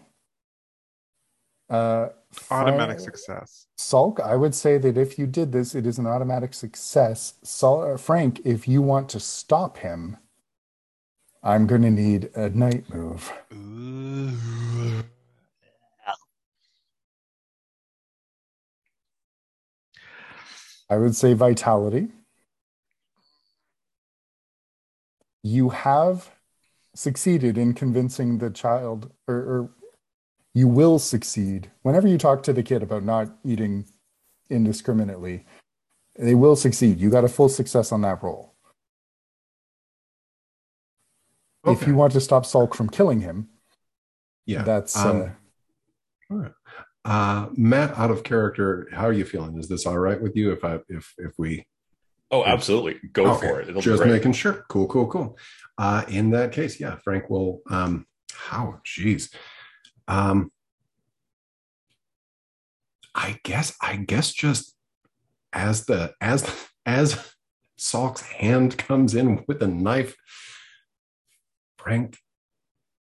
Uh, 1.70 2.10
Automatic 2.50 2.98
Fra- 2.98 3.04
success. 3.04 3.68
Sulk, 3.78 4.20
I 4.20 4.36
would 4.36 4.56
say 4.56 4.78
that 4.78 4.98
if 4.98 5.20
you 5.20 5.28
did 5.28 5.52
this, 5.52 5.76
it 5.76 5.86
is 5.86 6.00
an 6.00 6.08
automatic 6.08 6.54
success. 6.54 7.34
Sul- 7.44 7.94
uh, 7.94 7.98
Frank, 7.98 8.42
if 8.46 8.68
you 8.68 8.82
want 8.82 9.10
to 9.10 9.20
stop 9.20 9.80
him, 9.80 10.18
I'm 11.46 11.68
going 11.68 11.82
to 11.82 11.92
need 11.92 12.30
a 12.36 12.50
night 12.50 12.86
move. 12.94 13.34
I 20.90 20.98
would 20.98 21.16
say 21.18 21.34
vitality. 21.34 22.10
You 25.42 25.70
have 25.70 26.32
succeeded 26.96 27.58
in 27.58 27.74
convincing 27.74 28.38
the 28.38 28.50
child, 28.50 29.12
or, 29.28 29.36
or 29.36 29.70
you 30.54 30.70
will 30.70 30.98
succeed 30.98 31.72
whenever 31.82 32.08
you 32.08 32.18
talk 32.18 32.44
to 32.44 32.54
the 32.54 32.64
kid 32.64 32.84
about 32.84 33.04
not 33.04 33.36
eating 33.44 33.86
indiscriminately. 34.50 35.46
They 36.18 36.36
will 36.36 36.56
succeed. 36.56 37.02
You 37.02 37.10
got 37.10 37.26
a 37.26 37.30
full 37.30 37.50
success 37.50 37.92
on 37.92 38.02
that 38.02 38.24
roll. 38.24 38.53
If 41.66 41.88
you 41.88 41.96
want 41.96 42.14
to 42.14 42.22
stop 42.22 42.46
Sulk 42.46 42.76
from 42.76 42.90
killing 42.90 43.22
him, 43.22 43.50
Yeah. 44.46 44.64
that's 44.64 44.96
Um, 44.98 45.22
uh, 45.22 45.30
All 46.32 46.38
right. 46.38 46.52
Uh, 47.06 47.50
Matt, 47.54 47.98
out 47.98 48.12
of 48.12 48.24
character, 48.24 48.88
how 48.92 49.06
are 49.08 49.14
you 49.14 49.26
feeling? 49.26 49.58
Is 49.58 49.68
this 49.68 49.86
all 49.86 49.98
right 49.98 50.20
with 50.22 50.36
you? 50.36 50.52
If 50.52 50.64
I, 50.64 50.80
if, 50.90 51.14
if 51.18 51.32
we, 51.38 51.66
Oh, 52.32 52.44
absolutely. 52.46 53.00
Go 53.12 53.28
Okay, 53.36 53.48
for 53.48 53.60
it. 53.62 53.70
It'll 53.70 53.82
just 53.82 54.02
be 54.02 54.08
great. 54.08 54.18
making 54.18 54.34
sure. 54.34 54.66
Cool, 54.68 54.88
cool, 54.88 55.06
cool. 55.08 55.38
Uh, 55.78 56.04
in 56.08 56.32
that 56.32 56.52
case, 56.52 56.80
yeah, 56.80 56.96
Frank 57.04 57.30
will. 57.30 57.62
Um, 57.70 58.08
how? 58.34 58.80
Jeez. 58.86 59.32
Um, 60.08 60.52
I 63.14 63.38
guess. 63.44 63.76
I 63.82 63.98
guess 63.98 64.32
just 64.34 64.76
as 65.52 65.86
the 65.86 66.16
as 66.22 66.50
as 66.88 67.34
Salk's 67.78 68.22
hand 68.24 68.78
comes 68.80 69.14
in 69.14 69.44
with 69.48 69.62
a 69.62 69.68
knife. 69.68 70.16
Frank 71.84 72.18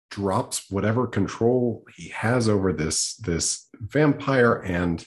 drops 0.09 0.69
whatever 0.69 1.07
control 1.07 1.83
he 1.95 2.09
has 2.09 2.47
over 2.47 2.71
this 2.71 3.15
this 3.17 3.67
vampire 3.73 4.53
and 4.53 5.05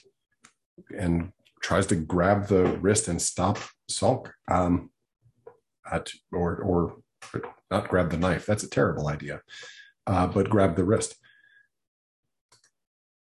and 0.97 1.31
tries 1.61 1.87
to 1.87 1.95
grab 1.95 2.47
the 2.47 2.65
wrist 2.77 3.07
and 3.07 3.21
stop 3.21 3.57
Salk. 3.89 4.31
Um, 4.47 4.89
at, 5.91 6.11
or 6.31 6.57
or 6.57 6.97
not 7.69 7.87
grab 7.87 8.09
the 8.09 8.17
knife. 8.17 8.45
That's 8.45 8.63
a 8.63 8.69
terrible 8.69 9.07
idea. 9.07 9.41
Uh, 10.07 10.27
but 10.27 10.49
grab 10.49 10.75
the 10.75 10.83
wrist. 10.83 11.15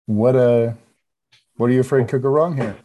What 0.05 0.35
uh 0.35 0.73
what 1.57 1.69
are 1.69 1.73
you 1.73 1.81
afraid 1.81 2.07
could 2.07 2.21
go 2.21 2.29
wrong 2.29 2.55
here? 2.55 2.77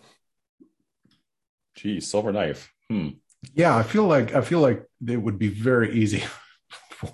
Gee, 1.76 2.00
silver 2.00 2.32
knife. 2.32 2.73
Hmm. 2.89 3.10
Yeah, 3.55 3.76
I 3.76 3.82
feel 3.82 4.05
like 4.05 4.34
I 4.34 4.41
feel 4.41 4.60
like 4.60 4.84
it 5.07 5.16
would 5.16 5.39
be 5.39 5.49
very 5.49 5.92
easy 5.94 6.24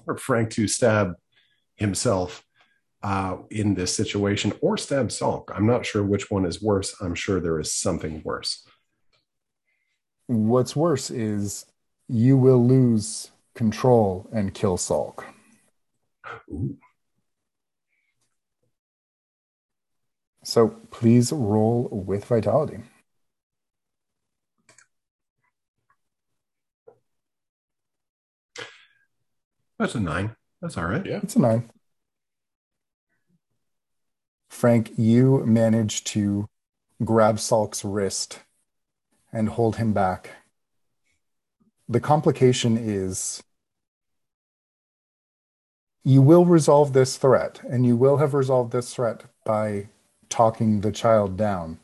for 0.04 0.16
Frank 0.18 0.50
to 0.50 0.68
stab 0.68 1.14
himself 1.76 2.44
uh, 3.02 3.36
in 3.50 3.74
this 3.74 3.94
situation 3.94 4.52
or 4.60 4.76
stab 4.76 5.08
Salk. 5.08 5.50
I'm 5.54 5.66
not 5.66 5.86
sure 5.86 6.02
which 6.02 6.30
one 6.30 6.44
is 6.44 6.62
worse. 6.62 6.94
I'm 7.00 7.14
sure 7.14 7.40
there 7.40 7.60
is 7.60 7.72
something 7.72 8.22
worse. 8.24 8.66
What's 10.26 10.76
worse 10.76 11.10
is 11.10 11.64
you 12.08 12.36
will 12.36 12.66
lose 12.66 13.30
control 13.54 14.28
and 14.32 14.52
kill 14.52 14.76
Salk. 14.76 15.24
Ooh. 16.50 16.76
So 20.44 20.68
please 20.90 21.30
roll 21.32 21.88
with 21.90 22.24
vitality. 22.24 22.78
That's 29.78 29.94
a 29.94 30.00
nine. 30.00 30.34
That's 30.60 30.76
all 30.76 30.86
right. 30.86 31.04
Yeah. 31.06 31.20
It's 31.22 31.36
a 31.36 31.40
nine. 31.40 31.70
Frank, 34.48 34.92
you 34.96 35.44
manage 35.46 36.02
to 36.04 36.48
grab 37.04 37.38
Salk's 37.38 37.84
wrist 37.84 38.40
and 39.32 39.50
hold 39.50 39.76
him 39.76 39.92
back. 39.92 40.30
The 41.88 42.00
complication 42.00 42.76
is 42.76 43.42
you 46.02 46.22
will 46.22 46.44
resolve 46.44 46.92
this 46.92 47.16
threat, 47.16 47.60
and 47.68 47.84
you 47.84 47.96
will 47.96 48.16
have 48.16 48.34
resolved 48.34 48.72
this 48.72 48.94
threat 48.94 49.24
by 49.44 49.88
talking 50.28 50.80
the 50.80 50.92
child 50.92 51.36
down. 51.36 51.78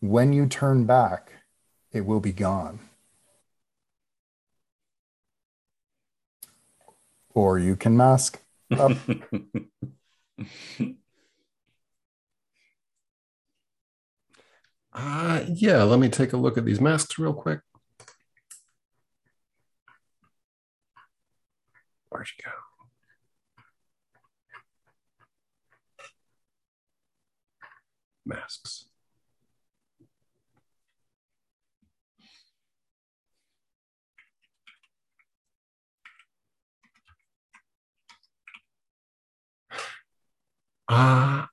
When 0.00 0.32
you 0.32 0.46
turn 0.46 0.84
back, 0.84 1.32
it 1.92 2.02
will 2.02 2.20
be 2.20 2.32
gone. 2.32 2.80
Or 7.38 7.56
you 7.56 7.76
can 7.76 7.96
mask 7.96 8.42
up. 8.72 8.90
Uh, 14.92 15.44
yeah, 15.48 15.82
let 15.84 16.00
me 16.00 16.08
take 16.08 16.32
a 16.32 16.36
look 16.36 16.58
at 16.58 16.64
these 16.64 16.80
masks 16.80 17.18
real 17.18 17.32
quick. 17.32 17.60
Where'd 22.10 22.26
you 22.36 22.44
go? 22.44 22.50
Masks. 28.24 28.87
Uh 40.88 41.46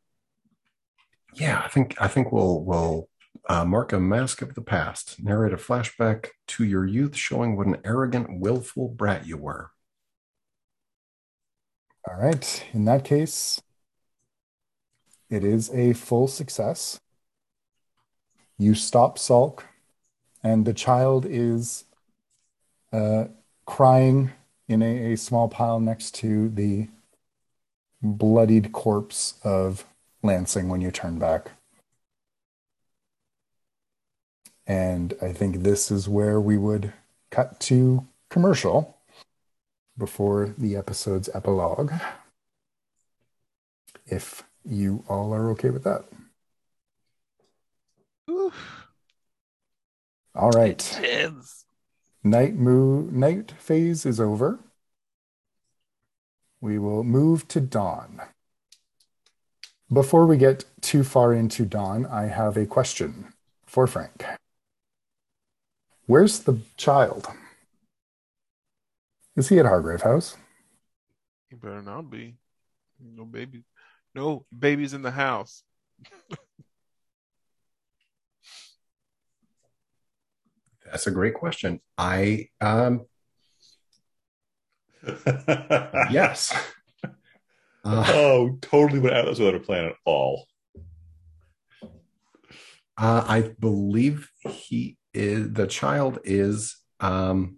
yeah, 1.35 1.61
I 1.63 1.67
think 1.67 1.95
I 1.99 2.07
think 2.07 2.31
we'll 2.31 2.61
we'll 2.63 3.09
uh, 3.47 3.65
mark 3.65 3.93
a 3.93 3.99
mask 3.99 4.41
of 4.41 4.55
the 4.55 4.61
past. 4.61 5.21
Narrate 5.21 5.53
a 5.53 5.57
flashback 5.57 6.29
to 6.47 6.63
your 6.63 6.85
youth, 6.85 7.15
showing 7.15 7.55
what 7.55 7.67
an 7.67 7.77
arrogant, 7.83 8.39
willful 8.39 8.89
brat 8.89 9.27
you 9.27 9.37
were. 9.37 9.71
All 12.07 12.15
right. 12.17 12.65
In 12.73 12.85
that 12.85 13.03
case, 13.03 13.61
it 15.29 15.43
is 15.43 15.69
a 15.71 15.93
full 15.93 16.27
success. 16.27 16.99
You 18.57 18.73
stop 18.73 19.17
Sulk, 19.19 19.65
and 20.43 20.65
the 20.65 20.73
child 20.73 21.25
is 21.27 21.83
uh, 22.93 23.25
crying 23.65 24.31
in 24.67 24.81
a, 24.81 25.13
a 25.13 25.17
small 25.17 25.49
pile 25.49 25.79
next 25.79 26.15
to 26.15 26.49
the 26.49 26.87
bloodied 28.05 28.71
corpse 28.71 29.35
of 29.43 29.85
Lansing 30.23 30.69
when 30.69 30.81
you 30.81 30.89
turn 30.89 31.19
back. 31.19 31.51
And 34.65 35.13
I 35.21 35.31
think 35.31 35.57
this 35.57 35.91
is 35.91 36.09
where 36.09 36.41
we 36.41 36.57
would 36.57 36.93
cut 37.29 37.59
to 37.61 38.07
commercial 38.29 38.97
before 39.97 40.55
the 40.57 40.75
episode's 40.75 41.29
epilogue. 41.33 41.91
If 44.07 44.43
you 44.63 45.03
all 45.07 45.33
are 45.33 45.49
okay 45.51 45.69
with 45.69 45.83
that. 45.83 46.05
Oof. 48.29 48.87
All 50.33 50.51
right. 50.51 50.97
Kids. 51.01 51.65
Night 52.23 52.55
move 52.55 53.13
night 53.13 53.53
phase 53.59 54.05
is 54.05 54.19
over. 54.19 54.59
We 56.65 56.79
will 56.79 57.03
move 57.03 57.47
to 57.49 57.61
dawn. 57.61 58.23
Before 59.93 60.25
we 60.25 60.35
get 60.35 60.65
too 60.81 61.03
far 61.03 61.31
into 61.31 61.63
dawn, 61.63 62.07
I 62.07 62.23
have 62.23 62.57
a 62.57 62.65
question 62.65 63.33
for 63.67 63.85
Frank. 63.85 64.25
Where's 66.07 66.39
the 66.39 66.61
child? 66.75 67.27
Is 69.35 69.49
he 69.49 69.59
at 69.59 69.67
Hargrave 69.67 70.01
House? 70.01 70.37
He 71.51 71.55
better 71.55 71.83
not 71.83 72.09
be. 72.09 72.33
No 72.99 73.25
baby. 73.25 73.63
No 74.15 74.47
babies 74.57 74.95
in 74.95 75.03
the 75.03 75.11
house. 75.11 75.61
That's 80.83 81.05
a 81.05 81.11
great 81.11 81.35
question. 81.35 81.79
I 81.95 82.49
um 82.59 83.05
yes. 86.11 86.53
Uh, 87.83 88.03
oh, 88.07 88.57
totally 88.61 88.99
went 88.99 89.15
out 89.15 89.27
without 89.27 89.55
a 89.55 89.59
plan 89.59 89.85
at 89.85 89.95
all. 90.05 90.47
uh, 92.97 93.23
I 93.27 93.53
believe 93.59 94.29
he 94.39 94.97
is 95.13 95.53
the 95.53 95.67
child 95.67 96.19
is 96.23 96.77
um 96.99 97.57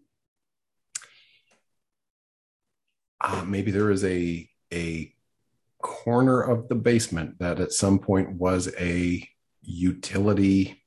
uh, 3.22 3.44
maybe 3.46 3.72
there 3.72 3.90
is 3.90 4.04
a 4.04 4.48
a 4.74 5.14
corner 5.82 6.42
of 6.42 6.68
the 6.68 6.76
basement 6.76 7.40
that 7.40 7.60
at 7.60 7.72
some 7.72 8.00
point 8.00 8.32
was 8.32 8.72
a 8.80 9.28
utility 9.62 10.84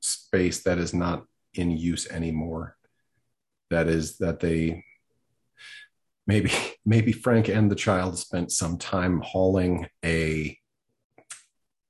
space 0.00 0.62
that 0.62 0.78
is 0.78 0.94
not 0.94 1.24
in 1.54 1.70
use 1.70 2.08
anymore 2.08 2.76
that 3.70 3.88
is 3.88 4.18
that 4.18 4.40
they 4.40 4.84
maybe 6.28 6.52
maybe 6.86 7.10
frank 7.10 7.48
and 7.48 7.68
the 7.68 7.74
child 7.74 8.16
spent 8.16 8.52
some 8.52 8.78
time 8.78 9.20
hauling 9.24 9.88
a 10.04 10.56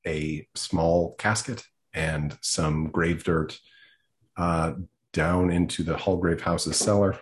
a 0.07 0.49
small 0.55 1.15
casket 1.17 1.63
and 1.93 2.39
some 2.41 2.87
grave 2.87 3.25
dirt 3.25 3.59
uh, 4.39 4.73
down 5.13 5.51
into 5.51 5.83
the 5.83 5.97
Hargrave 5.97 6.41
House's 6.41 6.77
cellar, 6.77 7.19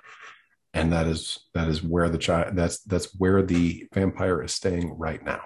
and 0.75 0.93
that 0.93 1.07
is 1.07 1.39
that 1.55 1.69
is 1.69 1.83
where 1.83 2.09
the 2.09 2.19
child 2.19 2.55
that's 2.55 2.81
that's 2.83 3.15
where 3.19 3.43
the 3.43 3.89
vampire 3.93 4.43
is 4.43 4.53
staying 4.53 4.97
right 4.99 5.25
now. 5.25 5.41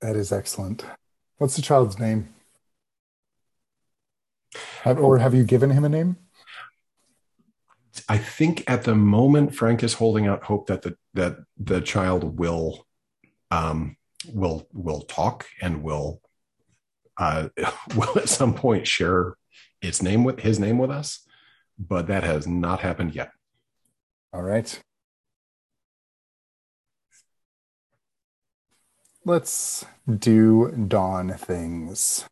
That 0.00 0.16
is 0.16 0.32
excellent. 0.32 0.84
What's 1.36 1.56
the 1.56 1.62
child's 1.62 1.98
name? 1.98 2.34
Have, 4.82 4.98
or 4.98 5.18
have 5.18 5.34
you 5.34 5.44
given 5.44 5.70
him 5.70 5.84
a 5.84 5.88
name? 5.88 6.16
I 8.08 8.18
think 8.18 8.64
at 8.68 8.84
the 8.84 8.94
moment 8.94 9.54
Frank 9.54 9.82
is 9.82 9.94
holding 9.94 10.26
out 10.26 10.44
hope 10.44 10.66
that 10.66 10.82
the 10.82 10.96
that 11.14 11.38
the 11.58 11.80
child 11.80 12.38
will 12.38 12.86
um 13.50 13.96
will 14.32 14.66
will 14.72 15.02
talk 15.02 15.46
and 15.60 15.82
will 15.82 16.20
uh 17.16 17.48
will 17.96 18.18
at 18.18 18.28
some 18.28 18.54
point 18.54 18.86
share 18.86 19.36
its 19.82 20.02
name 20.02 20.24
with 20.24 20.40
his 20.40 20.58
name 20.58 20.78
with 20.78 20.90
us, 20.90 21.26
but 21.78 22.06
that 22.08 22.24
has 22.24 22.46
not 22.46 22.80
happened 22.80 23.14
yet. 23.14 23.30
All 24.32 24.42
right. 24.42 24.80
let's 29.24 29.84
do 30.08 30.70
dawn 30.88 31.34
things. 31.34 32.24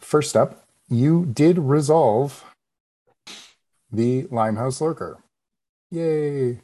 First 0.00 0.36
up, 0.36 0.64
you 0.88 1.26
did 1.26 1.58
resolve 1.58 2.44
the 3.92 4.26
Limehouse 4.30 4.80
Lurker. 4.80 5.22
Yay! 5.90 6.60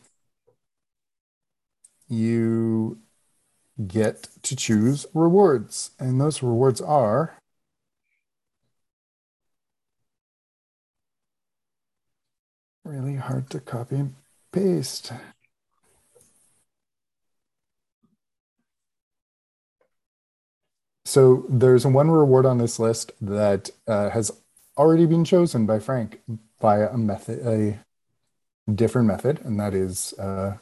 You 2.08 2.98
get 3.86 4.28
to 4.42 4.56
choose 4.56 5.06
rewards, 5.12 5.90
and 5.98 6.20
those 6.20 6.42
rewards 6.42 6.80
are 6.80 7.36
really 12.84 13.16
hard 13.16 13.50
to 13.50 13.60
copy 13.60 13.96
and 13.96 14.14
paste. 14.52 15.12
So 21.06 21.46
there's 21.48 21.86
one 21.86 22.10
reward 22.10 22.46
on 22.46 22.58
this 22.58 22.80
list 22.80 23.12
that 23.20 23.70
uh, 23.86 24.10
has 24.10 24.32
already 24.76 25.06
been 25.06 25.24
chosen 25.24 25.64
by 25.64 25.78
Frank 25.78 26.20
via 26.60 26.88
a 26.88 26.98
method, 26.98 27.46
a 27.46 28.72
different 28.72 29.06
method, 29.06 29.40
and 29.44 29.60
that 29.60 29.72
is 29.72 30.14
uh, 30.14 30.56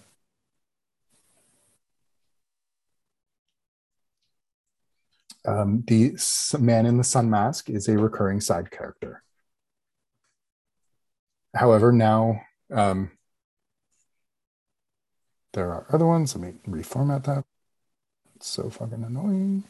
um, 5.47 5.83
the 5.87 6.15
man 6.61 6.85
in 6.85 6.99
the 6.99 7.05
sun 7.05 7.31
mask 7.31 7.71
is 7.71 7.89
a 7.89 7.97
recurring 7.97 8.43
side 8.43 8.71
character. 8.71 9.23
However, 11.55 11.91
now 11.91 12.43
um, 12.71 13.13
there 15.55 15.73
are 15.73 15.87
other 15.91 16.05
ones. 16.05 16.37
Let 16.37 16.45
me 16.45 16.61
reformat 16.69 17.25
that. 17.25 17.45
It's 18.37 18.51
so 18.51 18.69
fucking 18.69 19.05
annoying. 19.05 19.65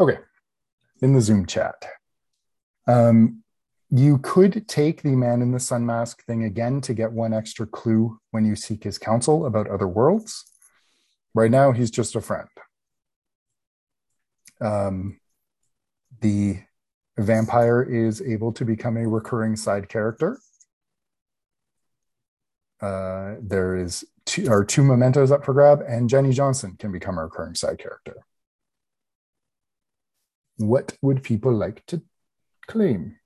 Okay, 0.00 0.18
in 1.02 1.12
the 1.12 1.20
Zoom 1.20 1.46
chat. 1.46 1.84
Um, 2.86 3.42
you 3.90 4.18
could 4.18 4.68
take 4.68 5.02
the 5.02 5.16
man 5.16 5.40
in 5.42 5.50
the 5.50 5.60
sun 5.60 5.86
mask 5.86 6.24
thing 6.24 6.44
again 6.44 6.80
to 6.82 6.94
get 6.94 7.12
one 7.12 7.32
extra 7.32 7.66
clue 7.66 8.18
when 8.30 8.44
you 8.44 8.54
seek 8.54 8.84
his 8.84 8.98
counsel 8.98 9.46
about 9.46 9.68
other 9.68 9.88
worlds. 9.88 10.44
Right 11.34 11.50
now, 11.50 11.72
he's 11.72 11.90
just 11.90 12.14
a 12.14 12.20
friend. 12.20 12.48
Um, 14.60 15.20
the 16.20 16.58
vampire 17.16 17.82
is 17.82 18.20
able 18.20 18.52
to 18.52 18.64
become 18.64 18.96
a 18.96 19.08
recurring 19.08 19.56
side 19.56 19.88
character. 19.88 20.38
Uh, 22.80 23.34
there 23.40 23.76
is 23.76 24.04
two, 24.24 24.48
are 24.50 24.64
two 24.64 24.82
mementos 24.82 25.32
up 25.32 25.44
for 25.44 25.52
grab, 25.52 25.82
and 25.86 26.08
Jenny 26.08 26.32
Johnson 26.32 26.76
can 26.78 26.92
become 26.92 27.18
a 27.18 27.24
recurring 27.24 27.54
side 27.54 27.78
character. 27.78 28.24
What 30.58 30.96
would 31.02 31.22
people 31.22 31.52
like 31.52 31.86
to 31.86 32.02
claim? 32.66 33.16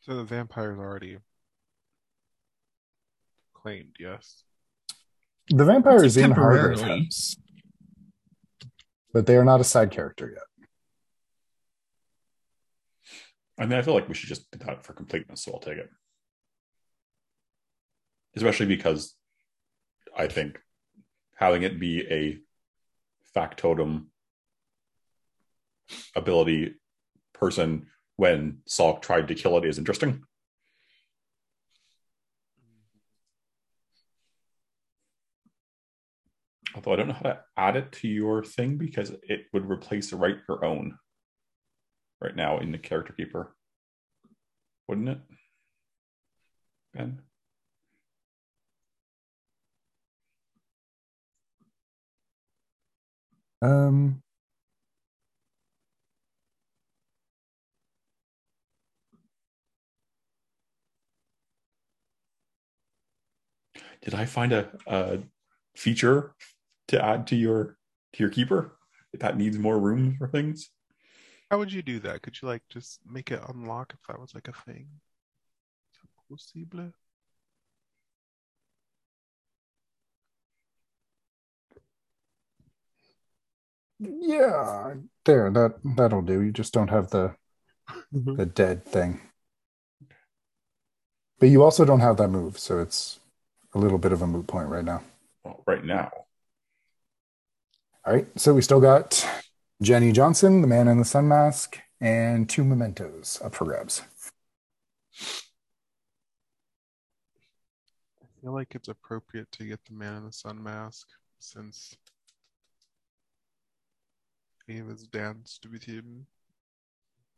So 0.00 0.16
the 0.16 0.24
vampire's 0.24 0.78
already 0.78 1.18
claimed, 3.54 3.96
yes. 3.98 4.44
The 5.48 5.64
vampire 5.64 5.96
It's 5.96 6.04
is 6.04 6.16
in 6.18 6.30
Harvard's 6.32 6.80
temporarily. 6.80 7.04
house, 7.06 7.36
but 9.12 9.26
they 9.26 9.36
are 9.36 9.44
not 9.44 9.60
a 9.60 9.64
side 9.64 9.90
character 9.90 10.30
yet. 10.32 10.66
I 13.58 13.66
mean, 13.66 13.78
I 13.78 13.82
feel 13.82 13.94
like 13.94 14.08
we 14.08 14.14
should 14.14 14.28
just 14.28 14.50
do 14.50 14.58
that 14.66 14.84
for 14.84 14.92
completeness, 14.92 15.42
so 15.42 15.52
I'll 15.52 15.60
take 15.60 15.78
it. 15.78 15.88
Especially 18.36 18.66
because 18.66 19.14
I 20.16 20.26
think 20.28 20.60
having 21.36 21.62
it 21.62 21.80
be 21.80 22.06
a 22.10 22.38
factotum 23.34 24.06
ability 26.16 26.74
person 27.32 27.86
when 28.16 28.58
Salk 28.68 29.02
tried 29.02 29.28
to 29.28 29.34
kill 29.34 29.58
it 29.58 29.64
is 29.64 29.78
interesting. 29.78 30.22
Although 36.74 36.92
I 36.92 36.96
don't 36.96 37.08
know 37.08 37.14
how 37.14 37.22
to 37.22 37.40
add 37.56 37.76
it 37.76 37.92
to 37.92 38.08
your 38.08 38.42
thing 38.42 38.76
because 38.76 39.12
it 39.22 39.46
would 39.52 39.70
replace 39.70 40.12
write 40.12 40.38
your 40.48 40.64
own 40.64 40.98
right 42.20 42.34
now 42.34 42.58
in 42.58 42.72
the 42.72 42.78
character 42.78 43.12
keeper. 43.12 43.54
Wouldn't 44.88 45.08
it? 45.08 45.18
Ben? 46.92 47.20
Um, 53.64 54.20
Did 64.02 64.14
I 64.14 64.26
find 64.26 64.52
a, 64.52 64.68
a 64.86 65.18
feature 65.74 66.34
to 66.88 67.02
add 67.02 67.26
to 67.28 67.36
your 67.36 67.78
to 68.12 68.22
your 68.22 68.28
keeper 68.28 68.76
if 69.14 69.20
that 69.20 69.38
needs 69.38 69.58
more 69.58 69.80
room 69.80 70.16
for 70.18 70.28
things? 70.28 70.68
How 71.50 71.56
would 71.56 71.72
you 71.72 71.80
do 71.80 72.00
that? 72.00 72.20
Could 72.20 72.40
you 72.40 72.48
like 72.48 72.62
just 72.68 73.00
make 73.10 73.30
it 73.30 73.40
unlock 73.48 73.94
if 73.94 74.06
that 74.08 74.20
was 74.20 74.34
like 74.34 74.48
a 74.48 74.52
thing? 74.52 74.88
Is 75.92 76.00
that 76.02 76.08
possible? 76.28 76.92
Yeah, 84.20 84.94
there. 85.24 85.50
That 85.50 85.74
that'll 85.96 86.22
do. 86.22 86.40
You 86.40 86.52
just 86.52 86.72
don't 86.72 86.90
have 86.90 87.10
the 87.10 87.34
mm-hmm. 88.12 88.36
the 88.36 88.46
dead 88.46 88.84
thing, 88.84 89.20
but 91.38 91.48
you 91.48 91.62
also 91.62 91.84
don't 91.84 92.00
have 92.00 92.16
that 92.18 92.28
move, 92.28 92.58
so 92.58 92.80
it's 92.80 93.20
a 93.74 93.78
little 93.78 93.98
bit 93.98 94.12
of 94.12 94.22
a 94.22 94.26
moot 94.26 94.46
point 94.46 94.68
right 94.68 94.84
now. 94.84 95.02
Well, 95.44 95.62
right 95.66 95.84
now. 95.84 96.10
All 98.06 98.12
right, 98.12 98.26
so 98.38 98.52
we 98.52 98.60
still 98.60 98.80
got 98.80 99.26
Jenny 99.80 100.12
Johnson, 100.12 100.60
the 100.60 100.66
man 100.66 100.88
in 100.88 100.98
the 100.98 101.04
sun 101.04 101.26
mask, 101.26 101.78
and 102.00 102.48
two 102.48 102.62
mementos 102.62 103.40
up 103.42 103.54
for 103.54 103.64
grabs. 103.64 104.02
I 108.22 108.26
feel 108.42 108.52
like 108.52 108.74
it's 108.74 108.88
appropriate 108.88 109.50
to 109.52 109.64
get 109.64 109.82
the 109.86 109.94
man 109.94 110.18
in 110.18 110.26
the 110.26 110.32
sun 110.32 110.62
mask 110.62 111.08
since 111.38 111.96
Ava's 114.68 115.06
danced 115.06 115.66
with 115.70 115.84
him 115.84 116.26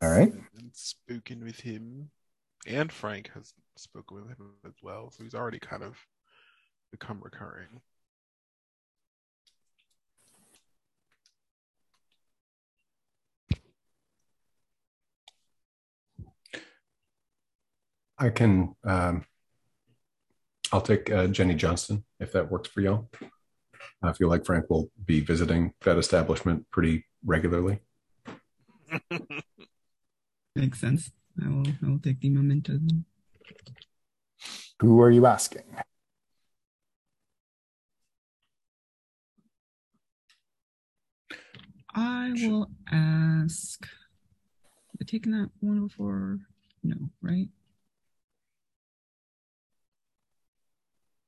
All 0.01 0.09
right. 0.09 0.31
and 0.57 0.71
spoken 0.73 1.43
with 1.43 1.59
him, 1.59 2.09
and 2.65 2.91
Frank 2.91 3.31
has 3.33 3.53
spoken 3.75 4.17
with 4.17 4.27
him 4.27 4.51
as 4.65 4.73
well, 4.81 5.11
so 5.11 5.23
he's 5.23 5.35
already 5.35 5.59
kind 5.59 5.83
of 5.83 5.97
become 6.91 7.19
recurring. 7.21 7.81
I 18.19 18.29
can. 18.29 18.75
Um, 18.83 19.25
I'll 20.71 20.81
take 20.81 21.11
uh, 21.11 21.27
Jenny 21.27 21.53
Johnson 21.55 22.03
if 22.19 22.31
that 22.31 22.49
works 22.51 22.69
for 22.69 22.81
y'all. 22.81 23.09
I 24.01 24.13
feel 24.13 24.29
like 24.29 24.45
Frank 24.45 24.69
will 24.69 24.91
be 25.05 25.19
visiting 25.21 25.73
that 25.81 25.97
establishment 25.97 26.69
pretty 26.71 27.05
regularly. 27.25 27.79
Makes 30.55 30.79
sense. 30.79 31.11
I 31.43 31.49
will. 31.49 31.67
I 31.83 31.89
will 31.89 31.99
take 31.99 32.19
the 32.19 32.29
memento. 32.29 32.73
Then. 32.73 33.05
Who 34.79 35.01
are 35.01 35.11
you 35.11 35.25
asking? 35.25 35.63
I 41.93 42.31
will 42.35 42.69
ask. 42.91 43.81
Have 43.81 45.01
I 45.01 45.05
taken 45.05 45.31
that 45.31 45.49
one 45.59 45.87
before? 45.87 46.39
No, 46.83 46.95
right? 47.21 47.49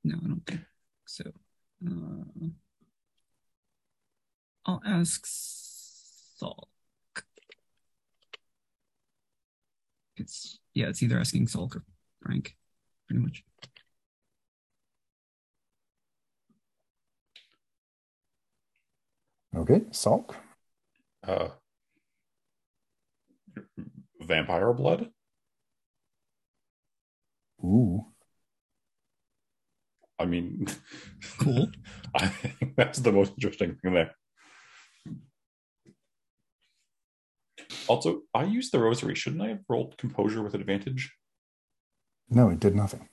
No, 0.04 0.16
I 0.24 0.28
don't 0.28 0.46
think 0.46 0.62
so. 1.06 1.24
Uh, 1.86 2.50
I'll 4.66 4.82
ask 4.86 5.26
Salk. 5.26 6.68
It's 10.18 10.60
yeah, 10.74 10.88
it's 10.88 11.02
either 11.02 11.20
asking 11.20 11.48
Salk 11.48 11.76
or 11.76 11.84
Frank, 12.22 12.56
pretty 13.08 13.22
much. 13.22 13.44
Okay, 19.56 19.80
Salk. 19.92 20.36
Uh, 21.28 21.50
vampire 24.22 24.74
blood. 24.74 25.10
Ooh. 27.64 28.06
I 30.20 30.26
mean, 30.26 30.68
Cool. 31.40 31.70
I 32.14 32.28
think 32.28 32.76
that's 32.76 33.00
the 33.00 33.12
most 33.12 33.34
interesting 33.34 33.76
thing 33.82 33.94
there. 33.94 34.12
Also, 37.88 38.22
I 38.34 38.44
used 38.44 38.72
the 38.72 38.80
rosary. 38.80 39.16
Shouldn't 39.16 39.42
I 39.42 39.50
have 39.50 39.64
rolled 39.68 39.98
composure 39.98 40.44
with 40.44 40.54
advantage? 40.54 41.14
No, 42.30 42.50
it 42.50 42.60
did 42.60 42.76
nothing. 42.76 43.08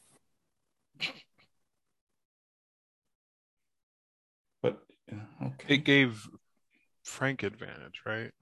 But 4.62 4.82
okay. 5.42 5.74
It 5.74 5.84
gave 5.84 6.28
Frank 7.04 7.42
advantage, 7.42 8.02
right? 8.04 8.32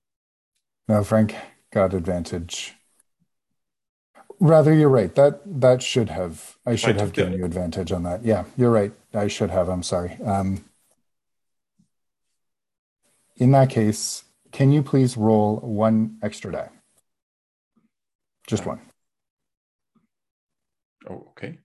No, 0.88 1.04
Frank 1.04 1.34
got 1.72 1.94
advantage. 1.94 2.74
Rather, 4.40 4.74
you're 4.74 4.88
right. 4.88 5.14
That 5.14 5.40
that 5.60 5.82
should 5.82 6.10
have 6.10 6.56
I 6.66 6.76
should 6.76 7.00
have 7.00 7.12
given 7.12 7.34
it. 7.34 7.38
you 7.38 7.44
advantage 7.44 7.92
on 7.92 8.02
that. 8.02 8.24
Yeah, 8.24 8.44
you're 8.56 8.70
right. 8.70 8.92
I 9.12 9.28
should 9.28 9.50
have. 9.50 9.68
I'm 9.68 9.82
sorry. 9.82 10.18
Um, 10.24 10.64
in 13.36 13.52
that 13.52 13.70
case, 13.70 14.24
can 14.52 14.70
you 14.70 14.82
please 14.82 15.16
roll 15.16 15.56
one 15.58 16.18
extra 16.22 16.52
die? 16.52 16.70
Just 18.46 18.66
one. 18.66 18.80
Oh, 21.08 21.26
okay. 21.30 21.58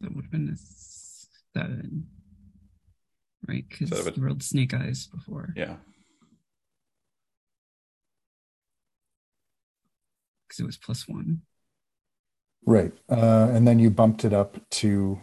That 0.00 0.14
would 0.14 0.24
have 0.24 0.30
been 0.32 0.48
a 0.48 0.56
seven. 0.56 2.06
Right? 3.48 3.64
Because 3.68 3.88
Seven. 3.90 4.14
you 4.16 4.22
rolled 4.22 4.42
snake 4.42 4.74
eyes 4.74 5.06
before. 5.12 5.52
Yeah. 5.56 5.76
Because 10.48 10.60
it 10.60 10.66
was 10.66 10.76
plus 10.76 11.08
one. 11.08 11.42
Right. 12.66 12.92
Uh, 13.08 13.48
and 13.52 13.66
then 13.66 13.78
you 13.78 13.90
bumped 13.90 14.24
it 14.24 14.32
up 14.32 14.58
to. 14.70 15.20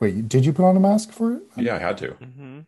Wait, 0.00 0.28
did 0.28 0.44
you 0.44 0.52
put 0.52 0.64
on 0.64 0.76
a 0.76 0.80
mask 0.80 1.10
for 1.12 1.32
it? 1.34 1.42
Yeah, 1.56 1.76
I 1.76 1.78
had 1.78 1.98
to. 1.98 2.08
Mm-hmm. 2.10 2.60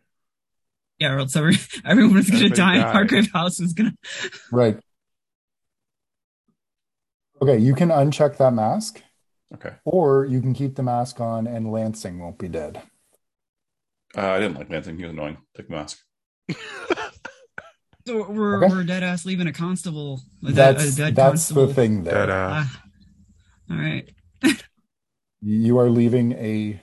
Yeah, 0.99 1.13
or 1.13 1.19
else 1.19 1.35
every, 1.35 1.55
everyone 1.85 2.15
was 2.15 2.29
gonna 2.29 2.49
die. 2.49 2.77
died. 2.79 2.91
Hargrave 2.91 3.31
House 3.31 3.59
was 3.59 3.73
gonna 3.73 3.93
Right. 4.51 4.77
Okay, 7.41 7.57
you 7.57 7.73
can 7.73 7.89
uncheck 7.89 8.37
that 8.37 8.53
mask, 8.53 9.01
Okay. 9.53 9.71
or 9.83 10.25
you 10.25 10.41
can 10.41 10.53
keep 10.53 10.75
the 10.75 10.83
mask 10.83 11.19
on 11.19 11.47
and 11.47 11.71
Lansing 11.71 12.19
won't 12.19 12.37
be 12.37 12.47
dead. 12.47 12.81
Uh, 14.17 14.21
I 14.31 14.39
didn't 14.39 14.57
like 14.57 14.69
Lansing. 14.69 14.97
He 14.97 15.03
was 15.03 15.13
annoying. 15.13 15.37
Take 15.55 15.67
the 15.67 15.73
mask. 15.73 15.99
So 18.07 18.29
we're 18.31 18.63
Okay. 18.63 18.73
we're 18.73 18.83
dead 18.83 19.03
ass 19.03 19.25
leaving 19.25 19.45
a 19.47 19.53
constable. 19.53 20.21
A, 20.43 20.47
dead- 20.51 20.77
That's 20.77 20.93
a 20.93 20.97
dead 20.97 21.15
that's 21.15 21.29
constable. 21.29 21.67
the 21.67 21.73
thing 21.73 22.03
there. 22.03 22.13
Dead 22.25 22.29
ass. 22.31 22.67
Ah. 22.69 22.83
all 23.71 23.77
right. 23.77 24.09
You 25.43 25.79
are 25.79 25.89
leaving 25.89 26.33
a 26.33 26.79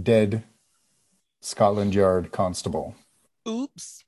dead 0.00 0.42
Scotland 1.40 1.94
Yard 1.94 2.32
constable. 2.32 2.96
Oops. 3.48 4.04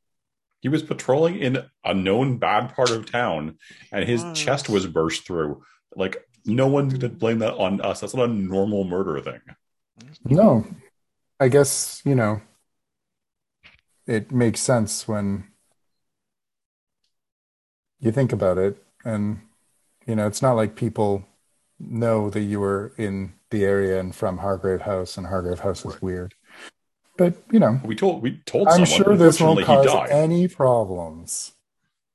He 0.60 0.69
was 0.69 0.83
patrolling 0.83 1.39
in 1.39 1.65
a 1.85 1.94
known 1.94 2.39
bad 2.39 2.75
part 2.75 2.91
of 2.91 3.09
town, 3.09 3.59
and 3.93 4.09
his 4.09 4.25
Was. 4.25 4.36
chest 4.39 4.69
was 4.69 4.89
burst 4.89 5.25
through. 5.25 5.62
Like 5.94 6.17
no 6.44 6.67
one's 6.67 6.94
gonna 6.94 7.12
blame 7.12 7.39
that 7.41 7.55
on 7.55 7.81
us. 7.81 8.01
That's 8.01 8.12
not 8.15 8.28
a 8.28 8.33
normal 8.33 8.83
murder 8.85 9.20
thing. 9.20 9.41
No, 10.25 10.67
I 11.41 11.49
guess 11.49 12.02
you 12.05 12.15
know 12.15 12.41
it 14.07 14.31
makes 14.31 14.60
sense 14.60 15.09
when 15.09 15.44
you 17.99 18.12
think 18.12 18.33
about 18.33 18.59
it, 18.59 18.83
and 19.05 19.41
you 20.07 20.17
know 20.17 20.27
it's 20.27 20.43
not 20.43 20.55
like 20.55 20.77
people 20.77 21.25
know 21.78 22.31
that 22.31 22.41
you 22.43 22.60
were 22.60 22.93
in 22.99 23.35
the 23.51 23.65
area 23.65 23.99
and 23.99 24.15
from 24.15 24.39
Hargrave 24.39 24.83
House, 24.83 25.17
and 25.17 25.27
Hargrave 25.27 25.60
House 25.60 25.85
is 25.85 26.01
weird. 26.02 26.35
But 27.17 27.35
you 27.51 27.59
know, 27.59 27.81
We 27.85 27.94
told 27.97 28.23
we 28.23 28.39
told 28.47 28.69
I'm 28.69 28.86
someone. 28.86 29.05
sure 29.05 29.17
this 29.17 29.41
won't 29.41 29.65
cause 29.65 29.86
any 30.10 30.49
problems. 30.49 31.52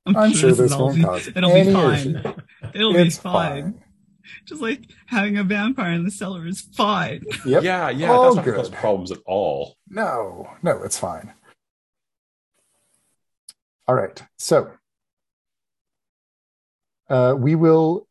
I'm 0.06 0.32
sure 0.32 0.52
this 0.52 0.74
will 0.76 0.86
won't 0.86 0.96
be, 0.98 1.02
cause 1.02 1.28
It'll 1.28 1.50
any 1.50 1.68
be 1.70 1.72
fine. 1.72 2.16
issue. 2.16 2.34
It'll 2.74 2.96
It's 2.96 3.16
be 3.16 3.22
fine. 3.22 3.82
Just 4.46 4.60
like 4.62 4.90
having 5.06 5.36
a 5.38 5.44
vampire 5.44 5.92
in 5.92 6.04
the 6.04 6.10
cellar 6.10 6.46
is 6.46 6.60
fine. 6.60 7.22
Yep. 7.44 7.62
Yeah, 7.62 7.90
yeah, 7.90 8.10
All 8.10 8.24
that's 8.24 8.36
not 8.36 8.44
gonna 8.44 8.56
cause 8.58 8.68
good. 8.70 8.78
problems 8.78 9.12
at 9.12 9.18
all. 9.26 9.76
No, 9.88 10.48
no, 10.62 10.82
it's 10.82 10.98
fine. 10.98 11.32
All 13.88 13.94
right. 13.94 14.20
So 14.38 14.72
uh, 17.08 17.34
we 17.38 17.54
will. 17.54 18.06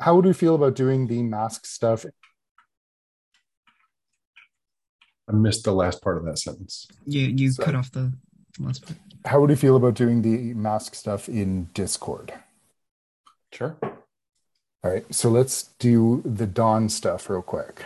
How 0.00 0.14
would 0.16 0.24
we 0.24 0.32
feel 0.32 0.54
about 0.54 0.76
doing 0.76 1.06
the 1.08 1.22
mask 1.22 1.66
stuff? 1.66 2.06
I 5.28 5.32
missed 5.32 5.64
the 5.64 5.72
last 5.72 6.02
part 6.02 6.16
of 6.18 6.24
that 6.24 6.38
sentence. 6.38 6.86
You 7.06 7.22
you 7.26 7.50
So- 7.52 7.62
cut 7.64 7.74
off 7.74 7.90
the 7.92 8.12
last 8.58 8.84
part. 8.86 8.98
How 9.26 9.40
would 9.40 9.50
you 9.50 9.56
feel 9.56 9.76
about 9.76 9.94
doing 9.94 10.22
the 10.22 10.54
mask 10.54 10.94
stuff 10.94 11.28
in 11.28 11.64
Discord? 11.74 12.32
Sure. 13.52 13.76
All 14.82 14.90
right. 14.90 15.14
So 15.14 15.28
let's 15.28 15.64
do 15.78 16.22
the 16.24 16.46
Dawn 16.46 16.88
stuff 16.88 17.28
real 17.28 17.42
quick. 17.42 17.82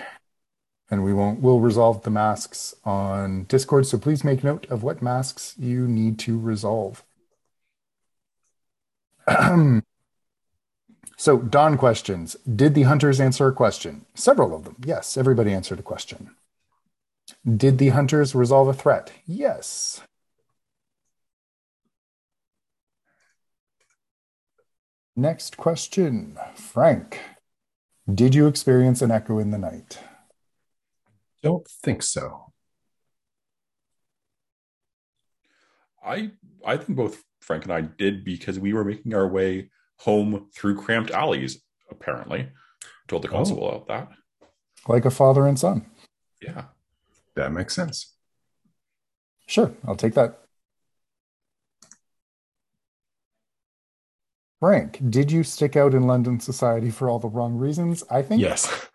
And 0.90 1.02
we 1.02 1.12
won't, 1.12 1.40
we'll 1.40 1.60
resolve 1.60 2.02
the 2.02 2.10
masks 2.10 2.74
on 2.84 3.44
Discord. 3.44 3.86
So 3.86 3.98
please 3.98 4.22
make 4.22 4.44
note 4.44 4.66
of 4.70 4.82
what 4.82 5.02
masks 5.02 5.54
you 5.58 5.88
need 5.88 6.18
to 6.20 6.38
resolve. 6.38 7.02
so, 11.16 11.38
Dawn 11.38 11.78
questions. 11.78 12.36
Did 12.44 12.74
the 12.74 12.82
hunters 12.82 13.20
answer 13.20 13.48
a 13.48 13.52
question? 13.52 14.04
Several 14.14 14.54
of 14.54 14.64
them. 14.64 14.76
Yes, 14.84 15.16
everybody 15.16 15.52
answered 15.52 15.78
a 15.78 15.82
question. 15.82 16.30
Did 17.56 17.78
the 17.78 17.88
hunters 17.88 18.34
resolve 18.34 18.68
a 18.68 18.74
threat? 18.74 19.12
Yes. 19.26 20.02
Next 25.16 25.56
question. 25.56 26.36
Frank, 26.56 27.20
did 28.12 28.34
you 28.34 28.46
experience 28.46 29.00
an 29.02 29.10
echo 29.10 29.38
in 29.38 29.50
the 29.50 29.58
night? 29.58 29.98
Don't 31.42 31.66
think 31.68 32.02
so. 32.02 32.52
I 36.04 36.32
I 36.66 36.76
think 36.76 36.96
both 36.96 37.22
Frank 37.40 37.64
and 37.64 37.72
I 37.72 37.82
did 37.82 38.24
because 38.24 38.58
we 38.58 38.72
were 38.72 38.84
making 38.84 39.14
our 39.14 39.28
way 39.28 39.70
home 40.00 40.48
through 40.54 40.76
cramped 40.80 41.10
alleys. 41.10 41.62
Apparently, 41.90 42.48
told 43.08 43.22
the 43.22 43.28
Oh. 43.28 43.32
constable 43.32 43.68
about 43.70 43.86
that. 43.88 44.48
Like 44.88 45.04
a 45.04 45.10
father 45.10 45.46
and 45.46 45.58
son. 45.58 45.90
Yeah. 46.42 46.66
That 47.36 47.52
makes 47.52 47.74
sense. 47.74 48.14
Sure, 49.46 49.74
I'll 49.86 49.96
take 49.96 50.14
that. 50.14 50.43
Frank, 54.64 54.98
did 55.10 55.30
you 55.30 55.44
stick 55.44 55.76
out 55.76 55.92
in 55.92 56.06
London 56.06 56.40
society 56.40 56.90
for 56.90 57.10
all 57.10 57.18
the 57.18 57.28
wrong 57.28 57.58
reasons? 57.58 58.02
I 58.10 58.22
think. 58.22 58.40
Yes. 58.40 58.88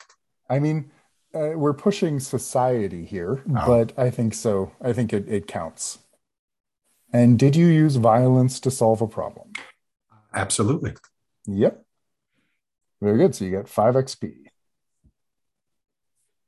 I 0.50 0.58
mean, 0.58 0.90
uh, 1.32 1.52
we're 1.54 1.76
pushing 1.76 2.20
society 2.20 3.06
here, 3.06 3.44
Oh. 3.56 3.68
but 3.68 3.94
I 3.96 4.10
think 4.10 4.34
so. 4.34 4.72
I 4.82 4.94
think 4.94 5.14
it, 5.14 5.30
it 5.30 5.46
counts. 5.46 6.00
And 7.14 7.38
did 7.38 7.56
you 7.56 7.68
use 7.68 7.98
violence 7.98 8.60
to 8.62 8.72
solve 8.72 9.00
a 9.04 9.08
problem? 9.08 9.54
Absolutely. 10.34 10.96
Yep. 11.46 11.86
Very 13.00 13.20
good. 13.20 13.36
So 13.36 13.46
you 13.46 13.52
get 13.52 13.70
5 13.70 13.94
XP. 13.94 14.48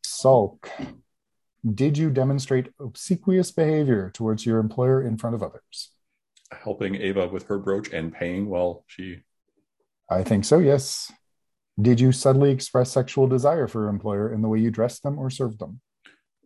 Salk. 0.04 0.68
Did 1.64 1.96
you 1.96 2.10
demonstrate 2.10 2.74
obsequious 2.80 3.52
behavior 3.52 4.10
towards 4.12 4.48
your 4.48 4.58
employer 4.58 5.00
in 5.00 5.20
front 5.20 5.36
of 5.36 5.44
others? 5.44 5.92
Helping 6.52 6.96
Ava 6.96 7.28
with 7.28 7.48
her 7.48 7.58
brooch 7.58 7.92
and 7.92 8.14
paying 8.14 8.50
while 8.50 8.84
she 8.88 9.22
I 10.10 10.24
think 10.24 10.44
so, 10.44 10.60
yes. 10.60 11.12
Did 11.82 12.02
you 12.02 12.12
subtly 12.12 12.52
express 12.52 12.92
sexual 12.92 13.28
desire 13.28 13.68
for 13.68 13.82
your 13.82 13.90
employer 13.90 14.34
in 14.34 14.42
the 14.42 14.50
way 14.50 14.60
you 14.60 14.70
dressed 14.70 15.04
them 15.04 15.18
or 15.18 15.30
served 15.30 15.60
them? 15.60 15.80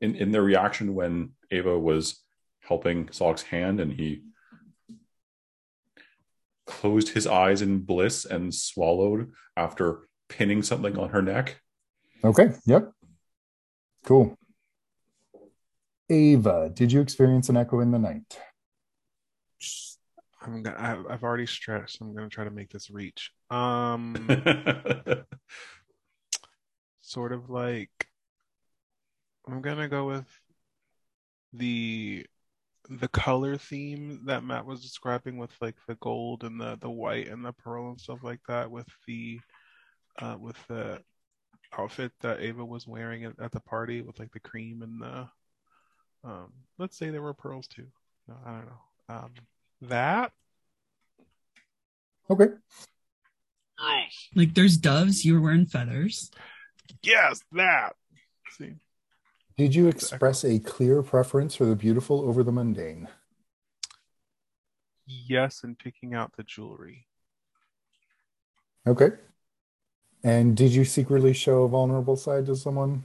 in 0.01 0.15
in 0.15 0.31
their 0.31 0.43
reaction 0.43 0.93
when 0.93 1.31
Ava 1.51 1.77
was 1.77 2.23
helping 2.59 3.09
Salk's 3.11 3.43
hand 3.43 3.79
and 3.79 3.93
he 3.93 4.23
closed 6.65 7.09
his 7.09 7.27
eyes 7.27 7.61
in 7.61 7.79
bliss 7.79 8.25
and 8.25 8.53
swallowed 8.53 9.31
after 9.55 10.07
pinning 10.29 10.63
something 10.63 10.97
on 10.97 11.09
her 11.09 11.21
neck. 11.21 11.61
Okay, 12.23 12.53
yep. 12.65 12.91
Cool. 14.03 14.35
Ava, 16.09 16.71
did 16.73 16.91
you 16.91 17.01
experience 17.01 17.49
an 17.49 17.57
echo 17.57 17.79
in 17.79 17.91
the 17.91 17.99
night? 17.99 18.39
I'm 20.45 20.63
gonna. 20.63 20.77
I- 20.77 21.13
I've 21.13 21.23
already 21.23 21.45
stretched. 21.45 21.99
I'm 22.01 22.13
gonna 22.15 22.29
try 22.29 22.43
to 22.43 22.51
make 22.51 22.69
this 22.69 22.89
reach. 22.89 23.31
Um, 23.51 24.15
sort 27.01 27.31
of 27.31 27.49
like 27.49 28.09
I'm 29.47 29.61
gonna 29.61 29.87
go 29.87 30.07
with 30.07 30.25
the 31.53 32.25
the 32.89 33.07
color 33.07 33.57
theme 33.57 34.21
that 34.25 34.43
Matt 34.43 34.65
was 34.65 34.81
describing 34.81 35.37
with 35.37 35.51
like 35.61 35.75
the 35.87 35.95
gold 35.95 36.43
and 36.43 36.59
the 36.59 36.77
the 36.81 36.89
white 36.89 37.27
and 37.27 37.43
the 37.45 37.53
pearl 37.53 37.89
and 37.89 37.99
stuff 37.99 38.23
like 38.23 38.41
that 38.47 38.69
with 38.69 38.87
the 39.07 39.39
uh 40.19 40.37
with 40.39 40.57
the 40.67 41.01
outfit 41.77 42.11
that 42.21 42.41
Ava 42.41 42.63
was 42.65 42.87
wearing 42.87 43.25
at, 43.25 43.33
at 43.39 43.51
the 43.51 43.59
party 43.59 44.01
with 44.01 44.19
like 44.19 44.31
the 44.31 44.39
cream 44.39 44.81
and 44.81 45.01
the 45.01 45.27
um 46.23 46.51
let's 46.77 46.97
say 46.97 47.09
there 47.09 47.21
were 47.21 47.33
pearls 47.33 47.67
too. 47.67 47.87
No, 48.27 48.35
I 48.45 48.51
don't 48.51 48.65
know. 48.65 49.15
Um 49.15 49.31
that 49.89 50.31
Okay. 52.29 52.47
Nice. 53.79 54.29
Like 54.33 54.53
there's 54.53 54.77
doves, 54.77 55.25
you 55.25 55.35
were 55.35 55.41
wearing 55.41 55.65
feathers. 55.65 56.31
yes, 57.03 57.41
that. 57.51 57.95
See. 58.57 58.73
Did 59.57 59.75
you 59.75 59.87
express 59.87 60.43
a 60.43 60.59
clear 60.59 61.01
preference 61.01 61.55
for 61.55 61.65
the 61.65 61.75
beautiful 61.75 62.21
over 62.21 62.43
the 62.43 62.51
mundane? 62.51 63.07
Yes, 65.05 65.63
and 65.63 65.77
picking 65.77 66.13
out 66.13 66.35
the 66.35 66.43
jewelry. 66.43 67.05
Okay. 68.87 69.11
And 70.23 70.57
did 70.57 70.71
you 70.71 70.83
secretly 70.83 71.33
show 71.33 71.63
a 71.63 71.67
vulnerable 71.67 72.15
side 72.15 72.47
to 72.47 72.55
someone? 72.55 73.03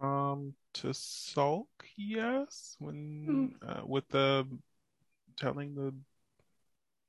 Um, 0.00 0.54
to 0.74 0.88
Salk, 0.88 1.66
yes, 1.96 2.74
when 2.80 3.54
uh, 3.66 3.82
with 3.86 4.08
the 4.08 4.46
telling 5.40 5.74
the 5.74 5.94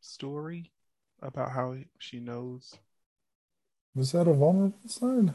story 0.01 0.71
about 1.21 1.51
how 1.51 1.77
she 1.97 2.19
knows. 2.19 2.77
Was 3.95 4.11
that 4.11 4.27
a 4.27 4.33
vulnerable 4.33 4.77
sign? 4.89 5.33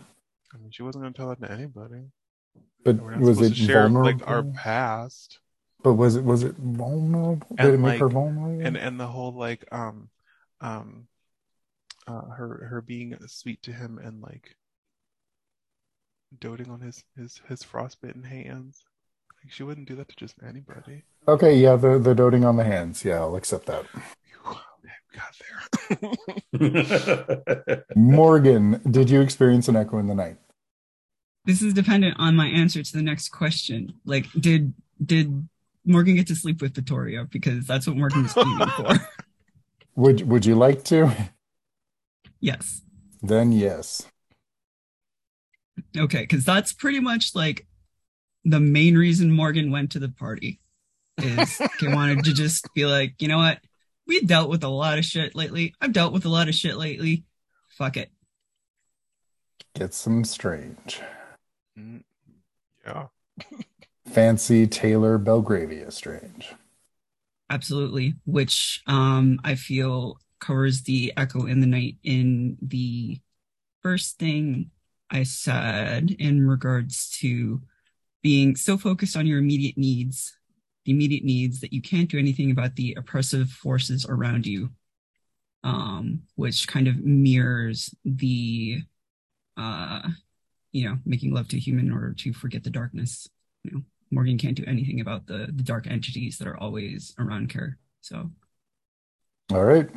I 0.53 0.57
mean, 0.59 0.71
she 0.73 0.83
wasn't 0.83 1.05
going 1.05 1.13
to 1.13 1.17
tell 1.17 1.31
it 1.31 1.41
to 1.41 1.51
anybody. 1.51 2.11
But 2.85 2.97
was 3.19 3.41
it 3.43 3.55
share 3.57 3.89
vulnerable? 3.89 4.03
like 4.05 4.23
our 4.27 4.43
past 4.45 5.41
But 5.83 5.95
was 5.95 6.17
it 6.17 6.25
was 6.25 6.43
it 6.43 6.57
vulnerable? 6.57 7.47
Did 7.57 7.61
And, 7.61 7.75
it 7.75 7.79
make 7.79 7.99
her 7.99 8.09
vulnerable? 8.09 8.61
and 8.67 8.77
and 8.77 8.99
the 9.01 9.07
whole 9.07 9.33
like 9.33 9.65
um 9.73 10.11
um 10.61 11.09
uh 12.07 12.27
her 12.31 12.67
her 12.71 12.83
being 12.83 13.17
sweet 13.27 13.63
to 13.63 13.73
him 13.73 13.99
and 13.99 14.21
like 14.23 14.57
doting 16.39 16.71
on 16.71 16.81
his 16.81 17.03
his 17.17 17.39
his 17.49 17.63
frostbitten 17.65 18.23
hands. 18.23 18.85
Like 19.43 19.53
she 19.53 19.63
wouldn't 19.65 19.89
do 19.89 19.97
that 19.97 20.09
to 20.09 20.17
just 20.17 20.37
anybody. 20.43 21.05
Okay, 21.29 21.57
yeah, 21.57 21.77
the 21.77 21.99
the 21.99 22.15
doting 22.15 22.45
on 22.45 22.57
the 22.57 22.65
hands. 22.65 23.05
Yeah, 23.05 23.21
I'll 23.21 23.37
accept 23.37 23.67
that. 23.67 23.87
Got 25.17 25.35
there. 26.61 27.85
Morgan, 27.97 28.81
did 28.91 29.09
you 29.09 29.21
experience 29.23 29.69
an 29.69 29.77
echo 29.77 29.99
in 29.99 30.09
the 30.09 30.15
night? 30.15 30.37
This 31.47 31.63
is 31.63 31.73
dependent 31.73 32.17
on 32.19 32.37
my 32.37 32.47
answer 32.49 32.83
to 32.83 32.93
the 32.93 33.03
next 33.03 33.29
question. 33.31 33.95
Like, 34.05 34.27
did 34.33 34.75
did 35.05 35.49
Morgan 35.85 36.17
get 36.17 36.27
to 36.27 36.37
sleep 36.37 36.61
with 36.61 36.75
Vittoria? 36.75 37.25
Because 37.25 37.67
that's 37.67 37.87
what 37.87 37.97
Morgan 37.97 38.25
was 38.25 38.37
aiming 38.37 38.69
for. 38.77 38.95
Would 39.97 40.29
would 40.29 40.45
you 40.45 40.57
like 40.57 40.85
to? 40.85 41.11
yes. 42.41 42.83
Then 43.23 43.51
yes. 43.51 44.07
Okay, 45.97 46.21
because 46.21 46.45
that's 46.45 46.75
pretty 46.75 47.01
much 47.01 47.35
like 47.35 47.67
the 48.45 48.61
main 48.61 48.99
reason 48.99 49.33
Morgan 49.33 49.71
went 49.71 49.93
to 49.93 49.99
the 49.99 50.11
party. 50.11 50.61
Is 51.19 51.61
he 51.81 51.89
wanted 51.89 52.25
to 52.25 52.35
just 52.35 52.73
be 52.75 52.87
like, 52.87 53.15
you 53.21 53.29
know 53.29 53.39
what? 53.39 53.61
We 54.07 54.21
dealt 54.21 54.51
with 54.51 54.63
a 54.65 54.69
lot 54.69 54.99
of 54.99 55.05
shit 55.05 55.35
lately. 55.35 55.75
I've 55.81 55.93
dealt 55.93 56.13
with 56.13 56.25
a 56.25 56.29
lot 56.29 56.49
of 56.49 56.55
shit 56.55 56.77
lately. 56.77 57.25
Fuck 57.71 57.97
it. 57.97 58.11
Get 59.75 59.95
some 59.95 60.25
strange. 60.25 61.01
Mm, 61.79 62.03
yeah. 62.87 63.07
Fancy 64.07 64.67
tailor 64.67 65.19
Belgravia 65.19 65.91
strange. 65.91 66.55
Absolutely. 67.51 68.15
Which 68.25 68.83
um 68.87 69.41
I 69.45 69.55
feel 69.55 70.19
covers 70.41 70.83
the 70.83 71.13
echo 71.17 71.47
in 71.47 71.61
the 71.61 71.67
night 71.67 71.97
in 72.03 72.57
the 72.63 73.21
first 73.83 74.19
thing 74.19 74.71
I 75.11 75.23
said 75.23 76.11
in 76.19 76.47
regards 76.47 77.11
to 77.21 77.63
being 78.23 78.57
so 78.57 78.77
focused 78.77 79.17
on 79.17 79.27
your 79.27 79.39
immediate 79.39 79.79
needs, 79.79 80.37
the 80.87 80.93
immediate 80.93 81.25
needs 81.25 81.61
that 81.61 81.73
you 81.73 81.83
can't 81.83 82.09
do 82.09 82.19
anything 82.19 82.51
about 82.51 82.77
the 82.77 82.95
oppressive 82.97 83.51
forces 83.51 84.07
around 84.09 84.47
you. 84.47 84.71
Um, 85.65 86.23
which 86.37 86.69
kind 86.69 86.87
of 86.87 87.05
mirrors 87.05 87.93
the 88.05 88.83
uh 89.57 90.03
you 90.71 90.89
know, 90.89 90.99
making 91.05 91.33
love 91.33 91.49
to 91.49 91.57
a 91.57 91.61
human 91.61 91.87
in 91.87 91.93
order 91.93 92.13
to 92.13 92.33
forget 92.33 92.63
the 92.63 92.71
darkness. 92.71 93.29
You 93.65 93.71
know, 93.73 93.83
Morgan 94.11 94.39
can't 94.39 94.57
do 94.57 94.65
anything 94.67 95.01
about 95.01 95.27
the 95.27 95.51
the 95.53 95.63
dark 95.63 95.87
entities 95.89 96.39
that 96.39 96.47
are 96.47 96.57
always 96.57 97.15
around 97.19 97.53
her 97.53 97.79
So 98.01 98.31
All 99.53 99.65
right. 99.65 99.89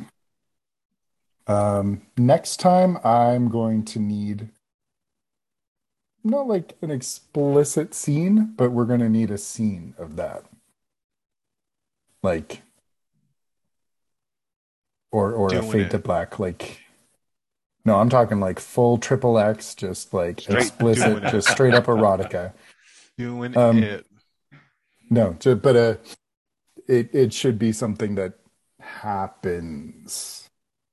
Um, 1.46 2.02
next 2.16 2.58
time 2.58 2.98
I'm 3.04 3.48
going 3.48 3.84
to 3.86 4.00
need 4.00 4.48
not 6.24 6.48
like 6.48 6.76
an 6.82 6.90
explicit 6.90 7.94
scene, 7.94 8.52
but 8.56 8.72
we're 8.72 8.84
going 8.84 9.00
to 9.00 9.08
need 9.08 9.30
a 9.30 9.38
scene 9.38 9.94
of 9.98 10.16
that. 10.16 10.44
Like 12.22 12.62
or 15.10 15.32
or 15.32 15.54
a 15.54 15.62
fade 15.62 15.86
it. 15.86 15.90
to 15.90 15.98
black 15.98 16.38
like 16.38 16.80
no, 17.84 17.98
I'm 17.98 18.10
talking 18.10 18.40
like 18.40 18.60
full 18.60 18.98
triple 18.98 19.38
X, 19.38 19.74
just 19.74 20.12
like 20.12 20.40
Straight 20.42 20.58
explicit, 20.58 21.22
just 21.30 21.48
straight 21.48 21.72
up 21.74 21.86
erotica. 21.86 22.52
Doing 23.18 23.56
Um, 23.56 23.82
it. 23.82 24.06
No, 25.08 25.32
ju- 25.40 25.54
but 25.56 25.76
uh, 25.76 25.94
it 26.86 27.08
it 27.14 27.32
should 27.32 27.58
be 27.58 27.72
something 27.72 28.14
that 28.16 28.34
happens 28.80 30.48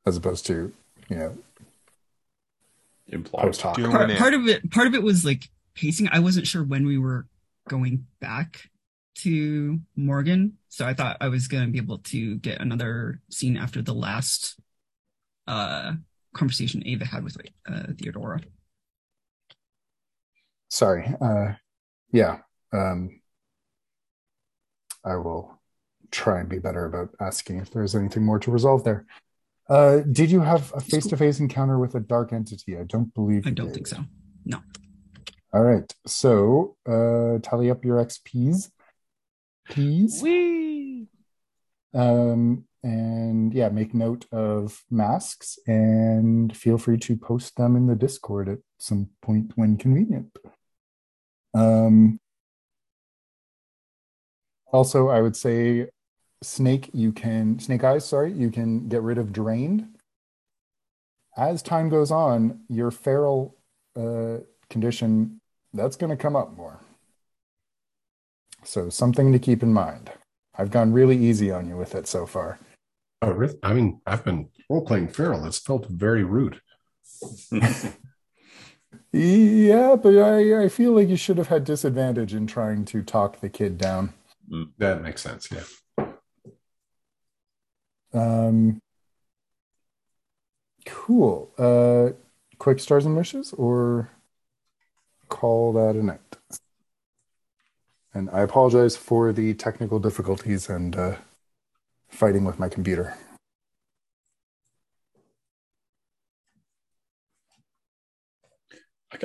as 0.06 0.16
opposed 0.18 0.46
to 0.48 0.74
you 1.10 1.16
know 1.18 1.38
Implied. 3.08 3.42
post 3.44 3.62
hoc. 3.62 3.78
Part, 3.80 4.18
part 4.18 4.34
of 4.34 4.48
it 4.48 4.70
part 4.72 4.88
of 4.88 4.94
it 4.96 5.04
was 5.04 5.24
like 5.26 5.50
pacing. 5.76 6.10
I 6.12 6.20
wasn't 6.20 6.48
sure 6.48 6.64
when 6.64 6.86
we 6.86 6.98
were 6.98 7.28
going 7.70 8.08
back 8.20 8.70
to 9.20 9.80
Morgan, 9.96 10.57
so 10.70 10.86
I 10.86 10.94
thought 10.94 11.18
I 11.22 11.30
was 11.30 11.48
gonna 11.48 11.68
be 11.68 11.78
able 11.78 12.00
to 12.00 12.36
get 12.38 12.62
another 12.62 13.22
scene 13.30 13.58
after 13.58 13.82
the 13.82 13.94
last 13.94 14.60
uh 15.48 15.94
conversation 16.34 16.84
Ava 16.86 17.06
had 17.06 17.24
with 17.24 17.38
uh, 17.68 17.84
Theodora. 17.98 18.42
Sorry. 20.70 21.12
Uh, 21.22 21.54
yeah. 22.12 22.40
Um, 22.72 23.22
I 25.04 25.16
will 25.16 25.60
try 26.12 26.40
and 26.40 26.50
be 26.50 26.60
better 26.60 26.86
about 26.86 27.10
asking 27.20 27.60
if 27.60 27.72
there's 27.72 27.96
anything 27.96 28.24
more 28.24 28.40
to 28.40 28.52
resolve 28.52 28.84
there. 28.84 29.06
Uh, 29.70 30.00
did 30.12 30.32
you 30.32 30.42
have 30.42 30.72
a 30.76 30.80
face-to-face 30.80 31.40
encounter 31.40 31.78
with 31.78 31.96
a 31.96 32.00
dark 32.00 32.32
entity? 32.32 32.78
I 32.78 32.84
don't 32.84 33.14
believe 33.14 33.46
I 33.46 33.52
don't 33.52 33.68
did. 33.68 33.76
think 33.76 33.88
so. 33.88 33.98
No. 34.46 34.60
All 35.54 35.62
right. 35.62 35.94
So, 36.06 36.78
uh, 36.88 37.40
tally 37.42 37.70
up 37.70 37.84
your 37.84 38.04
XPs, 38.04 38.70
please. 39.70 40.22
Wee. 40.22 41.08
Um, 41.94 42.66
and 42.84 43.54
yeah, 43.54 43.70
make 43.70 43.94
note 43.94 44.26
of 44.32 44.84
masks 44.90 45.58
and 45.68 46.56
feel 46.56 46.78
free 46.78 46.98
to 47.00 47.18
post 47.18 47.58
them 47.58 47.76
in 47.76 47.88
the 47.88 47.96
Discord 47.96 48.50
at 48.50 48.60
some 48.78 49.10
point 49.22 49.54
when 49.56 49.78
convenient. 49.78 50.38
Um, 51.54 52.20
also, 54.72 55.10
I 55.10 55.22
would 55.22 55.36
say 55.36 55.90
Snake, 56.44 56.90
you 56.94 57.12
can, 57.12 57.60
Snake 57.60 57.84
Eyes, 57.84 58.08
sorry, 58.08 58.32
you 58.32 58.52
can 58.52 58.88
get 58.88 59.02
rid 59.02 59.18
of 59.18 59.34
Drained. 59.34 59.88
As 61.36 61.62
time 61.62 61.90
goes 61.90 62.12
on, 62.12 62.62
your 62.68 62.92
feral 62.92 63.58
uh, 63.96 64.38
condition, 64.70 65.42
that's 65.74 65.96
going 65.96 66.10
to 66.10 66.22
come 66.22 66.36
up 66.36 66.56
more. 66.56 66.80
So, 68.68 68.90
something 68.90 69.32
to 69.32 69.40
keep 69.40 69.64
in 69.64 69.72
mind. 69.74 70.12
I've 70.58 70.72
gone 70.72 70.92
really 70.92 71.18
easy 71.18 71.52
on 71.52 71.70
you 71.70 71.78
with 71.78 71.96
it 71.96 72.06
so 72.06 72.26
far. 72.26 72.60
Oh, 73.22 73.32
really? 73.32 73.58
I 73.64 73.74
mean, 73.74 74.02
I've 74.06 74.26
been 74.26 74.50
role 74.70 74.86
playing 74.86 75.08
feral. 75.08 75.46
It's 75.46 75.58
felt 75.58 75.88
very 75.88 76.24
rude. 76.24 76.62
Yeah, 79.12 79.96
but 79.96 80.18
I, 80.18 80.66
I 80.66 80.70
feel 80.70 80.92
like 80.92 81.08
you 81.08 81.16
should 81.16 81.38
have 81.38 81.48
had 81.48 81.64
disadvantage 81.64 82.34
in 82.34 82.46
trying 82.46 82.86
to 82.86 83.02
talk 83.02 83.40
the 83.40 83.50
kid 83.50 83.78
down. 83.78 84.14
That 84.78 85.02
makes 85.02 85.22
sense. 85.22 85.50
Yeah. 85.52 86.06
Um, 88.14 88.80
cool. 90.86 91.52
Uh, 91.58 92.16
quick 92.60 92.80
stars 92.80 93.06
and 93.06 93.16
wishes, 93.16 93.54
or 93.54 94.12
call 95.30 95.74
that 95.74 95.96
a 95.96 96.04
night. 96.04 96.27
And 98.18 98.32
I 98.32 98.42
apologize 98.42 98.98
for 98.98 99.32
the 99.32 99.54
technical 99.54 100.00
difficulties 100.00 100.70
and 100.70 100.96
uh, 100.96 101.18
fighting 102.10 102.46
with 102.46 102.58
my 102.58 102.68
computer. 102.68 103.16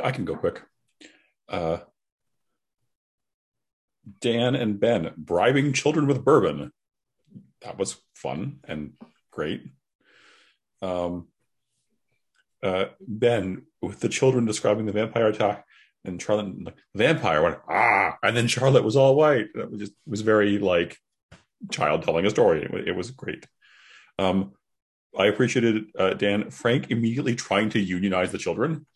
I, 0.04 0.10
can 0.10 0.26
go 0.26 0.36
quick. 0.36 0.60
Uh, 1.48 1.78
Dan 4.20 4.54
and 4.54 4.78
Ben 4.78 5.14
bribing 5.16 5.72
children 5.72 6.06
with 6.06 6.22
bourbon. 6.22 6.70
That 7.62 7.78
was 7.78 7.96
fun 8.14 8.58
and 8.68 8.92
great. 9.30 9.62
Um, 10.82 11.28
uh, 12.62 12.86
Ben 13.00 13.62
with 13.80 14.00
the 14.00 14.10
children 14.10 14.44
describing 14.44 14.84
the 14.84 14.92
vampire 14.92 15.28
attack, 15.28 15.64
and 16.04 16.20
Charlotte 16.20 16.64
like, 16.64 16.76
vampire 16.94 17.42
went 17.42 17.58
ah, 17.68 18.16
and 18.22 18.36
then 18.36 18.48
Charlotte 18.48 18.84
was 18.84 18.96
all 18.96 19.14
white. 19.16 19.48
That 19.54 19.70
was 19.70 19.80
just 19.80 19.92
it 19.92 20.10
was 20.10 20.20
very 20.22 20.58
like 20.58 20.98
child 21.70 22.02
telling 22.02 22.26
a 22.26 22.30
story. 22.30 22.62
It 22.64 22.70
was, 22.72 22.84
it 22.86 22.96
was 22.96 23.10
great. 23.12 23.46
Um, 24.18 24.52
I 25.16 25.26
appreciated 25.26 25.84
uh, 25.98 26.14
Dan 26.14 26.50
Frank 26.50 26.90
immediately 26.90 27.34
trying 27.34 27.68
to 27.70 27.78
unionize 27.80 28.32
the 28.32 28.38
children. 28.38 28.86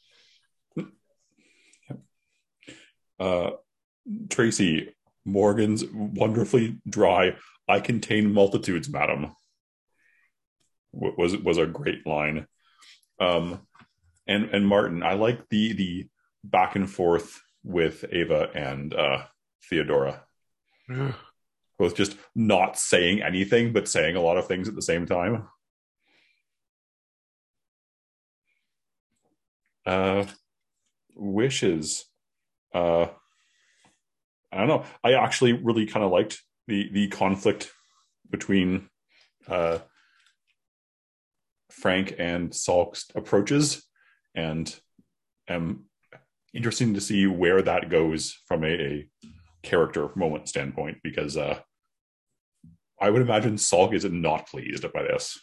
Uh, 3.18 3.50
Tracy 4.28 4.94
Morgan's 5.24 5.84
wonderfully 5.92 6.78
dry. 6.88 7.36
I 7.68 7.80
contain 7.80 8.32
multitudes, 8.32 8.88
madam. 8.88 9.34
wa- 10.92 11.12
Was 11.16 11.36
was 11.36 11.58
a 11.58 11.66
great 11.66 12.06
line. 12.06 12.46
Um, 13.20 13.66
and 14.26 14.44
and 14.50 14.66
Martin, 14.66 15.02
I 15.02 15.14
like 15.14 15.48
the 15.48 15.72
the 15.72 16.08
back 16.50 16.76
and 16.76 16.90
forth 16.90 17.40
with 17.64 18.04
Ava 18.10 18.50
and 18.54 18.94
uh, 18.94 19.24
Theodora, 19.68 20.22
both 21.78 21.94
just 21.94 22.16
not 22.34 22.78
saying 22.78 23.22
anything 23.22 23.72
but 23.72 23.88
saying 23.88 24.16
a 24.16 24.20
lot 24.20 24.38
of 24.38 24.46
things 24.46 24.68
at 24.68 24.74
the 24.74 24.82
same 24.82 25.06
time. 25.06 25.48
Uh, 29.84 30.24
wishes. 31.14 32.04
Uh, 32.74 33.06
I 34.52 34.58
don't 34.58 34.68
know. 34.68 34.84
I 35.02 35.12
actually 35.14 35.52
really 35.52 35.86
kind 35.86 36.04
of 36.04 36.12
liked 36.12 36.42
the 36.66 36.88
the 36.92 37.08
conflict 37.08 37.72
between 38.30 38.88
uh, 39.48 39.78
Frank 41.70 42.14
and 42.18 42.54
Salk's 42.54 43.06
approaches, 43.14 43.84
and 44.34 44.74
am 45.48 45.85
interesting 46.56 46.94
to 46.94 47.00
see 47.00 47.26
where 47.26 47.62
that 47.62 47.90
goes 47.90 48.38
from 48.46 48.64
a, 48.64 48.68
a 48.68 49.08
character 49.62 50.08
moment 50.16 50.48
standpoint. 50.48 50.98
Because 51.02 51.36
uh, 51.36 51.58
I 53.00 53.10
would 53.10 53.22
imagine 53.22 53.56
Salk 53.56 53.94
is 53.94 54.04
not 54.04 54.48
pleased 54.48 54.90
by 54.92 55.02
this. 55.02 55.38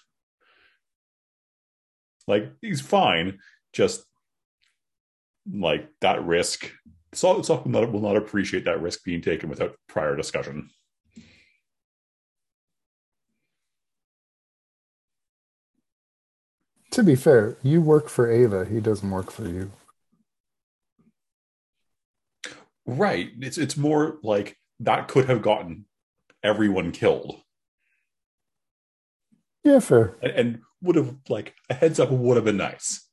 Like 2.27 2.51
he's 2.61 2.81
fine, 2.81 3.39
just 3.73 4.03
like 5.51 5.89
that 6.01 6.25
risk. 6.25 6.71
Salk, 7.13 7.39
Salk 7.45 7.63
will, 7.63 7.71
not, 7.71 7.91
will 7.91 8.01
not 8.01 8.15
appreciate 8.15 8.65
that 8.65 8.81
risk 8.81 9.03
being 9.03 9.21
taken 9.21 9.49
without 9.49 9.75
prior 9.87 10.15
discussion. 10.15 10.69
To 16.91 17.03
be 17.03 17.15
fair, 17.15 17.57
you 17.63 17.81
work 17.81 18.07
for 18.07 18.29
Ava. 18.29 18.65
He 18.65 18.79
doesn't 18.79 19.09
work 19.09 19.31
for 19.31 19.47
you. 19.47 19.71
Right. 22.85 23.29
It's 23.39 23.57
it's 23.57 23.77
more 23.77 24.19
like 24.23 24.57
that 24.79 25.07
could 25.07 25.29
have 25.29 25.41
gotten 25.41 25.85
everyone 26.43 26.91
killed. 26.91 27.41
Yeah, 29.63 29.79
fair. 29.79 30.17
And, 30.21 30.31
and 30.33 30.61
would 30.81 30.95
have 30.97 31.15
like 31.29 31.55
a 31.69 31.73
heads 31.73 31.99
up 31.99 32.11
would 32.11 32.35
have 32.35 32.45
been 32.45 32.57
nice. 32.57 33.07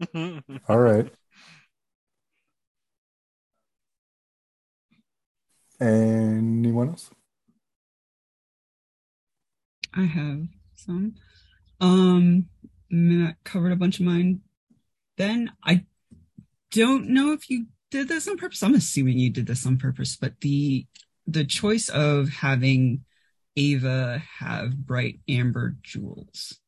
All 0.68 0.78
right. 0.78 1.12
Anyone 5.80 6.90
else? 6.90 7.10
I 9.94 10.04
have 10.04 10.46
some. 10.76 11.14
Um, 11.80 12.46
Matt 12.90 13.36
covered 13.44 13.72
a 13.72 13.76
bunch 13.76 14.00
of 14.00 14.06
mine. 14.06 14.40
Ben, 15.16 15.52
I 15.64 15.84
don't 16.70 17.08
know 17.08 17.32
if 17.32 17.50
you 17.50 17.66
did 17.92 18.08
this 18.08 18.26
on 18.26 18.38
purpose. 18.38 18.62
I'm 18.62 18.74
assuming 18.74 19.18
you 19.18 19.30
did 19.30 19.46
this 19.46 19.66
on 19.66 19.76
purpose, 19.76 20.16
but 20.16 20.40
the 20.40 20.86
the 21.26 21.44
choice 21.44 21.88
of 21.88 22.30
having 22.30 23.04
Ava 23.56 24.22
have 24.38 24.76
bright 24.76 25.20
amber 25.28 25.76
jewels 25.82 26.58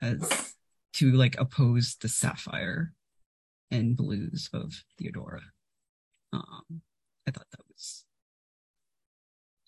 as 0.00 0.54
to 0.94 1.12
like 1.12 1.38
oppose 1.40 1.96
the 2.00 2.08
sapphire 2.08 2.92
and 3.70 3.96
blues 3.96 4.48
of 4.52 4.84
Theodora. 4.98 5.40
Um, 6.32 6.82
I 7.26 7.30
thought 7.30 7.46
that 7.50 7.66
was 7.68 8.04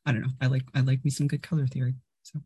I 0.04 0.12
don't 0.12 0.22
know. 0.22 0.32
I 0.40 0.46
like 0.46 0.64
I 0.74 0.80
like 0.80 1.04
me 1.04 1.10
some 1.10 1.26
good 1.26 1.42
color 1.42 1.66
theory. 1.66 1.94
So 2.22 2.40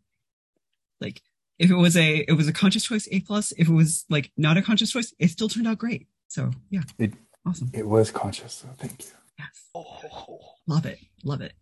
like 1.01 1.21
if 1.59 1.71
it 1.71 1.75
was 1.75 1.97
a 1.97 2.19
it 2.29 2.33
was 2.33 2.49
a 2.49 2.53
conscious 2.53 2.85
choice 2.85 3.09
A 3.11 3.21
plus, 3.21 3.53
if 3.53 3.69
it 3.69 3.73
was 3.75 4.05
like 4.09 4.31
not 4.37 4.57
a 4.57 4.63
conscious 4.63 4.93
choice, 4.93 5.13
it 5.19 5.29
still 5.29 5.49
turned 5.49 5.67
out 5.67 5.79
great. 5.79 6.07
So 6.29 6.53
yeah. 6.71 6.83
It- 6.99 7.15
awesome. 7.47 7.71
It 7.73 7.87
was 7.87 8.11
conscious, 8.11 8.55
so 8.55 8.69
thank 8.79 9.05
you. 9.05 9.11
Yes. 9.39 9.69
Oh. 9.75 10.41
Love 10.67 10.87
it. 10.87 10.99
Love 11.25 11.41
it. 11.41 11.53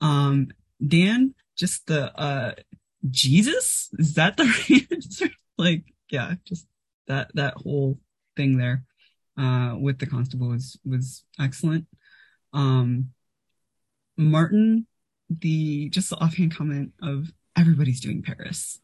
Um, 0.00 0.48
Dan, 0.86 1.34
just 1.56 1.86
the 1.86 2.16
uh 2.18 2.52
Jesus? 3.10 3.90
Is 3.98 4.14
that 4.14 4.36
the 4.36 4.44
right 4.44 4.86
answer? 4.92 5.28
Like, 5.58 5.84
yeah, 6.10 6.34
just 6.44 6.66
that 7.06 7.30
that 7.34 7.54
whole 7.54 7.98
thing 8.36 8.58
there 8.58 8.84
uh 9.38 9.76
with 9.78 9.98
the 9.98 10.06
constable 10.06 10.48
was 10.48 10.78
was 10.84 11.24
excellent. 11.38 11.86
Um 12.52 13.10
Martin, 14.16 14.86
the 15.28 15.88
just 15.90 16.10
the 16.10 16.16
offhand 16.16 16.56
comment 16.56 16.92
of 17.02 17.32
everybody's 17.56 18.00
doing 18.00 18.22
Paris. 18.22 18.80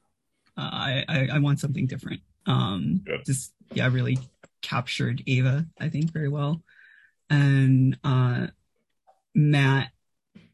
Uh, 0.57 0.71
I, 0.73 1.05
I 1.09 1.29
I 1.35 1.39
want 1.39 1.61
something 1.61 1.87
different. 1.87 2.21
Um 2.47 3.03
Good. 3.05 3.25
just 3.25 3.53
yeah, 3.73 3.89
really 3.89 4.19
captured 4.63 5.23
Ava, 5.27 5.67
I 5.79 5.89
think, 5.89 6.13
very 6.13 6.29
well. 6.29 6.63
And 7.29 7.99
uh 8.05 8.49
Matt 9.35 9.91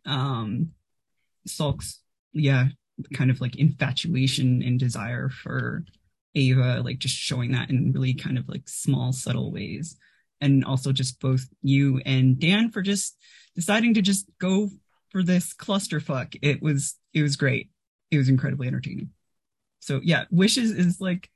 um 0.05 0.73
Salk's 1.49 2.01
yeah, 2.33 2.69
kind 3.15 3.31
of 3.31 3.41
like 3.41 3.57
infatuation 3.57 4.63
and 4.63 4.79
desire 4.79 5.31
for 5.31 5.85
Ava, 6.35 6.83
like 6.85 6.99
just 6.99 7.15
showing 7.15 7.53
that 7.53 7.71
in 7.71 7.93
really 7.93 8.15
kind 8.15 8.39
of 8.39 8.49
like 8.49 8.69
small, 8.69 9.13
subtle 9.13 9.51
ways. 9.51 9.97
And 10.41 10.65
also 10.65 10.93
just 10.93 11.19
both 11.19 11.47
you 11.63 12.01
and 12.05 12.39
Dan 12.39 12.71
for 12.71 12.83
just 12.83 13.17
deciding 13.55 13.95
to 13.95 14.03
just 14.03 14.27
go 14.39 14.69
for 15.09 15.23
this 15.23 15.55
clusterfuck. 15.55 16.37
It 16.43 16.63
was 16.63 16.97
it 17.15 17.23
was 17.23 17.37
great. 17.37 17.71
It 18.11 18.19
was 18.19 18.29
incredibly 18.29 18.69
entertaining. 18.69 19.11
So 19.81 20.01
yeah, 20.03 20.25
wishes 20.31 20.73
is 20.73 21.01
like 21.01 21.31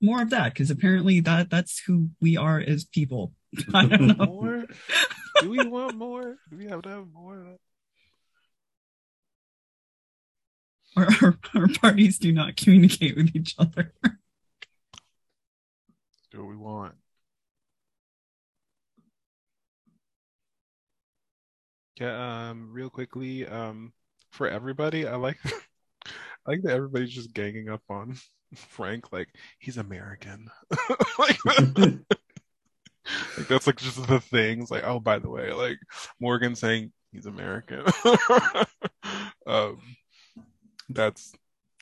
more 0.00 0.22
of 0.22 0.30
that 0.30 0.52
because 0.52 0.70
apparently 0.70 1.20
that 1.20 1.50
that's 1.50 1.80
who 1.80 2.10
we 2.20 2.36
are 2.36 2.58
as 2.58 2.84
people. 2.84 3.32
I 3.74 3.86
don't 3.86 4.18
know. 4.18 4.26
more? 4.26 4.64
Do 5.40 5.50
we 5.50 5.66
want 5.66 5.96
more? 5.96 6.36
Do 6.50 6.56
we 6.56 6.66
have 6.66 6.82
to 6.82 6.88
have 6.88 7.06
more? 7.12 7.56
Our, 10.96 11.08
our, 11.22 11.38
our 11.54 11.68
parties 11.68 12.18
do 12.18 12.32
not 12.32 12.56
communicate 12.56 13.16
with 13.16 13.34
each 13.34 13.54
other. 13.58 13.92
Do 16.30 16.38
what 16.38 16.48
we 16.48 16.56
want? 16.56 16.94
Yeah, 22.00 22.48
um, 22.50 22.70
real 22.72 22.88
quickly, 22.88 23.46
um, 23.46 23.92
for 24.30 24.48
everybody, 24.48 25.06
I 25.06 25.16
like 25.16 25.38
I 26.06 26.10
like 26.46 26.62
that 26.62 26.72
everybody's 26.72 27.10
just 27.10 27.34
ganging 27.34 27.68
up 27.68 27.82
on 27.90 28.16
Frank, 28.54 29.12
like 29.12 29.28
he's 29.58 29.76
American. 29.76 30.50
like, 31.18 31.38
like 33.38 33.48
that's 33.48 33.66
like 33.66 33.76
just 33.76 34.06
the 34.06 34.20
things. 34.20 34.70
Like, 34.70 34.84
oh, 34.84 35.00
by 35.00 35.18
the 35.18 35.30
way, 35.30 35.52
like 35.52 35.78
Morgan 36.20 36.54
saying 36.54 36.92
he's 37.12 37.26
American. 37.26 37.84
um, 39.46 39.80
that's 40.88 41.32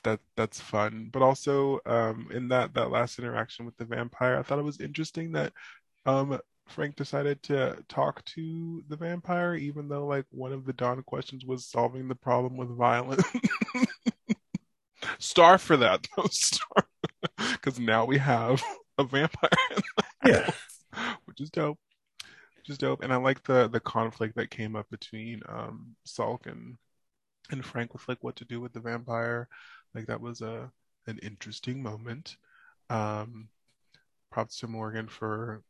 that 0.03 0.19
that's 0.35 0.59
fun. 0.59 1.09
But 1.11 1.21
also, 1.21 1.79
um, 1.85 2.29
in 2.31 2.47
that 2.49 2.73
that 2.75 2.91
last 2.91 3.19
interaction 3.19 3.65
with 3.65 3.77
the 3.77 3.85
vampire, 3.85 4.37
I 4.37 4.43
thought 4.43 4.59
it 4.59 4.63
was 4.63 4.79
interesting 4.79 5.33
that 5.33 5.53
um 6.05 6.39
Frank 6.67 6.95
decided 6.95 7.41
to 7.43 7.83
talk 7.89 8.23
to 8.25 8.83
the 8.87 8.95
vampire, 8.95 9.55
even 9.55 9.87
though 9.89 10.05
like 10.05 10.25
one 10.29 10.53
of 10.53 10.65
the 10.65 10.73
Dawn 10.73 11.01
questions 11.03 11.45
was 11.45 11.65
solving 11.65 12.07
the 12.07 12.15
problem 12.15 12.57
with 12.57 12.75
violence. 12.77 13.23
Star 15.29 15.59
for 15.59 15.77
that 15.77 16.07
though, 16.17 16.25
star, 16.31 16.87
because 17.51 17.79
now 17.79 18.03
we 18.03 18.17
have 18.17 18.63
a 18.97 19.03
vampire, 19.03 19.49
Yeah. 20.25 20.49
which 21.25 21.39
is 21.39 21.51
dope. 21.51 21.77
Which 22.57 22.69
is 22.69 22.79
dope, 22.79 23.03
and 23.03 23.13
I 23.13 23.17
like 23.17 23.43
the 23.43 23.67
the 23.67 23.79
conflict 23.79 24.35
that 24.37 24.49
came 24.49 24.75
up 24.75 24.89
between 24.89 25.41
um 25.47 25.95
Salk 26.07 26.47
and 26.47 26.77
and 27.51 27.63
frank 27.63 27.93
with 27.93 28.07
like 28.09 28.23
what 28.23 28.37
to 28.37 28.45
do 28.45 28.59
with 28.59 28.73
the 28.73 28.79
vampire. 28.79 29.47
Like 29.93 30.07
that 30.07 30.19
was 30.19 30.41
a 30.41 30.71
an 31.05 31.19
interesting 31.19 31.83
moment. 31.83 32.35
Um 32.89 33.49
props 34.31 34.57
to 34.61 34.67
morgan 34.67 35.07
for 35.07 35.61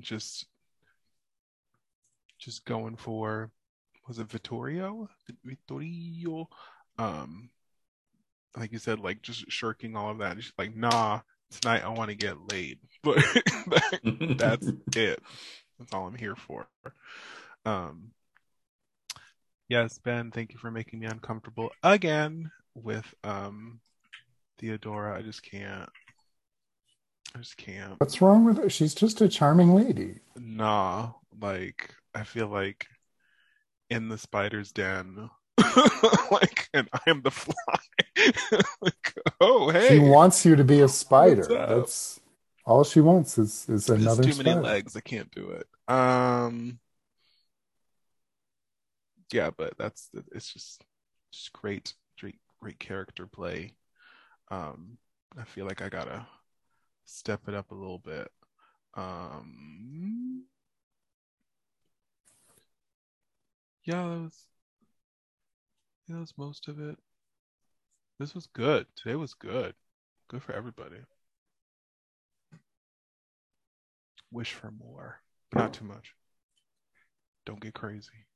just 0.00 0.46
just 2.38 2.64
going 2.64 2.94
for 2.94 3.50
was 4.06 4.20
it 4.20 4.30
vittorio? 4.30 5.08
Vittorio? 5.44 6.48
Um 6.98 7.50
like 8.56 8.72
you 8.72 8.78
said 8.78 8.98
like 9.00 9.22
just 9.22 9.50
shirking 9.50 9.96
all 9.96 10.10
of 10.10 10.18
that. 10.18 10.36
She's 10.42 10.52
like 10.58 10.74
nah 10.76 11.20
tonight 11.60 11.84
i 11.84 11.88
want 11.88 12.10
to 12.10 12.16
get 12.16 12.50
laid. 12.52 12.78
But 13.02 13.18
that's 14.38 14.66
it. 14.96 15.22
That's 15.78 15.92
all 15.92 16.06
i'm 16.08 16.16
here 16.16 16.34
for. 16.36 16.66
Um 17.64 18.10
yes 19.68 19.98
ben 19.98 20.30
thank 20.30 20.52
you 20.52 20.58
for 20.58 20.70
making 20.70 20.98
me 21.00 21.06
uncomfortable 21.06 21.70
again 21.82 22.50
with 22.74 23.06
um 23.22 23.80
theodora. 24.58 25.16
I 25.18 25.22
just 25.22 25.42
can't. 25.42 25.88
I 27.34 27.38
just 27.38 27.56
can't. 27.56 27.94
What's 27.98 28.20
wrong 28.22 28.44
with 28.44 28.56
her? 28.58 28.70
She's 28.70 28.94
just 28.94 29.20
a 29.20 29.28
charming 29.28 29.74
lady. 29.74 30.20
nah 30.36 31.12
like 31.40 31.94
i 32.14 32.24
feel 32.24 32.48
like 32.48 32.86
in 33.90 34.08
the 34.08 34.16
spider's 34.18 34.72
den 34.72 35.28
like 36.30 36.68
and 36.74 36.88
i 36.92 37.00
am 37.06 37.22
the 37.22 37.30
fly 37.30 37.54
like 38.80 39.14
oh 39.40 39.70
hey 39.70 39.88
She 39.88 39.98
wants 39.98 40.44
you 40.44 40.56
to 40.56 40.64
be 40.64 40.80
a 40.80 40.88
spider. 40.88 41.46
That's 41.46 42.20
all 42.64 42.84
she 42.84 43.00
wants 43.00 43.38
is 43.38 43.68
is 43.68 43.86
There's 43.86 44.00
another 44.02 44.22
too 44.22 44.32
spider. 44.32 44.50
many 44.50 44.60
legs. 44.60 44.96
I 44.96 45.00
can't 45.00 45.30
do 45.30 45.50
it. 45.50 45.66
Um, 45.92 46.78
yeah, 49.32 49.50
but 49.56 49.76
that's 49.78 50.10
it's 50.32 50.52
just 50.52 50.84
just 51.32 51.52
great, 51.52 51.94
great, 52.20 52.36
great 52.60 52.78
character 52.78 53.26
play. 53.26 53.74
Um, 54.50 54.98
I 55.38 55.44
feel 55.44 55.66
like 55.66 55.82
I 55.82 55.88
gotta 55.88 56.26
step 57.06 57.48
it 57.48 57.54
up 57.54 57.70
a 57.70 57.74
little 57.74 57.98
bit. 57.98 58.30
Um, 58.94 60.44
yeah, 63.84 64.02
that 64.02 64.20
was 64.22 64.46
yeah, 66.06 66.14
that 66.14 66.20
was 66.20 66.34
most 66.36 66.68
of 66.68 66.80
it. 66.80 66.96
This 68.18 68.34
was 68.34 68.46
good. 68.46 68.86
Today 68.96 69.16
was 69.16 69.34
good. 69.34 69.74
Good 70.28 70.42
for 70.42 70.52
everybody. 70.52 70.96
Wish 74.32 74.52
for 74.52 74.70
more, 74.70 75.20
but 75.50 75.60
not 75.60 75.72
too 75.72 75.84
much. 75.84 76.14
Don't 77.44 77.60
get 77.60 77.74
crazy. 77.74 78.26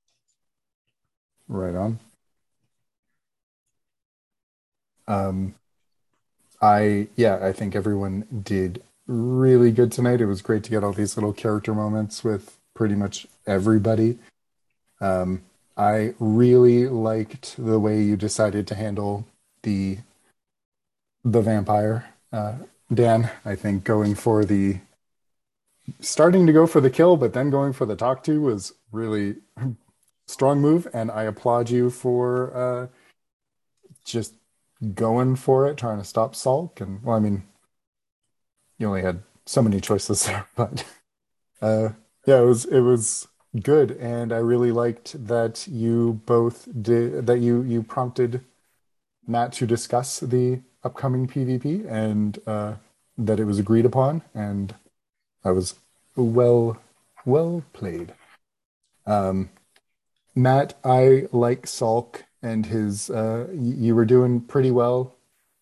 Right 1.48 1.74
on. 1.74 1.98
Um, 5.08 5.54
I 6.62 7.08
yeah, 7.16 7.38
I 7.42 7.52
think 7.52 7.74
everyone 7.74 8.26
did 8.44 8.82
really 9.06 9.72
good 9.72 9.90
tonight. 9.90 10.20
It 10.20 10.26
was 10.26 10.42
great 10.42 10.62
to 10.64 10.70
get 10.70 10.84
all 10.84 10.92
these 10.92 11.16
little 11.16 11.32
character 11.32 11.74
moments 11.74 12.22
with 12.22 12.56
pretty 12.74 12.94
much 12.94 13.26
everybody. 13.46 14.18
Um, 15.00 15.42
I 15.80 16.12
really 16.18 16.88
liked 16.88 17.56
the 17.56 17.80
way 17.80 18.02
you 18.02 18.14
decided 18.14 18.66
to 18.66 18.74
handle 18.74 19.26
the 19.62 20.00
the 21.24 21.40
vampire, 21.40 22.04
uh, 22.34 22.56
Dan. 22.92 23.30
I 23.46 23.54
think 23.56 23.82
going 23.82 24.14
for 24.14 24.44
the 24.44 24.80
starting 25.98 26.46
to 26.46 26.52
go 26.52 26.66
for 26.66 26.82
the 26.82 26.90
kill, 26.90 27.16
but 27.16 27.32
then 27.32 27.48
going 27.48 27.72
for 27.72 27.86
the 27.86 27.96
talk 27.96 28.22
to 28.24 28.42
was 28.42 28.74
really 28.92 29.36
strong 30.26 30.60
move, 30.60 30.86
and 30.92 31.10
I 31.10 31.22
applaud 31.22 31.70
you 31.70 31.88
for 31.88 32.54
uh, 32.54 32.86
just 34.04 34.34
going 34.94 35.34
for 35.34 35.66
it, 35.66 35.78
trying 35.78 35.98
to 35.98 36.04
stop 36.04 36.34
Salk. 36.34 36.82
And 36.82 37.02
well, 37.02 37.16
I 37.16 37.20
mean, 37.20 37.44
you 38.76 38.86
only 38.86 39.00
had 39.00 39.22
so 39.46 39.62
many 39.62 39.80
choices 39.80 40.26
there, 40.26 40.46
but 40.56 40.84
uh, 41.62 41.88
yeah, 42.26 42.42
it 42.42 42.44
was 42.44 42.66
it 42.66 42.80
was 42.80 43.28
good, 43.58 43.92
and 43.92 44.32
I 44.32 44.38
really 44.38 44.72
liked 44.72 45.26
that 45.26 45.66
you 45.66 46.20
both 46.26 46.68
did 46.80 47.26
that. 47.26 47.38
You 47.38 47.62
you 47.62 47.82
prompted 47.82 48.42
Matt 49.26 49.52
to 49.54 49.66
discuss 49.66 50.20
the 50.20 50.60
upcoming 50.82 51.26
PvP, 51.26 51.86
and 51.90 52.38
uh, 52.46 52.74
that 53.18 53.40
it 53.40 53.44
was 53.44 53.58
agreed 53.58 53.84
upon, 53.84 54.22
and 54.34 54.74
I 55.44 55.50
was 55.50 55.74
well 56.16 56.80
well 57.24 57.64
played. 57.72 58.14
Um, 59.06 59.50
Matt, 60.34 60.74
I 60.84 61.26
like 61.32 61.66
Salk 61.66 62.22
and 62.42 62.66
his. 62.66 63.10
Uh, 63.10 63.48
you 63.52 63.94
were 63.94 64.04
doing 64.04 64.40
pretty 64.40 64.70
well 64.70 65.16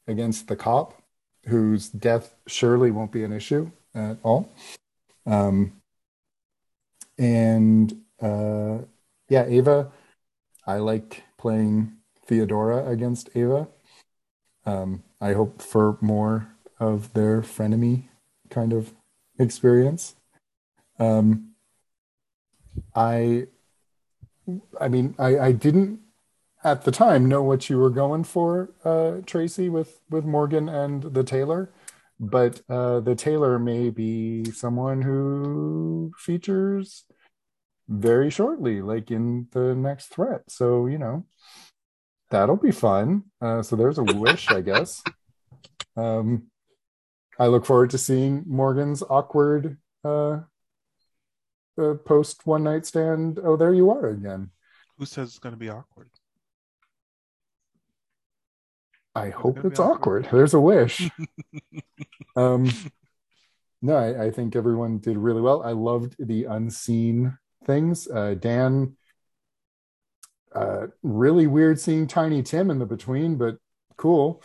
against 0.06 0.48
the 0.48 0.56
cop, 0.56 1.02
whose 1.46 1.88
death 1.88 2.34
surely 2.46 2.90
won't 2.90 3.12
be 3.12 3.24
an 3.24 3.32
issue 3.32 3.70
at 3.94 4.18
all. 4.22 4.50
Um, 5.26 5.72
and 7.18 7.94
uh, 8.20 8.78
yeah, 9.28 9.44
Ava, 9.46 9.90
I 10.66 10.78
like 10.78 11.24
playing 11.36 11.94
Theodora 12.26 12.88
against 12.88 13.30
Ava. 13.34 13.68
Um, 14.64 15.02
I 15.20 15.32
hope 15.32 15.62
for 15.62 15.98
more 16.00 16.48
of 16.78 17.12
their 17.14 17.42
frenemy 17.42 18.08
kind 18.50 18.72
of 18.72 18.92
experience. 19.38 20.14
Um, 20.98 21.54
I 22.94 23.46
I 24.80 24.88
mean, 24.88 25.14
I, 25.18 25.38
I 25.38 25.52
didn't 25.52 26.00
at 26.64 26.84
the 26.84 26.90
time 26.90 27.26
know 27.26 27.42
what 27.42 27.68
you 27.70 27.78
were 27.78 27.90
going 27.90 28.24
for, 28.24 28.70
uh, 28.84 29.20
Tracy, 29.26 29.68
with 29.68 30.00
with 30.10 30.24
Morgan 30.24 30.68
and 30.68 31.02
the 31.02 31.24
tailor, 31.24 31.70
but 32.20 32.60
uh, 32.68 33.00
the 33.00 33.14
tailor 33.14 33.58
may 33.58 33.90
be 33.90 34.44
someone 34.52 35.02
who 35.02 36.12
features 36.18 37.04
very 37.88 38.30
shortly, 38.30 38.82
like 38.82 39.10
in 39.10 39.48
the 39.52 39.74
next 39.74 40.06
threat. 40.06 40.42
So 40.48 40.86
you 40.86 40.98
know, 40.98 41.24
that'll 42.30 42.56
be 42.56 42.72
fun. 42.72 43.24
Uh, 43.40 43.62
so 43.62 43.76
there's 43.76 43.98
a 43.98 44.04
wish, 44.04 44.50
I 44.50 44.60
guess. 44.60 45.02
Um, 45.96 46.48
I 47.38 47.46
look 47.46 47.64
forward 47.64 47.90
to 47.90 47.98
seeing 47.98 48.44
Morgan's 48.46 49.02
awkward 49.08 49.78
uh, 50.04 50.40
uh, 51.80 51.94
post 52.04 52.46
one 52.46 52.64
night 52.64 52.84
stand. 52.84 53.38
Oh, 53.42 53.56
there 53.56 53.72
you 53.72 53.90
are 53.90 54.08
again. 54.08 54.50
Who 54.98 55.06
says 55.06 55.28
it's 55.28 55.38
going 55.38 55.54
to 55.54 55.58
be 55.58 55.68
awkward? 55.68 56.10
I 59.18 59.30
hope 59.30 59.64
it's 59.64 59.80
awkward. 59.80 60.26
awkward. 60.26 60.28
There's 60.32 60.54
a 60.54 60.60
wish. 60.60 61.10
um, 62.36 62.70
no, 63.82 63.96
I, 63.96 64.24
I 64.26 64.30
think 64.30 64.56
everyone 64.56 64.98
did 64.98 65.16
really 65.16 65.40
well. 65.40 65.62
I 65.62 65.72
loved 65.72 66.16
the 66.18 66.44
unseen 66.44 67.36
things. 67.64 68.08
Uh, 68.08 68.34
Dan, 68.38 68.96
uh, 70.54 70.86
really 71.02 71.46
weird 71.46 71.78
seeing 71.80 72.06
Tiny 72.06 72.42
Tim 72.42 72.70
in 72.70 72.78
the 72.78 72.86
between, 72.86 73.36
but 73.36 73.56
cool. 73.96 74.42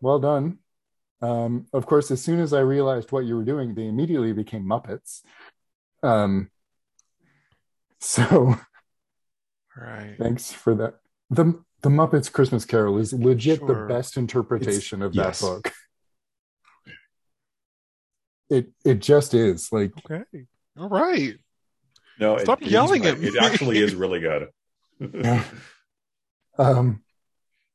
Well 0.00 0.18
done. 0.18 0.58
Um, 1.20 1.66
of 1.72 1.86
course, 1.86 2.10
as 2.10 2.22
soon 2.22 2.40
as 2.40 2.52
I 2.52 2.60
realized 2.60 3.10
what 3.10 3.24
you 3.24 3.36
were 3.36 3.44
doing, 3.44 3.74
they 3.74 3.86
immediately 3.86 4.32
became 4.32 4.64
Muppets. 4.64 5.22
Um, 6.02 6.50
so 8.00 8.56
Right. 9.76 10.16
thanks 10.18 10.52
for 10.52 10.74
that. 10.76 10.96
The 11.30 11.62
the 11.82 11.88
Muppets 11.88 12.30
Christmas 12.30 12.64
Carol 12.64 12.98
is 12.98 13.12
legit 13.12 13.64
the 13.66 13.86
best 13.88 14.16
interpretation 14.16 15.02
of 15.02 15.14
yes. 15.14 15.40
that 15.40 15.46
book. 15.46 15.72
It 18.50 18.70
it 18.84 19.00
just 19.00 19.34
is 19.34 19.70
like 19.72 19.92
Okay. 20.10 20.24
All 20.78 20.88
right. 20.88 21.36
No, 22.18 22.38
Stop 22.38 22.62
it 22.62 22.66
is 22.66 22.72
yelling 22.72 23.02
right. 23.02 23.12
at 23.12 23.20
me. 23.20 23.28
It 23.28 23.36
actually 23.36 23.78
is 23.78 23.94
really 23.94 24.20
good. 24.20 24.48
um 26.58 27.02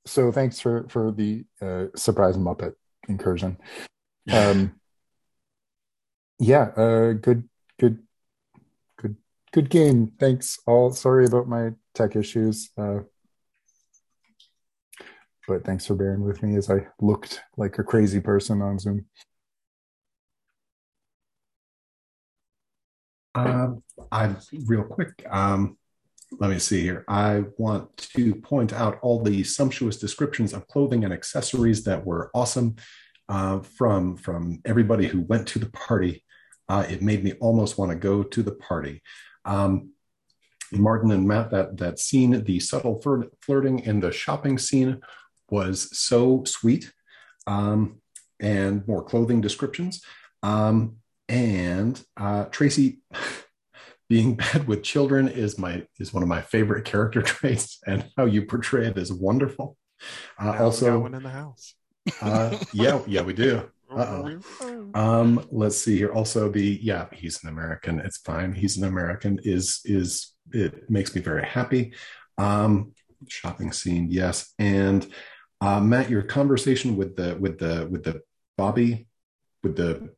so 0.05 0.31
thanks 0.31 0.59
for 0.59 0.85
for 0.89 1.11
the 1.11 1.45
uh 1.61 1.85
surprise 1.95 2.37
Muppet 2.37 2.73
incursion. 3.07 3.57
Um 4.31 4.79
yeah, 6.39 6.71
uh 6.75 7.13
good 7.13 7.47
good 7.79 7.99
good 8.97 9.15
good 9.53 9.69
game. 9.69 10.11
Thanks 10.19 10.59
all. 10.65 10.91
Sorry 10.91 11.25
about 11.25 11.47
my 11.47 11.71
tech 11.93 12.15
issues. 12.17 12.69
Uh 12.77 13.01
but 15.47 15.63
thanks 15.63 15.85
for 15.85 15.95
bearing 15.95 16.23
with 16.23 16.41
me 16.43 16.55
as 16.55 16.69
I 16.69 16.87
looked 17.01 17.41
like 17.57 17.77
a 17.79 17.83
crazy 17.83 18.19
person 18.19 18.61
on 18.61 18.79
Zoom. 18.79 19.05
Um, 23.35 23.83
I 24.11 24.35
real 24.65 24.83
quick. 24.83 25.25
Um, 25.29 25.77
let 26.39 26.49
me 26.49 26.59
see 26.59 26.81
here. 26.81 27.05
I 27.07 27.43
want 27.57 27.95
to 28.15 28.35
point 28.35 28.73
out 28.73 28.99
all 29.01 29.21
the 29.21 29.43
sumptuous 29.43 29.97
descriptions 29.97 30.53
of 30.53 30.67
clothing 30.67 31.03
and 31.03 31.13
accessories 31.13 31.83
that 31.83 32.05
were 32.05 32.31
awesome 32.33 32.75
uh, 33.29 33.59
from 33.59 34.17
from 34.17 34.61
everybody 34.65 35.07
who 35.07 35.21
went 35.21 35.47
to 35.49 35.59
the 35.59 35.69
party. 35.71 36.23
Uh, 36.69 36.85
it 36.89 37.01
made 37.01 37.23
me 37.23 37.33
almost 37.39 37.77
want 37.77 37.91
to 37.91 37.97
go 37.97 38.23
to 38.23 38.43
the 38.43 38.53
party. 38.55 39.01
Um, 39.45 39.91
Martin 40.71 41.11
and 41.11 41.27
Matt, 41.27 41.51
that 41.51 41.77
that 41.77 41.99
scene, 41.99 42.43
the 42.43 42.59
subtle 42.59 43.01
flirt, 43.01 43.31
flirting 43.41 43.79
in 43.79 43.99
the 43.99 44.11
shopping 44.11 44.57
scene, 44.57 45.01
was 45.53 45.95
so 45.95 46.43
sweet, 46.45 46.91
um, 47.45 48.01
and 48.39 48.85
more 48.87 49.03
clothing 49.03 49.39
descriptions. 49.39 50.01
Um, 50.41 50.97
and 51.29 52.03
uh, 52.17 52.45
Tracy 52.45 53.01
being 54.09 54.35
bad 54.35 54.67
with 54.67 54.81
children 54.81 55.27
is 55.27 55.59
my 55.59 55.85
is 55.99 56.11
one 56.11 56.23
of 56.23 56.29
my 56.29 56.41
favorite 56.41 56.85
character 56.85 57.21
traits, 57.33 57.79
and 57.85 58.09
how 58.17 58.25
you 58.25 58.41
portray 58.45 58.87
it 58.87 58.97
is 58.97 59.13
wonderful. 59.13 59.77
Uh, 60.41 60.57
also, 60.59 60.99
one 60.99 61.13
in 61.13 61.21
the 61.21 61.29
house. 61.29 61.75
uh, 62.21 62.57
yeah, 62.73 62.99
yeah, 63.07 63.21
we 63.21 63.33
do. 63.33 63.69
Uh-oh. 63.93 64.89
Um, 64.95 65.45
let's 65.51 65.77
see 65.77 65.95
here. 65.95 66.11
Also, 66.11 66.49
the 66.49 66.79
yeah, 66.81 67.05
he's 67.13 67.43
an 67.43 67.49
American. 67.49 67.99
It's 67.99 68.17
fine. 68.17 68.51
He's 68.55 68.75
an 68.75 68.85
American. 68.85 69.39
Is 69.43 69.81
is 69.85 70.33
it 70.51 70.89
makes 70.89 71.13
me 71.13 71.21
very 71.21 71.45
happy. 71.45 71.93
Um, 72.39 72.93
shopping 73.27 73.71
scene, 73.71 74.07
yes. 74.09 74.53
And 74.59 75.07
uh, 75.63 75.79
Matt, 75.79 76.09
your 76.09 76.23
conversation 76.23 76.97
with 76.97 77.15
the 77.15 77.37
with 77.39 77.57
the 77.57 77.87
with 77.89 78.03
the 78.03 78.21
Bobby, 78.57 79.07
with 79.63 79.77
the 79.77 80.09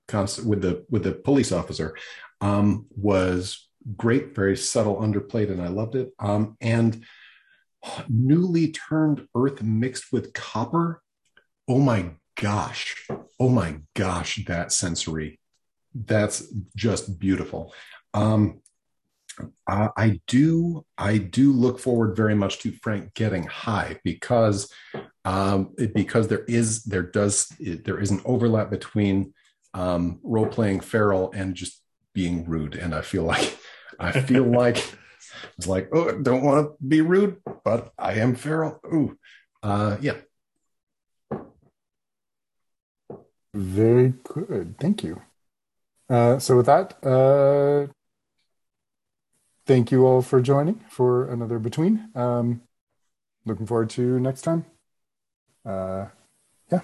with 0.43 0.61
the 0.61 0.83
with 0.90 1.03
the 1.03 1.11
police 1.11 1.51
officer, 1.51 1.95
um, 2.41 2.88
was 2.90 3.69
great. 3.95 4.33
Very 4.33 4.57
subtle, 4.57 4.95
underplayed, 4.95 5.51
and 5.51 5.61
I 5.61 5.67
loved 5.67 5.93
it. 5.95 6.14
Um, 6.17 6.57
and 6.61 7.06
newly 8.09 8.72
turned 8.72 9.27
earth 9.35 9.61
mixed 9.61 10.11
with 10.11 10.33
copper. 10.33 11.03
Oh 11.67 11.80
my 11.80 12.14
gosh. 12.41 13.07
Oh 13.40 13.49
my 13.49 13.82
gosh, 13.93 14.43
that 14.48 14.72
sensory. 14.72 15.40
That's 15.93 16.51
just 16.75 17.19
beautiful. 17.19 17.72
Um, 18.15 18.61
uh, 19.67 19.89
I 19.97 20.22
do, 20.27 20.85
I 20.97 21.17
do 21.17 21.51
look 21.51 21.80
forward 21.80 22.15
very 22.15 22.35
much 22.35 22.59
to 22.59 22.72
Frank 22.72 23.14
getting 23.14 23.43
high 23.43 23.99
because, 24.03 24.72
um, 25.23 25.73
it, 25.77 25.93
because 25.93 26.27
there 26.27 26.43
is, 26.45 26.83
there 26.83 27.03
does, 27.03 27.51
it, 27.59 27.85
there 27.85 27.99
is 27.99 28.11
an 28.11 28.22
overlap 28.25 28.69
between 28.69 29.33
um, 29.73 30.19
role 30.23 30.47
playing 30.47 30.80
feral 30.80 31.31
and 31.33 31.55
just 31.55 31.81
being 32.14 32.45
rude, 32.45 32.75
and 32.75 32.95
I 32.95 33.01
feel 33.01 33.23
like, 33.23 33.57
I 33.99 34.22
feel 34.22 34.43
like 34.51 34.77
it's 35.57 35.67
like, 35.67 35.89
oh, 35.93 36.09
I 36.09 36.22
don't 36.22 36.43
want 36.43 36.67
to 36.67 36.85
be 36.85 37.01
rude, 37.01 37.41
but 37.64 37.91
I 37.97 38.14
am 38.15 38.35
feral. 38.35 38.80
Ooh, 38.85 39.17
uh, 39.64 39.97
yeah. 40.01 40.17
Very 43.53 44.14
good. 44.23 44.75
Thank 44.80 45.03
you. 45.03 45.22
Uh, 46.09 46.39
so 46.39 46.57
with 46.57 46.65
that, 46.65 46.93
uh, 47.03 47.91
thank 49.65 49.91
you 49.91 50.05
all 50.05 50.21
for 50.21 50.41
joining 50.41 50.81
for 50.89 51.29
another 51.29 51.59
between. 51.59 52.09
Um, 52.15 52.61
looking 53.45 53.65
forward 53.65 53.89
to 53.91 54.19
next 54.19 54.41
time. 54.41 54.65
Uh, 55.65 56.07
yeah. 56.71 56.81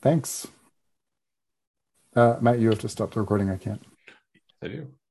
Thanks. 0.00 0.46
Uh, 2.14 2.36
Matt, 2.40 2.58
you 2.60 2.70
have 2.70 2.78
to 2.80 2.88
stop 2.88 3.12
the 3.12 3.20
recording. 3.20 3.50
I 3.50 3.56
can't. 3.56 3.82
I 4.62 4.68
do. 4.68 4.88